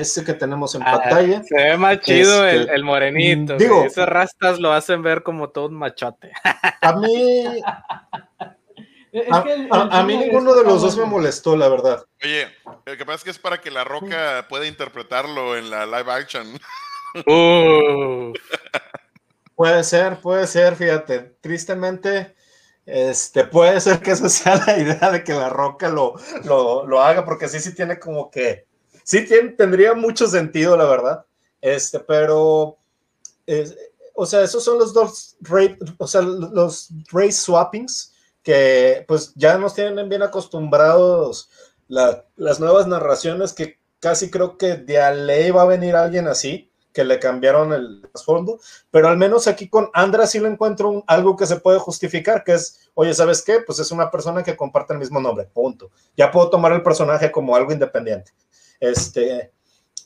ese 0.00 0.24
que 0.24 0.34
tenemos 0.34 0.74
en 0.74 0.82
ah, 0.82 0.98
pantalla. 0.98 1.42
Se 1.42 1.54
ve 1.54 1.76
más 1.76 2.00
chido 2.00 2.46
el, 2.46 2.62
este, 2.62 2.82
morenito. 2.82 3.56
Digo, 3.56 3.84
esos 3.84 4.06
rastas 4.06 4.58
lo 4.58 4.72
hacen 4.72 5.02
ver 5.02 5.22
como 5.22 5.50
todo 5.50 5.66
un 5.66 5.74
machote. 5.74 6.32
A 6.80 6.92
mí. 6.96 7.60
a, 9.30 10.02
mí 10.04 10.16
ninguno 10.16 10.54
de 10.54 10.64
los 10.64 10.82
dos 10.82 10.96
me 10.96 11.04
molestó, 11.04 11.56
la 11.56 11.68
verdad. 11.68 12.04
Oye, 12.22 12.48
lo 12.84 12.96
que 12.96 13.04
pasa 13.04 13.16
es 13.16 13.24
que 13.24 13.30
es 13.30 13.38
para 13.38 13.60
que 13.60 13.70
La 13.70 13.84
Roca 13.84 14.46
pueda 14.48 14.66
interpretarlo 14.66 15.56
en 15.56 15.70
la 15.70 15.86
live 15.86 16.12
action. 16.12 16.46
Uh. 17.26 18.34
puede 19.56 19.82
ser, 19.82 20.20
puede 20.20 20.46
ser, 20.46 20.76
fíjate. 20.76 21.20
Tristemente, 21.40 22.36
este, 22.84 23.44
puede 23.44 23.80
ser 23.80 24.00
que 24.00 24.10
esa 24.10 24.28
sea 24.28 24.62
la 24.66 24.78
idea 24.78 25.10
de 25.10 25.24
que 25.24 25.32
La 25.32 25.48
Roca 25.48 25.88
lo, 25.88 26.14
lo, 26.44 26.86
lo 26.86 27.00
haga, 27.00 27.24
porque 27.24 27.48
sí, 27.48 27.60
sí 27.60 27.74
tiene 27.74 27.98
como 27.98 28.30
que 28.30 28.68
sí 29.08 29.26
tendría 29.56 29.94
mucho 29.94 30.26
sentido, 30.26 30.76
la 30.76 30.84
verdad. 30.84 31.24
Este, 31.62 31.98
pero, 31.98 32.76
o 34.14 34.26
sea, 34.26 34.42
esos 34.42 34.62
son 34.62 34.78
los 34.78 34.92
dos, 34.92 35.36
o 35.96 36.06
sea, 36.06 36.20
los 36.20 36.90
race 37.10 37.32
swappings 37.32 38.12
que 38.42 39.04
pues 39.08 39.32
ya 39.34 39.56
nos 39.56 39.74
tienen 39.74 40.08
bien 40.10 40.22
acostumbrados 40.22 41.50
las 41.88 42.60
nuevas 42.60 42.86
narraciones 42.86 43.54
que 43.54 43.78
casi 43.98 44.30
creo 44.30 44.58
que 44.58 44.76
de 44.76 45.00
a 45.00 45.10
ley 45.10 45.50
va 45.50 45.62
a 45.62 45.66
venir 45.66 45.96
alguien 45.96 46.28
así, 46.28 46.70
que 46.92 47.02
le 47.02 47.18
cambiaron 47.18 47.72
el 47.72 48.06
fondo, 48.24 48.60
pero 48.90 49.08
al 49.08 49.16
menos 49.16 49.46
aquí 49.46 49.68
con 49.68 49.88
Andra 49.94 50.26
sí 50.26 50.38
lo 50.38 50.48
encuentro 50.48 51.02
algo 51.06 51.34
que 51.36 51.46
se 51.46 51.60
puede 51.60 51.78
justificar, 51.78 52.44
que 52.44 52.54
es, 52.54 52.90
oye, 52.94 53.14
¿sabes 53.14 53.42
qué? 53.42 53.60
Pues 53.60 53.78
es 53.78 53.90
una 53.90 54.10
persona 54.10 54.42
que 54.42 54.56
comparte 54.56 54.92
el 54.92 54.98
mismo 54.98 55.18
nombre, 55.20 55.44
punto. 55.46 55.90
Ya 56.16 56.30
puedo 56.30 56.50
tomar 56.50 56.72
el 56.72 56.82
personaje 56.82 57.32
como 57.32 57.56
algo 57.56 57.72
independiente. 57.72 58.32
Este, 58.80 59.52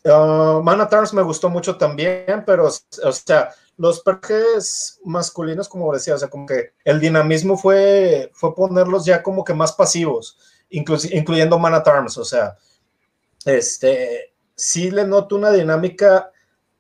uh, 0.05 0.63
Man 0.63 0.89
me 1.13 1.23
gustó 1.23 1.49
mucho 1.51 1.77
también, 1.77 2.45
pero, 2.47 2.67
o 2.67 3.13
sea, 3.13 3.51
los 3.77 4.01
personajes 4.01 5.01
masculinos, 5.05 5.69
como 5.69 5.93
decía, 5.93 6.15
o 6.15 6.19
sea, 6.19 6.29
como 6.29 6.47
que 6.47 6.73
el 6.85 7.01
dinamismo 7.01 7.57
fue, 7.57 8.31
fue 8.35 8.55
ponerlos 8.55 9.05
ya 9.05 9.23
como 9.23 9.45
que 9.45 9.55
más 9.55 9.73
pasivos, 9.73 10.39
incluyendo 10.71 11.59
Man 11.59 11.83
o 11.85 12.25
sea, 12.25 12.57
este, 13.45 14.35
sí 14.55 14.91
le 14.91 15.07
noto 15.07 15.37
una 15.37 15.51
dinámica 15.51 16.31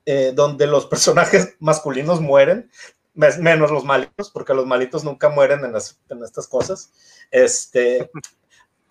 eh, 0.05 0.33
donde 0.35 0.67
los 0.67 0.87
personajes 0.93 1.57
masculinos 1.61 2.21
mueren, 2.21 2.71
menos 3.15 3.71
los 3.71 3.85
malitos, 3.85 4.31
porque 4.31 4.55
los 4.55 4.67
malitos 4.67 5.05
nunca 5.05 5.29
mueren 5.29 5.65
en, 5.65 5.75
en 5.75 6.25
estas 6.25 6.47
cosas. 6.47 6.93
Este, 7.31 8.11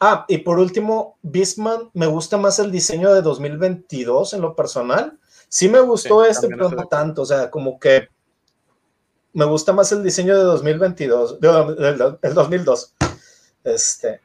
Ah, 0.03 0.25
y 0.27 0.39
por 0.39 0.57
último, 0.57 1.19
Beastman, 1.21 1.91
me 1.93 2.07
gusta 2.07 2.35
más 2.35 2.57
el 2.57 2.71
diseño 2.71 3.13
de 3.13 3.21
2022 3.21 4.33
en 4.33 4.41
lo 4.41 4.55
personal. 4.55 5.19
Sí 5.47 5.69
me 5.69 5.79
gustó 5.79 6.25
este, 6.25 6.47
pero 6.47 6.71
no 6.71 6.87
tanto, 6.87 7.21
o 7.21 7.25
sea, 7.25 7.51
como 7.51 7.79
que 7.79 8.07
me 9.33 9.45
gusta 9.45 9.73
más 9.73 9.91
el 9.91 10.01
diseño 10.01 10.35
de 10.35 10.41
2022, 10.41 11.39
del 11.39 12.17
el 12.19 12.33
2002. 12.33 12.95
Este, 13.63 14.21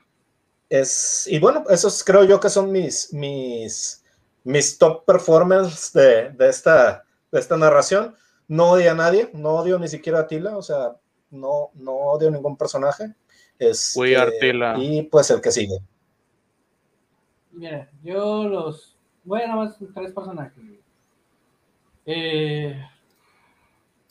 es, 0.70 1.26
y 1.26 1.38
bueno, 1.38 1.64
esos 1.68 2.02
creo 2.02 2.24
yo 2.24 2.40
que 2.40 2.48
son 2.48 2.72
mis, 2.72 3.12
mis, 3.12 4.02
mis 4.44 4.78
top 4.78 5.04
performers 5.04 5.92
de, 5.92 6.30
de, 6.30 6.48
esta, 6.48 7.04
de 7.30 7.38
esta 7.38 7.58
narración. 7.58 8.16
No 8.48 8.70
odio 8.70 8.92
a 8.92 8.94
nadie, 8.94 9.28
no 9.34 9.56
odio 9.56 9.78
ni 9.78 9.88
siquiera 9.88 10.20
a 10.20 10.26
Tila, 10.26 10.56
o 10.56 10.62
sea, 10.62 10.96
no, 11.30 11.70
no 11.74 11.92
odio 11.92 12.30
ningún 12.30 12.56
personaje. 12.56 13.14
Este, 13.58 14.52
y 14.78 15.02
pues 15.04 15.30
el 15.30 15.40
que 15.40 15.50
sigue. 15.50 15.78
Mira, 17.52 17.88
yo 18.02 18.44
los. 18.44 18.94
Voy 19.24 19.42
a 19.42 19.56
más 19.56 19.76
tres 19.94 20.12
personajes. 20.12 20.62
Eh, 22.04 22.78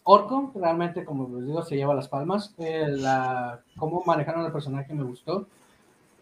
Orco, 0.04 0.52
realmente, 0.56 1.06
como 1.06 1.38
les 1.38 1.48
digo, 1.48 1.62
se 1.62 1.76
lleva 1.76 1.94
las 1.94 2.10
palmas. 2.10 2.54
Eh, 2.58 2.88
la, 2.90 3.62
cómo 3.78 4.04
manejaron 4.06 4.46
el 4.46 4.52
personaje 4.52 4.94
me 4.94 5.04
gustó. 5.04 5.48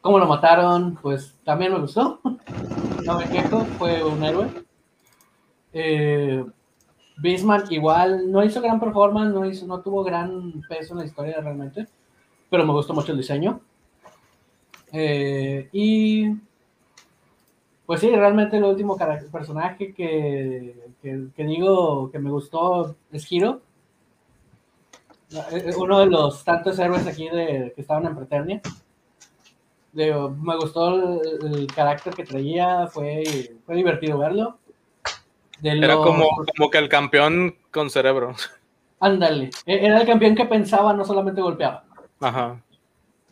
Cómo 0.02 0.20
lo 0.20 0.28
mataron, 0.28 0.96
pues 1.02 1.34
también 1.46 1.72
me 1.72 1.80
gustó. 1.80 2.20
no 3.06 3.18
me 3.18 3.30
quejo, 3.30 3.62
fue 3.80 4.04
un 4.04 4.24
héroe. 4.24 4.50
Eh, 5.72 6.46
Bismarck 7.18 7.72
igual 7.72 8.30
no 8.32 8.44
hizo 8.44 8.62
gran 8.62 8.80
performance, 8.80 9.34
no, 9.34 9.46
hizo, 9.46 9.66
no 9.66 9.80
tuvo 9.80 10.04
gran 10.04 10.62
peso 10.68 10.94
en 10.94 11.00
la 11.00 11.06
historia 11.06 11.40
realmente 11.40 11.88
pero 12.54 12.68
me 12.68 12.72
gustó 12.74 12.94
mucho 12.94 13.14
el 13.14 13.18
diseño. 13.18 13.60
Eh, 14.92 15.70
y 15.72 16.30
pues 17.88 18.00
sí, 18.00 18.12
realmente 18.16 18.58
el 18.58 18.64
último 18.64 18.96
personaje 19.32 19.92
que, 19.92 20.76
que- 21.02 21.28
que 21.36 21.44
digo 21.46 22.12
que 22.12 22.20
me 22.20 22.30
gustó 22.30 22.96
es 23.12 23.32
Hiro. 23.32 23.60
Eh, 25.52 25.74
Uno 25.78 25.98
de 26.02 26.06
los 26.06 26.44
tantos 26.44 26.78
héroes 26.78 27.08
aquí 27.08 27.28
de, 27.28 27.74
que 27.76 27.82
estaban 27.82 28.06
en 28.06 28.16
Preternia. 28.16 28.62
Digo, 29.92 30.30
me 30.30 30.56
gustó 30.56 30.90
el, 30.94 31.56
el 31.56 31.68
carácter 31.74 32.14
que 32.14 32.24
traía, 32.24 32.86
fue, 32.86 33.56
fue 33.66 33.76
divertido 33.76 34.20
verlo. 34.20 34.60
De 35.60 35.72
Era 35.72 35.96
los- 35.96 36.06
como, 36.06 36.28
como 36.56 36.70
que 36.70 36.78
el 36.78 36.88
campeón 36.88 37.56
con 37.72 37.90
cerebro. 37.90 38.36
Ándale, 39.00 39.50
e- 39.66 39.86
era 39.88 40.02
el 40.02 40.06
campeón 40.06 40.36
que 40.36 40.46
pensaba, 40.46 40.94
no 40.94 41.04
solamente 41.04 41.42
golpeaba. 41.42 41.84
Ajá. 42.24 42.62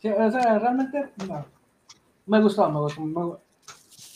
Sí, 0.02 0.10
o 0.10 0.32
sea, 0.32 0.60
realmente 0.60 1.10
me 2.26 2.42
gustó, 2.42 2.70
me 2.70 2.80
gustó. 2.80 3.40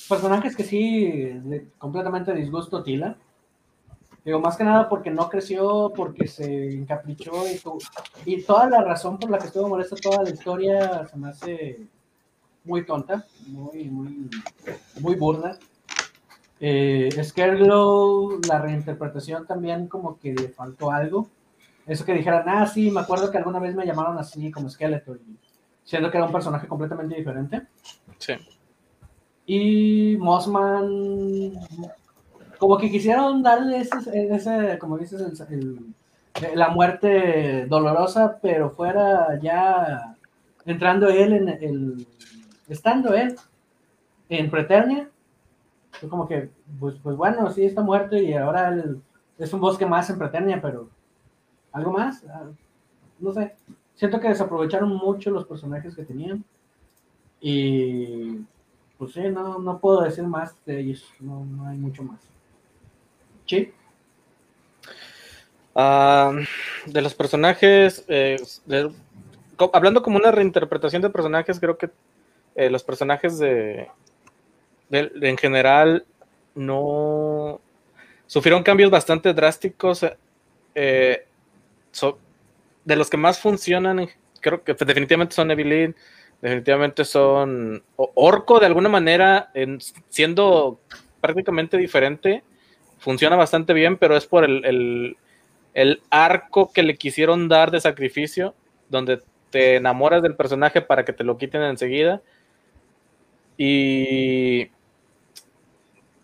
Personajes 0.10 0.56
que 0.56 0.64
sí, 0.64 1.32
completamente 1.78 2.34
disgusto 2.34 2.84
Tila. 2.84 3.16
Digo, 4.24 4.40
más 4.40 4.58
que 4.58 4.64
nada 4.64 4.90
porque 4.90 5.12
no 5.12 5.30
creció, 5.30 5.94
porque 5.96 6.28
se 6.28 6.74
encaprichó 6.74 7.32
y, 7.48 7.58
tu- 7.60 7.78
y 8.26 8.42
toda 8.42 8.68
la 8.70 8.82
razón 8.82 9.20
por 9.20 9.30
la 9.30 9.38
que 9.38 9.48
estuvo 9.48 9.70
molesta 9.70 9.96
toda 9.96 10.24
la 10.24 10.32
historia 10.32 11.06
se 11.08 11.16
me 11.18 11.30
hace 11.30 11.80
muy 12.64 12.84
tonta, 12.86 13.24
muy, 13.48 13.86
muy, 13.86 14.30
muy 15.00 15.16
burda. 15.16 15.58
Eh, 16.60 17.10
Scareglow, 17.24 18.40
la 18.48 18.60
reinterpretación 18.60 19.46
también 19.46 19.88
como 19.88 20.18
que 20.20 20.34
le 20.34 20.50
faltó 20.50 20.90
algo. 20.92 21.30
Eso 21.86 22.04
que 22.06 22.14
dijeran, 22.14 22.44
ah, 22.48 22.66
sí, 22.66 22.90
me 22.92 23.02
acuerdo 23.02 23.30
que 23.32 23.38
alguna 23.38 23.60
vez 23.60 23.76
me 23.76 23.86
llamaron 23.86 24.18
así 24.18 24.52
como 24.52 24.70
Skeletor, 24.70 25.20
siendo 25.84 26.10
que 26.10 26.18
era 26.18 26.26
un 26.26 26.32
personaje 26.32 26.68
completamente 26.68 27.16
diferente. 27.16 27.68
Sí. 28.18 28.34
Y 29.46 30.18
Mossman, 30.18 31.54
como 32.58 32.78
que 32.78 32.90
quisieron 32.90 33.44
darle 33.44 33.80
ese, 33.82 33.98
ese 34.34 34.80
como 34.80 34.98
dices, 34.98 35.22
el- 35.50 35.94
el- 36.42 36.58
la 36.60 36.70
muerte 36.70 37.66
dolorosa, 37.68 38.40
pero 38.42 38.72
fuera 38.72 39.40
ya 39.42 40.16
entrando 40.66 41.10
él 41.10 41.34
en 41.34 41.50
el, 41.50 42.08
estando 42.68 43.14
él 43.14 43.36
en 44.30 44.50
Preternia, 44.50 45.08
fue 45.92 46.10
como 46.10 46.28
que, 46.28 46.50
pues, 46.80 46.96
pues 47.04 47.16
bueno, 47.16 47.52
sí 47.52 47.64
está 47.64 47.82
muerto 47.84 48.18
y 48.18 48.34
ahora 48.34 48.70
él 48.70 49.00
es 49.38 49.54
un 49.54 49.60
bosque 49.62 49.86
más 49.86 50.10
en 50.10 50.18
Preternia, 50.18 50.60
pero 50.62 50.90
algo 51.76 51.92
más, 51.92 52.24
Ah, 52.30 52.50
no 53.20 53.34
sé. 53.34 53.54
Siento 53.96 54.20
que 54.20 54.30
desaprovecharon 54.30 54.90
mucho 54.90 55.30
los 55.32 55.46
personajes 55.46 55.96
que 55.96 56.04
tenían. 56.04 56.44
Y 57.40 58.40
pues 58.98 59.14
sí, 59.14 59.22
no, 59.30 59.60
no 59.60 59.80
puedo 59.80 60.02
decir 60.02 60.24
más 60.26 60.56
de 60.66 60.80
ellos. 60.80 61.14
No, 61.20 61.46
no 61.46 61.68
hay 61.68 61.78
mucho 61.78 62.04
más. 62.04 62.20
Sí. 63.46 63.72
Ah, 65.76 66.32
de 66.86 67.02
los 67.02 67.14
personajes, 67.14 68.06
eh, 68.08 68.38
hablando 69.74 70.02
como 70.02 70.18
una 70.18 70.32
reinterpretación 70.32 71.02
de 71.02 71.10
personajes, 71.10 71.60
creo 71.60 71.78
que 71.78 71.90
eh, 72.56 72.70
los 72.70 72.84
personajes 72.84 73.38
de- 73.38 73.90
en 74.90 75.38
general 75.38 76.06
no 76.54 77.60
sufrieron 78.28 78.64
cambios 78.64 78.90
bastante 78.90 79.34
drásticos. 79.34 80.06
eh, 80.78 81.28
de 82.84 82.96
los 82.96 83.10
que 83.10 83.18
más 83.18 83.40
funcionan, 83.40 84.08
creo 84.42 84.64
que 84.64 84.74
definitivamente 84.74 85.36
son 85.36 85.52
Evelyn, 85.52 85.96
definitivamente 86.42 87.06
son 87.06 87.84
Orco 87.96 88.60
de 88.60 88.66
alguna 88.68 88.90
manera, 88.90 89.50
en- 89.54 89.80
siendo 90.10 90.80
prácticamente 91.22 91.78
diferente, 91.78 92.44
funciona 93.00 93.36
bastante 93.36 93.74
bien, 93.74 93.98
pero 93.98 94.16
es 94.16 94.26
por 94.26 94.44
el, 94.46 94.64
el- 94.66 95.18
el 95.74 96.02
arco 96.10 96.72
que 96.72 96.84
le 96.84 96.96
quisieron 96.96 97.48
dar 97.50 97.72
de 97.72 97.82
sacrificio, 97.82 98.56
donde 98.90 99.22
te 99.50 99.76
enamoras 99.78 100.22
del 100.22 100.36
personaje 100.36 100.82
para 100.82 101.04
que 101.06 101.14
te 101.14 101.24
lo 101.24 101.38
quiten 101.38 101.62
enseguida. 101.64 102.22
Y 103.58 104.70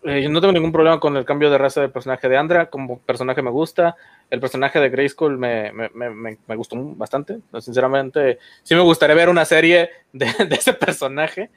eh, 0.04 0.22
yo 0.22 0.28
no 0.28 0.40
tengo 0.40 0.52
ningún 0.52 0.72
problema 0.72 0.98
con 1.00 1.16
el 1.16 1.24
cambio 1.24 1.50
de 1.50 1.58
raza 1.58 1.80
del 1.80 1.90
personaje 1.90 2.28
de 2.28 2.36
Andra, 2.36 2.70
como 2.70 2.98
personaje 3.00 3.42
me 3.42 3.50
gusta. 3.50 3.96
El 4.30 4.40
personaje 4.40 4.80
de 4.80 4.88
Grayskull 4.90 5.38
me, 5.38 5.72
me, 5.72 5.88
me, 5.90 6.10
me- 6.10 6.38
me 6.46 6.56
gustó 6.56 6.76
bastante. 6.96 7.38
Sinceramente, 7.60 8.38
sí 8.62 8.74
me 8.74 8.80
gustaría 8.80 9.14
ver 9.16 9.28
una 9.28 9.44
serie 9.44 9.90
de, 10.12 10.26
de 10.48 10.54
ese 10.56 10.72
personaje. 10.74 11.50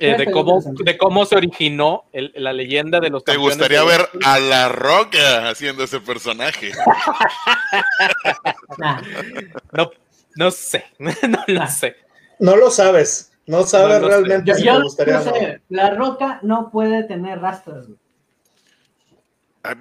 eh, 0.00 0.16
de, 0.16 0.30
cómo, 0.30 0.60
de 0.84 0.96
cómo 0.98 1.24
se 1.24 1.34
originó 1.36 2.04
el- 2.12 2.32
la 2.36 2.52
leyenda 2.52 3.00
de 3.00 3.10
los 3.10 3.24
¿Te 3.24 3.36
gustaría 3.36 3.82
ver 3.82 4.08
a 4.24 4.38
La 4.38 4.68
Roca 4.68 5.48
haciendo 5.48 5.82
ese 5.84 5.98
personaje? 6.00 6.70
Nah, 8.76 9.00
No, 9.72 9.90
no 10.36 10.50
sé, 10.50 10.84
no 10.98 11.10
lo 11.48 11.66
sé. 11.66 11.96
No 12.38 12.54
lo 12.56 12.70
sabes. 12.70 13.32
No 13.48 13.64
sé. 13.64 13.78
realmente 13.98 14.54
si 14.54 14.64
yo 14.64 14.76
te 14.76 14.82
gustaría 14.82 15.14
no 15.18 15.22
sé, 15.24 15.62
la 15.70 15.90
roca 15.94 16.38
no 16.42 16.70
puede 16.70 17.02
tener 17.04 17.40
rastros. 17.40 17.86
güey. 17.88 17.98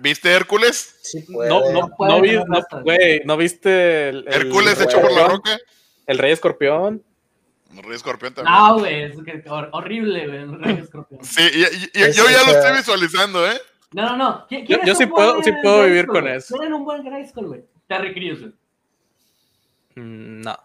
¿Viste 0.01 0.31
Hércules? 0.33 0.97
Sí 1.03 1.21
puede. 1.21 1.49
No, 1.49 1.71
no, 1.71 1.89
puede 1.95 2.11
no, 2.11 2.21
vi- 2.21 2.29
tener 2.29 2.47
no, 2.47 2.55
rastros. 2.55 2.83
güey, 2.83 3.21
¿no 3.25 3.37
viste 3.37 4.09
el, 4.09 4.27
el 4.27 4.33
Hércules 4.33 4.77
el 4.79 4.85
hecho 4.85 4.99
por 5.01 5.11
La? 5.11 5.27
Roca. 5.27 5.57
El 6.07 6.17
rey 6.17 6.31
escorpión. 6.31 7.03
El 7.75 7.83
Rey 7.83 7.95
Escorpión 7.95 8.33
también. 8.33 8.55
No, 8.55 8.79
güey, 8.79 9.03
es 9.03 9.15
que 9.23 9.43
hor- 9.49 9.69
horrible, 9.73 10.25
güey, 10.25 10.39
el 10.39 10.59
rey 10.63 10.75
escorpión. 10.81 11.23
Sí, 11.23 11.41
y- 11.53 11.59
y- 11.59 11.89
y- 11.93 12.03
Es- 12.05 12.15
yo 12.15 12.23
ya 12.29 12.43
lo 12.43 12.51
estoy 12.57 12.77
visualizando, 12.77 13.45
¿eh? 13.45 13.59
No, 13.91 14.03
no, 14.03 14.17
no. 14.17 14.47
¿Qui- 14.47 14.65
Yo- 14.85 14.95
sí 14.95 15.05
puedo- 15.05 15.33
buen 15.33 15.43
sí 15.43 15.51
puedo 15.61 15.83
vivir 15.83 16.07
con 16.07 16.27
eso. 16.27 16.55
¿Quién 16.57 16.71
es 16.71 16.77
un 16.77 16.85
buen 16.85 17.03
Grayskull, 17.03 17.47
güey? 17.47 17.65
Terry 17.87 18.13
Crews, 18.13 18.39
güey. 18.39 18.53
Mm, 19.95 20.41
No. 20.41 20.57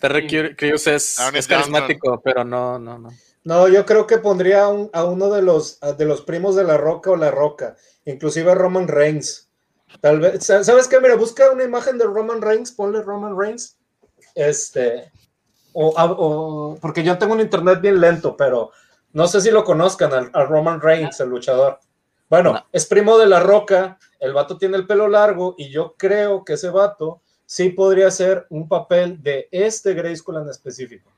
Terry. 0.00 0.54
Crews 0.56 0.86
es, 0.86 1.16
Downey 1.18 1.38
es 1.40 1.48
carismático, 1.48 2.20
pero 2.22 2.44
no, 2.44 2.78
no, 2.78 2.98
no. 2.98 3.08
No, 3.44 3.68
yo 3.68 3.86
creo 3.86 4.06
que 4.06 4.18
pondría 4.18 4.64
a, 4.64 4.68
un- 4.68 4.90
a 4.92 5.04
uno 5.04 5.30
de 5.30 5.40
los, 5.42 5.78
a- 5.82 5.92
de 5.92 6.04
los 6.04 6.22
primos 6.22 6.56
de 6.56 6.64
la 6.64 6.76
Roca 6.76 7.10
o 7.12 7.16
la 7.16 7.30
Roca, 7.30 7.76
inclusive 8.04 8.50
a 8.50 8.54
Roman 8.54 8.88
Reigns. 8.88 9.48
Tal 10.00 10.20
vez, 10.20 10.44
sa- 10.44 10.64
¿sabes 10.64 10.88
qué? 10.88 10.98
Mira, 11.00 11.14
busca 11.14 11.50
una 11.50 11.64
imagen 11.64 11.96
de 11.96 12.04
Roman 12.04 12.42
Reigns, 12.42 12.72
ponle 12.72 13.02
Roman 13.02 13.38
Reigns. 13.38 13.76
Este, 14.34 15.12
o, 15.72 15.96
a- 15.98 16.04
o- 16.12 16.76
porque 16.80 17.02
yo 17.02 17.16
tengo 17.18 17.34
un 17.34 17.40
internet 17.40 17.80
bien 17.80 18.00
lento, 18.00 18.36
pero 18.36 18.70
no 19.12 19.26
sé 19.28 19.40
si 19.40 19.50
lo 19.50 19.64
conozcan, 19.64 20.12
al, 20.12 20.30
al 20.32 20.48
Roman 20.48 20.80
Reigns, 20.80 21.18
el 21.20 21.28
luchador. 21.30 21.78
Bueno, 22.28 22.52
No. 22.54 22.66
es 22.72 22.86
primo 22.86 23.16
de 23.18 23.26
la 23.26 23.40
Roca, 23.40 23.98
el 24.18 24.32
vato 24.32 24.58
tiene 24.58 24.76
el 24.76 24.86
pelo 24.86 25.06
largo 25.08 25.54
y 25.56 25.70
yo 25.70 25.94
creo 25.96 26.44
que 26.44 26.54
ese 26.54 26.70
vato 26.70 27.22
sí 27.46 27.70
podría 27.70 28.10
ser 28.10 28.46
un 28.50 28.68
papel 28.68 29.22
de 29.22 29.48
este 29.50 29.94
Grayskull 29.94 30.36
en 30.42 30.48
específico. 30.50 31.10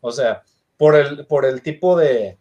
O 0.00 0.10
sea, 0.10 0.42
por 0.76 0.96
el, 0.96 1.26
por 1.26 1.44
el 1.44 1.62
tipo 1.62 1.96
de, 1.96 2.38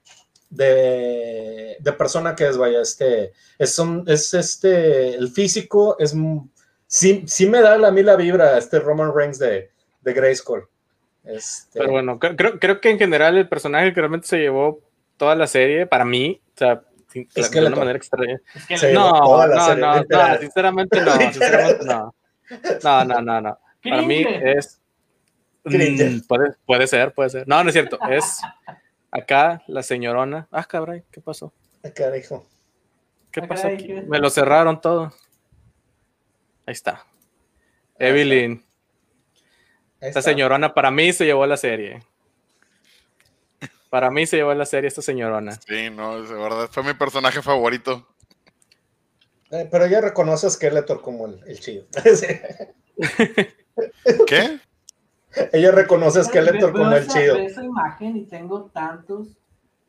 de, 0.50 1.78
de 1.80 1.94
persona 1.94 2.36
que 2.36 2.48
es, 2.48 2.58
vaya, 2.58 2.82
este, 2.82 3.34
es, 3.58 3.78
un- 3.80 4.04
es 4.08 4.34
este, 4.34 5.14
el 5.16 5.30
físico 5.30 5.96
es, 6.00 6.16
sí, 6.88 7.24
sí 7.28 7.46
me 7.48 7.62
da 7.62 7.76
a 7.76 7.92
mí 7.92 8.04
la 8.04 8.16
vibra 8.16 8.58
este 8.58 8.80
Roman 8.80 9.12
Reigns 9.16 9.40
de, 9.40 9.70
de 10.02 10.14
Grayskull. 10.14 10.64
Este, 11.24 11.80
Pero 11.80 11.92
bueno, 11.92 12.20
cre- 12.20 12.36
creo, 12.36 12.60
creo 12.60 12.82
que 12.82 12.90
en 12.90 13.00
general 13.00 13.38
el 13.38 13.48
personaje 13.48 13.94
que 13.94 14.00
realmente 14.02 14.28
se 14.28 14.38
llevó 14.40 14.82
toda 15.18 15.36
la 15.36 15.48
serie, 15.48 15.86
para 15.88 16.06
mí, 16.06 16.42
o 16.56 16.58
sea, 16.58 16.82
sin- 17.12 17.28
Es 17.36 17.50
de 17.50 17.60
que 17.62 17.66
una 17.66 17.76
manera 17.78 17.98
extraña. 17.98 18.42
Es 18.56 18.66
que 18.66 18.92
No, 18.94 19.12
no, 19.12 19.76
no, 19.76 20.04
no, 20.04 20.40
sinceramente 20.40 21.02
no, 21.02 21.18
sinceramente 21.32 21.86
no. 21.86 22.14
No, 22.84 23.06
no, 23.06 23.22
no, 23.22 23.42
no. 23.42 23.60
Para 23.84 24.02
mí 24.02 24.24
es. 24.28 24.80
Mm, 25.66 26.22
puede, 26.28 26.54
puede 26.66 26.88
ser, 26.88 27.14
puede 27.14 27.30
ser. 27.30 27.48
No, 27.48 27.64
no 27.64 27.70
es 27.70 27.74
cierto. 27.74 27.98
Es 28.10 28.42
acá 29.12 29.64
la 29.68 29.82
señorona. 29.84 30.48
Ah, 30.52 30.64
cabrón, 30.66 31.04
¿qué 31.12 31.22
pasó? 31.22 31.54
acá 31.84 32.12
dijo. 32.12 32.46
¿Qué 33.32 33.42
Ah, 33.42 33.48
pasó 33.48 33.68
aquí? 33.68 33.94
Me 33.94 34.20
lo 34.20 34.30
cerraron 34.30 34.80
todo. 34.80 35.14
Ahí 36.66 36.74
está. 36.74 37.06
Evelyn, 38.00 38.64
esta 40.00 40.22
señorona 40.22 40.74
para 40.74 40.92
mí 40.92 41.12
se 41.14 41.26
llevó 41.26 41.46
la 41.46 41.58
serie. 41.58 42.04
Para 43.90 44.10
mí 44.10 44.26
se 44.26 44.38
llevó 44.38 44.54
la 44.54 44.66
serie 44.66 44.88
esta 44.88 45.02
señorona. 45.02 45.52
Sí, 45.54 45.90
no, 45.92 46.22
de 46.22 46.34
verdad, 46.34 46.70
fue 46.72 46.84
mi 46.84 46.94
personaje 46.94 47.42
favorito. 47.42 48.08
Eh, 49.56 49.68
pero 49.72 49.86
ella 49.86 50.02
reconoce 50.02 50.48
a 50.48 50.50
Skeletor 50.50 51.00
como 51.02 51.28
el, 51.28 51.40
el 51.46 51.60
chido. 51.60 51.86
¿Qué? 54.28 54.60
ella 55.52 55.72
reconoce 55.72 56.20
a 56.20 56.24
Skeletor 56.24 56.72
Veo 56.74 56.84
como 56.84 56.96
el 56.96 57.04
esa- 57.04 57.14
chido. 57.20 57.36
esa 57.38 57.64
imagen 57.64 58.18
y 58.18 58.26
tengo 58.26 58.70
tantos, 58.74 59.28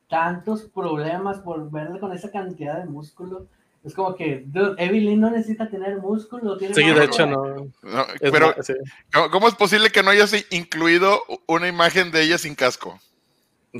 tantos 0.08 0.62
problemas 0.64 1.38
por 1.38 1.70
verle 1.70 1.98
con 1.98 2.12
esa 2.12 2.30
cantidad 2.30 2.78
de 2.78 2.84
músculo. 2.86 3.46
Es 3.84 3.94
como 3.94 4.14
que, 4.14 4.42
dude, 4.46 4.82
Evelyn 4.82 5.20
no 5.20 5.30
necesita 5.30 5.68
tener 5.68 5.96
músculo. 5.98 6.56
Tiene 6.58 6.74
Sí, 6.74 6.82
de 6.84 7.04
hecho 7.04 7.26
no. 7.26 7.70
No, 7.82 8.02
es 8.20 8.30
pero, 8.30 8.54
ma- 8.56 8.62
sí. 8.62 8.74
¿cómo, 9.12 9.30
cómo 9.30 9.48
es 9.48 9.54
posible 9.54 9.90
que 9.90 10.02
no 10.02 10.10
hayas 10.10 10.34
incluido 10.50 11.22
una 11.46 11.68
imagen 11.68 12.10
de 12.10 12.22
ella 12.22 12.38
sin 12.38 12.54
casco? 12.54 12.98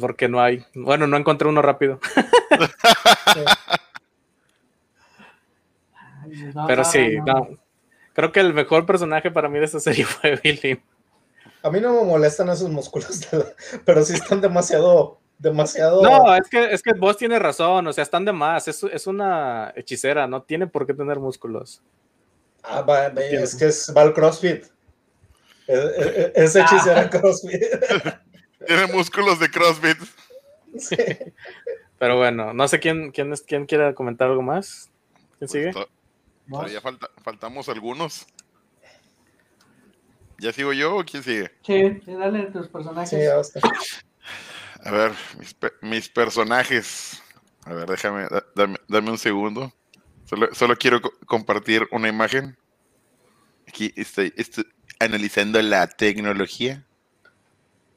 porque 0.01 0.29
no 0.29 0.41
hay. 0.41 0.65
Bueno, 0.75 1.07
no 1.07 1.17
encontré 1.17 1.47
uno 1.49 1.63
rápido. 1.63 2.01
Pero 6.67 6.85
sí, 6.85 7.19
no. 7.25 7.49
Creo 8.15 8.31
que 8.31 8.41
el 8.41 8.55
mejor 8.55 8.87
personaje 8.87 9.31
para 9.31 9.49
mí 9.49 9.59
de 9.59 9.65
esta 9.67 9.81
serie 9.81 10.05
fue 10.05 10.41
Billy. 10.43 10.81
A 11.63 11.71
mí 11.71 11.81
no 11.81 11.93
me 11.95 12.05
molestan 12.05 12.49
esos 12.49 12.71
músculos, 12.71 13.29
pero 13.85 14.05
sí 14.05 14.15
están 14.15 14.41
demasiado, 14.41 15.19
demasiado. 15.39 16.03
No, 16.03 16.35
es 16.35 16.49
que, 16.49 16.73
es 16.73 16.83
que 16.83 16.93
vos 16.93 17.17
tienes 17.17 17.41
razón, 17.41 17.87
o 17.87 17.93
sea, 17.93 18.03
están 18.03 18.25
de 18.25 18.33
más. 18.33 18.69
Es, 18.69 18.83
es 18.85 19.07
una 19.07 19.73
hechicera, 19.75 20.27
no 20.27 20.43
tiene 20.43 20.67
por 20.67 20.87
qué 20.87 20.95
tener 20.95 21.19
músculos. 21.19 21.83
Ah, 22.63 22.83
va, 22.83 23.07
es 23.07 23.57
que 23.57 23.67
es, 23.67 23.93
va 23.95 24.03
al 24.03 24.15
CrossFit. 24.15 24.65
Es, 25.67 26.35
es 26.35 26.57
hechicera 26.57 27.01
ah. 27.01 27.11
CrossFit. 27.21 27.63
Tiene 28.67 28.87
músculos 28.93 29.41
de 29.41 29.51
CrossFit. 29.51 29.99
Sí. 30.79 30.97
Pero 31.99 32.17
bueno, 32.19 32.53
no 32.53 32.69
sé 32.69 32.79
quién, 32.79 33.11
quién, 33.11 33.33
es, 33.33 33.43
quién 33.43 33.67
quiere 33.67 33.95
comentar 33.95 34.29
algo 34.29 34.43
más. 34.43 34.91
¿Quién 35.39 35.49
sigue? 35.49 35.73
Pues 35.73 35.87
ya 36.71 36.81
falta, 36.81 37.09
faltamos 37.23 37.69
algunos. 37.69 38.27
¿Ya 40.39 40.53
sigo 40.53 40.73
yo 40.73 40.97
o 40.97 41.05
quién 41.05 41.23
sigue? 41.23 41.51
Sí, 41.63 42.01
dale 42.07 42.51
tus 42.51 42.69
personajes. 42.69 43.11
Sí, 43.11 43.61
a 44.83 44.91
ver, 44.91 45.13
mis, 45.81 46.09
personajes. 46.09 47.23
A 47.65 47.73
ver, 47.73 47.89
déjame, 47.89 48.27
dame, 48.89 49.11
un 49.11 49.19
segundo. 49.19 49.73
Solo, 50.53 50.77
quiero 50.77 51.01
compartir 51.27 51.87
una 51.91 52.09
imagen. 52.09 52.57
Aquí 53.67 53.95
estoy, 53.97 54.35
analizando 54.99 55.63
la 55.63 55.87
tecnología. 55.87 56.85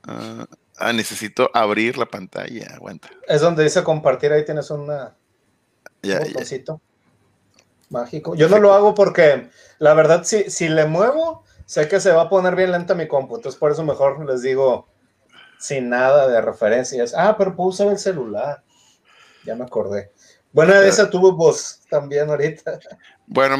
Ah, 0.04 0.48
ah, 0.78 0.94
necesito 0.94 1.52
abrir 1.54 1.98
la 1.98 2.06
pantalla. 2.06 2.68
Aguanta. 2.76 3.10
Es 3.28 3.42
donde 3.42 3.64
dice 3.64 3.84
compartir, 3.84 4.32
ahí 4.32 4.46
tienes 4.46 4.70
una, 4.70 5.18
ya, 6.02 6.20
un 6.20 6.28
botoncito 6.32 6.82
mágico. 7.90 8.36
Yo 8.36 8.50
no 8.50 8.60
lo 8.60 8.74
hago 8.74 8.94
porque, 8.94 9.50
la 9.80 9.94
verdad, 9.94 10.24
si, 10.24 10.50
si 10.50 10.70
le 10.70 10.86
muevo, 10.86 11.44
sé 11.66 11.88
que 11.88 12.00
se 12.00 12.12
va 12.12 12.24
a 12.24 12.30
poner 12.30 12.56
bien 12.56 12.72
lenta 12.72 12.96
mi 12.96 13.08
compu. 13.08 13.36
Entonces, 13.36 13.60
por 13.60 13.72
eso 13.72 13.84
mejor 13.84 14.24
les 14.26 14.42
digo 14.42 14.88
sin 15.60 15.90
nada 15.90 16.28
de 16.28 16.42
referencias. 16.42 17.14
Ah, 17.16 17.36
pero 17.38 17.56
puedo 17.56 17.70
usar 17.70 17.88
el 17.88 17.98
celular. 17.98 18.64
Ya 19.46 19.56
me 19.56 19.66
acordé. 19.66 20.12
Bueno, 20.52 20.74
esa 20.74 21.10
tuvo 21.10 21.34
voz 21.34 21.82
también 21.90 22.30
ahorita. 22.30 22.80
Bueno, 23.28 23.58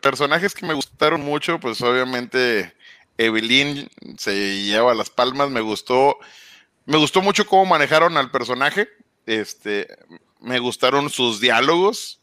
personajes 0.00 0.54
que 0.54 0.66
me 0.66 0.74
gustaron 0.74 1.20
mucho, 1.20 1.60
pues 1.60 1.80
obviamente 1.82 2.72
Evelyn 3.18 3.88
se 4.18 4.62
lleva 4.64 4.94
las 4.94 5.10
palmas, 5.10 5.50
me 5.50 5.60
gustó, 5.60 6.18
me 6.86 6.98
gustó 6.98 7.22
mucho 7.22 7.46
cómo 7.46 7.66
manejaron 7.66 8.16
al 8.16 8.30
personaje, 8.30 8.88
este, 9.26 9.88
me 10.40 10.58
gustaron 10.58 11.10
sus 11.10 11.40
diálogos, 11.40 12.21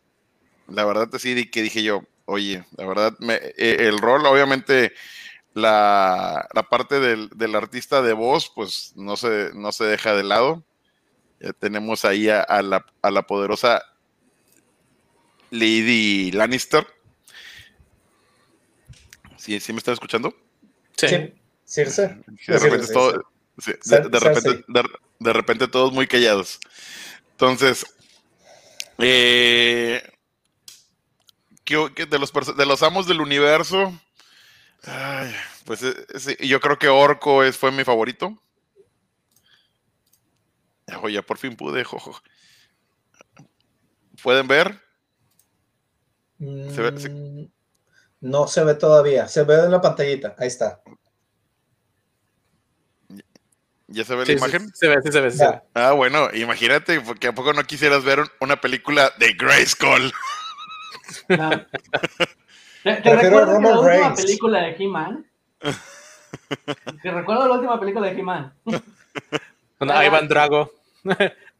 la 0.71 0.85
verdad 0.85 1.09
sí 1.17 1.49
que 1.49 1.61
dije 1.61 1.83
yo, 1.83 2.03
oye, 2.25 2.65
la 2.77 2.85
verdad, 2.85 3.13
eh, 3.29 3.77
el 3.79 3.97
rol, 3.99 4.25
obviamente, 4.25 4.93
la, 5.53 6.47
parte 6.69 6.99
del, 6.99 7.55
artista 7.55 8.01
de 8.01 8.13
voz, 8.13 8.51
pues 8.53 8.93
no 8.95 9.17
se, 9.17 9.51
no 9.53 9.71
se 9.71 9.85
deja 9.85 10.13
de 10.13 10.23
lado. 10.23 10.63
Ya 11.39 11.53
tenemos 11.53 12.05
ahí 12.05 12.29
a, 12.29 12.61
la, 12.61 12.85
a 13.01 13.11
la 13.11 13.23
poderosa 13.23 13.83
Lady 15.51 16.31
Lannister. 16.31 16.85
¿Sí, 19.37 19.59
¿Sí 19.59 19.71
me 19.71 19.79
están 19.79 19.93
escuchando? 19.93 20.35
Sí. 20.97 21.33
Circe. 21.63 22.17
De 22.47 22.57
repente, 22.59 22.93
todo, 22.93 23.11
de, 23.55 24.19
repente, 24.19 24.65
de, 25.19 25.33
repente 25.33 25.67
todos 25.67 25.93
muy 25.93 26.07
callados. 26.07 26.59
Entonces, 27.31 27.85
eh, 28.97 30.01
de 31.77 32.19
los, 32.19 32.57
de 32.57 32.65
los 32.65 32.83
amos 32.83 33.07
del 33.07 33.21
universo, 33.21 33.93
pues 35.65 35.83
eh, 35.83 36.47
yo 36.47 36.59
creo 36.59 36.79
que 36.79 36.87
Orco 36.87 37.43
es, 37.43 37.57
fue 37.57 37.71
mi 37.71 37.83
favorito. 37.83 38.37
Oye, 41.01 41.21
por 41.23 41.37
fin 41.37 41.55
pude, 41.55 41.83
jojo. 41.85 42.19
¿Pueden 44.21 44.47
ver? 44.47 44.81
Mm, 46.39 47.45
no 48.21 48.47
se 48.47 48.63
ve 48.63 48.75
todavía, 48.75 49.27
se 49.27 49.43
ve 49.43 49.55
en 49.55 49.71
la 49.71 49.81
pantallita, 49.81 50.35
ahí 50.37 50.47
está. 50.47 50.81
¿Ya 53.87 54.05
se 54.05 54.15
ve 54.15 54.25
la 54.25 54.33
imagen? 54.33 54.71
se 54.73 54.87
ve, 54.87 54.97
sí 55.03 55.11
se 55.11 55.19
ve, 55.21 55.61
Ah, 55.73 55.93
bueno, 55.93 56.29
imagínate, 56.33 57.01
porque 57.01 57.27
a 57.27 57.33
poco 57.33 57.53
no 57.53 57.63
quisieras 57.63 58.03
ver 58.03 58.23
una 58.39 58.61
película 58.61 59.11
de 59.17 59.35
Grayskull. 61.27 61.67
¿Te, 62.83 63.15
recuerdas 63.15 63.61
la 63.61 63.79
última 63.79 64.15
película 64.15 64.61
de 64.61 64.75
He-Man? 64.79 65.25
¿Te 67.01 67.11
recuerdo 67.11 67.47
la 67.47 67.55
última 67.55 67.79
película 67.79 68.07
de 68.07 68.19
He-Man? 68.19 68.53
Ivan 69.81 70.27
Drago. 70.27 70.71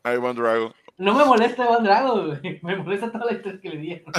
Ivan 0.06 0.36
Drago. 0.36 0.74
No 0.98 1.14
me 1.14 1.26
molesta 1.26 1.66
Ivan 1.66 1.84
Drago, 1.84 2.38
me 2.62 2.76
molesta 2.76 3.12
toda 3.12 3.26
la 3.26 3.34
historia 3.34 3.60
que 3.62 3.70
le 3.70 3.78
dieron. 3.78 4.12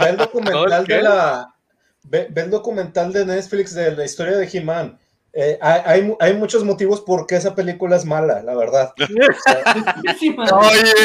Ve 0.00 0.08
el 0.08 0.16
documental 0.16 0.84
de 0.84 1.02
la. 1.02 1.54
Ve, 2.02 2.28
el 2.34 2.50
documental 2.50 3.12
de 3.12 3.26
Netflix 3.26 3.74
de 3.74 3.94
la 3.94 4.04
historia 4.04 4.36
de 4.36 4.48
He-Man. 4.52 4.98
Eh, 5.32 5.58
hay, 5.60 6.14
hay, 6.18 6.34
muchos 6.34 6.64
motivos 6.64 7.02
por 7.02 7.26
qué 7.26 7.36
esa 7.36 7.54
película 7.54 7.96
es 7.96 8.06
mala, 8.06 8.42
la 8.42 8.54
verdad. 8.54 8.94
oye, 8.98 9.12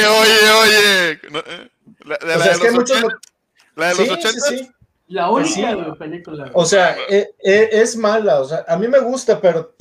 oye, 0.08 0.51
oye. 0.61 1.19
Eh, 2.02 2.08
la, 2.08 2.18
de, 2.18 2.38
la, 2.38 2.58
de 2.58 2.72
los 2.72 2.76
80, 2.76 3.08
la 3.76 3.88
de 3.90 3.96
los 3.96 4.10
80. 4.10 4.32
Sí, 4.42 4.72
la 5.12 5.30
única 5.30 5.94
película. 5.96 6.50
O 6.54 6.66
sea, 6.66 6.96
eh, 7.10 7.30
es 7.44 7.98
mala. 7.98 8.40
O 8.40 8.46
sea, 8.46 8.64
a 8.68 8.78
mí 8.78 8.88
me 8.88 9.00
gusta, 9.00 9.42
pero 9.42 9.76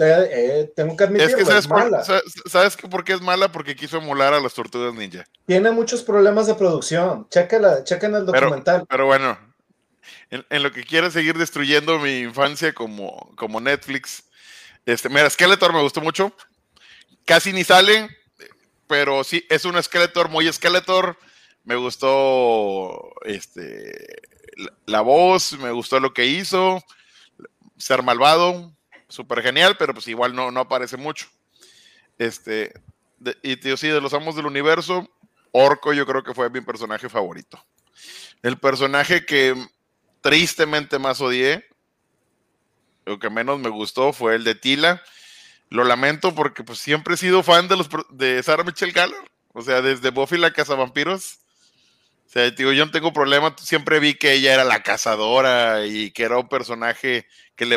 tengo 0.74 0.96
que 0.96 1.04
admitir 1.04 1.36
que, 1.36 1.44
sabes 1.44 1.64
es 1.64 1.68
mala. 1.68 2.02
¿Sabes 2.46 2.76
por 2.76 3.04
qué 3.04 3.12
es 3.12 3.20
mala? 3.20 3.52
Porque 3.52 3.76
quiso 3.76 3.98
emular 3.98 4.34
a 4.34 4.40
las 4.40 4.54
tortugas 4.54 4.92
ninja. 4.92 5.24
Tiene 5.46 5.70
muchos 5.70 6.02
problemas 6.02 6.48
de 6.48 6.54
producción. 6.54 7.28
Chéquenla, 7.30 7.84
chequen 7.84 8.14
el 8.16 8.26
documental. 8.26 8.84
Pero, 8.88 9.06
bueno, 9.06 9.38
en, 10.30 10.62
lo 10.62 10.72
que 10.72 10.82
quiere 10.82 11.12
seguir 11.12 11.38
destruyendo 11.38 12.00
mi 12.00 12.20
infancia 12.20 12.72
como, 12.72 13.32
como 13.36 13.60
Netflix, 13.60 14.24
este, 14.84 15.08
mira, 15.08 15.30
Skeletor 15.30 15.72
me 15.72 15.82
gustó 15.82 16.00
mucho. 16.00 16.34
Casi 17.24 17.52
ni 17.52 17.62
sale, 17.62 18.08
pero 18.88 19.22
sí, 19.22 19.46
es 19.48 19.64
un 19.64 19.80
Skeletor 19.80 20.28
muy 20.28 20.52
Skeletor. 20.52 21.16
Me 21.64 21.76
gustó 21.76 23.12
este, 23.24 24.22
la, 24.86 25.00
voz, 25.00 25.52
me 25.58 25.70
gustó 25.70 26.00
lo 26.00 26.12
que 26.12 26.26
hizo. 26.26 26.82
Ser 27.76 28.02
malvado, 28.02 28.72
súper 29.08 29.42
genial, 29.42 29.76
pero 29.78 29.94
pues 29.94 30.08
igual 30.08 30.34
no, 30.34 30.50
no 30.50 30.60
aparece 30.60 30.96
mucho. 30.96 31.26
Este, 32.18 32.72
y 33.42 33.56
tío, 33.56 33.76
sí, 33.76 33.88
de 33.88 34.00
los 34.00 34.14
amos 34.14 34.36
del 34.36 34.46
universo, 34.46 35.08
Orco 35.52 35.92
yo 35.92 36.06
creo 36.06 36.22
que 36.22 36.34
fue 36.34 36.50
mi 36.50 36.60
personaje 36.60 37.08
favorito. 37.08 37.64
El 38.42 38.58
personaje 38.58 39.24
que 39.24 39.54
tristemente 40.22 40.98
más 40.98 41.20
odié 41.20 41.70
lo 43.10 43.18
que 43.18 43.28
menos 43.28 43.58
me 43.58 43.68
gustó 43.68 44.12
fue 44.12 44.36
el 44.36 44.44
de 44.44 44.54
Tila. 44.54 45.02
Lo 45.68 45.82
lamento 45.82 46.32
porque 46.32 46.62
pues 46.62 46.78
siempre 46.78 47.14
he 47.14 47.16
sido 47.16 47.42
fan 47.42 47.66
de 47.66 47.76
los 47.76 47.88
de 48.10 48.40
Sarah 48.42 48.62
Michelle 48.62 48.92
Gellar. 48.92 49.24
O 49.52 49.62
sea, 49.62 49.82
desde 49.82 50.10
Buffy 50.10 50.38
la 50.38 50.50
Vampiros. 50.50 51.39
O 52.30 52.32
sea, 52.32 52.50
digo, 52.50 52.72
yo 52.72 52.86
no 52.86 52.92
tengo 52.92 53.12
problema. 53.12 53.54
Siempre 53.58 53.98
vi 53.98 54.14
que 54.14 54.34
ella 54.34 54.54
era 54.54 54.64
la 54.64 54.82
cazadora 54.82 55.84
y 55.84 56.12
que 56.12 56.22
era 56.22 56.38
un 56.38 56.48
personaje 56.48 57.26
que 57.56 57.66
le, 57.66 57.76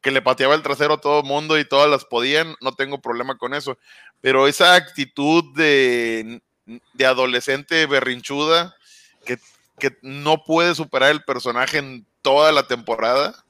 que 0.00 0.10
le 0.10 0.22
pateaba 0.22 0.54
el 0.54 0.62
trasero 0.62 0.94
a 0.94 1.00
todo 1.00 1.20
el 1.20 1.26
mundo 1.26 1.58
y 1.58 1.66
todas 1.66 1.90
las 1.90 2.06
podían. 2.06 2.56
No 2.60 2.72
tengo 2.72 3.00
problema 3.00 3.36
con 3.36 3.52
eso. 3.52 3.78
Pero 4.22 4.48
esa 4.48 4.74
actitud 4.74 5.54
de, 5.54 6.40
de 6.94 7.06
adolescente 7.06 7.86
berrinchuda 7.86 8.74
que, 9.26 9.38
que 9.78 9.98
no 10.00 10.44
puede 10.44 10.74
superar 10.74 11.10
el 11.10 11.22
personaje 11.22 11.78
en 11.78 12.06
toda 12.22 12.52
la 12.52 12.66
temporada 12.66 13.44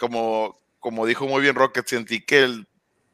como, 0.00 0.58
como 0.80 1.06
dijo 1.06 1.28
muy 1.28 1.42
bien 1.42 1.54
Rocket, 1.54 1.86
sentí 1.86 2.20
que 2.22 2.42
el, 2.42 2.66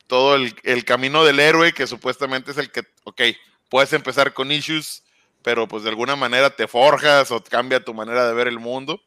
todo 0.06 0.36
el, 0.36 0.84
camino 0.84 1.24
del 1.24 1.40
héroe, 1.40 1.74
que 1.74 1.86
supuestamente 1.86 2.52
es 2.52 2.58
el 2.58 2.70
que, 2.70 2.84
ok, 3.04 3.20
puedes 3.68 3.92
empezar 3.92 4.32
con 4.32 4.52
issues, 4.52 5.02
pero 5.46 5.68
pues 5.68 5.84
de 5.84 5.90
alguna 5.90 6.16
manera 6.16 6.50
te 6.50 6.66
forjas 6.66 7.30
o 7.30 7.40
cambia 7.40 7.84
tu 7.84 7.94
manera 7.94 8.26
de 8.26 8.34
ver 8.34 8.48
el 8.48 8.58
mundo. 8.58 9.00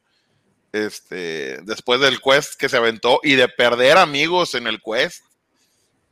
Este, 0.71 1.59
después 1.63 1.99
del 1.99 2.21
quest 2.21 2.53
que 2.57 2.69
se 2.69 2.77
aventó 2.77 3.19
y 3.23 3.35
de 3.35 3.49
perder 3.49 3.97
amigos 3.97 4.55
en 4.55 4.65
el 4.65 4.79
quest, 4.81 5.25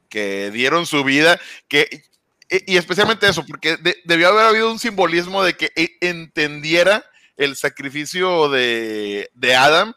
que 0.09 0.51
dieron 0.51 0.85
su 0.85 1.05
vida, 1.05 1.39
que, 1.69 2.03
y, 2.49 2.75
especialmente 2.75 3.29
eso, 3.29 3.45
porque 3.45 3.77
debió 4.03 4.27
haber 4.27 4.47
habido 4.47 4.69
un 4.69 4.79
simbolismo 4.79 5.45
de 5.45 5.55
que 5.55 5.71
e, 5.77 5.95
entendiera 6.01 7.09
el 7.37 7.55
sacrificio 7.55 8.49
de, 8.49 9.31
de 9.33 9.55
Adam 9.55 9.93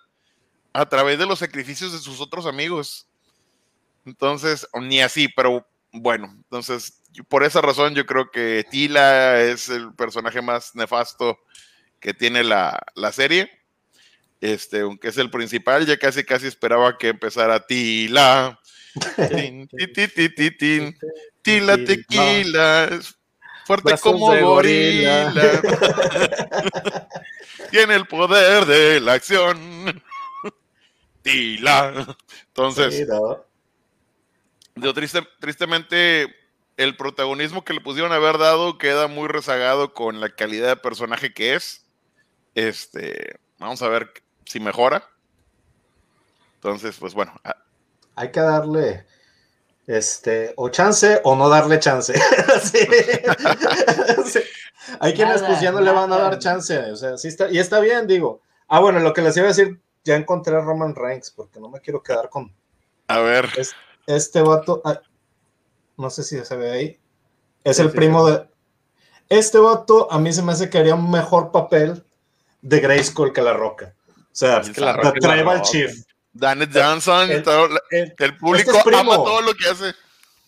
a 0.73 0.89
través 0.89 1.19
de 1.19 1.27
los 1.27 1.41
sacrificios 1.41 1.93
de 1.93 1.99
sus 1.99 2.21
otros 2.21 2.47
amigos. 2.47 3.09
Entonces, 4.07 4.65
ni 4.81 5.01
así, 5.01 5.27
pero 5.27 5.67
bueno, 5.91 6.33
entonces, 6.33 7.00
por 7.29 7.45
esa 7.45 7.61
razón 7.61 7.95
yo 7.95 8.07
creo 8.07 8.31
que 8.31 8.65
Tila 8.71 9.41
es 9.41 9.69
el 9.69 9.93
personaje 9.95 10.41
más 10.43 10.75
nefasto 10.75 11.39
que 11.99 12.15
tiene 12.15 12.45
la, 12.45 12.81
la 12.95 13.13
serie. 13.13 13.51
Este, 14.41 14.81
aunque 14.81 15.09
es 15.09 15.19
el 15.19 15.31
principal, 15.31 15.85
ya 15.87 15.99
casi 15.99 16.25
casi 16.25 16.47
esperaba 16.47 16.97
que 16.97 17.09
empezara 17.09 17.67
Tila. 17.67 18.59
Tin, 19.29 19.69
tin. 20.59 20.99
Tila 21.43 21.77
tequila. 21.85 23.01
Fuerte 23.67 23.89
Brazos 23.89 24.13
como 24.13 24.35
gorila. 24.41 25.33
Tiene 27.71 27.95
el 27.95 28.07
poder 28.07 28.65
de 28.67 29.01
la 29.01 29.13
acción. 29.13 30.03
Tila. 31.23 32.17
Entonces. 32.49 33.07
Digo, 34.75 34.95
triste- 34.95 35.29
tristemente, 35.39 36.35
el 36.83 36.97
protagonismo 36.97 37.65
que 37.65 37.75
le 37.75 37.81
pudieron 37.81 38.13
haber 38.13 38.39
dado 38.39 38.79
queda 38.79 39.07
muy 39.07 39.29
rezagado 39.29 39.93
con 39.93 40.21
la 40.21 40.31
calidad 40.35 40.69
de 40.69 40.77
personaje 40.77 41.33
que 41.35 41.55
es. 41.55 41.85
Este, 42.55 43.39
vamos 43.59 43.83
a 43.83 43.89
ver 43.89 44.13
si 44.47 44.61
mejora. 44.61 45.05
Entonces, 46.55 46.97
pues 46.99 47.15
bueno, 47.15 47.33
a- 47.45 47.57
Hay 48.17 48.31
que 48.33 48.41
darle 48.41 49.07
este 49.87 50.53
o 50.57 50.69
chance 50.69 51.21
o 51.25 51.35
no 51.37 51.49
darle 51.49 51.79
chance. 51.79 52.15
Sí. 52.63 52.79
Sí. 54.27 54.41
Hay 55.01 55.15
quienes 55.15 55.37
Nada, 55.37 55.49
pues 55.49 55.61
ya 55.61 55.73
no 55.73 55.81
le 55.81 55.91
van 55.93 56.13
a 56.13 56.17
dar 56.19 56.39
chance. 56.39 56.77
O 56.91 56.97
sea, 56.97 57.17
sí 57.19 57.29
está, 57.29 57.51
y 57.51 57.59
está 57.59 57.81
bien, 57.81 58.07
digo. 58.07 58.41
Ah, 58.69 58.81
bueno, 58.81 59.01
lo 59.01 59.13
que 59.13 59.21
les 59.23 59.37
iba 59.37 59.47
a 59.47 59.49
decir, 59.49 59.81
ya 60.05 60.17
encontré 60.17 60.57
a 60.57 60.61
Roman 60.61 60.95
Reigns, 60.95 61.31
porque 61.31 61.61
no 61.61 61.69
me 61.69 61.81
quiero 61.81 62.03
quedar 62.03 62.29
con 62.31 62.55
a 63.09 63.19
ver. 63.21 63.49
este 64.07 64.41
vato. 64.43 64.81
ah, 64.85 65.01
no 66.01 66.11
sé 66.11 66.23
si 66.25 66.43
se 66.45 66.57
ve 66.57 66.71
ahí. 66.71 66.99
Es 67.65 67.77
Sí, 67.77 67.83
el 67.83 67.91
sí, 67.91 67.97
primo 67.97 68.27
de. 68.29 68.49
Este 69.29 69.59
vato 69.59 70.11
a 70.11 70.19
mí 70.19 70.33
se 70.33 70.43
me 70.43 70.53
hace 70.53 70.69
que 70.71 70.79
haría 70.79 70.95
un 70.95 71.11
mejor 71.11 71.53
papel 71.53 72.03
de 72.63 72.81
Grayskull 72.81 73.33
que 73.33 73.43
la 73.43 73.53
roca. 73.53 73.95
O 74.09 74.23
sea, 74.33 74.59
Es 74.59 74.71
que 74.71 74.81
La 74.81 74.93
The 74.97 75.03
Roca 75.03 75.19
es 75.19 75.25
la 75.25 75.33
Tribal. 75.35 75.63
Chief. 75.63 75.93
Danny 76.33 76.67
Johnson, 76.73 77.29
y 77.29 77.33
el- 77.33 77.45
El- 77.91 78.15
el 78.19 78.37
público 78.39 78.71
este 78.71 78.79
es 78.79 78.85
primo. 78.85 79.01
ama 79.01 79.17
todo 79.17 79.41
lo 79.43 79.53
que 79.55 79.69
hace. 79.69 79.89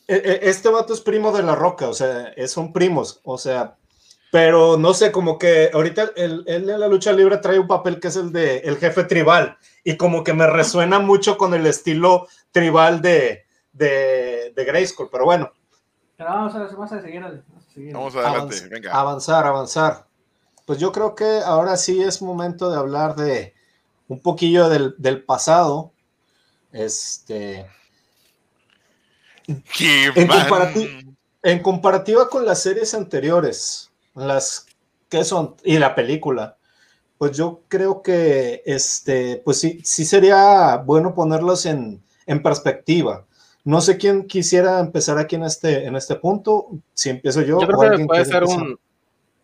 E- 0.08 0.14
e- 0.16 0.40
Este 0.48 0.68
vato 0.68 0.94
es 0.94 1.00
primo 1.00 1.32
de 1.32 1.42
la 1.42 1.54
roca, 1.54 1.88
o 1.88 1.94
sea, 1.94 2.28
es- 2.36 2.52
son 2.52 2.72
primos, 2.72 3.20
o 3.24 3.36
sea, 3.38 3.76
pero 4.30 4.76
no 4.76 4.94
sé, 4.94 5.10
como 5.12 5.38
que 5.38 5.70
ahorita 5.72 6.12
él, 6.16 6.44
él 6.46 6.70
en 6.70 6.80
la 6.80 6.86
lucha 6.88 7.12
libre 7.12 7.36
trae 7.38 7.58
un 7.58 7.66
papel 7.66 7.98
que 8.00 8.08
es 8.08 8.16
el 8.16 8.32
de 8.32 8.58
el 8.58 8.78
jefe 8.78 9.04
tribal, 9.04 9.58
y 9.84 9.96
como 9.96 10.22
que 10.24 10.32
me 10.32 10.46
resuena 10.46 10.98
mucho 11.00 11.36
con 11.36 11.52
el 11.54 11.66
estilo 11.66 12.28
tribal 12.52 13.02
de, 13.02 13.41
de, 13.72 14.52
de 14.54 14.64
Grayskull, 14.64 15.08
pero 15.10 15.24
bueno, 15.24 15.50
Pero 16.16 16.30
vamos 16.30 16.54
a, 16.54 16.58
vamos 16.64 16.92
a 16.92 17.00
seguir. 17.02 17.20
Vamos 17.22 17.42
a 17.68 17.72
seguir. 17.72 17.92
Vamos 17.94 18.14
adelante, 18.16 18.56
avanz- 18.56 18.68
venga. 18.68 18.92
avanzar, 18.92 19.46
avanzar. 19.46 20.06
Pues 20.66 20.78
yo 20.78 20.92
creo 20.92 21.14
que 21.14 21.40
ahora 21.44 21.76
sí 21.76 22.02
es 22.02 22.22
momento 22.22 22.70
de 22.70 22.76
hablar 22.78 23.16
de 23.16 23.54
un 24.08 24.20
poquillo 24.20 24.68
del, 24.68 24.94
del 24.98 25.24
pasado. 25.24 25.92
Este. 26.70 27.66
En 29.46 29.62
comparati- 30.28 31.16
En 31.42 31.60
comparativa 31.60 32.28
con 32.28 32.46
las 32.46 32.62
series 32.62 32.94
anteriores, 32.94 33.90
las 34.14 34.66
que 35.08 35.24
son, 35.24 35.56
y 35.64 35.78
la 35.78 35.94
película, 35.96 36.56
pues 37.18 37.36
yo 37.36 37.62
creo 37.68 38.00
que 38.02 38.62
este, 38.64 39.42
pues 39.44 39.58
sí, 39.58 39.80
sí 39.82 40.04
sería 40.04 40.76
bueno 40.76 41.14
ponerlos 41.14 41.66
en, 41.66 42.00
en 42.26 42.42
perspectiva. 42.42 43.24
No 43.64 43.80
sé 43.80 43.96
quién 43.96 44.26
quisiera 44.26 44.80
empezar 44.80 45.18
aquí 45.18 45.36
en 45.36 45.44
este, 45.44 45.86
en 45.86 45.94
este 45.96 46.16
punto, 46.16 46.66
si 46.94 47.10
empiezo 47.10 47.40
yo. 47.42 47.60
Yo 47.60 47.64
o 47.64 47.66
creo 47.66 47.80
que 47.80 47.86
alguien 47.86 48.06
puede 48.08 48.24
ser 48.24 48.42
empezar. 48.42 48.60
un. 48.62 48.78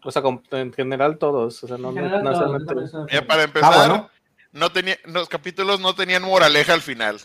O 0.04 0.10
sea, 0.10 0.22
en 0.52 0.72
general 0.72 1.18
todos. 1.18 1.62
O 1.62 1.68
sea, 1.68 1.76
no, 1.78 1.92
no- 1.92 2.00
no 2.22 2.22
no, 2.22 3.04
Mira, 3.10 3.26
para 3.26 3.42
empezar, 3.44 3.72
Ah, 3.72 3.76
bueno, 3.78 4.10
no 4.52 4.70
tenía, 4.72 4.96
los 5.04 5.28
capítulos 5.28 5.80
no 5.80 5.94
tenían 5.94 6.22
moraleja 6.22 6.72
al 6.72 6.82
final. 6.82 7.16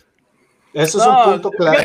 eso 0.74 0.98
es 1.00 1.06
No, 1.06 1.18
un 1.26 1.32
punto 1.34 1.52
claro. 1.52 1.80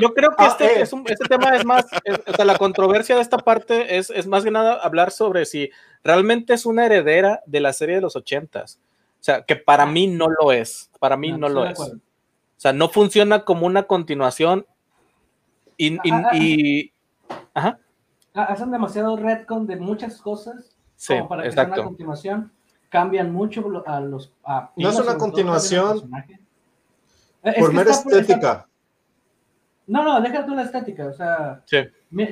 yo- 0.00 0.14
creo 0.14 0.30
que 0.30 0.36
Ah, 0.44 0.46
este, 0.48 0.64
eh. 0.78 0.82
es 0.82 0.92
un- 0.92 1.04
este 1.06 1.28
tema 1.28 1.54
es 1.56 1.64
más, 1.64 1.84
es- 2.04 2.20
o 2.26 2.34
sea, 2.34 2.44
la 2.44 2.56
controversia 2.56 3.14
de 3.16 3.22
esta 3.22 3.38
parte 3.38 3.96
es, 3.98 4.10
es 4.10 4.26
más 4.26 4.44
que 4.44 4.50
nada 4.50 4.74
hablar 4.82 5.10
sobre 5.10 5.44
si 5.44 5.70
realmente 6.02 6.54
es 6.54 6.66
una 6.66 6.86
heredera 6.86 7.40
de 7.46 7.60
la 7.60 7.72
serie 7.72 7.96
de 7.96 8.00
los 8.00 8.16
ochentas. 8.16 8.78
O 9.20 9.22
sea, 9.22 9.42
que 9.42 9.56
para 9.56 9.84
mí 9.86 10.06
no 10.06 10.28
lo 10.28 10.50
es, 10.52 10.90
para 10.98 11.16
mí 11.16 11.30
no, 11.32 11.46
estoy 11.46 11.54
lo 11.62 11.66
es. 11.66 11.72
acuerdo. 11.72 11.98
O 12.60 12.62
sea, 12.62 12.74
no 12.74 12.90
funciona 12.90 13.46
como 13.46 13.66
una 13.66 13.84
continuación 13.84 14.66
y, 15.78 15.94
y- 15.94 16.10
Ah, 16.12 16.22
ah, 16.30 16.36
y- 16.36 16.92
ajá, 17.54 17.78
Ah, 18.34 18.42
Hacen 18.44 18.70
demasiado 18.70 19.16
retcon 19.16 19.66
de 19.66 19.76
muchas 19.76 20.20
cosas 20.20 20.76
sí, 20.94 21.14
como 21.16 21.28
para 21.30 21.42
que 21.44 21.52
sea 21.52 21.62
una 21.62 21.68
exacto. 21.70 21.84
continuación. 21.88 22.52
Cambian 22.90 23.32
mucho 23.32 23.64
a 23.86 24.00
los. 24.00 24.30
a 24.44 24.70
No 24.76 24.90
es 24.90 25.00
una 25.00 25.16
continuación 25.16 26.10
es 27.42 27.54
Por 27.58 27.70
que 27.70 27.76
mera 27.76 27.90
está- 27.92 28.08
está- 28.10 28.20
estética. 28.20 28.68
No, 29.86 30.04
no, 30.04 30.20
déjate 30.20 30.46
tú 30.46 30.54
la 30.54 30.62
estética. 30.64 31.06
O 31.06 31.12
sea, 31.14 31.62
Sí. 31.64 31.78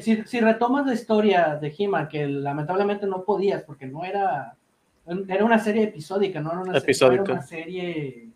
si, 0.03 0.23
si 0.27 0.41
retomas 0.41 0.87
la 0.87 0.93
historia 0.93 1.57
de 1.57 1.75
He-Man, 1.77 2.07
que 2.09 2.27
lamentablemente 2.29 3.07
no 3.07 3.25
podías 3.25 3.63
porque 3.63 3.87
no 3.87 4.05
era. 4.05 4.55
Era 5.27 5.43
una 5.47 5.59
serie 5.59 5.85
episódica, 5.85 6.39
no 6.39 6.53
era 6.53 6.61
una, 6.61 6.77
Episódica. 6.79 7.23
no 7.23 7.25
era 7.25 7.33
una 7.33 7.43
serie 7.43 8.29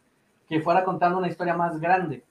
que 0.52 0.60
fuera 0.60 0.84
contando 0.84 1.16
una 1.16 1.28
historia 1.28 1.54
más 1.54 1.80
grande. 1.80 2.22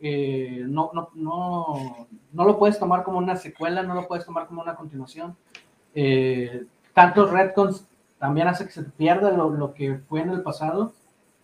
Eh, 0.00 0.64
no, 0.68 0.92
no, 0.94 1.08
no, 1.16 2.06
no 2.32 2.44
lo 2.44 2.56
puedes 2.56 2.78
tomar 2.78 3.02
como 3.02 3.18
una 3.18 3.34
secuela, 3.34 3.82
no 3.82 3.94
lo 3.94 4.06
puedes 4.06 4.24
tomar 4.24 4.46
como 4.46 4.62
una 4.62 4.76
continuación. 4.76 5.36
Eh, 5.92 6.66
tantos 6.92 7.32
retcons 7.32 7.84
también 8.16 8.46
hace 8.46 8.66
que 8.66 8.70
se 8.70 8.84
pierda 8.84 9.32
lo, 9.32 9.50
lo 9.50 9.74
que 9.74 9.98
fue 10.08 10.20
en 10.20 10.30
el 10.30 10.42
pasado. 10.42 10.92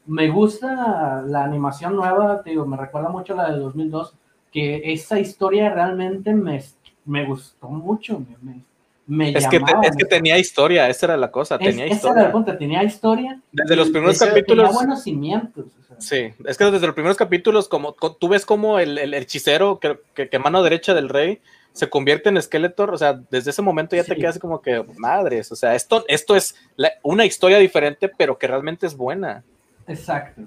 Me 0.06 0.30
gusta 0.30 1.20
la 1.26 1.42
animación 1.42 1.96
nueva, 1.96 2.44
te 2.44 2.50
digo, 2.50 2.64
me 2.64 2.76
recuerda 2.76 3.08
mucho 3.08 3.32
a 3.32 3.38
la 3.38 3.50
del 3.50 3.62
2002, 3.62 4.14
que 4.52 4.92
esa 4.92 5.18
historia 5.18 5.74
realmente 5.74 6.32
me, 6.32 6.62
me 7.06 7.26
gustó 7.26 7.68
mucho, 7.70 8.20
me, 8.20 8.36
me, 8.40 8.64
me 9.10 9.30
Es 9.30 9.46
que, 9.48 9.58
te- 9.58 9.66
llamaba, 9.66 9.86
es 9.86 9.96
que 9.96 10.04
me- 10.04 10.08
tenía 10.08 10.38
historia, 10.38 10.88
esa 10.88 11.06
era 11.06 11.16
la 11.16 11.30
cosa, 11.30 11.56
es- 11.56 11.60
tenía 11.60 11.84
esa 11.84 11.84
era 11.86 11.94
historia. 11.96 12.22
el 12.26 12.30
punto, 12.32 12.56
tenía 12.56 12.82
historia. 12.84 13.40
Desde 13.52 13.76
los 13.76 13.90
primeros 13.90 14.18
capítulos. 14.18 14.66
Tenía 14.66 14.78
buenos 14.78 15.02
cimientos. 15.02 15.64
o 15.66 15.86
sea. 15.86 15.96
Sí, 16.00 16.34
es 16.46 16.56
que 16.56 16.64
desde 16.64 16.86
los 16.86 16.94
primeros 16.94 17.16
capítulos, 17.16 17.68
como 17.68 17.94
co- 17.94 18.12
tú 18.14 18.28
ves 18.28 18.46
como 18.46 18.78
el, 18.78 18.96
el 18.98 19.12
hechicero 19.14 19.78
que, 19.80 19.98
que, 20.14 20.28
que 20.28 20.38
mano 20.38 20.62
derecha 20.62 20.94
del 20.94 21.08
rey 21.08 21.40
se 21.72 21.88
convierte 21.88 22.28
en 22.28 22.40
Skeletor, 22.40 22.92
o 22.94 22.98
sea, 22.98 23.20
desde 23.30 23.50
ese 23.50 23.62
momento 23.62 23.94
ya 23.96 24.02
te 24.04 24.16
quedas 24.16 24.38
como 24.38 24.60
que, 24.60 24.84
madres, 24.96 25.50
o 25.52 25.56
sea, 25.56 25.74
esto, 25.74 26.04
esto 26.08 26.34
es 26.36 26.54
la- 26.76 26.92
una 27.02 27.24
historia 27.24 27.58
diferente, 27.58 28.08
pero 28.08 28.38
que 28.38 28.46
realmente 28.46 28.86
es 28.86 28.96
buena. 28.96 29.42
Exacto. 29.86 30.42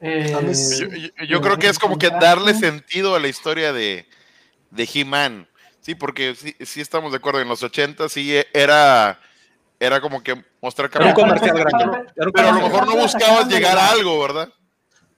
Eh, 0.00 0.32
yo 1.28 1.40
creo 1.40 1.58
que 1.58 1.68
es 1.68 1.78
como 1.78 1.96
que 1.98 2.08
darle 2.10 2.54
sentido 2.54 3.14
a 3.14 3.20
la 3.20 3.28
historia 3.28 3.72
de, 3.72 4.06
de 4.70 4.88
He-Man. 4.92 5.46
Sí, 5.82 5.94
porque 5.94 6.34
sí, 6.34 6.54
sí 6.60 6.80
estamos 6.80 7.10
de 7.12 7.18
acuerdo, 7.18 7.40
en 7.40 7.48
los 7.48 7.62
80 7.62 8.08
sí 8.08 8.34
era, 8.54 9.18
era 9.78 10.00
como 10.00 10.22
que 10.22 10.42
mostrar 10.62 10.88
Era 10.94 11.06
un 11.08 11.14
Pero- 11.14 11.26
comercial 11.26 11.58
grande. 11.58 12.12
pero- 12.14 12.48
a 12.48 12.52
lo 12.52 12.60
mejor 12.68 12.86
no 12.86 12.96
buscabas 13.02 13.48
llegar 13.48 13.76
a 13.76 13.90
algo, 13.90 14.18
¿verdad? 14.20 14.48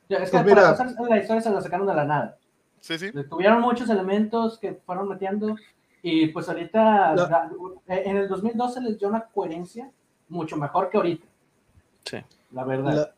Es 0.08 0.30
que 0.30 0.38
Pues 0.38 0.54
para 0.54 1.08
la 1.08 1.18
historia 1.18 1.40
se 1.42 1.50
la 1.50 1.60
sacaron 1.60 1.86
de 1.86 1.94
la 1.94 2.04
nada. 2.04 2.36
Sí, 2.80 2.98
sí. 2.98 3.10
Tuvieron 3.30 3.60
muchos 3.60 3.88
elementos 3.88 4.58
que 4.58 4.74
fueron 4.86 5.08
metiendo 5.08 5.54
y 6.02 6.26
pues 6.28 6.48
ahorita 6.48 7.14
La- 7.14 7.26
da- 7.26 7.50
en 7.88 8.16
el 8.16 8.28
2012 8.28 8.80
les 8.80 8.98
dio 8.98 9.08
una 9.08 9.22
coherencia 9.24 9.90
mucho 10.28 10.56
mejor 10.56 10.90
que 10.90 10.96
ahorita. 10.96 11.26
Sí. 12.04 12.18
La 12.52 12.64
verdad. 12.64 12.94
La- 12.94 13.14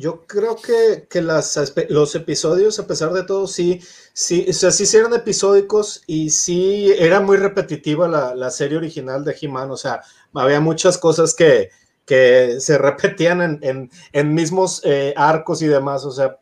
yo 0.00 0.26
creo 0.26 0.56
que, 0.56 1.06
que 1.08 1.22
las, 1.22 1.58
los 1.90 2.14
episodios, 2.14 2.78
a 2.78 2.86
pesar 2.86 3.12
de 3.12 3.24
todo, 3.24 3.46
sí, 3.46 3.80
sí, 4.12 4.46
o 4.48 4.52
sea, 4.52 4.70
sí 4.70 4.96
eran 4.96 5.14
episódicos 5.14 6.02
y 6.06 6.30
sí 6.30 6.92
era 6.98 7.20
muy 7.20 7.36
repetitiva 7.36 8.08
la, 8.08 8.34
la 8.34 8.50
serie 8.50 8.78
original 8.78 9.24
de 9.24 9.36
He-Man. 9.40 9.70
O 9.70 9.76
sea, 9.76 10.02
había 10.34 10.60
muchas 10.60 10.98
cosas 10.98 11.34
que, 11.34 11.70
que 12.06 12.56
se 12.60 12.78
repetían 12.78 13.42
en, 13.42 13.58
en- 13.62 13.90
en 14.12 14.34
mismos 14.34 14.80
eh, 14.84 15.14
arcos 15.16 15.62
y 15.62 15.66
demás. 15.66 16.04
O 16.04 16.10
sea, 16.10 16.38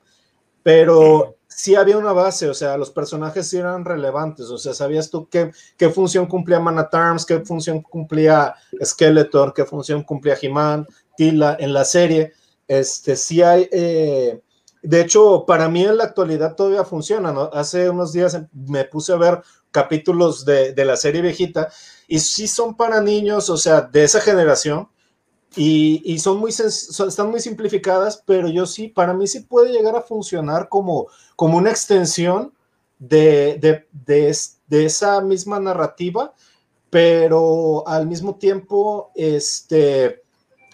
pero 0.62 1.36
sí 1.48 1.74
había 1.74 1.98
una 1.98 2.12
base, 2.12 2.48
o 2.48 2.54
sea, 2.54 2.76
los 2.76 2.90
personajes 2.90 3.48
sí 3.48 3.56
eran 3.58 3.84
relevantes. 3.84 4.46
O 4.46 4.58
sea, 4.58 4.74
sabías 4.74 5.10
tú 5.10 5.28
qué, 5.28 5.50
qué 5.76 5.88
función 5.90 6.26
cumplía 6.26 6.60
Man 6.60 6.78
at 6.78 6.94
Arms, 6.94 7.24
qué 7.26 7.40
función 7.40 7.82
cumplía 7.82 8.54
Skeletor, 8.84 9.52
qué 9.54 9.64
función 9.64 10.02
cumplía 10.02 10.36
He-Man, 10.40 10.86
Tila 11.16 11.56
en 11.58 11.72
la 11.72 11.84
serie. 11.84 12.32
Este, 12.68 13.16
sí 13.16 13.42
hay, 13.42 13.68
eh, 13.72 14.40
de 14.82 15.00
hecho, 15.00 15.44
para 15.46 15.68
mí 15.68 15.84
en 15.84 15.96
la 15.96 16.04
actualidad 16.04 16.54
todavía 16.54 16.84
funciona. 16.84 17.30
Hace 17.52 17.90
unos 17.90 18.12
días 18.12 18.40
me 18.52 18.84
puse 18.84 19.12
a 19.12 19.16
ver 19.16 19.40
capítulos 19.70 20.44
de, 20.44 20.72
de 20.72 20.84
la 20.84 20.96
serie 20.96 21.22
viejita 21.22 21.70
y 22.06 22.20
sí 22.20 22.46
son 22.46 22.76
para 22.76 23.00
niños, 23.00 23.50
o 23.50 23.56
sea, 23.56 23.80
de 23.80 24.04
esa 24.04 24.20
generación, 24.20 24.88
y, 25.56 26.02
y 26.04 26.18
son 26.18 26.38
muy, 26.38 26.50
están 26.50 27.30
muy 27.30 27.40
simplificadas, 27.40 28.22
pero 28.26 28.48
yo 28.48 28.66
sí, 28.66 28.88
para 28.88 29.14
mí 29.14 29.26
sí 29.26 29.40
puede 29.40 29.72
llegar 29.72 29.96
a 29.96 30.02
funcionar 30.02 30.68
como, 30.68 31.08
como 31.36 31.56
una 31.56 31.70
extensión 31.70 32.52
de, 32.98 33.58
de, 33.60 34.36
de 34.66 34.84
esa 34.84 35.20
misma 35.20 35.58
narrativa, 35.58 36.34
pero 36.90 37.86
al 37.86 38.06
mismo 38.06 38.36
tiempo, 38.36 39.10
este, 39.14 40.22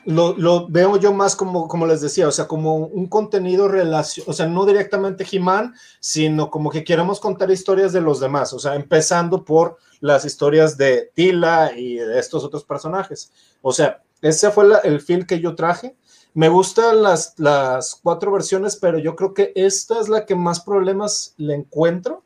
lo, 0.06 0.68
veo 0.68 0.96
yo 0.96 1.12
más 1.12 1.36
como, 1.36 1.68
como 1.68 1.86
les 1.86 2.00
decía, 2.00 2.28
o 2.28 2.32
sea, 2.32 2.46
como 2.46 2.76
un 2.76 3.06
contenido 3.06 3.68
relación, 3.68 4.26
o 4.28 4.32
sea, 4.32 4.46
no 4.46 4.66
directamente 4.66 5.26
He-Man, 5.30 5.74
sino 6.00 6.50
como 6.50 6.70
que 6.70 6.84
queremos 6.84 7.20
contar 7.20 7.50
historias 7.50 7.92
de 7.92 8.00
los 8.00 8.20
demás, 8.20 8.52
o 8.52 8.58
sea, 8.58 8.74
empezando 8.74 9.44
por 9.44 9.78
las 10.00 10.24
historias 10.24 10.76
de 10.76 11.10
Tila 11.14 11.72
y 11.76 11.96
de 11.96 12.18
estos 12.18 12.44
otros 12.44 12.64
personajes. 12.64 13.32
O 13.62 13.72
sea, 13.72 14.02
ese 14.20 14.50
fue 14.50 14.66
el 14.84 15.00
feel 15.00 15.26
que 15.26 15.40
yo 15.40 15.54
traje. 15.54 15.96
Me 16.34 16.48
gustan 16.48 17.02
las, 17.02 17.34
las 17.38 18.00
cuatro 18.02 18.32
versiones, 18.32 18.76
pero 18.76 18.98
yo 18.98 19.14
creo 19.14 19.34
que 19.34 19.52
esta 19.54 20.00
es 20.00 20.08
la 20.08 20.26
que 20.26 20.34
más 20.34 20.60
problemas 20.60 21.34
le 21.36 21.54
encuentro 21.54 22.23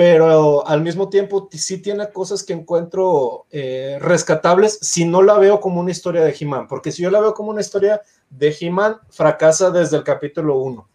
pero 0.00 0.66
al 0.66 0.80
mismo 0.80 1.10
tiempo 1.10 1.50
sí 1.52 1.76
tiene 1.76 2.10
cosas 2.10 2.42
que 2.42 2.54
encuentro 2.54 3.46
eh, 3.50 3.98
rescatables 4.00 4.78
si 4.80 5.04
no 5.04 5.20
la 5.20 5.36
veo 5.36 5.60
como 5.60 5.78
una 5.78 5.90
historia 5.90 6.22
de 6.22 6.34
He-Man, 6.40 6.68
porque 6.68 6.90
si 6.90 7.02
yo 7.02 7.10
la 7.10 7.20
veo 7.20 7.34
como 7.34 7.50
una 7.50 7.60
historia 7.60 8.00
de 8.30 8.56
He-Man, 8.58 8.96
fracasa 9.10 9.70
desde 9.70 9.98
el 9.98 10.02
capítulo 10.02 10.56
1. 10.56 10.88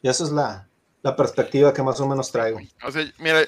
Y 0.00 0.08
esa 0.08 0.24
es 0.24 0.30
la, 0.30 0.66
la, 1.02 1.14
perspectiva 1.14 1.74
que 1.74 1.82
más 1.82 2.00
o 2.00 2.08
menos 2.08 2.32
traigo. 2.32 2.58
O 2.82 2.90
sea, 2.90 3.04
mira, 3.18 3.42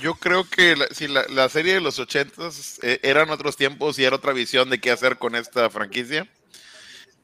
yo 0.00 0.14
creo 0.14 0.48
que 0.48 0.74
la, 0.74 0.86
si 0.86 1.06
la, 1.06 1.26
la, 1.28 1.50
serie 1.50 1.74
de 1.74 1.82
los 1.82 1.98
80 1.98 2.48
eh, 2.80 2.98
eran 3.02 3.28
otros 3.28 3.58
tiempos 3.58 3.98
y 3.98 4.04
era 4.04 4.16
otra 4.16 4.32
visión 4.32 4.70
de 4.70 4.80
qué 4.80 4.90
hacer 4.90 5.18
con 5.18 5.34
esta 5.34 5.68
franquicia. 5.68 6.26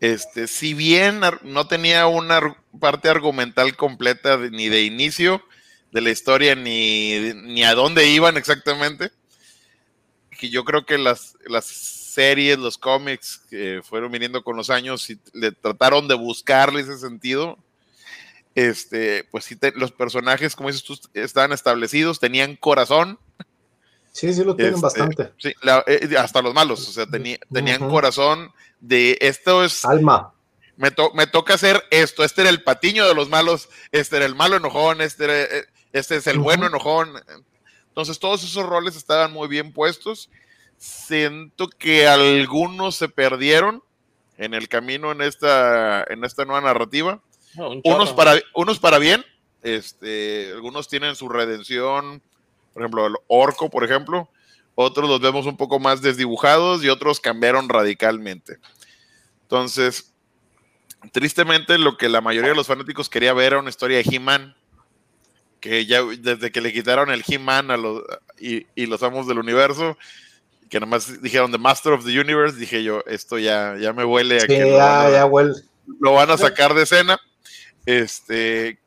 Este, 0.01 0.49
si 0.49 0.75
bien 0.75 1.23
no 1.45 1.67
tenía 1.67 2.07
una 2.09 2.59
parte 2.79 3.09
argumental 3.09 3.75
completa 3.75 4.37
de, 4.37 4.51
ni 4.51 4.69
de 4.69 4.83
inicio, 4.83 5.43
de 5.93 6.01
la 6.01 6.11
historia 6.11 6.55
ni, 6.55 7.33
ni 7.35 7.65
a 7.65 7.75
dónde 7.75 8.07
iban 8.09 8.37
exactamente. 8.37 9.11
Que 10.31 10.51
yo 10.51 10.65
creo 10.65 10.87
que 10.87 10.99
las, 10.99 11.37
las 11.47 11.67
series, 11.67 12.59
los 12.59 12.79
cómics 12.79 13.43
que 13.51 13.81
fueron 13.83 14.13
viniendo 14.13 14.43
con 14.43 14.57
los 14.57 14.71
años 14.71 15.09
y 15.11 15.21
le 15.33 15.53
trataron 15.53 16.09
de 16.09 16.15
buscarle 16.15 16.81
ese 16.81 16.99
sentido. 16.99 17.59
Este, 18.55 19.25
pues 19.31 19.45
sí, 19.45 19.57
los 19.75 19.93
personajes, 19.93 20.57
como 20.57 20.69
dices 20.69 20.85
tú, 20.85 20.99
estaban 21.15 21.53
establecidos, 21.53 22.19
tenían 22.19 22.57
corazón. 22.57 23.19
Sí, 24.13 24.33
sí, 24.33 24.43
lo 24.43 24.57
tienen 24.57 24.75
este, 24.75 24.83
bastante. 24.83 25.33
Sí, 25.39 25.53
eh, 25.87 26.17
hasta 26.19 26.43
los 26.43 26.55
malos, 26.55 26.89
o 26.89 26.93
sea, 26.93 27.07
tenían 27.07 27.89
corazón 27.89 28.53
de 28.81 29.17
esto 29.21 29.65
es. 29.65 29.85
Alma 29.85 30.33
me, 30.79 30.91
me, 31.13 31.27
toca 31.27 31.55
hacer 31.55 31.85
esto. 31.91 32.25
Este 32.25 32.43
era 32.43 32.51
el 32.51 32.63
patiño 32.63 33.07
de 33.07 33.15
los 33.15 33.29
malos, 33.29 33.69
este 33.93 34.17
era 34.17 34.27
el 34.27 34.37
malo 34.37 34.57
enojón, 34.57 35.01
este 35.01 35.25
era, 35.25 35.43
eh, 35.43 35.67
este 35.93 36.17
es 36.17 36.27
el 36.27 36.39
bueno 36.39 36.67
enojón. 36.67 37.13
Entonces 37.89 38.19
todos 38.19 38.45
esos 38.45 38.65
roles 38.67 38.97
estaban 38.97 39.33
muy 39.33 39.49
bien 39.49 39.73
puestos. 39.73 40.31
Siento 40.77 41.69
que 41.69 42.07
algunos 42.07 42.95
se 42.95 43.09
perdieron 43.09 43.83
en 44.37 44.55
el 44.55 44.69
camino 44.69 45.11
en 45.11 45.21
esta, 45.21 46.05
en 46.05 46.25
esta 46.25 46.45
nueva 46.45 46.61
narrativa. 46.61 47.21
unos, 47.57 48.13
para, 48.13 48.35
unos 48.55 48.79
para 48.79 48.99
bien, 48.99 49.25
este, 49.63 50.53
algunos 50.55 50.89
tienen 50.89 51.17
su 51.17 51.29
redención, 51.29 52.23
por 52.73 52.83
ejemplo, 52.83 53.07
el 53.07 53.15
orco, 53.27 53.69
por 53.69 53.85
ejemplo. 53.85 54.29
Otros 54.77 55.09
los 55.09 55.21
vemos 55.21 55.47
un 55.47 55.57
poco 55.57 55.81
más 55.81 56.03
desdibujados 56.03 56.85
y 56.85 56.89
otros 56.89 57.19
cambiaron 57.19 57.69
radicalmente. 57.69 58.59
Entonces, 59.43 60.15
tristemente, 61.11 61.79
lo 61.79 61.97
que 61.97 62.09
la 62.09 62.21
mayoría 62.21 62.51
de 62.51 62.57
los 62.57 62.69
fanáticos 62.69 63.09
quería 63.09 63.33
ver 63.33 63.55
era 63.55 63.59
una 63.59 63.71
historia 63.71 63.97
de 63.97 64.05
He-Man 64.09 64.55
que 65.61 65.87
ya 65.87 66.03
desde 66.03 66.51
que 66.51 66.61
le 66.61 66.73
quitaron 66.73 67.11
el 67.11 67.25
He-Man 67.27 67.71
a 67.71 67.77
los, 67.77 68.03
y, 68.39 68.67
y, 68.75 68.87
los 68.87 69.03
amos 69.03 69.27
del 69.27 69.39
universo, 69.39 69.97
que 70.69 70.81
nomás 70.81 71.21
dijeron 71.23 71.51
The 71.51 71.59
Master 71.59 71.93
of 71.93 72.05
the 72.05 72.21
Universe, 72.21 72.57
dije 72.57 72.83
yo, 72.83 73.03
esto 73.07 73.39
ya, 73.39 73.77
ya 73.79 73.93
me 73.93 74.05
huele 74.05 74.43
a 74.43 74.47
que 74.47 74.61
lo, 74.61 74.77
ya, 74.77 74.87
van 74.87 75.07
a, 75.07 75.11
ya 75.11 75.27
huele. 75.27 75.55
lo 76.01 76.13
van 76.13 76.31
a 76.31 76.37
sacar 76.37 76.75
de 76.75 76.83
escena. 76.83 77.19
Este. 77.87 78.79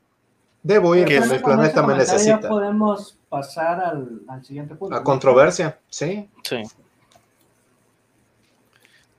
Debo 0.63 0.95
ir, 0.95 1.05
pues 1.05 1.31
el 1.31 1.41
planeta 1.41 1.81
me 1.85 1.95
necesita. 1.95 2.41
Ya 2.41 2.47
podemos 2.47 3.17
pasar 3.29 3.79
al, 3.79 4.21
al 4.27 4.45
siguiente 4.45 4.75
punto. 4.75 4.95
La 4.95 5.03
controversia, 5.03 5.79
sí. 5.89 6.29
Sí. 6.43 6.61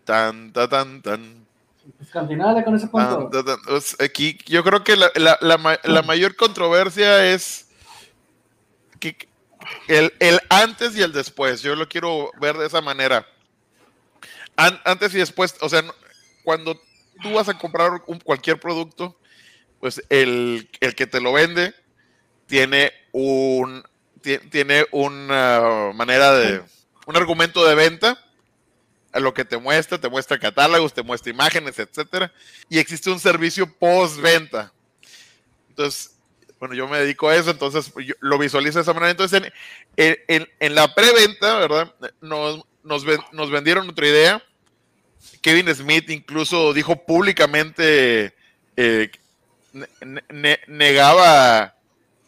Tan, 0.04 0.52
tan, 0.52 0.68
tan, 0.68 1.02
tan. 1.02 1.41
Pues 1.96 2.10
continuale 2.10 2.64
con 2.64 2.76
ese 2.76 2.86
punto. 2.86 3.30
Pues, 3.66 3.96
aquí 4.00 4.38
yo 4.46 4.62
creo 4.62 4.84
que 4.84 4.96
la, 4.96 5.10
la, 5.14 5.78
la, 5.82 6.02
mayor 6.02 6.36
controversia 6.36 7.32
es 7.32 7.68
que 9.00 9.28
el, 9.88 10.12
el, 10.20 10.40
antes 10.48 10.96
y 10.96 11.02
el 11.02 11.12
después. 11.12 11.62
Yo 11.62 11.74
lo 11.74 11.88
quiero 11.88 12.30
ver 12.40 12.56
de 12.56 12.66
esa 12.66 12.80
manera. 12.80 13.26
An, 14.56 14.80
antes 14.84 15.14
y 15.14 15.18
después, 15.18 15.56
o 15.60 15.68
sea, 15.68 15.82
cuando 16.44 16.80
tú 17.20 17.32
vas 17.32 17.48
a 17.48 17.58
comprar 17.58 18.02
un, 18.06 18.20
cualquier 18.20 18.60
producto, 18.60 19.18
pues 19.80 20.02
el, 20.08 20.68
el, 20.80 20.94
que 20.94 21.06
te 21.06 21.20
lo 21.20 21.32
vende 21.32 21.74
tiene 22.46 22.92
un 23.12 23.82
tiene 24.50 24.86
una 24.92 25.90
manera 25.94 26.32
de 26.32 26.62
un 27.06 27.16
argumento 27.16 27.66
de 27.66 27.74
venta 27.74 28.21
lo 29.20 29.34
que 29.34 29.44
te 29.44 29.58
muestra, 29.58 29.98
te 29.98 30.08
muestra 30.08 30.38
catálogos, 30.38 30.94
te 30.94 31.02
muestra 31.02 31.30
imágenes, 31.30 31.78
etcétera, 31.78 32.32
y 32.68 32.78
existe 32.78 33.10
un 33.10 33.20
servicio 33.20 33.70
post-venta. 33.78 34.72
Entonces, 35.68 36.16
bueno, 36.58 36.74
yo 36.74 36.88
me 36.88 36.98
dedico 36.98 37.28
a 37.28 37.36
eso, 37.36 37.50
entonces 37.50 37.92
yo 38.06 38.14
lo 38.20 38.38
visualizo 38.38 38.78
de 38.78 38.82
esa 38.82 38.92
manera. 38.92 39.10
Entonces, 39.10 39.42
en, 39.96 40.16
en, 40.28 40.48
en 40.60 40.74
la 40.74 40.94
preventa, 40.94 41.58
¿verdad? 41.58 41.92
Nos, 42.20 42.64
nos, 42.84 43.04
nos, 43.32 43.50
vendieron 43.50 43.88
otra 43.88 44.06
idea. 44.06 44.42
Kevin 45.40 45.74
Smith 45.74 46.08
incluso 46.08 46.72
dijo 46.72 47.04
públicamente, 47.04 48.34
eh, 48.76 49.10
ne 49.72 50.60
negaba 50.68 51.74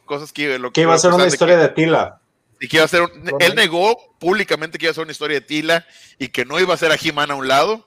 cosas 0.05 0.33
que... 0.33 0.59
Lo, 0.59 0.73
que 0.73 0.83
iba 0.83 0.95
a 0.95 0.99
ser 0.99 1.13
una 1.13 1.27
historia 1.27 1.57
que, 1.57 1.63
de 1.63 1.69
Tila 1.69 2.21
y 2.61 2.69
que 2.69 2.77
iba 2.77 2.85
a 2.85 2.89
ser, 2.89 3.03
él 3.41 3.55
negó 3.55 4.17
públicamente 4.19 4.79
que 4.79 4.87
iba 4.87 4.91
a 4.91 4.95
ser 4.95 5.03
una 5.03 5.13
historia 5.13 5.41
de 5.41 5.47
Tila 5.47 5.87
y 6.19 6.29
que 6.29 6.45
no 6.45 6.59
iba 6.61 6.75
a 6.75 6.79
ser 6.79 6.93
a 6.93 6.99
He-Man 7.01 7.31
a 7.31 7.35
un 7.35 7.49
lado, 7.49 7.87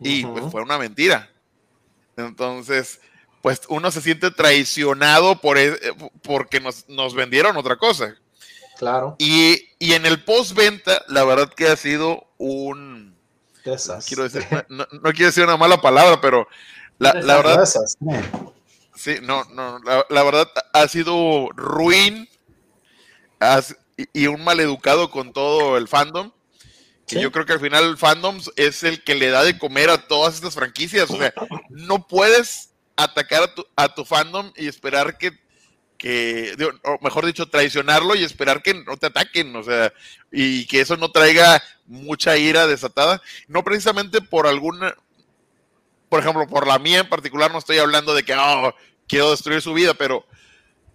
y 0.00 0.24
uh 0.24 0.28
-huh. 0.28 0.32
pues 0.40 0.52
fue 0.52 0.62
una 0.62 0.78
mentira. 0.78 1.30
Entonces, 2.16 3.00
pues 3.42 3.62
uno 3.68 3.90
se 3.90 4.00
siente 4.00 4.30
traicionado 4.30 5.40
por, 5.40 5.58
e, 5.58 5.78
porque 6.22 6.60
nos, 6.60 6.88
nos 6.88 7.14
vendieron 7.14 7.56
otra 7.56 7.76
cosa. 7.76 8.16
Claro. 8.78 9.16
Y, 9.18 9.68
y 9.78 9.94
en 9.94 10.06
el 10.06 10.22
postventa, 10.24 11.02
la 11.08 11.24
verdad 11.24 11.52
que 11.54 11.68
ha 11.68 11.76
sido 11.76 12.28
un. 12.38 13.16
No 13.64 13.76
quiero, 14.06 14.22
decir, 14.22 14.46
no, 14.68 14.86
no 14.90 15.12
quiero 15.12 15.26
decir 15.26 15.44
una 15.44 15.56
mala 15.56 15.80
palabra, 15.80 16.20
pero 16.20 16.48
la, 16.98 17.12
la 17.14 17.36
verdad. 17.36 17.64
Sí, 18.94 19.16
no, 19.22 19.44
no, 19.44 19.78
la, 19.80 20.06
la, 20.08 20.22
verdad 20.22 20.48
ha 20.72 20.88
sido 20.88 21.50
ruin. 21.54 22.28
Has, 23.38 23.76
y 24.12 24.26
un 24.26 24.44
maleducado 24.44 25.10
con 25.10 25.32
todo 25.32 25.76
el 25.76 25.88
fandom. 25.88 26.32
Que 27.06 27.16
¿Sí? 27.16 27.22
yo 27.22 27.32
creo 27.32 27.46
que 27.46 27.54
al 27.54 27.60
final 27.60 27.84
el 27.84 27.96
fandom 27.96 28.38
es 28.56 28.82
el 28.82 29.02
que 29.02 29.14
le 29.14 29.30
da 29.30 29.42
de 29.42 29.58
comer 29.58 29.90
a 29.90 30.06
todas 30.06 30.34
estas 30.34 30.54
franquicias. 30.54 31.10
O 31.10 31.16
sea, 31.16 31.32
no 31.70 32.06
puedes 32.06 32.70
atacar 32.96 33.42
a 33.42 33.54
tu, 33.54 33.66
a 33.76 33.94
tu 33.94 34.04
fandom 34.04 34.52
y 34.56 34.68
esperar 34.68 35.16
que, 35.16 35.32
que, 35.96 36.54
o 36.84 36.98
mejor 37.02 37.24
dicho, 37.24 37.48
traicionarlo 37.48 38.14
y 38.14 38.24
esperar 38.24 38.62
que 38.62 38.74
no 38.74 38.96
te 38.96 39.06
ataquen. 39.06 39.56
O 39.56 39.62
sea, 39.62 39.92
y 40.30 40.66
que 40.66 40.80
eso 40.80 40.96
no 40.96 41.10
traiga 41.10 41.62
mucha 41.86 42.36
ira 42.36 42.66
desatada. 42.66 43.22
No 43.48 43.64
precisamente 43.64 44.20
por 44.20 44.46
alguna, 44.46 44.94
por 46.08 46.20
ejemplo, 46.20 46.46
por 46.46 46.66
la 46.66 46.78
mía 46.78 47.00
en 47.00 47.08
particular, 47.08 47.50
no 47.50 47.58
estoy 47.58 47.78
hablando 47.78 48.14
de 48.14 48.22
que 48.22 48.34
oh, 48.34 48.74
quiero 49.08 49.30
destruir 49.30 49.62
su 49.62 49.72
vida, 49.72 49.94
pero 49.94 50.24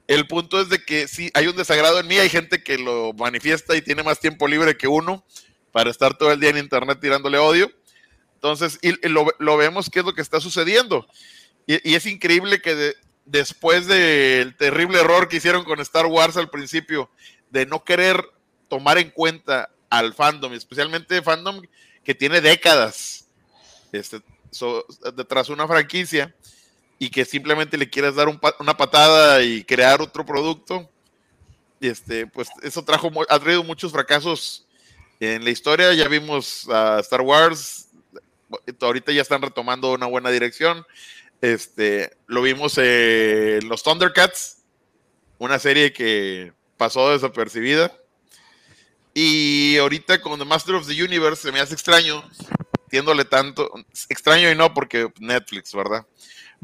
el 0.07 0.27
punto 0.27 0.59
es 0.59 0.69
de 0.69 0.83
que 0.83 1.07
sí, 1.07 1.31
hay 1.33 1.47
un 1.47 1.55
desagrado 1.55 1.99
en 1.99 2.07
mí, 2.07 2.17
hay 2.17 2.29
gente 2.29 2.61
que 2.61 2.77
lo 2.77 3.13
manifiesta 3.13 3.75
y 3.75 3.81
tiene 3.81 4.03
más 4.03 4.19
tiempo 4.19 4.47
libre 4.47 4.77
que 4.77 4.87
uno 4.87 5.23
para 5.71 5.89
estar 5.89 6.17
todo 6.17 6.31
el 6.31 6.39
día 6.39 6.49
en 6.49 6.57
internet 6.57 6.99
tirándole 7.01 7.37
odio. 7.37 7.71
Entonces, 8.35 8.77
y, 8.81 8.91
lo, 9.07 9.57
vemos 9.57 9.89
qué 9.89 9.99
es 9.99 10.05
lo 10.05 10.13
que 10.13 10.21
está 10.21 10.41
sucediendo. 10.41 11.07
Y, 11.65 11.95
es 11.95 12.05
increíble 12.05 12.61
que 12.61 12.75
de, 12.75 12.95
después 13.25 13.87
del 13.87 14.55
terrible 14.57 14.99
error 14.99 15.29
que 15.29 15.37
hicieron 15.37 15.63
con 15.63 15.79
Star 15.79 16.05
Wars 16.07 16.35
al 16.37 16.49
principio, 16.49 17.09
de 17.49 17.65
no 17.65 17.83
querer 17.83 18.23
tomar 18.67 18.97
en 18.97 19.11
cuenta 19.11 19.69
al 19.89 20.13
fandom, 20.13 20.53
especialmente 20.53 21.21
fandom 21.21 21.61
que 22.03 22.15
tiene 22.15 22.41
décadas 22.41 23.27
este, 23.91 24.21
detrás 25.15 25.47
de 25.47 25.53
una 25.53 25.67
franquicia, 25.67 26.35
y 26.99 27.09
que 27.09 27.25
simplemente 27.25 27.77
le 27.77 27.89
quieras 27.89 28.15
dar 28.15 28.27
un, 28.27 28.39
una 28.59 28.77
patada 28.77 29.41
y 29.43 29.63
crear 29.63 30.01
otro 30.01 30.25
producto, 30.25 30.89
este, 31.81 32.27
pues 32.27 32.49
eso 32.61 32.83
trajo, 32.83 33.11
ha 33.29 33.39
traído 33.39 33.63
muchos 33.63 33.91
fracasos 33.91 34.65
en 35.19 35.43
la 35.43 35.49
historia. 35.49 35.93
Ya 35.93 36.07
vimos 36.07 36.67
a 36.69 36.99
Star 36.99 37.21
Wars, 37.21 37.89
ahorita 38.79 39.11
ya 39.11 39.21
están 39.21 39.41
retomando 39.41 39.93
una 39.93 40.05
buena 40.05 40.29
dirección. 40.29 40.85
Este, 41.41 42.15
lo 42.27 42.41
vimos 42.41 42.77
en 42.77 43.67
los 43.67 43.83
Thundercats, 43.83 44.63
una 45.39 45.59
serie 45.59 45.91
que 45.91 46.53
pasó 46.77 47.11
desapercibida. 47.11 47.91
Y 49.13 49.77
ahorita 49.77 50.21
con 50.21 50.39
The 50.39 50.45
Master 50.45 50.75
of 50.75 50.87
the 50.87 51.03
Universe 51.03 51.41
se 51.43 51.51
me 51.51 51.59
hace 51.59 51.73
extraño, 51.73 52.23
tiéndole 52.89 53.25
tanto, 53.25 53.71
extraño 54.09 54.49
y 54.49 54.55
no 54.55 54.73
porque 54.73 55.11
Netflix, 55.19 55.73
¿verdad? 55.73 56.05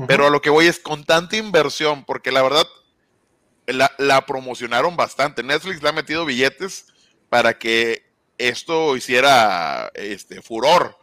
Pero 0.08 0.28
a 0.28 0.30
lo 0.30 0.42
que 0.42 0.50
voy 0.50 0.68
es 0.68 0.80
con 0.80 1.04
tanta 1.04 1.36
inversión, 1.36 2.06
porque 2.06 2.32
la 2.32 2.42
verdad 2.42 2.66
la, 3.68 3.92
la 3.98 4.26
promocionaron 4.26 4.96
bastante. 4.96 5.44
Netflix 5.44 5.84
le 5.84 5.90
ha 5.90 5.94
metido 5.94 6.26
billetes 6.26 6.86
para 7.30 7.58
que 7.58 8.06
esto 8.38 8.96
hiciera 8.96 9.92
este 9.94 10.42
furor 10.42 10.98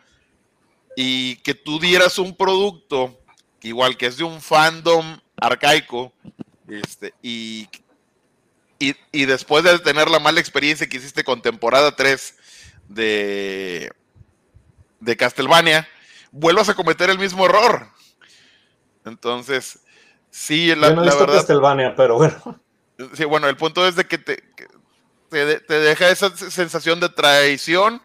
y 0.96 1.36
que 1.36 1.54
tú 1.54 1.78
dieras 1.78 2.18
un 2.18 2.34
producto 2.34 3.20
igual 3.62 3.96
que 3.96 4.06
es 4.06 4.16
de 4.16 4.24
un 4.24 4.40
fandom 4.40 5.18
arcaico 5.36 6.12
este, 6.68 7.14
y, 7.22 7.68
y, 8.78 9.24
después 9.24 9.62
de 9.62 9.78
tener 9.78 10.08
la 10.08 10.18
mala 10.18 10.40
experiencia 10.40 10.88
que 10.88 10.96
hiciste 10.96 11.22
con 11.22 11.42
temporada 11.42 11.94
3 11.94 12.34
de, 12.88 13.92
de 15.00 15.16
Castlevania, 15.16 15.88
vuelvas 16.32 16.68
a 16.68 16.74
cometer 16.74 17.08
el 17.10 17.18
mismo 17.18 17.46
error. 17.46 17.88
Entonces, 19.06 19.78
sí, 20.30 20.74
la, 20.74 20.88
Yo 20.88 20.96
no 20.96 21.02
he 21.02 21.06
visto 21.06 21.26
Castlevania, 21.26 21.94
pero 21.96 22.16
bueno. 22.16 22.60
Sí, 23.14 23.24
bueno, 23.24 23.48
el 23.48 23.56
punto 23.56 23.86
es 23.86 23.94
de 23.94 24.06
que 24.06 24.18
te, 24.18 24.42
te, 25.28 25.60
deja 25.80 26.08
esa 26.08 26.34
sensación 26.36 26.98
de 26.98 27.08
traición 27.08 28.00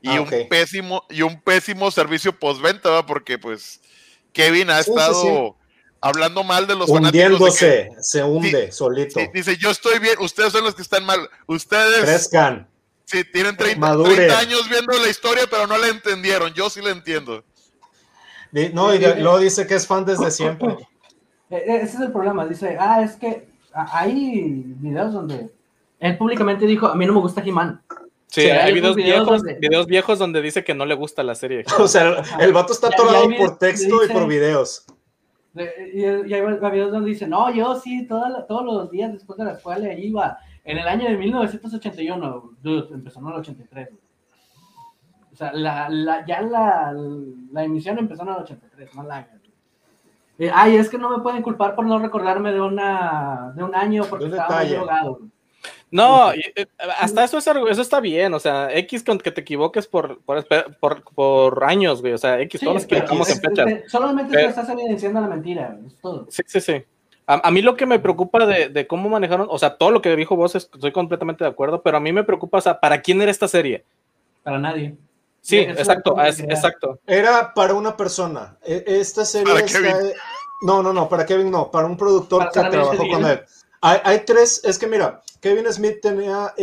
y 0.00 0.08
ah, 0.08 0.22
un 0.22 0.48
pésimo 0.48 1.04
y 1.10 1.22
un 1.22 1.40
pésimo 1.40 1.90
servicio 1.90 2.38
postventa, 2.38 2.90
¿va? 2.90 3.06
porque 3.06 3.38
pues 3.38 3.80
Kevin 4.32 4.70
ha 4.70 4.80
estado 4.80 5.56
hablando 6.00 6.42
mal 6.44 6.66
de 6.66 6.74
los 6.74 6.88
Hundiéndose, 6.88 7.90
se 8.00 8.24
hunde 8.24 8.72
solito. 8.72 9.20
dice, 9.32 9.56
yo 9.56 9.70
estoy 9.70 9.98
bien, 9.98 10.16
ustedes 10.20 10.52
son 10.52 10.64
los 10.64 10.74
que 10.74 10.82
están 10.82 11.04
mal, 11.04 11.28
ustedes 11.46 12.02
crezcan. 12.02 12.68
Sí, 13.04 13.24
tienen 13.24 13.56
30, 13.56 14.02
30 14.02 14.38
años 14.38 14.68
viendo 14.70 14.98
la 14.98 15.08
historia, 15.08 15.44
pero 15.50 15.66
no 15.66 15.76
la 15.76 15.88
entendieron, 15.88 16.52
yo 16.54 16.70
sí 16.70 16.80
la 16.80 16.90
entiendo. 16.90 17.44
No, 18.74 18.94
y 18.94 18.98
luego 18.98 19.38
dice 19.38 19.66
que 19.66 19.74
es 19.74 19.86
fan 19.86 20.04
desde 20.04 20.30
siempre. 20.30 20.76
E, 21.50 21.56
e, 21.56 21.76
ese 21.76 21.96
es 21.96 22.00
el 22.00 22.12
problema, 22.12 22.46
dice, 22.46 22.76
ah, 22.78 23.02
es 23.02 23.16
que 23.16 23.48
hay 23.74 24.64
videos 24.78 25.12
donde 25.12 25.50
él 26.00 26.18
públicamente 26.18 26.66
dijo, 26.66 26.86
a 26.86 26.94
mí 26.94 27.06
no 27.06 27.14
me 27.14 27.20
gusta 27.20 27.42
He-Man. 27.44 27.80
Sí, 28.26 28.48
hay, 28.48 28.72
videos, 28.72 28.96
viejos, 28.96 29.42
videos 29.60 29.86
viejos 29.86 30.18
donde 30.18 30.40
dice 30.40 30.64
que 30.64 30.72
no 30.72 30.86
le 30.86 30.94
gusta 30.94 31.22
la 31.22 31.34
serie. 31.34 31.64
o 31.78 31.86
sea, 31.86 32.22
el 32.40 32.52
vato 32.52 32.72
está 32.72 32.88
atorado 32.88 33.28
por 33.36 33.58
texto 33.58 34.04
y 34.04 34.08
por 34.08 34.26
videos. 34.26 34.86
Y, 35.54 36.02
hay 36.02 36.40
videos 36.72 36.92
donde 36.92 37.10
dice, 37.10 37.26
no, 37.26 37.54
yo 37.54 37.78
sí, 37.78 38.06
todos 38.06 38.64
los 38.64 38.90
días 38.90 39.12
después 39.12 39.38
de 39.38 39.44
la 39.44 39.52
escuela 39.52 39.92
iba. 39.92 40.38
En 40.64 40.78
el 40.78 40.88
año 40.88 41.08
de 41.08 41.16
1981, 41.16 42.52
dude, 42.62 42.94
empezó 42.94 43.20
en 43.20 43.26
el 43.26 43.32
83. 43.34 43.88
O 45.32 45.36
sea, 45.36 45.52
la, 45.52 45.88
la, 45.88 46.26
ya 46.26 46.42
la, 46.42 46.92
la, 47.52 47.64
emisión 47.64 47.98
empezó 47.98 48.22
en 48.22 48.28
el 48.28 48.34
83, 48.34 48.94
no 48.94 49.02
la 49.04 49.26
eh, 50.38 50.50
ay, 50.52 50.76
es 50.76 50.88
que 50.88 50.98
no 50.98 51.08
me 51.08 51.22
pueden 51.22 51.42
culpar 51.42 51.74
por 51.74 51.86
no 51.86 51.98
recordarme 51.98 52.52
de 52.52 52.60
una 52.60 53.52
de 53.54 53.62
un 53.62 53.74
año 53.74 54.04
porque 54.08 54.26
estaba 54.26 54.64
drogado. 54.64 55.20
No, 55.90 56.32
eh, 56.32 56.66
hasta 56.98 57.22
eso, 57.22 57.38
eso 57.38 57.82
está 57.82 58.00
bien, 58.00 58.32
o 58.32 58.40
sea, 58.40 58.74
X 58.76 59.04
con 59.04 59.18
que 59.18 59.30
te 59.30 59.42
equivoques 59.42 59.86
por, 59.86 60.20
por, 60.22 61.04
por, 61.14 61.64
años, 61.64 62.00
güey, 62.00 62.14
o 62.14 62.18
sea, 62.18 62.40
X 62.40 62.60
todos 62.60 62.74
nos 62.74 62.84
equivocamos 62.84 63.28
en 63.30 63.40
fechas. 63.40 63.90
Solamente 63.90 64.34
te 64.34 64.46
estás 64.46 64.68
evidenciando 64.70 65.20
la 65.20 65.28
mentira, 65.28 65.78
es 65.86 65.94
todo. 66.00 66.26
Sí, 66.30 66.42
sí, 66.46 66.60
sí. 66.60 66.82
A, 67.26 67.50
mí 67.50 67.62
lo 67.62 67.76
que 67.76 67.86
me 67.86 67.98
preocupa 67.98 68.44
de, 68.44 68.68
de, 68.68 68.86
cómo 68.86 69.08
manejaron, 69.08 69.46
o 69.48 69.58
sea, 69.58 69.76
todo 69.76 69.90
lo 69.90 70.02
que 70.02 70.16
dijo 70.16 70.34
vos 70.34 70.54
estoy 70.54 70.92
completamente 70.92 71.44
de 71.44 71.50
acuerdo, 71.50 71.82
pero 71.82 71.98
a 71.98 72.00
mí 72.00 72.10
me 72.10 72.24
preocupa, 72.24 72.58
o 72.58 72.62
sea, 72.62 72.80
¿para 72.80 73.00
quién 73.00 73.22
era 73.22 73.30
esta 73.30 73.46
serie? 73.46 73.84
Para 74.42 74.58
nadie. 74.58 74.96
Sí, 75.42 75.58
exacto, 75.58 76.14
exacto. 76.18 77.00
Era 77.06 77.52
para 77.52 77.74
una 77.74 77.96
persona. 77.96 78.56
E, 78.64 78.84
esta 78.86 79.24
serie 79.24 79.52
está... 79.64 79.80
No, 80.62 80.82
no, 80.82 80.92
no, 80.92 81.08
para 81.08 81.26
Kevin 81.26 81.50
no, 81.50 81.70
para 81.70 81.86
un 81.86 81.96
productor 81.96 82.48
que 82.50 82.60
trabajó 82.60 82.96
con 82.96 83.26
él. 83.26 83.42
Hay, 83.80 84.24
tres, 84.24 84.60
es 84.62 84.78
que 84.78 84.86
mira, 84.86 85.20
Kevin 85.40 85.70
Smith 85.72 86.00
tenía 86.00 86.54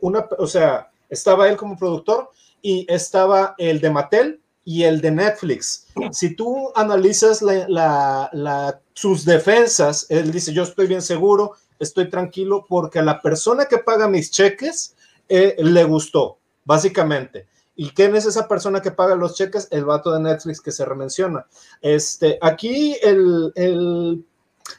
una, 0.00 0.26
o 0.38 0.46
sea, 0.46 0.88
estaba 1.10 1.48
él 1.48 1.56
como 1.56 1.76
productor 1.76 2.30
y 2.62 2.86
estaba 2.88 3.56
el 3.58 3.80
de 3.80 3.90
Mattel 3.90 4.40
y 4.64 4.84
el 4.84 5.00
de 5.00 5.10
Netflix. 5.10 5.86
Si 6.12 6.34
tú 6.34 6.70
analizas 6.74 7.42
la, 7.42 8.80
sus 8.94 9.24
defensas, 9.24 10.06
él 10.08 10.30
dice, 10.30 10.52
yo 10.52 10.62
estoy 10.62 10.86
bien 10.86 11.02
seguro, 11.02 11.52
estoy 11.78 12.08
tranquilo 12.08 12.64
porque 12.68 13.00
a 13.00 13.02
la 13.02 13.20
persona 13.20 13.66
que 13.66 13.78
paga 13.78 14.08
mis 14.08 14.30
cheques 14.30 14.94
eh, 15.28 15.56
le 15.58 15.84
gustó, 15.84 16.38
básicamente. 16.64 17.46
¿Y 17.76 17.90
quién 17.90 18.16
es 18.16 18.26
esa 18.26 18.48
persona 18.48 18.80
que 18.80 18.90
paga 18.90 19.14
los 19.14 19.34
cheques? 19.34 19.68
El 19.70 19.84
vato 19.84 20.10
de 20.10 20.20
Netflix 20.20 20.60
que 20.60 20.72
se 20.72 20.84
remenciona. 20.84 21.46
Este, 21.82 22.38
aquí 22.40 22.96
el, 23.02 23.52
el 23.54 24.24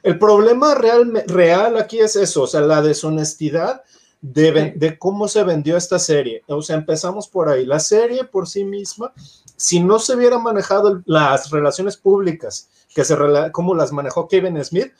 el 0.04 0.20
problema 0.20 0.76
real, 0.76 1.24
real 1.28 1.78
aquí 1.78 2.00
es 2.00 2.16
eso, 2.16 2.44
o 2.44 2.48
sea, 2.48 2.62
la 2.62 2.82
deshonestidad 2.82 3.84
de, 4.22 4.74
de, 4.76 4.98
cómo 4.98 5.28
se 5.28 5.44
vendió 5.44 5.78
esta 5.78 6.00
serie. 6.00 6.44
O 6.48 6.62
sea, 6.62 6.76
empezamos 6.76 7.28
por 7.28 7.50
ahí. 7.50 7.66
La 7.66 7.80
serie 7.80 8.24
por 8.24 8.48
sí 8.48 8.64
misma, 8.64 9.14
si 9.56 9.80
no 9.80 10.00
se 10.00 10.16
hubiera 10.16 10.40
manejado 10.40 11.02
las 11.06 11.52
relaciones 11.52 11.98
públicas, 11.98 12.70
que 12.94 13.04
se 13.04 13.16
como 13.52 13.76
las 13.76 13.92
manejó 13.92 14.28
Kevin 14.28 14.64
Smith, 14.64 14.92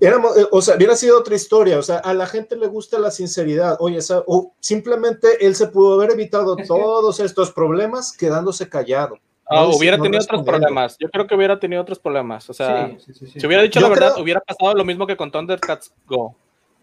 éramos, 0.00 0.36
eh, 0.36 0.46
o 0.50 0.60
sea, 0.62 0.76
hubiera 0.76 0.96
sido 0.96 1.18
otra 1.18 1.34
historia. 1.34 1.78
O 1.78 1.82
sea, 1.82 1.98
a 1.98 2.14
la 2.14 2.26
gente 2.26 2.56
le 2.56 2.66
gusta 2.66 2.98
la 2.98 3.10
sinceridad. 3.10 3.76
Oye, 3.80 3.98
o 4.26 4.52
simplemente 4.60 5.46
él 5.46 5.54
se 5.54 5.68
pudo 5.68 5.94
haber 5.94 6.12
evitado 6.12 6.56
todos 6.56 7.20
estos 7.20 7.52
problemas 7.52 8.16
quedándose 8.16 8.68
callado. 8.68 9.18
Ah, 9.48 9.66
hubiera 9.66 9.96
tenido 9.96 10.22
otros 10.22 10.42
problemas. 10.42 10.96
Yo 10.98 11.08
creo 11.08 11.26
que 11.26 11.34
hubiera 11.34 11.58
tenido 11.60 11.80
otros 11.80 12.00
problemas. 12.00 12.50
O 12.50 12.54
sea, 12.54 12.96
si 12.98 13.46
hubiera 13.46 13.62
dicho 13.62 13.80
la 13.80 13.88
verdad, 13.88 14.20
hubiera 14.20 14.40
pasado 14.40 14.74
lo 14.74 14.84
mismo 14.84 15.06
que 15.06 15.16
con 15.16 15.30
Thundercats 15.30 15.92
Go. 16.06 16.24
O 16.24 16.36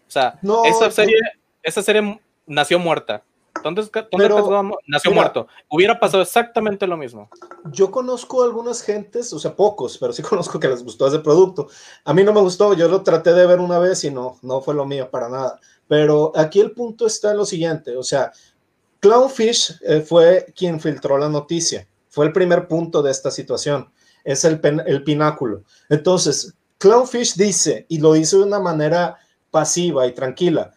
sea, 0.06 0.38
esa, 0.64 0.90
serie, 0.90 1.16
esa 1.62 1.82
serie 1.82 2.20
nació 2.46 2.78
muerta. 2.78 3.22
Go 3.64 4.78
nació 4.86 5.12
muerto. 5.12 5.46
Hubiera 5.68 5.98
pasado 5.98 6.22
exactamente 6.22 6.86
lo 6.86 6.96
mismo. 6.96 7.30
Yo 7.72 7.90
conozco 7.90 8.42
algunas 8.42 8.82
gentes, 8.82 9.32
o 9.32 9.38
sea, 9.38 9.54
pocos, 9.56 9.98
pero 9.98 10.12
sí 10.12 10.22
conozco 10.22 10.60
que 10.60 10.68
les 10.68 10.82
gustó 10.84 11.06
ese 11.06 11.20
producto. 11.20 11.68
A 12.04 12.12
mí 12.12 12.22
no 12.22 12.32
me 12.32 12.40
gustó, 12.40 12.74
yo 12.74 12.88
lo 12.88 13.02
traté 13.02 13.32
de 13.32 13.46
ver 13.46 13.60
una 13.60 13.78
vez 13.78 14.04
y 14.04 14.10
no, 14.10 14.38
no 14.42 14.60
fue 14.60 14.74
lo 14.74 14.84
mío 14.84 15.10
para 15.10 15.28
nada. 15.28 15.58
Pero 15.88 16.32
aquí 16.34 16.60
el 16.60 16.72
punto 16.72 17.06
está 17.06 17.32
en 17.32 17.38
lo 17.38 17.44
siguiente, 17.44 17.96
o 17.96 18.02
sea, 18.02 18.32
Clownfish 19.00 19.80
eh, 19.82 20.00
fue 20.00 20.46
quien 20.56 20.80
filtró 20.80 21.18
la 21.18 21.28
noticia 21.28 21.86
fue 22.14 22.26
el 22.26 22.32
primer 22.32 22.68
punto 22.68 23.02
de 23.02 23.10
esta 23.10 23.28
situación. 23.32 23.90
Es 24.22 24.44
el, 24.44 24.60
el 24.86 25.02
pináculo. 25.02 25.64
Entonces, 25.88 26.54
Clownfish 26.78 27.34
dice, 27.34 27.86
y 27.88 27.98
lo 27.98 28.12
dice 28.12 28.36
de 28.36 28.44
una 28.44 28.60
manera 28.60 29.18
pasiva 29.50 30.06
y 30.06 30.14
tranquila, 30.14 30.72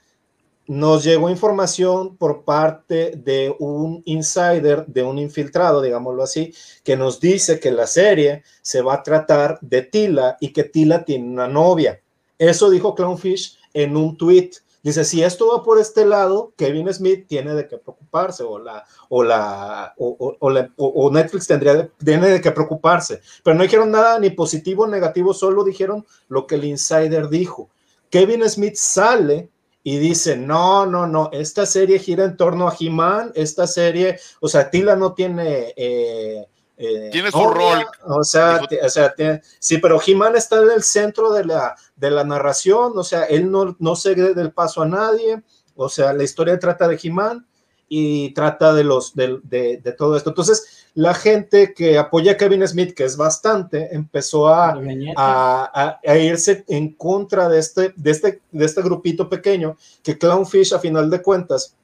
nos 0.68 1.04
llegó 1.04 1.30
información 1.30 2.18
por 2.18 2.44
parte 2.44 3.14
de 3.16 3.56
un 3.60 4.02
insider, 4.06 4.86
de 4.86 5.02
un 5.04 5.18
infiltrado, 5.18 5.82
digámoslo 5.82 6.24
así, 6.24 6.54
que 6.84 6.98
nos 6.98 7.20
dice 7.20 7.60
que 7.60 7.72
la 7.72 7.88
serie 7.88 8.44
se 8.62 8.82
va 8.82 8.96
a 8.96 9.04
tratar 9.04 9.60
de 9.62 9.82
Tila 9.82 10.38
y 10.42 10.52
que 10.52 10.66
Tila 10.66 11.06
tiene 11.06 11.28
una 11.28 11.48
novia. 11.48 12.02
Eso 12.38 12.70
dijo 12.70 12.96
Clownfish 12.96 13.58
en 13.74 13.96
un 13.96 14.18
tweet. 14.18 14.52
Dice, 14.84 15.04
si 15.04 15.24
esto 15.24 15.50
va 15.50 15.64
por 15.64 15.80
este 15.80 16.06
lado, 16.06 16.54
Kevin 16.56 16.94
Smith 16.94 17.26
tiene 17.28 17.54
de 17.54 17.68
qué 17.68 17.78
preocuparse 17.78 18.44
o, 18.44 18.60
la, 18.60 18.86
o, 19.10 19.24
la, 19.24 19.94
o, 19.98 21.10
Netflix 21.12 21.48
tendría 21.48 21.74
de, 21.76 21.90
de 22.00 22.42
qué 22.42 22.52
preocuparse. 22.52 23.22
Pero 23.44 23.56
no 23.56 23.64
dijeron 23.64 23.92
nada 23.92 24.20
ni 24.20 24.30
positivo 24.30 24.86
ni 24.86 24.94
negativo, 24.94 25.34
solo 25.34 25.64
dijeron 25.64 26.06
lo 26.28 26.46
que 26.46 26.56
el 26.56 26.66
insider 26.66 27.28
dijo. 27.30 27.70
Kevin 28.10 28.48
Smith 28.50 28.76
sale 28.76 29.50
y 29.90 30.00
dice, 30.00 30.36
no, 30.36 30.86
no, 30.86 31.08
no, 31.08 31.30
esta 31.32 31.66
serie 31.66 31.98
gira 31.98 32.26
en 32.26 32.36
torno 32.36 32.68
a 32.68 32.76
He-Man, 32.78 33.32
esta 33.36 33.66
serie, 33.68 34.20
o 34.42 34.50
sea, 34.50 34.70
Tila 34.70 34.98
no 34.98 35.14
tiene... 35.14 35.74
Eh, 35.78 36.46
eh, 36.76 37.10
tiene 37.10 37.32
su 37.32 37.48
rol. 37.48 37.86
O 38.04 38.22
sea, 38.26 38.60
o 38.84 38.90
sea 38.90 39.16
sí, 39.60 39.78
pero 39.78 40.02
He-Man 40.06 40.36
está 40.36 40.62
en 40.62 40.72
el 40.72 40.84
centro 40.84 41.32
de 41.32 41.46
la, 41.46 41.74
de 41.96 42.12
la 42.12 42.26
narración, 42.26 42.98
o 42.98 43.04
sea, 43.06 43.24
él 43.24 43.50
no, 43.50 43.78
no 43.80 43.96
cede 43.96 44.34
del 44.34 44.52
paso 44.52 44.82
a 44.82 44.88
nadie, 44.88 45.42
o 45.74 45.88
sea, 45.88 46.12
la 46.12 46.26
historia 46.26 46.60
trata 46.60 46.90
de 46.90 47.00
He-Man 47.02 47.48
y 47.88 48.34
trata 48.34 48.74
de, 48.74 48.84
los, 48.84 49.16
de, 49.16 49.40
de, 49.46 49.94
todo 49.94 50.18
esto. 50.18 50.32
Entonces, 50.32 50.87
la 50.98 51.14
gente 51.14 51.76
que 51.76 51.96
apoya 52.00 52.32
a 52.32 52.38
Kevin 52.38 52.68
Smith, 52.68 52.96
que 52.96 53.04
es 53.04 53.16
bastante, 53.16 53.94
empezó 53.94 54.48
a, 54.48 54.76
a, 55.16 56.00
a, 56.04 56.18
irse 56.18 56.66
en 56.68 56.94
contra 56.94 57.48
de 57.48 57.60
este, 57.60 57.94
de, 57.96 58.10
este, 58.10 58.42
de 58.52 58.66
este 58.66 58.82
grupito 58.82 59.30
pequeño, 59.30 59.78
que 60.02 60.18
Clownfish, 60.18 60.74
a 60.74 60.80
final 60.80 61.08
de 61.12 61.22
cuentas, 61.22 61.76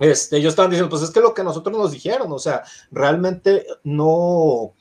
este, 0.00 0.38
ellos 0.38 0.54
estaban 0.54 0.72
diciendo, 0.72 0.90
pues 0.90 1.04
es 1.04 1.10
que 1.10 1.20
lo 1.20 1.34
que 1.34 1.44
nosotros 1.44 1.78
nos 1.78 1.92
dijeron, 1.92 2.32
o 2.32 2.38
sea, 2.40 2.64
realmente 2.90 3.64
no, 3.84 4.72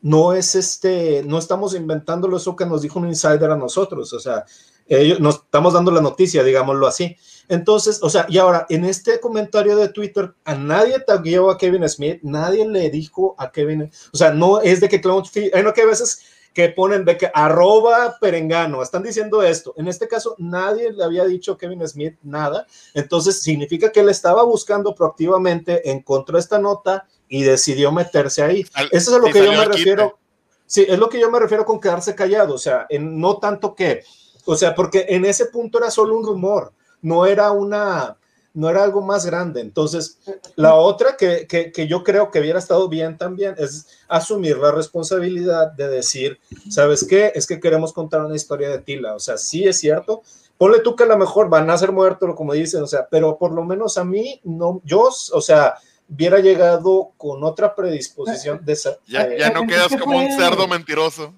no 0.00 0.32
es 0.32 0.54
este, 0.54 1.22
no 1.22 1.36
estamos 1.36 1.74
inventándolo 1.74 2.38
eso 2.38 2.56
que 2.56 2.64
nos 2.64 2.80
dijo 2.80 2.98
un 2.98 3.08
insider 3.08 3.50
a 3.50 3.56
nosotros, 3.56 4.10
o 4.14 4.20
sea, 4.20 4.46
ellos 4.86 5.20
nos 5.20 5.34
estamos 5.34 5.74
dando 5.74 5.90
la 5.90 6.00
noticia, 6.00 6.42
digámoslo 6.42 6.86
así. 6.86 7.14
Entonces, 7.48 8.00
o 8.02 8.10
sea, 8.10 8.26
y 8.28 8.38
ahora 8.38 8.66
en 8.68 8.84
este 8.84 9.20
comentario 9.20 9.76
de 9.76 9.88
Twitter, 9.88 10.34
a 10.44 10.54
nadie 10.54 11.00
tagueó 11.00 11.50
a 11.50 11.58
Kevin 11.58 11.88
Smith, 11.88 12.20
nadie 12.22 12.68
le 12.68 12.90
dijo 12.90 13.34
a 13.38 13.50
Kevin, 13.50 13.90
o 14.12 14.16
sea, 14.16 14.32
no 14.32 14.60
es 14.60 14.80
de 14.80 14.88
que 14.88 15.00
Clown, 15.00 15.24
hay 15.54 15.62
no 15.62 15.72
que 15.72 15.82
a 15.82 15.86
veces 15.86 16.20
que 16.52 16.70
ponen 16.70 17.04
de 17.04 17.16
que 17.16 17.30
arroba 17.32 18.16
perengano, 18.20 18.82
están 18.82 19.02
diciendo 19.02 19.42
esto. 19.42 19.74
En 19.76 19.86
este 19.86 20.08
caso, 20.08 20.34
nadie 20.38 20.92
le 20.92 21.04
había 21.04 21.24
dicho 21.24 21.52
a 21.52 21.58
Kevin 21.58 21.86
Smith 21.86 22.16
nada, 22.22 22.66
entonces 22.94 23.40
significa 23.40 23.92
que 23.92 24.00
él 24.00 24.08
estaba 24.08 24.42
buscando 24.42 24.94
proactivamente, 24.94 25.88
encontró 25.90 26.36
esta 26.36 26.58
nota 26.58 27.06
y 27.28 27.44
decidió 27.44 27.92
meterse 27.92 28.42
ahí. 28.42 28.66
Eso 28.90 29.10
es 29.10 29.16
a 29.16 29.18
lo 29.18 29.32
que 29.32 29.44
yo 29.44 29.52
me 29.52 29.64
refiero. 29.64 30.18
Sí, 30.66 30.84
es 30.86 30.98
lo 30.98 31.08
que 31.08 31.20
yo 31.20 31.30
me 31.30 31.38
refiero 31.38 31.64
con 31.64 31.80
quedarse 31.80 32.14
callado, 32.14 32.54
o 32.54 32.58
sea, 32.58 32.86
en, 32.90 33.18
no 33.18 33.38
tanto 33.38 33.74
que, 33.74 34.02
o 34.44 34.54
sea, 34.54 34.74
porque 34.74 35.06
en 35.08 35.24
ese 35.24 35.46
punto 35.46 35.78
era 35.78 35.90
solo 35.90 36.18
un 36.18 36.26
rumor, 36.26 36.72
no 37.02 37.26
era 37.26 37.52
una, 37.52 38.16
no 38.54 38.68
era 38.68 38.82
algo 38.82 39.00
más 39.02 39.24
grande. 39.24 39.60
Entonces, 39.60 40.18
la 40.56 40.74
otra 40.74 41.16
que, 41.16 41.46
que, 41.46 41.86
yo 41.86 42.02
creo 42.02 42.30
que 42.30 42.40
hubiera 42.40 42.58
estado 42.58 42.88
bien 42.88 43.16
también 43.16 43.54
es 43.58 43.86
asumir 44.08 44.58
la 44.58 44.72
responsabilidad 44.72 45.72
de 45.72 45.88
decir, 45.88 46.40
¿sabes 46.68 47.06
qué? 47.06 47.32
Es 47.34 47.46
que 47.46 47.60
queremos 47.60 47.92
contar 47.92 48.24
una 48.24 48.36
historia 48.36 48.68
de 48.68 48.80
Tila. 48.80 49.14
O 49.14 49.20
sea, 49.20 49.36
sí 49.36 49.66
es 49.66 49.78
cierto. 49.78 50.22
Ponle 50.56 50.80
tú 50.80 50.96
que 50.96 51.04
a 51.04 51.06
lo 51.06 51.16
mejor 51.16 51.48
van 51.48 51.70
a 51.70 51.78
ser 51.78 51.92
muertos, 51.92 52.34
como 52.34 52.52
dicen, 52.52 52.82
o 52.82 52.86
sea, 52.88 53.06
pero 53.08 53.38
por 53.38 53.52
lo 53.52 53.64
menos 53.64 53.96
a 53.96 54.04
mí, 54.04 54.40
no, 54.42 54.80
yo, 54.84 55.08
o 55.32 55.40
sea, 55.40 55.74
hubiera 56.08 56.40
llegado 56.40 57.12
con 57.16 57.44
otra 57.44 57.74
predisposición 57.74 58.64
de 58.64 58.72
esa. 58.72 58.96
Ya, 59.06 59.36
ya 59.36 59.50
no 59.50 59.66
quedas 59.66 59.94
como 59.96 60.18
un 60.18 60.32
cerdo 60.32 60.66
mentiroso. 60.66 61.32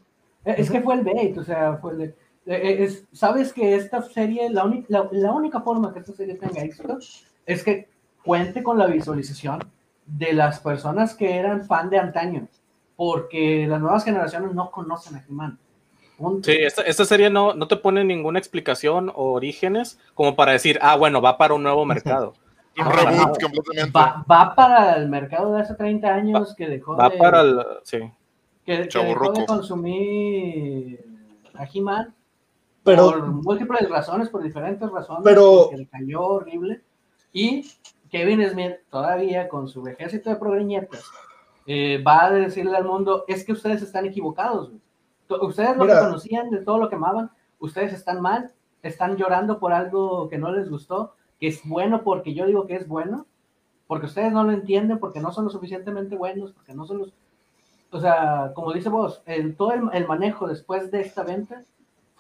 Es 0.45 0.71
que 0.71 0.81
fue 0.81 0.95
el 0.95 1.03
bait, 1.03 1.37
o 1.37 1.45
sea, 1.45 1.77
fue 1.83 1.93
el 1.93 2.01
eh, 2.03 2.15
es, 2.57 3.05
sabes 3.13 3.53
que 3.53 3.77
esta 3.77 4.03
serie, 4.03 4.51
la, 4.51 4.69
la, 4.89 5.33
única 5.33 5.61
forma 5.61 5.93
que 5.93 6.01
esta 6.01 6.13
serie 6.13 6.35
tenga 6.35 6.63
éxito 6.63 6.99
es 7.47 7.63
que 7.63 7.89
cuente 8.25 8.63
con 8.63 8.77
la 8.77 8.87
visualización 8.87 9.61
de 10.05 10.33
las 10.33 10.59
personas 10.59 11.15
que 11.15 11.37
eran 11.37 11.65
fan 11.65 11.91
de 11.91 11.99
antaño, 11.99 12.49
porque 12.97 13.67
las 13.69 13.81
nuevas 13.81 14.05
generaciones 14.05 14.53
no 14.53 14.71
conocen 14.71 15.17
a 15.17 15.25
He-Man. 15.29 15.59
Sí, 16.43 16.53
esta, 16.53 16.83
esta, 16.83 17.07
serie 17.07 17.31
no, 17.31 17.55
no 17.55 17.67
te 17.67 17.77
pone 17.77 18.05
ninguna 18.05 18.39
explicación 18.39 19.11
o 19.15 19.33
orígenes 19.33 19.99
como 20.15 20.37
para 20.37 20.53
decir, 20.53 20.79
ah, 20.83 20.97
bueno, 20.97 21.23
va 21.23 21.39
para 21.39 21.55
un 21.55 21.63
nuevo 21.63 21.87
mercado. 21.87 22.35
Va, 23.95 24.25
va, 24.31 24.55
para 24.55 24.97
el 24.97 25.09
mercado 25.09 25.53
de 25.53 25.61
hace 25.61 25.75
30 25.75 26.09
años 26.09 26.55
que 26.55 26.69
dejó 26.69 26.97
va 26.97 27.11
de, 27.11 27.19
para 27.19 27.41
el, 27.43 27.61
sí. 27.83 27.99
que, 28.65 28.89
que 28.89 28.99
dejó 29.05 29.33
de 29.33 29.45
consumir 29.45 31.05
a 31.55 31.65
He-Man 31.65 32.15
pero, 32.83 33.11
por 33.11 33.27
múltiples 33.27 33.89
razones, 33.89 34.29
por 34.29 34.43
diferentes 34.43 34.89
razones, 34.91 35.23
pero, 35.25 35.63
porque 35.63 35.77
le 35.79 35.87
cayó 35.87 36.23
horrible. 36.23 36.83
Y 37.33 37.71
Kevin 38.11 38.49
Smith, 38.49 38.77
todavía 38.91 39.49
con 39.49 39.69
su 39.69 39.87
ejército 39.87 40.31
de 40.31 40.37
progreñetas, 40.37 41.05
eh, 41.67 42.03
va 42.03 42.25
a 42.25 42.31
decirle 42.31 42.77
al 42.77 42.85
mundo: 42.85 43.25
es 43.29 43.45
que 43.45 43.53
ustedes 43.53 43.83
están 43.83 44.07
equivocados. 44.07 44.73
Ustedes 45.29 45.77
lo 45.77 45.87
que 45.87 45.93
conocían 45.93 46.51
de 46.51 46.59
todo 46.59 46.79
lo 46.79 46.89
que 46.89 46.97
amaban, 46.97 47.31
ustedes 47.61 47.93
están 47.93 48.21
mal, 48.21 48.53
están 48.83 49.17
llorando 49.17 49.61
por 49.61 49.73
algo 49.73 50.29
que 50.29 50.39
no 50.39 50.51
les 50.51 50.69
gustó, 50.69 51.15
que 51.39 51.47
es 51.47 51.61
bueno 51.65 52.03
porque 52.03 52.35
yo 52.35 52.47
digo 52.47 52.67
que 52.67 52.75
es 52.75 52.89
bueno, 52.89 53.27
porque 53.87 54.07
ustedes 54.07 54.33
no 54.33 54.43
lo 54.43 54.51
entienden, 54.51 54.99
porque 54.99 55.21
no 55.21 55.31
son 55.31 55.45
lo 55.45 55.51
suficientemente 55.51 56.17
buenos, 56.17 56.53
porque 56.53 56.75
no 56.75 56.85
son 56.87 56.99
los. 56.99 57.13
O 57.93 58.01
sea, 58.01 58.53
como 58.55 58.73
dice 58.73 58.89
vos, 58.89 59.23
el, 59.27 59.55
todo 59.55 59.73
el 59.93 60.07
manejo 60.09 60.49
después 60.49 60.91
de 60.91 61.01
esta 61.03 61.23
venta 61.23 61.63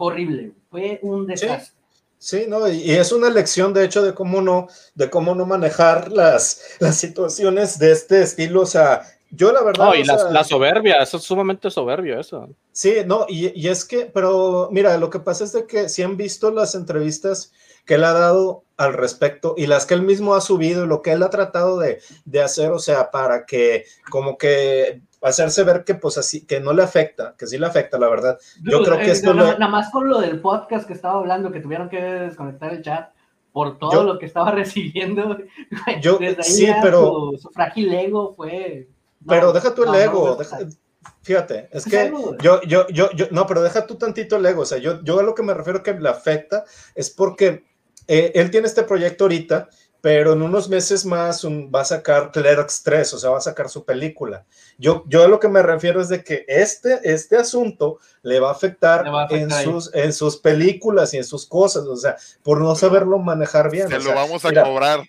horrible, 0.00 0.52
fue 0.70 0.98
un 1.02 1.26
desastre. 1.26 1.74
Sí. 2.18 2.44
no, 2.48 2.68
y, 2.68 2.90
es 2.90 3.12
una 3.12 3.30
lección 3.30 3.72
de 3.72 3.84
hecho 3.84 4.02
de 4.02 4.14
cómo 4.14 4.40
no, 4.40 4.68
de 4.94 5.08
cómo 5.08 5.34
no 5.34 5.46
manejar 5.46 6.10
las, 6.10 6.76
las 6.80 6.96
situaciones 6.96 7.78
de 7.78 7.92
este 7.92 8.22
estilo. 8.22 8.62
O 8.62 8.66
sea, 8.66 9.02
yo 9.30 9.52
la 9.52 9.62
verdad. 9.62 9.86
No, 9.86 9.94
y 9.94 10.04
la, 10.04 10.44
soberbia, 10.44 11.02
eso 11.02 11.18
es 11.18 11.22
sumamente 11.22 11.70
soberbio, 11.70 12.18
eso. 12.18 12.48
Sí, 12.72 12.96
no, 13.06 13.26
y, 13.28 13.58
y, 13.60 13.68
es 13.68 13.84
que, 13.84 14.06
pero 14.06 14.68
mira, 14.72 14.96
lo 14.96 15.10
que 15.10 15.20
pasa 15.20 15.44
es 15.44 15.52
de 15.52 15.66
que 15.66 15.88
si 15.88 16.02
han 16.02 16.16
visto 16.16 16.50
las 16.50 16.74
entrevistas 16.74 17.52
que 17.84 17.94
él 17.94 18.04
ha 18.04 18.12
dado 18.12 18.64
al 18.76 18.94
respecto 18.94 19.54
y 19.56 19.66
las 19.66 19.84
que 19.84 19.94
él 19.94 20.02
mismo 20.02 20.34
ha 20.34 20.40
subido 20.40 20.84
y 20.84 20.88
lo 20.88 21.02
que 21.02 21.12
él 21.12 21.22
ha 21.22 21.30
tratado 21.30 21.78
de, 21.78 22.00
de 22.24 22.40
hacer, 22.40 22.72
o 22.72 22.78
sea, 22.78 23.10
para 23.10 23.44
que 23.44 23.84
como 24.10 24.38
que 24.38 25.02
hacerse 25.22 25.64
ver 25.64 25.84
que 25.84 25.94
pues 25.94 26.18
así, 26.18 26.46
que 26.46 26.60
no 26.60 26.72
le 26.72 26.82
afecta, 26.82 27.34
que 27.36 27.46
sí 27.46 27.58
le 27.58 27.66
afecta, 27.66 27.98
la 27.98 28.08
verdad. 28.08 28.38
Yo 28.62 28.82
creo 28.82 28.98
que 28.98 29.06
eh, 29.06 29.12
esto... 29.12 29.34
Nada 29.34 29.68
más 29.68 29.90
con 29.90 30.08
lo 30.08 30.20
del 30.20 30.40
podcast 30.40 30.86
que 30.86 30.94
estaba 30.94 31.18
hablando, 31.18 31.52
que 31.52 31.60
tuvieron 31.60 31.88
que 31.88 32.00
desconectar 32.00 32.72
el 32.72 32.82
chat 32.82 33.10
por 33.52 33.78
todo 33.78 34.04
lo 34.04 34.18
que 34.18 34.26
estaba 34.26 34.50
recibiendo. 34.52 35.38
Yo, 36.00 36.18
sí, 36.40 36.68
pero... 36.82 37.32
Su, 37.38 37.50
frágil 37.50 37.92
ego 37.92 38.34
fue... 38.34 38.88
pero 39.26 39.52
deja 39.52 39.74
el 39.76 39.94
ego, 39.94 40.38
fíjate, 41.22 41.68
es 41.72 41.84
que 41.84 42.12
yo, 42.42 42.62
yo, 42.62 42.86
yo, 42.88 43.10
yo, 43.12 43.26
no, 43.30 43.46
pero 43.46 43.62
deja 43.62 43.86
tú 43.86 43.96
tantito 43.96 44.36
el 44.36 44.46
ego, 44.46 44.62
o 44.62 44.66
sea, 44.66 44.78
yo, 44.78 45.02
yo 45.02 45.18
a 45.18 45.22
lo 45.22 45.34
que 45.34 45.42
me 45.42 45.54
refiero 45.54 45.82
que 45.82 45.94
le 45.94 46.08
afecta 46.08 46.64
es 46.94 47.10
porque 47.10 47.64
eh, 48.06 48.32
él 48.34 48.50
tiene 48.50 48.66
este 48.66 48.82
proyecto 48.82 49.24
ahorita 49.24 49.68
pero 50.00 50.32
en 50.32 50.42
unos 50.42 50.68
meses 50.68 51.04
más 51.04 51.44
va 51.44 51.82
a 51.82 51.84
sacar 51.84 52.30
Clerks 52.32 52.82
3, 52.82 53.14
o 53.14 53.18
sea, 53.18 53.30
va 53.30 53.38
a 53.38 53.42
sacar 53.42 53.68
su 53.68 53.84
película. 53.84 54.44
Yo, 54.78 55.04
yo 55.06 55.24
a 55.24 55.28
lo 55.28 55.38
que 55.38 55.48
me 55.48 55.62
refiero 55.62 56.00
es 56.00 56.08
de 56.08 56.24
que 56.24 56.44
este, 56.48 57.00
este 57.04 57.36
asunto 57.36 57.98
le 58.22 58.40
va 58.40 58.48
a 58.48 58.52
afectar, 58.52 59.04
en, 59.30 59.50
sus, 59.50 59.94
en 59.94 60.12
sus 60.12 60.38
películas 60.38 61.12
y 61.14 61.18
en 61.18 61.24
sus 61.24 61.46
cosas, 61.46 61.84
o 61.84 61.96
sea, 61.96 62.16
por 62.42 62.60
no 62.60 62.74
saberlo 62.74 63.18
manejar 63.18 63.70
bien. 63.70 63.88
Se 63.88 63.98
lo 63.98 64.14
vamos 64.14 64.44
a 64.44 64.62
cobrar. 64.62 65.00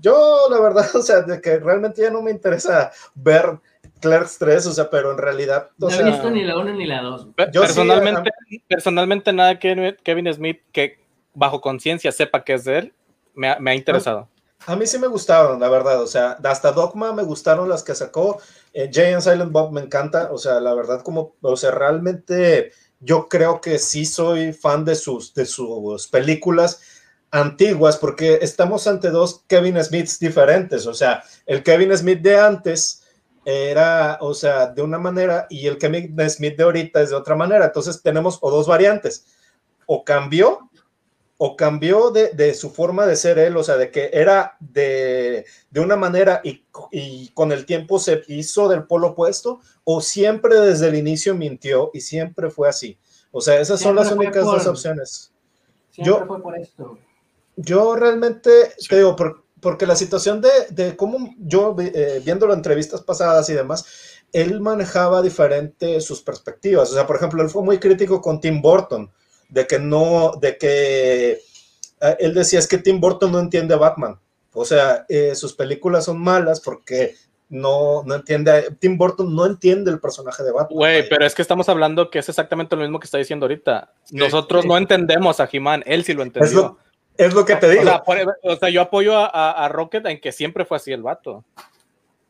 Yo, 0.00 0.46
la 0.50 0.60
verdad, 0.60 0.86
o 0.94 1.02
sea, 1.02 1.22
de 1.22 1.40
que 1.40 1.58
realmente 1.58 2.02
ya 2.02 2.10
no 2.10 2.22
me 2.22 2.30
interesa 2.30 2.90
ver 3.14 3.58
Clerks 4.00 4.38
3, 4.38 4.66
o 4.66 4.72
sea, 4.72 4.90
pero 4.90 5.12
en 5.12 5.18
realidad. 5.18 5.70
no 5.78 5.88
he 5.88 6.02
visto 6.02 6.30
ni 6.30 6.42
la 6.42 6.58
1 6.58 6.74
ni 6.74 6.86
la 6.86 7.00
2. 7.02 7.28
Personalmente, 7.36 8.30
personalmente, 8.66 9.32
nada 9.32 9.58
que 9.58 9.96
Kevin 10.02 10.32
Smith 10.32 10.60
que 10.72 10.98
bajo 11.32 11.60
conciencia 11.60 12.12
sepa 12.12 12.44
que 12.44 12.54
es 12.54 12.64
de 12.64 12.78
él 12.78 12.94
me 13.34 13.48
ha, 13.48 13.74
interesado. 13.74 14.28
A 14.66 14.76
mí 14.76 14.86
sí 14.86 14.98
me 14.98 15.08
gustaron, 15.08 15.60
la 15.60 15.68
verdad. 15.68 16.02
O 16.02 16.06
sea, 16.06 16.38
hasta 16.42 16.72
Dogma 16.72 17.12
me 17.12 17.22
gustaron 17.22 17.68
las 17.68 17.82
que 17.82 17.94
sacó. 17.94 18.40
Eh, 18.72 18.90
Jay 18.92 19.12
and 19.12 19.22
Silent 19.22 19.52
Bob 19.52 19.72
me 19.72 19.80
encanta. 19.80 20.30
O 20.32 20.38
sea, 20.38 20.60
la 20.60 20.74
verdad, 20.74 21.02
como, 21.02 21.34
o 21.42 21.56
sea, 21.56 21.70
realmente 21.70 22.72
yo 23.00 23.28
creo 23.28 23.60
que 23.60 23.78
sí 23.78 24.06
soy 24.06 24.52
fan 24.52 24.84
de 24.84 24.94
sus, 24.94 25.34
de 25.34 25.44
sus 25.44 26.08
películas 26.08 26.80
antiguas, 27.30 27.96
porque 27.96 28.38
estamos 28.42 28.86
ante 28.86 29.10
dos 29.10 29.44
Kevin 29.48 29.82
Smiths 29.82 30.18
diferentes. 30.18 30.86
O 30.86 30.94
sea, 30.94 31.22
el 31.46 31.62
Kevin 31.62 31.96
Smith 31.96 32.20
de 32.20 32.38
antes 32.38 33.02
era, 33.44 34.18
o 34.20 34.32
sea, 34.32 34.68
de 34.68 34.80
una 34.80 34.98
manera 34.98 35.46
y 35.50 35.66
el 35.66 35.76
Kevin 35.76 36.16
Smith 36.30 36.56
de 36.56 36.62
ahorita 36.62 37.02
es 37.02 37.10
de 37.10 37.16
otra 37.16 37.34
manera. 37.34 37.66
Entonces 37.66 38.00
tenemos 38.02 38.38
o 38.40 38.50
dos 38.50 38.66
variantes. 38.66 39.26
O 39.86 40.04
cambió 40.04 40.70
o 41.36 41.56
cambió 41.56 42.10
de, 42.10 42.54
su 42.54 42.70
forma 42.70 43.06
de 43.06 43.16
ser 43.16 43.38
él, 43.38 43.56
o 43.56 43.64
sea, 43.64 43.76
de 43.76 43.90
que 43.90 44.10
era 44.12 44.56
de, 44.60 45.44
una 45.74 45.96
manera 45.96 46.40
y, 46.44 46.64
con 47.30 47.52
el 47.52 47.66
tiempo 47.66 47.98
se 47.98 48.22
hizo 48.28 48.68
del 48.68 48.84
polo 48.84 49.08
opuesto, 49.08 49.60
o 49.82 50.00
siempre 50.00 50.60
desde 50.60 50.88
el 50.88 50.94
inicio 50.94 51.34
mintió 51.34 51.90
y 51.92 52.00
siempre 52.00 52.50
fue 52.50 52.68
así. 52.68 52.98
O 53.32 53.40
sea, 53.40 53.58
esas 53.60 53.80
son 53.80 53.96
las 53.96 54.12
únicas 54.12 54.44
dos 54.44 54.66
opciones. 54.66 55.32
yo, 55.92 56.24
fue 56.26 56.40
por 56.40 56.56
esto. 56.56 56.98
Yo 57.56 57.96
realmente 57.96 58.50
te 58.88 58.96
digo, 58.96 59.16
porque 59.60 59.86
la 59.86 59.96
situación 59.96 60.40
de, 60.40 60.50
de 60.70 60.96
cómo 60.96 61.34
yo, 61.38 61.74
eh, 61.78 62.22
viendo 62.24 62.46
las 62.46 62.56
entrevistas 62.56 63.02
pasadas 63.02 63.48
y 63.48 63.54
demás, 63.54 63.84
él 64.32 64.60
manejaba 64.60 65.20
diferente 65.20 66.00
sus 66.00 66.22
perspectivas. 66.22 66.90
O 66.90 66.94
sea, 66.94 67.06
por 67.06 67.16
ejemplo, 67.16 67.42
él 67.42 67.48
fue 67.48 67.62
muy 67.62 67.78
crítico 67.78 68.20
con 68.20 68.40
Tim 68.40 68.62
Burton 68.62 69.10
de 69.54 69.66
que 69.68 69.78
no, 69.78 70.32
de 70.40 70.58
que 70.58 71.30
eh, 72.00 72.16
él 72.18 72.34
decía 72.34 72.58
es 72.58 72.66
que 72.66 72.78
Tim 72.78 73.00
Burton 73.00 73.30
no 73.30 73.38
entiende 73.38 73.72
a 73.72 73.78
Batman. 73.78 74.18
O 74.52 74.64
sea, 74.64 75.06
eh, 75.08 75.34
sus 75.34 75.54
películas 75.54 76.04
son 76.04 76.20
malas 76.20 76.60
porque 76.60 77.14
no, 77.48 78.02
no 78.04 78.16
entiende, 78.16 78.74
Tim 78.80 78.98
Burton 78.98 79.34
no 79.34 79.46
entiende 79.46 79.92
el 79.92 80.00
personaje 80.00 80.42
de 80.42 80.50
Batman. 80.50 80.76
Güey, 80.76 81.08
pero 81.08 81.24
es 81.24 81.34
que 81.34 81.42
estamos 81.42 81.68
hablando 81.68 82.10
que 82.10 82.18
es 82.18 82.28
exactamente 82.28 82.74
lo 82.74 82.82
mismo 82.82 82.98
que 82.98 83.04
está 83.04 83.18
diciendo 83.18 83.44
ahorita. 83.46 83.92
Nosotros 84.10 84.64
no 84.64 84.76
entendemos 84.76 85.38
a 85.38 85.48
He-Man, 85.50 85.84
él 85.86 86.04
sí 86.04 86.14
lo 86.14 86.24
entendió. 86.24 86.78
Es 87.16 87.32
lo, 87.32 87.44
que 87.44 87.54
te 87.54 87.70
digo. 87.70 88.02
O 88.42 88.56
sea, 88.56 88.70
yo 88.70 88.80
apoyo 88.80 89.14
a, 89.16 89.68
Rocket 89.68 90.04
en 90.06 90.20
que 90.20 90.32
siempre 90.32 90.64
fue 90.64 90.78
así 90.78 90.92
el 90.92 91.02
vato. 91.02 91.44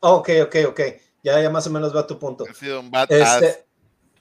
ok, 0.00 0.28
ok, 0.42 0.56
ok. 0.68 0.80
Ya, 1.22 1.40
ya 1.40 1.48
más 1.48 1.66
o 1.66 1.70
menos 1.70 1.96
va 1.96 2.06
tu 2.06 2.18
punto. 2.18 2.44
Ha 2.48 2.52
sido 2.52 2.80
un 2.80 2.90
este, 3.08 3.64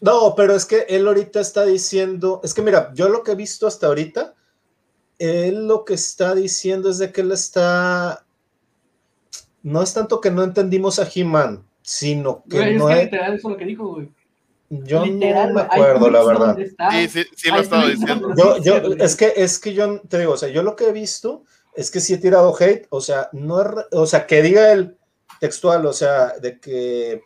no, 0.03 0.35
pero 0.35 0.53
es 0.53 0.65
que 0.65 0.85
él 0.89 1.07
ahorita 1.07 1.39
está 1.39 1.63
diciendo, 1.63 2.41
es 2.43 2.53
que 2.53 2.61
mira, 2.61 2.91
yo 2.93 3.07
lo 3.07 3.23
que 3.23 3.31
he 3.31 3.35
visto 3.35 3.67
hasta 3.67 3.87
ahorita, 3.87 4.33
él 5.17 5.65
lo 5.65 5.85
que 5.85 5.93
está 5.93 6.35
diciendo 6.35 6.89
es 6.89 6.97
de 6.97 7.13
que 7.13 7.21
él 7.21 7.31
está, 7.31 8.25
no 9.61 9.81
es 9.81 9.93
tanto 9.93 10.19
que 10.19 10.29
no 10.29 10.43
entendimos 10.43 10.99
a 10.99 11.07
He-Man, 11.07 11.65
sino 11.81 12.43
que 12.49 12.73
no 12.73 12.89
es... 12.89 13.09
eso 13.13 13.49
lo 13.49 13.55
que 13.55 13.63
dijo, 13.63 13.87
güey. 13.93 14.11
Yo 14.69 15.05
Literal, 15.05 15.49
no 15.49 15.55
me 15.55 15.61
acuerdo, 15.61 16.09
la 16.09 16.23
verdad. 16.25 16.57
Sí, 16.91 17.07
sí, 17.07 17.23
sí 17.33 17.49
lo 17.49 17.61
estaba 17.61 17.87
diciendo. 17.87 18.33
Yo, 18.61 18.75
es 18.75 19.15
que, 19.15 19.31
es 19.37 19.57
que 19.57 19.73
yo 19.73 20.01
te 20.01 20.19
digo, 20.19 20.33
o 20.33 20.37
sea, 20.37 20.49
yo 20.49 20.63
lo 20.63 20.75
que 20.75 20.89
he 20.89 20.91
visto 20.91 21.45
es 21.77 21.89
que 21.89 22.01
sí 22.01 22.13
he 22.13 22.17
tirado 22.17 22.53
hate, 22.59 22.87
o 22.89 22.99
sea, 22.99 23.29
no 23.31 23.63
o 23.93 24.05
sea, 24.05 24.27
que 24.27 24.41
diga 24.41 24.73
el 24.73 24.97
textual, 25.39 25.85
o 25.85 25.93
sea, 25.93 26.33
de 26.41 26.59
que, 26.59 27.21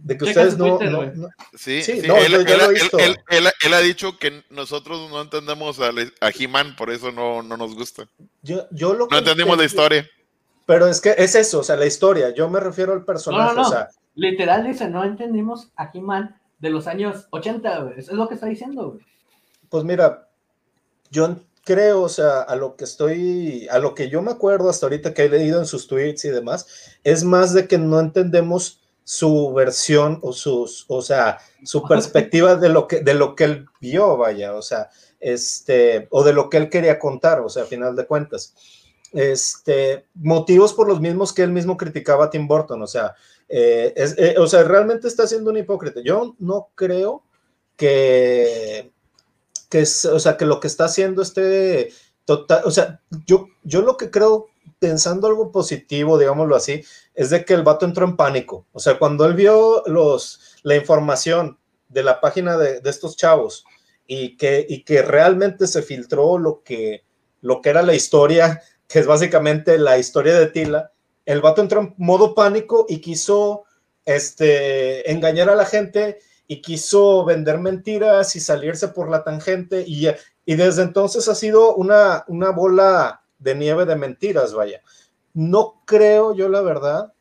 de 0.00 0.16
que 0.16 0.24
ustedes 0.26 0.56
no, 0.56 0.76
Twitter, 0.78 0.92
no- 0.92 1.04
no- 1.14 1.28
Sí, 1.56 1.82
Sí, 1.82 2.00
sí, 2.00 2.06
no, 2.08 2.16
él, 2.16 2.34
él- 2.34 2.44
lo 2.44 2.48
he 2.48 2.52
él- 2.68 2.74
visto. 2.74 2.98
él- 2.98 3.16
él- 3.30 3.48
él 3.64 3.74
ha 3.74 3.80
dicho 3.80 4.18
que 4.18 4.44
nosotros 4.50 5.10
no 5.10 5.20
entendemos 5.20 5.80
a, 5.80 5.88
a 6.20 6.30
He-Man, 6.30 6.76
por 6.76 6.90
eso 6.90 7.10
no, 7.12 7.42
no 7.42 7.56
nos 7.56 7.74
gusta. 7.74 8.08
yo, 8.42 8.66
yo 8.70 8.92
lo 8.94 9.00
No 9.04 9.08
que 9.08 9.18
entendemos 9.18 9.56
la 9.56 9.64
entendí- 9.64 9.66
historia. 9.66 10.08
Pero 10.66 10.86
es 10.86 11.00
que 11.00 11.14
es 11.16 11.34
eso, 11.34 11.60
o 11.60 11.62
sea, 11.62 11.76
la 11.76 11.86
historia, 11.86 12.30
yo 12.34 12.48
me 12.50 12.60
refiero 12.60 12.92
al 12.92 13.04
personaje, 13.04 13.54
no, 13.54 13.62
no. 13.62 13.68
o 13.68 13.70
sea, 13.70 13.88
Literal 14.14 14.64
dice, 14.66 14.88
no 14.88 15.04
entendimos 15.04 15.68
a 15.76 15.90
He-Man 15.94 16.36
de 16.58 16.70
los 16.70 16.86
años 16.88 17.26
80, 17.30 17.78
güey. 17.80 17.98
Eso 18.00 18.10
es 18.12 18.16
lo 18.18 18.28
que 18.28 18.34
está 18.34 18.46
diciendo, 18.46 18.90
güey. 18.90 19.00
Pues 19.68 19.84
mira, 19.84 20.28
yo 21.10 21.36
creo, 21.64 22.02
o 22.02 22.08
sea, 22.08 22.40
a 22.42 22.56
lo 22.56 22.74
que 22.76 22.84
estoy, 22.84 23.68
a 23.70 23.78
lo 23.78 23.94
que 23.94 24.08
yo 24.10 24.20
me 24.22 24.30
acuerdo 24.32 24.68
hasta 24.68 24.86
ahorita 24.86 25.14
que 25.14 25.24
he 25.24 25.28
leído 25.28 25.60
en 25.60 25.66
sus 25.66 25.86
tweets 25.86 26.24
y 26.24 26.30
demás, 26.30 26.66
es 27.04 27.22
más 27.24 27.52
de 27.54 27.68
que 27.68 27.78
no 27.78 28.00
entendemos 28.00 28.80
su 29.10 29.54
versión 29.54 30.18
o 30.20 30.34
sus, 30.34 30.84
o 30.88 31.00
sea, 31.00 31.38
su 31.64 31.82
perspectiva 31.88 32.56
de 32.56 32.68
lo 32.68 32.86
que, 32.86 33.00
de 33.00 33.14
lo 33.14 33.34
que 33.34 33.44
él 33.44 33.66
vio, 33.80 34.18
vaya, 34.18 34.54
o 34.54 34.60
sea, 34.60 34.90
este, 35.18 36.08
o 36.10 36.22
de 36.22 36.34
lo 36.34 36.50
que 36.50 36.58
él 36.58 36.68
quería 36.68 36.98
contar, 36.98 37.40
o 37.40 37.48
sea, 37.48 37.62
a 37.62 37.66
final 37.66 37.96
de 37.96 38.06
cuentas. 38.06 38.54
Este, 39.14 40.04
motivos 40.14 40.74
por 40.74 40.86
los 40.86 41.00
mismos 41.00 41.32
que 41.32 41.42
él 41.42 41.52
mismo 41.52 41.78
criticaba 41.78 42.26
a 42.26 42.30
Tim 42.30 42.46
Burton, 42.46 42.82
o 42.82 42.86
sea, 42.86 43.14
eh, 43.48 43.94
es- 43.96 44.14
eh, 44.18 44.34
o 44.38 44.46
sea, 44.46 44.62
realmente 44.64 45.08
está 45.08 45.26
siendo 45.26 45.48
un 45.50 45.56
hipócrita. 45.56 46.00
Yo 46.04 46.34
no 46.38 46.68
creo 46.74 47.22
que, 47.78 48.92
que 49.70 49.80
es, 49.80 50.04
o 50.04 50.20
sea, 50.20 50.36
que 50.36 50.44
lo 50.44 50.60
que 50.60 50.66
está 50.66 50.84
haciendo 50.84 51.22
este 51.22 51.92
total, 52.26 52.60
o 52.66 52.70
sea, 52.70 53.00
yo, 53.26 53.46
yo 53.62 53.80
lo 53.80 53.96
que 53.96 54.10
creo, 54.10 54.48
pensando 54.78 55.26
algo 55.26 55.50
positivo, 55.50 56.18
digámoslo 56.18 56.54
así, 56.54 56.84
es 57.18 57.30
de 57.30 57.44
que 57.44 57.52
el 57.52 57.64
vato 57.64 57.84
entró 57.84 58.06
en 58.06 58.16
pánico. 58.16 58.64
O 58.70 58.78
sea, 58.78 58.96
cuando 58.96 59.26
él 59.26 59.34
vio 59.34 59.82
los, 59.86 60.56
la 60.62 60.76
información 60.76 61.58
de 61.88 62.04
la 62.04 62.20
página 62.20 62.56
de, 62.56 62.80
de 62.80 62.90
estos 62.90 63.16
chavos 63.16 63.64
y 64.06 64.36
que, 64.36 64.64
y 64.68 64.84
que 64.84 65.02
realmente 65.02 65.66
se 65.66 65.82
filtró 65.82 66.38
lo 66.38 66.62
que, 66.62 67.02
lo 67.40 67.60
que 67.60 67.70
era 67.70 67.82
la 67.82 67.94
historia, 67.94 68.62
que 68.86 69.00
es 69.00 69.06
básicamente 69.08 69.78
la 69.78 69.98
historia 69.98 70.38
de 70.38 70.46
Tila, 70.46 70.92
el 71.26 71.40
vato 71.40 71.60
entró 71.60 71.80
en 71.80 71.94
modo 71.96 72.36
pánico 72.36 72.86
y 72.88 73.00
quiso 73.00 73.64
este, 74.04 75.10
engañar 75.10 75.50
a 75.50 75.56
la 75.56 75.66
gente 75.66 76.20
y 76.46 76.62
quiso 76.62 77.24
vender 77.24 77.58
mentiras 77.58 78.36
y 78.36 78.40
salirse 78.40 78.86
por 78.86 79.10
la 79.10 79.24
tangente 79.24 79.82
y, 79.84 80.06
y 80.46 80.54
desde 80.54 80.82
entonces 80.82 81.26
ha 81.26 81.34
sido 81.34 81.74
una, 81.74 82.24
una 82.28 82.50
bola 82.50 83.22
de 83.40 83.56
nieve 83.56 83.86
de 83.86 83.96
mentiras, 83.96 84.54
vaya. 84.54 84.82
No 85.38 85.82
creo 85.86 86.34
yo 86.34 86.48
la 86.48 86.60
verdad 86.62 87.12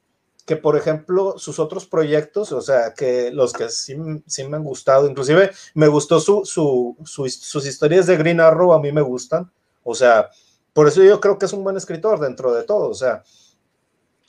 que, 0.45 0.55
por 0.55 0.77
ejemplo, 0.77 1.37
sus 1.37 1.59
otros 1.59 1.85
proyectos, 1.85 2.51
o 2.51 2.61
sea, 2.61 2.93
que 2.93 3.31
los 3.31 3.53
que 3.53 3.69
sí, 3.69 3.95
sí 4.25 4.43
me 4.47 4.57
han 4.57 4.63
gustado, 4.63 5.07
inclusive 5.09 5.51
me 5.75 5.87
gustó 5.87 6.19
su, 6.19 6.45
su, 6.45 6.97
su- 7.05 7.29
sus 7.29 7.65
historias 7.67 8.07
de 8.07 8.17
Green 8.17 8.39
Arrow, 8.39 8.73
a 8.73 8.79
mí 8.81 8.91
me 8.91 9.01
gustan, 9.01 9.51
o 9.83 9.93
sea, 9.93 10.29
por 10.73 10.87
eso 10.87 11.03
yo 11.03 11.19
creo 11.19 11.37
que 11.37 11.45
es 11.47 11.53
un 11.53 11.63
buen 11.63 11.77
escritor 11.77 12.19
dentro 12.19 12.53
de 12.53 12.63
todo, 12.63 12.89
o 12.89 12.93
sea, 12.93 13.23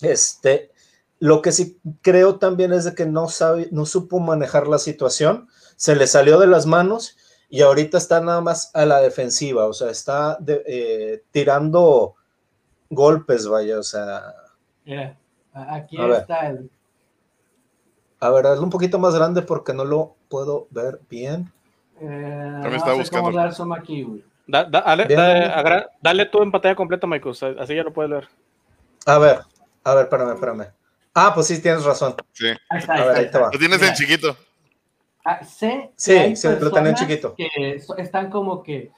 este, 0.00 0.70
lo 1.18 1.42
que 1.42 1.52
sí 1.52 1.81
creo 2.02 2.39
también 2.39 2.73
es 2.73 2.84
de 2.84 2.94
que 2.94 3.07
no 3.07 3.28
sabe, 3.28 3.68
no 3.73 3.86
supo 3.86 4.20
manejar 4.20 4.67
la 4.68 4.78
situación, 4.78 5.49
se 5.76 5.97
le 5.97 6.07
salió 6.07 6.39
de 6.39 6.47
las 6.47 6.67
manos 6.67 7.17
y 7.49 7.62
ahorita 7.62 7.99
está 7.99 8.20
nada 8.20 8.41
más 8.41 8.70
a 8.75 8.84
la 8.86 9.00
defensiva, 9.00 9.67
o 9.67 9.73
sea, 9.73 9.91
está 9.91 10.39
eh, 10.47 11.23
tirando 11.31 12.15
golpes, 12.91 13.47
vaya, 13.47 13.78
o 13.78 13.83
sea, 13.83 14.34
Mira, 14.84 15.17
aquí 15.52 16.00
A 16.00 16.07
ver. 16.07 16.20
está 16.20 16.49
el. 16.49 16.70
a 18.20 18.31
ver, 18.31 18.47
hazlo 18.47 18.65
un 18.65 18.70
poquito 18.70 18.99
más 18.99 19.15
grande 19.15 19.42
porque 19.42 19.73
no 19.75 19.84
lo 19.84 20.17
puedo 20.28 20.67
ver 20.70 21.00
bien. 21.10 21.52
Eh, 22.00 22.05
me 22.07 22.70
no 22.70 22.76
está 22.76 22.92
buscando. 22.94 23.26
cómo 23.26 23.36
dar 23.36 23.52
zoom 23.55 23.73
aquí, 23.73 24.02
güey. 24.02 24.25
Da- 24.47 24.65
da- 24.65 24.81
dale, 24.83 25.05
Bien. 25.05 25.18
dale, 25.20 25.86
dale 26.00 26.26
tú 26.26 26.42
en 26.42 26.50
pantalla 26.50 26.75
completa, 26.75 27.07
Michael, 27.07 27.34
así 27.60 27.75
ya 27.75 27.83
lo 27.83 27.92
puedes 27.92 28.10
leer. 28.10 28.28
A 29.05 29.18
ver, 29.18 29.41
a 29.84 29.94
ver, 29.94 30.05
espérame, 30.05 30.33
espérame. 30.34 30.67
Ah, 31.15 31.33
pues 31.34 31.47
sí, 31.49 31.60
tienes 31.60 31.84
razón. 31.84 32.15
Sí. 32.33 32.47
Ahí 32.70 32.78
está, 32.78 32.92
A 32.94 32.97
ahí 32.97 33.00
ver, 33.02 33.08
está, 33.10 33.20
ahí 33.20 33.31
te 33.31 33.39
va. 33.39 33.50
Lo 33.52 33.58
tienes 33.58 33.78
Mira. 33.78 33.89
en 33.91 33.94
chiquito. 33.97 34.36
Ah, 35.25 35.44
sé 35.44 35.91
Sí, 35.97 36.34
sí, 36.36 36.49
lo 36.60 36.70
tenía 36.70 36.91
en 36.91 36.97
chiquito. 36.97 37.34
Que 37.34 37.76
están 37.99 38.31
como 38.31 38.62
que, 38.62 38.91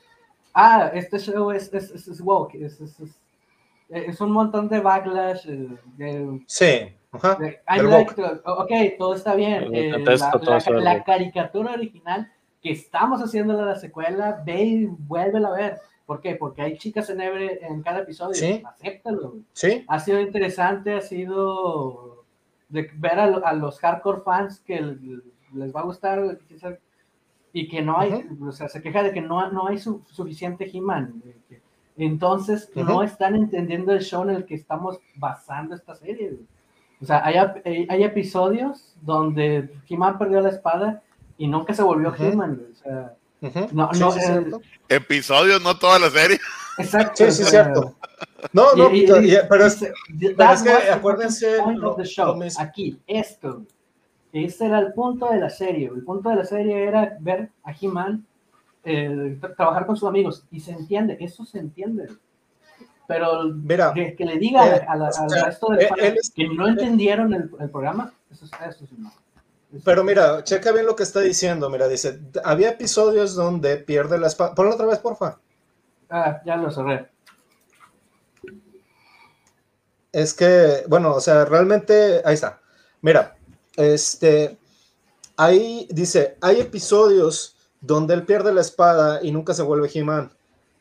ah, 0.55 0.91
este 0.95 1.19
show 1.19 1.51
es, 1.51 1.73
es, 1.73 1.91
es, 1.91 2.07
es 2.07 2.21
woke, 2.21 2.55
es, 2.55 2.81
es, 2.81 3.01
es, 3.01 3.20
es 3.91 4.21
un 4.21 4.31
montón 4.33 4.69
de 4.69 4.81
backlash, 4.81 5.47
eh, 5.49 5.69
de, 5.97 6.43
Sí, 6.47 6.95
ajá. 7.13 7.35
de- 7.37 7.61
I 7.69 7.77
del 7.79 7.91
like 7.91 8.15
to- 8.15 8.41
ok, 8.45 8.71
todo 8.99 9.15
está 9.15 9.35
bien. 9.35 9.75
Eh, 9.75 9.89
eh, 9.91 9.93
detesto 9.99 10.39
la, 10.39 10.61
todo 10.61 11.05
caricatura 11.05 11.73
original 11.73 12.31
que 12.63 12.71
estamos 12.73 13.21
haciendo 13.23 13.55
la 13.65 13.75
secuela, 13.77 14.43
ve 14.45 14.63
y 14.63 14.87
vuélvela 14.87 15.49
a 15.49 15.53
ver. 15.53 15.79
¿Por 16.07 16.21
qué? 16.21 16.35
Porque 16.35 16.63
hay 16.63 16.77
chicas 16.77 17.09
en, 17.11 17.19
Ebre- 17.21 17.59
en 17.63 17.83
cada 17.83 18.01
episodio. 18.01 18.35
Sí. 18.35 18.63
Acéptalo. 18.67 19.37
Sí, 19.53 19.85
Ha 19.89 19.99
sido 20.01 20.21
interesante, 20.21 20.95
ha 20.95 21.01
sido 21.01 22.25
de 22.69 22.91
ver 22.95 23.19
a, 23.19 23.27
lo- 23.29 23.47
a 23.47 23.53
los 23.53 23.79
hardcore 23.81 24.23
fans 24.23 24.61
que 24.61 24.81
les 25.55 25.75
va 25.75 25.81
a 25.81 25.85
gustar 25.85 26.39
y 27.53 27.69
que 27.69 27.83
no 27.83 27.99
hay, 27.99 28.25
o 28.47 28.53
sea, 28.53 28.69
se 28.69 28.81
queja 28.83 29.03
de 29.03 29.13
que 29.13 29.21
no, 29.21 29.51
no 29.51 29.67
hay 29.69 29.79
su- 29.79 30.03
suficiente 30.07 30.69
He-Man. 30.73 31.23
que- 31.49 31.60
Entonces 32.05 32.71
no 32.75 32.95
Ujú. 32.97 33.03
están 33.03 33.35
entendiendo 33.37 33.93
el 33.93 34.01
show 34.01 34.23
en 34.23 34.31
el 34.31 34.47
que 34.47 34.55
estamos 34.55 34.99
basando 35.17 35.75
esta 35.75 35.95
serie. 35.95 36.31
güey. 36.31 36.47
O 37.03 37.05
sea, 37.05 37.23
hay, 37.25 37.37
ap- 37.37 37.59
hay 37.67 38.03
episodios 38.05 38.95
donde 39.03 39.71
He-Man 39.89 40.17
perdió 40.19 40.41
la 40.41 40.49
espada 40.49 41.03
y 41.37 41.47
nunca 41.47 41.75
se 41.75 41.83
volvió 41.83 42.09
Ujú. 42.09 42.25
He-Man. 42.25 42.57
güey, 42.57 42.73
O 42.73 42.75
sea, 42.75 43.15
ujú. 43.43 43.69
No, 43.77 43.91
Sí, 43.93 44.01
no, 44.01 44.11
sí, 44.13 44.21
eh. 44.23 44.51
Episodios, 44.89 45.63
no 45.63 45.79
toda 45.79 45.99
la 45.99 46.09
serie. 46.11 46.39
exacto. 46.79 47.17
Sí, 47.17 47.25
o 47.25 47.31
sí, 47.33 47.45
sea, 47.45 47.65
cierto. 47.65 47.95
No, 48.55 48.73
no, 48.75 48.91
Y- 48.91 49.01
y- 49.01 49.35
y- 49.35 49.39
pero 49.51 49.67
es, 49.67 49.77
pero 49.77 50.37
"That 50.37 50.55
es 50.55 50.63
que 50.63 50.91
acuérdense 50.91 51.59
lo- 51.75 51.91
of 51.91 51.97
the 51.99 52.05
show". 52.05 52.29
lo 52.29 52.37
mismo. 52.37 52.63
Aquí, 52.65 52.99
esto. 53.07 53.63
Ese 54.33 54.67
era 54.67 54.79
el 54.79 54.93
punto 54.95 55.29
de 55.31 55.39
la 55.39 55.51
serie. 55.51 55.91
El 55.95 56.03
punto 56.05 56.31
de 56.31 56.37
la 56.37 56.45
serie 56.47 56.85
era 56.85 57.17
ver 57.21 57.51
a 57.65 57.73
He-Man 57.79 58.25
eh, 58.85 59.39
tra- 59.41 59.55
trabajar 59.57 59.87
con 59.87 59.97
sus 59.97 60.09
amigos. 60.09 60.45
Y 60.51 60.61
se 60.61 60.73
entiende, 60.73 61.17
eso 61.21 61.45
se 61.45 61.59
entiende. 61.59 62.09
Pero 63.07 63.45
Mira, 63.45 63.93
que, 63.93 64.15
que 64.15 64.25
le 64.25 64.39
diga 64.39 64.77
eh, 64.77 64.85
a 64.89 64.97
la- 64.97 65.05
o 65.11 65.23
al 65.23 65.31
sea, 65.31 65.45
resto 65.47 65.73
es- 65.75 66.31
que 66.35 66.49
no 66.49 66.69
entendieron 66.69 67.35
el, 67.35 67.51
el 67.59 67.71
programa, 67.71 68.13
eso, 68.31 68.45
es- 68.45 68.51
eso 68.69 68.85
es 68.85 69.83
Pero 69.85 70.05
mira, 70.05 70.43
checa 70.45 70.71
bien 70.73 70.87
lo 70.87 70.95
que 70.97 71.03
está 71.03 71.21
diciendo. 71.21 71.69
Mira, 71.71 71.89
dice, 71.89 72.21
había 72.45 72.71
episodios 72.71 73.35
donde 73.35 73.77
pierde 73.79 74.19
la 74.19 74.29
espada. 74.29 74.55
Ponlo 74.55 74.75
otra 74.75 74.87
vez, 74.87 74.99
porfa. 75.01 75.39
Ah, 76.09 76.41
ya 76.45 76.57
lo 76.57 76.71
cerré. 76.71 77.09
Es 80.13 80.35
que, 80.35 80.85
bueno, 80.89 81.15
o 81.15 81.21
sea, 81.21 81.45
realmente, 81.45 82.21
ahí 82.25 82.35
está. 82.35 82.61
Mira, 83.01 83.37
este, 83.77 84.59
ahí 85.37 85.87
dice, 85.91 86.37
hay 86.41 86.61
episodios 86.61 87.57
donde 87.81 88.15
él 88.15 88.25
pierde 88.25 88.53
la 88.53 88.61
espada 88.61 89.21
y 89.23 89.33
nunca 89.33 89.55
se 89.55 89.63
vuelve 89.63 89.91
He-Man. 89.93 90.33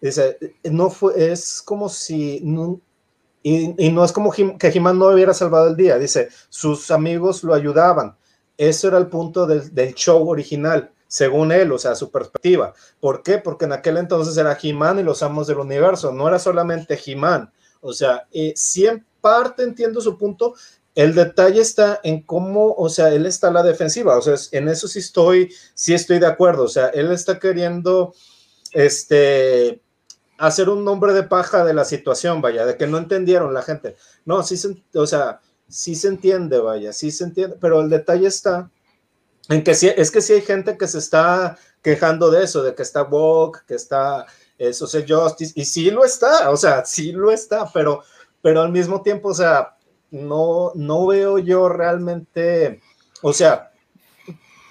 Dice, 0.02 0.38
no 0.64 0.90
fue, 0.90 1.32
es 1.32 1.62
como 1.62 1.90
si, 1.90 2.42
no- 2.44 2.80
y, 3.44 3.90
no 3.92 4.04
es 4.04 4.12
como 4.12 4.34
He- 4.34 4.58
que 4.58 4.68
He-Man 4.68 5.00
no 5.00 5.08
hubiera 5.08 5.34
salvado 5.34 5.70
el 5.70 5.76
día. 5.76 5.98
Dice, 5.98 6.30
sus 6.50 6.92
amigos 6.92 7.44
lo 7.44 7.54
ayudaban. 7.54 8.16
Eso 8.58 8.88
era 8.90 8.98
el 8.98 9.08
punto 9.08 9.46
del, 9.48 9.94
show 9.96 10.28
original, 10.30 10.92
según 11.08 11.52
él, 11.52 11.72
o 11.72 11.78
sea, 11.78 11.96
su 11.96 12.12
perspectiva. 12.12 12.74
¿Por 13.00 13.24
qué? 13.24 13.38
Porque 13.38 13.66
en 13.66 13.72
aquel 13.74 13.98
entonces 13.98 14.36
era 14.38 14.58
He-Man 14.62 15.00
y 15.00 15.04
los 15.04 15.24
amos 15.24 15.48
del 15.48 15.60
universo, 15.60 16.12
no 16.12 16.28
era 16.28 16.40
solamente 16.40 17.00
He-Man. 17.06 17.52
O 17.82 17.94
sea, 17.94 18.28
eh, 18.32 18.54
sí 18.56 18.86
en 18.86 19.06
parte 19.22 19.64
entiendo 19.64 20.02
su 20.02 20.18
punto. 20.18 20.54
El 20.96 21.16
detalle 21.16 21.62
está 21.62 22.00
en 22.04 22.24
cómo, 22.24 22.74
o 22.74 22.90
sea, 22.90 23.10
él 23.10 23.26
está 23.26 23.48
a 23.48 23.54
la 23.54 23.64
defensiva. 23.64 24.18
O 24.18 24.22
sea, 24.22 24.36
en 24.52 24.68
eso 24.68 24.88
sí 24.88 25.00
estoy, 25.00 25.54
sí 25.74 25.94
estoy 25.94 26.20
de 26.20 26.28
acuerdo. 26.28 26.64
O 26.64 26.68
sea, 26.68 26.88
él 26.88 27.12
está 27.12 27.40
queriendo, 27.40 28.14
este, 28.72 29.82
hacer 30.38 30.70
un 30.70 30.84
nombre 30.84 31.14
de 31.14 31.24
paja 31.24 31.64
de 31.64 31.74
la 31.74 31.86
situación, 31.86 32.42
vaya, 32.42 32.66
de 32.66 32.78
que 32.78 32.88
no 32.88 32.98
entendieron 32.98 33.54
la 33.54 33.62
gente. 33.62 33.96
No, 34.26 34.44
sí 34.44 34.58
se, 34.58 34.84
o 34.96 35.06
sea, 35.06 35.42
sí 35.68 35.96
se 35.96 36.08
entiende, 36.08 36.60
vaya, 36.60 36.94
sí 36.94 37.12
se 37.12 37.26
entiende, 37.26 37.58
pero 37.60 37.82
el 37.82 37.90
detalle 37.90 38.28
está 38.28 38.70
en 39.50 39.64
que 39.64 39.74
sí, 39.74 39.92
es 39.96 40.12
que 40.12 40.22
sí 40.22 40.34
hay 40.34 40.42
gente 40.42 40.78
que 40.78 40.88
se 40.88 41.00
está 41.00 41.58
quejando 41.82 42.30
de 42.30 42.44
eso, 42.44 42.62
de 42.62 42.76
que 42.76 42.84
está 42.84 43.04
woke, 43.04 43.66
que 43.66 43.74
está 43.74 44.28
eh, 44.60 44.74
social 44.74 45.06
justice, 45.08 45.54
y 45.56 45.66
sí 45.66 45.90
lo 45.90 46.06
está, 46.06 46.52
o 46.52 46.58
sea, 46.58 46.86
sí 46.86 47.12
lo 47.12 47.32
está, 47.32 47.70
pero, 47.74 48.04
pero 48.44 48.62
al 48.62 48.72
mismo 48.72 49.02
tiempo, 49.02 49.30
o 49.30 49.34
sea, 49.34 49.76
no, 50.12 50.72
no 50.76 51.08
veo 51.08 51.38
yo 51.38 51.70
realmente, 51.70 52.82
o 53.22 53.34
sea, 53.34 53.72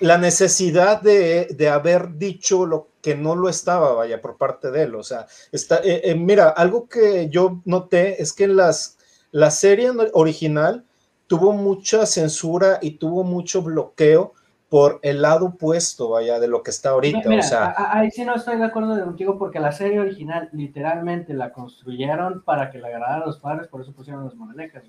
la 0.01 0.19
necesidad 0.19 1.03
de, 1.03 1.47
de, 1.57 1.69
haber 1.69 2.17
dicho 2.17 2.67
lo 2.67 2.89
que 3.03 3.17
no 3.17 3.35
lo 3.35 3.49
estaba, 3.49 3.95
vaya, 3.95 4.21
por 4.21 4.37
parte 4.37 4.71
de 4.71 4.85
él. 4.85 4.95
O 4.95 5.03
sea, 5.03 5.27
está, 5.51 5.79
eh, 5.79 6.03
eh, 6.05 6.15
mira, 6.15 6.49
algo 6.51 6.89
que 6.89 7.29
yo 7.31 7.61
noté 7.65 8.23
es 8.23 8.33
que 8.33 8.45
en 8.45 8.57
las, 8.57 8.99
la 9.33 9.51
serie 9.51 9.91
original 10.13 10.85
tuvo 11.27 11.53
mucha 11.53 12.07
censura 12.07 12.79
y 12.81 12.93
tuvo 12.93 13.25
mucho 13.25 13.63
bloqueo 13.63 14.35
por 14.69 15.01
el 15.03 15.23
lado 15.23 15.47
opuesto, 15.47 16.11
vaya, 16.11 16.39
de 16.39 16.49
lo 16.49 16.63
que 16.63 16.71
está 16.71 16.91
ahorita. 16.91 17.29
Mira, 17.29 17.41
o 17.41 17.43
sea, 17.43 17.75
ahí 17.77 18.11
sí 18.11 18.25
no 18.25 18.35
estoy 18.35 18.59
de 18.59 18.65
acuerdo 18.65 19.03
contigo 19.03 19.39
porque 19.39 19.61
la 19.61 19.73
serie 19.73 19.99
original 20.01 20.51
literalmente 20.53 21.33
la 21.33 21.53
construyeron 21.53 22.43
para 22.43 22.71
que 22.71 22.79
la 22.79 22.89
agradaran 22.89 23.23
a 23.23 23.27
los 23.27 23.39
padres, 23.39 23.69
por 23.69 23.81
eso 23.81 23.93
pusieron 23.93 24.25
las 24.25 24.35
moralejas. 24.35 24.85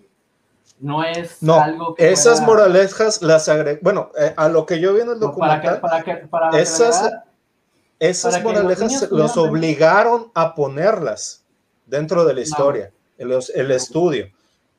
No 0.80 1.03
es 1.03 1.41
no, 1.41 1.59
algo 1.59 1.95
que 1.95 2.09
esas 2.11 2.39
fuera... 2.39 2.64
moralejas 2.67 3.22
las 3.22 3.49
agregué, 3.49 3.80
bueno, 3.81 4.11
eh, 4.17 4.33
a 4.38 4.48
lo 4.48 4.65
que 4.65 4.80
yo 4.80 4.93
vi 4.93 5.01
en 5.01 5.09
el 5.09 5.19
documental, 5.19 5.81
para 5.81 6.03
que, 6.03 6.11
para 6.11 6.22
que, 6.22 6.27
para 6.27 6.59
esas, 6.59 7.11
esas 7.99 8.41
moralejas 8.41 9.01
los, 9.01 9.11
los 9.11 9.38
obligaron 9.38 10.31
a 10.33 10.56
ponerlas 10.56 11.43
dentro 11.85 12.23
de 12.23 12.33
la 12.33 12.41
historia, 12.41 12.91
no. 13.17 13.25
el, 13.25 13.43
el 13.56 13.72
estudio 13.72 14.31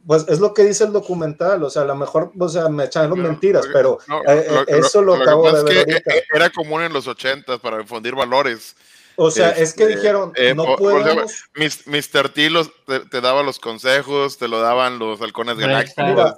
pues 0.07 0.27
es 0.29 0.41
lo 0.41 0.55
que 0.55 0.65
dice 0.65 0.85
el 0.85 0.93
documental, 0.93 1.63
o 1.63 1.71
sea, 1.71 1.83
a 1.83 1.85
lo 1.85 1.95
mejor, 1.95 2.33
o 2.39 2.49
sea, 2.49 2.69
me 2.69 2.85
echan 2.85 3.11
mentiras, 3.21 3.67
pero 3.73 3.99
no, 4.09 4.23
eh, 4.27 4.47
lo, 4.51 4.67
eso 4.67 5.03
lo, 5.03 5.17
lo 5.17 5.23
acabo 5.23 5.53
de 5.53 5.63
ver. 5.63 5.91
Es 5.91 6.03
que 6.03 6.25
era 6.33 6.51
común 6.51 6.83
en 6.83 6.93
los 6.93 7.07
ochentas 7.07 7.61
para 7.61 7.79
difundir 7.79 8.15
valores. 8.15 8.77
O 9.23 9.31
sea, 9.31 9.51
es 9.51 9.75
que 9.75 9.87
dijeron, 9.87 10.33
eh, 10.35 10.55
no 10.55 10.65
por- 10.65 10.79
por 10.79 10.93
podemos. 11.03 11.31
ejemplo, 11.55 11.93
Mr. 12.23 12.29
T 12.31 12.49
los- 12.49 12.71
te, 12.87 13.01
te 13.01 13.21
daba 13.21 13.43
los 13.43 13.59
consejos, 13.59 14.39
te 14.39 14.49
lo 14.49 14.61
daban 14.61 14.99
los 14.99 15.21
halcones 15.21 15.59
galácticos. 15.59 16.17
La- 16.17 16.37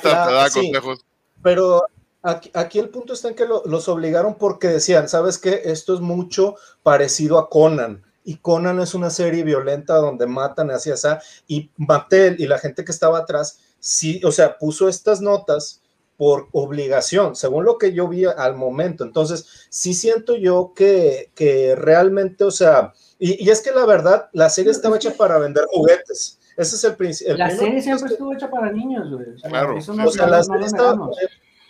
te 0.00 0.08
daba 0.08 0.50
sí. 0.50 0.60
consejos. 0.72 1.04
Pero 1.42 1.84
aquí, 2.22 2.50
aquí 2.54 2.78
el 2.80 2.88
punto 2.88 3.12
está 3.12 3.28
en 3.28 3.34
que 3.34 3.46
lo- 3.46 3.62
los 3.66 3.88
obligaron 3.88 4.34
porque 4.36 4.66
decían, 4.68 5.08
¿sabes 5.08 5.38
qué? 5.38 5.62
Esto 5.66 5.94
es 5.94 6.00
mucho 6.00 6.56
parecido 6.82 7.38
a 7.38 7.48
Conan. 7.48 8.02
Y 8.24 8.38
Conan 8.38 8.80
es 8.80 8.94
una 8.94 9.10
serie 9.10 9.44
violenta 9.44 9.94
donde 9.96 10.26
matan 10.26 10.70
hacia 10.72 10.94
esa. 10.94 11.20
Y 11.46 11.70
Mattel 11.76 12.34
y 12.40 12.46
la 12.48 12.58
gente 12.58 12.84
que 12.84 12.90
estaba 12.90 13.18
atrás, 13.18 13.60
sí, 13.78 14.20
o 14.24 14.32
sea, 14.32 14.58
puso 14.58 14.88
estas 14.88 15.20
notas 15.20 15.82
por 16.16 16.48
obligación, 16.52 17.36
según 17.36 17.64
lo 17.64 17.78
que 17.78 17.92
yo 17.92 18.08
vi 18.08 18.24
al 18.24 18.54
momento. 18.56 19.04
Entonces, 19.04 19.46
sí 19.70 19.92
siento 19.94 20.36
yo 20.36 20.72
que, 20.74 21.30
que 21.34 21.74
realmente, 21.76 22.44
o 22.44 22.50
sea, 22.50 22.92
y, 23.18 23.44
y 23.44 23.50
es 23.50 23.60
que 23.62 23.70
la 23.72 23.84
verdad, 23.86 24.28
la 24.32 24.48
serie 24.50 24.72
estaba 24.72 24.96
hecha 24.96 25.12
para 25.12 25.38
vender 25.38 25.64
juguetes. 25.70 26.38
Ese 26.56 26.76
es 26.76 26.84
el 26.84 26.96
principio. 26.96 27.36
La 27.36 27.50
serie 27.54 27.82
siempre 27.82 28.12
estuvo 28.12 28.32
hecha 28.32 28.50
para 28.50 28.72
niños, 28.72 29.10
güey. 29.10 29.28
O 29.34 29.38
sea, 29.38 29.50
Claro. 29.50 29.76
Eso 29.78 29.92
no, 29.94 30.06
O 30.06 30.10
sea, 30.10 30.26
la 30.26 30.38
no 30.38 30.44
serie 30.44 30.66
negamos. 30.72 31.16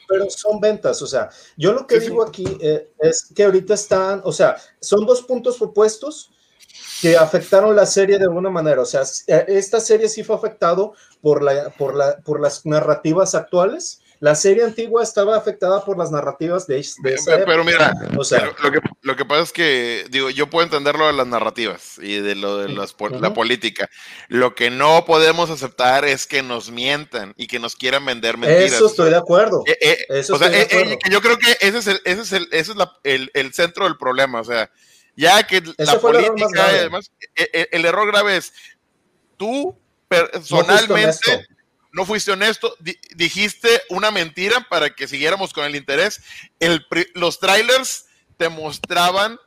pero 0.08 0.30
son 0.30 0.60
ventas, 0.60 1.02
o 1.02 1.06
sea, 1.08 1.28
yo 1.56 1.72
lo 1.72 1.84
que 1.88 1.96
Sí, 1.96 2.02
sí. 2.02 2.10
digo 2.10 2.22
aquí 2.24 2.44
eh, 2.60 2.88
es 3.00 3.28
que 3.34 3.42
ahorita 3.44 3.74
están, 3.74 4.20
o 4.22 4.30
sea, 4.32 4.56
son 4.80 5.04
dos 5.04 5.22
puntos 5.22 5.60
opuestos 5.60 6.30
que 7.00 7.16
afectaron 7.16 7.74
la 7.74 7.84
serie 7.86 8.16
de 8.18 8.24
alguna 8.24 8.48
manera, 8.48 8.80
o 8.82 8.84
sea, 8.84 9.02
eh, 9.26 9.44
esta 9.48 9.80
serie 9.80 10.08
sí 10.08 10.22
fue 10.22 10.36
afectado 10.36 10.92
por, 11.20 11.42
la, 11.42 11.70
por, 11.70 11.96
la, 11.96 12.18
por 12.18 12.40
las 12.40 12.64
narrativas 12.64 13.34
actuales, 13.34 14.00
la 14.20 14.34
serie 14.34 14.64
antigua 14.64 15.02
estaba 15.02 15.36
afectada 15.36 15.84
por 15.84 15.98
las 15.98 16.10
narrativas 16.10 16.66
de, 16.66 16.76
de 17.02 17.14
esa 17.14 17.32
Pero, 17.32 17.44
pero 17.46 17.64
mira, 17.64 17.92
o 18.16 18.24
sea, 18.24 18.46
lo, 18.46 18.52
lo 18.62 18.72
que, 18.72 18.80
lo 19.02 19.16
que 19.16 19.24
pasa 19.24 19.42
es 19.42 19.52
que, 19.52 20.06
digo, 20.10 20.30
yo 20.30 20.48
puedo 20.48 20.64
entender 20.64 20.96
lo 20.96 21.06
de 21.06 21.12
las 21.12 21.26
narrativas 21.26 21.98
y 21.98 22.20
de 22.20 22.34
lo 22.34 22.58
de 22.58 22.70
las 22.70 22.92
po- 22.94 23.08
la 23.10 23.28
Ujú. 23.28 23.34
política. 23.34 23.90
Lo 24.28 24.54
que 24.54 24.70
no 24.70 25.04
podemos 25.04 25.50
aceptar 25.50 26.04
es 26.06 26.26
que 26.26 26.42
nos 26.42 26.70
mientan 26.70 27.34
y 27.36 27.46
que 27.46 27.58
nos 27.58 27.76
quieran 27.76 28.04
vender 28.06 28.38
mentiras. 28.38 28.72
eso 28.72 28.86
estoy 28.86 29.10
de 29.10 29.16
acuerdo. 29.16 29.62
Eh, 29.66 29.76
eh, 29.80 30.06
Eso 30.08 30.34
o 30.34 30.38
sea, 30.38 30.48
estoy 30.48 30.60
de 30.60 30.62
eh, 30.62 30.68
eh, 30.70 30.92
acuerdo. 30.94 31.10
yo 31.10 31.20
creo 31.20 31.38
que 31.38 31.50
ese 31.66 31.78
es 31.78 31.86
el, 31.86 32.00
ese 32.04 32.22
es 32.22 32.32
el, 32.32 32.48
ese 32.52 32.70
es 32.72 32.76
la- 32.76 32.92
el, 33.04 33.30
el 33.34 33.52
centro 33.52 33.84
del 33.84 33.98
problema. 33.98 34.40
O 34.40 34.44
sea, 34.44 34.70
ya 35.14 35.46
que 35.46 35.60
la 35.60 35.72
el 35.76 35.88
error 35.88 36.00
política, 36.00 36.66
además, 36.66 37.10
eh, 37.36 37.48
eh, 37.52 37.68
el 37.72 37.84
error 37.84 38.06
grave 38.06 38.36
es 38.38 38.52
tú 39.36 39.78
personalmente. 40.08 41.46
No 41.96 42.04
fuiste 42.04 42.30
honesto, 42.30 42.76
di- 42.78 42.98
dijiste 43.14 43.68
una 43.88 44.10
mentira 44.10 44.60
para 44.68 44.90
que 44.90 45.08
siguiéramos 45.08 45.54
con 45.54 45.64
el 45.64 45.74
interés. 45.74 46.20
El, 46.60 46.86
los 47.14 47.40
trailers 47.40 48.04
te 48.36 48.50
mostraban 48.50 49.38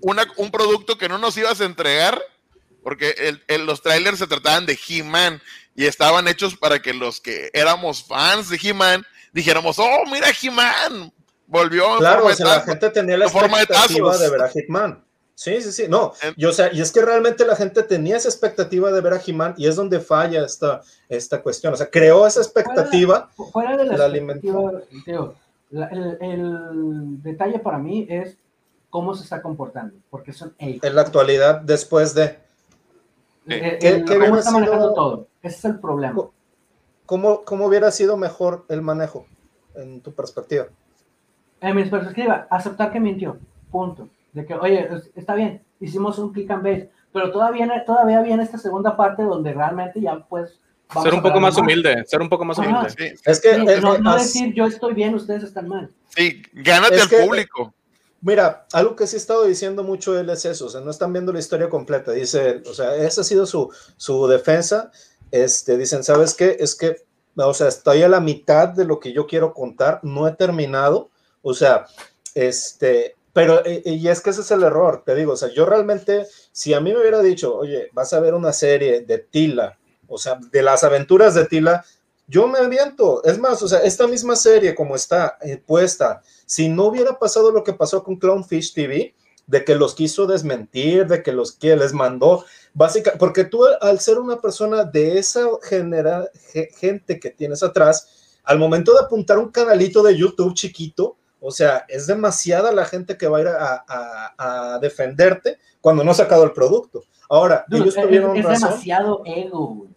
una- 0.00 0.26
un 0.36 0.50
producto 0.52 0.96
que 0.96 1.08
no 1.08 1.18
nos 1.18 1.36
ibas 1.36 1.60
a 1.60 1.64
entregar, 1.64 2.22
porque 2.82 3.10
el- 3.18 3.42
el- 3.48 3.66
los 3.66 3.82
trailers 3.82 4.18
se 4.20 4.26
trataban 4.28 4.64
de 4.64 4.78
He-Man 4.88 5.42
y 5.74 5.86
estaban 5.86 6.28
hechos 6.28 6.56
para 6.56 6.80
que 6.80 6.94
los 6.94 7.20
que 7.20 7.50
éramos 7.52 8.04
fans 8.04 8.48
de 8.48 8.58
He-Man 8.62 9.04
dijéramos, 9.32 9.78
oh, 9.80 10.04
mira 10.10 10.28
He-Man, 10.40 11.12
volvió 11.46 11.92
en 11.94 11.98
Claro, 11.98 12.14
forma 12.20 12.26
o 12.26 12.30
de 12.30 12.36
sea, 12.36 12.46
la 12.46 12.54
tazo". 12.60 12.66
gente 12.66 12.90
tenía 12.90 13.16
la 13.16 13.26
de 13.26 13.30
expectativa 13.32 14.16
de 14.16 14.30
ver 14.30 14.42
a 14.42 14.48
Hitman. 14.48 15.04
Sí, 15.42 15.60
sí, 15.60 15.72
sí. 15.72 15.86
No, 15.88 16.12
En- 16.22 16.34
y, 16.36 16.44
o 16.44 16.52
sea, 16.52 16.72
y 16.72 16.80
es 16.80 16.92
que 16.92 17.00
realmente 17.02 17.44
la 17.44 17.56
gente 17.56 17.82
tenía 17.82 18.16
esa 18.16 18.28
expectativa 18.28 18.92
de 18.92 19.00
ver 19.00 19.12
a 19.14 19.20
He-Man 19.26 19.54
y 19.56 19.66
es 19.66 19.74
donde 19.74 19.98
falla 19.98 20.44
esta, 20.44 20.82
esta 21.08 21.42
cuestión. 21.42 21.72
O 21.72 21.76
sea, 21.76 21.90
creó 21.90 22.24
esa 22.26 22.40
expectativa. 22.40 23.28
Fuera 23.52 23.76
de 23.76 23.84
la, 23.86 23.96
La 23.96 24.06
expectativa, 24.16 24.70
Teo, 25.04 25.34
la- 25.70 25.86
el, 25.88 26.16
el 26.20 27.22
detalle 27.22 27.58
para 27.58 27.78
mí 27.78 28.06
es 28.08 28.36
cómo 28.88 29.14
se 29.14 29.24
está 29.24 29.42
comportando, 29.42 29.96
porque 30.10 30.32
son 30.32 30.54
ellos. 30.58 30.84
En 30.84 30.94
la 30.94 31.00
actualidad, 31.02 31.60
después 31.60 32.14
de. 32.14 32.38
El- 33.46 33.60
¿Qué- 33.60 33.88
el- 33.88 34.04
qué 34.04 34.04
cómo 34.04 34.18
hubiera 34.18 34.38
está 34.38 34.50
manejando 34.52 34.84
sido- 34.84 34.94
todo. 34.94 35.26
Ese 35.42 35.56
es 35.56 35.64
el 35.64 35.80
problema. 35.80 36.14
cómo, 37.06 37.42
cómo 37.42 37.66
hubiera 37.66 37.90
sido 37.90 38.16
mejor 38.16 38.64
el 38.68 38.80
manejo, 38.80 39.26
en 39.74 40.00
tu 40.02 40.12
perspectiva. 40.12 40.66
En 41.60 41.74
mi 41.74 41.84
perspectiva, 41.86 42.46
aceptar 42.48 42.92
que 42.92 43.00
mintió. 43.00 43.38
Punto. 43.72 44.08
De 44.32 44.46
que, 44.46 44.54
oye, 44.54 44.88
es- 44.90 45.10
está 45.14 45.34
bien, 45.34 45.62
hicimos 45.80 46.18
un 46.18 46.32
click 46.32 46.50
and 46.50 46.62
base, 46.62 46.90
pero 47.12 47.30
todavía, 47.30 47.68
todavía 47.84 48.22
viene 48.22 48.42
esta 48.42 48.58
segunda 48.58 48.96
parte 48.96 49.22
donde 49.22 49.52
realmente 49.52 50.00
ya 50.00 50.18
pues... 50.28 50.58
vamos 50.88 51.04
Ser 51.04 51.14
un 51.14 51.20
a 51.20 51.22
poco 51.22 51.40
más 51.40 51.56
humilde, 51.58 52.04
ser 52.06 52.20
un 52.22 52.28
poco 52.28 52.44
más 52.44 52.58
Ajá. 52.58 52.68
humilde. 52.68 52.90
Sí, 53.16 53.22
Es 53.24 53.40
que, 53.40 53.54
Sí, 53.54 53.60
eh, 53.68 53.80
no, 53.80 53.94
eh, 53.96 53.98
no 54.00 54.10
as- 54.12 54.22
decir 54.22 54.54
yo 54.54 54.66
estoy 54.66 54.94
bien, 54.94 55.14
ustedes 55.14 55.42
están 55.42 55.68
mal. 55.68 55.90
sí, 56.16 56.42
gánate 56.52 56.96
Es 56.96 57.02
al 57.02 57.08
que- 57.08 57.16
público. 57.18 57.74
Mira, 58.24 58.66
algo 58.72 58.94
que 58.94 59.06
sí 59.08 59.16
he 59.16 59.18
estado 59.18 59.44
diciendo 59.44 59.82
mucho 59.82 60.16
él 60.18 60.30
es 60.30 60.44
eso, 60.44 60.66
o 60.66 60.68
sea, 60.68 60.80
no 60.80 60.92
están 60.92 61.12
viendo 61.12 61.32
la 61.32 61.40
historia 61.40 61.68
completa, 61.68 62.12
dice 62.12 62.50
él, 62.50 62.62
o 62.70 62.72
sea, 62.72 62.94
esa 62.94 63.22
ha 63.22 63.24
sido 63.24 63.46
su, 63.46 63.68
su 63.96 64.28
defensa, 64.28 64.92
este, 65.32 65.76
dicen, 65.76 66.04
¿sabes 66.04 66.34
qué? 66.34 66.56
Es 66.60 66.76
que, 66.76 66.98
o 67.34 67.52
sea, 67.52 67.66
estoy 67.66 68.02
a 68.04 68.08
la 68.08 68.20
mitad 68.20 68.68
de 68.68 68.84
lo 68.84 69.00
que 69.00 69.12
yo 69.12 69.26
quiero 69.26 69.52
contar, 69.52 69.98
no 70.04 70.28
he 70.28 70.32
terminado, 70.36 71.10
o 71.42 71.52
sea, 71.52 71.86
este, 72.36 73.16
pero, 73.32 73.64
eh, 73.64 73.82
y 73.84 74.08
es 74.08 74.20
que 74.20 74.30
ese 74.30 74.42
es 74.42 74.50
el 74.50 74.62
error, 74.62 75.02
te 75.06 75.14
digo, 75.14 75.32
o 75.32 75.36
sea, 75.36 75.48
yo 75.52 75.64
realmente, 75.66 76.26
si 76.52 76.74
a 76.74 76.80
mí 76.80 76.92
me 76.92 77.00
hubiera 77.00 77.20
dicho, 77.22 77.56
oye, 77.56 77.88
vas 77.92 78.12
a 78.12 78.20
ver 78.20 78.34
una 78.34 78.52
serie 78.52 79.00
de 79.02 79.18
Tila, 79.18 79.78
o 80.06 80.18
sea, 80.18 80.38
de 80.50 80.62
las 80.62 80.84
aventuras 80.84 81.34
de 81.34 81.46
Tila, 81.46 81.84
yo 82.28 82.46
me 82.46 82.58
aviento, 82.58 83.22
es 83.24 83.38
más, 83.38 83.62
o 83.62 83.68
sea, 83.68 83.80
esta 83.80 84.06
misma 84.06 84.36
serie 84.36 84.74
como 84.74 84.94
está 84.96 85.38
eh, 85.42 85.56
puesta, 85.64 86.22
si 86.46 86.68
no 86.68 86.84
hubiera 86.86 87.18
pasado 87.18 87.50
lo 87.50 87.64
que 87.64 87.72
pasó 87.72 88.02
con 88.04 88.16
Clownfish 88.16 88.74
TV, 88.74 89.14
de 89.46 89.64
que 89.64 89.74
los 89.74 89.94
quiso 89.94 90.26
desmentir, 90.26 91.06
de 91.06 91.22
que 91.22 91.32
los 91.32 91.52
que 91.52 91.74
les 91.76 91.92
mandó, 91.92 92.44
básicamente, 92.74 93.18
porque 93.18 93.44
tú 93.44 93.64
al 93.80 93.98
ser 93.98 94.18
una 94.18 94.40
persona 94.40 94.84
de 94.84 95.18
esa 95.18 95.46
genera, 95.62 96.28
ge- 96.52 96.68
gente 96.78 97.18
que 97.18 97.30
tienes 97.30 97.62
atrás, 97.62 98.38
al 98.44 98.58
momento 98.58 98.92
de 98.94 99.00
apuntar 99.00 99.38
un 99.38 99.50
canalito 99.50 100.02
de 100.02 100.16
YouTube 100.16 100.54
chiquito, 100.54 101.16
o 101.42 101.50
sea, 101.50 101.84
es 101.88 102.06
demasiada 102.06 102.72
la 102.72 102.84
gente 102.86 103.16
que 103.18 103.26
va 103.28 103.38
a 103.38 103.40
ir 103.40 103.48
a, 103.48 103.84
a- 103.86 104.74
a 104.74 104.78
defenderte 104.78 105.58
cuando 105.80 106.04
no 106.04 106.12
ha 106.12 106.14
sacado 106.14 106.44
el 106.44 106.52
producto. 106.52 107.02
Ahora, 107.28 107.64
Dude, 107.68 107.82
ellos 107.82 107.96
es, 107.96 108.02
tuvieron 108.04 108.36
es 108.36 108.44
razón. 108.44 108.68
demasiado 108.70 109.22
ego, 109.26 109.66
güey. 109.74 109.90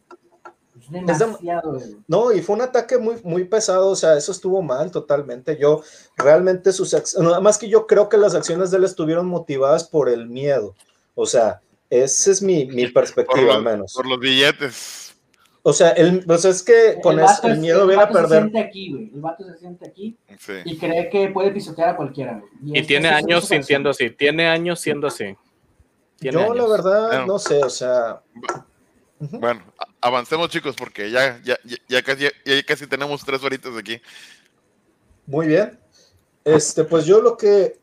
Es 0.81 0.89
dem- 0.91 1.05
demasiado 1.05 1.77
ego. 1.77 1.97
No, 2.07 2.31
y 2.31 2.41
fue 2.41 2.55
un 2.55 2.61
ataque 2.61 2.97
muy, 2.97 3.15
muy 3.23 3.43
pesado, 3.45 3.89
o 3.89 3.95
sea, 3.95 4.17
eso 4.17 4.31
estuvo 4.31 4.61
mal 4.61 4.89
totalmente. 4.91 5.57
Yo 5.57 5.81
realmente 6.17 6.71
sus 6.73 6.93
acciones, 6.93 7.29
nada 7.29 7.41
más 7.41 7.57
que 7.57 7.69
yo 7.69 7.87
creo 7.87 8.09
que 8.09 8.17
las 8.17 8.35
acciones 8.35 8.71
de 8.71 8.77
él 8.77 8.83
estuvieron 8.83 9.25
motivadas 9.27 9.83
por 9.83 10.09
el 10.09 10.27
miedo. 10.27 10.75
O 11.13 11.25
sea, 11.25 11.61
esa 11.89 12.31
es 12.31 12.41
mi, 12.41 12.65
mi 12.65 12.87
perspectiva 12.87 13.55
al 13.55 13.63
menos. 13.63 13.93
por 13.93 14.05
los 14.07 14.19
billetes. 14.19 15.04
O 15.67 15.73
sea, 15.73 15.89
el, 15.93 16.23
pues 16.25 16.45
es 16.45 16.61
que 16.61 16.99
con 17.01 17.19
el, 17.19 17.25
el 17.43 17.51
es- 17.53 17.57
miedo 17.57 17.81
el 17.81 17.87
viene 17.87 18.03
a 18.03 18.05
vato 18.05 18.17
se 18.19 18.21
perder. 18.21 18.41
siente 18.43 18.59
aquí, 18.59 18.91
güey. 18.91 19.11
El 19.15 19.19
vato 19.21 19.43
se 19.45 19.57
siente 19.57 19.87
aquí 19.87 20.15
Sí. 20.37 20.53
y 20.63 20.77
cree 20.77 21.09
que 21.09 21.29
puede 21.29 21.49
pisotear 21.51 21.89
a 21.89 21.95
cualquiera, 21.97 22.33
güey. 22.39 22.75
Y 22.75 22.79
es- 22.79 22.85
tiene 22.87 23.07
años 23.09 23.47
sintiendo 23.47 23.89
así, 23.89 24.11
tiene 24.11 24.47
años 24.47 24.79
siendo 24.79 25.07
así. 25.07 25.35
Tiene 26.19 26.39
Yo, 26.39 26.53
la 26.53 26.67
verdad, 26.67 27.07
Bueno. 27.07 27.25
no 27.25 27.39
sé, 27.39 27.63
o 27.63 27.69
sea. 27.71 28.21
Bueno, 29.19 29.63
avancemos 30.01 30.49
chicos 30.49 30.75
porque 30.77 31.09
ya, 31.09 31.41
ya, 31.43 31.57
ya, 31.63 31.77
ya 31.87 32.03
casi, 32.03 32.25
ya 32.45 32.63
casi 32.67 32.85
tenemos 32.85 33.25
tres 33.25 33.43
horitas 33.43 33.75
aquí. 33.75 33.99
Muy 35.25 35.47
bien. 35.47 35.79
Este, 36.43 36.83
pues 36.83 37.05
yo 37.05 37.21
lo 37.21 37.35
que 37.37 37.79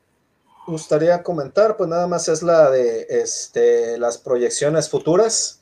gustaría 0.69 1.21
comentar, 1.25 1.77
pues 1.77 1.91
nada 1.91 2.07
más 2.07 2.29
es 2.29 2.45
la 2.45 2.71
de 2.71 3.07
este, 3.11 3.99
las 3.99 4.19
proyecciones 4.19 4.89
futuras. 4.89 5.61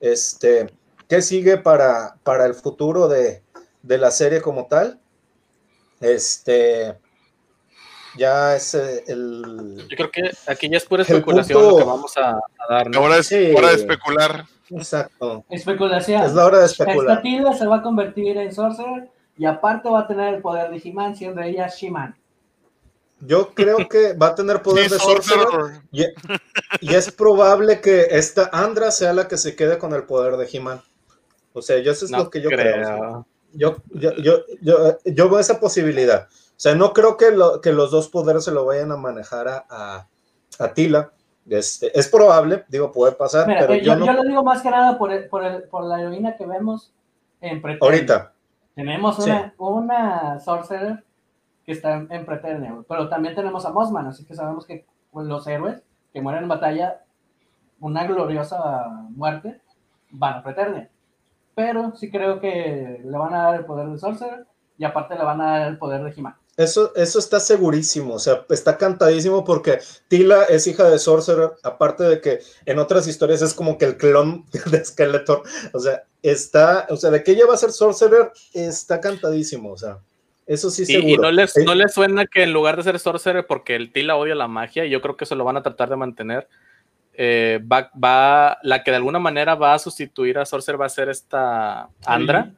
Este, 0.00 0.66
¿qué 1.12 1.20
sigue 1.20 1.58
para, 1.58 2.16
para 2.22 2.46
el 2.46 2.54
futuro 2.54 3.06
de, 3.06 3.42
de 3.82 3.98
la 3.98 4.10
serie 4.10 4.40
como 4.40 4.64
tal? 4.66 4.98
Este, 6.00 6.96
ya 8.16 8.56
es 8.56 8.74
eh, 8.74 9.04
el... 9.08 9.86
Yo 9.90 9.94
creo 9.94 10.10
que 10.10 10.30
aquí 10.46 10.70
ya 10.70 10.78
es 10.78 10.86
pura 10.86 11.02
especulación 11.06 11.62
lo 11.62 11.76
que 11.76 11.84
vamos 11.84 12.16
a, 12.16 12.40
dar. 12.66 12.88
¿no? 12.88 13.00
Ahora 13.00 13.18
es 13.18 13.26
Sí. 13.26 13.52
hora 13.54 13.68
de 13.68 13.74
especular. 13.74 14.46
Exacto. 14.70 15.44
Especulación. 15.50 16.22
Es 16.22 16.32
la 16.32 16.46
hora 16.46 16.60
de 16.60 16.64
Esta 16.64 16.84
especular. 16.84 17.20
Tilda 17.20 17.52
se 17.52 17.66
va 17.66 17.76
a 17.76 17.82
convertir 17.82 18.38
en 18.38 18.50
Sorcerer 18.50 19.10
y 19.36 19.44
aparte 19.44 19.90
va 19.90 20.00
a 20.00 20.06
tener 20.06 20.32
el 20.32 20.40
poder 20.40 20.70
de 20.70 20.80
He-Man, 20.82 21.14
siendo 21.14 21.42
ella 21.42 21.68
She-Man. 21.68 22.16
Yo 23.20 23.50
creo 23.52 23.86
que 23.86 24.14
va 24.14 24.28
a 24.28 24.34
tener 24.34 24.62
poder 24.62 24.88
de 24.88 24.98
sorcerer 24.98 25.44
Sorcerer. 25.44 25.82
y, 25.92 26.04
y 26.80 26.94
es 26.94 27.12
probable 27.12 27.82
que 27.82 28.06
esta 28.12 28.48
Andra 28.50 28.90
sea 28.90 29.12
la 29.12 29.28
que 29.28 29.36
se 29.36 29.54
quede 29.54 29.76
con 29.76 29.92
el 29.92 30.04
poder 30.04 30.38
de 30.38 30.48
He-Man. 30.50 30.82
O 31.52 31.62
sea, 31.62 31.78
yo 31.80 31.92
eso 31.92 32.04
es 32.04 32.10
No 32.10 32.18
lo 32.18 32.30
que 32.30 32.40
yo 32.40 32.48
creo. 32.50 32.74
creo. 32.74 33.26
Yo, 33.54 33.76
yo, 33.90 34.12
yo, 34.16 34.38
yo, 34.62 34.98
yo 35.04 35.28
veo 35.28 35.38
esa 35.38 35.60
posibilidad. 35.60 36.26
O 36.30 36.60
sea, 36.62 36.74
no 36.74 36.92
creo 36.92 37.16
que, 37.16 37.30
lo- 37.32 37.60
que 37.60 37.72
los 37.72 37.90
dos 37.90 38.08
poderes 38.08 38.44
se 38.44 38.52
lo 38.52 38.64
vayan 38.64 38.92
a 38.92 38.96
manejar 38.96 39.48
a, 39.48 39.66
a, 39.68 40.06
a 40.58 40.72
Tila. 40.74 41.10
Este, 41.48 41.96
es 41.98 42.08
probable, 42.08 42.64
digo, 42.68 42.92
puede 42.92 43.12
pasar, 43.12 43.48
Mira, 43.48 43.60
pero 43.62 43.74
eh, 43.74 43.80
yo 43.82 43.92
yo, 43.94 43.96
no. 43.98 44.06
yo 44.06 44.12
lo 44.12 44.22
digo 44.22 44.44
más 44.44 44.62
que 44.62 44.70
nada 44.70 44.96
por, 44.96 45.12
el- 45.12 45.28
por, 45.28 45.44
el- 45.44 45.64
por 45.64 45.84
la 45.84 46.00
heroína 46.00 46.36
que 46.36 46.46
vemos 46.46 46.92
en 47.40 47.60
Preternia. 47.60 47.84
Ahorita, 47.86 48.32
Tenemos 48.74 49.16
Sí. 49.22 49.28
una, 49.30 49.52
una 49.58 50.40
Sorcerer 50.40 51.04
que 51.66 51.72
está 51.72 51.94
en, 51.94 52.06
güey, 52.06 52.84
pero 52.88 53.08
también 53.08 53.34
tenemos 53.34 53.66
a 53.66 53.70
Mossman, 53.70 54.06
así 54.06 54.24
que 54.24 54.34
sabemos 54.34 54.64
que 54.66 54.86
los 55.12 55.46
héroes 55.46 55.82
que 56.12 56.22
mueren 56.22 56.44
en 56.44 56.48
batalla, 56.48 57.02
una 57.80 58.06
gloriosa 58.06 58.86
muerte, 59.10 59.60
van 60.10 60.34
a 60.38 60.42
Preternia. 60.42 60.90
Pero 61.54 61.92
sí 61.96 62.10
creo 62.10 62.40
que 62.40 63.00
le 63.04 63.18
van 63.18 63.34
a 63.34 63.42
dar 63.44 63.54
el 63.56 63.64
poder 63.64 63.88
de 63.88 63.98
Sorcerer 63.98 64.46
y 64.78 64.84
aparte 64.84 65.14
le 65.14 65.24
van 65.24 65.40
a 65.40 65.58
dar 65.58 65.68
el 65.68 65.78
poder 65.78 66.02
de 66.02 66.12
He-Man. 66.16 66.34
eso, 66.56 66.94
eso 66.96 67.18
está 67.18 67.40
segurísimo, 67.40 68.14
o 68.14 68.18
sea, 68.18 68.44
está 68.50 68.76
cantadísimo 68.78 69.44
porque 69.44 69.78
Tila 70.08 70.44
es 70.44 70.66
hija 70.66 70.88
de 70.88 70.98
Sorcerer, 70.98 71.50
aparte 71.62 72.04
de 72.04 72.20
que 72.20 72.40
en 72.66 72.78
otras 72.78 73.06
historias 73.06 73.42
es 73.42 73.54
como 73.54 73.78
que 73.78 73.84
el 73.84 73.96
clon 73.96 74.44
de 74.70 74.84
Skeletor, 74.84 75.42
o 75.72 75.78
sea, 75.78 76.04
está, 76.22 76.86
o 76.90 76.96
sea, 76.96 77.10
de 77.10 77.22
que 77.22 77.32
ella 77.32 77.46
va 77.46 77.54
a 77.54 77.58
ser 77.58 77.72
Sorcerer, 77.72 78.32
está 78.54 79.00
cantadísimo, 79.00 79.72
o 79.72 79.76
sea, 79.76 79.98
eso 80.46 80.70
sí 80.70 80.82
Y, 80.82 80.86
seguro. 80.86 81.08
y 81.08 81.16
no, 81.16 81.30
les, 81.30 81.56
Eh, 81.56 81.64
no 81.64 81.74
les 81.74 81.92
suena 81.92 82.26
que 82.26 82.42
en 82.42 82.52
lugar 82.52 82.76
de 82.76 82.82
ser 82.82 82.98
Sorcerer, 82.98 83.46
porque 83.46 83.76
el 83.76 83.92
Tila 83.92 84.16
odia 84.16 84.34
la 84.34 84.48
magia, 84.48 84.84
y 84.84 84.90
yo 84.90 85.00
creo 85.00 85.16
que 85.16 85.24
eso 85.24 85.34
lo 85.34 85.44
van 85.44 85.56
a 85.56 85.62
tratar 85.62 85.88
de 85.88 85.96
mantener. 85.96 86.48
Eh, 87.14 87.60
va, 87.70 87.90
va, 88.02 88.58
la 88.62 88.82
que 88.82 88.90
de 88.90 88.96
alguna 88.98 89.18
manera 89.18 89.54
va 89.54 89.74
a 89.74 89.78
sustituir 89.78 90.38
a 90.38 90.46
Sorcerer 90.46 90.80
va 90.80 90.86
a 90.86 90.88
ser 90.90 91.08
esta 91.08 91.88
Andra. 92.04 92.52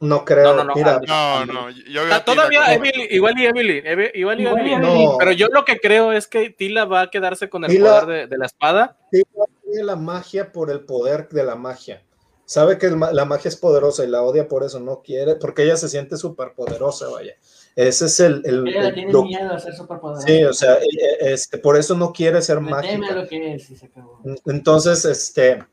No 0.00 0.24
creo, 0.24 0.54
No, 0.54 0.54
no, 0.54 0.64
no, 0.64 0.74
mira. 0.74 1.00
No, 1.06 1.44
no, 1.44 1.70
yo 1.70 2.04
veo 2.04 2.14
Ah, 2.14 2.24
Tila 2.24 2.24
todavía 2.24 2.74
Evelyn, 2.74 3.06
igual 3.10 3.38
y 3.38 3.44
Evelyn, 3.46 3.86
Eve- 3.86 4.12
igual 4.14 4.40
y 4.40 4.46
Evelyn. 4.46 4.80
No. 4.80 5.16
Pero 5.18 5.32
yo 5.32 5.48
lo 5.52 5.64
que 5.66 5.78
creo 5.78 6.12
es 6.12 6.26
que 6.26 6.48
Tila 6.48 6.86
va 6.86 7.02
a 7.02 7.10
quedarse 7.10 7.50
con 7.50 7.64
el 7.64 7.70
Tila- 7.70 8.00
poder 8.00 8.06
de, 8.06 8.26
de 8.26 8.38
la 8.38 8.46
espada. 8.46 8.96
odia 9.34 9.84
la 9.84 9.96
magia 9.96 10.52
por 10.52 10.70
el 10.70 10.80
poder 10.80 11.28
de 11.28 11.44
la 11.44 11.54
magia. 11.54 12.02
Sabe 12.46 12.78
que 12.78 12.88
la 12.90 13.24
magia 13.26 13.48
es 13.50 13.56
poderosa 13.56 14.02
y 14.02 14.08
la 14.08 14.22
odia 14.22 14.48
por 14.48 14.64
eso, 14.64 14.80
no 14.80 15.02
quiere, 15.02 15.36
porque 15.36 15.62
ella 15.64 15.76
se 15.76 15.88
siente 15.88 16.16
súper 16.16 16.54
poderosa, 16.54 17.08
vaya. 17.08 17.34
Ese 17.76 18.06
es 18.06 18.20
el... 18.20 18.42
el- 18.44 18.66
Ella 18.68 18.82
le 18.82 18.88
el- 18.88 18.94
tiene 18.94 19.12
lo- 19.12 19.22
miedo 19.24 19.52
a 19.52 19.58
ser 19.60 19.74
superpoderosa. 19.74 20.26
sí, 20.26 20.44
o 20.44 20.52
sea, 20.52 20.74
eh, 20.74 20.88
este, 21.20 21.58
por 21.58 21.76
eso 21.76 21.94
no 21.96 22.12
quiere 22.12 22.42
ser 22.42 22.56
teme 22.58 22.70
mágica. 22.70 23.12
lo 23.14 23.26
que 23.28 23.54
es 23.54 23.70
y 23.70 23.76
se 23.76 23.86
acabó. 23.86 24.20
Entonces, 24.46 25.04
este, 25.04 25.64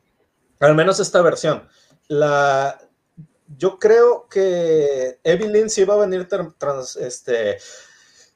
al 0.60 0.76
menos 0.76 1.00
esta 1.00 1.22
versión. 1.22 1.68
La, 2.08 2.80
yo 3.58 3.80
creo 3.80 4.28
que 4.30 5.20
Evelyn 5.24 5.70
sí 5.70 5.84
va 5.86 5.96
a 5.96 6.06
venir 6.06 6.28
trans- 6.28 6.96
este, 6.98 7.58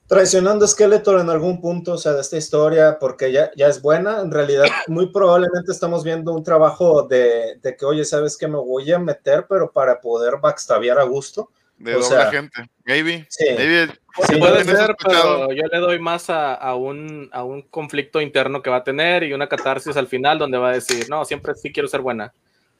traicionando 0.08 0.66
a 0.66 0.68
Skeletor 0.68 1.20
en 1.22 1.30
algún 1.30 1.62
punto, 1.62 1.94
o 1.94 1.98
sea, 1.98 2.14
de 2.14 2.22
esta 2.22 2.36
historia, 2.38 2.98
porque 3.00 3.32
ya, 3.32 3.52
ya 3.56 3.68
es 3.68 3.82
buena. 3.82 4.20
En 4.22 4.32
realidad, 4.32 4.66
muy 4.88 5.12
probablemente 5.12 5.72
estamos 5.72 6.04
viendo 6.04 6.34
un 6.34 6.44
trabajo 6.44 7.04
de, 7.04 7.58
de 7.62 7.78
que, 7.78 7.86
oye, 7.86 8.04
¿sabes 8.04 8.36
qué? 8.38 8.48
Me 8.48 8.58
voy 8.58 8.92
a 8.92 9.00
meter, 9.00 9.46
pero 9.48 9.72
para 9.72 10.02
poder 10.02 10.38
backstabiar 10.42 11.00
a 11.00 11.04
gusto. 11.04 11.50
De 11.84 11.95
o 11.95 12.00
doble 12.00 12.08
sea, 12.08 12.32
gente. 12.32 12.69
Maybe. 12.85 13.26
Sí. 13.30 13.45
Maybe. 13.58 13.88
Sí, 14.27 14.35
Puede 14.38 14.64
ser, 14.66 14.92
escuchado. 14.92 15.48
pero 15.48 15.51
yo 15.53 15.64
le 15.72 15.77
doy 15.80 16.00
más 16.00 16.30
a, 16.30 16.53
a 16.53 16.76
un, 16.76 17.30
a 17.32 17.43
un 17.43 17.61
conflicto 17.64 18.19
interno 18.22 18.61
que 18.61 18.69
va 18.69 18.77
a 18.77 18.84
tener 18.84 19.24
y 19.24 19.34
una 19.34 19.48
catarsis 19.48 19.95
al 19.95 20.08
final 20.08 20.38
donde 20.38 20.58
va 20.58 20.69
a 20.69 20.74
decir, 20.74 21.10
no, 21.10 21.24
siempre 21.26 21.53
sí 21.56 21.72
quiero 21.72 21.88
ser 21.88 22.01
buena. 22.01 22.34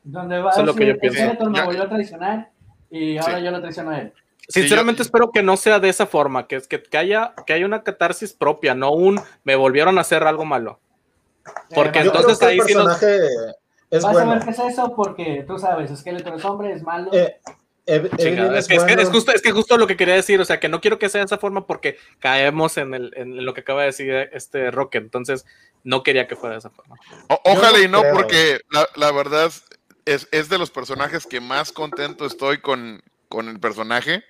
Donde 0.04 0.40
va 0.40 0.50
a 0.50 0.52
Eso 0.52 0.62
es 0.62 0.66
lo 0.68 0.74
que 0.76 0.86
decir, 0.94 1.38
yo 1.40 1.50
me 1.50 1.64
volvió 1.64 1.84
a 1.84 1.90
traicionar 1.90 2.50
y 2.90 3.18
ahora 3.18 3.38
Sí. 3.38 3.44
yo 3.46 3.52
lo 3.52 3.62
traiciono 3.62 3.92
a 3.92 4.00
él. 4.00 4.14
Sí, 4.48 4.62
Sinceramente 4.62 5.00
yo- 5.00 5.04
espero 5.04 5.32
que 5.32 5.42
no 5.44 5.56
sea 5.56 5.80
de 5.80 5.88
esa 5.90 6.06
forma, 6.06 6.48
que, 6.48 6.58
es 6.58 6.68
que, 6.68 6.82
que, 6.84 6.98
haya, 6.98 7.34
que 7.46 7.54
haya 7.54 7.66
una 7.66 7.84
catarsis 7.84 8.34
propia, 8.34 8.76
no 8.76 8.92
un 8.92 9.22
me 9.46 9.56
volvieron 9.56 9.98
a 9.98 10.02
hacer 10.02 10.24
algo 10.24 10.44
malo. 10.44 10.80
Porque 11.74 12.00
Eh, 12.00 12.04
Yo 12.04 12.12
entonces 12.12 12.38
creo 12.40 12.50
que 12.50 12.56
el 12.56 12.62
ahí 12.62 12.68
sí 12.68 12.74
nos- 12.74 13.00
personaje 13.00 13.26
es 13.92 14.04
vas 14.04 14.10
a 14.12 14.12
bueno. 14.14 14.32
ver 14.32 14.44
qué 14.44 14.50
es 14.52 14.60
eso 14.60 14.94
porque 14.96 15.46
tú 15.48 15.58
sabes, 15.58 15.90
es 15.92 16.46
hombre, 16.46 16.74
es 16.74 16.84
malo. 16.84 17.10
Eh, 17.14 17.38
Es, 17.96 18.68
que, 18.68 18.76
es, 18.76 18.84
que- 18.84 18.94
es 19.02 19.10
justo, 19.10 19.32
es 19.34 19.42
que 19.42 19.52
justo 19.52 19.78
lo 19.78 19.88
que 19.88 19.98
quería 19.98 20.16
decir, 20.16 20.40
o 20.40 20.46
sea, 20.46 20.60
que 20.60 20.70
no 20.70 20.82
quiero 20.82 21.00
que 21.00 21.10
sea 21.10 21.20
de 21.20 21.26
esa 21.26 21.38
forma 21.38 21.66
porque 21.68 21.98
caemos 22.20 22.78
en, 22.78 22.94
el, 22.94 23.12
en 23.16 23.46
lo 23.46 23.54
que 23.54 23.62
acaba 23.62 23.82
de 23.82 23.88
decir 23.88 24.12
este 24.34 24.72
Rocket, 24.72 25.04
entonces 25.04 25.46
no 25.84 26.04
quería 26.04 26.28
que 26.28 26.36
fuera 26.36 26.54
de 26.56 26.60
esa 26.60 26.70
forma. 26.70 26.96
O- 27.28 27.42
ojalá 27.46 27.78
no 27.80 27.84
y 27.84 27.88
no, 27.88 28.02
creo. 28.02 28.14
porque 28.14 28.60
la, 28.70 28.88
la 28.96 29.12
verdad 29.12 29.52
es, 30.06 30.28
es 30.32 30.50
de 30.50 30.58
los 30.58 30.72
personajes 30.72 31.26
que 31.26 31.40
más 31.42 31.72
contento 31.72 32.26
estoy 32.26 32.60
con, 32.60 33.02
con 33.30 33.48
el 33.50 33.60
personaje. 33.60 34.24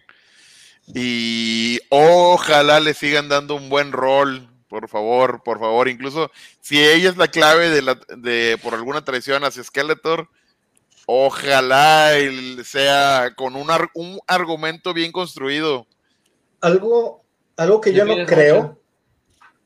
Y 0.93 1.80
ojalá 1.90 2.80
le 2.80 2.93
sigan 2.93 3.30
dando 3.30 3.56
un 3.56 3.69
buen 3.69 3.91
rol, 3.91 4.49
por 4.67 4.88
favor, 4.90 5.43
por 5.43 5.59
favor. 5.59 5.88
Incluso 5.88 6.31
si 6.59 6.83
ella 6.83 7.09
es 7.09 7.17
la 7.17 7.27
clave 7.27 7.69
de, 7.69 7.81
la, 7.81 7.99
de 8.17 8.57
por 8.61 8.73
alguna 8.73 9.06
traición 9.06 9.43
hacia 9.43 9.64
Skeletor, 9.64 10.30
ojalá 11.08 12.14
él 12.18 12.64
sea 12.66 13.34
con 13.36 13.56
un, 13.56 13.70
ar- 13.72 13.90
un 13.96 14.20
argumento 14.28 14.94
bien 14.94 15.12
construido. 15.12 15.86
algo, 16.62 17.24
algo 17.58 17.82
que 17.82 17.92
yo 17.94 18.06
no 18.06 18.14
creo, 18.26 18.80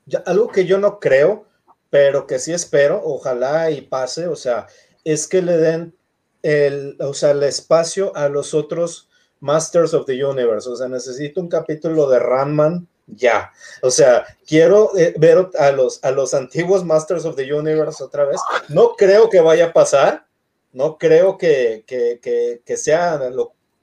ya- 0.05 0.23
algo 0.25 0.47
que 0.49 0.65
yo 0.65 0.77
no 0.77 0.99
creo, 0.99 1.45
pero 1.89 2.25
que 2.27 2.39
sí 2.39 2.51
espero, 2.53 3.01
ojalá 3.03 3.69
y 3.71 3.81
pase, 3.81 4.27
o 4.27 4.35
sea, 4.35 4.67
es 5.03 5.27
que 5.27 5.41
le 5.41 5.57
den 5.57 5.95
el, 6.41 6.97
o 6.99 7.13
sea, 7.13 7.31
el 7.31 7.43
espacio 7.43 8.15
a 8.15 8.27
los 8.29 8.53
otros 8.53 9.09
Masters 9.39 9.93
of 9.93 10.05
the 10.05 10.23
Universe, 10.23 10.69
o 10.69 10.75
sea, 10.75 10.87
necesito 10.87 11.41
un 11.41 11.47
capítulo 11.49 12.09
de 12.09 12.19
Ranman 12.19 12.87
ya, 13.07 13.51
o 13.83 13.91
sea, 13.91 14.25
quiero 14.47 14.97
eh, 14.97 15.13
ver 15.17 15.49
a 15.59 15.71
los, 15.71 16.03
a 16.03 16.09
los 16.11 16.33
antiguos 16.33 16.83
Masters 16.83 17.23
of 17.25 17.35
the 17.35 17.53
Universe 17.53 18.03
otra 18.03 18.25
vez, 18.25 18.39
no 18.69 18.93
creo 18.95 19.29
que 19.29 19.39
vaya 19.41 19.67
a 19.67 19.73
pasar, 19.73 20.25
no 20.75 20.97
creo 20.97 21.37
que, 21.37 21.85
que, 21.87 22.19
que, 22.21 22.61
que 22.65 22.77
sea 22.77 23.19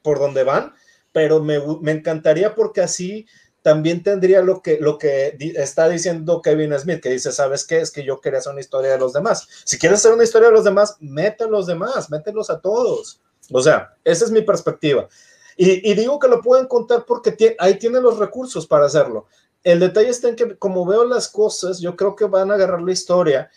por 0.03 0.19
donde 0.19 0.45
van, 0.45 0.75
pero 1.11 1.43
me, 1.43 1.59
me 1.81 1.93
encantaría 1.93 2.55
porque 2.55 2.83
así 2.83 3.27
también 3.62 4.03
tendría 4.03 4.43
lo 4.43 4.61
que, 4.61 4.79
lo 4.79 4.99
que 4.99 5.37
está 5.57 5.89
diciendo 5.89 6.43
Kevin 6.43 6.79
Smith, 6.79 7.01
que 7.01 7.11
dice, 7.11 7.33
¿sabes 7.33 7.65
qué? 7.65 7.81
Es 7.81 7.91
que 7.91 8.05
yo 8.05 8.21
quería 8.21 8.41
hacer 8.41 8.53
una 8.53 8.61
historia 8.61 8.91
de 8.93 8.99
los 8.99 9.12
demás. 9.12 9.49
Si 9.65 9.79
quieres 9.79 10.01
hacer 10.01 10.12
una 10.12 10.25
historia 10.25 10.49
de 10.49 10.55
los 10.55 10.65
demás, 10.65 10.97
mete 11.01 11.45
a 11.45 11.49
los 11.49 11.67
demás, 11.67 12.11
mételos 12.11 12.51
a 12.51 12.61
todos. 12.61 13.21
O 13.51 13.62
sea, 13.62 13.95
esa 14.05 14.25
es 14.25 14.31
mi 14.31 14.43
perspectiva. 14.43 15.09
Y, 15.57 15.91
y 15.91 15.95
digo 15.95 16.19
que 16.19 16.29
lo 16.29 16.43
pueden 16.43 16.67
contar 16.67 17.05
porque 17.07 17.57
ahí 17.59 17.79
tienen 17.79 18.03
los 18.03 18.19
recursos 18.19 18.67
para 18.67 18.87
hacerlo. 18.87 19.27
El 19.65 19.79
detalle 19.81 20.09
está 20.09 20.29
en 20.29 20.37
que, 20.37 20.57
como 20.59 20.85
veo 20.85 21.05
las 21.05 21.29
cosas, 21.29 21.81
yo 21.81 21.95
creo 21.95 22.17
que 22.17 22.25
van 22.25 22.51
a 22.51 22.55
agarrar 22.55 22.83
la 22.83 22.93
historia. 22.93 23.51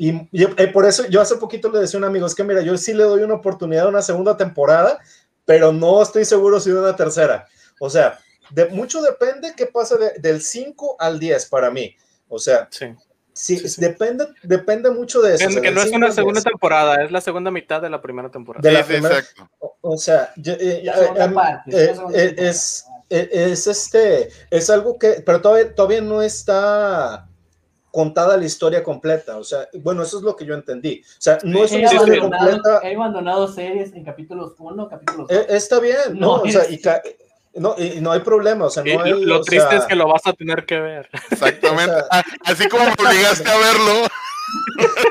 Y, 0.00 0.12
y, 0.30 0.44
eh, 0.44 0.68
por 0.72 0.86
eso 0.86 1.06
yo 1.08 1.20
hace 1.20 1.34
poquito 1.36 1.70
le 1.70 1.80
decía 1.80 1.98
a 1.98 2.00
un 2.00 2.04
amigo, 2.04 2.24
es 2.26 2.34
que 2.34 2.44
mira, 2.44 2.62
yo 2.62 2.78
sí 2.78 2.94
le 2.94 3.02
doy 3.04 3.22
una 3.22 3.34
oportunidad 3.34 3.86
a 3.86 3.88
una 3.88 4.00
segunda 4.02 4.36
temporada, 4.36 4.98
pero 5.44 5.72
no 5.72 6.00
estoy 6.00 6.24
seguro 6.24 6.60
si 6.60 6.70
de 6.70 6.78
una 6.78 6.94
tercera. 6.94 7.46
O 7.80 7.90
sea, 7.90 8.18
de, 8.50 8.66
mucho 8.66 9.02
depende 9.02 9.52
qué 9.56 9.66
pasa 9.66 9.96
de- 9.96 10.14
del 10.20 10.40
5 10.40 10.96
al 11.00 11.18
10 11.18 11.46
para 11.46 11.70
mí. 11.70 11.94
O 12.28 12.38
sea, 12.38 12.68
Sí. 12.70 12.86
sí, 13.32 13.58
Sí, 13.58 13.68
sí. 13.68 13.80
Depende, 13.80 14.26
depende 14.42 14.90
mucho 14.90 15.20
de 15.20 15.34
eso. 15.34 15.38
Que, 15.40 15.46
o 15.46 15.50
sea, 15.50 15.62
que 15.62 15.70
no 15.72 15.80
es 15.80 15.86
5 15.86 15.96
una 15.96 16.12
segunda 16.12 16.40
10. 16.40 16.44
temporada, 16.52 17.02
es 17.04 17.10
la 17.10 17.20
segunda 17.20 17.50
mitad 17.50 17.80
de 17.82 17.90
la 17.90 18.00
primera 18.00 18.30
temporada. 18.30 18.62
De 18.62 18.72
la 18.72 18.84
primera- 18.84 19.18
exacto. 19.18 19.48
O, 19.58 19.76
o 19.80 19.96
sea, 19.96 20.32
yo- 20.36 20.54
eh, 20.54 20.82
eh, 20.84 21.28
parte, 21.34 21.70
eh, 21.70 21.94
segunda 21.94 22.18
eh, 22.18 22.34
es, 22.38 22.84
eh, 23.10 23.28
es 23.32 23.66
este, 23.66 24.28
es 24.50 24.70
algo 24.70 24.98
que, 24.98 25.22
pero 25.24 25.40
todavía, 25.40 25.74
todavía 25.74 26.00
no 26.00 26.20
está 26.22 27.27
contada 27.90 28.36
la 28.36 28.44
historia 28.44 28.82
completa. 28.82 29.36
O 29.38 29.44
sea, 29.44 29.68
bueno, 29.80 30.02
eso 30.02 30.18
es 30.18 30.22
lo 30.22 30.36
que 30.36 30.44
yo 30.44 30.54
entendí. 30.54 31.02
O 31.04 31.20
sea, 31.20 31.38
no 31.44 31.64
es 31.64 31.72
He 31.72 31.76
una 31.76 31.84
historia 31.92 32.18
abandonado, 32.20 32.50
completa. 32.60 32.88
he 32.88 32.94
abandonado 32.94 33.48
series 33.48 33.92
en 33.94 34.04
capítulos 34.04 34.52
1, 34.58 34.88
capítulos 34.88 35.28
2. 35.28 35.36
Eh, 35.38 35.46
está 35.50 35.80
bien, 35.80 35.96
no, 36.14 36.26
No 36.38 36.42
o 36.42 36.48
sea, 36.48 36.64
y, 36.70 36.80
no, 37.54 37.74
y- 37.78 38.00
no 38.00 38.12
hay 38.12 38.20
problema, 38.20 38.66
o 38.66 38.70
sea, 38.70 38.84
no 38.84 39.02
hay, 39.02 39.24
lo, 39.24 39.40
triste 39.42 39.68
sea, 39.68 39.78
es 39.78 39.84
que 39.86 39.94
lo 39.96 40.06
vas 40.06 40.26
a 40.26 40.32
tener 40.32 40.64
que 40.66 40.78
ver. 40.78 41.08
Exactamente. 41.30 41.92
O 41.96 41.98
sea- 41.98 42.06
Ah, 42.10 42.22
Así 42.44 42.68
como 42.68 42.84
me 42.84 42.92
obligaste 42.92 43.48
a 43.50 43.56
verlo. 43.56 44.08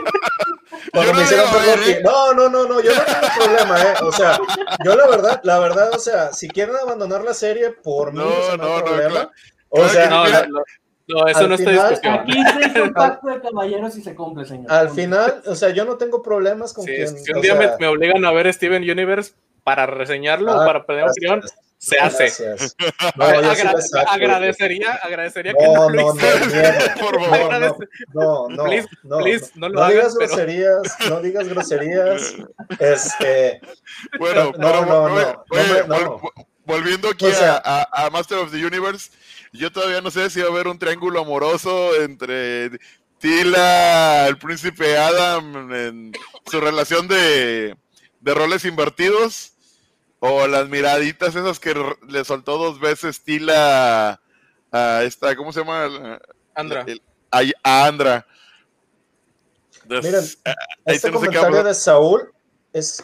Cuando 0.94 1.14
me 1.14 1.24
hicieron 1.24 1.46
ver 1.52 2.02
No, 2.04 2.34
no, 2.34 2.50
no, 2.50 2.66
no, 2.66 2.82
yo 2.82 2.92
no 2.96 3.02
tengo 3.04 3.28
problema, 3.46 3.82
¿eh? 3.82 3.94
O 4.02 4.12
sea, 4.12 4.40
yo 4.84 4.96
la 4.96 5.08
verdad, 5.08 5.40
la 5.44 5.60
verdad, 5.60 5.90
o 5.94 6.00
sea, 6.00 6.34
si 6.34 6.48
quieren 6.48 6.76
abandonar 6.76 7.24
la 7.24 7.34
serie, 7.34 7.72
por 7.72 8.14
mí 8.14 8.20
no, 8.20 8.58
no, 8.58 8.80
no, 8.80 8.84
problema. 8.86 9.30
O 9.70 9.88
sea, 9.90 10.10
no, 10.10 10.26
no, 10.48 10.64
eso 11.08 11.48
no 11.48 11.56
está 11.56 11.72
discusión. 11.72 12.14
Aquí 12.14 12.34
se 12.34 12.68
hizo 12.68 12.84
un 12.84 12.94
pacto 12.94 13.28
de 13.28 13.42
caballeros 13.42 13.98
y 13.98 14.02
se 14.02 14.16
cumple, 14.16 14.46
señor. 14.46 14.72
Al 14.72 14.90
final, 14.90 15.42
o 15.46 15.56
sea, 15.56 15.70
yo 15.70 15.86
no 15.86 15.98
tengo 15.98 16.22
problemas 16.22 16.74
con 16.74 16.86
quien. 16.86 17.18
Si 17.18 17.32
un 17.32 17.42
día 17.42 17.56
me, 17.56 17.70
me, 17.80 17.88
obligan 17.88 18.26
a 18.26 18.32
ver 18.32 18.54
Steven 18.54 18.84
Universe 18.84 19.34
para 19.64 19.86
reseñarlo, 19.86 20.52
ah, 20.52 20.66
para 20.66 20.86
pedir 20.86 21.04
opinión, 21.04 21.42
se 21.78 22.00
hace. 22.00 22.32
No, 23.16 23.26
agradecería, 23.26 24.94
agradecería 25.04 25.54
que 25.54 25.66
no, 25.66 25.90
no, 25.90 26.14
no, 26.14 26.20
por 27.00 27.26
favor. 27.26 27.88
No, 28.14 28.48
no, 28.50 28.64
please, 28.66 28.88
no, 29.04 29.18
please, 29.20 29.52
no, 29.56 29.70
no, 29.70 29.88
digas 29.88 30.16
groserías, 30.16 30.98
no 31.10 31.20
digas 31.22 31.48
groserías. 31.48 32.36
Este, 32.80 33.62
bueno, 34.20 34.52
no, 34.58 34.86
no, 34.86 35.10
no, 35.88 36.22
Volviendo 36.66 37.10
aquí 37.10 37.28
a, 37.28 37.88
a, 37.92 38.10
Master 38.10 38.40
of 38.40 38.52
the 38.52 38.58
Universe, 38.58 39.10
yo 39.54 39.72
todavía 39.72 40.02
no 40.02 40.12
sé 40.12 40.30
si 40.30 40.42
va 40.42 40.48
a 40.48 40.52
haber 40.52 40.68
un 40.68 40.80
triángulo 40.80 41.22
amoroso 41.22 41.96
entre 42.02 42.72
Tila, 43.20 44.28
el 44.28 44.38
príncipe 44.38 44.98
Adam, 44.98 45.72
en 45.74 46.12
su 46.46 46.60
relación 46.60 47.08
de, 47.08 47.76
de 48.20 48.34
roles 48.34 48.66
invertidos 48.66 49.54
o 50.20 50.48
las 50.48 50.68
miraditas 50.70 51.36
esas 51.36 51.60
que 51.60 51.76
le 52.08 52.24
soltó 52.26 52.58
dos 52.58 52.80
veces 52.80 53.24
Tila 53.24 54.22
a, 54.72 55.04
esta, 55.04 55.36
¿cómo 55.36 55.52
se 55.52 55.62
llama? 55.62 56.20
Andra. 56.54 56.86
a, 57.32 57.86
Andra. 57.86 58.26
Miren, 59.88 60.26
este 60.86 61.12
comentario 61.12 61.64
de 61.64 61.74
Saúl 61.74 62.34
es 62.74 63.04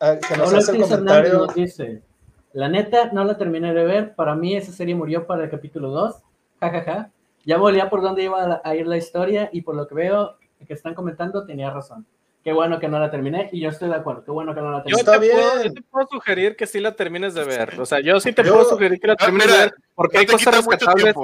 ah, 0.00 0.16
que 0.16 0.36
nos 0.36 0.52
hace 0.52 0.72
el 0.72 0.82
comentario. 0.82 1.46
Dice, 1.54 2.02
la 2.52 2.68
neta, 2.68 3.10
no 3.12 3.24
la 3.24 3.36
terminé 3.38 3.72
de 3.72 3.84
ver. 3.84 4.14
Para 4.14 4.34
mí 4.34 4.56
esa 4.56 4.72
serie 4.72 4.94
murió 4.94 5.26
para 5.26 5.44
el 5.44 5.50
capítulo 5.50 5.90
2. 5.90 6.16
Jajaja. 6.60 7.10
Ya 7.44 7.56
volía 7.56 7.88
por 7.88 8.02
dónde 8.02 8.24
iba 8.24 8.60
a 8.62 8.76
ir 8.76 8.86
la 8.86 8.98
historia 8.98 9.48
y 9.52 9.62
por 9.62 9.74
lo 9.74 9.88
que 9.88 9.94
veo 9.94 10.36
que 10.66 10.74
están 10.74 10.94
comentando 10.94 11.46
tenía 11.46 11.70
razón. 11.70 12.06
Qué 12.44 12.52
bueno 12.52 12.78
que 12.78 12.88
no 12.88 12.98
la 12.98 13.10
terminé 13.10 13.50
y 13.52 13.60
yo 13.60 13.68
estoy 13.68 13.88
de 13.88 13.96
acuerdo. 13.96 14.24
Qué 14.24 14.30
bueno 14.30 14.54
que 14.54 14.60
no 14.60 14.70
la 14.70 14.82
terminé. 14.82 15.04
Yo, 15.04 15.12
te, 15.12 15.18
Puedo, 15.18 15.64
yo 15.64 15.72
te 15.72 15.82
puedo 15.82 16.06
sugerir 16.10 16.56
que 16.56 16.66
sí 16.66 16.80
la 16.80 16.96
termines 16.96 17.34
de 17.34 17.44
ver. 17.44 17.78
O 17.78 17.84
sea, 17.84 18.00
yo 18.00 18.18
sí 18.18 18.32
te 18.32 18.42
puedo 18.42 18.64
sugerir 18.64 18.98
que 18.98 19.06
la 19.06 19.12
ah, 19.14 19.24
termines 19.24 19.46
de 19.46 19.58
ver 19.58 19.74
porque 19.94 20.18
hay 20.18 20.26
cosas 20.26 20.56
rescatables 20.56 21.14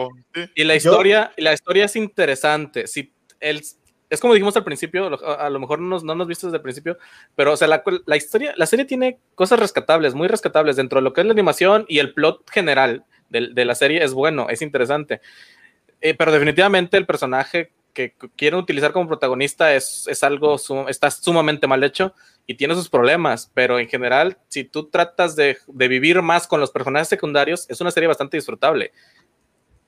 y 0.55 0.65
la 0.65 0.75
historia 0.75 1.33
y 1.37 1.43
la 1.43 1.55
historia 1.55 1.87
es 1.87 1.97
interesante. 1.97 2.87
Si 2.87 3.15
el, 3.41 3.63
es 4.09 4.21
como 4.21 4.35
dijimos 4.35 4.57
al 4.57 4.65
principio, 4.65 5.19
a, 5.25 5.51
lo 5.51 5.59
mejor 5.59 5.81
no 5.81 5.89
nos, 5.89 6.05
no 6.05 6.15
nos 6.15 6.29
viste 6.29 6.47
desde 6.47 6.59
el 6.59 6.63
principio, 6.63 6.99
pero 7.35 7.53
o 7.53 7.57
sea, 7.57 7.69
la, 7.69 7.83
la, 8.07 8.17
historia, 8.17 8.55
la 8.57 8.67
serie 8.67 8.85
tiene 8.85 9.19
cosas 9.35 9.59
rescatables, 9.59 10.15
muy 10.15 10.29
rescatables 10.29 10.77
dentro 10.77 11.01
de 11.01 11.03
lo 11.03 11.13
que 11.13 11.23
es 11.23 11.27
la 11.27 11.33
animación 11.33 11.85
y 11.89 11.99
el 11.99 12.15
plot 12.15 12.49
general 12.51 13.05
de, 13.31 13.49
de 13.53 13.65
la 13.65 13.75
serie 13.75 14.03
es 14.05 14.13
bueno, 14.13 14.49
es 14.49 14.63
interesante. 14.63 15.21
Eh, 16.01 16.15
pero 16.15 16.31
definitivamente 16.31 16.97
el 16.97 17.07
personaje 17.07 17.73
que 17.97 18.15
quieren 18.37 18.61
utilizar 18.61 18.93
como 18.93 19.09
protagonista 19.09 19.75
es, 19.75 20.07
es 20.07 20.23
algo, 20.23 20.57
está 20.87 21.11
sumamente 21.11 21.67
mal 21.67 21.83
hecho 21.83 22.15
y 22.47 22.55
tiene 22.55 22.75
sus 22.75 22.91
problemas, 22.91 23.51
pero 23.55 23.79
en 23.79 23.89
general, 23.89 24.37
si 24.49 24.65
tú 24.65 24.91
tratas 24.91 25.35
de, 25.35 25.57
de, 25.67 25.89
vivir 25.89 26.21
más 26.21 26.47
con 26.47 26.61
los 26.61 26.71
personajes 26.71 27.09
secundarios, 27.09 27.65
es 27.71 27.81
una 27.81 27.91
serie 27.91 28.07
bastante 28.07 28.37
disfrutable. 28.37 28.93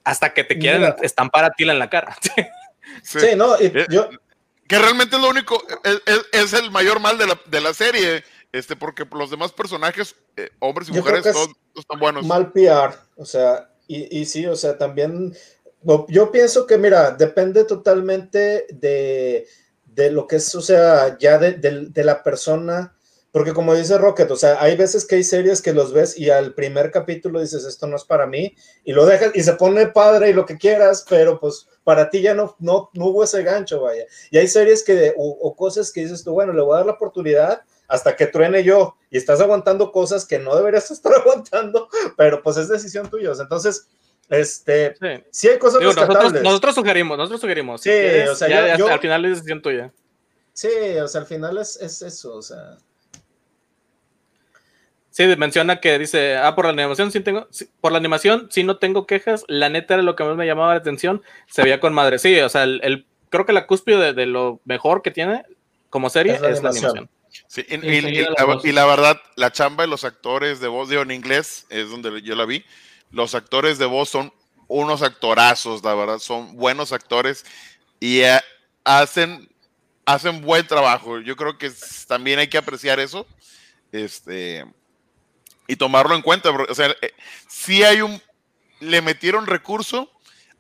Hasta 0.04 0.32
que 0.32 0.42
te 0.42 0.58
quieren 0.58 0.94
estampar 1.02 1.44
a 1.44 1.50
Tila 1.50 1.74
en 1.74 1.78
la 1.78 1.90
cara. 1.90 2.16
sí, 3.02 3.34
no, 3.36 3.56
eh, 3.58 3.86
yo... 3.90 4.08
Que 4.66 4.78
realmente 4.78 5.16
es 5.16 5.22
lo 5.22 5.30
único, 5.30 5.62
es, 5.82 6.02
es, 6.30 6.52
el 6.52 6.70
mayor 6.70 7.00
mal 7.00 7.16
de 7.16 7.26
la, 7.26 7.40
de 7.46 7.60
la, 7.62 7.72
serie, 7.72 8.22
este, 8.52 8.76
porque 8.76 9.06
los 9.12 9.30
demás 9.30 9.50
personajes, 9.50 10.14
eh, 10.36 10.50
hombres 10.58 10.90
y 10.90 10.92
mujeres, 10.92 11.22
todos, 11.22 11.48
están 11.74 11.98
buenos. 11.98 12.26
Mal 12.26 12.52
PR, 12.52 12.94
o 13.16 13.24
sea, 13.24 13.70
y, 13.86 14.18
y 14.18 14.26
sí, 14.26 14.44
o 14.44 14.54
sea, 14.54 14.76
también 14.76 15.34
yo 16.08 16.30
pienso 16.30 16.66
que, 16.66 16.78
mira, 16.78 17.12
depende 17.12 17.64
totalmente 17.64 18.66
de, 18.70 19.46
de 19.86 20.10
lo 20.10 20.26
que 20.26 20.36
es, 20.36 20.54
o 20.54 20.60
sea, 20.60 21.16
ya 21.18 21.38
de, 21.38 21.52
de, 21.52 22.04
la 22.04 22.22
persona, 22.22 22.96
porque 23.38 23.52
como 23.52 23.72
dice 23.72 23.96
Rocket, 23.98 24.28
o 24.32 24.36
sea, 24.36 24.60
hay 24.60 24.76
veces 24.76 25.06
que 25.06 25.14
hay 25.14 25.22
series 25.22 25.62
que 25.62 25.72
los 25.72 25.92
ves 25.92 26.18
y 26.18 26.28
al 26.28 26.54
primer 26.54 26.90
capítulo 26.90 27.40
dices, 27.40 27.64
esto 27.64 27.86
no 27.86 27.94
es 27.94 28.02
para 28.02 28.26
mí, 28.26 28.56
y 28.82 28.92
lo 28.92 29.06
dejas 29.06 29.30
y 29.32 29.44
se 29.44 29.52
pone 29.52 29.86
padre 29.86 30.30
y 30.30 30.32
lo 30.32 30.44
que 30.44 30.58
quieras, 30.58 31.06
pero 31.08 31.38
pues 31.38 31.68
para 31.84 32.10
ti 32.10 32.20
ya 32.20 32.34
no, 32.34 32.56
no, 32.58 32.90
no 32.94 33.06
hubo 33.06 33.22
ese 33.22 33.44
gancho, 33.44 33.82
vaya. 33.82 34.06
Y 34.32 34.38
hay 34.38 34.48
series 34.48 34.82
que, 34.82 35.14
o, 35.16 35.28
o 35.40 35.54
cosas 35.54 35.92
que 35.92 36.00
dices 36.00 36.24
tú, 36.24 36.32
bueno, 36.32 36.52
le 36.52 36.62
voy 36.62 36.74
a 36.74 36.78
dar 36.78 36.86
la 36.86 36.94
oportunidad 36.94 37.62
hasta 37.86 38.16
que 38.16 38.26
truene 38.26 38.64
yo, 38.64 38.96
y 39.08 39.18
estás 39.18 39.40
aguantando 39.40 39.92
cosas 39.92 40.26
que 40.26 40.40
no 40.40 40.56
deberías 40.56 40.90
estar 40.90 41.14
aguantando, 41.14 41.88
pero 42.16 42.42
pues 42.42 42.56
es 42.56 42.68
decisión 42.68 43.08
tuya. 43.08 43.30
Entonces, 43.38 43.86
este, 44.28 44.96
sí, 45.30 45.46
hay 45.46 45.58
cosas 45.60 45.80
nosotros, 45.80 46.42
nosotros, 46.42 46.74
sugerimos, 46.74 47.16
nosotros 47.16 47.40
sugerimos. 47.40 47.82
Sí, 47.82 47.90
o 48.28 48.34
sea, 48.34 48.76
yo, 48.76 48.88
al 48.88 48.98
final 48.98 49.24
es 49.26 49.36
decisión 49.36 49.62
tuya. 49.62 49.92
Sí, 50.52 50.68
o 51.00 51.06
sea, 51.06 51.20
al 51.20 51.26
final 51.28 51.56
es, 51.58 51.76
es, 51.80 52.02
eso, 52.02 52.34
o 52.34 52.42
sea. 52.42 52.78
Sí, 55.18 55.26
menciona 55.36 55.80
que 55.80 55.98
dice, 55.98 56.36
ah, 56.36 56.54
por 56.54 56.64
la 56.64 56.70
animación 56.70 57.10
sí 57.10 57.18
tengo, 57.18 57.48
por 57.80 57.90
la 57.90 57.98
animación 57.98 58.46
sí 58.52 58.62
no 58.62 58.76
tengo 58.76 59.04
quejas, 59.04 59.44
la 59.48 59.68
neta 59.68 59.94
era 59.94 60.04
lo 60.04 60.14
que 60.14 60.22
más 60.22 60.36
me 60.36 60.46
llamaba 60.46 60.74
la 60.74 60.78
atención, 60.78 61.24
se 61.48 61.64
veía 61.64 61.80
con 61.80 61.92
madre. 61.92 62.20
Sí, 62.20 62.38
o 62.38 62.48
sea, 62.48 62.62
el, 62.62 63.04
creo 63.28 63.44
que 63.44 63.52
la 63.52 63.66
cúspide 63.66 64.12
de, 64.12 64.26
lo 64.26 64.60
mejor 64.64 65.02
que 65.02 65.10
tiene 65.10 65.42
como 65.90 66.08
serie 66.08 66.34
es 66.34 66.62
la, 66.62 66.70
animación. 66.70 67.10
Sí, 67.48 67.66
y, 67.68 67.74
y, 67.74 68.72
la, 68.72 68.86
verdad, 68.86 69.20
la 69.34 69.50
chamba 69.50 69.82
de 69.82 69.88
los 69.88 70.04
actores 70.04 70.60
de 70.60 70.68
voz 70.68 70.88
de 70.88 71.00
en 71.00 71.10
inglés 71.10 71.66
es 71.68 71.90
donde 71.90 72.22
yo 72.22 72.36
la 72.36 72.44
vi 72.44 72.64
los 73.10 73.34
actores 73.34 73.76
de 73.78 73.86
voz 73.86 74.10
son 74.10 74.32
unos 74.68 75.02
actorazos, 75.02 75.82
la 75.82 75.94
verdad, 75.94 76.20
son 76.20 76.54
buenos 76.54 76.92
actores 76.92 77.44
y 77.98 78.20
eh, 78.20 78.38
hacen, 78.84 79.48
hacen 80.04 80.42
buen 80.42 80.64
trabajo. 80.64 81.18
Yo 81.18 81.34
creo 81.34 81.58
que 81.58 81.72
también 82.06 82.38
hay 82.38 82.46
que 82.46 82.58
apreciar 82.58 83.00
eso 83.00 83.26
este, 83.92 84.64
y 85.68 85.76
tomarlo 85.76 86.16
en 86.16 86.22
cuenta. 86.22 86.50
O 86.50 86.74
sea, 86.74 86.88
eh, 87.00 87.12
si 87.46 87.84
hay 87.84 88.00
un, 88.00 88.20
le 88.80 89.00
metieron 89.02 89.46
recurso, 89.46 90.10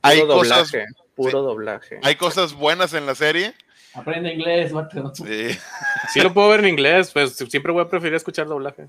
hay 0.02 0.24
cosas, 0.24 0.70
puro 1.16 1.42
doblaje. 1.42 1.98
Hay 2.04 2.14
cosas 2.14 2.52
buenas 2.52 2.92
en 2.92 3.06
la 3.06 3.16
serie. 3.16 3.54
Aprende 3.94 4.32
inglés, 4.32 4.70
Mateo. 4.72 5.12
Sí. 5.14 5.58
sí 6.12 6.20
lo 6.20 6.32
puedo 6.32 6.50
ver 6.50 6.60
en 6.60 6.68
inglés, 6.68 7.10
pues 7.12 7.34
siempre 7.36 7.72
voy 7.72 7.82
a 7.82 7.88
preferir 7.88 8.14
escuchar 8.14 8.46
doblaje. 8.46 8.86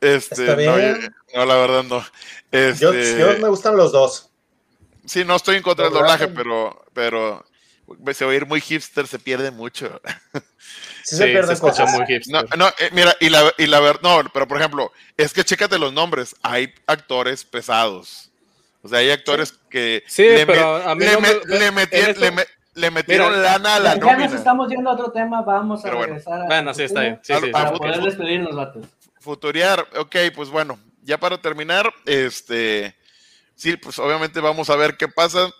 Este, 0.00 0.44
no, 0.44 1.44
la 1.44 1.54
verdad 1.54 1.84
no. 1.84 2.04
Este, 2.50 3.18
yo, 3.18 3.38
me 3.38 3.48
gustan 3.48 3.76
los 3.76 3.92
dos. 3.92 4.30
Sí, 5.04 5.24
no 5.24 5.36
estoy 5.36 5.56
en 5.56 5.62
contra 5.62 5.86
del 5.86 5.94
doblaje, 5.94 6.28
pero, 6.28 6.84
pero 6.92 7.44
se 8.12 8.24
va 8.24 8.32
a 8.32 8.34
ir 8.34 8.46
muy 8.46 8.60
hipster, 8.60 9.06
se 9.06 9.18
pierde 9.18 9.50
mucho. 9.50 10.00
Sí, 11.02 11.16
se 11.16 11.26
pierde 11.26 11.56
se 11.56 11.86
muy 11.86 12.06
hipster. 12.06 12.56
No, 12.56 12.68
eh, 12.68 12.90
mira, 12.92 13.16
y 13.20 13.30
la, 13.30 13.52
y 13.56 13.66
la 13.66 13.80
verdad, 13.80 14.02
no, 14.02 14.30
pero 14.32 14.46
por 14.46 14.58
ejemplo, 14.58 14.92
es 15.16 15.32
que 15.32 15.42
chécate 15.42 15.78
los 15.78 15.92
nombres, 15.92 16.36
hay 16.42 16.72
actores 16.86 17.42
pesados. 17.42 18.30
O 18.82 18.88
sea, 18.88 18.98
hay 18.98 19.10
actores 19.10 19.58
que 19.68 20.04
sí, 20.06 20.22
le, 20.22 20.46
pero 20.46 20.76
a 20.76 20.94
mí 20.94 21.04
le, 22.74 22.90
metieron, 22.90 23.42
lana 23.42 23.76
a 23.76 23.80
la 23.80 23.98
ya 23.98 24.16
nos 24.16 24.32
estamos 24.32 24.68
yendo 24.68 24.90
a 24.90 24.92
otro 24.94 25.10
tema, 25.10 25.42
vamos 25.42 25.84
a 25.84 25.90
regresar. 25.90 26.46
Bueno, 26.46 26.72
sí, 26.72 26.84
está 26.84 27.00
bien. 27.00 27.20
Sí, 27.22 27.34
sí, 27.42 27.50
para 27.50 27.72
poder 27.72 28.00
despedirnos, 28.00 28.54
vatos. 28.54 28.86
Futurear, 29.18 29.86
ok, 29.96 30.16
pues 30.34 30.48
bueno, 30.48 30.78
ya 31.02 31.18
para 31.18 31.38
terminar, 31.38 31.92
este, 32.06 32.94
sí, 33.54 33.76
pues 33.76 33.98
obviamente 33.98 34.40
vamos 34.40 34.70
a 34.70 34.76
ver 34.76 34.96
qué 34.96 35.08
pasa. 35.08 35.50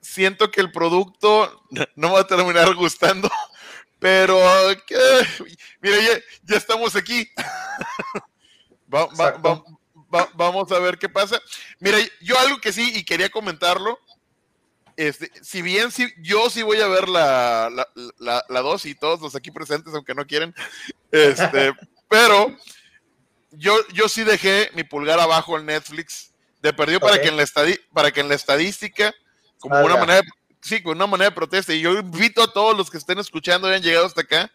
Siento 0.00 0.50
que 0.50 0.60
el 0.60 0.72
producto 0.72 1.64
no 1.96 2.12
va 2.12 2.20
a 2.20 2.26
terminar 2.26 2.74
gustando, 2.74 3.30
pero 3.98 4.38
mira, 5.80 5.96
ya, 6.44 6.56
estamos 6.56 6.96
aquí. 6.96 7.28
vamos 10.34 10.72
a 10.72 10.78
ver 10.78 10.98
qué 10.98 11.08
pasa. 11.08 11.40
Mira, 11.80 11.98
yo 12.20 12.38
algo 12.38 12.60
que 12.60 12.72
sí, 12.72 12.92
y 12.94 13.04
quería 13.04 13.28
comentarlo, 13.28 13.98
este, 14.98 15.30
si 15.42 15.62
bien 15.62 15.92
si, 15.92 16.12
yo 16.18 16.50
sí 16.50 16.62
voy 16.62 16.80
a 16.80 16.88
ver 16.88 17.08
la, 17.08 17.70
la, 18.18 18.44
la, 18.48 18.60
dos 18.62 18.84
y 18.84 18.96
todos 18.96 19.20
los 19.20 19.36
aquí 19.36 19.52
presentes, 19.52 19.94
aunque 19.94 20.12
no 20.12 20.26
quieren, 20.26 20.52
este, 21.12 21.72
pero 22.08 22.56
yo, 23.52 23.76
yo 23.92 24.08
sí 24.08 24.24
dejé 24.24 24.70
mi 24.74 24.82
pulgar 24.82 25.20
abajo 25.20 25.56
en 25.56 25.66
Netflix. 25.66 26.34
De 26.60 26.72
perdió 26.72 26.98
para, 26.98 27.22
que 27.22 27.28
en 27.28 27.36
la 27.36 27.44
para 27.92 28.10
que 28.10 28.18
en 28.18 28.28
la 28.28 28.34
estadística, 28.34 29.14
como 29.58 29.76
ah, 29.76 29.84
una 29.84 29.96
manera, 29.96 30.22
sí, 30.60 30.82
como 30.82 30.92
una 30.92 31.06
manera 31.06 31.30
de 31.30 31.36
protesta. 31.36 31.74
Y 31.74 31.80
yo 31.80 31.92
invito 31.98 32.42
a 32.42 32.52
todos 32.52 32.76
los 32.76 32.90
que 32.90 32.98
estén 32.98 33.18
escuchando 33.18 33.70
y 33.70 33.74
han 33.74 33.82
llegado 33.82 34.06
hasta 34.06 34.22
acá, 34.22 34.50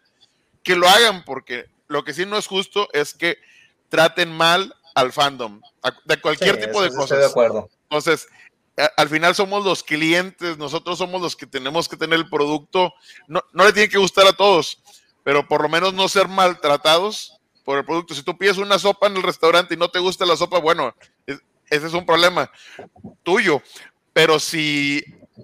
que 0.63 0.75
lo 0.75 0.87
hagan, 0.87 1.23
porque 1.25 1.65
lo 1.87 2.03
que 2.03 2.13
sí 2.13 2.25
no 2.25 2.37
es 2.37 2.47
justo 2.47 2.87
es 2.93 3.13
que 3.13 3.37
traten 3.89 4.31
mal 4.31 4.73
al 4.95 5.11
fandom, 5.11 5.61
de 6.05 6.21
cualquier 6.21 6.59
tipo 6.59 6.81
de 6.81 6.89
cosas. 6.89 7.19
de 7.19 7.25
acuerdo. 7.25 7.69
Entonces, 7.83 8.27
al 8.97 9.09
final 9.09 9.35
somos 9.35 9.65
los 9.65 9.83
clientes, 9.83 10.57
nosotros 10.57 10.97
somos 10.97 11.21
los 11.21 11.35
que 11.35 11.45
tenemos 11.45 11.87
que 11.87 11.97
tener 11.97 12.17
el 12.17 12.29
producto, 12.29 12.93
no, 13.27 13.43
no 13.51 13.65
le 13.65 13.73
tiene 13.73 13.89
que 13.89 13.97
gustar 13.97 14.25
a 14.25 14.33
todos, 14.33 14.79
pero 15.23 15.47
por 15.47 15.61
lo 15.61 15.69
menos 15.69 15.93
no 15.93 16.07
ser 16.09 16.27
maltratados 16.27 17.39
por 17.63 17.77
el 17.77 17.85
producto. 17.85 18.13
Si 18.13 18.23
tú 18.23 18.37
pides 18.37 18.57
una 18.57 18.79
sopa 18.79 19.07
en 19.07 19.17
el 19.17 19.23
restaurante 19.23 19.73
y 19.73 19.77
no 19.77 19.89
te 19.89 19.99
gusta 19.99 20.25
la 20.25 20.37
sopa, 20.37 20.59
bueno, 20.59 20.95
ese 21.25 21.87
es 21.87 21.93
un 21.93 22.05
problema 22.05 22.51
tuyo. 23.23 23.61
Pero 24.13 24.39
si 24.39 25.03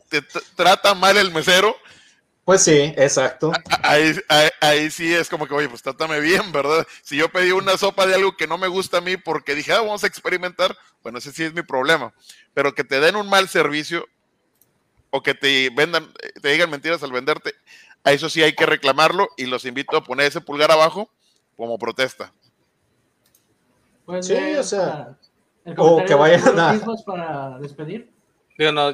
te 0.09 0.22
trata 0.56 0.93
mal 0.93 1.17
el 1.17 1.31
mesero, 1.31 1.75
pues 2.49 2.64
sí, 2.64 2.95
exacto. 2.98 3.51
Ahí, 3.83 4.11
ahí, 4.59 4.89
sí 4.89 5.14
es 5.14 5.30
como 5.30 5.45
que, 5.45 5.53
oye, 5.53 5.69
pues 5.69 5.83
trátame 5.83 6.19
bien, 6.19 6.51
¿verdad? 6.51 6.83
Si 7.03 7.15
yo 7.15 7.30
pedí 7.30 7.51
una 7.51 7.77
sopa 7.77 8.07
de 8.07 8.15
algo 8.15 8.35
que 8.35 8.48
no 8.48 8.57
me 8.57 8.67
gusta 8.67 8.98
a 8.98 9.01
mí 9.01 9.17
porque 9.17 9.53
dije, 9.53 9.72
ah, 9.72 9.81
vamos 9.81 10.03
a 10.03 10.07
experimentar, 10.07 10.75
bueno, 11.03 11.19
ese 11.19 11.31
sí 11.31 11.43
es 11.43 11.53
mi 11.53 11.61
problema. 11.61 12.11
Pero 12.56 12.73
que 12.73 12.83
te 12.83 12.99
den 12.99 13.17
un 13.17 13.30
mal 13.30 13.48
servicio 13.49 14.03
o 15.11 15.22
que 15.22 15.35
te 15.35 15.69
vendan, 15.69 16.11
te 16.41 16.49
digan 16.49 16.72
mentiras 16.72 17.03
al 17.03 17.11
venderte, 17.11 17.53
a 18.03 18.14
eso 18.14 18.30
sí 18.30 18.41
hay 18.41 18.53
que 18.53 18.65
reclamarlo 18.65 19.30
y 19.38 19.45
los 19.45 19.65
invito 19.65 19.95
a 19.95 20.03
poner 20.03 20.25
ese 20.25 20.41
pulgar 20.41 20.72
abajo 20.72 21.07
como 21.56 21.77
protesta. 21.77 22.33
Pues 24.07 24.25
sí, 24.25 24.56
o 24.56 24.64
sea, 24.64 25.15
o 25.77 26.03
que 26.03 26.15
vayan 26.15 26.59
a... 26.59 26.81
para 27.06 27.59
despedir 27.59 28.11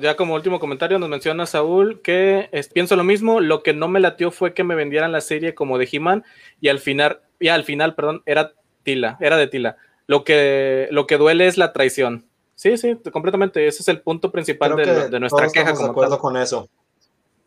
ya 0.02 0.16
como 0.16 0.36
último 0.36 0.60
comentario 0.60 1.00
nos 1.00 1.10
menciona 1.10 1.48
Saúl 1.48 2.02
que 2.02 2.50
pienso 2.74 2.96
lo 2.96 3.04
mismo, 3.04 3.40
lo 3.40 3.64
que 3.64 3.74
no 3.74 3.88
me 3.88 4.00
latió 4.00 4.30
fue 4.30 4.54
que 4.54 4.64
me 4.64 4.76
vendieran 4.76 5.12
la 5.12 5.22
serie 5.22 5.56
como 5.56 5.80
de 5.80 5.90
He-Man 5.92 6.24
y 6.62 6.70
al 6.70 6.80
final, 6.80 7.22
y 7.40 7.48
al 7.48 7.64
final, 7.64 7.96
perdón, 7.96 8.22
era 8.28 8.54
Tila, 8.84 9.18
era 9.20 9.38
de 9.38 9.48
Tila. 9.48 9.78
Lo 10.06 10.24
que, 10.24 10.88
lo 10.92 11.08
que 11.08 11.18
duele 11.18 11.48
es 11.48 11.58
la 11.58 11.74
traición. 11.74 12.26
Sí, 12.54 12.78
sí, 12.78 12.96
completamente. 13.12 13.68
Ese 13.68 13.82
es 13.82 13.88
el 13.88 14.02
punto 14.02 14.32
principal 14.32 14.76
de, 14.76 15.20
nuestra 15.20 15.48
queja. 15.50 15.72
Estamos 15.72 15.84
de 15.84 15.90
acuerdo 15.90 16.20
con 16.20 16.38
eso. 16.38 16.70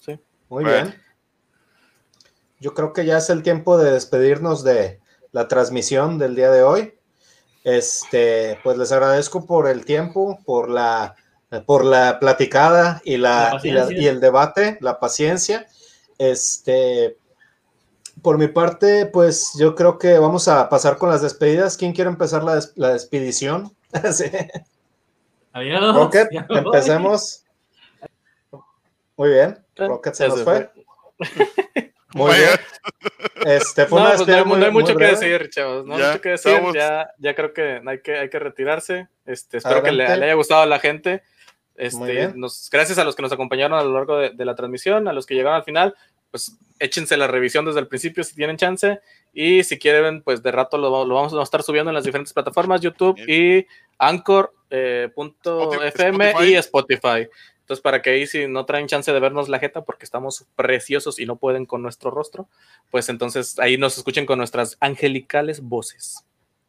Sí. 0.01 0.19
Muy 0.49 0.65
bien. 0.65 0.95
Yo 2.59 2.75
creo 2.75 2.93
que 2.93 3.07
ya 3.07 3.19
es 3.19 3.31
el 3.31 3.45
tiempo 3.45 3.79
de 3.79 3.93
despedirnos 3.93 4.65
de 4.65 5.01
la 5.31 5.47
transmisión 5.47 6.19
del 6.19 6.35
día 6.35 6.51
de 6.51 6.65
hoy. 6.65 6.95
Este, 7.63 8.59
pues 8.65 8.77
les 8.77 8.91
agradezco 8.91 9.47
por 9.47 9.69
el 9.69 9.85
tiempo, 9.85 10.41
por 10.45 10.69
la 10.69 11.15
por 11.67 11.85
la 11.85 12.18
platicada 12.20 13.01
y, 13.05 13.17
la, 13.17 13.60
y, 13.62 14.07
el 14.07 14.20
debate, 14.20 14.78
la 14.81 15.01
paciencia. 15.01 15.67
Este, 16.18 17.17
por 18.23 18.39
mi 18.39 18.49
parte, 18.49 19.07
pues 19.07 19.52
yo 19.59 19.75
creo 19.75 19.99
que 19.99 20.18
vamos 20.18 20.49
a 20.49 20.68
pasar 20.68 20.99
con 20.99 21.10
las 21.10 21.23
despedidas. 21.23 21.77
¿Quién 21.77 21.93
quiere 21.93 22.10
empezar 22.10 22.43
la, 22.44 22.60
la 22.77 22.93
despedición? 22.93 23.75
Adiós. 25.52 25.94
Rocket, 25.94 26.28
empecemos. 26.51 27.44
Muy 29.17 29.31
bien. 29.31 29.59
Rocket 29.77 30.15
se 30.15 30.28
nos 30.28 30.43
fue. 30.43 30.70
Muy 32.15 32.35
bien. 32.36 32.51
Este, 33.44 33.86
fue 33.86 34.01
no, 34.01 34.07
pues 34.07 34.27
no, 34.27 34.35
hay, 34.35 34.70
mucho 34.70 34.97
que 34.97 35.05
decir, 35.05 35.51
chavos. 35.51 35.85
No 35.85 35.97
hay 35.97 36.02
mucho 36.02 36.20
que 36.20 36.28
decir. 36.31 36.60
Ya, 36.75 37.10
ya 37.18 37.35
creo 37.35 37.52
que 37.52 37.83
hay 37.85 38.01
que, 38.01 38.18
hay 38.18 38.31
que 38.31 38.39
retirarse. 38.39 39.09
Este, 39.27 39.59
espero 39.59 39.83
que 39.83 39.93
le, 39.93 40.07
haya 40.07 40.35
gustado 40.35 40.62
a 40.62 40.67
la 40.67 40.78
gente. 40.78 41.23
Este, 41.78 42.32
nos, 42.34 42.68
gracias 42.70 42.98
a 42.98 43.05
los 43.05 43.15
que 43.15 43.23
nos 43.23 43.31
acompañaron 43.32 43.78
a 43.78 43.84
lo 43.84 43.94
largo 43.94 44.18
de, 44.18 44.44
la 44.44 44.57
transmisión, 44.57 45.07
a 45.07 45.12
los 45.12 45.26
que 45.26 45.34
llegaron 45.34 45.57
al 45.57 45.65
final, 45.65 45.94
pues 46.31 46.58
échense 46.81 47.16
la 47.16 47.28
revisión 47.28 47.65
desde 47.65 47.78
el 47.78 47.86
principio 47.86 48.24
si 48.24 48.34
tienen 48.34 48.57
chance 48.57 49.00
y 49.32 49.62
si 49.62 49.78
quieren, 49.78 50.23
pues 50.23 50.42
de 50.42 50.50
rato 50.50 50.76
lo, 50.76 50.90
vamos 50.90 51.32
a 51.32 51.42
estar 51.42 51.62
subiendo 51.62 51.90
en 51.90 51.94
las 51.94 52.02
diferentes 52.05 52.32
plataformas, 52.32 52.81
YouTube 52.81 53.16
y 53.28 53.65
Anchor.fm 53.98 54.50
eh, 56.31 56.48
y 56.48 56.55
Spotify. 56.55 57.28
Entonces, 57.60 57.82
para 57.82 58.02
que 58.02 58.10
ahí 58.10 58.26
si 58.26 58.48
no 58.48 58.65
traen 58.65 58.89
chance 58.89 59.12
de 59.12 59.20
vernos 59.20 59.48
la 59.48 59.60
jeta 59.60 59.84
porque 59.84 60.05
estamos 60.05 60.47
preciosos 60.57 61.20
y 61.20 61.26
no 61.26 61.36
pueden 61.36 61.65
con 61.65 61.81
nuestro 61.81 62.10
rostro, 62.10 62.48
pues 62.90 63.08
entonces 63.08 63.58
ahí 63.60 63.76
nos 63.78 63.98
escuchen 63.98 64.26
con 64.26 64.39
nuestras 64.39 64.76
angelicales 64.81 65.60
voces. 65.60 66.24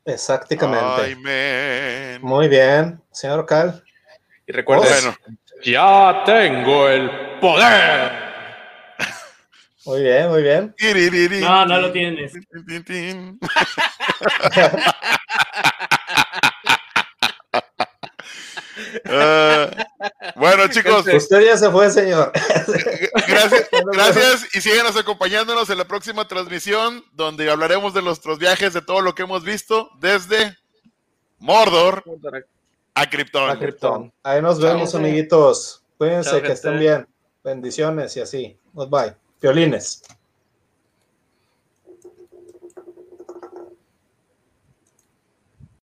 Exactamente. 0.05 1.17
Muy 2.21 2.47
bien, 2.47 3.01
señor 3.11 3.45
Cal. 3.45 3.83
Y 4.50 4.52
recuerden, 4.52 5.16
ya 5.64 6.24
tengo 6.26 6.90
el 6.90 7.08
poder. 7.40 8.11
Muy 9.86 10.02
bien, 10.02 10.30
muy 10.30 10.42
bien. 10.42 10.74
No, 11.42 11.68
no 11.68 11.80
lo 11.80 11.92
tienes. 11.92 12.34
Uh, 19.06 19.69
bueno, 20.36 20.68
chicos. 20.69 21.06
Usted 21.06 21.45
ya 21.45 21.56
se 21.56 21.69
fue, 21.69 21.92
señor. 21.92 22.32
Gracias, 23.28 23.69
gracias 23.94 24.56
y 24.56 24.61
síganos 24.61 24.98
acompañándonos 24.98 25.69
en 25.69 25.78
la 25.78 25.86
próxima 25.86 26.28
transmisión 26.28 27.06
donde 27.14 27.52
hablaremos 27.52 27.94
de 27.94 28.02
nuestros 28.02 28.40
viajes, 28.40 28.74
de 28.74 28.82
todo 28.82 29.02
lo 29.02 29.14
que 29.14 29.22
hemos 29.22 29.44
visto 29.44 29.92
desde 30.00 30.58
Mordor 31.38 32.03
a 33.02 33.58
Krypton. 33.58 34.11
Ahí 34.24 34.42
nos 34.42 34.60
vemos, 34.60 34.94
amiguitos. 34.95 35.84
Cuídense, 35.98 36.42
que 36.42 36.52
estén 36.52 36.80
bien. 36.80 37.08
Bendiciones 37.44 38.16
y 38.18 38.22
así. 38.22 38.58
Bye. 38.74 39.16
Violines. 39.42 40.03